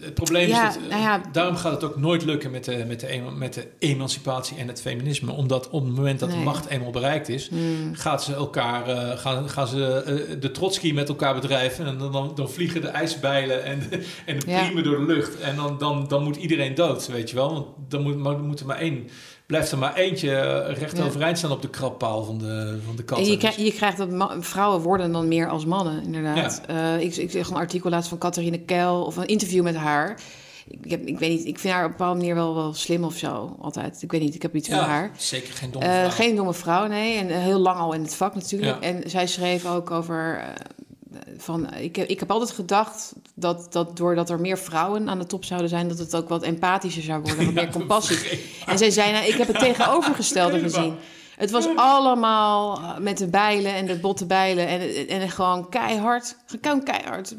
het 0.00 0.14
probleem 0.14 0.48
Ja, 0.48 0.68
is 0.68 0.74
dat... 0.74 0.82
eh, 0.82 0.88
nou 0.90 1.02
ja. 1.02 1.20
Daarom 1.32 1.56
gaat 1.56 1.72
het 1.72 1.84
ook 1.84 1.96
nooit 1.96 2.24
lukken 2.24 2.50
met 2.50 2.64
de, 2.64 2.84
met, 2.88 3.00
de, 3.00 3.20
met 3.36 3.54
de 3.54 3.68
emancipatie 3.78 4.56
en 4.56 4.68
het 4.68 4.80
feminisme. 4.80 5.32
Omdat 5.32 5.70
op 5.70 5.84
het 5.84 5.94
moment 5.94 6.18
dat 6.20 6.30
de 6.30 6.36
macht 6.36 6.66
eenmaal 6.66 6.90
bereikt 6.90 7.28
is... 7.28 7.48
Hmm. 7.48 7.94
gaat 7.94 8.24
ze 8.24 8.34
elkaar, 8.34 8.88
eh, 8.88 9.18
gaan, 9.18 9.48
gaan 9.50 9.66
ze 9.66 10.02
eh, 10.02 10.40
de 10.40 10.50
Trotsky 10.50 10.92
met 10.92 11.08
elkaar 11.08 11.34
bedrijven. 11.34 11.86
En 11.86 11.98
dan, 11.98 12.12
dan, 12.12 12.32
dan 12.34 12.50
vliegen 12.50 12.80
de 12.80 12.88
ijsbijlen 12.88 13.64
en 13.64 13.78
de, 13.90 13.96
en 14.26 14.38
de 14.38 14.50
Ja. 14.50 14.60
priemen 14.62 14.84
door 14.84 14.96
de 14.98 15.12
lucht. 15.14 15.40
En 15.40 15.56
dan, 15.56 15.78
dan, 15.78 16.08
dan 16.08 16.22
moet 16.22 16.36
iedereen 16.36 16.74
dood, 16.74 17.06
weet 17.06 17.30
je 17.30 17.36
wel. 17.36 17.52
Want 17.52 17.66
dan 17.88 18.02
moet, 18.02 18.16
maar, 18.16 18.38
moet 18.38 18.60
er 18.60 18.66
maar 18.66 18.78
één, 18.78 19.08
blijft 19.48 19.72
er 19.72 19.78
maar 19.78 19.94
eentje 19.94 20.34
eh, 20.36 20.76
recht 20.78 21.00
overeind 21.00 21.38
staan 21.38 21.50
op 21.50 21.62
de 21.62 21.68
krabpaal 21.70 22.24
van 22.24 22.38
de, 22.38 22.78
van 22.86 22.96
de 22.96 23.04
kat. 23.04 23.26
Je, 23.26 23.36
krijgt, 23.36 23.56
je 23.58 23.72
krijgt 23.72 23.96
dat 23.98 24.08
vrouwen 24.40 24.80
worden 24.80 25.12
dan 25.12 25.28
meer 25.28 25.48
als 25.48 25.64
mannen, 25.64 26.02
inderdaad. 26.02 26.60
Eh, 26.66 27.00
ik, 27.00 27.16
ik 27.16 27.30
zeg 27.30 27.48
een 27.50 27.56
artikel 27.56 27.90
laatst 27.90 28.08
van 28.08 28.18
Catharine 28.18 28.58
Keil 28.58 29.04
of 29.04 29.16
een 29.16 29.26
interview 29.26 29.62
met 29.62 29.76
haar. 29.76 30.20
Ik, 30.82 30.90
heb, 30.90 31.06
ik 31.06 31.18
weet 31.18 31.30
niet, 31.30 31.46
ik 31.46 31.58
vind 31.58 31.74
haar 31.74 31.84
op 31.84 31.90
een 31.90 31.96
bepaalde 31.96 32.18
manier 32.18 32.34
wel, 32.34 32.54
wel 32.54 32.74
slim 32.74 33.04
of 33.04 33.16
zo, 33.16 33.56
altijd. 33.60 34.02
Ik 34.02 34.10
weet 34.12 34.20
niet, 34.20 34.34
ik 34.34 34.42
heb 34.42 34.54
iets 34.54 34.68
van 34.68 34.78
ja, 34.78 34.84
haar. 34.84 35.10
zeker 35.16 35.54
geen 35.54 35.70
domme 35.70 35.88
Eh, 35.88 35.94
vrouw. 35.98 36.10
geen 36.10 36.36
domme 36.36 36.54
vrouw, 36.54 36.86
nee. 36.86 37.18
En 37.18 37.40
heel 37.40 37.58
lang 37.58 37.78
al 37.78 37.92
in 37.92 38.02
het 38.02 38.14
vak 38.14 38.34
natuurlijk. 38.34 38.82
Ja. 38.84 38.88
En 38.88 39.10
zij 39.10 39.26
schreef 39.26 39.66
ook 39.66 39.90
over... 39.90 40.44
van, 41.36 41.74
ik, 41.74 41.96
heb, 41.96 42.08
ik 42.08 42.20
heb 42.20 42.30
altijd 42.30 42.50
gedacht 42.50 43.12
dat, 43.34 43.66
dat 43.70 43.96
doordat 43.96 44.30
er 44.30 44.40
meer 44.40 44.58
vrouwen 44.58 45.08
aan 45.08 45.18
de 45.18 45.26
top 45.26 45.44
zouden 45.44 45.68
zijn... 45.68 45.88
dat 45.88 45.98
het 45.98 46.16
ook 46.16 46.28
wat 46.28 46.42
empathischer 46.42 47.02
zou 47.02 47.20
worden, 47.20 47.44
wat 47.44 47.54
Ja, 47.54 47.60
meer 47.62 47.72
compassie. 47.72 48.40
En 48.66 48.78
zij 48.78 48.90
zei, 48.90 49.12
nou, 49.12 49.26
ik 49.26 49.34
heb 49.34 49.46
het 49.46 49.58
tegenovergestelde 49.58 50.58
gezien. 50.58 50.94
Het 51.36 51.50
was 51.50 51.66
allemaal 51.76 52.78
eh, 52.78 52.98
met 52.98 53.18
de 53.18 53.26
bijlen 53.26 53.74
en 53.74 53.86
de 53.86 53.98
botte 53.98 54.26
bijlen 54.26 54.68
en, 54.68 55.08
en 55.08 55.30
gewoon 55.30 55.68
keihard. 55.68 56.36
Gewoon 56.60 56.82
keihard. 56.82 57.34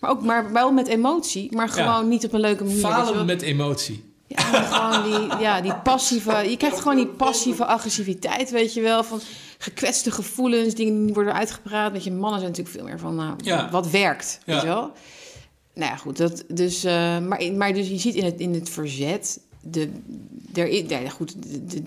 Maar 0.00 0.10
ook 0.10 0.22
maar 0.22 0.52
wel 0.52 0.72
met 0.72 0.86
emotie, 0.86 1.56
maar 1.56 1.68
gewoon 1.68 2.08
niet 2.08 2.24
op 2.24 2.32
een 2.32 2.40
leuke 2.40 2.64
manier. 2.64 2.80
Falen 2.80 3.26
met 3.26 3.42
emotie. 3.42 4.09
Ja, 4.36 4.62
gewoon 4.62 5.02
die, 5.10 5.38
ja, 5.38 5.60
die 5.60 5.74
passieve... 5.74 6.50
Je 6.50 6.56
krijgt 6.56 6.78
gewoon 6.80 6.96
die 6.96 7.06
passieve 7.06 7.64
agressiviteit, 7.64 8.50
weet 8.50 8.74
je 8.74 8.80
wel. 8.80 9.04
Van 9.04 9.20
gekwetste 9.58 10.10
gevoelens, 10.10 10.74
dingen 10.74 11.04
die 11.04 11.14
worden 11.14 11.34
uitgepraat. 11.34 11.92
Weet 11.92 12.04
je, 12.04 12.10
mannen 12.12 12.40
zijn 12.40 12.50
natuurlijk 12.50 12.76
veel 12.76 12.86
meer 12.86 12.98
van, 12.98 13.14
nou, 13.14 13.34
Ja. 13.42 13.70
wat 13.70 13.90
werkt, 13.90 14.40
Ja. 14.44 14.52
weet 14.52 14.62
je 14.62 14.68
wel. 14.68 14.92
Nou 15.74 15.90
ja, 15.90 15.96
goed. 15.96 16.16
Dat, 16.16 16.44
dus, 16.48 16.84
eh, 16.84 17.18
maar, 17.18 17.52
maar 17.56 17.72
dus 17.74 17.88
je 17.88 17.98
ziet 17.98 18.14
in 18.14 18.24
het, 18.24 18.40
in 18.40 18.54
het 18.54 18.68
verzet... 18.68 19.40
De, 19.62 19.90
er, 20.54 20.72
ja, 21.02 21.08
goed, 21.08 21.34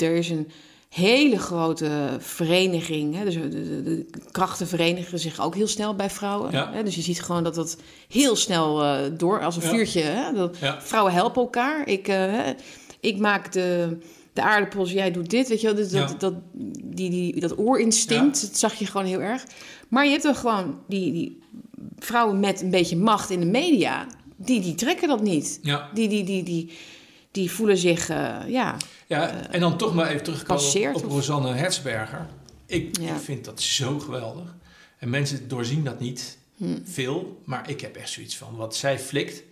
er 0.02 0.16
is 0.16 0.30
een 0.30 0.48
hele 0.94 1.38
grote 1.40 2.08
vereniging. 2.20 3.16
Hè? 3.16 3.24
Dus 3.24 3.34
de, 3.34 3.48
de, 3.50 3.84
de 3.84 4.06
krachten 4.32 4.68
verenigen 4.68 5.20
zich 5.20 5.42
ook 5.42 5.56
heel 5.56 5.68
snel 5.68 5.96
bij 5.96 6.10
vrouwen. 6.10 6.52
Ja. 6.52 6.72
Hè? 6.74 6.84
Dus 6.84 6.96
je 6.96 7.02
ziet 7.02 7.22
gewoon 7.22 7.44
dat 7.44 7.56
dat 7.56 7.78
heel 8.10 8.36
snel 8.36 8.84
eh, 8.84 9.00
door, 9.18 9.42
als 9.44 9.56
een 9.56 9.62
Ja. 9.62 9.70
vuurtje. 9.70 10.02
Hè? 10.02 10.34
Dat, 10.34 10.58
Ja. 10.58 10.82
Vrouwen 10.82 11.14
helpen 11.14 11.42
elkaar. 11.42 11.88
Ik, 11.88 12.08
eh, 12.08 12.34
ik 13.00 13.18
maak 13.18 13.52
de, 13.52 13.98
de 14.34 14.42
aardappels, 14.42 14.92
jij 14.92 15.12
doet 15.12 15.30
dit. 15.30 15.48
Weet 15.50 15.62
je 15.62 15.68
wel? 15.68 15.76
Dus 15.76 15.90
dat, 15.90 16.10
Ja. 16.10 16.16
dat, 16.18 16.34
die, 16.84 17.10
die, 17.10 17.40
dat 17.40 17.58
oorinstinct, 17.58 18.42
dat 18.42 18.58
zag 18.58 18.74
je 18.74 18.86
gewoon 18.86 19.08
heel 19.08 19.22
erg. 19.22 19.44
Maar 19.88 20.06
je 20.06 20.12
hebt 20.12 20.24
dan 20.24 20.36
gewoon 20.36 20.80
die, 20.88 21.12
die 21.12 21.40
vrouwen 22.00 22.40
met 22.40 22.62
een 22.62 22.70
beetje 22.72 22.98
macht 22.98 23.30
in 23.30 23.40
de 23.40 23.46
media. 23.46 24.08
Die, 24.36 24.62
die 24.62 24.76
trekken 24.76 25.08
dat 25.08 25.22
niet. 25.22 25.60
Die, 25.94 26.08
die, 26.08 26.24
die, 26.24 26.44
die, 26.44 26.72
die 27.32 27.52
voelen 27.52 27.78
zich, 27.78 28.10
eh, 28.10 28.36
ja... 28.48 28.76
Ja, 29.20 29.48
en 29.52 29.60
dan 29.60 29.78
toch 29.78 29.94
maar 29.94 30.08
even 30.10 30.24
terugkomen 30.24 30.64
passeert 30.64 30.96
op, 30.96 31.04
Rosanne 31.12 31.54
Hertzberger. 31.54 32.28
Ik, 32.66 32.98
Ja. 33.02 33.16
ik 33.16 33.22
vind 33.22 33.46
dat 33.46 33.62
zo 33.62 34.00
geweldig. 34.00 34.56
En 35.00 35.10
mensen 35.10 35.48
doorzien 35.48 35.84
dat 35.84 36.00
niet 36.00 36.38
Hm. 36.58 36.66
veel. 36.84 37.42
Maar 37.46 37.70
ik 37.70 37.82
heb 37.82 37.96
echt 37.96 38.10
zoiets 38.10 38.38
van, 38.38 38.56
wat 38.56 38.76
zij 38.76 39.00
flikt... 39.00 39.44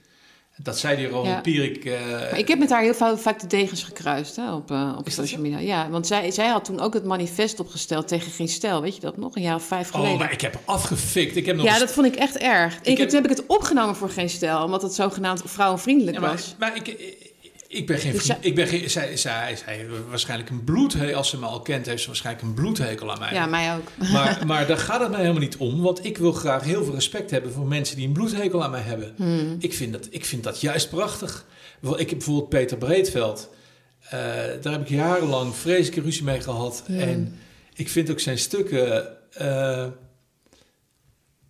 Dat 0.58 0.80
zei 0.80 0.96
die 0.98 1.08
Ronald 1.08 1.26
Ja. 1.28 1.42
Pierik... 1.42 1.86
eh, 1.86 2.02
Maar 2.10 2.38
ik 2.40 2.48
heb 2.48 2.60
met 2.60 2.70
haar 2.70 2.82
heel 2.82 2.94
vaak, 2.94 3.18
vaak 3.18 3.40
de 3.40 3.48
degens 3.48 3.84
gekruist 3.84 4.36
hè, 4.36 4.54
op, 4.54 4.72
eh, 4.72 4.96
op 4.98 5.10
social 5.10 5.42
media. 5.42 5.60
Ja, 5.60 5.90
want 5.90 6.08
zij, 6.08 6.32
zij 6.32 6.48
had 6.48 6.66
toen 6.66 6.80
ook 6.80 6.94
het 6.94 7.04
manifest 7.06 7.60
opgesteld 7.60 8.08
tegen 8.08 8.32
geen 8.32 8.48
stijl. 8.48 8.82
Weet 8.82 8.96
je 8.96 9.02
dat 9.02 9.18
nog? 9.18 9.36
Een 9.36 9.42
jaar 9.42 9.56
of 9.56 9.64
vijf 9.64 9.90
geleden. 9.90 10.12
oh, 10.14 10.20
maar 10.20 10.32
ik 10.32 10.42
heb 10.42 10.60
afgefikt. 10.66 11.36
Ik 11.36 11.46
heb 11.46 11.56
nog 11.56 11.66
Ja, 11.66 11.80
dat 11.80 11.92
vond 11.92 12.08
ik 12.08 12.16
echt 12.16 12.38
erg. 12.38 12.80
Ik, 12.82 12.98
heb- 12.98 13.10
Toen 13.10 13.22
heb 13.22 13.32
ik 13.32 13.38
het 13.38 13.46
opgenomen 13.48 13.96
voor 13.96 14.10
geen 14.10 14.30
stijl, 14.30 14.64
omdat 14.64 14.82
het 14.82 14.94
zogenaamd 14.94 15.42
vrouwenvriendelijk 15.46 16.16
Ja, 16.16 16.22
maar, 16.22 16.32
was. 16.32 16.56
maar 16.60 16.76
ik, 16.76 16.88
ik, 17.72 17.88
ben 17.88 17.98
geen 18.00 18.12
Dus 18.12 18.22
vriend. 18.22 18.38
zij- 18.42 18.50
Ik 18.50 18.56
ben 18.56 18.68
geen, 18.68 18.90
zij, 18.90 19.18
zij, 19.18 19.56
zij 19.66 19.86
waarschijnlijk 20.10 20.50
een 20.50 20.64
bloedhekel. 20.64 21.18
Als 21.18 21.30
ze 21.30 21.38
me 21.40 21.46
al 21.46 21.62
kent, 21.62 21.86
heeft 21.86 22.02
ze 22.02 22.08
waarschijnlijk 22.08 22.46
een 22.48 22.54
bloedhekel 22.54 23.12
aan 23.12 23.20
mij. 23.20 23.34
Ja, 23.34 23.46
mij 23.46 23.76
ook. 23.76 24.08
Maar, 24.12 24.42
maar 24.48 24.68
daar 24.68 24.78
gaat 24.78 25.00
het 25.02 25.10
mij 25.10 25.20
helemaal 25.20 25.42
niet 25.42 25.58
om. 25.58 25.82
Want 25.82 26.06
ik 26.06 26.18
wil 26.18 26.32
graag 26.32 26.64
heel 26.64 26.84
veel 26.84 26.94
respect 26.94 27.32
hebben 27.32 27.52
voor 27.52 27.68
mensen 27.68 27.96
die 27.96 28.08
een 28.08 28.14
bloedhekel 28.14 28.64
aan 28.64 28.72
mij 28.72 28.82
hebben. 28.82 29.14
Hmm. 29.16 29.56
Ik, 29.60 29.74
vind 29.74 29.94
dat, 29.94 30.08
ik 30.10 30.26
vind 30.26 30.44
dat 30.44 30.62
juist 30.62 30.90
prachtig. 30.90 31.46
Ik 31.82 32.10
heb 32.10 32.18
bijvoorbeeld 32.18 32.50
Peter 32.50 32.78
Breedveld. 32.78 33.50
Eh, 34.04 34.12
daar 34.62 34.72
heb 34.72 34.82
ik 34.82 34.90
jarenlang 34.90 35.56
vreselijke 35.56 36.02
ruzie 36.02 36.24
mee 36.24 36.42
gehad. 36.42 36.84
Hmm. 36.86 37.00
En 37.00 37.36
ik 37.74 37.90
vind 37.90 38.12
ook 38.12 38.20
zijn 38.20 38.38
stukken... 38.38 39.08
eh, 39.34 39.88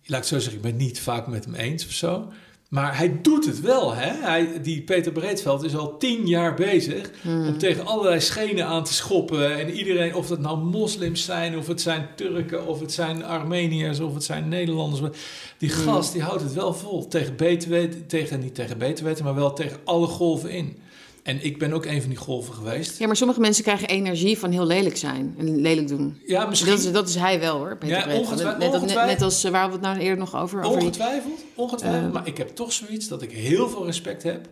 laat 0.04 0.20
ik 0.22 0.28
zo 0.28 0.38
zeggen, 0.38 0.54
ik 0.56 0.62
ben 0.62 0.70
het 0.72 0.80
niet 0.80 1.00
vaak 1.00 1.26
met 1.26 1.44
hem 1.44 1.54
eens 1.54 1.86
of 1.86 1.92
zo. 1.92 2.32
Maar 2.72 2.96
hij 2.96 3.18
doet 3.22 3.46
het 3.46 3.60
wel. 3.60 3.94
Hè? 3.94 4.10
Hij, 4.10 4.62
die 4.62 4.82
Peter 4.82 5.12
Breedveld 5.12 5.62
is 5.64 5.76
al 5.76 5.98
tien 5.98 6.26
jaar 6.26 6.54
bezig 6.54 7.10
Hmm. 7.22 7.46
om 7.46 7.58
tegen 7.58 7.86
allerlei 7.86 8.20
schenen 8.20 8.66
aan 8.66 8.84
te 8.84 8.92
schoppen. 8.92 9.58
En 9.58 9.70
iedereen, 9.70 10.14
of 10.14 10.26
dat 10.26 10.38
nou 10.38 10.58
moslims 10.58 11.24
zijn, 11.24 11.56
of 11.58 11.66
het 11.66 11.80
zijn 11.80 12.08
Turken, 12.16 12.66
of 12.66 12.80
het 12.80 12.92
zijn 12.92 13.24
Armeniërs, 13.24 14.00
of 14.00 14.14
het 14.14 14.24
zijn 14.24 14.48
Nederlanders. 14.48 15.16
Die 15.58 15.68
gast 15.68 16.12
die 16.12 16.22
houdt 16.22 16.42
het 16.42 16.52
wel 16.52 16.74
vol. 16.74 17.08
Tegen 17.08 17.36
weten, 17.36 18.06
tegen, 18.06 18.40
niet 18.40 18.54
tegen 18.54 18.78
beter 18.78 19.04
weten, 19.04 19.24
maar 19.24 19.34
wel 19.34 19.52
tegen 19.52 19.78
alle 19.84 20.06
golven 20.06 20.50
in. 20.50 20.76
En 21.22 21.44
ik 21.44 21.58
ben 21.58 21.72
ook 21.72 21.84
een 21.84 22.00
van 22.00 22.10
die 22.10 22.18
golven 22.18 22.54
geweest. 22.54 22.98
Ja, 22.98 23.06
maar 23.06 23.16
sommige 23.16 23.40
mensen 23.40 23.62
krijgen 23.64 23.88
energie 23.88 24.38
van 24.38 24.50
heel 24.50 24.66
lelijk 24.66 24.96
zijn 24.96 25.34
en 25.38 25.60
lelijk 25.60 25.88
doen. 25.88 26.20
Ja, 26.26 26.46
misschien. 26.46 26.70
Dat 26.70 26.78
is, 26.78 26.92
dat 26.92 27.08
is 27.08 27.14
hij 27.14 27.40
wel 27.40 27.56
hoor, 27.58 27.76
Peter 27.76 27.96
Ja, 28.08 28.16
ongetwijfeld- 28.18 28.80
net, 28.86 28.94
net, 29.06 29.22
als, 29.22 29.44
eh, 29.44 29.50
waar 29.50 29.66
we 29.66 29.72
het 29.72 29.80
nou 29.82 29.98
eerder 29.98 30.18
nog 30.18 30.36
over... 30.36 30.62
die- 30.62 30.70
Ongetwijfeld, 30.70 31.40
ongetwijfeld. 31.54 32.04
Eh. 32.06 32.12
maar 32.12 32.26
ik 32.26 32.36
heb 32.36 32.48
toch 32.48 32.72
zoiets 32.72 33.08
dat 33.08 33.22
ik 33.22 33.32
heel 33.32 33.68
veel 33.68 33.84
respect 33.86 34.22
heb 34.22 34.48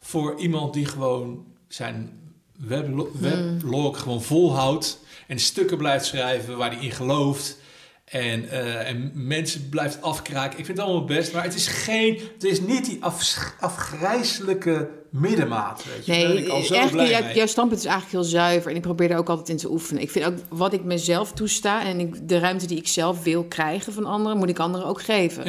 voor 0.00 0.38
iemand 0.40 0.74
die 0.74 0.86
gewoon 0.86 1.44
zijn 1.68 2.20
weblog, 2.58 3.08
Hmm. 3.12 3.20
weblog 3.20 4.00
gewoon 4.00 4.22
volhoudt 4.22 4.98
en 5.26 5.38
stukken 5.38 5.76
blijft 5.78 6.06
schrijven 6.06 6.56
waar 6.56 6.74
hij 6.76 6.84
in 6.84 6.90
gelooft. 6.92 7.56
En, 8.04 8.48
eh, 8.50 8.88
en 8.88 9.10
mensen 9.14 9.68
blijft 9.68 10.02
afkraken. 10.02 10.58
Ik 10.58 10.64
vind 10.64 10.78
het 10.78 10.86
allemaal 10.86 11.04
best, 11.06 11.32
maar 11.32 11.42
het 11.44 11.54
is 11.54 11.66
geen, 11.66 12.20
het 12.34 12.44
is 12.44 12.60
niet 12.60 12.84
die 12.84 12.96
af, 13.04 13.36
afgrijzelijke 13.60 14.88
middenmaat. 15.10 15.84
Weet 15.94 16.06
je. 16.06 16.38
Ik 16.38 16.48
al 16.48 16.62
zo 16.62 16.74
eigenlijk, 16.74 17.08
jou- 17.08 17.34
jouw 17.34 17.46
standpunt 17.46 17.80
is 17.80 17.86
eigenlijk 17.86 18.16
heel 18.22 18.30
zuiver. 18.30 18.70
En 18.70 18.76
ik 18.76 18.82
probeer 18.82 19.08
daar 19.08 19.18
ook 19.18 19.28
altijd 19.28 19.48
in 19.48 19.56
te 19.56 19.70
oefenen. 19.70 20.02
Ik 20.02 20.10
vind 20.10 20.24
ook 20.24 20.34
wat 20.48 20.72
ik 20.72 20.84
mezelf 20.84 21.32
toesta 21.32 21.84
en 21.84 22.00
ik, 22.00 22.28
de 22.28 22.38
ruimte 22.38 22.66
die 22.66 22.78
ik 22.78 22.88
zelf 22.88 23.22
wil 23.22 23.44
krijgen 23.44 23.92
van 23.92 24.04
anderen, 24.04 24.38
moet 24.38 24.48
ik 24.48 24.58
anderen 24.58 24.86
ook 24.86 25.02
geven. 25.02 25.44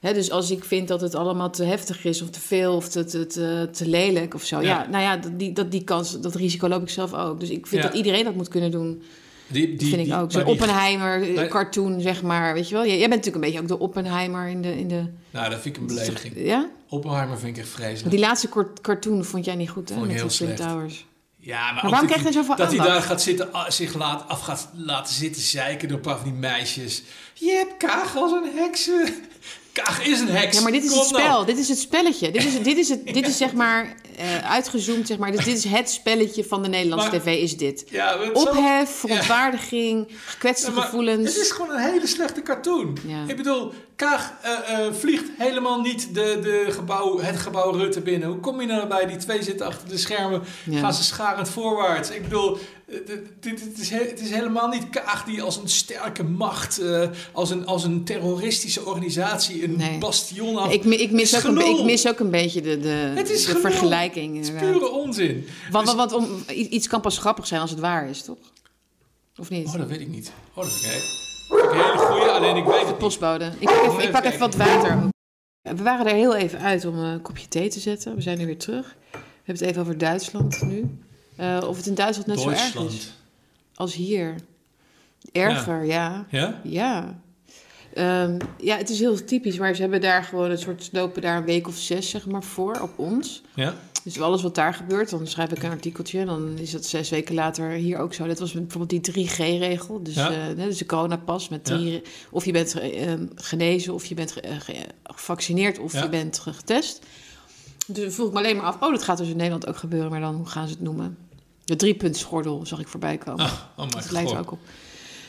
Ja, 0.00 0.12
dus 0.12 0.30
als 0.30 0.50
ik 0.50 0.64
vind 0.64 0.88
dat 0.88 1.00
het 1.00 1.14
allemaal 1.14 1.50
te 1.50 1.64
heftig 1.64 2.04
is 2.04 2.22
of 2.22 2.30
te 2.30 2.40
veel 2.40 2.74
of 2.74 2.88
te, 2.88 3.04
te, 3.04 3.26
te, 3.26 3.68
te 3.72 3.88
lelijk 3.88 4.34
of 4.34 4.42
zo. 4.44 4.60
Ja, 4.60 4.66
Ja. 4.66 4.86
nou 4.90 5.02
ja, 5.02 5.16
dat, 5.16 5.38
die, 5.38 5.52
dat, 5.52 5.70
die 5.70 5.84
kans, 5.84 6.20
dat 6.20 6.34
risico 6.34 6.68
loop 6.68 6.82
ik 6.82 6.88
zelf 6.88 7.14
ook. 7.14 7.40
Dus 7.40 7.50
ik 7.50 7.66
vind 7.66 7.82
Ja. 7.82 7.88
dat 7.88 7.96
iedereen 7.96 8.24
dat 8.24 8.34
moet 8.34 8.48
kunnen 8.48 8.70
doen. 8.70 9.02
Die, 9.46 9.76
die, 9.76 9.88
vind 9.94 10.06
ik 10.08 10.14
ook. 10.14 10.32
Zo'n 10.32 10.42
maar 10.42 10.52
die- 10.52 10.60
Oppenheimer 10.60 11.22
eh, 11.36 12.00
zeg 12.00 12.22
maar. 12.22 12.54
Weet 12.54 12.68
je 12.68 12.74
wel? 12.74 12.86
Jij 12.86 12.98
bent 12.98 13.10
natuurlijk 13.10 13.34
een 13.36 13.40
beetje 13.40 13.60
ook 13.60 13.68
de 13.68 13.78
Oppenheimer 13.78 14.48
in 14.48 14.62
de... 14.62 14.78
In 14.78 14.88
de 14.88 15.04
Nou, 15.30 15.50
dat 15.50 15.60
vind 15.60 15.76
ik 15.76 15.80
een 15.82 15.86
belediging. 15.86 16.34
ja? 16.36 16.68
Oppenheimer 16.88 17.38
vind 17.38 17.56
ik 17.56 17.62
echt 17.62 17.72
vreselijk. 17.72 18.10
Die 18.10 18.20
laatste 18.20 18.48
kort- 18.48 18.80
cartoon 18.80 19.24
vond 19.24 19.44
jij 19.44 19.54
niet 19.54 19.70
goed, 19.70 19.88
hè? 19.88 19.94
Vond 19.94 20.06
ik 20.06 20.12
Met 20.12 20.20
heel 20.20 20.30
slecht. 20.30 20.56
Towers. 20.56 21.06
Ja, 21.36 21.64
maar, 21.64 21.74
Maar 21.82 21.90
waarom 21.90 22.08
dat 22.08 22.32
zoveel 22.32 22.56
hij 22.56 22.76
daar 22.76 23.02
gaat 23.02 23.22
zitten, 23.22 23.52
ah, 23.52 23.70
zich 23.70 23.94
laat, 23.94 24.28
af 24.28 24.40
gaat 24.40 24.68
laten 24.74 25.14
zitten 25.14 25.42
zeiken 25.42 25.88
door 25.88 25.96
een 25.96 26.02
paar 26.02 26.16
van 26.18 26.24
die 26.24 26.38
meisjes. 26.38 27.02
Je 27.34 27.50
hebt 27.50 27.76
Kaag 27.76 28.16
als 28.16 28.32
een 28.32 28.50
heks. 28.56 28.90
Kaag 29.72 30.06
is 30.06 30.20
een 30.20 30.28
heks. 30.28 30.56
Ja, 30.56 30.62
maar 30.62 30.72
dit 30.72 30.84
is 30.84 30.90
Kom 30.90 30.98
het 30.98 31.10
nou. 31.10 31.22
spel. 31.22 31.44
Dit 31.44 31.58
is 31.58 31.68
het 31.68 31.78
spelletje. 31.78 32.30
Dit 32.30 32.44
is, 32.44 32.62
dit 32.62 32.76
is, 32.78 32.88
het, 32.88 33.06
dit 33.14 33.28
is 33.28 33.36
zeg 33.36 33.52
maar 33.52 33.94
eh, 34.16 34.50
uitgezoomd, 34.50 35.06
zeg 35.06 35.18
maar. 35.18 35.32
Dus 35.32 35.44
dit 35.44 35.56
is 35.56 35.64
het 35.64 35.90
spelletje 35.90 36.44
van 36.44 36.62
de 36.62 36.68
Nederlandse 36.68 37.10
Maar- 37.10 37.20
tv, 37.20 37.42
is 37.42 37.56
dit. 37.56 37.84
Ja, 37.90 38.16
Ophef, 38.32 38.90
verontwaardiging, 38.90 40.08
gekwetste 40.26 40.66
Ja, 40.68 40.72
maar 40.76 40.84
gevoelens. 40.84 41.34
Het 41.34 41.42
is 41.44 41.50
gewoon 41.50 41.70
een 41.76 41.82
hele 41.92 42.06
slechte 42.06 42.42
cartoon. 42.42 42.98
Ik 43.26 43.36
bedoel, 43.36 43.72
Kaag 43.96 44.32
eh, 44.42 44.86
eh, 44.86 44.92
vliegt 44.92 45.24
helemaal 45.38 45.80
niet 45.80 46.14
de, 46.14 46.38
de 46.42 46.66
gebouw, 46.72 47.18
het 47.20 47.36
gebouw 47.36 47.70
Rutte 47.70 48.00
binnen. 48.00 48.28
Hoe 48.28 48.40
kom 48.40 48.60
je 48.60 48.66
nou 48.66 48.86
bij? 48.88 49.06
Die 49.06 49.16
twee 49.16 49.42
zitten 49.42 49.66
achter 49.66 49.88
de 49.88 49.98
schermen. 49.98 50.42
Gaan 50.70 50.94
ze 50.94 51.02
scharend 51.02 51.48
voorwaarts. 51.48 52.10
Ik 52.10 52.22
bedoel, 52.22 52.58
dit 53.40 53.78
is, 53.78 53.90
he- 53.90 54.08
het 54.08 54.20
is 54.20 54.30
helemaal 54.30 54.68
niet 54.68 54.90
Kaag 54.90 55.24
die 55.24 55.42
als 55.42 55.56
een 55.56 55.68
sterke 55.68 56.22
macht, 56.24 56.78
eh, 56.78 57.08
als, 57.32 57.50
een, 57.50 57.66
als 57.66 57.84
een 57.84 58.04
terroristische 58.04 58.84
organisatie, 58.84 59.64
een 59.64 59.76
Nee. 59.76 59.98
bastion 59.98 60.56
af. 60.56 60.72
Ik, 60.72 60.84
ik, 60.84 61.10
mis 61.10 61.30
Het 61.30 61.40
is 61.44 61.50
ook 61.50 61.56
een, 61.56 61.78
ik 61.78 61.84
mis 61.84 62.08
ook 62.08 62.18
een 62.18 62.30
beetje 62.30 62.60
de, 62.60 62.80
de, 62.80 62.88
Het 62.88 63.30
is 63.30 63.44
de 63.44 63.58
vergelijking. 63.58 64.36
Het 64.36 64.44
is 64.44 64.60
pure 64.60 64.90
onzin. 64.90 65.46
Want, 65.70 65.86
Dus- 65.86 65.94
want, 65.94 66.10
want 66.10 66.24
om, 66.24 66.44
iets 66.56 66.88
kan 66.88 67.00
pas 67.00 67.18
grappig 67.18 67.46
zijn 67.46 67.60
als 67.60 67.70
het 67.70 67.80
waar 67.80 68.08
is, 68.08 68.22
toch? 68.22 68.38
Of 69.36 69.50
niet? 69.50 69.66
Oh, 69.66 69.76
dat 69.76 69.88
weet 69.88 70.00
ik 70.00 70.08
niet. 70.08 70.32
Oh, 70.54 70.64
dat 70.64 70.72
ik 71.64 71.70
een 71.70 71.76
hele 71.84 71.98
goeie, 71.98 72.24
alleen 72.24 72.56
ik 72.56 72.64
weet 72.64 72.78
het 72.78 72.86
niet. 72.86 72.98
Postbode. 72.98 73.52
Ik 73.58 73.66
pak 73.68 73.82
even, 73.84 74.02
ik 74.02 74.10
pak 74.10 74.24
Even 74.24 74.26
even 74.26 74.38
wat 74.38 74.54
water. 74.54 74.98
We 75.62 75.82
waren 75.82 76.06
er 76.06 76.14
heel 76.14 76.34
even 76.34 76.58
uit 76.60 76.84
om 76.84 76.98
een 76.98 77.22
kopje 77.22 77.48
thee 77.48 77.68
te 77.68 77.80
zetten. 77.80 78.14
We 78.14 78.20
zijn 78.22 78.38
nu 78.38 78.46
weer 78.46 78.58
terug. 78.58 78.96
We 79.10 79.18
hebben 79.18 79.54
het 79.54 79.60
even 79.60 79.80
over 79.82 79.98
Duitsland 79.98 80.62
nu. 80.62 80.98
Eh, 81.42 81.68
of 81.68 81.76
het 81.76 81.86
in 81.86 81.94
Duitsland 81.94 82.28
net 82.28 82.40
zo 82.40 82.48
erg 82.48 82.74
is 82.76 83.12
als 83.74 83.94
hier. 83.94 84.34
Erger, 85.32 85.84
ja. 85.84 86.26
Ja? 86.30 86.60
Ja. 86.64 87.20
Ehm, 87.94 88.38
ja, 88.58 88.76
het 88.76 88.90
is 88.90 88.98
heel 88.98 89.24
typisch, 89.24 89.58
maar 89.58 89.74
ze 89.74 89.80
hebben 89.82 90.00
daar 90.00 90.24
gewoon 90.24 90.50
een 90.50 90.58
soort, 90.58 90.88
lopen 90.92 91.22
daar 91.22 91.36
een 91.36 91.44
week 91.44 91.68
of 91.68 91.76
zes, 91.76 92.10
zeg 92.10 92.26
maar, 92.26 92.42
voor 92.42 92.78
op 92.80 92.98
ons. 92.98 93.42
Ja? 93.54 93.74
Dus 94.04 94.20
alles 94.20 94.42
wat 94.42 94.54
daar 94.54 94.74
gebeurt, 94.74 95.10
dan 95.10 95.26
schrijf 95.26 95.50
ik 95.52 95.62
een 95.62 95.70
artikeltje 95.70 96.18
en 96.20 96.26
dan 96.26 96.58
is 96.58 96.70
dat 96.70 96.84
zes 96.86 97.10
weken 97.10 97.34
later 97.34 97.70
hier 97.70 97.98
ook 97.98 98.14
zo. 98.14 98.26
Dat 98.26 98.38
was 98.38 98.52
bijvoorbeeld 98.52 99.04
die 99.04 99.26
3G-regel, 99.26 100.02
dus, 100.02 100.14
Ja. 100.14 100.30
eh, 100.30 100.56
dus 100.56 100.78
de 100.78 100.86
coronapas 100.86 101.48
met 101.48 101.68
Ja. 101.68 101.76
drie, 101.76 102.02
of 102.30 102.44
je 102.44 102.52
bent 102.52 102.74
eh, 102.78 103.12
genezen, 103.34 103.94
of 103.94 104.04
je 104.04 104.14
bent 104.14 104.32
ge- 104.32 104.42
ge- 104.60 104.86
gevaccineerd, 105.04 105.78
of 105.78 105.92
Ja. 105.92 106.02
je 106.02 106.08
bent 106.08 106.38
ge- 106.38 106.52
getest. 106.52 107.00
Dus 107.86 108.14
vroeg 108.14 108.26
ik 108.26 108.32
me 108.32 108.38
alleen 108.38 108.56
maar 108.56 108.66
af, 108.66 108.80
oh, 108.80 108.90
dat 108.90 109.02
gaat 109.02 109.18
dus 109.18 109.28
in 109.28 109.36
Nederland 109.36 109.66
ook 109.66 109.76
gebeuren, 109.76 110.10
maar 110.10 110.20
dan, 110.20 110.34
hoe 110.34 110.46
gaan 110.46 110.66
ze 110.68 110.72
het 110.74 110.82
noemen? 110.82 111.16
De 111.72 111.78
driepuntsgordel 111.78 112.66
zag 112.66 112.80
ik 112.80 112.88
voorbij 112.88 113.18
komen. 113.18 113.44
Ah, 113.44 113.52
oh 113.76 113.90
Dat 113.90 114.10
lijkt 114.10 114.30
god. 114.30 114.38
ook 114.38 114.52
op. 114.52 114.58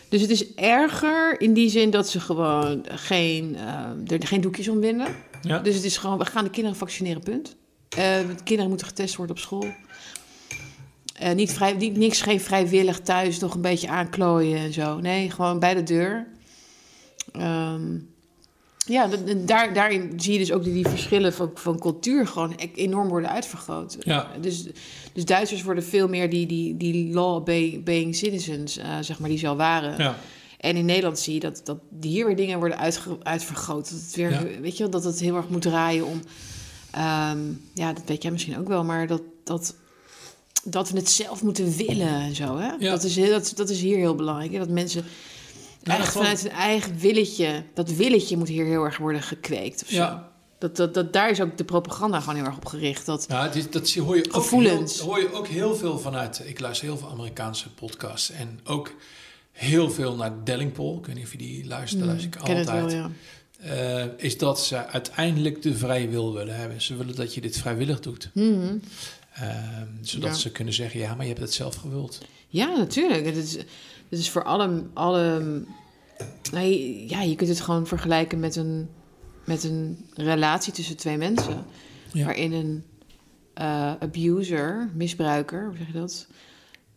Dus 0.10 0.22
het 0.22 0.30
is 0.30 0.54
erger 0.54 1.42
in 1.42 1.54
die 1.54 1.70
zin 1.70 1.90
dat 1.90 2.10
ze 2.10 2.20
gewoon 2.20 2.86
geen, 2.90 3.56
eh, 3.56 4.18
er 4.20 4.28
geen 4.28 4.42
doekjes 4.42 4.68
om 4.68 4.80
winnen. 4.80 5.08
Ja? 5.42 5.60
Dus 5.60 5.76
het 5.76 5.84
is 5.84 5.98
gewoon, 5.98 6.18
we 6.18 6.26
gaan 6.26 6.44
de 6.44 6.50
kinderen 6.50 6.78
vaccineren, 6.78 7.24
punt. 7.24 7.56
Eh, 7.90 7.98
de 8.28 8.44
kinderen 8.44 8.70
moeten 8.70 8.88
getest 8.88 9.16
worden 9.16 9.36
op 9.36 9.42
school. 9.42 9.66
Eh, 11.14 11.34
niet 11.34 11.54
vrij, 11.54 11.74
niet, 11.74 11.98
niks, 11.98 12.22
geen 12.22 12.42
vrijwillig 12.42 13.00
thuis 13.00 13.40
nog 13.40 13.54
een 13.54 13.62
beetje 13.62 13.88
aanklooien 13.88 14.58
en 14.58 14.74
zo. 14.74 15.00
Nee, 15.00 15.32
gewoon 15.32 15.60
bij 15.60 15.74
de 15.74 15.84
deur. 15.84 16.28
Ehm, 17.32 17.98
ja, 18.86 19.10
daar, 19.46 19.74
daarin 19.74 20.14
zie 20.18 20.34
je 20.34 20.40
dus 20.40 20.52
ook 20.52 20.64
die, 20.64 20.74
die 20.74 20.88
verschillen 20.88 21.34
van, 21.34 21.52
van 21.54 21.80
cultuur 21.80 22.28
gewoon 22.28 22.54
e- 22.58 22.70
enorm 22.76 23.08
worden 23.08 23.30
uitvergroot. 23.30 23.98
Ja. 24.00 24.32
Dus, 24.42 24.66
dus 25.14 25.26
Duitsers 25.26 25.64
worden 25.64 25.84
veel 25.84 26.08
meer 26.08 26.30
die, 26.30 26.46
die, 26.46 26.78
die 26.78 27.14
law-obeying 27.14 28.16
citizens, 28.16 28.78
eh, 28.78 28.98
zeg 29.02 29.20
maar, 29.20 29.30
die 29.30 29.38
ze 29.38 29.48
al 29.48 29.56
waren. 29.56 29.98
Ja. 29.98 30.18
En 30.58 30.76
in 30.76 30.86
Nederland 30.86 31.20
zie 31.20 31.34
je 31.34 31.40
dat, 31.40 31.62
dat 31.64 31.78
hier 32.02 32.26
weer 32.26 32.36
dingen 32.36 32.60
worden 32.60 32.78
uitge, 32.78 33.18
uitvergroot. 33.24 33.90
Dat 33.92 34.00
het 34.02 34.16
weer, 34.16 34.32
Ja. 34.32 34.44
weet 34.62 34.78
je, 34.78 34.84
wel, 34.84 34.92
dat 34.92 35.04
het 35.04 35.20
heel 35.20 35.36
erg 35.36 35.50
moet 35.50 35.62
draaien 35.62 36.06
om. 36.06 36.22
ehm, 36.92 37.40
ja, 37.74 37.94
dat 37.94 38.04
weet 38.06 38.22
jij 38.22 38.32
misschien 38.32 38.58
ook 38.60 38.68
wel, 38.68 38.84
maar 38.84 39.08
dat, 39.08 39.22
dat, 39.44 39.76
dat 40.64 40.90
we 40.90 40.98
het 40.98 41.10
zelf 41.10 41.44
moeten 41.44 41.76
willen 41.78 42.08
en 42.22 42.36
zo. 42.36 42.58
Hè? 42.58 42.72
Ja. 42.80 42.90
Dat, 42.92 43.04
is 43.04 43.16
dat, 43.16 43.54
dat 43.56 43.70
is 43.70 43.82
hier 43.82 43.98
heel 43.98 44.16
belangrijk. 44.16 44.52
Hè? 44.52 44.58
Dat 44.60 44.70
mensen 44.70 45.04
klopt. 45.84 46.12
vanuit 46.12 46.42
hun 46.42 46.52
eigen 46.52 46.98
willetje, 46.98 47.64
dat 47.74 47.94
willetje 47.94 48.38
moet 48.38 48.48
hier 48.48 48.66
heel 48.66 48.84
erg 48.84 48.98
worden 48.98 49.22
gekweekt. 49.24 49.82
Of 49.84 49.90
zo. 49.90 49.96
Ja. 49.96 50.32
Dat, 50.58 50.76
dat, 50.76 50.94
dat, 50.94 51.14
daar 51.14 51.30
is 51.30 51.42
ook 51.42 51.58
de 51.58 51.64
propaganda 51.64 52.20
gewoon 52.20 52.36
heel 52.36 52.46
erg 52.46 52.56
op 52.56 52.66
gericht. 52.66 53.06
Dat, 53.06 53.26
Ja, 53.30 53.52
dat 53.70 53.94
hoor 53.94 54.16
je, 54.18 54.32
ook 54.32 54.50
heel, 54.50 54.88
hoor 55.02 55.20
je 55.20 55.34
ook 55.34 55.48
heel 55.48 55.76
veel 55.76 56.00
vanuit. 56.00 56.42
Ik 56.46 56.60
luister 56.60 56.88
heel 56.88 56.98
veel 56.98 57.10
Amerikaanse 57.10 57.74
podcasts. 57.74 58.32
En 58.32 58.60
ook 58.64 58.94
heel 59.52 59.92
veel 59.92 60.16
naar 60.16 60.44
Dellingpol. 60.44 60.98
Ik 60.98 61.06
weet 61.06 61.16
niet 61.16 61.26
of 61.26 61.32
je 61.32 61.38
die 61.38 61.66
luistert. 61.66 62.00
daar 62.00 62.10
luister 62.10 62.28
ik 62.32 62.36
Hmm, 62.36 62.46
ken 62.46 62.58
het 62.58 62.68
altijd. 62.70 62.92
wel, 62.92 63.02
ja. 63.02 64.02
Eh, 64.04 64.06
is 64.18 64.38
dat 64.38 64.62
ze 64.66 64.86
uiteindelijk 64.88 65.62
de 65.62 65.76
vrije 65.76 66.08
wil 66.08 66.34
willen 66.34 66.56
hebben. 66.56 66.82
Ze 66.82 66.96
willen 66.96 67.16
dat 67.16 67.34
je 67.34 67.42
dit 67.42 67.58
vrijwillig 67.58 68.00
doet. 68.00 68.30
Mhm. 68.34 68.78
Ehm, 69.34 69.88
zodat 70.02 70.30
Ja. 70.30 70.36
ze 70.36 70.52
kunnen 70.52 70.74
zeggen: 70.74 71.00
ja, 71.00 71.10
maar 71.16 71.22
je 71.26 71.32
hebt 71.32 71.42
het 71.44 71.54
zelf 71.54 71.76
gewild. 71.76 72.22
Ja, 72.48 72.78
natuurlijk. 72.78 73.26
Het 73.26 73.36
is, 73.36 73.58
het 74.14 74.22
is 74.22 74.30
voor 74.30 74.44
alle... 74.44 74.84
alle 74.94 75.42
nee, 76.52 77.06
ja, 77.10 77.22
je 77.22 77.36
kunt 77.36 77.50
het 77.50 77.62
gewoon 77.62 77.88
vergelijken 77.88 78.40
met 78.40 78.56
een, 78.56 78.90
met 79.44 79.64
een 79.64 80.06
relatie 80.14 80.74
tussen 80.74 80.98
twee 80.98 81.18
mensen. 81.18 81.66
Ja. 82.12 82.26
Waarin 82.26 82.54
een 82.54 82.84
eh, 83.54 83.92
abuser, 84.00 84.90
misbruiker, 84.94 85.66
hoe 85.66 85.78
zeg 85.78 85.88
je 85.88 85.94
dat? 85.94 86.28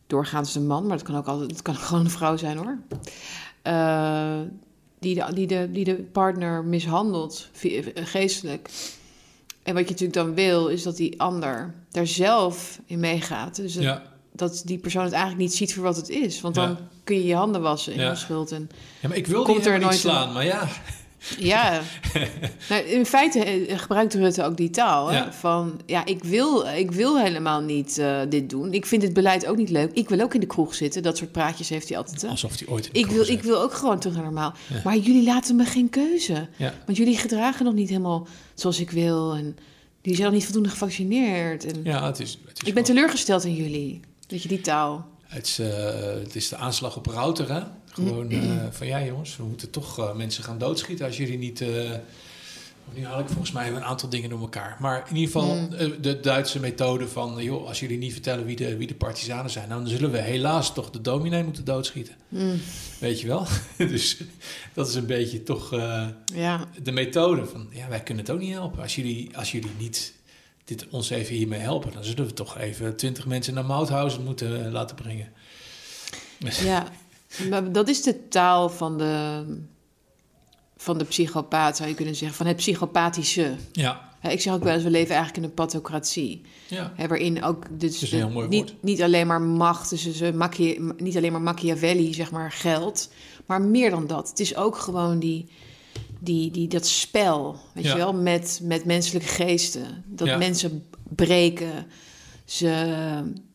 Doorgaans 0.06 0.54
een 0.54 0.66
man, 0.66 0.86
maar 0.86 0.96
het 0.96 1.06
kan 1.06 1.16
ook, 1.16 1.26
altijd, 1.26 1.50
het 1.50 1.62
kan 1.62 1.74
ook 1.74 1.80
gewoon 1.88 2.04
een 2.04 2.10
vrouw 2.10 2.36
zijn 2.36 2.56
hoor. 2.56 2.78
Eh, 3.62 4.40
die, 4.98 5.14
de, 5.14 5.32
die, 5.34 5.46
de, 5.46 5.68
die 5.72 5.84
de 5.84 5.94
partner 5.94 6.64
mishandelt, 6.64 7.48
geestelijk. 7.94 8.70
En 9.62 9.74
wat 9.74 9.84
je 9.84 9.90
natuurlijk 9.90 10.18
dan 10.18 10.34
wil, 10.34 10.68
is 10.68 10.82
dat 10.82 10.96
die 10.96 11.20
ander 11.20 11.74
daar 11.90 12.06
zelf 12.06 12.80
in 12.86 13.00
meegaat. 13.00 13.56
Dus 13.56 13.74
Ja, 13.74 14.02
dat 14.38 14.62
die 14.64 14.78
persoon 14.78 15.02
het 15.04 15.12
eigenlijk 15.12 15.42
niet 15.42 15.54
ziet 15.54 15.74
voor 15.74 15.82
wat 15.82 15.96
het 15.96 16.08
is. 16.08 16.40
Want 16.40 16.54
Ja. 16.56 16.66
dan 16.66 16.76
kun 17.04 17.16
je 17.16 17.24
je 17.26 17.34
handen 17.34 17.60
wassen 17.62 17.92
in 17.92 18.00
Ja. 18.00 18.10
onschuld. 18.10 18.52
En, 18.52 18.68
ja 19.00 19.08
maar 19.08 19.16
ik 19.16 19.26
wil 19.26 19.42
Komt 19.42 19.66
er 19.66 19.78
nooit 19.78 19.92
een- 19.92 19.98
slaan. 19.98 20.32
Maar 20.32 20.44
ja, 20.44 20.68
ja, 21.38 21.80
nou, 22.68 22.82
in 22.82 23.06
feite 23.06 23.38
eh, 23.44 23.78
gebruikt 23.78 24.14
Rutte 24.14 24.44
ook 24.44 24.56
die 24.56 24.70
taal. 24.70 25.08
Hè? 25.08 25.16
Ja. 25.16 25.32
Van, 25.32 25.80
ja, 25.86 26.04
ik 26.04 26.24
wil, 26.24 26.66
ik 26.66 26.90
wil 26.92 27.18
helemaal 27.20 27.60
niet 27.60 27.98
eh, 27.98 28.20
dit 28.28 28.50
doen. 28.50 28.72
Ik 28.72 28.86
vind 28.86 29.02
het 29.02 29.12
beleid 29.12 29.46
ook 29.46 29.56
niet 29.56 29.70
leuk. 29.70 29.90
Ik 29.92 30.08
wil 30.08 30.20
ook 30.20 30.34
in 30.34 30.40
de 30.40 30.46
kroeg 30.46 30.74
zitten. 30.74 31.02
Dat 31.02 31.16
soort 31.16 31.32
praatjes 31.32 31.68
heeft 31.68 31.88
hij 31.88 31.98
altijd. 31.98 32.22
Hè? 32.22 32.28
alsof 32.28 32.56
die 32.56 32.68
ooit 32.68 32.88
Ik 32.92 33.06
wil, 33.06 33.24
zit. 33.24 33.36
ik 33.38 33.42
wil 33.42 33.60
ook 33.60 33.72
gewoon 33.74 33.98
terug 33.98 34.14
naar 34.16 34.24
normaal. 34.24 34.52
Ja. 34.66 34.80
Maar 34.84 34.96
jullie 34.96 35.24
laten 35.24 35.56
me 35.56 35.64
geen 35.64 35.90
keuze. 35.90 36.48
Ja. 36.56 36.74
Want 36.86 36.98
jullie 36.98 37.16
gedragen 37.18 37.64
nog 37.64 37.74
niet 37.74 37.88
helemaal 37.88 38.26
zoals 38.54 38.80
ik 38.80 38.90
wil. 38.90 39.34
En 39.34 39.56
die 40.02 40.14
zijn 40.14 40.26
nog 40.26 40.34
niet 40.36 40.44
voldoende 40.44 40.68
gevaccineerd. 40.68 41.64
En 41.64 41.80
Ja, 41.84 42.06
het 42.06 42.20
is. 42.20 42.38
Het 42.46 42.62
is 42.62 42.68
ik 42.68 42.74
ben 42.74 42.84
teleurgesteld 42.84 43.44
in 43.44 43.54
jullie. 43.54 44.00
Weet 44.26 44.42
je, 44.42 44.48
die 44.48 44.60
taal. 44.60 45.06
Het 45.26 45.46
is, 45.46 45.58
eh, 45.58 45.68
het 46.22 46.36
is 46.36 46.48
de 46.48 46.56
aanslag 46.56 46.96
op 46.96 47.06
Router, 47.06 47.52
hè? 47.52 47.60
Gewoon 47.92 48.30
eh, 48.30 48.40
van 48.70 48.86
ja, 48.86 49.04
jongens, 49.04 49.36
we 49.36 49.44
moeten 49.44 49.70
toch 49.70 49.98
eh, 49.98 50.14
mensen 50.14 50.44
gaan 50.44 50.58
doodschieten 50.58 51.06
als 51.06 51.16
jullie 51.16 51.38
niet. 51.38 51.64
nu 52.94 53.04
haal 53.04 53.20
ik 53.20 53.26
volgens 53.26 53.52
mij 53.52 53.68
een 53.68 53.84
aantal 53.84 54.08
dingen 54.08 54.30
door 54.30 54.40
elkaar. 54.40 54.76
Maar 54.80 55.06
in 55.08 55.16
ieder 55.16 55.32
geval 55.32 55.54
Mm. 55.54 55.70
de 56.00 56.20
Duitse 56.20 56.60
methode 56.60 57.08
van, 57.08 57.42
joh, 57.42 57.66
als 57.66 57.80
jullie 57.80 57.98
niet 57.98 58.12
vertellen 58.12 58.44
wie 58.44 58.56
de, 58.56 58.76
wie 58.76 58.86
de 58.86 58.94
partisanen 58.94 59.50
zijn, 59.50 59.68
dan 59.68 59.88
zullen 59.88 60.10
we 60.10 60.18
helaas 60.18 60.74
toch 60.74 60.90
de 60.90 61.00
dominee 61.00 61.44
moeten 61.44 61.64
doodschieten. 61.64 62.14
Mm, 62.28 62.60
Weet 63.00 63.20
je 63.20 63.26
wel? 63.26 63.46
dus 63.78 64.16
dat 64.72 64.88
is 64.88 64.94
een 64.94 65.06
beetje 65.06 65.42
toch 65.42 65.70
ja. 66.34 66.64
de 66.82 66.92
methode 66.92 67.46
van, 67.46 67.66
ja, 67.70 67.88
wij 67.88 68.02
kunnen 68.02 68.24
het 68.24 68.32
ook 68.34 68.40
niet 68.40 68.52
helpen. 68.52 68.82
Als 68.82 68.94
jullie, 68.94 69.36
als 69.36 69.52
jullie 69.52 69.70
niet 69.78 70.12
dit 70.66 70.86
ons 70.90 71.10
even 71.10 71.34
hiermee 71.34 71.58
helpen, 71.60 71.92
dan 71.92 72.04
zullen 72.04 72.26
we 72.26 72.32
toch 72.32 72.58
even 72.58 72.96
twintig 72.96 73.26
mensen 73.26 73.54
naar 73.54 73.64
Mauthausen 73.64 74.24
moeten 74.24 74.66
eh, 74.66 74.72
laten 74.72 74.96
brengen. 74.96 75.32
Ja, 76.64 76.86
maar 77.50 77.72
dat 77.72 77.88
is 77.88 78.02
de 78.02 78.28
taal 78.28 78.68
van 78.68 78.98
de, 78.98 79.44
van 80.76 80.98
de 80.98 81.04
psychopaat, 81.04 81.76
zou 81.76 81.88
je 81.88 81.94
kunnen 81.94 82.14
zeggen, 82.14 82.36
van 82.36 82.46
het 82.46 82.56
psychopathische. 82.56 83.54
Ja, 83.72 84.12
Ik 84.22 84.40
zeg 84.40 84.54
ook 84.54 84.64
wel 84.64 84.74
eens, 84.74 84.82
we 84.82 84.90
leven 84.90 85.14
eigenlijk 85.14 85.44
in 85.44 85.48
een 85.48 85.54
pathocratie. 85.54 86.42
ja. 86.68 86.92
Waarin 86.96 87.42
ook 87.42 87.64
dus 87.70 88.02
is 88.02 88.12
een 88.12 88.18
heel 88.18 88.30
mooi 88.30 88.48
niet, 88.48 88.74
niet 88.80 89.02
alleen 89.02 89.26
maar 89.26 89.40
macht, 89.40 89.90
dus 89.90 90.02
dus, 90.02 90.20
eh, 90.20 90.78
niet 90.96 91.16
alleen 91.16 91.32
maar 91.32 91.42
Machiavelli, 91.42 92.14
zeg 92.14 92.30
maar, 92.30 92.52
geld, 92.52 93.10
maar 93.46 93.62
meer 93.62 93.90
dan 93.90 94.06
dat. 94.06 94.28
Het 94.28 94.40
is 94.40 94.56
ook 94.56 94.76
gewoon 94.76 95.18
die, 95.18 95.46
die, 96.18 96.50
die, 96.50 96.68
dat 96.68 96.86
spel, 96.86 97.56
weet 97.72 97.84
Ja. 97.84 97.90
je 97.90 97.96
wel, 97.96 98.12
met, 98.14 98.60
met 98.62 98.84
menselijke 98.84 99.28
geesten. 99.28 100.04
Dat 100.06 100.26
Ja. 100.26 100.36
mensen 100.36 100.86
breken, 101.08 101.86
ze 102.44 102.94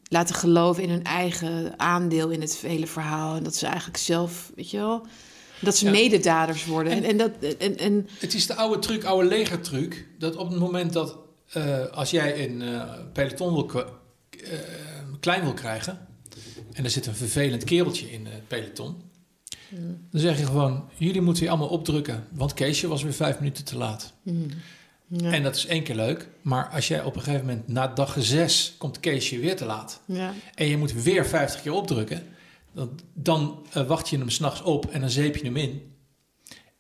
laten 0.04 0.36
geloven 0.36 0.84
in 0.84 0.90
hun 0.90 1.04
eigen 1.04 1.80
aandeel 1.80 2.30
in 2.30 2.42
het 2.42 2.58
hele 2.58 2.88
verhaal. 2.88 3.36
En 3.36 3.44
dat 3.44 3.56
ze 3.56 3.66
eigenlijk 3.66 3.98
zelf, 3.98 4.52
weet 4.56 4.70
je 4.72 4.78
wel, 4.78 5.06
dat 5.62 5.76
ze 5.78 5.86
Ja. 5.86 5.92
mededaders 5.92 6.66
worden. 6.66 6.94
En, 6.94 7.04
En- 7.04 7.10
en, 7.10 7.18
dat, 7.18 7.56
en, 7.58 7.78
en 7.78 8.08
Het 8.20 8.34
is 8.34 8.48
de 8.48 8.56
oude 8.56 8.80
truc, 8.80 9.04
oude 9.04 9.28
legertruc, 9.28 10.08
dat 10.20 10.36
op 10.36 10.50
het 10.50 10.60
moment 10.60 10.94
dat 10.94 11.18
eh, 11.52 11.86
als 11.88 12.12
jij 12.12 12.46
een 12.50 12.62
eh, 12.62 12.84
peloton 13.14 13.54
wil, 13.54 13.70
eh, 13.74 14.60
klein 15.20 15.44
wil 15.44 15.54
krijgen 15.54 16.08
en 16.74 16.84
er 16.84 16.90
zit 16.90 17.06
een 17.06 17.16
vervelend 17.16 17.64
kereltje 17.64 18.12
in 18.12 18.26
het 18.26 18.48
peloton, 18.48 18.96
dan 20.12 20.22
zeg 20.22 20.40
je 20.40 20.46
gewoon, 20.46 20.90
jullie 20.98 21.22
moeten 21.22 21.44
je 21.44 21.50
allemaal 21.50 21.68
opdrukken, 21.68 22.28
want 22.32 22.54
Keesje 22.54 22.88
was 22.88 23.04
weer 23.04 23.14
vijf 23.14 23.40
minuten 23.40 23.66
te 23.66 23.78
laat. 23.78 24.14
ja, 25.08 25.32
En 25.32 25.44
dat 25.44 25.56
is 25.56 25.66
één 25.66 25.84
keer 25.84 25.96
leuk, 25.96 26.28
maar 26.42 26.70
als 26.70 26.88
jij 26.88 27.04
op 27.04 27.16
een 27.16 27.22
gegeven 27.22 27.46
moment 27.46 27.68
na 27.68 27.88
dag 27.88 28.16
zes 28.20 28.76
komt 28.78 29.00
Keesje 29.00 29.40
weer 29.40 29.56
te 29.56 29.66
laat 29.66 30.02
ja, 30.06 30.34
en 30.56 30.66
je 30.68 30.78
moet 30.78 31.04
weer 31.04 31.26
50 31.26 31.62
keer 31.62 31.72
opdrukken, 31.74 32.24
dan, 32.74 33.00
dan 33.14 33.66
eh, 33.72 33.88
wacht 33.88 34.10
je 34.10 34.18
hem 34.18 34.30
s'nachts 34.30 34.62
op 34.62 34.86
en 34.92 35.00
dan 35.02 35.10
zeep 35.10 35.36
je 35.36 35.44
hem 35.46 35.58
in. 35.58 35.82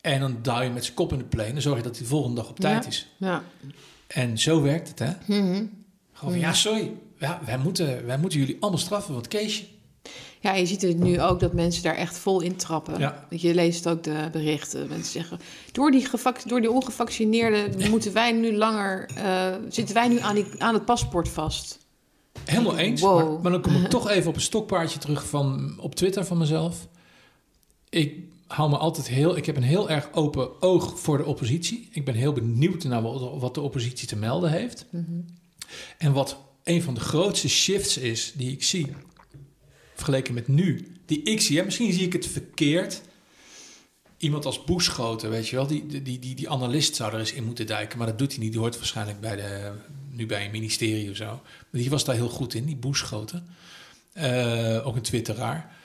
En 0.01 0.19
dan 0.19 0.38
duw 0.41 0.61
je 0.61 0.69
met 0.69 0.84
zijn 0.84 0.95
kop 0.95 1.11
in 1.11 1.18
de 1.18 1.23
plane 1.26 1.47
en 1.47 1.53
dan 1.53 1.61
zorg 1.61 1.77
je 1.77 1.84
dat 1.84 1.91
hij 1.91 2.01
de 2.01 2.07
volgende 2.09 2.35
dag 2.41 2.49
op 2.49 2.59
tijd 2.59 2.84
Ja. 2.84 2.89
is. 2.89 3.07
ja. 3.18 3.43
En 4.07 4.38
zo 4.38 4.61
werkt 4.61 4.88
het, 4.88 4.99
hè? 4.99 5.11
Mhm. 5.39 5.63
Gewoon 6.13 6.39
ja, 6.39 6.53
sorry, 6.53 6.91
ja, 7.19 7.41
wij, 7.45 7.57
moeten, 7.57 8.05
wij 8.05 8.18
moeten 8.18 8.39
jullie 8.39 8.57
allemaal 8.59 8.80
straffen, 8.80 9.13
want 9.13 9.27
Keesje... 9.27 9.63
Ja, 10.41 10.53
je 10.53 10.65
ziet 10.65 10.81
het 10.81 10.99
nu 10.99 11.22
ook 11.22 11.39
dat 11.39 11.53
mensen 11.53 11.84
daar 11.84 11.95
echt 11.95 12.18
vol 12.18 12.41
in 12.41 12.55
trappen. 12.55 12.99
Ja. 12.99 13.27
Je 13.30 13.53
leest 13.53 13.88
ook 13.88 14.03
de 14.03 14.30
berichten. 14.31 14.88
Mensen 14.88 15.11
zeggen, 15.11 15.39
door 15.72 15.91
die, 15.91 16.07
door 16.45 16.61
die 16.61 16.72
ongevaccineerden 16.72 17.89
moeten 17.89 18.13
wij 18.13 18.31
nu 18.31 18.55
langer... 18.55 19.09
eh, 19.15 19.47
zitten 19.69 19.95
wij 19.95 20.07
nu 20.07 20.19
aan, 20.19 20.35
die, 20.35 20.45
aan 20.57 20.73
het 20.73 20.85
paspoort 20.85 21.30
vast. 21.30 21.80
Helemaal 22.45 22.77
eens, 22.77 23.01
Wow. 23.01 23.15
maar, 23.31 23.41
maar 23.41 23.51
dan 23.51 23.61
kom 23.61 23.76
ik 23.76 23.88
toch 23.88 24.09
even 24.09 24.30
op 24.30 24.35
een 24.35 24.41
stokpaardje 24.41 24.99
terug 24.99 25.27
van, 25.27 25.76
op 25.80 25.95
Twitter 25.95 26.26
van 26.26 26.38
mezelf. 26.38 26.88
Ik 27.89 28.15
hou 28.47 28.69
me 28.69 28.77
altijd 28.77 29.07
heel... 29.07 29.38
Ik 29.38 29.45
heb 29.45 29.55
een 29.55 29.63
heel 29.63 29.89
erg 29.89 30.09
open 30.11 30.61
oog 30.61 30.99
voor 30.99 31.18
de 31.18 31.26
oppositie. 31.26 31.89
Ik 31.91 32.05
ben 32.05 32.15
heel 32.15 32.34
benieuwd 32.34 32.84
naar 32.84 33.01
wat, 33.01 33.39
wat 33.39 33.53
de 33.53 33.61
oppositie 33.61 34.07
te 34.07 34.15
melden 34.15 34.51
heeft. 34.51 34.85
En 35.97 36.13
wat 36.13 36.38
een 36.63 36.81
van 36.84 36.93
de 36.93 36.99
grootste 36.99 37.49
shifts 37.49 37.97
is 37.97 38.34
die 38.35 38.51
ik 38.51 38.63
zie, 38.63 38.88
vergeleken 40.03 40.34
met 40.34 40.48
nu, 40.48 40.91
die 41.06 41.23
ik 41.23 41.41
zie. 41.41 41.60
En 41.60 41.65
misschien 41.65 41.94
zie 41.94 42.06
ik 42.06 42.14
het 42.14 42.28
verkeerd. 42.28 43.02
Iemand 44.18 44.45
als 44.45 44.64
Boeschoten, 44.64 45.30
weet 45.30 45.48
je 45.48 45.56
wel, 45.56 45.68
die, 45.68 45.86
die, 45.86 46.19
die, 46.19 46.36
die 46.36 46.49
analist 46.49 46.95
zou 46.95 47.14
er 47.14 47.19
eens 47.19 47.34
in 47.34 47.44
moeten 47.44 47.68
duiken. 47.68 47.98
Maar 47.98 48.07
dat 48.07 48.18
doet 48.18 48.32
hij 48.32 48.40
niet. 48.40 48.52
Die 48.52 48.61
hoort 48.61 48.78
waarschijnlijk 48.78 49.19
bij 49.19 49.36
de, 49.36 49.72
nu 50.10 50.26
bij 50.26 50.45
een 50.45 50.52
ministerie 50.52 51.10
of 51.10 51.15
zo. 51.15 51.26
Maar 51.69 51.82
die 51.82 51.90
was 51.90 52.06
daar 52.06 52.15
heel 52.15 52.30
goed 52.30 52.53
in, 52.53 52.65
die 52.65 52.76
Boeschoten. 52.76 53.48
Eh, 54.14 54.88
ook 54.88 54.95
een 54.95 55.02
twitteraar. 55.02 55.76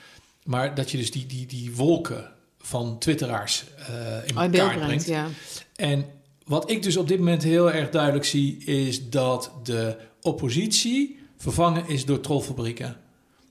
Maar 0.45 0.75
dat 0.75 0.91
je 0.91 0.97
dus 0.97 1.11
die, 1.11 1.27
die, 1.27 1.47
die 1.47 1.75
wolken 1.75 2.31
van 2.59 2.99
twitteraars 2.99 3.65
eh 3.77 4.29
in 4.29 4.37
elkaar 4.37 4.51
brengt, 4.51 4.85
brengt. 4.85 5.07
ja. 5.07 5.29
En 5.77 6.07
wat 6.45 6.71
ik 6.71 6.83
dus 6.83 6.97
op 6.97 7.09
dit 7.09 7.19
moment 7.19 7.43
heel 7.43 7.73
erg 7.73 7.91
duidelijk 7.91 8.25
zie, 8.25 8.65
is 8.65 9.11
dat 9.11 9.53
de 9.63 9.97
oppositie 10.23 11.19
vervangen 11.37 11.89
is 11.89 12.05
door 12.05 12.21
trollfabrieken. 12.21 12.97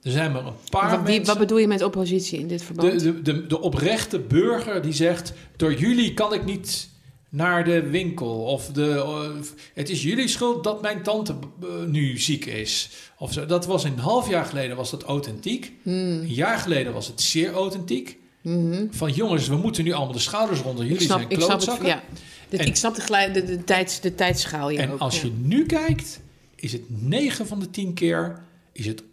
Er 0.06 0.12
zijn 0.12 0.32
maar 0.32 0.46
een 0.46 0.54
paar 0.70 0.90
Wat, 0.90 1.04
mensen. 1.04 1.26
wat 1.26 1.38
bedoel 1.38 1.58
je 1.58 1.68
met 1.68 1.82
oppositie 1.84 2.40
in 2.40 2.48
dit 2.48 2.64
verband? 2.64 3.00
de, 3.00 3.22
de, 3.22 3.22
de, 3.22 3.48
de 3.48 3.62
oprechte 3.62 4.20
burger 4.20 4.82
die 4.82 4.94
zegt: 4.94 5.34
Door 5.56 5.74
jullie 5.74 6.14
kan 6.14 6.34
ik 6.34 6.46
niet 6.46 6.90
naar 7.30 7.64
de 7.64 7.82
winkel. 7.90 8.44
Of 8.44 8.68
de, 8.68 8.92
eh, 8.92 9.30
het 9.74 9.90
is 9.90 10.04
jullie 10.04 10.28
schuld 10.28 10.64
dat 10.64 10.82
mijn 10.82 11.04
tante 11.04 11.36
eh, 11.62 11.68
nu 11.88 12.18
ziek 12.20 12.46
is. 12.46 12.90
Of 13.18 13.34
zo. 13.34 13.46
Dat 13.46 13.66
was 13.66 13.84
een 13.84 14.00
half 14.00 14.30
jaar 14.30 14.46
geleden 14.46 14.76
was 14.76 14.92
dat 14.92 15.04
authentiek. 15.04 15.72
Een 15.84 16.28
jaar 16.28 16.58
geleden 16.58 16.94
was 16.94 17.08
het 17.08 17.22
zeer 17.22 17.52
authentiek. 17.54 18.18
Mhm. 18.42 18.86
Van 18.92 19.12
jongens, 19.12 19.48
we 19.48 19.56
moeten 19.56 19.84
nu 19.84 19.92
allemaal 19.92 20.14
de 20.14 20.20
schouders 20.20 20.60
ronder. 20.60 20.84
Jullie 20.86 21.00
ik 21.00 21.06
snap, 21.06 21.18
zijn 21.20 21.32
ik 21.32 21.38
snap 21.42 21.50
het, 21.50 21.64
klootzakken. 21.64 21.88
ja. 21.88 22.04
De- 22.50 22.58
En- 22.58 22.66
ik 22.68 22.76
snap 22.76 22.96
de, 22.96 23.30
de, 23.34 23.44
de, 23.46 23.64
tijds, 23.64 24.00
de 24.02 24.16
tijdschaal 24.16 24.70
hier 24.70 24.80
En 24.80 24.92
ook. 24.92 25.00
als 25.00 25.22
ja. 25.22 25.26
je 25.28 25.32
nu 25.42 25.66
kijkt, 25.66 26.20
is 26.56 26.72
het 26.72 26.82
9 26.88 27.48
van 27.48 27.60
de 27.60 27.70
10 27.70 27.94
keer 27.94 28.42
is 28.72 28.86
het 28.86 29.04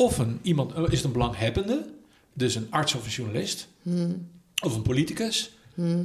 of 0.00 0.18
een, 0.18 0.38
iemand, 0.42 0.72
eh, 0.72 0.82
is 0.88 0.96
het 0.96 1.04
een 1.04 1.12
belanghebbende, 1.12 1.86
dus 2.32 2.54
een 2.54 2.66
arts 2.70 2.94
of 2.94 3.04
een 3.04 3.10
journalist, 3.10 3.68
Hmm. 3.82 4.28
of 4.64 4.74
een 4.74 4.82
politicus, 4.82 5.50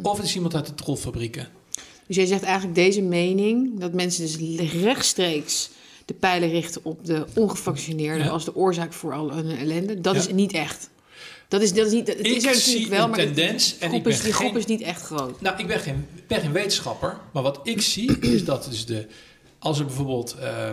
of 0.01 0.17
het 0.17 0.25
is 0.25 0.35
iemand 0.35 0.55
uit 0.55 0.65
de 0.65 0.73
trollfabrieken. 0.75 1.47
Dus 2.07 2.15
jij 2.15 2.25
zegt 2.25 2.43
eigenlijk 2.43 2.75
deze 2.75 3.01
mening, 3.01 3.79
dat 3.79 3.93
mensen 3.93 4.23
dus 4.25 4.61
rechtstreeks 4.81 5.69
de 6.05 6.13
pijlen 6.13 6.49
richten 6.49 6.81
op 6.83 7.05
de 7.05 7.25
ongevaccineerden 7.35 8.25
Ja. 8.25 8.31
als 8.31 8.45
de 8.45 8.55
oorzaak 8.55 8.93
voor 8.93 9.13
al 9.13 9.31
hun 9.31 9.57
ellende, 9.57 10.01
dat 10.01 10.13
Ja. 10.15 10.19
is 10.19 10.27
niet 10.33 10.53
echt. 10.53 10.89
Dat 11.47 11.61
is, 11.61 11.73
dat 11.73 11.85
is 11.87 11.91
niet, 11.91 12.07
het 12.07 12.19
Ik 12.19 12.25
is 12.25 12.43
er 12.45 12.53
natuurlijk 12.55 12.87
wel, 12.89 13.07
maar 13.07 13.17
tendens 13.17 13.71
en 13.77 13.87
groep, 13.87 13.97
ik 13.97 14.03
ben 14.03 14.11
is, 14.13 14.21
die 14.21 14.33
groep 14.33 14.57
is 14.57 14.65
niet 14.65 14.81
echt 14.81 15.01
groot. 15.01 15.41
Nou, 15.41 15.57
ik 15.59 15.67
ben 15.67 15.79
geen, 15.79 16.05
ben 16.27 16.41
geen 16.41 16.51
wetenschapper, 16.51 17.17
maar 17.33 17.43
wat 17.43 17.59
ik 17.63 17.81
zie 17.81 18.19
is 18.19 18.45
dat 18.45 18.63
dus 18.69 18.85
de, 18.85 19.07
als 19.59 19.79
er 19.79 19.85
bijvoorbeeld, 19.85 20.35
eh, 20.39 20.69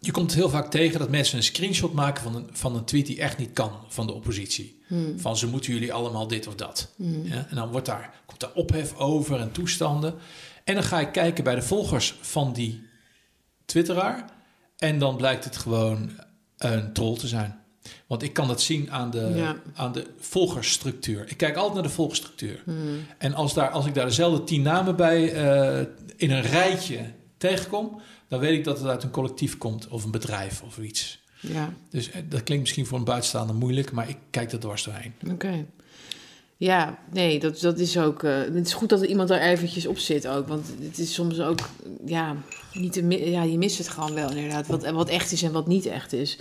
je 0.00 0.10
komt 0.10 0.34
heel 0.34 0.48
vaak 0.50 0.70
tegen 0.70 0.98
dat 0.98 1.10
mensen 1.10 1.36
een 1.36 1.42
screenshot 1.44 1.92
maken 1.92 2.22
van 2.22 2.34
een, 2.34 2.48
van 2.52 2.76
een 2.76 2.84
tweet 2.84 3.06
die 3.06 3.20
echt 3.20 3.38
niet 3.38 3.52
kan 3.52 3.70
van 3.88 4.06
de 4.06 4.12
oppositie. 4.12 4.74
Van 5.16 5.36
ze 5.36 5.46
moeten 5.46 5.72
jullie 5.72 5.92
allemaal 5.92 6.26
dit 6.26 6.46
of 6.46 6.54
dat. 6.54 6.88
Ja, 7.22 7.46
en 7.48 7.56
dan 7.56 7.70
wordt 7.70 7.86
daar, 7.86 8.10
komt 8.26 8.40
daar 8.40 8.52
ophef 8.54 8.96
over 8.96 9.40
en 9.40 9.52
toestanden. 9.52 10.14
En 10.64 10.74
dan 10.74 10.82
ga 10.84 11.00
ik 11.00 11.12
kijken 11.12 11.44
bij 11.44 11.54
de 11.54 11.62
volgers 11.62 12.14
van 12.20 12.52
die 12.52 12.82
twitteraar 13.64 14.24
en 14.78 14.98
dan 14.98 15.16
blijkt 15.16 15.44
het 15.44 15.56
gewoon 15.56 16.10
een 16.56 16.92
troll 16.92 17.16
te 17.16 17.28
zijn. 17.28 17.58
Want 18.06 18.22
ik 18.22 18.32
kan 18.32 18.48
dat 18.48 18.60
zien 18.60 18.92
aan 18.92 19.10
de, 19.10 19.32
Ja. 19.34 19.56
aan 19.74 19.92
de 19.92 20.06
volgersstructuur. 20.18 21.24
Ik 21.30 21.36
kijk 21.36 21.56
altijd 21.56 21.74
naar 21.74 21.82
de 21.82 21.88
volgersstructuur. 21.88 22.62
En 23.18 23.34
als, 23.34 23.54
daar, 23.54 23.68
als 23.70 23.86
ik 23.86 23.94
daar 23.94 24.06
dezelfde 24.06 24.44
tien 24.44 24.62
namen 24.62 24.96
bij 24.96 25.32
eh, 25.32 25.86
in 26.16 26.30
een 26.30 26.42
rijtje 26.42 27.00
tegenkom, 27.36 28.00
dan 28.28 28.40
weet 28.40 28.58
ik 28.58 28.64
dat 28.64 28.78
het 28.78 28.88
uit 28.88 29.02
een 29.02 29.10
collectief 29.10 29.58
komt 29.58 29.88
of 29.88 30.04
een 30.04 30.10
bedrijf 30.10 30.62
of 30.62 30.78
iets. 30.78 31.24
Ja, 31.40 31.72
Dus 31.90 32.10
eh, 32.10 32.22
dat 32.28 32.42
klinkt 32.42 32.62
misschien 32.62 32.86
voor 32.86 32.98
een 32.98 33.04
buitenstaander 33.04 33.56
moeilijk, 33.56 33.92
maar 33.92 34.08
ik 34.08 34.16
kijk 34.30 34.52
er 34.52 34.58
dwars 34.60 34.84
doorheen. 34.84 35.12
oké. 35.30 35.66
Ja, 36.58 36.98
nee, 37.12 37.38
dat, 37.38 37.60
dat 37.60 37.78
is 37.78 37.98
ook. 37.98 38.22
eh, 38.22 38.38
het 38.38 38.66
is 38.66 38.72
goed 38.74 38.88
dat 38.88 39.00
er 39.00 39.08
iemand 39.08 39.28
daar 39.28 39.40
eventjes 39.40 39.86
op 39.86 39.98
zit 39.98 40.26
ook. 40.28 40.48
Want 40.48 40.66
het 40.80 40.98
is 40.98 41.14
soms 41.14 41.40
ook. 41.40 41.58
Ja, 42.06 42.36
niet 42.72 42.92
te, 42.92 43.30
ja 43.30 43.42
je 43.42 43.58
mist 43.58 43.78
het 43.78 43.88
gewoon 43.88 44.14
wel 44.14 44.30
inderdaad. 44.30 44.66
Wat, 44.66 44.90
wat 44.90 45.08
echt 45.08 45.32
is 45.32 45.42
en 45.42 45.52
wat 45.52 45.66
niet 45.66 45.86
echt 45.86 46.12
is. 46.12 46.38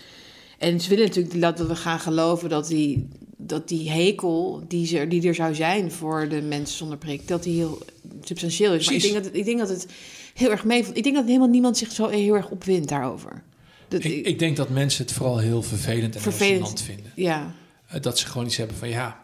En 0.58 0.80
ze 0.82 0.90
willen 0.90 1.06
natuurlijk 1.06 1.42
dat 1.42 1.60
we 1.68 1.76
gaan 1.76 2.00
geloven 2.00 2.50
dat 2.50 2.68
die, 2.68 3.08
dat 3.38 3.68
die 3.68 3.90
hekel 3.92 4.64
die, 4.68 4.86
ze, 4.88 5.08
die 5.08 5.28
er 5.28 5.36
zou 5.36 5.56
zijn 5.56 5.92
voor 5.92 6.28
de 6.30 6.42
mensen 6.42 6.78
zonder 6.78 6.98
prik, 6.98 7.28
dat 7.28 7.44
die 7.44 7.56
heel 7.56 7.82
substantieel 8.28 8.74
is. 8.74 8.86
Maar 8.86 8.96
ik 8.96 9.02
denk, 9.02 9.14
dat, 9.14 9.26
het- 9.26 9.36
ik 9.36 9.46
denk 9.46 9.60
dat 9.60 9.70
het 9.70 9.88
heel 10.34 10.52
erg 10.52 10.64
mee. 10.64 10.86
Ik 10.94 11.04
denk 11.04 11.16
dat 11.16 11.26
helemaal 11.26 11.48
niemand 11.48 11.78
zich 11.78 11.92
zo 11.92 12.08
heel 12.08 12.36
erg 12.36 12.50
opwindt 12.50 12.88
daarover. 12.90 13.44
Dat, 13.88 14.04
Ik, 14.04 14.26
ik 14.26 14.40
denk 14.40 14.58
dat 14.58 14.70
mensen 14.70 15.04
het 15.06 15.14
vooral 15.14 15.38
heel 15.38 15.62
vervelend 15.64 16.16
en 16.16 16.22
Vervelend. 16.22 16.82
vinden. 16.82 17.12
ja, 17.16 17.54
Eh, 17.88 18.02
Dat 18.02 18.20
ze 18.20 18.26
gewoon 18.28 18.48
iets 18.48 18.58
hebben 18.58 18.78
van 18.78 18.90
ja, 18.90 19.20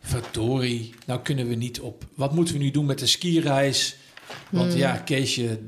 verdorie, 0.00 0.94
nou 1.06 1.20
kunnen 1.20 1.48
we 1.48 1.54
niet 1.54 1.80
op. 1.80 2.04
Wat 2.14 2.34
moeten 2.34 2.54
we 2.54 2.60
nu 2.60 2.70
doen 2.70 2.86
met 2.86 2.98
de 2.98 3.06
skireis? 3.06 3.96
Want 4.50 4.72
ja, 4.74 4.96
Keesje, 4.96 5.58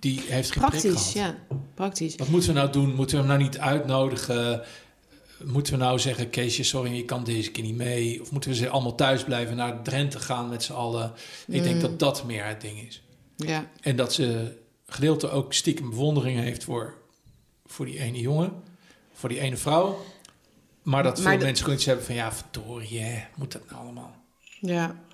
die 0.00 0.20
heeft 0.26 0.50
geen 0.52 0.60
praktisch. 0.62 1.12
Ja, 1.12 1.36
praktisch. 1.74 2.14
Wat 2.16 2.28
moeten 2.28 2.48
we 2.48 2.54
nou 2.58 2.72
doen? 2.72 2.94
Moeten 2.94 3.16
we 3.16 3.22
hem 3.22 3.32
nou 3.32 3.42
niet 3.42 3.58
uitnodigen? 3.58 4.62
Moeten 5.44 5.72
we 5.72 5.78
nou 5.78 5.98
zeggen, 5.98 6.30
Keesje, 6.30 6.62
sorry, 6.64 6.94
je 6.94 7.04
kan 7.04 7.24
deze 7.24 7.50
keer 7.50 7.64
niet 7.64 7.74
mee? 7.76 8.20
Of 8.22 8.30
moeten 8.30 8.50
we 8.50 8.56
ze 8.56 8.68
allemaal 8.68 8.94
thuis 8.94 9.24
blijven 9.24 9.56
naar 9.56 9.82
Drenthe 9.82 10.18
gaan 10.18 10.48
met 10.48 10.62
z'n 10.62 10.72
allen? 10.72 11.12
Ik 11.46 11.62
denk 11.62 11.80
dat 11.80 11.98
dat 11.98 12.24
meer 12.24 12.46
het 12.46 12.60
ding 12.60 12.86
is. 12.86 13.02
Ja, 13.36 13.70
En 13.80 13.96
dat 13.96 14.12
ze 14.12 14.56
gedeelte 14.86 15.30
ook 15.30 15.52
stiekem 15.52 15.90
bewondering 15.90 16.40
heeft 16.40 16.64
voor, 16.64 16.94
voor 17.66 17.86
die 17.86 17.98
ene 17.98 18.20
jongen, 18.20 18.52
voor 19.12 19.28
die 19.28 19.40
ene 19.40 19.56
vrouw. 19.56 20.04
Maar 20.82 21.02
dat 21.02 21.22
Maar 21.22 21.32
veel 21.32 21.42
mensen 21.42 21.64
gewoon 21.64 21.78
iets 21.78 21.86
hebben 21.86 22.04
van, 22.04 22.14
ja, 22.14 22.32
verdorie, 22.32 23.00
hè, 23.00 23.24
moet 23.34 23.52
dat 23.52 23.70
nou 23.70 23.82
allemaal? 23.82 24.14
ja. 24.60 25.04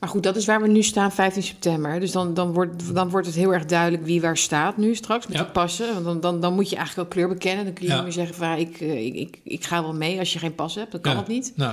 Maar 0.00 0.08
goed, 0.08 0.22
dat 0.22 0.36
is 0.36 0.46
waar 0.46 0.60
we 0.62 0.68
nu 0.68 0.82
staan, 0.82 1.12
15 1.12 1.42
september. 1.42 2.00
Dus 2.00 2.12
dan, 2.12 2.34
dan, 2.34 2.52
wordt, 2.52 2.94
dan 2.94 3.10
wordt 3.10 3.26
het 3.26 3.36
heel 3.36 3.52
erg 3.54 3.64
duidelijk 3.66 4.04
wie 4.04 4.20
waar 4.20 4.36
staat 4.36 4.76
nu 4.76 4.94
straks 4.94 5.26
met 5.26 5.36
Ja. 5.36 5.42
de 5.44 5.50
passen. 5.50 5.92
Want 5.92 6.04
dan, 6.04 6.20
dan, 6.20 6.40
dan 6.40 6.54
moet 6.54 6.70
je 6.70 6.76
eigenlijk 6.76 7.06
ook 7.08 7.14
kleur 7.14 7.28
bekennen. 7.28 7.64
Dan 7.64 7.74
kun 7.74 7.82
je 7.84 7.88
Ja. 7.88 7.94
niet 7.94 8.04
meer 8.04 8.12
zeggen 8.12 8.34
van 8.34 8.48
ja, 8.48 8.54
ik, 8.54 8.80
eh, 8.80 9.04
ik, 9.06 9.14
ik, 9.14 9.40
ik 9.44 9.64
ga 9.64 9.82
wel 9.82 9.94
mee 9.94 10.18
als 10.18 10.32
je 10.32 10.38
geen 10.38 10.54
pas 10.54 10.74
hebt. 10.74 10.92
Dan 10.92 11.00
kan 11.00 11.14
dat 11.14 11.28
niet. 11.28 11.52
Dus 11.56 11.64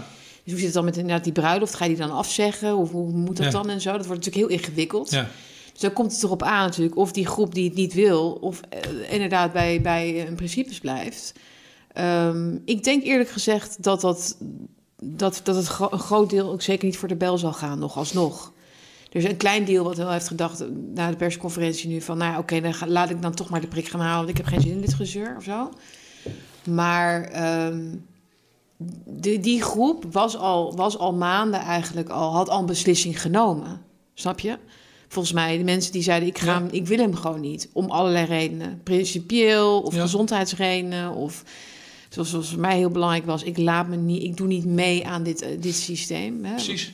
hoe 0.45 0.55
zit 0.55 0.63
het 0.63 0.73
dan 0.73 0.85
met 0.85 0.97
inderdaad 0.97 1.23
die 1.23 1.33
bruiloft? 1.33 1.75
Ga 1.75 1.85
je 1.85 1.89
die 1.95 1.99
dan 2.07 2.11
afzeggen? 2.15 2.75
Of 2.77 2.91
hoe 2.91 3.11
moet 3.11 3.37
dat 3.37 3.51
dan 3.51 3.69
en 3.69 3.81
zo? 3.81 3.91
Dat 3.97 4.05
wordt 4.05 4.25
natuurlijk 4.25 4.51
heel 4.51 4.59
ingewikkeld. 4.59 5.09
ja. 5.11 5.27
Dus 5.71 5.81
dan 5.81 5.93
komt 5.93 6.11
het 6.13 6.23
erop 6.23 6.43
aan 6.43 6.65
natuurlijk 6.65 6.97
of 6.97 7.11
die 7.11 7.25
groep 7.27 7.53
die 7.55 7.65
het 7.65 7.75
niet 7.77 7.93
wil... 7.93 8.31
of 8.31 8.61
eh, 8.69 9.13
inderdaad 9.13 9.53
bij, 9.53 9.81
bij 9.81 10.23
hun 10.25 10.35
principes 10.35 10.79
blijft. 10.79 11.33
Ehm, 11.93 12.57
ik 12.65 12.83
denk 12.83 13.03
eerlijk 13.03 13.29
gezegd 13.29 13.83
dat, 13.83 14.01
dat, 14.01 14.37
dat, 15.03 15.39
dat 15.43 15.55
het 15.55 15.77
een 15.91 15.99
groot 15.99 16.29
deel 16.29 16.51
ook 16.51 16.61
zeker 16.61 16.85
niet 16.85 16.97
voor 16.97 17.07
de 17.07 17.15
bel 17.15 17.37
zal 17.37 17.53
gaan, 17.53 17.79
nog 17.79 17.97
alsnog. 17.97 18.51
Er 19.11 19.15
is 19.23 19.29
een 19.29 19.37
klein 19.37 19.65
deel 19.65 19.83
wat 19.83 19.97
wel 19.97 20.11
heeft 20.11 20.27
gedacht 20.27 20.61
eh, 20.61 20.67
na 20.93 21.09
de 21.09 21.15
persconferentie 21.15 21.89
nu 21.89 22.01
van... 22.01 22.17
nou 22.17 22.31
ja, 22.31 22.37
oké, 22.39 22.61
dan 22.61 22.73
ga- 22.73 22.87
laat 22.87 23.09
ik 23.09 23.21
dan 23.21 23.33
toch 23.33 23.49
maar 23.49 23.61
de 23.61 23.67
prik 23.67 23.87
gaan 23.87 23.99
halen... 23.99 24.17
want 24.17 24.29
ik 24.29 24.37
heb 24.37 24.45
geen 24.45 24.61
zin 24.61 24.71
in 24.71 24.81
dit 24.81 24.93
gezeur 24.93 25.35
of 25.37 25.43
zo. 25.43 25.69
Maar 26.69 27.21
ehm, 27.23 27.85
de, 29.05 29.39
die 29.39 29.61
groep 29.61 30.05
was 30.11 30.37
al, 30.37 30.75
was 30.75 30.97
al 30.97 31.13
maanden 31.13 31.59
eigenlijk 31.59 32.09
al... 32.09 32.31
had 32.33 32.49
al 32.49 32.59
een 32.59 32.65
beslissing 32.65 33.21
genomen, 33.21 33.81
snap 34.13 34.39
je? 34.39 34.57
Volgens 35.07 35.33
mij, 35.33 35.57
de 35.57 35.63
mensen 35.63 35.91
die 35.91 36.01
zeiden: 36.03 36.27
ik, 36.29 36.37
ga 36.37 36.45
Ja. 36.51 36.53
hem, 36.57 36.67
ik 36.71 36.87
wil 36.87 36.97
hem 36.97 37.15
gewoon 37.15 37.39
niet. 37.39 37.69
Om 37.73 37.89
allerlei 37.91 38.25
redenen. 38.25 38.81
Principieel 38.83 39.81
of 39.81 39.95
Ja. 39.95 40.01
gezondheidsredenen. 40.01 41.11
Of 41.13 41.43
zoals, 42.25 42.29
zoals 42.29 42.49
voor 42.49 42.59
mij 42.59 42.77
heel 42.77 42.89
belangrijk 42.89 43.25
was: 43.25 43.43
ik 43.43 43.57
laat 43.57 43.87
me 43.87 43.95
niet, 43.95 44.23
ik 44.23 44.37
doe 44.37 44.47
niet 44.47 44.65
mee 44.65 45.07
aan 45.07 45.23
dit, 45.23 45.41
eh, 45.41 45.61
dit 45.61 45.75
systeem. 45.75 46.45
Hè. 46.45 46.51
Precies. 46.53 46.93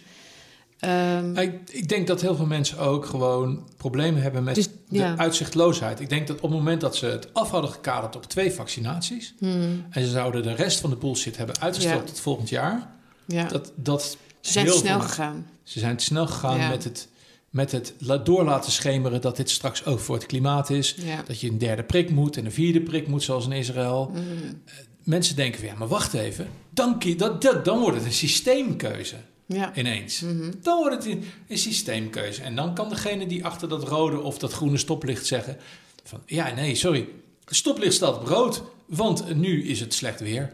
Ehm, 0.80 1.38
Ik, 1.38 1.60
ik 1.72 1.88
denk 1.90 2.08
dat 2.08 2.22
heel 2.22 2.36
veel 2.36 2.46
mensen 2.46 2.78
ook 2.78 3.06
gewoon 3.06 3.68
problemen 3.78 4.22
hebben 4.22 4.44
met 4.44 4.56
Dus, 4.56 4.70
ja. 4.90 5.12
de 5.16 5.22
uitzichtloosheid. 5.22 6.00
Ik 6.00 6.10
denk 6.10 6.28
dat 6.28 6.36
op 6.36 6.42
het 6.42 6.52
moment 6.52 6.82
dat 6.82 6.96
ze 6.96 7.06
het 7.06 7.34
af 7.34 7.50
hadden 7.50 7.72
gekaderd 7.72 8.16
op 8.16 8.26
twee 8.26 8.52
vaccinaties... 8.52 9.34
hmm, 9.40 9.86
en 9.90 10.04
ze 10.04 10.10
zouden 10.10 10.44
de 10.44 10.54
rest 10.56 10.80
van 10.80 10.90
de 10.90 10.96
bullshit 10.96 11.38
hebben 11.38 11.60
uitgesteld 11.60 12.00
Ja. 12.02 12.06
tot 12.08 12.20
volgend 12.20 12.50
jaar... 12.50 12.92
ja. 13.26 13.48
Dat, 13.48 13.72
dat 13.76 14.18
Ze 14.42 14.52
zijn 14.52 14.66
te 14.66 14.72
snel 14.72 15.00
gegaan. 15.00 15.48
Ze 15.64 15.80
zijn 15.80 15.98
te 15.98 16.04
snel 16.04 16.28
gegaan 16.28 16.58
Ja. 16.58 16.70
met 16.70 16.84
het, 16.84 17.08
met 17.50 17.72
het 17.72 17.94
door 18.24 18.44
laten 18.44 18.72
schemeren... 18.72 19.22
dat 19.22 19.36
dit 19.38 19.50
straks 19.50 19.86
ook 19.86 20.00
voor 20.00 20.16
het 20.16 20.26
klimaat 20.26 20.70
is. 20.70 20.96
Ja. 20.98 21.22
Dat 21.26 21.40
je 21.40 21.50
een 21.50 21.58
derde 21.58 21.84
prik 21.84 22.10
moet 22.10 22.38
en 22.38 22.46
een 22.46 22.52
vierde 22.52 22.82
prik 22.82 23.08
moet, 23.08 23.24
zoals 23.24 23.46
in 23.46 23.52
Israël. 23.52 24.12
Hmm. 24.14 24.62
Mensen 25.04 25.36
denken 25.36 25.60
van, 25.60 25.70
ja, 25.70 25.76
maar 25.76 25.88
wacht 25.88 26.14
even. 26.14 26.48
Dan, 26.70 27.00
dat, 27.18 27.42
dat, 27.42 27.66
dan 27.66 27.80
wordt 27.80 27.98
het 27.98 28.06
een 28.06 28.12
systeemkeuze 28.14 29.16
Ja. 29.46 29.76
ineens. 29.76 30.20
Mhm. 30.20 30.52
Dan 30.62 30.78
wordt 30.78 30.96
het 30.96 31.06
een, 31.06 31.24
een 31.48 31.58
systeemkeuze. 31.58 32.42
En 32.42 32.56
dan 32.56 32.74
kan 32.76 32.90
degene 32.90 33.28
die 33.28 33.46
achter 33.46 33.70
dat 33.70 33.88
rode 33.88 34.20
of 34.20 34.38
dat 34.38 34.52
groene 34.54 34.78
stoplicht 34.78 35.26
zeggen... 35.26 35.58
van 36.04 36.22
ja, 36.26 36.54
nee, 36.54 36.76
sorry, 36.76 37.08
stoplicht 37.46 37.94
staat 37.94 38.16
op 38.16 38.28
rood, 38.28 38.64
want 38.86 39.36
nu 39.36 39.64
is 39.68 39.80
het 39.80 39.94
slecht 39.94 40.20
weer. 40.20 40.54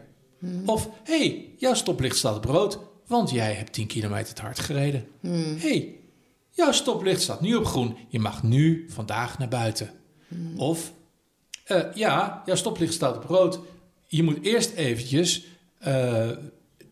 Of, 0.66 0.88
hé, 1.04 1.18
hey, 1.18 1.48
jouw 1.58 1.74
stoplicht 1.74 2.16
staat 2.16 2.36
op 2.36 2.44
rood, 2.44 2.78
want 3.06 3.30
jij 3.30 3.52
hebt 3.52 3.72
10 3.72 3.86
kilometer 3.86 4.34
te 4.34 4.42
hard 4.42 4.58
gereden. 4.58 5.06
Hé, 5.20 5.56
hey, 5.58 5.94
jouw 6.50 6.72
stoplicht 6.72 7.22
staat 7.22 7.40
nu 7.40 7.54
op 7.54 7.64
groen, 7.66 7.96
je 8.08 8.18
mag 8.18 8.42
nu 8.42 8.86
vandaag 8.88 9.38
naar 9.38 9.48
buiten. 9.48 9.90
Of, 10.56 10.92
eh, 11.64 11.82
ja, 11.94 12.42
jouw 12.46 12.56
stoplicht 12.56 12.92
staat 12.92 13.16
op 13.16 13.24
rood, 13.24 13.58
je 14.10 14.22
moet 14.22 14.38
eerst 14.42 14.70
eventjes... 14.72 15.44
eh, 15.78 16.28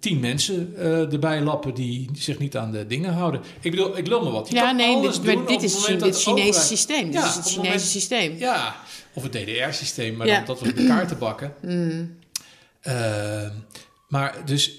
tien 0.01 0.21
mensen 0.21 0.77
eh, 0.77 1.13
erbij 1.13 1.41
lappen 1.43 1.75
die 1.75 2.11
zich 2.13 2.39
niet 2.39 2.57
aan 2.57 2.73
de 2.73 2.87
dingen 2.87 3.13
houden. 3.13 3.41
Ik 3.61 3.71
bedoel, 3.71 3.97
ik 3.99 4.07
lul 4.07 4.25
me 4.25 4.31
wat. 4.31 4.49
Je 4.49 4.55
Ja, 4.55 4.73
nee, 4.73 5.01
dit, 5.01 5.23
maar 5.25 5.35
het 5.37 5.63
is, 5.63 5.73
dit 5.85 6.01
de 6.01 6.13
Chinese 6.13 6.31
overheid- 6.31 6.55
systeem. 6.55 7.11
Dit 7.11 7.21
is 7.23 7.27
het 7.27 7.35
het 7.35 7.45
Chinese 7.45 7.57
moment- 7.63 7.81
systeem. 7.81 8.37
Ja, 8.39 8.77
of 9.13 9.23
het 9.23 9.33
DDR-systeem, 9.33 10.17
maar 10.17 10.27
Ja. 10.27 10.37
dan 10.37 10.45
dat 10.45 10.61
we 10.61 10.73
elkaar 10.73 11.07
te 11.07 11.15
bakken. 11.15 11.55
Mm. 11.63 12.17
Ehm, 12.81 13.51
maar 14.09 14.43
dus, 14.45 14.73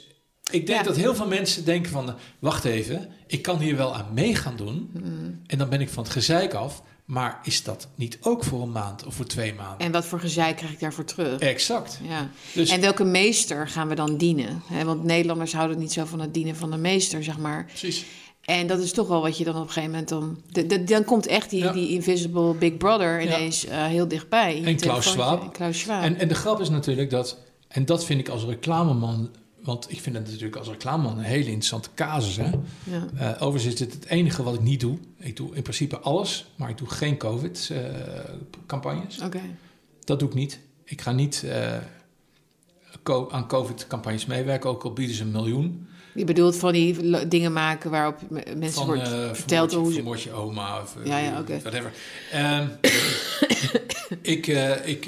ik 0.51 0.65
denk 0.67 0.79
Ja. 0.79 0.83
dat 0.85 0.95
heel 0.95 1.15
veel 1.15 1.27
mensen 1.27 1.65
denken 1.65 1.91
van... 1.91 2.15
wacht 2.39 2.65
even, 2.65 3.09
ik 3.27 3.41
kan 3.41 3.59
hier 3.59 3.75
wel 3.77 3.95
aan 3.95 4.13
mee 4.13 4.35
gaan 4.35 4.55
doen. 4.55 4.89
Mm. 4.93 5.41
En 5.47 5.57
dan 5.57 5.69
ben 5.69 5.81
ik 5.81 5.89
van 5.89 6.03
het 6.03 6.11
gezeik 6.11 6.53
af. 6.53 6.83
Maar 7.09 7.39
is 7.43 7.63
dat 7.63 7.87
niet 7.95 8.17
ook 8.21 8.43
voor 8.43 8.61
een 8.61 8.71
maand 8.71 9.05
of 9.05 9.13
voor 9.15 9.25
twee 9.25 9.53
maanden? 9.53 9.79
En 9.85 9.91
wat 9.91 10.05
voor 10.05 10.19
gezeik 10.19 10.55
krijg 10.55 10.71
ik 10.71 10.79
daarvoor 10.79 11.05
terug? 11.05 11.39
Exact. 11.39 11.99
Ja. 12.07 12.29
Dus, 12.53 12.69
En 12.69 12.81
welke 12.81 13.03
meester 13.03 13.67
gaan 13.67 13.87
we 13.87 13.95
dan 13.95 14.17
dienen? 14.17 14.61
Want 14.85 15.03
Nederlanders 15.03 15.53
houden 15.53 15.77
niet 15.79 15.91
zo 15.93 16.05
van 16.05 16.19
het 16.19 16.33
dienen 16.33 16.55
van 16.55 16.71
de 16.71 16.77
meester, 16.77 17.23
zeg 17.23 17.37
maar. 17.37 17.65
precies. 17.65 18.05
En 18.41 18.67
dat 18.67 18.79
is 18.79 18.91
toch 18.91 19.07
wel 19.07 19.21
wat 19.21 19.37
je 19.37 19.43
dan 19.43 19.55
op 19.55 19.61
een 19.61 19.67
gegeven 19.67 19.89
moment 19.89 20.09
dan... 20.09 20.41
de- 20.51 20.65
de- 20.65 20.83
dan 20.83 21.03
komt 21.03 21.27
echt 21.27 21.49
die, 21.49 21.63
Ja. 21.63 21.71
die 21.71 21.89
invisible 21.89 22.53
big 22.53 22.77
brother 22.77 23.21
ineens 23.21 23.65
eh, 23.65 23.85
heel 23.85 24.07
dichtbij. 24.07 24.55
En 24.55 24.61
Klaus 24.63 24.77
telefoontje. 24.81 25.09
Schwab. 25.11 25.41
En 25.43 25.51
Klaus 25.51 25.79
Schwab. 25.79 26.01
En, 26.03 26.15
en 26.19 26.27
de 26.27 26.35
grap 26.35 26.59
is 26.61 26.69
natuurlijk 26.69 27.09
dat... 27.09 27.37
En 27.67 27.85
dat 27.85 28.05
vind 28.05 28.19
ik 28.19 28.29
als 28.29 28.43
reclameman... 28.43 29.29
Want 29.63 29.91
ik 29.91 30.01
vind 30.01 30.15
het 30.15 30.25
natuurlijk 30.25 30.55
als 30.55 30.67
reclameman 30.67 31.17
een 31.17 31.23
hele 31.23 31.43
interessante 31.45 31.89
casus. 31.95 32.35
Hè? 32.37 32.49
ja. 32.83 33.07
Eh, 33.15 33.31
overigens 33.41 33.65
is 33.73 33.75
dit 33.75 33.93
het 33.93 34.05
enige 34.05 34.43
wat 34.43 34.53
ik 34.53 34.61
niet 34.61 34.79
doe. 34.79 34.97
Ik 35.17 35.35
doe 35.35 35.55
in 35.55 35.61
principe 35.61 35.99
alles, 35.99 36.45
maar 36.55 36.69
ik 36.69 36.77
doe 36.77 36.89
geen 36.89 37.17
COVID-campagnes. 37.17 39.21
Oké. 39.21 39.41
dat 40.03 40.19
doe 40.19 40.27
ik 40.29 40.35
niet. 40.35 40.59
Ik 40.83 41.01
ga 41.01 41.11
niet 41.11 41.45
co- 43.03 43.27
aan 43.31 43.47
COVID-campagnes 43.47 44.25
meewerken, 44.25 44.69
ook 44.69 44.83
al 44.83 44.93
bieden 44.93 45.15
ze 45.15 45.21
een 45.23 45.31
miljoen. 45.31 45.87
Je 46.13 46.25
bedoelt 46.25 46.55
van 46.55 46.73
die 46.73 47.27
dingen 47.27 47.53
maken 47.53 47.91
waarop 47.91 48.19
mensen 48.29 48.71
Van 48.71 48.85
wordt 48.85 49.11
eh, 49.11 49.33
verteld 49.33 49.73
hoe 49.73 49.87
ze... 49.87 49.93
vermoord 49.93 50.21
je 50.21 50.31
oma 50.31 50.81
of 50.81 50.95
Ja, 51.03 51.17
ja, 51.17 51.43
whatever. 51.43 51.91
Ehm, 52.31 52.67
ik, 54.21 54.47
eh, 54.47 54.87
ik, 54.87 55.05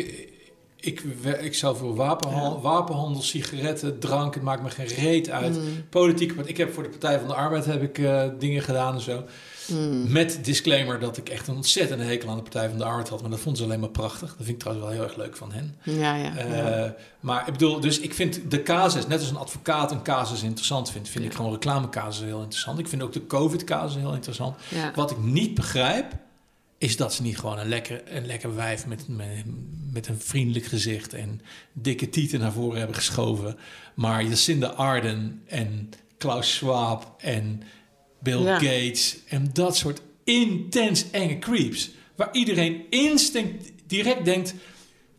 ik, 0.82 1.04
ik 1.42 1.54
zou 1.56 1.78
voor 1.78 1.96
wapenhandel, 1.96 2.62
wapenhandel, 2.62 3.22
sigaretten, 3.22 4.00
drank, 4.00 4.34
het 4.34 4.44
maakt 4.44 4.64
me 4.64 4.70
geen 4.70 4.86
reet 4.88 5.30
uit. 5.30 5.58
Mm. 5.58 5.66
Politieke 5.90 6.34
part- 6.34 6.50
Ik 6.50 6.58
heb 6.58 6.74
voor 6.74 6.84
de 6.84 6.90
Partij 6.90 7.20
van 7.20 7.28
de 7.28 7.34
Arbeid 7.34 7.66
heb 7.66 7.82
ik, 7.82 7.98
eh, 7.98 8.24
dingen 8.40 8.62
gedaan 8.62 8.94
en 8.94 9.02
zo. 9.02 9.24
Mm. 9.68 10.12
Met 10.12 10.40
disclaimer 10.42 11.00
dat 11.00 11.18
ik 11.18 11.30
echt 11.30 11.48
een 11.48 11.56
ontzettende 11.56 12.04
hekel 12.04 12.30
aan 12.30 12.36
de 12.36 12.42
Partij 12.42 12.70
van 12.70 12.78
de 12.78 12.84
Arbeid 12.84 13.10
had. 13.10 13.22
Maar 13.22 13.30
dat 13.30 13.40
vond 13.40 13.58
ze 13.58 13.64
alleen 13.64 13.80
maar 13.80 13.90
prachtig. 13.90 14.28
Dat 14.28 14.38
vind 14.38 14.50
ik 14.50 14.60
trouwens 14.60 14.88
wel 14.88 14.96
heel 14.98 15.06
erg 15.08 15.16
leuk 15.18 15.38
van 15.38 15.52
hen. 15.52 15.76
Ja, 15.84 16.16
ja. 16.16 16.36
Eh, 16.36 16.58
ja. 16.58 16.96
Maar 17.20 17.48
ik 17.48 17.52
bedoel, 17.54 17.80
dus 17.80 18.00
ik 18.00 18.14
vind 18.14 18.40
de 18.52 18.64
casus, 18.64 19.08
net 19.08 19.20
als 19.20 19.30
een 19.30 19.38
advocaat 19.38 19.92
een 19.92 20.02
casus 20.04 20.44
interessant 20.44 20.92
vindt, 20.92 21.10
vind 21.10 21.26
ik 21.26 21.34
gewoon 21.34 21.52
reclamecasus 21.52 22.26
heel 22.26 22.42
interessant. 22.42 22.80
Ik 22.80 22.88
vind 22.88 23.02
ook 23.02 23.14
de 23.14 23.28
COVID-casus 23.28 23.96
heel 24.02 24.14
interessant. 24.14 24.56
Wat 24.96 25.12
ik 25.12 25.18
niet 25.24 25.54
begrijp, 25.56 26.06
is 26.82 26.98
dat 26.98 27.14
ze 27.14 27.22
niet 27.22 27.38
gewoon 27.38 27.60
een 27.60 27.68
lekker, 27.68 28.02
een 28.06 28.26
lekker 28.26 28.56
wijf 28.56 28.86
met, 28.86 29.08
met, 29.08 29.44
met 29.92 30.08
een 30.08 30.20
vriendelijk 30.20 30.66
gezicht 30.66 31.14
en 31.14 31.42
dikke 31.74 32.10
tieten 32.10 32.40
naar 32.40 32.52
voren 32.52 32.78
hebben 32.78 32.96
geschoven. 32.96 33.58
Maar 33.94 34.24
Jacinda 34.24 34.68
Arden 34.68 35.42
en 35.48 35.90
Klaus 36.18 36.56
Schwab 36.56 37.16
en 37.18 37.64
Bill 38.20 38.42
Ja. 38.42 38.54
Gates 38.54 39.18
en 39.28 39.50
dat 39.54 39.78
soort 39.78 40.02
intens 40.24 41.12
enge 41.12 41.40
creeps, 41.40 41.92
waar 42.16 42.30
iedereen 42.32 42.82
instinct 42.90 43.72
direct 43.88 44.26
denkt. 44.26 44.54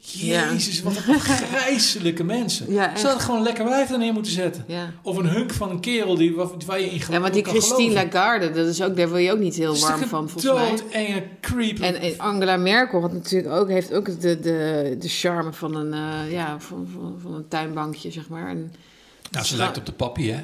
Ja. 0.05 0.53
Jezus, 0.53 0.83
wat 0.83 0.97
een 0.97 1.21
grijzelijke 1.21 2.25
mensen. 2.25 2.73
Ja, 2.73 2.97
Ze 2.97 3.07
hadden 3.07 3.25
gewoon 3.25 3.43
lekker 3.43 3.65
wijf 3.65 3.91
er 3.91 3.99
neer 3.99 4.13
moeten 4.13 4.33
zetten. 4.33 4.65
ja. 4.67 4.93
Of 5.03 5.17
een 5.17 5.27
hunk 5.27 5.53
van 5.53 5.71
een 5.71 5.81
kerel 5.81 6.15
die, 6.17 6.35
waar, 6.67 6.81
je 6.81 6.85
in 6.85 6.91
gelooft. 6.91 7.09
Ja, 7.09 7.21
want 7.21 7.35
die 7.35 7.45
Christine 7.45 7.93
Lagarde, 7.93 8.51
dat 8.51 8.67
is 8.67 8.83
ook, 8.83 8.97
daar 8.97 9.09
wil 9.09 9.17
je 9.17 9.33
ook 9.33 9.39
niet 9.39 9.55
heel 9.55 9.79
warm 9.79 10.01
van, 10.03 10.29
volgens 10.29 10.55
mij. 10.93 11.07
enge 11.07 11.23
creep. 11.41 11.79
En, 11.79 11.95
en 11.95 12.19
Angela 12.19 12.57
Merkel 12.57 13.01
had 13.01 13.13
natuurlijk 13.13 13.55
ook, 13.55 13.69
heeft 13.69 13.93
ook 13.95 14.21
de, 14.21 14.41
de, 14.41 14.97
de 14.99 15.09
charme 15.09 15.53
van 15.53 15.75
een, 15.75 15.93
eh, 15.93 16.33
ja, 16.33 16.61
van, 16.61 16.89
van, 16.93 17.19
van 17.23 17.35
een 17.35 17.49
tuinbankje, 17.49 18.11
zeg 18.11 18.29
maar. 18.29 18.49
En, 18.49 18.73
nou, 19.31 19.47
ze 19.47 19.57
lijkt 19.57 19.77
op 19.79 19.87
de 19.87 19.93
papi, 19.93 20.31
hè? 20.31 20.41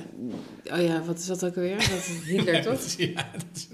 oh 0.73 0.83
ja, 0.83 1.03
wat 1.07 1.19
is 1.19 1.27
dat 1.27 1.45
ook 1.45 1.57
alweer? 1.57 1.77
Dat 1.77 1.87
is 1.89 2.11
Hitler, 2.25 2.63
toch? 2.67 2.81
Ja, 2.97 3.27
dat 3.33 3.45
is, 3.55 3.69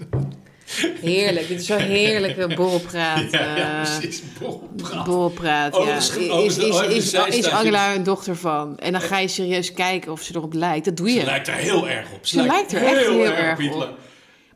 Heerlijk. 1.01 1.47
Dit 1.47 1.59
is 1.59 1.65
zo'n 1.65 1.77
heerlijke 1.77 2.55
borrelpraat. 2.55 3.31
ja, 3.31 3.55
ja, 3.55 3.83
eh, 3.83 3.99
precies. 3.99 4.21
Borrelpraat. 4.39 5.05
Borrelpraat, 5.05 5.75
ja. 5.75 5.95
Is, 5.95 6.11
overigens- 6.11 6.57
is, 6.87 7.13
is, 7.37 7.49
Angela 7.49 7.95
een 7.95 8.03
dochter 8.03 8.35
van? 8.35 8.77
En 8.79 8.91
dan 8.91 9.01
ga 9.01 9.19
je 9.19 9.27
serieus 9.27 9.73
kijken 9.73 10.11
of 10.11 10.21
ze 10.21 10.35
erop 10.35 10.53
lijkt. 10.53 10.85
Dat 10.85 10.97
doe 10.97 11.09
Ze 11.09 11.15
je. 11.15 11.23
lijkt 11.25 11.47
er 11.47 11.53
heel 11.53 11.87
erg 11.89 12.11
op. 12.13 12.25
Ze 12.25 12.41
lijkt 12.45 12.71
er 12.73 12.83
echt 12.83 12.97
heel 13.07 13.25
erg 13.25 13.59
op. 13.73 13.89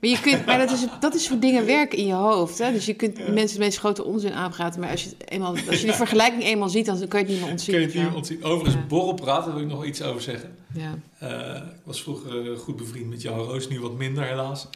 Maar, 0.02 0.10
je 0.10 0.20
kunt, 0.22 0.46
maar 0.46 0.58
dat, 0.58 0.72
is, 0.72 0.86
dat 1.00 1.16
is 1.16 1.28
voor 1.28 1.40
dingen 1.40 1.66
werken 1.78 1.98
in 1.98 2.06
je 2.06 2.14
hoofd. 2.14 2.58
Hè? 2.58 2.72
Dus 2.72 2.86
je 2.86 2.94
kunt 2.94 3.34
mensen 3.34 3.60
meest 3.60 3.78
grote 3.78 4.04
onzin 4.04 4.34
aanpraten. 4.34 4.80
Maar 4.80 4.90
als 4.92 5.04
je, 5.04 5.10
het 5.18 5.30
eenmaal, 5.32 5.56
als 5.70 5.80
je 5.80 5.86
die 5.86 5.94
vergelijking 5.94 6.44
eenmaal 6.44 6.70
ziet, 6.70 6.86
dan 6.86 7.08
kan 7.08 7.20
je 7.20 7.26
het 7.26 7.28
niet 7.34 7.42
meer 7.42 7.52
ontzien. 7.52 7.74
Kun 7.74 7.82
je 7.82 7.88
het 7.88 7.96
of 7.96 8.02
niet 8.04 8.12
zo. 8.12 8.18
ontzien? 8.18 8.44
Overigens, 8.44 8.76
Ja. 8.76 8.88
borrelpraat, 8.88 9.46
daar 9.46 9.54
wil 9.54 9.64
ik 9.64 9.70
nog 9.70 9.86
iets 9.86 10.02
over 10.02 10.22
zeggen. 10.22 10.56
Ja. 10.74 10.98
Eh, 11.20 11.56
ik 11.56 11.82
was 11.84 12.02
vroeger 12.02 12.52
eh, 12.52 12.58
goed 12.60 12.76
bevriend 12.76 13.10
met 13.10 13.22
Jan 13.22 13.38
Roos, 13.40 13.68
nu 13.68 13.80
wat 13.80 13.94
minder 13.98 14.24
helaas. 14.24 14.68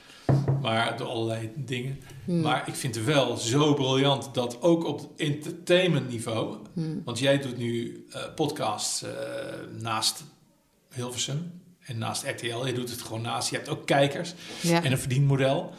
Maar 0.62 0.98
door 0.98 1.08
allerlei 1.08 1.52
dingen. 1.56 2.00
Hmm. 2.26 2.42
Maar 2.42 2.64
ik 2.68 2.76
vind 2.76 2.96
het 2.96 3.06
wel 3.06 3.38
zo 3.38 3.74
briljant 3.74 4.34
dat 4.34 4.62
ook 4.62 4.86
op 4.86 5.10
entertainment 5.18 6.10
niveau... 6.10 6.58
Hmm. 6.74 7.02
Want 7.06 7.20
jij 7.20 7.38
doet 7.40 7.58
nu 7.58 8.06
eh, 8.12 8.22
podcasts 8.36 9.04
eh, 9.04 9.10
naast 9.80 10.24
Hilversum. 10.94 11.62
En 11.86 11.98
naast 11.98 12.24
RTL, 12.24 12.66
je 12.66 12.74
doet 12.74 12.90
het 12.90 13.02
gewoon 13.02 13.22
naast. 13.22 13.50
Je 13.50 13.56
hebt 13.56 13.70
ook 13.70 13.86
kijkers 13.86 14.34
Ja. 14.62 14.84
en 14.84 14.92
een 14.92 14.98
verdienmodel. 14.98 15.72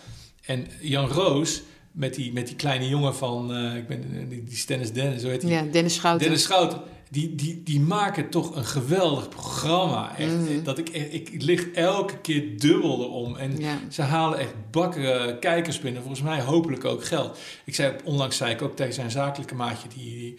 En 0.45 0.67
Jan 0.81 1.09
Roos, 1.09 1.63
met 1.93 2.15
die, 2.15 2.33
met 2.33 2.47
die 2.47 2.57
kleine 2.57 2.89
jongen 2.89 3.15
van, 3.15 3.55
eh, 3.55 3.77
ik 3.77 3.87
ben, 3.87 4.29
die, 4.29 4.45
die 4.45 4.65
Dennis 4.67 4.93
Dennis, 4.93 5.23
zo 5.23 5.29
heet 5.29 5.43
hij. 5.43 5.51
ja, 5.51 5.63
Dennis 5.63 5.95
Schouten. 5.95 6.23
Dennis 6.27 6.43
Schouten, 6.43 6.81
die, 7.15 7.35
die, 7.35 7.63
die 7.63 7.81
maken 7.81 8.29
toch 8.31 8.57
een 8.57 8.65
geweldig 8.65 9.29
programma. 9.29 10.17
Echt, 10.17 10.33
Mhm. 10.33 10.63
dat 10.63 10.79
ik, 10.79 10.89
ik, 10.89 11.29
ik 11.29 11.43
lig 11.43 11.69
elke 11.71 12.19
keer 12.19 12.59
dubbel 12.59 13.03
erom. 13.03 13.37
En 13.37 13.59
Ja. 13.59 13.79
ze 13.91 14.03
halen 14.03 14.39
echt 14.39 14.55
bakken 14.71 15.27
eh, 15.29 15.39
kijkers 15.41 15.81
binnen. 15.81 16.01
Volgens 16.03 16.23
mij 16.23 16.41
hopelijk 16.43 16.85
ook 16.85 17.05
geld. 17.05 17.39
Ik 17.65 17.75
zei, 17.75 17.97
onlangs 18.05 18.37
zei 18.37 18.53
ik 18.53 18.63
ook 18.63 18.77
tegen 18.77 18.95
zijn 18.95 19.11
zakelijke 19.11 19.55
maatje, 19.55 19.89
die, 19.89 20.05
die, 20.19 20.39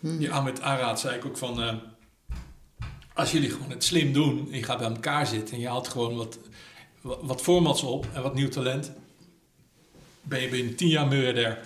Mhm. 0.00 0.18
die 0.18 0.30
Ahmed 0.32 0.60
zei 0.98 1.16
ik 1.16 1.24
ook 1.24 1.36
van... 1.36 1.62
eh, 1.62 1.74
als 3.14 3.32
jullie 3.32 3.50
gewoon 3.50 3.70
het 3.70 3.84
slim 3.84 4.12
doen, 4.12 4.48
en 4.50 4.56
je 4.58 4.62
gaat 4.64 4.78
bij 4.78 4.88
elkaar 4.88 5.26
zitten... 5.26 5.54
en 5.54 5.60
je 5.60 5.68
haalt 5.68 5.88
gewoon 5.88 6.16
wat, 6.16 6.38
wat, 7.00 7.18
wat 7.22 7.40
formats 7.40 7.82
op 7.82 8.06
en 8.14 8.22
wat 8.22 8.34
nieuw 8.34 8.48
talent... 8.48 8.92
ben 10.22 10.40
je 10.40 10.48
binnen 10.48 10.76
tien 10.76 10.88
jaar 10.88 11.06
miljardair. 11.06 11.58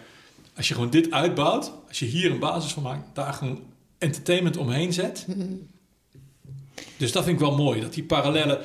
Als 0.57 0.69
je 0.69 0.75
gewoon 0.75 0.91
dit 0.91 1.11
uitbouwt, 1.11 1.73
als 1.89 1.99
je 1.99 2.07
hier 2.07 2.31
een 2.31 2.39
basis 2.39 2.73
van 2.73 2.83
maakt... 2.83 3.15
daar 3.15 3.33
gewoon 3.33 3.61
entertainment 4.01 4.57
omheen 4.57 4.93
zet... 4.93 5.25
Mhm. 5.29 5.47
Dus 6.97 7.13
dat 7.13 7.25
vind 7.25 7.41
ik 7.41 7.47
wel 7.47 7.57
mooi, 7.57 7.81
dat 7.81 7.95
die 7.95 8.03
parallellen, 8.05 8.59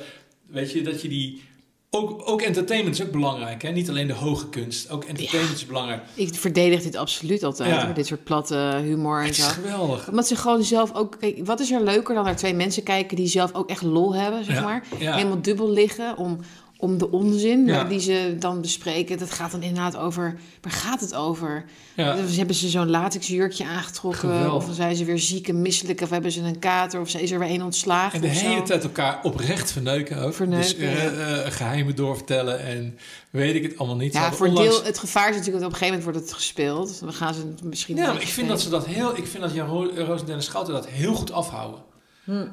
weet 0.46 0.72
je, 0.72 0.82
dat 0.82 1.02
je 1.02 1.08
die... 1.08 1.42
Ook, 1.90 2.28
ook 2.28 2.42
entertainment 2.42 2.98
is 2.98 3.04
ook 3.06 3.10
belangrijk, 3.12 3.62
hè? 3.62 3.70
Niet 3.70 3.88
alleen 3.88 4.06
de 4.06 4.12
hoge 4.12 4.48
kunst, 4.48 4.90
ook 4.90 5.04
entertainment 5.04 5.56
is 5.56 5.66
belangrijk. 5.66 6.02
Ik 6.14 6.34
verdedig 6.34 6.82
dit 6.82 6.96
absoluut 6.96 7.42
altijd, 7.42 7.68
Ja. 7.70 7.84
hoor, 7.84 7.94
dit 7.94 8.06
soort 8.06 8.24
platte 8.24 8.80
humor 8.82 9.18
en 9.20 9.26
Het 9.26 9.38
is 9.38 9.44
zo. 9.44 9.50
geweldig. 9.50 10.08
Omdat 10.08 10.26
ze 10.26 10.36
gewoon 10.36 10.62
zelf 10.62 10.94
ook... 10.94 11.16
Kijk, 11.20 11.46
wat 11.46 11.60
is 11.60 11.70
er 11.70 11.82
leuker 11.82 12.14
dan 12.14 12.24
naar 12.24 12.36
twee 12.36 12.54
mensen 12.54 12.82
kijken 12.82 13.16
die 13.16 13.26
zelf 13.26 13.54
ook 13.54 13.68
echt 13.70 13.82
lol 13.82 14.14
hebben, 14.14 14.44
zeg 14.44 14.54
Ja, 14.54 14.62
maar. 14.62 14.84
Helemaal 14.98 15.42
dubbel 15.42 15.70
liggen 15.70 16.16
om, 16.16 16.38
om 16.78 16.98
de 16.98 17.10
onzin 17.10 17.66
Ja. 17.66 17.84
die 17.84 18.00
ze 18.00 18.36
dan 18.38 18.60
bespreken. 18.60 19.18
Dat 19.18 19.30
gaat 19.30 19.50
dan 19.50 19.62
inderdaad 19.62 19.96
over... 19.96 20.38
Waar 20.60 20.72
gaat 20.72 21.00
het 21.00 21.14
over? 21.14 21.64
Ja, 21.96 22.14
Dus 22.16 22.36
hebben 22.36 22.54
ze 22.56 22.68
zo'n 22.68 22.90
latex 22.90 23.26
jurkje 23.26 23.64
aangetrokken? 23.64 24.52
Of 24.52 24.68
zijn 24.72 24.96
ze 24.96 25.04
weer 25.04 25.18
ziek 25.18 25.48
en 25.48 25.62
misselijk? 25.62 26.00
Of 26.00 26.10
hebben 26.10 26.32
ze 26.32 26.40
een 26.40 26.58
kater? 26.58 27.00
Of 27.00 27.14
is 27.14 27.30
er 27.30 27.38
weer 27.38 27.50
een 27.50 27.62
ontslagen? 27.62 28.22
en 28.22 28.28
de 28.28 28.34
zo? 28.34 28.46
hele 28.46 28.62
tijd 28.62 28.82
elkaar 28.82 29.18
oprecht 29.22 29.72
verneuken 29.72 30.18
ook. 30.22 30.34
Verneuken, 30.34 30.78
dus 30.78 30.88
eh, 30.88 31.44
eh, 31.46 31.52
geheimen 31.52 31.96
doorvertellen 31.96 32.60
en 32.64 32.98
weet 33.30 33.54
ik 33.54 33.62
het 33.62 33.78
allemaal 33.78 33.96
niet. 33.96 34.12
Ja, 34.12 34.32
voor 34.32 34.46
onlangs- 34.46 34.76
deel, 34.76 34.84
het 34.84 34.98
gevaar 34.98 35.28
is 35.30 35.36
natuurlijk 35.36 35.64
dat 35.64 35.66
op 35.74 35.80
een 35.80 35.86
gegeven 35.86 35.98
moment 35.98 36.14
wordt 36.16 36.30
het 36.30 36.38
gespeeld. 36.38 37.00
Dan 37.00 37.12
gaan 37.12 37.34
ze 37.34 37.40
het 37.40 37.64
misschien... 37.64 37.96
Ja, 37.96 38.12
maar 38.12 38.22
ik 38.22 38.28
vind 38.28 38.48
dat 38.48 38.60
ze 38.60 38.68
dat 38.68 38.86
heel... 38.86 39.16
Ik 39.16 39.26
vind 39.26 39.42
dat 39.42 39.54
Jan 39.54 39.68
Ro- 39.68 39.90
Roos 40.04 40.20
en 40.20 40.26
Dennis 40.26 40.44
Schouten 40.44 40.72
dat 40.74 40.86
heel 40.88 41.14
goed 41.14 41.32
afhouden. 41.32 41.80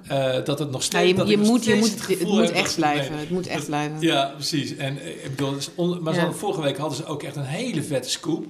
Eh, 0.07 0.33
dat 0.43 0.59
het 0.59 0.71
nog 0.71 0.79
Ja, 0.81 0.85
steeds... 0.85 1.09
je, 1.09 1.15
dat 1.15 1.27
je 1.29 1.37
moet, 1.37 1.65
je 1.65 1.75
moet, 1.75 2.07
het 2.07 2.27
moet 2.27 2.51
echt 2.51 2.75
blijven. 2.75 3.11
nee. 3.11 3.19
Het 3.19 3.29
moet 3.29 3.47
echt 3.47 3.65
blijven. 3.65 4.01
Ja, 4.01 4.25
precies. 4.35 4.75
En 4.75 4.99
eh, 5.01 5.07
ik 5.09 5.29
bedoel, 5.29 5.51
dus 5.53 5.69
on- 5.75 6.03
maar 6.03 6.13
Ja. 6.15 6.31
vorige 6.31 6.61
week 6.61 6.77
hadden 6.77 6.97
ze 6.97 7.05
ook 7.05 7.23
echt 7.23 7.35
een 7.35 7.43
hele 7.43 7.83
vette 7.83 8.09
scoop. 8.09 8.45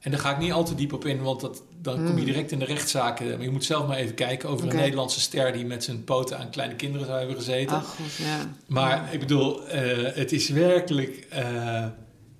En 0.00 0.10
daar 0.10 0.20
ga 0.20 0.30
ik 0.30 0.38
niet 0.38 0.52
al 0.52 0.64
te 0.64 0.74
diep 0.74 0.92
op 0.92 1.04
in, 1.06 1.22
want 1.22 1.40
dat, 1.40 1.62
dan 1.82 2.04
kom 2.06 2.18
je 2.18 2.24
direct 2.24 2.50
in 2.52 2.58
de 2.58 2.64
rechtszaken. 2.64 3.26
Maar 3.28 3.42
je 3.42 3.50
moet 3.50 3.64
zelf 3.64 3.86
maar 3.86 3.96
even 3.96 4.14
kijken 4.14 4.48
over 4.48 4.64
Hmm. 4.66 4.74
Een 4.74 4.82
Nederlandse 4.82 5.20
ster 5.20 5.52
die 5.52 5.64
met 5.64 5.84
zijn 5.84 6.04
poten 6.04 6.38
aan 6.38 6.50
kleine 6.50 6.74
kinderen 6.74 7.06
zou 7.06 7.18
hebben 7.18 7.36
gezeten. 7.36 7.76
Ach, 7.76 7.84
god, 7.86 8.14
ja. 8.16 8.38
Maar 8.66 9.08
ik 9.12 9.20
bedoel, 9.20 9.66
eh, 9.68 10.14
het 10.14 10.32
is 10.32 10.48
werkelijk. 10.48 11.26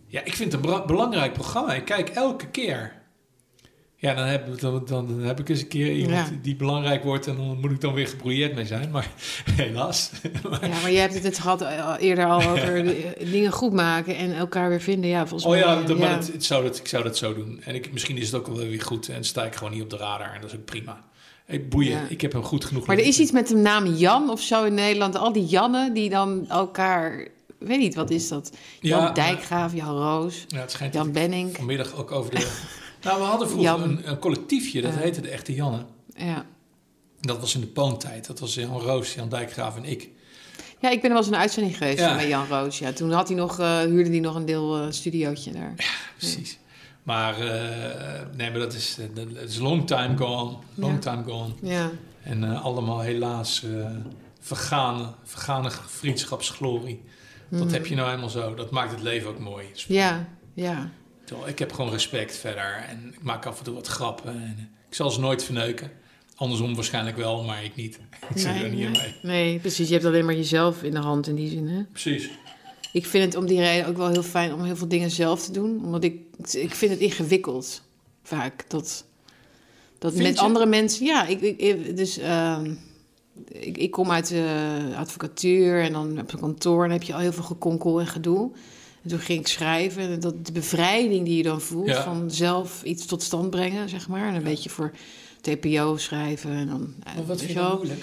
ja, 0.09 0.25
ik 0.25 0.35
vind 0.37 0.53
het 0.53 0.65
een 0.67 0.83
belangrijk 0.87 1.33
programma. 1.33 1.75
Ik 1.75 1.85
kijk 1.85 2.09
elke 2.09 2.47
keer. 2.47 2.93
Ja, 4.05 4.15
dan 4.15 4.27
heb, 4.27 4.61
dan, 4.61 4.83
dan, 4.87 5.07
dan 5.07 5.21
heb 5.21 5.41
ik 5.41 5.49
eens 5.49 5.61
een 5.61 5.69
keer 5.69 5.93
iemand 5.93 6.29
Ja. 6.29 6.37
die 6.43 6.57
belangrijk 6.57 7.03
wordt 7.03 7.27
en 7.27 7.37
dan 7.37 7.59
moet 7.61 7.71
ik 7.71 7.81
dan 7.81 7.95
weer 7.95 8.09
gebrouilleerd 8.09 8.55
mee 8.55 8.67
zijn. 8.67 8.91
Maar 8.91 9.09
helaas. 9.57 10.11
Ja, 10.63 10.69
maar 10.83 10.91
je 10.91 10.99
hebt 10.99 11.23
het 11.23 11.39
gehad 11.39 11.63
eh, 11.63 11.95
eerder 11.99 12.25
al 12.27 12.43
over 12.51 12.85
de- 12.85 13.13
dingen 13.31 13.53
goed 13.53 13.73
maken 13.73 14.17
en 14.17 14.33
elkaar 14.37 14.69
weer 14.69 14.81
vinden. 14.81 15.11
Ja, 15.11 15.27
volgens 15.27 15.45
Oh 15.45 15.51
mij. 15.51 15.61
ja, 15.61 15.81
eh, 15.81 15.87
dat, 15.87 15.99
maar 15.99 16.11
het, 16.17 16.33
het 16.33 16.45
zou 16.45 16.63
dat, 16.65 16.79
ik 16.79 16.89
zou 16.89 17.03
dat 17.03 17.17
zo 17.17 17.35
doen. 17.35 17.61
En 17.65 17.75
ik, 17.75 17.93
misschien 17.93 18.17
is 18.17 18.27
het 18.27 18.35
ook 18.35 18.47
wel 18.47 18.57
weer 18.57 18.83
goed. 18.83 19.09
En 19.09 19.25
sta 19.25 19.45
ik 19.45 19.55
gewoon 19.55 19.73
niet 19.73 19.83
op 19.83 19.91
de 19.91 19.97
radar. 19.97 20.35
En 20.35 20.41
dat 20.41 20.51
is 20.53 20.57
ook 20.57 20.65
prima. 20.65 21.05
Hey, 21.45 21.69
boeien, 21.69 21.91
Ja. 21.91 22.07
ik 22.09 22.21
heb 22.21 22.33
hem 22.33 22.43
goed 22.43 22.65
genoeg. 22.65 22.87
Maar 22.87 22.97
er 22.99 23.07
is 23.07 23.19
iets 23.19 23.33
met 23.33 23.49
de 23.49 23.57
naam 23.57 23.87
Jan 23.87 24.31
of 24.31 24.41
zo 24.41 24.65
in 24.65 24.75
Nederland. 24.75 25.17
Al 25.17 25.33
die 25.33 25.45
Jannen 25.47 25.93
die 25.95 26.11
dan 26.11 26.45
elkaar... 26.49 27.19
Ik 27.61 27.71
weet 27.71 27.79
niet, 27.79 27.95
wat 27.95 28.11
is 28.11 28.29
dat? 28.29 28.53
Jan 28.81 29.01
Ja, 29.01 29.11
Dijkgraaf, 29.13 29.75
Jan 29.75 29.97
Roos, 29.97 30.45
Ja, 30.49 30.61
het 30.61 30.71
schijnt 30.71 30.95
Jan 30.95 31.13
Benning. 31.13 31.57
vanmiddag 31.57 31.95
ook 31.97 32.13
over 32.13 32.31
de... 32.35 32.47
nou, 33.05 33.19
we 33.21 33.25
hadden 33.27 33.49
vroeger 33.49 33.83
een, 33.83 34.09
een 34.11 34.19
collectiefje. 34.19 34.81
Dat 34.83 34.93
Ja. 34.93 34.99
heette 34.99 35.21
de 35.21 35.29
Echte 35.29 35.55
Janne. 35.55 35.85
Ja. 36.17 36.47
Dat 37.21 37.41
was 37.41 37.55
in 37.55 37.61
de 37.61 37.67
poontijd. 37.67 38.27
Dat 38.27 38.39
was 38.39 38.55
Jan 38.55 38.81
Roos, 38.81 39.15
Jan 39.15 39.29
Dijkgraaf 39.29 39.77
en 39.77 39.85
ik. 39.85 40.09
ja, 40.81 40.91
ik 40.91 41.01
ben 41.01 41.11
er 41.11 41.17
wel 41.17 41.17
eens 41.17 41.27
een 41.27 41.37
uitzending 41.37 41.77
geweest 41.77 41.99
Ja. 41.99 42.15
met 42.15 42.27
Jan 42.27 42.47
Roos. 42.47 42.79
Ja, 42.79 42.93
toen 42.93 43.11
had 43.13 43.29
hij 43.29 43.37
nog, 43.37 43.59
eh, 43.59 43.79
huurde 43.81 44.11
hij 44.11 44.21
nog 44.21 44.35
een 44.35 44.45
deel 44.47 44.77
eh, 44.79 44.87
studiootje 44.91 45.53
daar. 45.53 45.75
Precies. 46.19 46.59
Maar 47.03 47.39
eh, 47.41 48.21
nee, 48.37 48.51
maar 48.51 48.59
dat 48.59 48.73
is, 48.75 48.99
dat 49.15 49.27
is 49.49 49.59
long 49.59 49.87
time 49.87 50.17
gone. 50.17 50.57
Long 50.75 50.93
Ja. 50.93 50.99
time 50.99 51.25
gone. 51.25 51.53
Ja, 51.63 51.91
En 52.23 52.45
allemaal 52.45 53.01
helaas 53.01 53.63
vergane, 54.41 55.07
vergane 55.25 55.71
vriendschapsglorie. 55.87 57.03
Dat 57.49 57.71
heb 57.71 57.87
je 57.87 57.95
nou 57.95 58.13
eenmaal 58.13 58.29
zo. 58.29 58.55
Dat 58.55 58.71
maakt 58.71 58.91
het 58.91 59.03
leven 59.03 59.29
ook 59.29 59.39
mooi. 59.39 59.67
Ja, 59.75 60.27
ja. 60.55 60.91
Ik 61.47 61.59
heb 61.59 61.73
gewoon 61.73 61.91
respect 61.91 62.37
verder. 62.37 62.85
En 62.89 63.11
ik 63.13 63.23
maak 63.23 63.47
af 63.47 63.59
en 63.59 63.65
toe 63.65 63.75
wat 63.75 63.87
grappen. 63.87 64.33
En, 64.33 64.71
ik 64.89 64.95
zal 64.95 65.11
ze 65.11 65.21
nooit 65.21 65.45
verneuken. 65.45 65.91
Andersom 66.37 66.75
waarschijnlijk 66.75 67.17
wel, 67.17 67.45
maar 67.45 67.65
ik 67.65 67.77
niet. 67.77 67.99
Ik 68.35 68.39
zit 68.39 68.63
er 68.63 68.69
niet 68.69 68.81
in 68.81 68.91
mee. 68.91 69.15
nee, 69.23 69.59
precies. 69.59 69.89
Je 69.89 69.95
hebt 69.95 70.07
alleen 70.07 70.25
maar 70.25 70.35
jezelf 70.35 70.83
in 70.83 70.91
de 70.91 70.99
hand 70.99 71.27
in 71.27 71.35
die 71.35 71.49
zin, 71.49 71.69
hè? 71.69 71.83
Precies. 71.83 72.31
Ik 72.93 73.07
vind 73.07 73.25
het 73.25 73.43
om 73.43 73.47
die 73.47 73.61
reden 73.61 73.87
ook 73.87 73.97
wel 73.97 74.09
heel 74.09 74.23
fijn 74.23 74.53
om 74.53 74.65
heel 74.65 74.77
veel 74.77 74.89
dingen 74.89 75.11
zelf 75.11 75.45
te 75.45 75.53
doen. 75.53 75.85
Omdat 75.85 76.05
ik, 76.05 76.21
ik 76.53 76.75
vind 76.75 76.91
het 76.91 77.01
ingewikkeld 77.01 77.83
vaak. 78.23 78.65
Dat, 78.71 79.05
dat 79.99 80.13
Vind 80.13 80.25
met 80.25 80.35
je? 80.35 80.41
andere 80.41 80.67
mensen... 80.67 81.07
Ja, 81.07 81.27
ik, 81.27 81.97
dus, 81.97 82.19
ehm, 82.19 82.75
ik, 83.49 83.79
ik 83.79 83.91
kom 83.91 84.11
uit 84.11 84.29
de 84.29 84.95
advocatuur 84.97 85.83
en 85.83 85.93
dan 85.93 86.19
op 86.21 86.33
een 86.33 86.41
kantoor... 86.41 86.83
en 86.83 86.89
dan 86.89 86.99
heb 86.99 87.07
je 87.07 87.15
al 87.15 87.21
heel 87.21 87.33
veel 87.33 87.43
gekonkel 87.43 88.01
en 88.01 88.07
gedoe. 88.07 88.51
En 89.05 89.11
toen 89.11 89.19
ging 89.19 89.41
ik 89.41 89.47
schrijven. 89.47 90.03
En 90.03 90.21
dat, 90.21 90.47
de 90.47 90.53
bevrijding 90.53 91.25
die 91.25 91.37
je 91.37 91.43
dan 91.43 91.61
voelt 91.61 91.87
Ja. 91.89 92.03
van 92.03 92.31
zelf 92.31 92.83
iets 92.85 93.07
tot 93.07 93.23
stand 93.23 93.51
brengen, 93.51 93.89
zeg 93.89 94.09
maar. 94.09 94.29
En 94.29 94.35
een 94.35 94.43
beetje 94.43 94.71
voor 94.71 94.93
TPO 95.41 95.97
schrijven. 95.97 96.51
En 96.51 96.67
dan, 96.67 96.95
Maar 97.05 97.27
wat 97.27 97.39
vind 97.39 97.51
je 97.51 97.57
dan 97.57 97.67
wel. 97.67 97.77
moeilijk? 97.77 98.01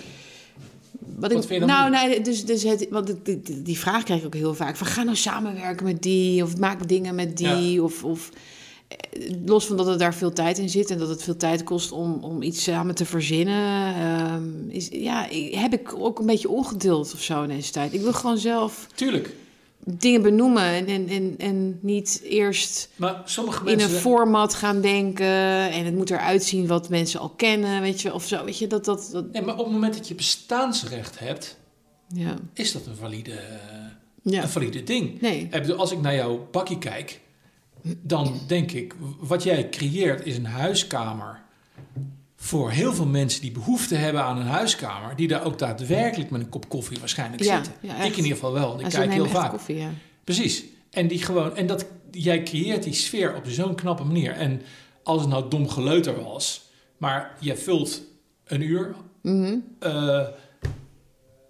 Wat, 1.00 1.32
Wat 1.32 1.32
ik, 1.32 1.38
vind 1.48 1.62
je 1.62 1.68
dan 1.68 1.92
nou, 1.92 2.08
nee, 2.08 2.22
dus, 2.22 2.46
dus 2.46 2.64
het, 2.64 2.88
want 2.90 3.08
die, 3.26 3.42
die, 3.42 3.62
die 3.62 3.78
vraag 3.80 4.04
krijg 4.04 4.20
ik 4.20 4.26
ook 4.26 4.34
heel 4.34 4.54
vaak. 4.54 4.76
Van, 4.76 4.88
ga 4.88 5.04
nou 5.04 5.16
samenwerken 5.18 5.86
met 5.86 6.02
die, 6.02 6.44
of 6.44 6.58
maak 6.58 6.88
dingen 6.88 7.16
met 7.16 7.38
die, 7.38 7.84
of... 7.84 8.04
of 8.04 8.30
eh, 8.88 8.98
Los 9.46 9.66
van 9.66 9.78
dat 9.78 9.88
er 9.88 9.98
daar 9.98 10.14
veel 10.16 10.34
tijd 10.34 10.58
in 10.58 10.70
zit 10.70 10.90
en 10.90 10.98
dat 10.98 11.10
het 11.10 11.24
veel 11.24 11.38
tijd 11.38 11.64
kost 11.64 11.92
om, 11.92 12.14
om 12.24 12.42
iets 12.42 12.64
samen 12.64 12.96
te 12.96 13.06
verzinnen, 13.06 13.96
ehm, 13.96 14.44
is, 14.70 14.88
ja, 14.92 15.30
ik- 15.30 15.54
heb 15.56 15.74
ik 15.74 15.94
ook 15.98 16.20
een 16.20 16.26
beetje 16.26 16.50
ongeduld 16.50 17.14
of 17.14 17.22
zo 17.22 17.44
in 17.44 17.50
deze 17.50 17.72
tijd. 17.72 17.94
Ik 17.94 18.02
wil 18.02 18.14
gewoon 18.14 18.38
zelf 18.38 18.88
Tuurlijk. 18.96 19.34
Dingen 19.86 20.22
benoemen 20.22 20.88
en, 20.88 21.08
en, 21.08 21.36
en, 21.38 21.80
niet 21.82 22.22
eerst 22.24 22.90
Maar 22.96 23.22
sommige 23.26 23.60
in 23.60 23.66
mensen... 23.66 23.96
een 23.96 24.02
format 24.02 24.54
gaan 24.54 24.82
denken 24.82 25.72
en 25.72 25.86
het 25.86 25.96
moet 25.96 26.10
eruit 26.10 26.44
zien 26.44 26.68
wat 26.68 26.90
mensen 26.90 27.20
al 27.20 27.30
kennen, 27.30 27.82
weet 27.82 28.02
je, 28.02 28.14
of 28.14 28.28
zo. 28.28 28.46
Weet 28.46 28.58
je, 28.58 28.68
dat, 28.68 28.86
dat, 28.86 29.10
dat 29.12 29.32
Nee, 29.32 29.42
maar 29.42 29.58
op 29.58 29.64
het 29.66 29.74
moment 29.74 29.94
dat 29.94 30.08
je 30.08 30.16
bestaansrecht 30.16 31.20
hebt, 31.20 31.58
ja. 32.08 32.36
is 32.54 32.72
dat 32.72 32.86
een 32.86 32.96
valide, 32.96 33.40
ja. 34.22 34.42
een 34.42 34.50
valide 34.50 34.84
ding. 34.84 35.22
Nee. 35.22 35.42
Ik 35.42 35.50
bedoel, 35.50 35.78
als 35.78 35.92
ik 35.92 36.02
naar 36.02 36.16
jouw 36.16 36.48
bakkie 36.52 36.78
kijk, 36.78 37.20
dan 38.02 38.40
denk 38.48 38.72
ik, 38.72 38.96
wat 39.20 39.44
jij 39.44 39.70
creëert 39.70 40.26
is 40.26 40.38
een 40.38 40.46
huiskamer 40.46 41.41
voor 42.44 42.72
heel 42.72 42.94
veel 42.94 43.06
mensen 43.06 43.42
die 43.42 43.52
behoefte 43.52 43.96
hebben 43.96 44.24
aan 44.24 44.38
een 44.38 44.46
huiskamer, 44.48 45.16
die 45.16 45.28
daar 45.28 45.44
ook 45.46 45.60
daadwerkelijk 45.60 46.30
met 46.30 46.42
een 46.42 46.50
kop 46.50 46.70
koffie 46.70 47.00
waarschijnlijk 47.00 47.44
Ja, 47.44 47.56
zitten. 47.56 47.74
ja, 47.82 47.96
ik 47.96 48.12
in 48.12 48.18
ieder 48.18 48.32
geval 48.32 48.54
wel. 48.54 48.80
Ik 48.80 48.90
kijk 48.90 49.12
heel 49.14 49.26
vaak. 49.26 49.50
koffie, 49.52 49.78
ja. 49.78 49.90
Precies. 50.24 50.64
En 50.92 51.08
die 51.08 51.22
gewoon, 51.24 51.56
en 51.56 51.68
dat 51.68 51.86
jij 52.12 52.44
creëert 52.44 52.84
die 52.84 52.94
sfeer 52.94 53.36
op 53.36 53.44
zo'n 53.48 53.76
knappe 53.76 54.04
manier. 54.04 54.32
En 54.32 54.62
als 55.04 55.22
het 55.22 55.30
nou 55.30 55.50
dom 55.50 55.70
geleuter 55.70 56.24
was, 56.24 56.62
maar 56.98 57.36
je 57.40 57.56
vult 57.58 58.02
een 58.46 58.62
uur 58.62 58.96
Mhm. 59.22 59.56
eh, 59.80 60.28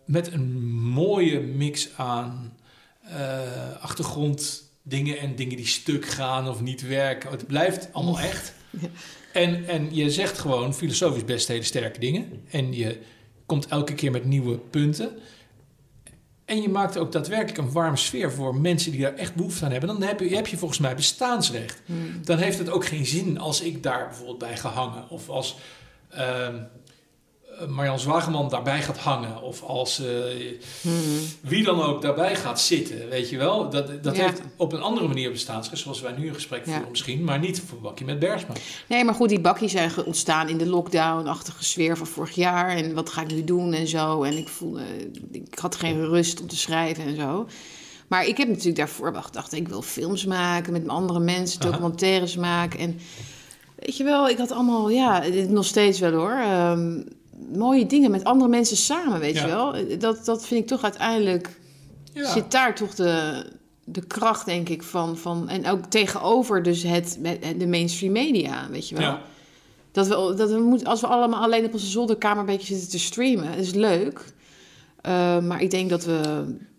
met 0.05 0.31
een 0.33 0.63
mooie 0.73 1.39
mix 1.39 1.89
aan 1.95 2.53
eh, 3.01 3.39
achtergronddingen 3.81 5.19
en 5.19 5.35
dingen 5.35 5.57
die 5.57 5.67
stuk 5.67 6.05
gaan 6.05 6.49
of 6.49 6.61
niet 6.61 6.87
werken. 6.87 7.31
Het 7.31 7.47
blijft 7.47 7.89
allemaal 7.93 8.19
echt. 8.31 8.53
En, 9.33 9.67
en 9.67 9.95
je 9.95 10.09
zegt 10.09 10.39
gewoon 10.39 10.73
filosofisch 10.73 11.25
best 11.25 11.47
hele 11.47 11.63
sterke 11.63 11.99
dingen. 11.99 12.43
En 12.49 12.73
je 12.73 12.99
komt 13.45 13.67
elke 13.67 13.93
keer 13.93 14.11
met 14.11 14.25
nieuwe 14.25 14.57
punten. 14.57 15.11
En 16.45 16.61
je 16.61 16.69
maakt 16.69 16.97
ook 16.97 17.11
daadwerkelijk 17.11 17.57
een 17.57 17.71
warme 17.71 17.97
sfeer 17.97 18.31
voor 18.31 18.55
mensen 18.55 18.91
die 18.91 19.01
daar 19.01 19.15
echt 19.15 19.35
behoefte 19.35 19.65
aan 19.65 19.71
hebben. 19.71 19.89
Dan 19.89 20.01
heb 20.01 20.19
je, 20.19 20.35
heb 20.35 20.47
je 20.47 20.57
volgens 20.57 20.79
mij 20.79 20.95
bestaansrecht. 20.95 21.81
Hmm. 21.85 22.19
Dan 22.23 22.37
heeft 22.37 22.57
het 22.57 22.69
ook 22.69 22.85
geen 22.85 23.05
zin 23.05 23.39
als 23.39 23.61
ik 23.61 23.83
daar 23.83 24.07
bijvoorbeeld 24.07 24.37
bij 24.37 24.57
gehangen. 24.57 25.09
Of 25.09 25.29
als, 25.29 25.57
ehm, 26.09 26.55
Marjan 27.69 27.99
Zwageman 27.99 28.49
daarbij 28.49 28.81
gaat 28.81 28.97
hangen. 28.97 29.41
Of 29.41 29.63
als 29.63 29.99
eh, 29.99 30.05
Mhm. 30.81 30.93
wie 31.41 31.63
dan 31.63 31.81
ook 31.81 32.01
daarbij 32.01 32.35
gaat 32.35 32.61
zitten, 32.61 33.09
weet 33.09 33.29
je 33.29 33.37
wel. 33.37 33.69
Dat, 33.69 34.03
dat 34.03 34.15
Ja. 34.15 34.21
heeft 34.23 34.41
op 34.55 34.73
een 34.73 34.81
andere 34.81 35.07
manier 35.07 35.31
bestaan, 35.31 35.63
zoals 35.73 36.01
wij 36.01 36.11
nu 36.17 36.27
een 36.27 36.33
gesprek 36.33 36.65
Ja. 36.65 36.71
voeren 36.71 36.89
misschien. 36.91 37.23
Maar 37.23 37.39
niet 37.39 37.61
voor 37.67 37.79
Bakkie 37.81 38.05
met 38.05 38.19
Bergsma. 38.19 38.53
Nee, 38.87 39.03
maar 39.03 39.13
goed, 39.15 39.29
die 39.29 39.39
bakjes 39.39 39.71
zijn 39.71 39.91
ontstaan 40.05 40.49
in 40.49 40.57
de 40.57 40.65
lockdown-achtige 40.67 41.63
sfeer 41.63 41.97
van 41.97 42.07
vorig 42.07 42.35
jaar. 42.35 42.69
En 42.69 42.93
wat 42.93 43.09
ga 43.09 43.21
ik 43.21 43.31
nu 43.31 43.43
doen 43.43 43.73
en 43.73 43.87
zo. 43.87 44.23
En 44.23 44.37
ik 44.37 44.47
voelde, 44.47 44.81
ik 45.31 45.59
had 45.59 45.75
geen 45.75 46.05
rust 46.05 46.41
om 46.41 46.47
te 46.47 46.57
schrijven 46.57 47.03
en 47.03 47.15
zo. 47.15 47.47
Maar 48.07 48.25
ik 48.25 48.37
heb 48.37 48.47
natuurlijk 48.47 48.75
daarvoor 48.77 49.11
wel 49.11 49.21
gedacht, 49.21 49.53
ik 49.53 49.67
wil 49.67 49.81
films 49.81 50.25
maken 50.25 50.73
met 50.73 50.87
andere 50.87 51.19
mensen, 51.19 51.59
documentaires 51.59 52.35
maken. 52.35 52.79
En 52.79 52.99
weet 53.75 53.97
je 53.97 54.03
wel, 54.03 54.29
ik 54.29 54.37
had 54.37 54.51
allemaal, 54.51 54.89
ja, 54.89 55.23
nog 55.47 55.65
steeds 55.65 55.99
wel 55.99 56.11
hoor. 56.11 56.31
ehm, 56.39 57.01
mooie 57.53 57.85
dingen 57.85 58.11
met 58.11 58.23
andere 58.23 58.49
mensen 58.49 58.77
samen, 58.77 59.19
weet 59.19 59.35
Ja. 59.35 59.41
je 59.45 59.47
wel. 59.47 59.97
Dat, 59.99 60.25
dat 60.25 60.45
vind 60.45 60.61
ik 60.61 60.67
toch 60.67 60.83
uiteindelijk 60.83 61.59
Ja. 62.13 62.31
zit 62.31 62.51
daar 62.51 62.75
toch 62.75 62.95
de, 62.95 63.43
de 63.83 64.05
kracht, 64.05 64.45
denk 64.45 64.69
ik, 64.69 64.83
van, 64.83 65.17
van. 65.17 65.49
En 65.49 65.67
ook 65.67 65.85
tegenover 65.85 66.63
dus 66.63 66.83
het, 66.83 67.19
de 67.57 67.67
mainstream 67.67 68.11
media, 68.13 68.67
weet 68.69 68.89
je 68.89 68.95
wel. 68.95 69.03
Ja. 69.05 69.21
Dat 69.91 70.07
we, 70.07 70.33
dat 70.35 70.51
we 70.51 70.59
moeten, 70.59 70.87
als 70.87 71.01
we 71.01 71.07
allemaal 71.07 71.41
alleen 71.41 71.65
op 71.65 71.73
onze 71.73 71.85
zolderkamer 71.85 72.39
een 72.39 72.45
beetje 72.45 72.73
zitten 72.73 72.89
te 72.91 72.99
streamen, 72.99 73.53
is 73.57 73.73
leuk. 73.73 74.25
Uh, 75.05 75.39
maar 75.39 75.61
ik 75.61 75.71
denk 75.71 75.89
dat 75.89 76.05
we, 76.05 76.21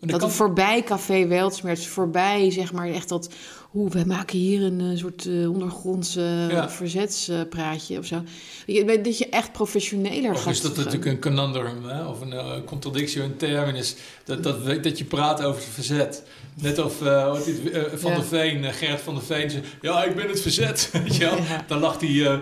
dat 0.01 0.19
kan... 0.19 0.29
we 0.29 0.35
voorbij 0.35 0.83
Café 0.83 1.27
Weltsmerts, 1.27 1.87
voorbij 1.87 2.51
zeg 2.51 2.73
maar 2.73 2.89
echt 2.89 3.09
dat... 3.09 3.29
Oeh, 3.75 3.93
we 3.93 4.05
maken 4.07 4.39
hier 4.39 4.63
een 4.63 4.81
uh, 4.81 4.99
soort 4.99 5.25
uh, 5.25 5.51
ondergrondse 5.51 6.47
ja. 6.51 6.71
verzetspraatje 6.71 7.99
of 7.99 8.07
zo. 8.07 8.23
Je, 8.67 9.01
dat 9.03 9.19
je 9.19 9.29
echt 9.29 9.53
professioneler 9.53 10.31
of 10.31 10.43
gaat... 10.43 10.53
is 10.53 10.61
dat 10.61 10.77
natuurlijk 10.77 11.05
een 11.05 11.21
conundrum 11.21 11.85
hè? 11.85 12.05
of 12.05 12.21
een 12.21 12.33
uh, 12.33 12.53
contradictio 12.65 13.25
in 13.25 13.37
terminus. 13.37 13.95
Dat, 14.25 14.43
dat, 14.43 14.83
dat 14.83 14.99
je 14.99 15.05
praat 15.05 15.43
over 15.43 15.63
het 15.63 15.71
verzet. 15.73 16.23
Net 16.55 16.79
of 16.79 16.99
dit, 17.45 17.61
Van 17.95 18.11
ja. 18.11 18.17
der 18.17 18.27
Veen, 18.27 18.73
Gerrit 18.73 19.01
van 19.01 19.15
der 19.15 19.25
Veen 19.25 19.51
zei... 19.51 19.63
Ja, 19.81 20.05
ik 20.05 20.15
ben 20.17 20.29
het 20.29 20.41
verzet. 20.41 20.91
Ja. 21.19 21.65
Dan 21.67 21.81
lag 21.81 22.01
hij... 22.01 22.41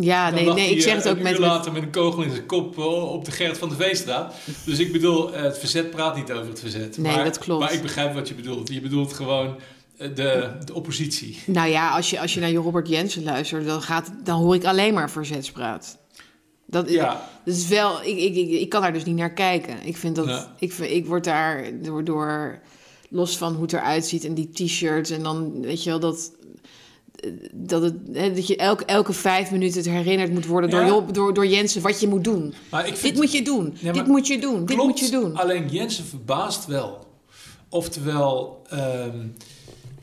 Ja, 0.00 0.30
nee, 0.30 0.52
nee, 0.52 0.70
ik 0.70 0.82
zeg 0.82 0.94
het 0.94 1.08
ook 1.08 1.20
met... 1.20 1.38
later 1.38 1.72
met 1.72 1.82
een 1.82 1.90
kogel 1.90 2.22
in 2.22 2.30
zijn 2.30 2.46
kop 2.46 2.78
op 2.78 3.24
de 3.24 3.30
Gerrit 3.30 3.58
van 3.58 3.68
de 3.68 3.74
Veestraat. 3.74 4.34
Dus 4.64 4.78
ik 4.78 4.92
bedoel, 4.92 5.32
het 5.32 5.58
verzet 5.58 5.90
praat 5.90 6.16
niet 6.16 6.32
over 6.32 6.48
het 6.48 6.60
verzet. 6.60 6.98
Nee, 6.98 7.16
maar, 7.16 7.24
dat 7.24 7.38
klopt. 7.38 7.60
Maar 7.60 7.72
ik 7.72 7.82
begrijp 7.82 8.14
wat 8.14 8.28
je 8.28 8.34
bedoelt. 8.34 8.68
Je 8.68 8.80
bedoelt 8.80 9.12
gewoon 9.12 9.56
de, 9.96 10.50
de 10.64 10.74
oppositie. 10.74 11.38
Nou 11.46 11.68
ja, 11.68 11.90
als 11.90 12.10
je, 12.10 12.20
als 12.20 12.34
je 12.34 12.40
naar 12.40 12.52
Robert 12.52 12.88
Jensen 12.88 13.22
luistert, 13.22 13.66
dan, 13.66 13.82
gaat, 13.82 14.12
dan 14.24 14.40
hoor 14.40 14.54
ik 14.54 14.64
alleen 14.64 14.94
maar 14.94 15.10
verzetspraat. 15.10 15.98
Dat, 16.66 16.90
ja. 16.90 17.28
dat 17.44 17.54
is 17.54 17.68
wel... 17.68 18.02
Ik, 18.02 18.16
ik, 18.18 18.34
ik, 18.34 18.50
ik 18.50 18.68
kan 18.68 18.82
daar 18.82 18.92
dus 18.92 19.04
niet 19.04 19.16
naar 19.16 19.32
kijken. 19.32 19.76
Ik 19.82 19.96
vind 19.96 20.16
dat... 20.16 20.26
Ja. 20.26 20.54
Ik, 20.58 20.72
ik 20.72 21.06
word 21.06 21.24
daar 21.24 21.82
door... 21.82 22.04
door 22.04 22.60
los 23.08 23.36
van 23.36 23.52
hoe 23.52 23.62
het 23.62 23.72
eruit 23.72 24.06
ziet 24.06 24.24
en 24.24 24.34
die 24.34 24.50
t-shirts 24.50 25.10
en 25.10 25.22
dan 25.22 25.60
weet 25.60 25.82
je 25.82 25.90
wel 25.90 26.00
dat 26.00 26.32
dat, 27.52 27.82
het, 27.82 27.94
hè, 28.12 28.34
dat 28.34 28.46
je 28.46 28.56
elke, 28.56 28.84
elke 28.84 29.12
vijf 29.12 29.50
minuten 29.50 29.76
het 29.76 29.90
herinnerd 29.90 30.32
moet 30.32 30.46
worden 30.46 30.70
door, 30.70 31.12
door, 31.12 31.34
door 31.34 31.46
Jensen 31.46 31.82
wat 31.82 32.00
je 32.00 32.08
moet 32.08 32.24
doen. 32.24 32.54
Maar 32.70 32.86
ik 32.86 32.96
vind, 32.96 33.12
dit 33.12 33.22
moet 33.22 33.32
je 33.32 33.42
doen, 33.42 33.76
ja, 33.80 33.92
dit 33.92 34.06
moet 34.06 34.26
je 34.26 34.38
doen, 34.38 34.54
klopt, 34.54 34.68
dit 34.68 34.76
moet 34.76 34.98
je 34.98 35.10
doen. 35.10 35.36
Alleen 35.36 35.68
Jensen 35.68 36.04
verbaast 36.04 36.66
wel. 36.66 37.06
Oftewel, 37.68 38.62
um, 38.72 39.34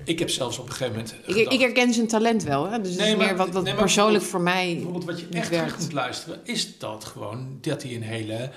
ik 0.04 0.20
heb 0.20 0.30
zelfs 0.30 0.58
op 0.58 0.66
een 0.66 0.72
gegeven 0.72 0.94
moment. 0.94 1.16
Ik, 1.26 1.52
ik, 1.52 1.60
herken 1.60 1.94
zijn 1.94 2.08
talent 2.08 2.44
wel, 2.44 2.70
hè? 2.70 2.82
dus 2.82 2.90
het 2.90 3.00
nee, 3.00 3.12
is 3.12 3.18
maar, 3.18 3.26
meer 3.28 3.36
wat, 3.36 3.50
wat 3.50 3.64
nee, 3.64 3.76
persoonlijk 3.76 4.24
voor 4.24 4.42
mij. 4.42 4.74
Bijvoorbeeld, 4.74 5.06
wat 5.06 5.20
je 5.20 5.28
echt 5.32 5.52
terug 5.52 5.80
moet 5.80 5.94
luisteren, 5.94 6.40
is 6.44 6.78
dat 6.78 7.06
gewoon 7.06 7.58
dat 7.62 7.84
hij 7.84 7.96
een 7.96 8.04
hele 8.04 8.50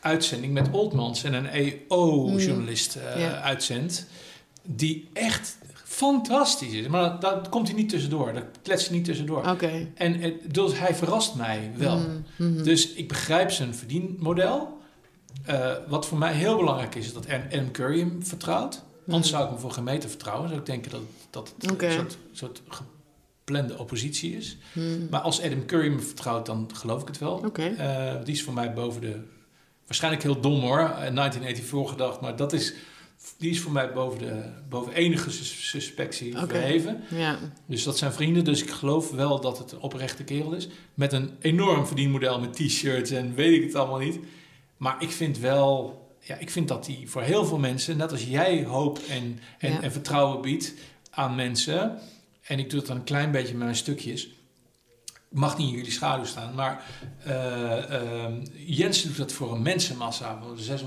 uitzending 0.00 0.52
met 0.52 0.70
Oldmans 0.70 1.24
en 1.24 1.32
een 1.32 1.46
EO-journalist 1.46 2.96
mm. 2.96 3.02
uh, 3.02 3.20
ja. 3.20 3.40
uitzendt. 3.40 4.06
Die 4.62 5.08
echt 5.12 5.58
fantastisch 5.84 6.72
is. 6.72 6.86
Maar 6.86 7.20
daar 7.20 7.48
komt 7.48 7.68
hij 7.68 7.76
niet 7.76 7.88
tussendoor. 7.88 8.32
Daar 8.32 8.46
kletst 8.62 8.88
hij 8.88 8.96
niet 8.96 9.04
tussendoor. 9.04 9.48
Okay. 9.48 9.92
En 9.94 10.40
dus 10.48 10.78
hij 10.78 10.94
verrast 10.94 11.34
mij 11.34 11.70
wel. 11.76 11.96
Mm 11.96 12.24
-hmm. 12.36 12.62
Dus 12.62 12.92
ik 12.92 13.08
begrijp 13.08 13.50
zijn 13.50 13.74
verdienmodel. 13.74 14.80
Uh, 15.50 15.70
wat 15.88 16.06
voor 16.06 16.18
mij 16.18 16.32
heel 16.32 16.56
belangrijk 16.56 16.94
is, 16.94 17.06
is 17.06 17.12
dat 17.12 17.26
Adam 17.28 17.70
Curry 17.70 17.98
hem 17.98 18.24
vertrouwt. 18.24 18.82
Anders 19.08 19.30
zou 19.30 19.44
ik 19.44 19.50
hem 19.50 19.58
voor 19.58 19.70
geen 19.70 19.84
meter 19.84 20.08
vertrouwen. 20.08 20.48
Zou 20.48 20.60
ik 20.60 20.66
denken 20.66 20.90
dat, 20.90 21.00
dat 21.30 21.54
het 21.58 21.72
okay. 21.72 21.88
een 21.88 21.94
soort, 21.94 22.18
soort 22.32 22.62
geplande 22.68 23.78
oppositie 23.78 24.36
is. 24.36 24.56
Mm. 24.72 25.06
Maar 25.10 25.20
als 25.20 25.42
Adam 25.42 25.66
Curry 25.66 25.88
me 25.88 26.00
vertrouwt, 26.00 26.46
dan 26.46 26.70
geloof 26.74 27.02
ik 27.02 27.08
het 27.08 27.18
wel. 27.18 27.42
Okay. 27.46 27.70
Uh, 27.70 28.24
die 28.24 28.34
is 28.34 28.42
voor 28.42 28.54
mij 28.54 28.72
boven 28.72 29.00
de... 29.00 29.20
Waarschijnlijk 29.86 30.22
heel 30.22 30.40
dom 30.40 30.60
hoor, 30.60 30.78
1984 30.78 31.90
gedacht. 31.90 32.20
Maar 32.20 32.36
dat 32.36 32.52
is 32.52 32.74
die 33.36 33.50
is 33.50 33.60
voor 33.60 33.72
mij 33.72 33.92
boven, 33.92 34.18
de, 34.18 34.42
boven 34.68 34.92
enige 34.92 35.30
suspectie 35.30 36.32
okay. 36.32 36.46
verheven. 36.46 37.00
Ja. 37.08 37.38
Dus 37.66 37.82
dat 37.82 37.98
zijn 37.98 38.12
vrienden. 38.12 38.44
Dus 38.44 38.62
ik 38.62 38.70
geloof 38.70 39.10
wel 39.10 39.40
dat 39.40 39.58
het 39.58 39.72
een 39.72 39.80
oprechte 39.80 40.24
kerel 40.24 40.52
is. 40.52 40.68
Met 40.94 41.12
een 41.12 41.30
enorm 41.40 41.86
verdienmodel 41.86 42.40
met 42.40 42.52
t-shirts 42.52 43.10
en 43.10 43.34
weet 43.34 43.54
ik 43.54 43.62
het 43.62 43.74
allemaal 43.74 43.98
niet. 43.98 44.18
Maar 44.76 45.02
ik 45.02 45.10
vind 45.10 45.38
wel... 45.38 46.00
Ja, 46.24 46.36
ik 46.36 46.50
vind 46.50 46.68
dat 46.68 46.86
hij 46.86 47.02
voor 47.06 47.22
heel 47.22 47.44
veel 47.44 47.58
mensen, 47.58 47.96
net 47.96 48.12
als 48.12 48.24
jij 48.24 48.64
hoop 48.64 48.98
en, 49.08 49.40
en, 49.58 49.72
ja. 49.72 49.80
en 49.80 49.92
vertrouwen 49.92 50.40
biedt 50.40 50.74
aan 51.10 51.34
mensen. 51.34 51.98
En 52.42 52.58
ik 52.58 52.70
doe 52.70 52.78
het 52.78 52.88
dan 52.88 52.96
een 52.96 53.04
klein 53.04 53.30
beetje 53.30 53.54
met 53.54 53.62
mijn 53.62 53.76
stukjes 53.76 54.28
mag 55.32 55.58
niet 55.58 55.68
in 55.68 55.74
jullie 55.74 55.92
schaduw 55.92 56.24
staan, 56.24 56.54
maar 56.54 56.84
uh, 57.26 57.32
uh, 57.90 58.26
Jensen 58.66 59.08
doet 59.08 59.16
dat 59.16 59.32
voor 59.32 59.52
een 59.52 59.62
mensenmassa 59.62 60.38
van 60.42 60.78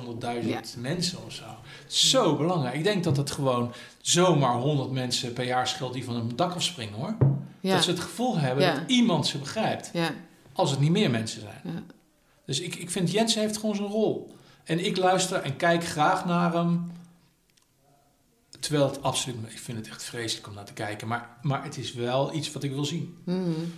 600.000 0.42 0.48
ja. 0.48 0.62
mensen 0.78 1.26
of 1.26 1.34
zo. 1.34 1.44
Zo 1.88 2.36
belangrijk. 2.36 2.76
Ik 2.76 2.84
denk 2.84 3.04
dat 3.04 3.18
het 3.18 3.32
gewoon 3.32 3.74
zomaar 4.02 4.56
100 4.56 4.92
mensen 4.92 5.34
per 5.34 5.46
jaar 5.46 5.68
scheelt 5.68 5.94
die 5.94 6.04
van 6.04 6.16
een 6.16 6.36
dak 6.36 6.54
afspringen 6.54 7.00
hoor. 7.00 7.18
Ja. 7.60 7.74
Dat 7.74 7.84
ze 7.84 7.90
het 7.90 8.00
gevoel 8.00 8.38
hebben 8.38 8.76
dat 8.76 8.84
iemand 8.88 9.28
ze 9.28 9.38
begrijpt. 9.38 9.92
Als 10.54 10.72
het 10.72 10.80
niet 10.80 10.92
meer 10.92 11.12
mensen 11.12 11.42
zijn. 11.42 11.86
Dus 12.46 12.60
ik, 12.60 12.76
ik 12.76 12.90
vind 12.90 13.12
Jensen 13.12 13.42
heeft 13.42 13.58
gewoon 13.58 13.76
zijn 13.76 13.88
rol. 13.88 14.35
En 14.66 14.86
ik 14.86 14.98
luister 14.98 15.42
en 15.42 15.56
kijk 15.56 15.86
graag 15.86 16.26
naar 16.26 16.54
hem. 16.54 16.92
Terwijl 18.60 18.86
het 18.86 19.04
absoluut, 19.04 19.36
ik 19.48 19.60
vind 19.60 19.78
het 19.78 19.88
echt 19.88 20.04
vreselijk 20.04 20.48
om 20.48 20.54
naar 20.54 20.66
te 20.66 20.74
kijken. 20.74 21.08
Maar, 21.08 21.30
maar 21.42 21.64
het 21.64 21.78
is 21.78 21.94
wel 21.94 22.34
iets 22.34 22.52
wat 22.52 22.64
ik 22.64 22.72
wil 22.72 22.86
zien. 22.86 23.18
Mm. 23.24 23.74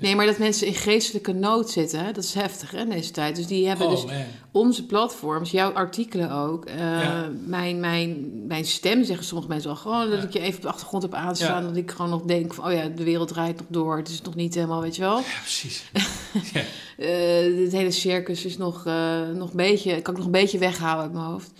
Nee, 0.00 0.16
maar 0.16 0.26
dat 0.26 0.38
mensen 0.38 0.66
in 0.66 0.74
geestelijke 0.74 1.32
nood 1.32 1.70
zitten, 1.70 2.14
dat 2.14 2.24
is 2.24 2.34
heftig 2.34 2.70
hè, 2.70 2.80
in 2.80 2.90
deze 2.90 3.10
tijd. 3.10 3.36
Dus 3.36 3.46
die 3.46 3.66
hebben 3.66 3.86
oh, 3.86 3.92
dus 3.92 4.04
man. 4.04 4.14
onze 4.50 4.86
platforms, 4.86 5.50
jouw 5.50 5.72
artikelen 5.72 6.30
ook. 6.30 6.68
Uh, 6.68 6.76
ja. 6.78 7.30
mijn, 7.46 7.80
mijn, 7.80 8.30
mijn 8.46 8.64
stem 8.64 9.04
zeggen 9.04 9.26
sommige 9.26 9.48
mensen 9.48 9.68
wel 9.70 9.78
gewoon 9.78 10.10
dat 10.10 10.18
ja. 10.18 10.24
ik 10.24 10.32
je 10.32 10.40
even 10.40 10.56
op 10.56 10.62
de 10.62 10.68
achtergrond 10.68 11.02
heb 11.02 11.14
aanstaan. 11.14 11.62
Ja. 11.62 11.68
Dat 11.68 11.76
ik 11.76 11.90
gewoon 11.90 12.10
nog 12.10 12.22
denk 12.22 12.54
van, 12.54 12.64
oh 12.64 12.72
ja, 12.72 12.88
de 12.88 13.04
wereld 13.04 13.28
draait 13.28 13.58
nog 13.58 13.66
door. 13.68 13.96
Het 13.96 14.08
is 14.08 14.22
nog 14.22 14.34
niet 14.34 14.54
helemaal, 14.54 14.80
weet 14.80 14.96
je 14.96 15.02
wel. 15.02 15.18
Ja, 15.18 15.38
precies. 15.40 15.84
uh, 15.92 17.62
het 17.62 17.72
hele 17.72 17.90
circus 17.90 18.44
is 18.44 18.56
nog, 18.56 18.86
uh, 18.86 19.28
nog 19.34 19.50
een 19.50 19.56
beetje, 19.56 20.02
kan 20.02 20.12
ik 20.12 20.18
nog 20.18 20.26
een 20.26 20.32
beetje 20.32 20.58
weghouden 20.58 21.02
uit 21.02 21.12
mijn 21.12 21.24
hoofd. 21.24 21.52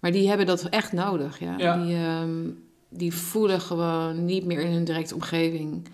Maar 0.00 0.12
die 0.12 0.28
hebben 0.28 0.46
dat 0.46 0.62
echt 0.62 0.92
nodig, 0.92 1.38
ja. 1.38 1.76
Die, 1.76 1.96
um, 1.96 2.62
die 2.88 3.14
voelen 3.14 3.60
gewoon 3.60 4.24
niet 4.24 4.44
meer 4.44 4.60
in 4.60 4.72
hun 4.72 4.84
directe 4.84 5.14
omgeving 5.14 5.86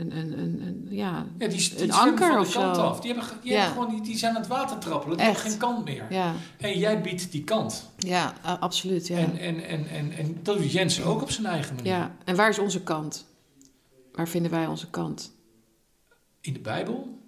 een, 0.00 0.16
een, 0.16 0.38
een, 0.38 0.62
een, 0.62 0.86
ja, 0.90 1.26
ja, 1.38 1.48
die, 1.48 1.58
die 1.70 1.82
een 1.82 1.92
anker 1.92 2.28
van 2.28 2.38
of 2.40 2.52
de 2.52 2.58
kant 2.58 2.76
zo. 2.76 2.82
af. 2.82 3.00
Die, 3.00 3.12
hebben, 3.14 3.30
die, 3.42 3.52
ja. 3.52 3.58
hebben 3.60 3.82
gewoon, 3.82 3.94
die, 3.94 4.04
die 4.04 4.18
zijn 4.18 4.34
aan 4.34 4.40
het 4.40 4.50
water 4.50 4.78
trappelen. 4.78 5.16
Die 5.16 5.26
Echt. 5.26 5.42
hebben 5.42 5.50
geen 5.50 5.68
kant 5.68 5.84
meer. 5.84 6.06
Ja, 6.10 6.34
En 6.58 6.78
jij 6.78 7.00
biedt 7.00 7.32
die 7.32 7.44
kant. 7.44 7.90
ja 7.98 8.34
uh, 8.44 8.58
absoluut. 8.60 9.06
Ja. 9.06 9.16
En, 9.16 9.38
en, 9.38 9.64
en, 9.64 9.88
en, 9.88 10.12
en 10.12 10.40
dat 10.42 10.58
doet 10.58 10.72
Jensen 10.72 11.04
ook 11.04 11.22
op 11.22 11.30
zijn 11.30 11.46
eigen 11.46 11.74
manier. 11.74 11.92
ja, 11.92 12.16
en 12.24 12.36
waar 12.36 12.48
is 12.48 12.58
onze 12.58 12.82
kant? 12.82 13.26
Waar 14.12 14.28
vinden 14.28 14.50
wij 14.50 14.66
onze 14.66 14.90
kant? 14.90 15.32
In 16.40 16.52
de 16.52 16.60
Bijbel? 16.60 17.18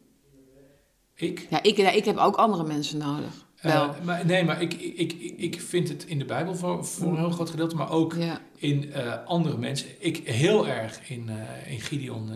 Ik? 1.15 1.47
Ja, 1.51 1.62
ik, 1.62 1.76
ja, 1.76 1.91
ik 1.91 2.05
heb 2.05 2.17
ook 2.17 2.36
andere 2.36 2.65
mensen 2.65 2.99
nodig. 2.99 3.47
Wel. 3.63 3.85
Uh, 3.85 3.91
maar, 4.03 4.27
nee, 4.27 4.45
maar 4.45 4.63
ik, 4.63 4.75
ik, 4.75 5.13
ik, 5.37 5.61
vind 5.61 5.89
het 5.89 6.05
in 6.05 6.19
de 6.19 6.25
Bijbel 6.25 6.55
voor, 6.55 6.85
voor 6.87 7.09
een 7.09 7.17
heel 7.19 7.31
groot 7.31 7.51
gedeelte, 7.51 7.77
maar 7.77 7.91
ook 7.91 8.15
Ja. 8.15 8.41
in 8.57 8.85
uh, 8.97 9.15
andere 9.27 9.59
mensen. 9.59 9.89
Ik 9.99 10.17
heel 10.29 10.69
erg 10.69 11.01
in, 11.09 11.29
uh, 11.29 11.73
in 11.73 11.81
Gideon 11.81 12.31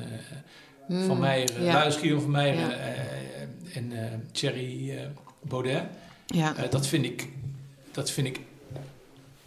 van 0.89 0.99
Mm, 1.17 1.19
Meijer, 1.19 1.63
ja. 1.65 1.73
Luis 1.73 1.97
Gideon 1.97 2.21
van 2.21 2.31
Meijer 2.31 2.59
Ja. 2.59 2.71
eh, 2.71 3.77
en 3.77 3.93
eh, 3.93 4.19
Thierry 4.33 4.91
eh, 4.91 5.01
Baudet. 5.43 5.83
Ja. 6.27 6.57
Eh, 6.57 6.71
dat 6.71 6.87
vind 6.87 7.05
ik, 7.05 7.29
dat 7.93 8.11
vind 8.11 8.27
ik 8.27 8.41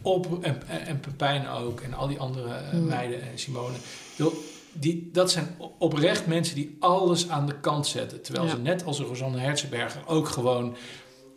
op 0.01 0.43
en, 0.43 0.61
en, 0.87 0.99
Pepijn 0.99 1.47
ook 1.47 1.81
en 1.81 1.93
al 1.93 2.07
die 2.07 2.19
andere 2.19 2.53
eh, 2.53 2.73
Mm. 2.73 2.85
meiden 2.85 3.21
en 3.21 3.39
Simone. 3.39 3.75
Die, 4.17 4.29
die, 4.73 5.09
dat 5.13 5.31
zijn 5.31 5.47
oprecht 5.77 6.27
mensen 6.27 6.55
die 6.55 6.75
alles 6.79 7.29
aan 7.29 7.45
de 7.45 7.59
kant 7.59 7.87
zetten. 7.87 8.21
Terwijl 8.21 8.47
ze 8.49 8.57
net 8.57 8.85
als 8.85 8.99
Rosanne 8.99 9.37
Herzenberger 9.39 10.01
ook 10.07 10.27
gewoon 10.27 10.75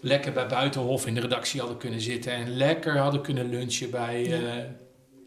lekker 0.04 0.32
bij 0.32 0.46
Buitenhof 0.46 1.06
in 1.06 1.14
de 1.14 1.20
redactie 1.20 1.60
hadden 1.60 1.78
kunnen 1.78 2.00
zitten. 2.00 2.32
En 2.32 2.56
lekker 2.56 2.98
hadden 2.98 3.22
kunnen 3.22 3.48
lunchen 3.48 3.90
bij, 3.90 4.24
Ja. 4.24 4.56
eh, 4.58 4.64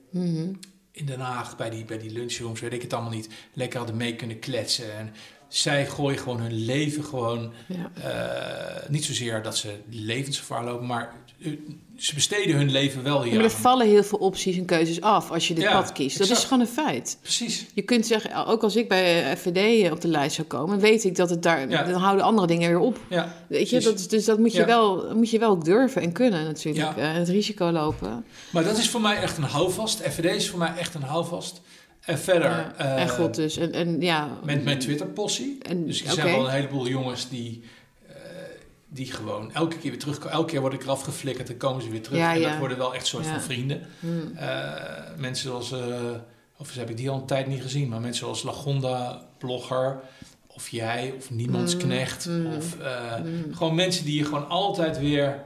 Mhm. 0.10 0.54
in 0.92 1.06
Den 1.06 1.20
Haag, 1.20 1.58
bij 1.58 1.70
die, 1.70 1.86
bij 1.86 1.98
die 1.98 2.12
lunchrooms, 2.12 2.60
weet 2.60 2.74
ik 2.74 2.82
het 2.82 2.94
allemaal 2.94 3.12
niet. 3.12 3.30
Lekker 3.54 3.78
hadden 3.78 3.98
mee 3.98 4.16
kunnen 4.16 4.40
kletsen. 4.40 4.98
En 4.98 5.14
zij 5.56 5.86
gooien 5.86 6.20
gewoon 6.20 6.40
hun 6.40 6.54
leven 6.54 7.04
gewoon... 7.04 7.54
Ja. 7.68 7.92
eh, 8.02 8.90
niet 8.90 9.06
zozeer 9.06 9.42
dat 9.42 9.58
ze 9.58 9.76
levensgevaar 9.90 10.64
lopen, 10.64 10.86
maar 10.86 11.14
eh, 11.42 11.52
ze 11.98 12.14
besteden 12.14 12.56
hun 12.56 12.72
leven 12.72 13.04
wel 13.04 13.24
hier 13.24 13.36
Maar 13.36 13.44
er 13.44 13.50
vallen 13.50 13.88
heel 13.88 14.04
veel 14.04 14.18
opties 14.18 14.58
en 14.58 14.66
keuzes 14.66 15.02
af 15.02 15.32
als 15.32 15.48
je 15.48 15.54
dit 15.54 15.66
pad 15.66 15.92
kiest. 15.92 16.18
Dat 16.18 16.28
exact. 16.28 16.42
is 16.42 16.48
gewoon 16.48 16.64
een 16.64 16.74
feit. 16.74 17.18
Precies. 17.22 17.66
Je 17.74 17.82
kunt 17.82 18.06
zeggen, 18.06 18.46
ook 18.46 18.64
als 18.64 18.76
ik 18.76 18.88
bij 18.88 19.38
FVD 19.38 19.92
op 19.92 20.02
de 20.02 20.08
lijst 20.08 20.36
zou 20.36 20.48
komen, 20.48 20.80
weet 20.80 21.04
ik 21.04 21.16
dat 21.16 21.30
het 21.30 21.44
daar, 21.44 21.70
dan 21.70 22.02
houden 22.02 22.26
andere 22.26 22.48
dingen 22.48 22.70
weer 22.70 22.80
op. 22.80 23.00
Ja, 23.10 23.36
Weet 23.48 23.70
je, 23.70 23.80
dat, 23.80 24.06
dus 24.10 24.26
dat 24.26 24.40
moet 24.40 24.54
je, 24.54 24.66
wel, 24.66 25.16
moet 25.16 25.30
je 25.30 25.40
wel 25.40 25.50
ook 25.50 25.66
durven 25.66 26.02
en 26.02 26.12
kunnen 26.12 26.44
natuurlijk. 26.46 26.98
Eh, 26.98 27.14
het 27.14 27.30
risico 27.30 27.72
lopen. 27.72 28.26
Maar 28.50 28.64
dat 28.64 28.78
is 28.78 28.90
voor 28.90 29.02
mij 29.02 29.18
echt 29.22 29.38
een 29.38 29.44
houvast. 29.44 30.02
FVD 30.02 30.36
is 30.36 30.50
voor 30.50 30.60
mij 30.60 30.74
echt 30.78 30.94
een 30.94 31.04
houvast. 31.04 31.62
En 32.06 32.18
verder... 32.20 32.50
Ja, 32.50 32.74
eh, 32.78 33.02
en 33.02 33.10
God 33.10 33.36
dus. 33.36 33.58
En, 33.58 33.72
en 33.72 34.02
ja, 34.02 34.38
Met 34.44 34.64
mijn 34.64 34.80
Twitter-possie. 34.80 35.58
En- 35.62 35.86
Dus 35.86 36.00
er 36.00 36.06
oké. 36.06 36.14
zijn 36.16 36.36
wel 36.36 36.46
een 36.46 36.52
heleboel 36.54 36.88
jongens 36.88 37.30
die, 37.30 37.64
eh, 38.08 38.14
die 38.88 39.12
gewoon 39.12 39.54
elke 39.54 39.78
keer 39.78 39.90
weer 39.92 40.00
terugkomen. 40.00 40.34
Elke 40.34 40.52
keer 40.52 40.62
word 40.62 40.74
ik 40.74 40.84
eraf 40.84 41.02
geflikkerd 41.02 41.50
en 41.50 41.58
komen 41.58 41.82
ze 41.84 41.90
weer 41.90 42.02
terug. 42.02 42.20
Ja, 42.20 42.34
en 42.34 42.40
ja. 42.40 42.50
dat 42.50 42.60
worden 42.60 42.78
wel 42.78 42.96
echt 42.96 43.06
soort 43.08 43.28
van 43.28 43.42
vrienden. 43.42 43.82
hmm, 44.00 44.32
Eh, 44.36 44.72
mensen 45.18 45.48
zoals, 45.50 45.74
of 46.58 46.76
heb 46.76 46.90
ik 46.90 46.98
die 46.98 47.10
al 47.10 47.16
een 47.20 47.26
tijd 47.26 47.48
niet 47.48 47.62
gezien, 47.62 47.90
maar 47.90 48.02
mensen 48.02 48.24
zoals 48.26 48.44
Lagonda, 48.44 49.22
blogger, 49.38 50.00
of 50.48 50.70
jij, 50.70 51.14
of 51.18 51.30
Niemandsknecht, 51.32 52.26
Mm, 52.26 52.42
mm, 52.42 52.56
of 52.56 52.78
hmm. 53.18 53.54
gewoon 53.56 53.76
mensen 53.76 54.06
die 54.06 54.18
je 54.18 54.26
gewoon 54.26 54.48
altijd 54.50 55.00
weer 55.00 55.44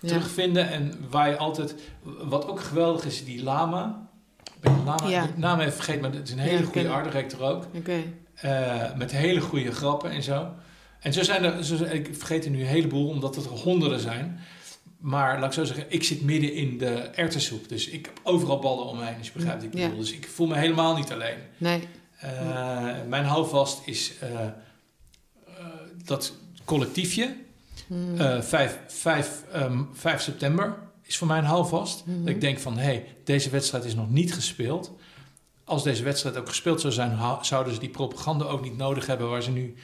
Ja. 0.00 0.08
terugvinden 0.08 0.68
en 0.70 1.06
waar 1.10 1.28
je 1.28 1.36
altijd, 1.36 1.74
wat 2.02 2.46
ook 2.48 2.60
geweldig 2.60 3.04
is, 3.04 3.24
die 3.24 3.42
Lama. 3.42 4.08
Ben 4.60 4.84
de 5.02 5.08
Ja. 5.08 5.28
naam 5.36 5.60
even 5.60 5.72
vergeten, 5.72 6.00
maar 6.00 6.12
het 6.12 6.26
is 6.28 6.32
een 6.34 6.38
hele 6.38 6.58
Ja, 6.58 6.64
goede 6.64 6.88
art 6.88 7.04
director 7.04 7.40
ook. 7.42 7.66
Eh, 8.34 8.94
met 8.96 9.10
hele 9.12 9.40
goede 9.40 9.72
grappen 9.72 10.10
en 10.10 10.22
zo. 10.22 10.48
En 11.00 11.12
zo 11.12 11.22
zijn 11.22 11.44
er, 11.44 11.64
zo, 11.64 11.84
ik 11.84 12.08
vergeet 12.12 12.44
er 12.44 12.50
nu 12.50 12.60
een 12.60 12.66
heleboel, 12.66 13.08
omdat 13.08 13.36
het 13.36 13.44
er 13.44 13.50
honderden 13.50 14.00
zijn. 14.00 14.40
Maar 14.98 15.38
laat 15.38 15.46
ik 15.46 15.52
zo 15.52 15.64
zeggen, 15.64 15.84
ik 15.88 16.04
zit 16.04 16.22
midden 16.22 16.54
in 16.54 16.78
de 16.78 16.92
erwtensoep. 16.94 17.68
Dus 17.68 17.88
ik 17.88 18.04
heb 18.06 18.20
overal 18.22 18.58
ballen 18.58 18.84
om 18.86 18.96
me 18.98 19.04
heen, 19.04 19.16
als 19.18 19.26
je 19.26 19.32
begrijpt 19.32 19.62
ik 19.62 19.74
Ja. 19.74 19.82
bedoel. 19.84 19.98
Dus 20.00 20.12
ik 20.12 20.28
voel 20.28 20.46
me 20.46 20.56
helemaal 20.56 20.96
niet 20.96 21.12
alleen. 21.12 21.36
Nee. 21.58 21.88
Eh, 22.18 22.86
Mijn 23.08 23.24
houvast 23.24 23.80
is 23.84 24.12
eh, 24.20 24.28
dat 26.04 26.32
collectiefje. 26.64 27.36
Hmm. 27.86 28.18
Eh 28.20 28.40
5, 28.40 28.78
5, 28.86 29.42
ehm, 29.52 29.82
5 29.92 30.20
september 30.22 30.76
is 31.10 31.18
voor 31.18 31.26
mij 31.26 31.38
een 31.38 31.44
houvast. 31.44 32.06
Mhm. 32.06 32.18
Dat 32.18 32.28
ik 32.28 32.40
denk 32.40 32.58
van, 32.58 32.76
hé, 32.76 32.82
hey, 32.82 33.16
deze 33.24 33.50
wedstrijd 33.50 33.84
is 33.84 33.94
nog 33.94 34.10
niet 34.10 34.34
gespeeld. 34.34 34.92
Als 35.64 35.82
deze 35.82 36.02
wedstrijd 36.02 36.36
ook 36.36 36.48
gespeeld 36.48 36.80
zou 36.80 36.92
zijn, 36.92 37.18
zouden 37.40 37.74
ze 37.74 37.80
die 37.80 37.88
propaganda 37.88 38.44
ook 38.44 38.62
niet 38.62 38.76
nodig 38.76 39.06
hebben 39.06 39.30
waar 39.30 39.42
ze 39.42 39.50
nu, 39.50 39.74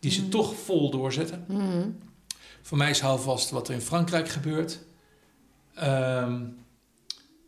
die 0.00 0.10
ze 0.10 0.20
Mhm. 0.20 0.30
toch 0.30 0.54
vol 0.56 0.90
doorzetten. 0.90 1.44
Hmm. 1.48 1.98
Voor 2.62 2.78
mij 2.78 2.90
is 2.90 3.00
houvast 3.00 3.50
wat 3.50 3.68
er 3.68 3.74
in 3.74 3.80
Frankrijk 3.80 4.28
gebeurt. 4.28 4.80
Ehm, 5.74 6.42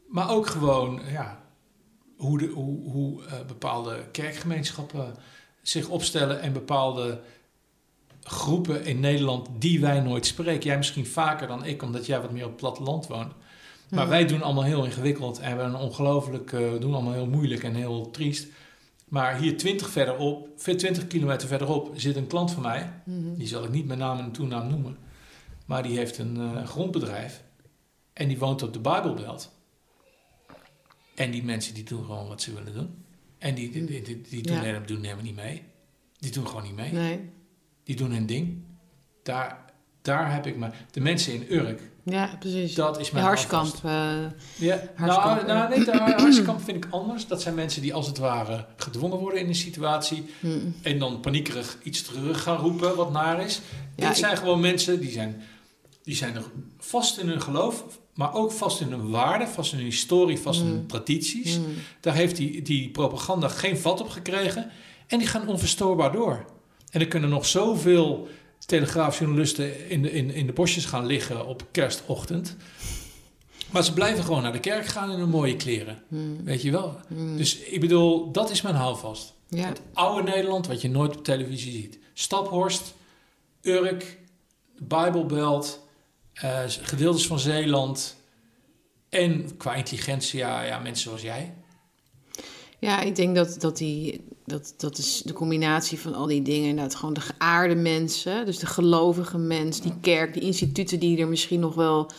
maar 0.09 0.31
ook 0.31 0.47
gewoon, 0.47 1.01
ja, 1.11 1.41
hoe, 2.17 2.39
de, 2.39 2.47
hoe, 2.47 2.91
hoe 2.91 3.25
eh, 3.25 3.33
bepaalde 3.47 4.05
kerkgemeenschappen 4.13 5.15
zich 5.63 5.89
opstellen 5.89 6.41
en 6.41 6.53
bepaalde 6.53 7.21
groepen 8.27 8.85
in 8.85 9.01
Nederland 9.01 9.49
die 9.59 9.81
wij 9.81 10.01
nooit 10.01 10.27
spreken. 10.27 10.65
Jij 10.65 10.77
misschien 10.77 11.07
vaker 11.07 11.47
dan 11.47 11.65
ik, 11.65 11.83
omdat 11.83 12.07
jij 12.07 12.21
wat 12.21 12.31
meer 12.33 12.43
op 12.45 12.49
het 12.51 12.61
platteland 12.61 13.07
woont. 13.07 13.33
Maar 13.91 14.09
wij 14.09 14.27
doen 14.27 14.43
allemaal 14.43 14.65
heel 14.65 14.85
ingewikkeld 14.85 15.39
en 15.39 15.57
we 15.57 15.63
een 15.63 15.75
ongelooflijk, 15.77 16.53
eh, 16.53 16.61
doen 16.81 16.95
allemaal 16.95 17.13
heel 17.13 17.27
moeilijk 17.27 17.63
en 17.63 17.75
heel 17.75 18.11
triest. 18.11 18.47
Maar 19.09 19.39
hier 19.39 19.57
20 19.57 19.91
verderop, 19.91 20.59
20 20.59 21.07
kilometer 21.07 21.49
verderop, 21.49 21.93
zit 21.95 22.17
een 22.17 22.27
klant 22.27 22.51
van 22.51 22.63
mij. 22.63 22.93
Hmm. 23.05 23.37
Die 23.37 23.47
zal 23.47 23.65
ik 23.65 23.71
niet 23.71 23.87
met 23.87 23.99
naam 23.99 24.19
en 24.19 24.33
toenaam 24.33 24.69
noemen. 24.69 24.97
Maar 25.67 25.83
die 25.83 25.97
heeft 25.97 26.19
een 26.19 26.37
eh, 26.37 26.67
grondbedrijf. 26.67 27.43
En 28.13 28.29
die 28.29 28.39
woont 28.39 28.63
op 28.63 28.73
de 28.73 28.79
Bijbelbelt. 28.79 29.53
En 31.15 31.31
die 31.31 31.45
mensen 31.45 31.75
die 31.75 31.85
doen 31.85 32.05
gewoon 32.05 32.29
wat 32.29 32.43
ze 32.43 32.55
willen 32.55 32.75
doen. 32.75 33.05
En 33.39 33.55
die, 33.55 33.71
die, 33.71 33.85
die, 33.85 34.03
die, 34.03 34.21
die 34.21 34.43
doen, 34.43 34.55
Ja. 34.57 34.61
helemaal, 34.63 34.87
doen 34.87 35.03
helemaal 35.03 35.25
niet 35.25 35.37
mee. 35.37 35.63
Die 36.19 36.31
doen 36.31 36.47
gewoon 36.47 36.63
niet 36.63 36.77
mee. 36.77 36.93
Nee. 36.93 37.31
Die 37.87 37.97
doen 37.97 38.11
hun 38.11 38.27
ding. 38.27 38.63
Daar, 39.23 39.65
daar 40.03 40.33
heb 40.35 40.47
ik 40.47 40.57
me... 40.57 40.69
De 40.91 41.01
mensen 41.01 41.33
in 41.33 41.47
Urk, 41.57 41.81
Ja, 42.05 42.37
precies. 42.39 42.75
dat 42.75 43.01
is 43.01 43.07
De 43.07 43.13
mijn 43.15 43.25
Harskamp. 43.27 43.73
houvast. 43.83 43.85
eh, 44.61 44.67
Ja, 44.67 44.83
Harskamp, 44.95 45.47
nou, 45.47 45.47
nou, 45.47 45.69
nee, 45.69 45.85
de 45.85 46.15
Harskamp 46.23 46.61
vind 46.65 46.85
ik 46.85 46.91
anders. 46.91 47.27
Dat 47.27 47.43
zijn 47.43 47.55
mensen 47.55 47.83
die 47.83 47.95
als 47.95 48.07
het 48.07 48.19
ware 48.19 48.67
gedwongen 48.77 49.19
worden 49.19 49.41
in 49.41 49.49
een 49.49 49.55
situatie. 49.55 50.25
hmm. 50.41 50.75
En 50.83 50.99
dan 50.99 51.21
paniekerig 51.21 51.79
iets 51.83 52.03
terug 52.03 52.43
gaan 52.43 52.57
roepen 52.57 52.97
wat 52.97 53.13
naar 53.13 53.41
is. 53.45 53.61
Ja, 53.97 54.09
Dit 54.09 54.09
ik- 54.19 54.25
zijn 54.25 54.37
gewoon 54.37 54.61
mensen 54.61 55.01
die 55.01 55.11
zijn, 55.11 55.43
die 56.03 56.15
zijn 56.15 56.37
vast 56.79 57.19
in 57.19 57.29
hun 57.29 57.41
geloof, 57.43 57.85
maar 58.15 58.35
ook 58.35 58.53
vast 58.53 58.81
in 58.81 58.91
hun 58.91 59.11
waarden, 59.11 59.49
vast 59.49 59.73
in 59.73 59.79
hun 59.79 59.87
historie, 59.87 60.39
vast 60.39 60.61
in 60.61 60.67
hun 60.67 60.77
Mm. 60.81 60.87
tradities. 60.87 61.55
Hmm. 61.57 61.65
Daar 62.01 62.15
heeft 62.15 62.37
die, 62.37 62.63
die 62.63 62.91
propaganda 62.91 63.49
geen 63.49 63.79
vat 63.79 64.01
op 64.01 64.09
gekregen. 64.09 64.71
En 65.07 65.19
die 65.19 65.27
gaan 65.29 65.49
onverstoorbaar 65.49 66.13
door. 66.13 66.45
En 66.97 67.03
er 67.03 67.09
kunnen 67.09 67.31
nog 67.31 67.47
zoveel 67.47 68.29
telegraafjournalisten 68.67 69.89
in 69.89 70.03
de, 70.03 70.13
in, 70.13 70.31
in 70.31 70.47
de 70.47 70.53
bosjes 70.53 70.85
gaan 70.85 71.07
liggen 71.07 71.47
op 71.47 71.67
kerstochtend. 71.71 72.57
Maar 73.71 73.85
ze 73.85 73.93
blijven 73.93 74.25
gewoon 74.25 74.43
naar 74.43 74.53
de 74.53 74.61
kerk 74.61 74.87
gaan 74.87 75.11
in 75.11 75.19
hun 75.19 75.29
mooie 75.29 75.57
kleren. 75.57 76.03
Hmm. 76.09 76.45
Weet 76.45 76.63
je 76.63 76.71
wel? 76.71 77.01
Hmm. 77.09 77.37
Dus 77.37 77.59
ik 77.59 77.81
bedoel, 77.81 78.33
dat 78.33 78.51
is 78.51 78.63
mijn 78.63 78.75
houvast. 78.75 79.35
ja. 79.49 79.67
Het 79.67 79.81
oude 79.93 80.31
Nederland, 80.31 80.67
wat 80.67 80.81
je 80.81 80.91
nooit 80.91 81.17
op 81.17 81.25
televisie 81.25 81.73
ziet. 81.73 81.99
Staphorst, 82.15 82.95
Urk, 83.63 84.19
Bijbelbelt, 84.79 85.87
eh, 86.33 86.63
gedeeltes 86.67 87.27
van 87.27 87.39
Zeeland. 87.39 88.17
En 89.09 89.57
qua 89.57 89.75
intelligentie, 89.75 90.39
ja, 90.39 90.63
ja, 90.63 90.79
mensen 90.79 91.03
zoals 91.03 91.23
jij. 91.23 91.55
Ja, 92.79 93.01
ik 93.01 93.17
denk 93.17 93.37
dat, 93.37 93.61
dat, 93.61 93.77
die, 93.77 94.25
dat, 94.47 94.75
dat 94.77 94.99
is 94.99 95.23
de 95.25 95.33
combinatie 95.33 95.99
van 96.01 96.15
al 96.15 96.27
die 96.27 96.43
dingen. 96.43 96.69
Inderdaad, 96.69 96.95
gewoon 96.95 97.15
de 97.15 97.21
geaarde 97.21 97.75
mensen. 97.75 98.47
Dus 98.47 98.59
de 98.59 98.67
gelovige 98.67 99.39
mens, 99.39 99.81
die 99.81 99.95
kerk, 100.01 100.33
die 100.33 100.43
instituten 100.43 100.99
die 101.01 101.19
er 101.19 101.29
misschien 101.29 101.61
nog 101.61 101.75
wel... 101.75 102.11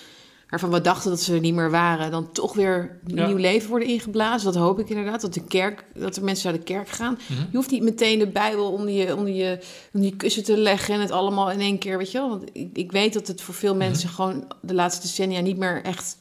waarvan 0.49 0.69
we 0.72 0.81
dachten 0.81 1.09
dat 1.09 1.22
ze 1.22 1.33
er 1.33 1.39
niet 1.39 1.53
meer 1.53 1.72
waren... 1.72 2.11
dan 2.11 2.31
toch 2.31 2.53
weer 2.53 2.99
Ja. 3.06 3.27
nieuw 3.27 3.35
leven 3.38 3.69
worden 3.69 3.88
ingeblazen. 3.88 4.53
Dat 4.53 4.61
hoop 4.61 4.80
ik 4.80 4.89
inderdaad, 4.89 5.22
dat, 5.22 5.33
de 5.33 5.43
kerk, 5.43 5.85
dat 5.95 6.15
er 6.15 6.23
mensen 6.23 6.49
naar 6.49 6.57
de 6.59 6.65
kerk 6.65 6.89
gaan. 6.89 7.19
Mhm. 7.27 7.41
Je 7.51 7.57
hoeft 7.57 7.72
niet 7.72 7.83
meteen 7.83 8.19
de 8.19 8.27
Bijbel 8.27 8.72
onder 8.72 8.89
je, 8.89 9.15
onder 9.15 9.33
je, 9.33 9.59
onder 9.93 10.09
je 10.09 10.15
kussen 10.15 10.43
te 10.43 10.57
leggen... 10.57 10.93
en 10.93 11.01
het 11.01 11.11
allemaal 11.11 11.51
in 11.51 11.59
één 11.59 11.77
keer, 11.77 11.97
weet 11.97 12.11
je 12.11 12.17
wel. 12.17 12.30
Want 12.30 12.43
ik, 12.53 12.69
ik 12.73 12.91
weet 12.91 13.14
dat 13.14 13.27
het 13.27 13.41
voor 13.41 13.53
veel 13.53 13.75
Mhm. 13.75 13.83
mensen 13.83 14.09
gewoon 14.09 14.47
de 14.61 14.73
laatste 14.73 15.01
decennia 15.01 15.39
niet 15.39 15.57
meer 15.57 15.83
echt... 15.83 16.17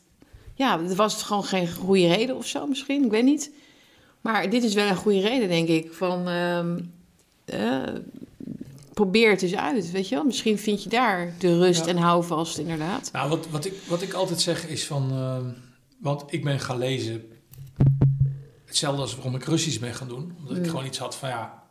Ja, 0.54 0.80
er 0.80 0.94
was 0.94 1.22
gewoon 1.22 1.44
geen 1.44 1.72
goede 1.72 2.06
reden 2.06 2.36
of 2.36 2.46
zo 2.46 2.66
misschien, 2.66 3.04
ik 3.04 3.10
weet 3.10 3.24
niet... 3.24 3.50
Maar 4.32 4.50
dit 4.50 4.62
is 4.64 4.74
wel 4.74 4.88
een 4.88 4.96
goede 4.96 5.20
reden, 5.20 5.48
denk 5.48 5.68
ik. 5.68 5.92
Van 5.92 6.28
ehm, 6.28 6.78
eh, 7.44 7.82
probeer 8.94 9.30
het 9.30 9.42
eens 9.42 9.54
uit. 9.54 9.90
Weet 9.90 10.08
je 10.08 10.14
wel? 10.14 10.24
Misschien 10.24 10.58
vind 10.58 10.82
je 10.82 10.88
daar 10.88 11.32
de 11.38 11.58
rust 11.58 11.84
Ja. 11.84 11.90
en 11.90 11.96
houvast, 11.96 12.58
inderdaad. 12.58 13.10
Nou, 13.12 13.28
wat, 13.28 13.48
wat, 13.50 13.64
ik, 13.64 13.72
wat 13.88 14.02
ik 14.02 14.12
altijd 14.12 14.40
zeg 14.40 14.66
is 14.66 14.86
van... 14.86 15.10
eh, 15.12 15.36
want 16.00 16.24
ik 16.26 16.44
ben 16.44 16.60
gaan 16.60 16.78
lezen... 16.78 17.24
Hetzelfde 18.66 19.00
als 19.02 19.14
waarom 19.14 19.34
ik 19.34 19.44
Russisch 19.44 19.78
ben 19.78 19.94
gaan 19.94 20.08
doen. 20.08 20.34
Omdat 20.38 20.56
ik 20.56 20.62
Mm. 20.62 20.68
gewoon 20.68 20.86
iets 20.86 20.98
had 20.98 21.16
van 21.16 21.28
ja... 21.28 21.64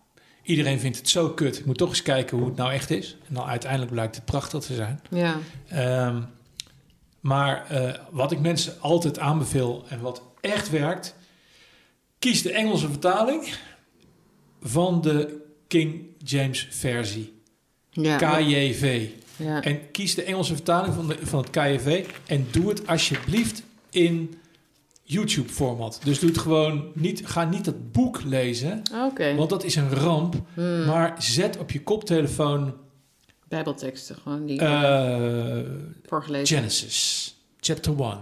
Iedereen 0.43 0.79
vindt 0.79 0.97
het 0.97 1.09
zo 1.09 1.29
kut. 1.29 1.59
Ik 1.59 1.65
moet 1.65 1.77
toch 1.77 1.89
eens 1.89 2.01
kijken 2.01 2.37
hoe 2.37 2.45
het 2.47 2.55
nou 2.55 2.71
echt 2.73 2.89
is. 2.89 3.17
En 3.27 3.33
dan 3.33 3.43
uiteindelijk 3.45 3.91
blijkt 3.91 4.15
het 4.15 4.25
prachtig 4.25 4.63
te 4.63 4.73
zijn. 4.73 5.01
Ja. 5.09 5.37
Ehm, 5.67 6.21
maar 7.19 7.65
eh, 7.69 7.93
wat 8.11 8.31
ik 8.31 8.39
mensen 8.39 8.81
altijd 8.81 9.19
aanbeveel 9.19 9.85
en 9.89 10.01
wat 10.01 10.21
echt 10.41 10.69
werkt, 10.69 11.14
kies 12.19 12.41
de 12.41 12.51
Engelse 12.51 12.87
vertaling 12.87 13.53
van 14.61 15.01
de 15.01 15.43
King 15.67 16.01
James 16.23 16.67
versie, 16.71 17.33
Ja. 17.91 18.17
KJV. 18.17 19.09
ja. 19.35 19.61
En 19.61 19.91
kies 19.91 20.15
de 20.15 20.23
Engelse 20.23 20.53
vertaling 20.53 20.93
van, 20.93 21.07
de, 21.07 21.17
van 21.21 21.39
het 21.39 21.49
KJV 21.49 22.05
en 22.25 22.47
doe 22.51 22.69
het 22.69 22.87
alsjeblieft 22.87 23.63
in 23.89 24.33
YouTube 25.03 25.49
format. 25.49 25.99
Dus 26.03 26.19
doe 26.19 26.29
het 26.29 26.37
gewoon 26.39 26.91
niet, 26.93 27.21
ga 27.27 27.43
niet 27.43 27.65
dat 27.65 27.91
boek 27.91 28.23
lezen, 28.23 28.81
want 29.35 29.49
dat 29.49 29.63
is 29.63 29.75
een 29.75 29.89
ramp. 29.89 30.35
Hmm. 30.53 30.85
Maar 30.85 31.15
zet 31.23 31.57
op 31.57 31.71
je 31.71 31.83
koptelefoon 31.83 32.73
Bijbelteksten 33.47 34.15
gewoon 34.15 34.45
die 34.45 34.59
eh, 34.59 35.59
voorgelezen. 36.05 36.57
Genesis, 36.57 37.35
chapter 37.59 37.99
1. 37.99 38.17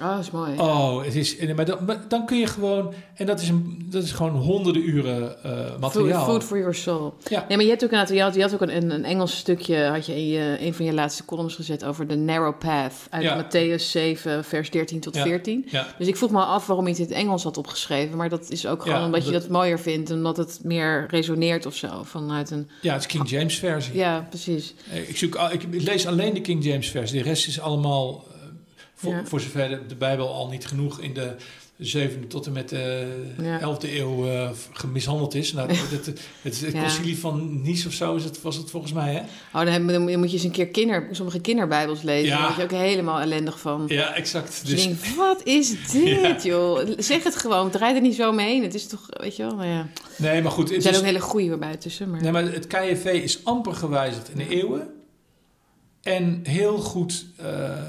Oh, 0.00 0.10
dat 0.10 0.18
is 0.20 0.30
mooi. 0.30 0.58
Oh, 0.58 1.04
het 1.04 1.14
is, 1.14 1.36
maar 1.54 1.64
dan, 1.64 1.78
maar 1.86 2.04
dan 2.08 2.26
kun 2.26 2.38
je 2.38 2.46
gewoon, 2.46 2.92
en 3.14 3.26
dat 3.26 3.40
is, 3.40 3.48
een, 3.48 3.86
dat 3.90 4.02
is 4.02 4.12
gewoon 4.12 4.34
honderden 4.36 4.88
uren 4.88 5.42
eh, 5.44 5.78
materiaal. 5.80 6.24
food 6.24 6.44
for 6.44 6.58
your 6.58 6.74
soul. 6.74 7.14
Ja. 7.28 7.44
Nee, 7.48 7.56
maar 7.56 7.64
je 7.66 7.70
hebt 7.72 7.84
ook, 7.84 7.90
inderdaad, 7.90 8.16
je 8.16 8.22
had, 8.22 8.34
je 8.34 8.40
had 8.42 8.54
ook 8.54 8.60
een, 8.60 8.76
een, 8.76 8.90
een 8.90 9.04
Engels 9.04 9.36
stukje, 9.36 9.84
had 9.84 10.06
je 10.06 10.12
in 10.16 10.26
je, 10.28 10.56
een 10.60 10.74
van 10.74 10.84
je 10.84 10.92
laatste 10.92 11.24
columns 11.24 11.54
gezet 11.54 11.84
over 11.84 12.06
de 12.06 12.16
narrow 12.16 12.58
path 12.58 12.92
uit 13.10 13.22
Ja. 13.22 13.44
Matthäus 13.44 13.82
7, 13.82 14.44
vers 14.44 14.70
13 14.70 15.00
tot 15.00 15.14
Ja. 15.14 15.22
14. 15.22 15.66
Ja. 15.70 15.86
Dus 15.98 16.06
ik 16.06 16.16
vroeg 16.16 16.30
me 16.30 16.40
af 16.40 16.66
waarom 16.66 16.84
je 16.84 16.90
het 16.90 17.00
in 17.00 17.06
het 17.06 17.14
Engels 17.14 17.42
had 17.42 17.56
opgeschreven. 17.56 18.16
Maar 18.16 18.28
dat 18.28 18.50
is 18.50 18.66
ook 18.66 18.82
gewoon 18.82 19.04
omdat 19.04 19.26
je 19.26 19.32
dat- 19.32 19.48
mooier 19.48 19.78
vindt, 19.80 20.10
omdat 20.10 20.36
het 20.36 20.60
meer 20.62 21.06
resoneert 21.10 21.66
of 21.66 21.74
zo. 21.74 21.88
Vanuit 22.02 22.50
een. 22.50 22.68
ja, 22.82 22.92
het 22.92 23.00
is 23.00 23.06
King 23.06 23.28
James 23.30 23.58
versie. 23.58 23.94
Ja, 23.96 24.26
precies. 24.28 24.74
Eh, 24.92 25.08
Ik, 25.08 25.16
zoek, 25.16 25.34
ik 25.52 25.66
lees 25.82 26.06
alleen 26.06 26.34
de 26.34 26.40
King 26.40 26.64
James 26.64 26.88
versie. 26.90 27.18
De 27.22 27.28
rest 27.28 27.46
is 27.46 27.60
allemaal, 27.60 28.24
voor, 28.96 29.12
Ja. 29.12 29.22
voor 29.24 29.40
zover 29.40 29.68
de, 29.68 29.80
de 29.88 29.94
Bijbel 29.94 30.28
al 30.32 30.48
niet 30.48 30.66
genoeg 30.66 31.00
in 31.00 31.14
de 31.14 31.34
zevende 31.78 32.26
tot 32.26 32.46
en 32.46 32.52
met 32.52 32.68
de 32.68 33.14
Ja. 33.42 33.60
elfde 33.60 33.98
eeuw 33.98 34.26
eh, 34.28 34.50
gemishandeld 34.72 35.34
is. 35.34 35.52
Nou, 35.52 35.68
het, 35.68 35.90
het, 35.90 36.06
het, 36.42 36.60
het 36.60 36.72
Ja. 36.72 36.80
concilie 36.80 37.18
van 37.18 37.62
Nice 37.62 37.86
of 37.88 37.92
zo 37.94 38.14
is 38.14 38.24
het, 38.24 38.42
was 38.42 38.56
het 38.56 38.70
volgens 38.70 38.92
mij, 38.92 39.12
hè? 39.14 39.20
Oh, 39.60 39.66
dan, 39.86 40.02
moet 40.18 40.30
je 40.30 40.36
eens 40.36 40.44
een 40.44 40.50
keer 40.50 40.66
kinder, 40.68 41.08
sommige 41.10 41.40
kinderbijbels 41.40 42.02
lezen. 42.02 42.28
Ja. 42.28 42.36
Daar 42.36 42.46
word 42.46 42.56
je 42.70 42.76
ook 42.76 42.82
helemaal 42.82 43.20
ellendig 43.20 43.60
van. 43.60 43.84
Ja, 43.88 44.14
exact. 44.14 44.60
Dus 44.60 44.70
je 44.70 44.74
Dus, 44.76 44.84
denkt, 44.84 45.16
wat 45.16 45.40
is 45.44 45.74
dit, 45.92 46.42
joh? 46.42 46.80
Zeg 46.98 47.22
het 47.22 47.36
gewoon, 47.36 47.70
draai 47.70 47.94
er 47.94 48.00
niet 48.00 48.14
zo 48.14 48.32
mee 48.32 48.46
heen. 48.46 48.62
Het 48.62 48.74
is 48.74 48.86
toch, 48.86 49.06
weet 49.08 49.36
je 49.36 49.42
wel, 49.42 49.54
nou 49.54 49.68
ja. 49.68 49.86
nee, 50.16 50.42
maar 50.42 50.52
goed. 50.52 50.68
Er 50.68 50.74
Het 50.74 50.82
zijn 50.82 50.94
is, 50.94 51.00
ook 51.00 51.06
hele 51.06 51.20
goede 51.20 51.56
bij 51.56 51.76
tussen, 51.76 52.10
maar... 52.10 52.22
nee, 52.22 52.32
maar 52.32 52.42
het 52.52 52.66
KJV 52.66 53.04
is 53.04 53.44
amper 53.44 53.74
gewijzigd 53.74 54.28
in 54.30 54.36
de 54.38 54.48
eeuwen. 54.48 54.88
En 56.06 56.40
heel 56.42 56.78
goed, 56.78 57.26
eh, 57.36 57.46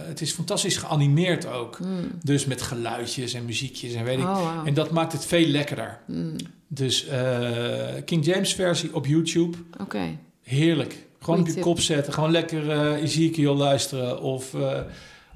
het 0.08 0.22
is 0.22 0.32
fantastisch 0.32 0.78
geanimeerd 0.78 1.46
ook. 1.48 1.80
Mm. 1.80 2.12
Dus 2.24 2.46
met 2.46 2.62
geluidjes 2.62 3.34
en 3.34 3.46
muziekjes 3.46 3.94
en 3.94 4.04
weet 4.04 4.18
ik. 4.20 4.24
Oh. 4.26 4.62
En 4.66 4.74
dat 4.74 4.92
maakt 4.92 5.12
het 5.14 5.26
veel 5.26 5.46
lekkerder. 5.48 6.00
Mm, 6.08 6.36
Dus 6.68 7.08
eh, 7.08 7.88
King 8.06 8.26
James 8.26 8.54
versie 8.54 8.96
op 8.96 9.06
YouTube, 9.06 9.58
Oké. 9.82 10.18
heerlijk. 10.44 10.92
Gewoon 11.20 11.40
Goeie 11.40 11.40
op 11.42 11.48
je 11.48 11.54
tip. 11.54 11.62
kop 11.64 11.80
zetten. 11.80 12.14
Gewoon 12.14 12.32
lekker 12.32 12.72
eh 12.72 13.04
Ezekiel 13.04 13.56
luisteren 13.56 14.22
of, 14.22 14.56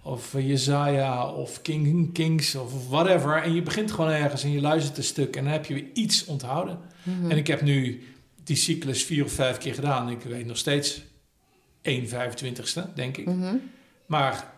of 0.04 0.34
Jezaja 0.38 1.30
of 1.32 1.62
King, 1.62 2.14
Kings 2.14 2.56
of 2.56 2.88
whatever. 2.90 3.44
En 3.44 3.54
je 3.54 3.62
begint 3.62 3.92
gewoon 3.92 4.12
ergens 4.12 4.44
en 4.44 4.52
je 4.52 4.62
luistert 4.62 4.98
een 4.98 5.04
stuk 5.04 5.36
en 5.36 5.44
dan 5.44 5.54
heb 5.54 5.66
je 5.66 5.74
weer 5.74 5.86
iets 5.94 6.26
onthouden. 6.26 6.78
Mhm. 7.04 7.32
En 7.32 7.38
ik 7.38 7.48
heb 7.48 7.62
nu 7.62 8.04
die 8.44 8.56
cyclus 8.56 9.04
vier 9.04 9.24
of 9.24 9.32
vijf 9.32 9.58
keer 9.58 9.74
gedaan. 9.74 10.10
Ik 10.10 10.22
weet 10.22 10.46
nog 10.46 10.58
steeds 10.58 11.02
1 11.82 12.08
25ste, 12.08 12.94
denk 12.96 13.18
ik. 13.18 13.26
Mhm. 13.26 13.56
Maar 14.06 14.54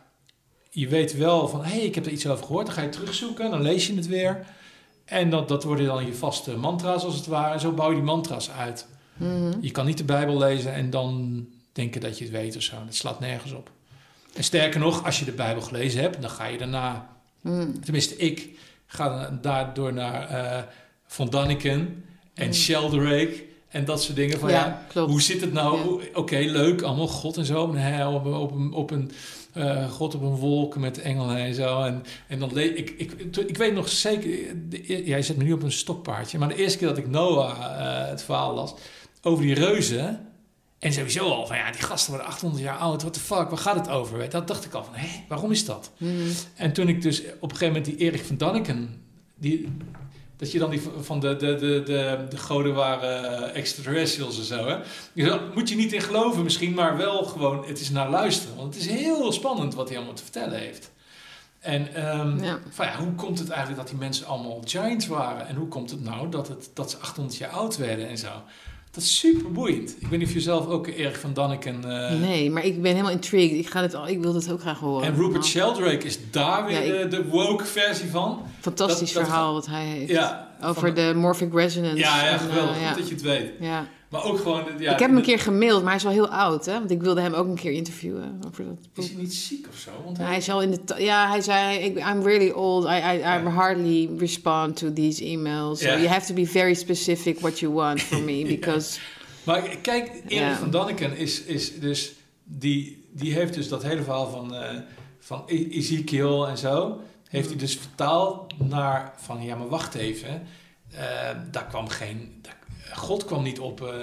je 0.69 0.87
weet 0.87 1.17
wel 1.17 1.47
van, 1.47 1.63
hé, 1.63 1.71
hey, 1.71 1.79
ik 1.79 1.95
heb 1.95 2.05
er 2.05 2.11
iets 2.11 2.27
over 2.27 2.45
gehoord. 2.45 2.65
Dan 2.65 2.75
ga 2.75 2.81
je 2.81 2.89
terugzoeken, 2.89 3.51
dan 3.51 3.61
lees 3.61 3.87
je 3.87 3.95
het 3.95 4.07
weer. 4.07 4.45
En 5.05 5.29
dat, 5.29 5.47
dat 5.47 5.63
worden 5.63 5.85
dan 5.85 6.05
je 6.05 6.13
vaste 6.13 6.57
mantra's 6.57 7.03
als 7.03 7.15
het 7.15 7.25
ware. 7.25 7.53
En 7.53 7.59
zo 7.59 7.71
bouw 7.71 7.89
je 7.89 7.95
die 7.95 8.03
mantra's 8.03 8.49
uit. 8.51 8.87
Mhm. 9.13 9.51
Je 9.61 9.71
kan 9.71 9.85
niet 9.85 9.97
de 9.97 10.03
Bijbel 10.03 10.37
lezen 10.37 10.73
en 10.73 10.89
dan 10.89 11.45
denken 11.71 12.01
dat 12.01 12.17
je 12.17 12.23
het 12.23 12.33
weet 12.33 12.55
of 12.55 12.61
zo. 12.61 12.75
Dat 12.85 12.95
slaat 12.95 13.19
nergens 13.19 13.51
op. 13.51 13.71
En 14.33 14.43
sterker 14.43 14.79
nog, 14.79 15.05
als 15.05 15.19
je 15.19 15.25
de 15.25 15.31
Bijbel 15.31 15.61
gelezen 15.61 16.01
hebt, 16.01 16.21
dan 16.21 16.29
ga 16.29 16.45
je 16.45 16.57
daarna... 16.57 17.09
Mm. 17.41 17.81
Tenminste, 17.83 18.15
ik 18.15 18.49
ga 18.85 19.29
daardoor 19.41 19.93
naar 19.93 20.29
eh 20.29 20.63
Von 21.07 21.29
Daniken 21.29 22.03
en 22.33 22.47
Mm. 22.47 22.53
Sheldrake 22.53 23.43
en 23.73 23.85
dat 23.85 24.03
soort 24.03 24.15
dingen. 24.15 24.39
Van, 24.39 24.49
ja, 24.49 24.85
hoe 24.93 25.21
zit 25.21 25.41
het 25.41 25.53
nou? 25.53 26.01
Ja. 26.03 26.07
Oké, 26.13 26.37
leuk, 26.37 26.81
allemaal 26.81 27.07
God 27.07 27.37
en 27.37 27.45
zo. 27.45 27.61
Op, 27.63 27.73
een- 27.75 28.33
op 28.35 28.51
een, 28.55 28.71
op 28.73 28.91
een 28.91 29.11
eh, 29.53 29.89
God 29.91 30.15
op 30.15 30.21
een 30.21 30.35
wolk 30.35 30.77
met 30.77 31.01
engelen 31.01 31.37
en 31.37 31.53
zo. 31.53 31.81
En, 31.83 32.03
en 32.27 32.39
dan 32.39 32.57
ik, 32.57 32.89
ik, 32.97 33.11
ik 33.47 33.57
weet 33.57 33.73
nog 33.73 33.89
zeker, 33.89 34.29
de, 34.69 34.93
e- 34.93 35.03
jij 35.05 35.21
zet 35.21 35.37
me 35.37 35.43
nu 35.43 35.53
op 35.53 35.63
een 35.63 35.71
stokpaardje, 35.71 36.37
maar 36.37 36.47
de 36.47 36.55
eerste 36.55 36.77
keer 36.77 36.87
dat 36.87 36.97
ik 36.97 37.09
Noah 37.09 37.49
eh, 37.59 38.09
het 38.09 38.23
verhaal 38.23 38.53
las 38.53 38.73
over 39.21 39.43
die 39.43 39.53
reuzen. 39.53 40.27
En 40.79 40.93
sowieso 40.93 41.29
al 41.29 41.47
van 41.47 41.57
ja, 41.57 41.71
die 41.71 41.81
gasten 41.81 42.09
worden 42.13 42.29
800 42.31 42.63
jaar 42.63 42.77
oud. 42.77 43.01
What 43.01 43.13
the 43.13 43.19
fuck, 43.19 43.49
waar 43.49 43.57
gaat 43.57 43.75
het 43.75 43.89
over? 43.89 44.29
Dat 44.29 44.47
dacht 44.47 44.65
ik 44.65 44.73
al 44.73 44.83
van, 44.83 44.93
hé, 44.95 45.07
waarom 45.27 45.51
is 45.51 45.65
dat? 45.65 45.91
Mhm. 45.97 46.11
En 46.55 46.73
toen 46.73 46.87
ik 46.87 47.01
dus 47.01 47.19
op 47.39 47.51
een 47.51 47.57
gegeven 47.57 47.67
moment 47.67 47.85
die 47.85 47.97
Erik 47.97 48.23
van 48.23 48.37
Daniken, 48.37 49.01
die, 49.35 49.67
dat 50.37 50.51
je 50.51 50.59
dan 50.59 50.69
die 50.69 50.81
van 51.01 51.19
de, 51.19 51.35
de, 51.35 51.55
de, 51.55 51.81
de, 51.85 52.25
de 52.29 52.37
goden 52.37 52.73
waren 52.73 53.43
eh, 53.53 53.55
extraterrestrials 53.59 54.37
en 54.37 54.43
zo, 54.43 54.67
hè. 54.67 54.77
Dus 55.13 55.27
daar 55.27 55.39
moet 55.53 55.69
je 55.69 55.75
niet 55.75 55.93
in 55.93 56.01
geloven 56.01 56.43
misschien, 56.43 56.73
maar 56.73 56.97
wel 56.97 57.23
gewoon, 57.23 57.65
het 57.65 57.79
is 57.79 57.89
naar 57.89 58.09
luisteren. 58.09 58.55
Want 58.55 58.73
het 58.73 58.83
is 58.83 58.89
heel 58.89 59.31
spannend 59.31 59.73
wat 59.73 59.87
hij 59.87 59.97
allemaal 59.97 60.15
te 60.15 60.23
vertellen 60.23 60.59
heeft. 60.59 60.91
En 61.59 61.95
ehm, 61.95 62.43
Ja. 62.43 62.59
van 62.69 62.85
ja, 62.85 62.95
hoe 62.97 63.13
komt 63.13 63.39
het 63.39 63.49
eigenlijk 63.49 63.79
dat 63.81 63.89
die 63.89 63.99
mensen 63.99 64.25
allemaal 64.25 64.61
giants 64.65 65.07
waren? 65.07 65.47
En 65.47 65.55
hoe 65.55 65.67
komt 65.67 65.89
het 65.91 66.03
nou 66.03 66.29
dat, 66.29 66.47
het, 66.47 66.69
dat 66.73 66.91
ze 66.91 66.97
800 66.97 67.37
jaar 67.37 67.49
oud 67.51 67.77
werden 67.77 68.07
en 68.07 68.17
zo? 68.17 68.31
Dat 68.93 69.03
is 69.03 69.19
super 69.19 69.51
boeiend. 69.51 69.95
Ik 69.99 70.07
weet 70.07 70.19
niet 70.19 70.27
of 70.27 70.33
je 70.33 70.41
zelf 70.41 70.67
ook 70.67 70.87
Erik 70.87 71.15
van 71.15 71.33
Daniken... 71.33 71.83
eh, 72.11 72.19
Nee, 72.19 72.51
maar 72.51 72.65
ik 72.65 72.81
ben 72.81 72.91
helemaal 72.91 73.11
intrigued. 73.11 73.57
Ik, 73.57 73.67
ga 73.69 73.81
het, 73.81 73.95
al- 73.95 74.07
ik 74.07 74.21
wil 74.21 74.33
het 74.35 74.51
ook 74.51 74.61
graag 74.61 74.79
horen. 74.79 75.05
En 75.07 75.15
Rupert 75.15 75.45
Sheldrake 75.45 76.05
is 76.05 76.19
daar 76.31 76.65
weer 76.65 76.85
Ja, 76.85 76.93
ik- 77.01 77.11
de, 77.11 77.17
de 77.17 77.27
woke 77.29 77.65
versie 77.65 78.09
van. 78.09 78.41
Fantastisch 78.59 79.11
dat- 79.13 79.21
dat 79.23 79.31
verhaal 79.31 79.53
wat 79.53 79.65
hij 79.65 79.85
heeft. 79.85 80.09
Ja, 80.11 80.47
Over 80.63 80.93
de 80.93 81.13
morphic 81.15 81.53
resonance. 81.53 81.97
Ja, 81.97 82.23
ja, 82.25 82.31
En, 82.31 82.39
geweldig. 82.39 82.75
eh, 82.75 82.81
ja. 82.81 82.87
Goed 82.87 82.97
dat 82.99 83.07
je 83.07 83.13
het 83.13 83.23
weet. 83.23 83.51
Ja. 83.59 83.87
Maar 84.13 84.23
ook 84.25 84.37
gewoon... 84.37 84.63
Ja, 84.77 84.93
ik 84.93 84.99
heb 84.99 85.07
hem 85.09 85.17
een 85.17 85.23
keer 85.23 85.39
gemaild, 85.39 85.79
maar 85.81 85.87
hij 85.87 85.95
is 85.97 86.03
wel 86.03 86.11
heel 86.11 86.27
oud, 86.29 86.65
hè? 86.65 86.73
Want 86.73 86.91
ik 86.91 87.01
wilde 87.01 87.21
hem 87.21 87.33
ook 87.33 87.47
een 87.47 87.55
keer 87.55 87.71
interviewen 87.71 88.39
over 88.47 88.65
dat 88.65 88.75
boek. 88.93 89.05
Is 89.05 89.11
hij 89.11 89.21
niet 89.21 89.33
ziek 89.33 89.67
of 89.69 89.77
zo? 89.77 89.89
Want 90.05 90.17
Hij 90.17 90.37
is 90.37 90.49
al 90.49 90.61
in 90.61 90.71
de... 90.71 90.79
Ja, 91.03 91.29
hij 91.29 91.41
zei, 91.41 91.85
I'm 91.85 92.23
really 92.23 92.49
old. 92.49 92.85
I, 92.85 92.87
I, 92.89 93.17
I 93.17 93.47
hardly 93.49 94.09
respond 94.17 94.75
to 94.77 94.93
these 94.93 95.23
emails. 95.23 95.79
So 95.79 95.87
you 95.87 96.07
have 96.07 96.25
to 96.27 96.33
be 96.33 96.47
very 96.47 96.73
specific 96.73 97.39
what 97.39 97.59
you 97.59 97.73
want 97.73 98.01
from 98.01 98.25
me. 98.25 98.37
Ja. 98.43 98.47
Because... 98.47 98.99
Maar 99.43 99.61
kijk, 99.61 100.07
Erik 100.09 100.29
Ja. 100.31 100.55
van 100.57 100.71
Daniken 100.71 101.17
is, 101.17 101.43
is 101.43 101.79
dus... 101.79 102.11
Die, 102.43 103.05
die 103.11 103.33
heeft 103.33 103.53
dus 103.53 103.67
dat 103.67 103.83
hele 103.83 104.03
verhaal 104.03 104.29
van, 104.29 104.55
eh, 104.55 104.77
van 105.19 105.43
E- 105.47 105.67
Ezekiel 105.69 106.47
en 106.47 106.57
zo... 106.57 106.99
Heeft 107.29 107.49
hij 107.49 107.57
dus 107.57 107.77
vertaald 107.77 108.53
naar 108.69 109.13
van... 109.17 109.43
Ja, 109.43 109.55
maar 109.55 109.67
wacht 109.69 109.95
even. 109.95 110.47
eh, 110.91 110.99
daar 111.51 111.65
kwam 111.67 111.87
geen... 111.87 112.33
daar- 112.41 112.57
God 112.95 113.25
kwam 113.25 113.43
niet 113.43 113.59
op... 113.59 113.81
eh, 113.81 113.93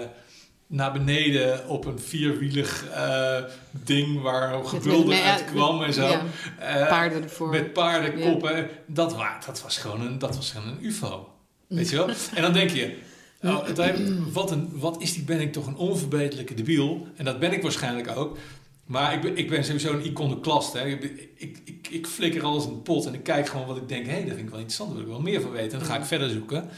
naar 0.70 0.92
beneden 0.92 1.68
op 1.68 1.84
een 1.84 1.98
vierwielig 1.98 2.86
eh, 2.88 3.36
ding 3.70 4.20
waar 4.22 4.64
gebulder 4.64 5.22
uit 5.22 5.44
kwam 5.44 5.82
en 5.82 5.92
zo. 5.92 6.06
Ja, 6.06 6.22
Eh, 6.58 6.88
paarden 6.88 7.22
ervoor. 7.22 7.48
Met 7.48 7.72
paardenkoppen. 7.72 8.68
Dat, 8.86 9.16
dat, 9.46 9.62
was 9.62 9.76
gewoon 9.78 10.00
een, 10.00 10.18
dat 10.18 10.36
was 10.36 10.50
gewoon 10.50 10.68
een 10.68 10.84
ufo. 10.84 11.28
Weet 11.66 11.90
je 11.90 11.96
wel? 11.96 12.08
En 12.34 12.42
dan 12.42 12.52
denk 12.52 12.70
je... 12.70 12.96
Oh, 13.42 13.64
uiteindelijk, 13.64 14.32
wat, 14.32 14.50
een, 14.50 14.70
wat 14.72 15.02
is 15.02 15.14
die 15.14 15.22
ben 15.22 15.40
ik 15.40 15.52
toch 15.52 15.66
een 15.66 15.76
onverbeterlijke 15.76 16.54
debiel. 16.54 17.06
En 17.16 17.24
dat 17.24 17.38
ben 17.38 17.52
ik 17.52 17.62
waarschijnlijk 17.62 18.16
ook. 18.16 18.38
Maar 18.84 19.14
ik 19.14 19.20
ben, 19.20 19.36
ik 19.36 19.48
ben 19.48 19.64
sowieso 19.64 19.92
een 19.92 20.06
iconoclast. 20.06 20.72
Hè. 20.72 20.86
Ik, 20.86 21.02
ik, 21.36 21.58
ik, 21.64 21.88
ik 21.90 22.06
flikker 22.06 22.42
alles 22.44 22.64
in 22.64 22.70
de 22.70 22.76
pot 22.78 23.06
en 23.06 23.14
ik 23.14 23.22
kijk 23.22 23.48
gewoon 23.48 23.66
wat 23.66 23.76
ik 23.76 23.88
denk... 23.88 24.06
hé, 24.06 24.12
hey, 24.12 24.20
dat 24.20 24.28
vind 24.34 24.40
ik 24.44 24.48
wel 24.50 24.58
interessant, 24.58 24.88
daar 24.90 24.98
wil 24.98 25.08
ik 25.08 25.12
wel 25.12 25.32
meer 25.32 25.40
van 25.40 25.50
weten. 25.50 25.72
En 25.72 25.78
dan 25.78 25.88
ga 25.88 25.96
ik 25.98 26.04
verder 26.04 26.30
zoeken. 26.30 26.68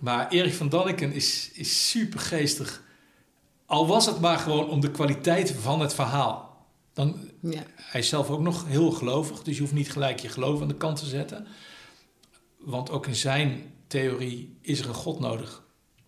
Maar 0.00 0.28
Erik 0.28 0.54
van 0.54 0.68
Daniken 0.68 1.12
is, 1.12 1.50
is 1.52 1.90
super 1.90 2.20
geestig. 2.20 2.82
Al 3.66 3.86
was 3.86 4.06
het 4.06 4.20
maar 4.20 4.38
gewoon 4.38 4.68
om 4.68 4.80
de 4.80 4.90
kwaliteit 4.90 5.50
van 5.50 5.80
het 5.80 5.94
verhaal. 5.94 6.66
Dan, 6.92 7.30
ja. 7.40 7.62
hij 7.76 8.00
is 8.00 8.08
zelf 8.08 8.30
ook 8.30 8.40
nog 8.40 8.66
heel 8.66 8.90
gelovig, 8.90 9.42
dus 9.42 9.54
je 9.54 9.60
hoeft 9.60 9.72
niet 9.72 9.92
gelijk 9.92 10.18
je 10.18 10.28
geloof 10.28 10.60
aan 10.60 10.68
de 10.68 10.76
kant 10.76 10.98
te 10.98 11.06
zetten. 11.06 11.46
Want 12.58 12.90
ook 12.90 13.06
in 13.06 13.14
zijn 13.14 13.72
theorie 13.86 14.58
is 14.60 14.80
er 14.80 14.88
een 14.88 14.94
God 14.94 15.20
nodig. 15.20 15.62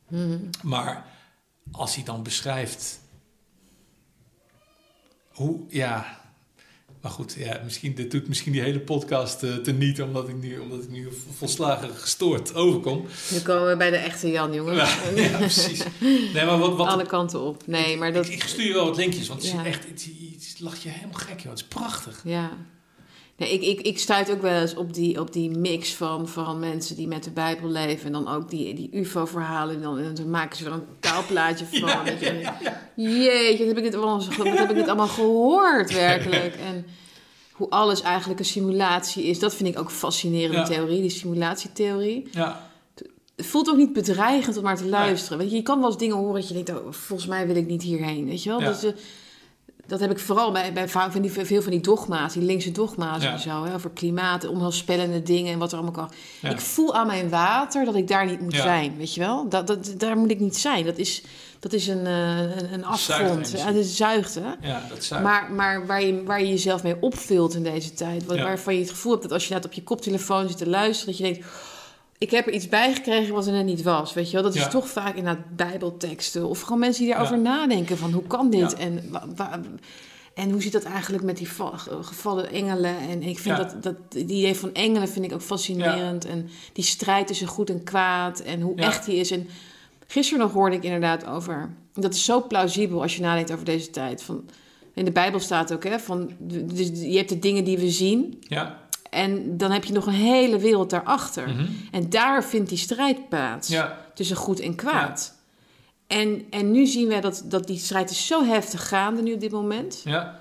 Mhm. 0.08 0.38
Maar 0.62 1.06
als 1.72 1.94
hij 1.94 2.04
dan 2.04 2.22
beschrijft 2.22 3.00
hoe, 5.28 5.60
ja. 5.68 6.17
Maar 7.00 7.10
goed, 7.10 7.34
ja, 7.38 7.60
misschien, 7.64 7.94
dit 7.94 8.10
doet 8.10 8.28
misschien 8.28 8.52
die 8.52 8.60
hele 8.60 8.80
podcast 8.80 9.42
eh 9.42 9.54
te 9.56 9.72
niet, 9.72 10.02
omdat 10.02 10.28
ik, 10.28 10.40
nu, 10.40 10.58
omdat 10.58 10.82
ik 10.82 10.90
nu 10.90 11.08
volslagen 11.36 11.90
gestoord 11.90 12.54
overkom. 12.54 13.06
Nu 13.30 13.40
komen 13.40 13.68
we 13.68 13.76
bij 13.76 13.90
de 13.90 13.96
echte 13.96 14.30
Jan, 14.30 14.52
jongen. 14.54 14.74
Ja, 14.74 14.88
ja, 15.14 15.36
precies. 15.36 15.82
Nee, 16.34 16.44
maar 16.44 16.58
wat, 16.58 16.76
wat 16.76 16.86
Alle 16.86 17.06
kanten 17.06 17.40
op. 17.40 17.66
Nee, 17.66 17.96
maar 17.96 18.12
dat... 18.12 18.26
ik, 18.26 18.32
ik 18.32 18.42
stuur 18.42 18.66
je 18.66 18.72
wel 18.72 18.84
wat 18.84 18.96
linkjes, 18.96 19.28
want 19.28 19.42
het 19.42 19.50
Ja. 19.52 19.60
is 19.60 19.66
echt, 19.66 19.84
het, 19.88 20.04
het, 20.34 20.48
het 20.48 20.60
lacht 20.60 20.82
je 20.82 20.88
helemaal 20.88 21.18
gek, 21.18 21.40
joh. 21.40 21.50
Het 21.50 21.60
is 21.60 21.66
prachtig. 21.66 22.20
Ja. 22.24 22.50
Nee, 23.38 23.52
ik, 23.52 23.62
ik, 23.62 23.86
ik 23.86 23.98
stuit 23.98 24.30
ook 24.30 24.42
wel 24.42 24.60
eens 24.60 24.74
op 24.74 24.94
die, 24.94 25.20
op 25.20 25.32
die 25.32 25.50
mix 25.50 25.94
van, 25.94 26.28
van 26.28 26.58
mensen 26.58 26.96
die 26.96 27.06
met 27.06 27.24
de 27.24 27.30
Bijbel 27.30 27.68
leven. 27.68 28.06
En 28.06 28.12
dan 28.12 28.28
ook 28.28 28.50
die, 28.50 28.74
die 28.74 28.88
UFO-verhalen. 28.92 29.74
En 29.74 29.82
dan, 29.82 29.98
en 29.98 30.14
dan 30.14 30.30
maken 30.30 30.56
ze 30.56 30.64
er 30.64 30.72
een 30.72 30.84
taalplaatje 31.00 31.64
van. 31.80 32.04
weet 32.04 32.20
je. 32.20 32.50
Jeetje, 32.96 33.58
wat 33.58 33.66
heb, 33.66 33.76
ik 33.76 33.82
dit 33.82 33.94
allemaal, 33.94 34.22
wat 34.36 34.58
heb 34.58 34.70
ik 34.70 34.76
dit 34.76 34.86
allemaal 34.86 35.08
gehoord, 35.08 35.92
werkelijk. 35.92 36.54
En 36.68 36.86
hoe 37.52 37.70
alles 37.70 38.02
eigenlijk 38.02 38.38
een 38.40 38.46
simulatie 38.46 39.24
is. 39.24 39.38
Dat 39.38 39.54
vind 39.54 39.68
ik 39.68 39.78
ook 39.78 39.84
een 39.88 39.90
fascinerende 39.94 40.56
Ja. 40.56 40.64
theorie, 40.64 41.00
die 41.00 41.10
simulatietheorie. 41.10 42.28
Ja, 42.30 42.70
Het 43.36 43.46
voelt 43.46 43.68
ook 43.70 43.76
niet 43.76 43.92
bedreigend 43.92 44.56
om 44.56 44.62
maar 44.62 44.76
te 44.76 44.86
luisteren. 44.88 45.38
Weet 45.38 45.50
je, 45.50 45.56
je 45.56 45.62
kan 45.62 45.78
wel 45.80 45.88
eens 45.88 45.98
dingen 45.98 46.16
horen 46.16 46.34
dat 46.34 46.48
je 46.48 46.54
denkt, 46.54 46.70
oh, 46.70 46.92
volgens 46.92 47.28
mij 47.28 47.46
wil 47.46 47.56
ik 47.56 47.66
niet 47.66 47.82
hierheen. 47.82 48.26
Weet 48.26 48.42
je 48.42 48.48
wel? 48.48 48.60
Ja. 48.60 48.72
Dus, 48.80 48.92
dat 49.88 50.00
heb 50.00 50.10
ik 50.10 50.18
vooral 50.18 50.52
bij, 50.52 50.72
bij 50.72 50.88
va- 50.88 51.10
van 51.10 51.22
die, 51.22 51.30
veel 51.30 51.62
van 51.62 51.70
die 51.70 51.80
dogma's, 51.80 52.32
die 52.32 52.42
linkse 52.42 52.72
dogma's 52.72 53.22
Ja. 53.22 53.32
en 53.32 53.38
zo. 53.38 53.64
Hè, 53.64 53.74
over 53.74 53.90
klimaat, 53.90 54.46
onheilspellende 54.48 55.22
dingen 55.22 55.52
en 55.52 55.58
wat 55.58 55.70
er 55.72 55.78
allemaal 55.78 55.94
kan. 56.06 56.10
Ja. 56.40 56.50
Ik 56.50 56.60
voel 56.60 56.94
aan 56.94 57.06
mijn 57.06 57.28
water 57.28 57.84
dat 57.84 57.94
ik 57.94 58.08
daar 58.08 58.26
niet 58.26 58.40
moet 58.40 58.54
Ja. 58.54 58.62
zijn, 58.62 58.96
weet 58.96 59.14
je 59.14 59.20
wel? 59.20 59.48
Dat, 59.48 59.66
dat, 59.66 59.94
daar 59.96 60.16
moet 60.16 60.30
ik 60.30 60.40
niet 60.40 60.56
zijn. 60.56 60.84
Dat 60.84 60.98
is, 60.98 61.22
dat 61.58 61.72
is 61.72 61.86
een, 61.86 62.06
eh, 62.06 62.38
een, 62.40 62.72
een 62.72 62.84
afgrond. 62.84 63.48
Zuigt 63.48 63.64
het 63.66 63.76
is 63.76 63.96
zuigt, 63.96 64.34
hè? 64.34 64.68
Ja, 64.68 64.82
dat 64.88 65.04
zou. 65.04 65.22
Maar, 65.22 65.50
maar 65.52 65.86
waar, 65.86 66.02
je, 66.02 66.22
waar 66.24 66.40
je 66.40 66.48
jezelf 66.48 66.82
mee 66.82 66.96
opvult 67.00 67.54
in 67.54 67.62
deze 67.62 67.92
tijd. 67.94 68.26
Waarvan 68.26 68.74
je 68.74 68.80
het 68.80 68.90
gevoel 68.90 69.10
hebt 69.12 69.22
dat 69.24 69.32
als 69.32 69.48
je 69.48 69.54
net 69.54 69.64
op 69.64 69.72
je 69.72 69.82
koptelefoon 69.82 70.48
zit 70.48 70.56
te 70.58 70.68
luisteren... 70.68 71.16
dat 71.16 71.26
je 71.26 71.32
denkt, 71.32 71.46
ik 72.18 72.30
heb 72.30 72.46
er 72.46 72.52
iets 72.52 72.68
bij 72.68 72.94
gekregen 72.94 73.34
wat 73.34 73.46
er 73.46 73.52
net 73.52 73.64
niet 73.64 73.82
was. 73.82 74.14
Weet 74.14 74.26
je 74.26 74.32
wel? 74.32 74.42
Dat 74.42 74.54
is 74.54 74.60
Ja. 74.62 74.68
toch 74.68 74.88
vaak 74.88 75.14
inderdaad 75.16 75.56
bijbelteksten. 75.56 76.46
Of 76.48 76.60
gewoon 76.60 76.78
mensen 76.78 77.02
die 77.04 77.12
daarover 77.12 77.36
Ja. 77.36 77.42
nadenken 77.42 77.98
van 77.98 78.12
hoe 78.12 78.22
kan 78.26 78.50
dit? 78.50 78.70
Ja. 78.70 78.76
En, 78.78 79.02
wa- 79.10 79.24
wa- 79.36 79.60
en 80.34 80.50
hoe 80.50 80.62
zit 80.62 80.72
dat 80.72 80.82
eigenlijk 80.82 81.24
met 81.24 81.36
die 81.36 81.48
va- 81.50 81.76
gevallen 82.00 82.50
engelen? 82.52 82.98
En 82.98 83.22
ik 83.22 83.38
vind 83.38 83.56
dat, 83.56 83.82
dat 83.82 83.94
die 84.08 84.24
idee 84.24 84.54
van 84.54 84.74
engelen 84.74 85.08
vind 85.08 85.24
ik 85.24 85.32
ook 85.32 85.42
fascinerend. 85.42 86.24
En 86.26 86.48
die 86.72 86.84
strijd 86.84 87.26
tussen 87.26 87.46
goed 87.46 87.70
en 87.70 87.84
kwaad 87.84 88.40
en 88.40 88.60
hoe 88.60 88.76
echt 88.76 89.04
die 89.06 89.16
is. 89.16 89.30
En 89.30 89.48
gisteren 90.06 90.42
nog 90.42 90.52
hoorde 90.52 90.76
ik 90.76 90.82
inderdaad 90.84 91.26
over... 91.26 91.70
Dat 91.94 92.14
is 92.14 92.24
zo 92.24 92.46
plausibel 92.46 93.02
als 93.02 93.16
je 93.16 93.22
nadenkt 93.22 93.52
over 93.52 93.64
deze 93.64 93.90
tijd. 93.90 94.22
Van, 94.22 94.44
in 94.94 95.04
de 95.04 95.12
Bijbel 95.12 95.40
staat 95.40 95.72
ook, 95.72 95.84
hè, 95.84 95.98
van, 95.98 96.30
dus 96.38 96.88
je 96.94 97.16
hebt 97.16 97.28
de 97.28 97.38
dingen 97.38 97.64
die 97.64 97.78
we 97.78 97.90
zien... 97.90 98.36
Ja. 98.40 98.86
En 99.10 99.56
dan 99.56 99.70
heb 99.70 99.84
je 99.84 99.92
nog 99.92 100.06
een 100.06 100.12
hele 100.12 100.58
wereld 100.58 100.90
daarachter. 100.90 101.48
Mhm. 101.48 101.66
En 101.90 102.10
daar 102.10 102.44
vindt 102.44 102.68
die 102.68 102.78
strijd 102.78 103.28
plaats 103.28 103.68
Ja. 103.68 103.98
tussen 104.14 104.36
goed 104.36 104.60
en 104.60 104.74
kwaad. 104.74 105.34
En, 106.06 106.44
en 106.50 106.70
nu 106.70 106.86
zien 106.86 107.08
wij 107.08 107.20
dat, 107.20 107.42
dat 107.44 107.66
die 107.66 107.78
strijd 107.78 108.10
is 108.10 108.26
zo 108.26 108.44
heftig 108.44 108.88
gaande 108.88 109.22
nu 109.22 109.32
op 109.32 109.40
dit 109.40 109.50
moment... 109.50 110.00
Ja. 110.04 110.40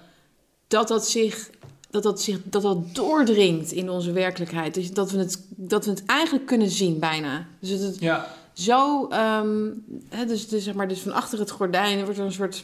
dat 0.67 0.87
dat 0.87 1.07
zich, 1.07 1.49
dat 1.89 2.03
dat 2.03 2.21
zich 2.21 2.39
dat 2.43 2.61
dat 2.61 2.95
doordringt 2.95 3.71
in 3.71 3.89
onze 3.89 4.11
werkelijkheid. 4.11 4.73
Dus 4.73 4.91
dat 4.91 5.11
we 5.11 5.17
het, 5.17 5.45
dat 5.49 5.85
we 5.85 5.91
het 5.91 6.05
eigenlijk 6.05 6.45
kunnen 6.45 6.69
zien 6.69 6.99
bijna. 6.99 7.47
Dus 7.59 7.69
het, 7.69 7.81
het 7.81 7.99
Ja. 7.99 8.27
zo... 8.53 9.07
ehm, 9.07 9.69
hè, 10.09 10.25
dus, 10.25 10.47
dus, 10.47 10.63
zeg 10.63 10.73
maar, 10.73 10.87
dus 10.87 10.99
van 10.99 11.11
achter 11.13 11.39
het 11.39 11.51
gordijn 11.51 12.03
wordt 12.03 12.19
er 12.19 12.25
een 12.25 12.31
soort... 12.31 12.63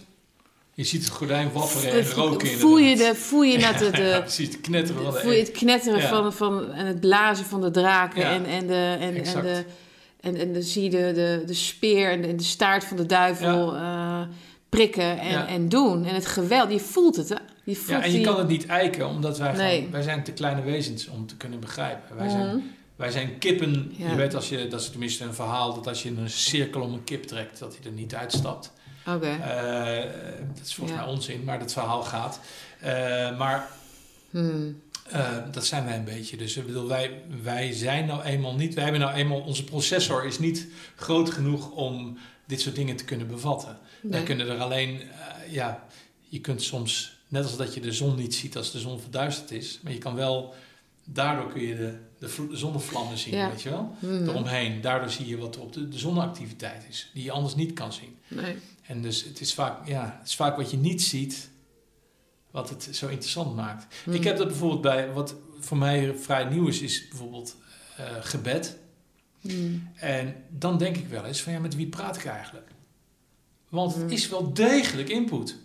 Je 0.76 0.84
ziet 0.84 1.04
het 1.04 1.12
gordijn 1.14 1.52
wapperen 1.52 1.92
en 1.92 2.10
roken 2.12 2.52
in. 2.52 2.58
voel 2.58 2.78
je, 2.78 2.96
de, 2.96 3.16
voel 3.16 3.42
je 3.44 3.58
net 3.58 3.80
ja, 3.98 4.20
precies, 4.20 4.52
de 4.52 4.58
knetteren 4.58 5.04
van 5.04 5.14
de 5.14 5.20
voel 5.20 5.32
je 5.32 5.40
het 5.40 5.52
knetteren 5.52 6.00
Ja. 6.00 6.08
van, 6.10 6.34
van, 6.34 6.72
en 6.72 6.86
het 6.86 7.00
blazen 7.00 7.46
van 7.46 7.62
de 7.62 7.72
draken 7.72 8.22
Ja, 8.22 8.32
en, 8.34 8.46
en, 8.46 8.68
de, 8.68 8.98
en, 9.00 9.16
en, 9.24 9.42
de, 9.42 9.64
en, 10.22 10.36
en 10.36 10.54
dan 10.54 10.62
zie 10.62 10.84
je 10.84 10.90
de, 10.90 11.12
de, 11.14 11.44
de 11.46 11.54
speer 11.54 12.12
en 12.12 12.22
de, 12.22 12.28
en 12.28 12.38
de 12.38 12.44
staart 12.44 12.84
van 12.84 12.98
de 12.98 13.06
duivel 13.06 13.76
eh, 13.76 14.22
prikken 14.70 15.20
en, 15.20 15.48
en 15.48 15.70
doen. 15.70 16.06
En 16.06 16.14
het 16.16 16.26
geweld, 16.26 16.72
je 16.72 16.80
voelt 16.80 17.16
het, 17.16 17.30
hè? 17.30 17.36
Je 17.64 17.76
voelt 17.76 17.88
Ja, 17.90 18.02
en 18.04 18.12
je 18.12 18.16
die- 18.18 18.26
kan 18.26 18.38
het 18.38 18.48
niet 18.48 18.66
eiken, 18.66 19.08
omdat 19.08 19.38
wij, 19.38 19.52
Nee. 19.52 19.76
gewoon, 19.76 19.92
wij 19.92 20.02
zijn 20.02 20.24
te 20.24 20.32
kleine 20.32 20.62
wezens 20.62 21.08
om 21.08 21.28
te 21.28 21.38
kunnen 21.38 21.60
begrijpen. 21.60 22.16
Wij 22.18 22.28
Mhm. 22.28 22.36
zijn, 22.38 22.74
wij 22.96 23.12
zijn 23.12 23.38
kippen. 23.38 23.94
Ja. 23.98 24.10
Je 24.10 24.16
weet, 24.16 24.36
als 24.36 24.50
je, 24.50 24.68
dat 24.68 24.82
is 24.82 24.90
tenminste 24.90 25.24
een 25.24 25.34
verhaal, 25.34 25.74
dat 25.74 25.88
als 25.88 26.04
je 26.04 26.10
een 26.10 26.30
cirkel 26.30 26.82
om 26.82 26.94
een 26.94 27.04
kip 27.04 27.24
trekt, 27.24 27.60
dat 27.60 27.76
hij 27.78 27.86
er 27.92 27.98
niet 27.98 28.16
uitstapt. 28.16 28.72
Oké. 29.08 29.28
Eh, 29.28 30.12
dat 30.56 30.66
is 30.66 30.74
volgens 30.76 30.98
Ja. 30.98 31.04
mij 31.06 31.14
onzin, 31.14 31.44
maar 31.44 31.60
dat 31.60 31.74
verhaal 31.74 32.04
gaat. 32.04 32.40
Eh, 32.80 33.38
maar 33.38 33.68
Hmm. 34.30 34.82
eh, 35.10 35.38
dat 35.52 35.66
zijn 35.66 35.86
wij 35.86 35.96
een 35.96 36.04
beetje. 36.04 36.38
Dus 36.38 36.58
ik 36.58 36.66
bedoel, 36.66 36.88
wij, 36.88 37.22
wij 37.44 37.72
zijn 37.74 38.06
nou 38.06 38.24
eenmaal 38.24 38.56
niet, 38.56 38.74
wij 38.74 38.84
hebben 38.84 39.02
nou 39.02 39.14
eenmaal, 39.14 39.40
onze 39.42 39.64
processor 39.64 40.26
is 40.26 40.40
niet 40.40 40.68
groot 40.96 41.30
genoeg 41.30 41.72
om 41.72 42.18
dit 42.46 42.62
soort 42.62 42.76
dingen 42.76 42.96
te 42.96 43.06
kunnen 43.06 43.28
bevatten. 43.28 43.78
Wij 44.02 44.12
Nee. 44.12 44.24
kunnen 44.24 44.50
er 44.50 44.58
alleen, 44.60 45.02
ja, 45.50 45.84
je 46.30 46.40
kunt 46.42 46.62
soms, 46.64 47.18
net 47.28 47.44
als 47.44 47.58
dat 47.58 47.74
je 47.74 47.80
de 47.82 47.92
zon 47.92 48.16
niet 48.16 48.36
ziet 48.36 48.58
als 48.58 48.72
de 48.72 48.80
zon 48.80 49.00
verduisterd 49.00 49.52
is, 49.52 49.80
maar 49.84 49.92
je 49.94 49.98
kan 49.98 50.16
wel, 50.16 50.54
daardoor 51.04 51.52
kun 51.52 51.62
je 51.62 51.76
de, 51.76 51.98
de 52.20 52.30
vl- 52.30 52.54
zonnevlammen 52.56 53.18
zien, 53.18 53.36
Ja. 53.36 53.50
weet 53.50 53.62
je 53.62 53.70
wel, 53.70 53.96
Mhm. 54.00 54.30
eromheen. 54.30 54.82
Daardoor 54.82 55.10
zie 55.10 55.28
je 55.28 55.38
wat 55.38 55.56
er 55.56 55.62
op 55.62 55.74
de, 55.74 55.90
de 55.90 55.98
zonneactiviteit 55.98 56.86
is, 56.90 57.10
die 57.14 57.24
je 57.24 57.32
anders 57.32 57.56
niet 57.56 57.74
kan 57.74 57.94
zien. 57.94 58.18
Nee. 58.28 58.56
En 58.88 59.02
dus 59.02 59.24
het 59.24 59.40
is 59.40 59.54
vaak, 59.54 59.88
ja, 59.88 60.18
het 60.20 60.28
is 60.28 60.36
vaak 60.36 60.58
wat 60.58 60.72
je 60.72 60.78
niet 60.78 61.02
ziet, 61.02 61.50
wat 62.52 62.70
het 62.70 62.90
zo 62.92 63.08
interessant 63.08 63.56
maakt. 63.56 63.96
Hmm. 64.04 64.14
Ik 64.14 64.24
heb 64.24 64.38
dat 64.38 64.48
bijvoorbeeld 64.48 64.82
bij, 64.82 65.12
wat 65.12 65.36
voor 65.60 65.78
mij 65.78 66.18
vrij 66.18 66.44
nieuw 66.44 66.68
is, 66.68 66.82
is 66.82 67.08
bijvoorbeeld 67.08 67.56
eh, 67.98 68.06
gebed. 68.20 68.78
Hmm. 69.42 69.90
En 69.96 70.36
dan 70.50 70.78
denk 70.78 70.98
ik 70.98 71.08
wel 71.08 71.26
eens 71.26 71.42
van 71.42 71.54
ja, 71.54 71.60
met 71.60 71.76
wie 71.76 71.88
praat 71.88 72.16
ik 72.18 72.26
eigenlijk? 72.26 72.68
Want 73.70 73.92
het 73.94 74.02
Hmm. 74.02 74.12
is 74.12 74.30
wel 74.30 74.54
degelijk 74.54 75.10
input. 75.10 75.58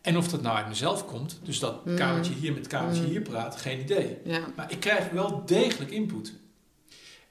En 0.00 0.16
of 0.16 0.28
dat 0.28 0.42
nou 0.42 0.56
uit 0.56 0.68
mezelf 0.68 1.06
komt, 1.06 1.38
dus 1.42 1.58
dat 1.58 1.80
kamertje 1.96 2.34
hier 2.34 2.52
met 2.52 2.66
kamertje 2.66 3.04
hier 3.04 3.20
praat, 3.20 3.56
geen 3.56 3.80
idee. 3.80 4.16
Ja. 4.24 4.40
Maar 4.56 4.72
ik 4.72 4.80
krijg 4.80 5.10
wel 5.10 5.42
degelijk 5.46 5.90
input. 5.90 6.32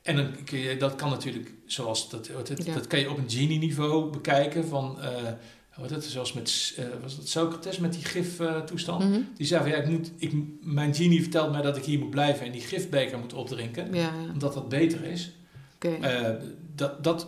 En 0.04 0.16
dan 0.16 0.44
kun 0.44 0.60
je, 0.60 0.78
dat 0.78 0.96
kan 0.96 1.10
natuurlijk, 1.10 1.52
zoals 1.66 2.10
dat, 2.10 2.28
Ja. 2.66 2.74
dat 2.74 2.88
kan 2.88 3.00
je 3.00 3.10
op 3.10 3.18
een 3.18 3.30
genie-niveau 3.30 4.12
bekijken. 4.12 4.68
Van, 4.68 5.02
eh 5.02 5.32
wat 5.76 5.90
het, 5.90 6.04
zoals 6.04 6.34
met, 6.34 6.74
eh, 6.78 6.86
was 7.02 7.14
het 7.14 7.30
Socrates 7.30 7.78
met 7.78 7.94
die 7.94 8.06
gif-toestand. 8.06 9.04
Mhm. 9.04 9.20
die 9.36 9.48
zei 9.48 9.62
van 9.62 9.72
ja, 9.72 9.78
ik 9.78 9.88
moet, 9.90 10.12
ik, 10.18 10.34
mijn 10.62 10.96
genie 10.96 11.22
vertelt 11.22 11.52
mij 11.52 11.62
dat 11.62 11.78
ik 11.78 11.84
hier 11.84 12.00
moet 12.00 12.10
blijven 12.10 12.46
en 12.46 12.52
die 12.52 12.62
gifbeker 12.62 13.20
moet 13.20 13.34
opdrinken. 13.34 13.94
Ja, 13.94 14.02
ja. 14.02 14.32
Omdat 14.34 14.54
dat 14.54 14.70
beter 14.70 15.04
is. 15.04 15.32
Eh, 15.80 16.30
dat, 16.76 17.04
dat, 17.04 17.28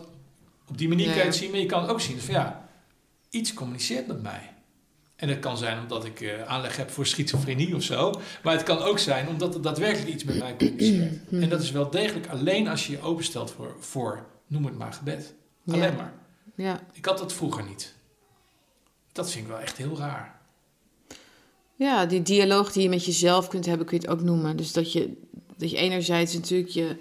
op 0.68 0.78
die 0.78 0.88
manier 0.88 1.06
kan 1.06 1.16
je 1.16 1.22
het 1.22 1.34
zien, 1.34 1.50
maar 1.50 1.60
je 1.60 1.66
kan 1.66 1.86
ook 1.86 2.00
zien 2.00 2.18
van 2.20 2.34
ja, 2.34 2.68
iets 3.30 3.54
communiceert 3.54 4.06
met 4.06 4.22
mij. 4.22 4.54
En 5.16 5.28
het 5.28 5.38
kan 5.38 5.56
zijn 5.56 5.78
omdat 5.80 6.04
ik 6.04 6.20
eh, 6.20 6.42
aanleg 6.42 6.76
heb 6.76 6.90
voor 6.90 7.06
schizofrenie 7.06 7.74
of 7.74 7.82
zo. 7.82 8.12
Maar 8.42 8.52
het 8.54 8.62
kan 8.62 8.78
ook 8.78 8.98
zijn 8.98 9.28
omdat 9.28 9.54
er 9.54 9.62
daadwerkelijk 9.62 10.08
iets 10.08 10.24
met 10.24 10.38
mij 10.38 10.56
communiceert. 10.56 11.30
Mhm. 11.30 11.42
En 11.42 11.48
dat 11.48 11.62
is 11.62 11.70
wel 11.70 11.90
degelijk 11.90 12.26
alleen 12.28 12.68
als 12.68 12.86
je 12.86 12.92
je 12.92 13.00
openstelt 13.02 13.50
voor, 13.50 13.76
voor 13.80 14.26
noem 14.46 14.64
het 14.64 14.78
maar, 14.78 14.92
gebed. 14.92 15.34
Alleen 15.66 15.80
Ja. 15.82 15.90
maar. 15.96 16.12
Ja. 16.54 16.80
Ik 16.92 17.04
had 17.04 17.18
dat 17.18 17.32
vroeger 17.32 17.64
niet. 17.64 17.94
Dat 19.12 19.30
vind 19.30 19.44
ik 19.44 19.50
wel 19.50 19.60
echt 19.60 19.76
heel 19.76 19.98
raar. 19.98 20.40
ja, 21.74 22.06
die 22.06 22.22
dialoog 22.22 22.72
die 22.72 22.82
je 22.82 22.88
met 22.88 23.04
jezelf 23.04 23.48
kunt 23.48 23.66
hebben, 23.66 23.86
kun 23.86 23.96
je 24.00 24.02
het 24.02 24.12
ook 24.12 24.22
noemen. 24.22 24.56
Dus 24.56 24.72
dat 24.72 24.92
je, 24.92 25.12
dat 25.56 25.70
je 25.70 25.76
enerzijds 25.76 26.34
natuurlijk 26.34 26.70
je, 26.70 26.96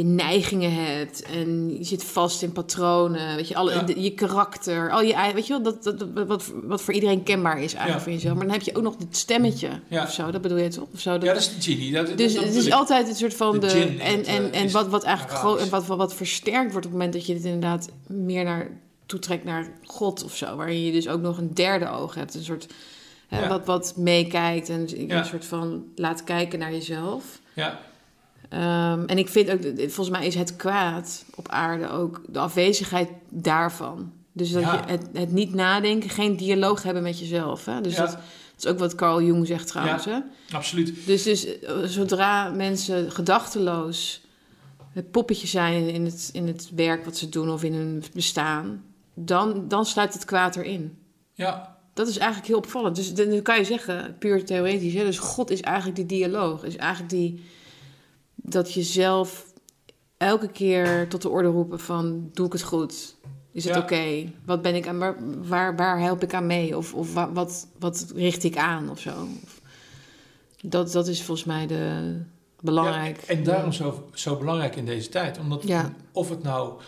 je 0.00 0.06
neigingen 0.06 0.72
hebt 0.84 1.22
en 1.22 1.76
je 1.78 1.84
zit 1.84 2.04
vast 2.04 2.42
in 2.42 2.52
patronen, 2.52 3.36
weet 3.36 3.48
je, 3.48 3.54
alle, 3.54 3.72
Ja. 3.74 3.82
de- 3.82 4.00
je 4.02 4.14
karakter, 4.14 4.90
al 4.90 5.02
je 5.02 5.30
weet 5.34 5.46
je 5.46 5.52
wel, 5.52 5.62
dat, 5.62 5.82
dat, 5.82 6.26
wat, 6.26 6.52
wat 6.62 6.82
voor 6.82 6.94
iedereen 6.94 7.22
kenbaar 7.22 7.56
is 7.62 7.74
eigenlijk 7.74 7.96
Ja. 7.96 8.00
van 8.02 8.12
jezelf. 8.12 8.34
Maar 8.36 8.44
dan 8.46 8.54
heb 8.54 8.62
je 8.62 8.74
ook 8.76 8.82
nog 8.82 8.94
het 8.98 9.16
stemmetje 9.16 9.68
Ja. 9.88 10.02
of 10.02 10.12
zo, 10.12 10.30
dat 10.30 10.40
bedoel 10.42 10.58
je 10.58 10.68
toch? 10.68 10.86
Of 10.94 11.00
zo, 11.00 11.10
dat, 11.12 11.22
Ja, 11.22 11.32
dat 11.32 11.42
is 11.42 11.54
de 11.54 11.72
genie. 11.72 11.92
Dat, 11.92 12.18
dus 12.18 12.34
dat 12.34 12.44
het 12.44 12.54
is 12.54 12.70
altijd 12.70 13.08
een 13.08 13.14
soort 13.14 13.34
van 13.34 13.60
De 13.60 13.66
en 13.66 13.98
en, 14.00 14.52
eh, 14.52 14.60
en 14.60 14.70
wat, 14.70 14.88
wat 14.88 15.02
eigenlijk 15.04 15.38
groot 15.38 15.60
en 15.60 15.70
wat, 15.70 15.86
wat, 15.86 15.96
wat 15.98 16.14
versterkt 16.14 16.72
wordt 16.72 16.86
op 16.86 16.92
het 16.92 16.92
moment 16.92 17.12
dat 17.12 17.26
je 17.26 17.34
dit 17.34 17.44
inderdaad 17.44 17.88
meer 18.06 18.44
naar 18.44 18.70
toetrekt 19.06 19.44
naar 19.44 19.72
God 19.84 20.24
of 20.24 20.36
zo. 20.36 20.56
Waarin 20.56 20.84
je 20.84 20.92
dus 20.92 21.08
ook 21.08 21.20
nog 21.20 21.38
een 21.38 21.54
derde 21.54 21.90
oog 21.90 22.14
hebt. 22.14 22.34
Een 22.34 22.44
soort 22.44 22.66
hè, 23.28 23.48
wat, 23.48 23.66
wat 23.66 23.92
meekijkt 23.96 24.68
en 24.68 24.86
een 25.10 25.24
soort 25.24 25.44
van 25.44 25.84
laat 25.94 26.24
kijken 26.24 26.58
naar 26.58 26.72
jezelf. 26.72 27.24
Ja, 27.54 27.80
Ehm, 28.50 29.04
en 29.06 29.18
ik 29.18 29.28
vind 29.28 29.50
ook, 29.50 29.60
volgens 29.76 30.10
mij 30.10 30.26
is 30.26 30.34
het 30.34 30.56
kwaad 30.56 31.24
op 31.34 31.48
aarde 31.48 31.88
ook 31.90 32.20
de 32.28 32.38
afwezigheid 32.38 33.08
daarvan. 33.28 34.12
Dus 34.32 34.52
dat 34.52 34.62
Ja. 34.62 34.72
je 34.74 34.90
het, 34.92 35.06
het 35.12 35.32
niet 35.32 35.54
nadenken, 35.54 36.10
geen 36.10 36.36
dialoog 36.36 36.82
hebben 36.82 37.02
met 37.02 37.18
jezelf. 37.18 37.64
Hè? 37.64 37.80
Dus 37.80 37.94
Ja. 37.96 38.00
dat, 38.00 38.10
dat 38.10 38.20
is 38.58 38.66
ook 38.66 38.78
wat 38.78 38.94
Carl 38.94 39.22
Jung 39.22 39.46
zegt 39.46 39.66
trouwens. 39.66 40.04
Hè? 40.04 40.18
absoluut. 40.52 41.06
Dus, 41.06 41.22
dus 41.22 41.58
eh, 41.60 41.76
zodra 41.84 42.48
mensen 42.50 43.12
gedachteloos 43.12 44.20
het 44.92 45.10
poppetje 45.10 45.46
zijn 45.46 45.88
in 45.88 46.04
het, 46.04 46.30
in 46.32 46.46
het 46.46 46.70
werk 46.74 47.04
wat 47.04 47.16
ze 47.16 47.28
doen 47.28 47.50
of 47.50 47.62
in 47.64 47.74
hun 47.74 48.04
bestaan, 48.14 48.84
dan, 49.14 49.68
dan 49.68 49.86
sluit 49.86 50.12
het 50.12 50.24
kwaad 50.24 50.56
erin. 50.56 50.98
Ja, 51.34 51.76
Dat 51.94 52.08
is 52.08 52.16
eigenlijk 52.18 52.48
heel 52.48 52.56
opvallend. 52.58 52.96
Dus 52.96 53.14
dan 53.14 53.28
dan 53.30 53.42
kan 53.42 53.56
je 53.58 53.64
zeggen, 53.64 54.16
puur 54.18 54.44
theoretisch, 54.44 54.94
hè, 54.94 55.04
dus 55.04 55.18
God 55.18 55.50
is 55.50 55.60
eigenlijk 55.60 55.96
die 55.96 56.06
dialoog. 56.06 56.64
Is 56.64 56.76
eigenlijk 56.76 57.10
die 57.10 57.44
dat 58.52 58.72
je 58.72 58.82
zelf 58.82 59.52
elke 60.16 60.48
keer 60.48 61.08
tot 61.08 61.22
de 61.22 61.28
orde 61.28 61.48
roepen 61.48 61.80
van 61.80 62.30
doe 62.32 62.46
ik 62.46 62.52
het 62.52 62.62
goed? 62.62 63.14
Is 63.52 63.64
het 63.64 63.74
Ja. 63.74 63.80
oké? 63.80 64.32
Wat 64.44 64.62
ben 64.62 64.74
ik 64.74 64.86
aan 64.88 64.98
waar, 64.98 65.16
waar, 65.48 65.76
waar 65.76 66.00
help 66.00 66.22
ik 66.22 66.34
aan 66.34 66.46
mee? 66.46 66.76
Of, 66.76 66.94
of 66.94 67.14
wa- 67.14 67.32
wat, 67.32 67.66
wat 67.78 68.12
richt 68.14 68.44
ik 68.44 68.56
aan 68.56 68.90
of 68.90 69.00
zo? 69.00 69.26
Dat, 70.62 70.92
dat 70.92 71.08
is 71.08 71.22
volgens 71.22 71.46
mij 71.46 71.66
de 71.66 72.16
belangrijk. 72.60 73.20
Ja, 73.26 73.34
en 73.34 73.42
daarom 73.42 73.72
zo, 73.72 74.08
zo 74.14 74.36
belangrijk 74.36 74.76
in 74.76 74.86
deze 74.86 75.08
tijd. 75.08 75.38
Omdat 75.38 75.62
Ja. 75.66 75.92
of 76.12 76.28
het 76.28 76.42
nou 76.42 76.80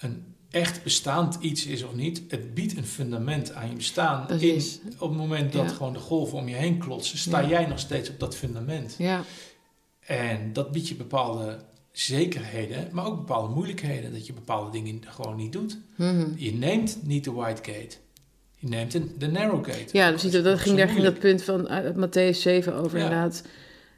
een 0.00 0.24
echt 0.50 0.82
bestaand 0.82 1.36
iets 1.40 1.66
is 1.66 1.82
of 1.82 1.94
niet, 1.94 2.22
het 2.28 2.54
biedt 2.54 2.76
een 2.76 2.86
fundament 2.86 3.52
aan 3.54 3.68
je 3.68 3.74
bestaan. 3.76 4.30
In, 4.40 4.62
op 4.98 5.08
het 5.08 5.18
moment 5.18 5.52
dat 5.52 5.72
gewoon 5.72 5.92
de 5.92 5.98
golven 5.98 6.38
om 6.38 6.48
je 6.48 6.54
heen 6.54 6.78
klotsen, 6.78 7.18
sta 7.18 7.46
jij 7.48 7.66
nog 7.66 7.78
steeds 7.78 8.10
op 8.10 8.20
dat 8.20 8.36
fundament. 8.36 8.94
Ja, 8.98 9.22
En 10.08 10.52
dat 10.52 10.72
biedt 10.72 10.88
je 10.88 10.94
bepaalde 10.94 11.58
zekerheden, 11.92 12.88
maar 12.92 13.06
ook 13.06 13.16
bepaalde 13.16 13.54
moeilijkheden. 13.54 14.12
Dat 14.12 14.26
je 14.26 14.32
bepaalde 14.32 14.70
dingen 14.70 15.00
gewoon 15.06 15.36
niet 15.36 15.52
doet. 15.52 15.78
Mhm. 15.96 16.26
Je 16.36 16.52
neemt 16.54 16.98
niet 17.02 17.24
de 17.24 17.32
white 17.32 17.72
gate. 17.72 17.96
Die 18.60 18.68
neemt 18.70 18.92
de, 18.92 19.16
de 19.18 19.26
narrow 19.28 19.64
gate. 19.64 19.84
Ja, 19.92 20.10
dus 20.10 20.22
dat, 20.22 20.44
dat 20.44 20.58
ging, 20.58 20.76
daar 20.76 20.88
ging 20.88 21.02
dat 21.02 21.18
punt 21.18 21.42
van 21.42 21.68
uit 21.68 21.94
Matthäus 21.96 22.38
7 22.38 22.74
over 22.74 22.98
Ja. 22.98 23.04
inderdaad. 23.04 23.42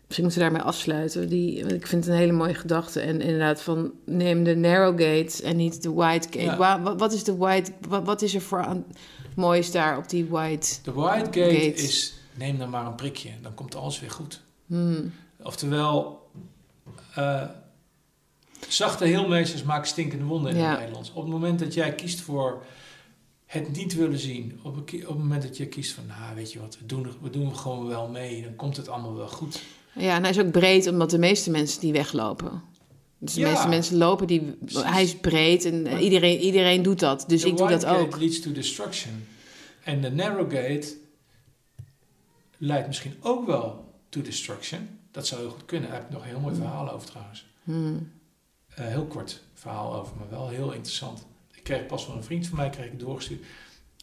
Misschien 0.07 0.25
moeten 0.25 0.43
we 0.43 0.49
daarmee 0.49 0.69
afsluiten. 0.73 1.29
Die, 1.29 1.59
ik 1.59 1.87
vind 1.87 2.05
het 2.05 2.13
een 2.15 2.21
hele 2.21 2.33
mooie 2.33 2.55
gedachte. 2.55 3.01
En 3.01 3.21
inderdaad 3.21 3.63
van 3.63 3.93
neem 4.07 4.45
de 4.45 4.57
narrow 4.57 5.01
gate 5.03 5.43
en 5.43 5.57
niet 5.57 5.83
de 5.83 5.91
wide 5.95 6.23
gate. 6.31 6.41
Ja. 6.41 6.57
Wa- 6.57 6.83
Wat, 6.83 6.99
wat 7.01 7.13
is 7.13 7.25
de 7.25 7.37
wide... 7.37 7.71
Wat, 7.89 8.05
wat 8.07 8.23
is 8.23 8.35
er 8.35 8.41
voor 8.41 8.65
aan, 8.65 8.85
moois 9.37 9.71
daar 9.71 9.99
op 9.99 10.09
die 10.09 10.25
wide... 10.25 10.67
De 10.83 10.93
wide 10.93 11.25
gate, 11.25 11.41
Gate. 11.55 11.83
is, 11.83 12.15
neem 12.35 12.59
dan 12.59 12.71
maar 12.71 12.87
een 12.87 12.95
prikje, 12.95 13.31
dan 13.43 13.55
komt 13.55 13.75
alles 13.75 14.01
weer 14.01 14.11
goed. 14.11 14.41
Hmm. 14.67 15.13
Oftewel, 15.43 16.29
eh, 17.15 17.43
zachte 18.69 19.05
heelmeesters 19.05 19.63
maken 19.63 19.89
stinkende 19.89 20.25
wonden 20.25 20.53
in 20.53 20.59
Ja. 20.59 20.69
het 20.71 20.79
Nederlands. 20.79 21.11
Op 21.13 21.23
het 21.23 21.33
moment 21.33 21.59
dat 21.59 21.75
jij 21.75 21.95
kiest 21.95 22.21
voor 22.21 22.63
het 23.47 23.73
niet 23.77 23.95
willen 23.95 24.19
zien, 24.19 24.61
op, 24.63 24.77
op 24.77 24.91
het 24.91 25.09
moment 25.19 25.43
dat 25.43 25.57
je 25.57 25.67
kiest 25.67 25.93
van, 25.93 26.07
nou 26.07 26.35
weet 26.35 26.53
je 26.53 26.61
wat, 26.61 26.79
we 26.79 26.87
doen, 26.87 27.07
we 27.23 27.31
doen 27.31 27.57
gewoon 27.57 27.87
wel 27.87 28.09
mee, 28.09 28.43
dan 28.43 28.55
komt 28.57 28.77
het 28.77 28.89
allemaal 28.89 29.15
wel 29.15 29.29
goed. 29.29 29.63
Ja, 29.95 30.15
en 30.17 30.21
hij 30.23 30.31
is 30.31 30.39
ook 30.39 30.51
breed, 30.51 30.87
omdat 30.87 31.11
de 31.11 31.19
meeste 31.19 31.51
mensen 31.51 31.81
die 31.81 31.93
weglopen. 31.93 32.63
Dus 33.19 33.35
de 33.35 33.41
Ja. 33.41 33.51
meeste 33.51 33.69
mensen 33.69 33.97
lopen, 33.97 34.27
die, 34.27 34.41
Precies. 34.41 34.83
hij 34.85 35.03
is 35.03 35.17
breed 35.17 35.65
en 35.65 35.83
Maar- 35.83 36.01
iedereen, 36.01 36.39
iedereen 36.39 36.83
doet 36.83 36.99
dat. 37.01 37.25
Dus 37.29 37.45
ik 37.45 37.57
doe 37.57 37.67
wide 37.67 37.81
dat 37.81 37.89
gate 37.91 38.01
ook. 38.03 38.17
leads 38.19 38.41
to 38.41 38.53
destruction. 38.53 39.27
En 39.85 40.01
de 40.01 40.11
narrow 40.11 40.51
gate 40.53 40.97
leidt 42.59 42.87
misschien 42.87 43.15
ook 43.21 43.47
wel 43.47 43.95
to 44.09 44.23
destruction. 44.23 44.99
Dat 45.11 45.27
zou 45.27 45.41
heel 45.41 45.51
goed 45.51 45.65
kunnen. 45.65 45.89
Daar 45.91 45.99
heb 45.99 46.07
ik 46.09 46.13
nog 46.15 46.23
een 46.23 46.29
heel 46.29 46.41
mooi 46.41 46.55
verhaal 46.55 46.91
over 46.91 47.09
trouwens. 47.09 47.47
Hmm. 47.65 48.13
Een 48.75 48.87
heel 48.87 49.07
kort 49.07 49.43
verhaal 49.55 49.95
over, 49.95 50.17
maar 50.17 50.31
wel 50.31 50.49
heel 50.49 50.73
interessant. 50.73 51.27
Ik 51.53 51.63
kreeg 51.63 51.87
pas 51.87 52.05
van 52.05 52.17
een 52.17 52.23
vriend 52.25 52.47
van 52.47 52.57
mij 52.57 52.71
kreeg 52.71 52.87
ik 52.87 52.99
doorgestuurd. 52.99 53.45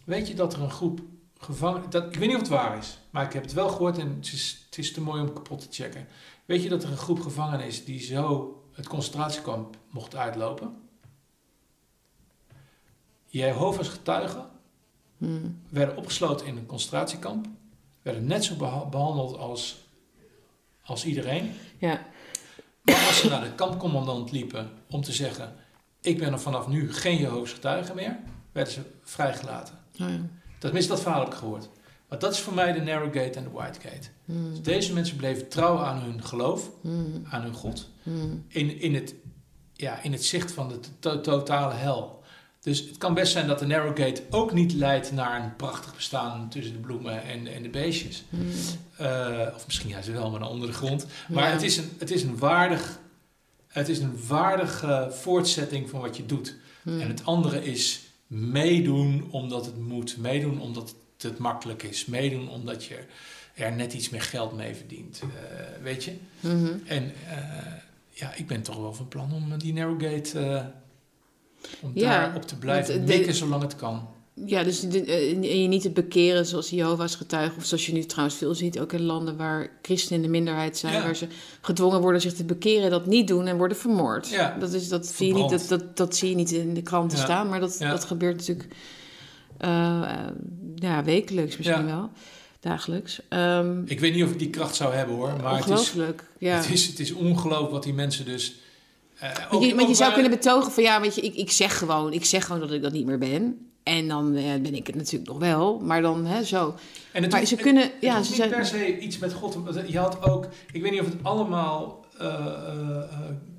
Weet 0.04 0.28
je 0.28 0.34
dat 0.36 0.54
er 0.54 0.62
een 0.62 0.72
groep 0.72 1.02
gevangenen... 1.40 1.90
Dat, 1.90 2.06
ik 2.06 2.16
weet 2.16 2.28
niet 2.28 2.36
of 2.36 2.42
het 2.42 2.52
waar 2.52 2.78
is, 2.78 2.98
maar 3.10 3.26
ik 3.26 3.34
heb 3.34 3.44
het 3.44 3.54
wel 3.54 3.70
gehoord 3.70 3.98
en 3.98 4.16
het 4.16 4.26
is, 4.34 4.64
het 4.66 4.78
is 4.78 4.94
te 4.94 5.02
mooi 5.02 5.22
om 5.22 5.34
kapot 5.34 5.60
te 5.62 5.68
checken. 5.84 6.08
Weet 6.46 6.64
je 6.64 6.70
dat 6.70 6.84
er 6.84 6.92
een 6.92 6.98
groep 6.98 7.20
gevangenen 7.20 7.66
is 7.66 7.86
die 7.86 8.00
zo 8.00 8.54
het 8.72 8.88
concentratiekamp 8.88 9.78
mocht 9.90 10.16
uitlopen? 10.16 10.76
Jehovah's 13.26 13.88
getuigen 13.90 14.46
Hmm. 15.18 15.62
werden 15.70 15.98
opgesloten 15.98 16.46
in 16.48 16.58
een 16.58 16.66
concentratiekamp. 16.66 17.48
Werden 18.02 18.26
net 18.26 18.44
zo 18.44 18.56
beha- 18.56 18.86
behandeld 18.86 19.38
als, 19.38 19.87
als 20.88 21.06
iedereen. 21.06 21.52
Ja. 21.78 22.06
Maar 22.84 23.06
als 23.08 23.20
ze 23.20 23.30
naar 23.30 23.44
de 23.44 23.56
kampcommandant 23.56 24.32
liepen 24.32 24.70
om 24.90 25.02
te 25.02 25.12
zeggen... 25.12 25.54
ik 26.02 26.18
ben 26.18 26.32
er 26.34 26.40
vanaf 26.40 26.68
nu 26.68 26.94
geen 26.94 27.18
Jehovah's 27.18 27.54
getuige 27.54 27.94
meer... 27.94 28.20
werden 28.52 28.74
ze 28.74 28.82
vrijgelaten. 29.04 29.76
Oh 30.02 30.10
ja. 30.10 30.20
Tenminste, 30.60 30.92
dat 30.92 31.02
verhaal 31.02 31.20
heb 31.20 31.30
ik 31.32 31.38
gehoord. 31.38 31.70
Maar 32.10 32.20
dat 32.20 32.34
is 32.34 32.40
voor 32.40 32.54
mij 32.54 32.72
de 32.74 32.82
narrow 32.82 33.14
gate 33.14 33.38
en 33.40 33.44
de 33.44 33.50
wide 33.50 33.80
gate. 33.90 34.08
Hmm. 34.26 34.50
Dus 34.50 34.62
deze 34.62 34.94
mensen 34.94 35.18
bleven 35.18 35.48
trouw 35.48 35.78
aan 35.78 36.02
hun 36.02 36.24
geloof, 36.24 36.70
Hmm. 36.82 37.24
aan 37.30 37.42
hun 37.42 37.54
God... 37.54 37.90
Hmm. 38.04 38.46
in, 38.48 38.80
in, 38.82 38.96
het, 38.96 39.16
ja, 39.74 40.02
in 40.02 40.12
het 40.12 40.26
zicht 40.26 40.52
van 40.52 40.68
de 40.70 40.80
to- 41.00 41.22
totale 41.22 41.74
hel. 41.74 42.17
Dus 42.68 42.80
het 42.80 42.98
kan 42.98 43.14
best 43.14 43.32
zijn 43.32 43.48
dat 43.48 43.60
de 43.60 43.66
narrow 43.66 43.98
gate 43.98 44.24
ook 44.30 44.54
niet 44.54 44.74
leidt 44.74 45.12
naar 45.12 45.44
een 45.44 45.56
prachtig 45.56 45.96
bestaan 45.96 46.50
tussen 46.50 46.74
de 46.74 46.80
bloemen 46.80 47.24
en, 47.24 47.48
en 47.48 47.64
de 47.64 47.70
beestjes. 47.70 48.24
Hmm. 48.30 48.48
Eh, 48.98 49.48
of 49.56 49.66
misschien 49.66 49.90
juist 49.90 50.12
wel, 50.12 50.30
maar 50.30 50.40
dan 50.40 50.50
onder 50.50 50.68
de 50.68 50.74
grond. 50.74 51.06
Maar 51.28 51.44
Ja. 51.48 51.52
het, 51.52 51.62
is 51.62 51.78
een, 51.78 51.90
het 51.98 52.12
is 52.12 52.24
een 52.24 52.38
waardig, 52.38 53.00
het 53.68 53.90
is 53.90 54.00
een 54.00 54.20
waardige 54.28 55.08
voortzetting 55.12 55.90
van 55.90 56.02
wat 56.02 56.18
je 56.18 56.26
doet. 56.26 56.56
Hmm. 56.84 57.02
En 57.02 57.08
het 57.08 57.26
andere 57.26 57.64
is 57.66 58.02
meedoen 58.28 59.28
omdat 59.32 59.66
het 59.66 59.78
moet. 59.78 60.18
Meedoen 60.18 60.62
omdat 60.62 60.96
het 61.18 61.38
makkelijk 61.38 61.84
is. 61.84 62.06
Meedoen 62.06 62.50
omdat 62.50 62.84
je 62.84 63.00
er 63.54 63.72
net 63.72 63.94
iets 63.94 64.10
meer 64.10 64.22
geld 64.22 64.56
mee 64.56 64.76
verdient. 64.76 65.22
Eh, 65.22 65.84
weet 65.84 66.04
je? 66.04 66.14
Mhm. 66.40 66.74
En 66.86 67.14
eh, 67.30 67.38
ja, 68.10 68.34
ik 68.34 68.48
ben 68.48 68.62
toch 68.62 68.78
wel 68.78 68.94
van 68.94 69.08
plan 69.08 69.34
om 69.34 69.58
die 69.58 69.74
narrowgate... 69.74 70.72
om 71.82 71.92
Ja, 71.94 72.20
daarop 72.20 72.44
te 72.44 72.56
blijven 72.58 73.04
mikken 73.04 73.26
de- 73.28 73.34
zolang 73.34 73.62
het 73.62 73.76
kan. 73.76 74.08
Ja, 74.46 74.64
dus 74.64 74.80
de- 74.80 75.04
eh, 75.04 75.32
en 75.32 75.62
je 75.62 75.68
niet 75.68 75.82
te 75.82 75.90
bekeren 75.90 76.46
zoals 76.46 76.70
Jehovah's 76.70 77.16
getuigen... 77.16 77.58
of 77.58 77.66
zoals 77.66 77.86
je 77.86 77.94
nu 77.94 78.04
trouwens 78.06 78.38
veel 78.38 78.56
ziet, 78.56 78.80
ook 78.80 78.94
in 78.94 79.02
landen 79.02 79.38
waar 79.38 79.70
christenen 79.82 80.16
in 80.20 80.26
de 80.26 80.32
minderheid 80.32 80.78
zijn... 80.78 80.94
Ja. 80.94 81.04
waar 81.04 81.16
ze 81.16 81.28
gedwongen 81.62 82.02
worden 82.02 82.22
zich 82.22 82.34
te 82.34 82.44
bekeren, 82.44 82.90
dat 82.90 83.06
niet 83.06 83.28
doen 83.28 83.48
en 83.48 83.58
worden 83.58 83.78
vermoord. 83.78 84.30
Ja. 84.30 84.58
Dat, 84.60 84.74
is, 84.74 84.88
dat, 84.90 85.06
zie 85.08 85.28
je 85.28 85.34
niet, 85.34 85.50
dat, 85.50 85.66
dat, 85.68 85.98
dat 85.98 86.16
zie 86.16 86.30
je 86.30 86.36
niet 86.36 86.52
in 86.52 86.74
de 86.74 86.82
kranten 86.82 87.18
Ja. 87.18 87.24
staan, 87.24 87.50
maar 87.50 87.60
dat, 87.60 87.76
dat 87.80 88.04
gebeurt 88.06 88.38
natuurlijk 88.38 88.70
eh, 89.58 90.02
eh, 90.04 90.28
ja, 90.76 91.04
wekelijks 91.04 91.58
misschien 91.58 91.86
wel, 91.86 92.10
dagelijks. 92.60 93.22
Ehm 93.30 93.82
Ik 93.86 94.00
weet 94.00 94.14
niet 94.16 94.24
of 94.24 94.32
ik 94.32 94.40
die 94.40 94.50
kracht 94.50 94.76
zou 94.76 94.94
hebben 94.94 95.16
hoor. 95.16 95.34
Maar 95.44 95.56
het 95.56 95.64
is, 95.66 95.70
ongelooflijk, 95.70 96.24
ja. 96.40 96.56
het, 96.56 96.70
is, 96.70 96.88
het 96.88 97.00
is 97.00 97.14
ongelooflijk 97.14 97.72
wat 97.72 97.84
die 97.84 97.94
mensen 97.94 98.26
dus... 98.26 98.56
eh, 99.20 99.36
Want 99.36 99.52
ook- 99.52 99.62
je, 99.64 99.70
want 99.70 99.82
je 99.82 99.88
ook 99.88 99.96
zou 99.96 100.10
waar- 100.10 100.14
kunnen 100.20 100.32
betogen 100.40 100.72
van 100.72 100.84
ja, 100.84 101.02
weet 101.02 101.16
je, 101.16 101.22
ik, 101.22 101.36
ik 101.36 101.52
zeg 101.52 101.78
gewoon, 101.78 102.14
ik 102.14 102.26
zeg 102.26 102.46
gewoon 102.46 102.62
dat 102.62 102.72
ik 102.72 102.82
dat 102.82 102.92
niet 102.94 103.06
meer 103.06 103.18
ben. 103.18 103.62
En 103.84 104.08
dan 104.08 104.36
eh, 104.36 104.44
ben 104.62 104.76
ik 104.76 104.88
het 104.88 104.96
natuurlijk 104.96 105.30
nog 105.32 105.40
wel, 105.40 105.80
maar 105.80 106.02
dan 106.02 106.26
hè, 106.26 106.44
zo. 106.44 106.76
En 107.12 107.22
het 107.24 107.32
maar 107.32 107.46
ze 107.46 107.56
kunnen, 107.56 107.84
Het 107.84 107.92
ja, 108.02 108.22
ze 108.24 108.30
niet 108.30 108.38
zijn. 108.38 108.50
per 108.50 108.66
se 108.66 108.98
iets 109.00 109.18
met 109.18 109.34
God. 109.34 109.58
Je 109.88 109.98
had 110.00 110.24
ook, 110.24 110.48
ik 110.72 110.82
weet 110.82 110.92
niet 110.92 111.02
of 111.02 111.06
het 111.08 111.16
allemaal 111.24 112.06
eh, 112.18 112.26
eh, 112.28 112.38
eh, 112.98 113.02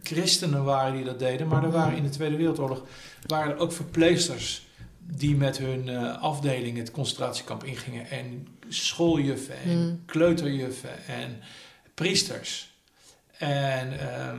christenen 0.03 0.65
waren 0.65 0.93
die 0.95 1.05
dat 1.05 1.19
deden, 1.19 1.47
maar 1.49 1.65
er 1.65 1.70
waren 1.70 1.97
in 1.97 2.03
de 2.03 2.09
Tweede 2.09 2.37
Wereldoorlog 2.37 2.83
waren 3.27 3.53
er 3.53 3.59
ook 3.59 3.73
verpleegsters 3.73 4.67
die 4.99 5.35
met 5.37 5.59
hun 5.59 5.89
eh, 5.89 6.23
afdeling 6.23 6.77
het 6.78 6.91
concentratiekamp 6.91 7.65
ingingen 7.65 8.11
en 8.11 8.47
schooljuffen 8.69 9.55
en 9.65 9.70
Hmm. 9.70 10.03
kleuterjuffen 10.07 11.07
en 11.07 11.41
priesters. 11.95 12.70
En, 13.39 14.01
ehm, 14.01 14.39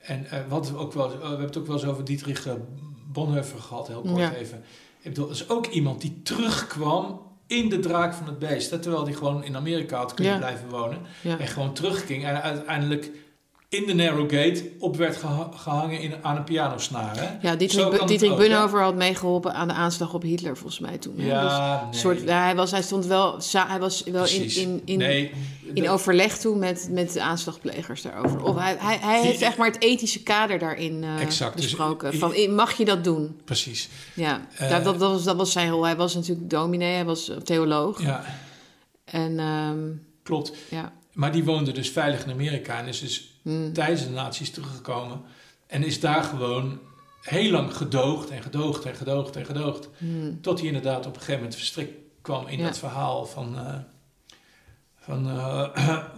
en 0.00 0.26
eh, 0.30 0.38
wat 0.48 0.70
we 0.70 0.76
ook 0.76 0.92
wel, 0.92 1.08
we 1.08 1.26
hebben 1.26 1.46
het 1.46 1.56
ook 1.58 1.66
wel 1.66 1.76
eens 1.76 1.84
over 1.84 2.04
Dietrich 2.04 2.46
eh, 2.46 2.52
Bonhoeffer 3.12 3.58
gehad, 3.60 3.86
heel 3.88 4.00
kort 4.00 4.18
Ja. 4.18 4.32
even. 4.34 4.58
Ik 5.00 5.08
bedoel, 5.10 5.26
dat 5.26 5.34
is 5.36 5.48
ook 5.48 5.66
iemand 5.66 6.00
die 6.00 6.20
terugkwam 6.22 7.20
in 7.46 7.68
de 7.68 7.78
draak 7.78 8.14
van 8.14 8.26
het 8.26 8.38
beest. 8.38 8.68
Terwijl 8.82 9.04
hij 9.04 9.12
gewoon 9.14 9.44
in 9.44 9.56
Amerika 9.56 9.96
had 9.98 10.14
kunnen 10.14 10.32
Ja. 10.32 10.38
blijven 10.38 10.68
wonen. 10.68 10.98
Ja. 11.22 11.38
En 11.38 11.46
gewoon 11.46 11.72
terugging. 11.74 12.24
En 12.24 12.42
uiteindelijk 12.42 13.10
in 13.70 13.86
de 13.86 13.94
Narrow 13.94 14.30
Gate 14.30 14.70
op 14.78 14.96
werd 14.96 15.16
geha- 15.16 15.50
gehangen 15.56 16.00
in, 16.00 16.12
aan 16.22 16.36
een 16.36 16.44
pianosnaar. 16.44 17.16
Hè? 17.16 17.48
Ja, 17.48 17.56
Dietrich, 17.56 18.04
Dietrich 18.04 18.70
had 18.70 18.94
meegeholpen 18.94 19.54
aan 19.54 19.68
de 19.68 19.74
aanslag 19.74 20.14
op 20.14 20.22
Hitler, 20.22 20.56
volgens 20.56 20.78
mij 20.80 20.98
toen. 20.98 21.12
hè. 21.16 21.22
Dus 21.22 21.26
Ja, 21.32 21.80
een 21.82 21.88
nee. 21.90 21.98
soort, 22.00 22.24
hij, 22.28 22.54
was, 22.56 22.70
hij 22.70 22.82
stond 22.82 23.06
wel, 23.06 23.38
hij 23.52 23.78
was 23.78 24.02
wel 24.04 24.14
in, 24.14 24.20
Precies. 24.38 24.56
in, 24.56 24.82
in, 24.84 24.98
nee, 24.98 25.32
in 25.74 25.82
dat- 25.82 25.92
overleg 25.92 26.38
toen 26.38 26.58
met, 26.58 26.88
met 26.90 27.12
de 27.12 27.22
aanslagplegers 27.22 28.02
daarover. 28.02 28.42
Of 28.42 28.56
hij, 28.58 28.76
hij, 28.78 28.98
hij 29.00 29.20
heeft 29.22 29.40
echt 29.42 29.56
maar 29.56 29.66
het 29.70 29.82
ethische 29.82 30.22
kader 30.22 30.58
daarin 30.58 31.04
eh, 31.04 31.20
Exact, 31.20 31.56
dus 31.56 31.64
besproken. 31.64 32.14
i- 32.14 32.18
van, 32.18 32.54
mag 32.54 32.72
je 32.76 32.84
dat 32.84 33.04
doen? 33.04 33.40
precies. 33.44 33.88
Ja, 34.14 34.46
Eh, 34.56 34.70
dat, 34.70 34.84
dat, 34.84 34.98
dat, 34.98 35.10
was, 35.10 35.24
dat 35.24 35.36
was 35.36 35.52
zijn 35.52 35.70
rol. 35.70 35.84
Hij 35.84 35.96
was 35.96 36.14
natuurlijk 36.14 36.50
dominee, 36.50 36.94
hij 36.94 37.04
was 37.04 37.28
eh, 37.28 37.36
theoloog. 37.36 38.02
Ja, 38.02 38.24
En 39.04 39.38
ehm, 39.38 39.78
klopt. 40.22 40.52
ja, 40.70 40.92
Maar 41.12 41.32
die 41.32 41.44
woonde 41.44 41.72
dus 41.72 41.90
veilig 41.90 42.24
in 42.24 42.30
Amerika 42.30 42.78
en 42.78 42.86
is 42.86 43.00
dus 43.00 43.29
mm, 43.42 43.72
tijdens 43.72 44.04
de 44.04 44.10
nazi's 44.10 44.50
teruggekomen. 44.50 45.20
En 45.66 45.84
is 45.84 46.00
daar 46.00 46.24
gewoon 46.24 46.78
heel 47.20 47.50
lang 47.50 47.76
gedoogd 47.76 48.30
en 48.30 48.42
gedoogd 48.42 48.84
en 48.84 48.94
gedoogd 48.94 49.36
en 49.36 49.44
gedoogd. 49.46 49.88
mm, 49.98 50.40
Tot 50.40 50.58
hij 50.58 50.66
inderdaad 50.66 50.98
op 51.06 51.12
een 51.12 51.18
gegeven 51.18 51.34
moment 51.34 51.54
verstrikt 51.54 51.92
kwam 52.22 52.46
in 52.46 52.58
Ja. 52.58 52.64
dat 52.64 52.78
verhaal 52.78 53.26
van, 53.26 53.56
eh 53.58 53.74
van 55.02 55.26
uh, 55.36 55.68
ja. 55.76 56.12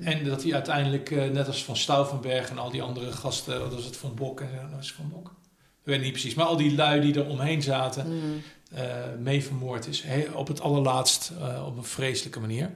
En 0.00 0.24
dat 0.24 0.42
hij 0.42 0.54
uiteindelijk, 0.54 1.10
net 1.10 1.46
als 1.46 1.64
Van 1.64 1.76
Stauffenberg 1.76 2.50
en 2.50 2.58
al 2.58 2.70
die 2.70 2.82
andere 2.82 3.12
gasten, 3.12 3.60
wat 3.60 3.74
was 3.74 3.84
het 3.84 3.96
Van 3.96 4.14
Bok 4.14 4.40
en 4.40 4.48
dat 4.62 4.70
was 4.76 4.92
Van 4.92 5.08
Bok. 5.08 5.26
Ik 5.26 5.92
weet 5.92 6.00
niet 6.00 6.12
precies, 6.12 6.34
maar 6.34 6.46
al 6.46 6.56
die 6.56 6.74
lui 6.74 7.00
die 7.00 7.14
er 7.14 7.26
omheen 7.26 7.62
zaten, 7.62 8.06
mm. 8.08 8.42
eh, 8.72 8.84
mee 9.18 9.44
vermoord 9.44 9.86
is. 9.86 10.02
He- 10.02 10.28
op 10.34 10.48
het 10.48 10.60
allerlaatst 10.60 11.32
op 11.66 11.76
een 11.76 11.84
vreselijke 11.84 12.40
manier. 12.40 12.70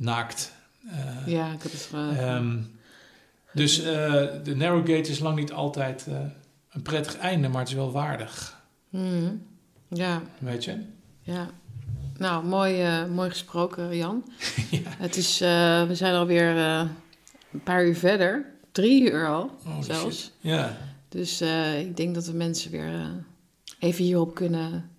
Naakt. 0.00 0.52
Eh, 0.90 1.26
ja, 1.26 1.52
ik 1.52 1.62
heb 1.62 1.72
het 1.72 1.88
ge- 1.90 2.14
Ehm, 2.18 2.56
dus 3.52 3.78
eh, 3.82 3.84
de 4.44 4.56
narrow 4.56 4.80
gate 4.86 5.10
is 5.10 5.18
lang 5.18 5.36
niet 5.36 5.52
altijd 5.52 6.06
eh, 6.08 6.20
een 6.70 6.82
prettig 6.82 7.16
einde, 7.16 7.48
maar 7.48 7.58
het 7.60 7.68
is 7.68 7.74
wel 7.74 7.92
waardig. 7.92 8.60
Mm. 8.88 9.42
ja, 9.88 10.22
Weet 10.38 10.64
je? 10.64 10.76
ja. 11.22 11.48
Nou, 12.18 12.44
mooi, 12.46 13.06
mooi 13.06 13.30
gesproken, 13.30 13.96
Jan. 13.96 14.24
Ja. 14.70 14.80
Het 14.84 15.16
is, 15.16 15.38
we 15.38 15.90
zijn 15.92 16.14
alweer 16.14 16.56
eh 16.56 16.82
een 17.52 17.62
paar 17.62 17.84
uur 17.86 17.96
verder. 17.96 18.44
Drie 18.72 19.10
uur 19.10 19.28
al, 19.28 19.50
zelfs. 19.80 20.16
shit. 20.20 20.32
Ja. 20.40 20.76
Dus 21.08 21.40
ik 21.78 21.96
denk 21.96 22.14
dat 22.14 22.26
we 22.26 22.32
mensen 22.32 22.70
weer 22.70 22.90
even 23.78 24.04
hierop 24.04 24.34
kunnen 24.34 24.89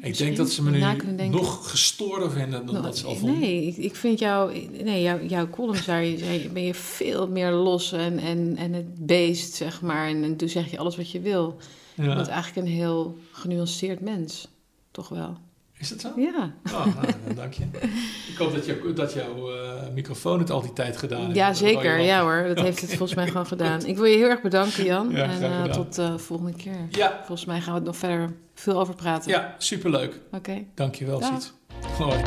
Ik 0.00 0.18
denk 0.18 0.36
dat 0.36 0.50
ze 0.50 0.62
me 0.62 0.70
nu 0.70 0.78
denken. 0.78 1.30
nog 1.30 1.70
gestoorder 1.70 2.30
vinden 2.30 2.66
dan 2.66 2.74
Nou, 2.74 2.86
dat 2.86 2.98
ze 2.98 3.06
al 3.06 3.16
vonden. 3.16 3.38
Nee, 3.40 3.66
ik, 3.66 3.76
ik 3.76 3.96
vind 3.96 4.18
jou, 4.18 4.68
nee, 4.82 5.02
jou, 5.02 5.26
jouw 5.26 5.50
columns 5.50 5.84
daar 5.84 6.04
ben 6.52 6.62
je 6.62 6.74
veel 6.74 7.28
meer 7.28 7.50
los 7.50 7.92
en, 7.92 8.18
en, 8.18 8.56
en 8.56 8.72
het 8.72 9.06
beest, 9.06 9.54
zeg 9.54 9.80
maar. 9.80 10.08
En, 10.08 10.24
en 10.24 10.36
toen 10.36 10.48
zeg 10.48 10.70
je 10.70 10.78
alles 10.78 10.96
wat 10.96 11.10
je 11.10 11.20
wil. 11.20 11.56
Je 11.94 12.02
bent 12.02 12.28
eigenlijk 12.28 12.66
een 12.66 12.72
heel 12.72 13.18
genuanceerd 13.32 14.00
mens. 14.00 14.48
Toch 14.90 15.08
wel? 15.08 15.36
Is 15.78 15.88
dat 15.88 16.00
zo? 16.00 16.08
Ja. 16.16 16.52
Oh, 16.72 16.84
nou, 16.86 17.06
dan 17.26 17.34
dank 17.34 17.52
je. 17.52 17.64
Ik 18.32 18.36
hoop 18.38 18.52
dat, 18.54 18.66
jou, 18.66 18.92
dat 18.92 19.12
jouw 19.12 19.50
eh, 19.50 19.72
microfoon 19.94 20.38
het 20.38 20.50
al 20.50 20.60
die 20.60 20.72
tijd 20.72 20.96
gedaan 20.96 21.20
heeft. 21.24 21.34
Ja, 21.36 21.52
zeker. 21.54 22.00
Ja 22.00 22.20
hoor, 22.22 22.44
dat 22.54 22.60
heeft 22.64 22.80
het 22.80 22.90
volgens 22.98 23.14
mij 23.14 23.26
gewoon 23.26 23.46
gedaan. 23.46 23.84
Ik 23.86 23.96
wil 23.96 24.04
je 24.04 24.16
heel 24.16 24.28
erg 24.28 24.40
bedanken, 24.42 24.84
Jan. 24.84 25.10
Ja, 25.10 25.22
en 25.24 25.42
eh, 25.42 25.64
tot 25.64 25.94
de 25.94 26.18
volgende 26.18 26.52
keer. 26.54 26.86
Ja, 26.90 27.16
Volgens 27.16 27.44
mij 27.46 27.60
gaan 27.60 27.72
we 27.72 27.78
het 27.78 27.86
nog 27.86 27.96
verder 27.96 28.32
veel 28.54 28.80
over 28.80 28.94
praten. 28.94 29.30
ja 29.30 29.54
superleuk. 29.58 30.20
Oké. 30.32 30.64
Dank 30.74 30.94
je 30.94 31.04
wel, 31.04 31.20
Dag. 31.20 31.30
Siet. 31.42 31.52
Hoi. 31.98 32.22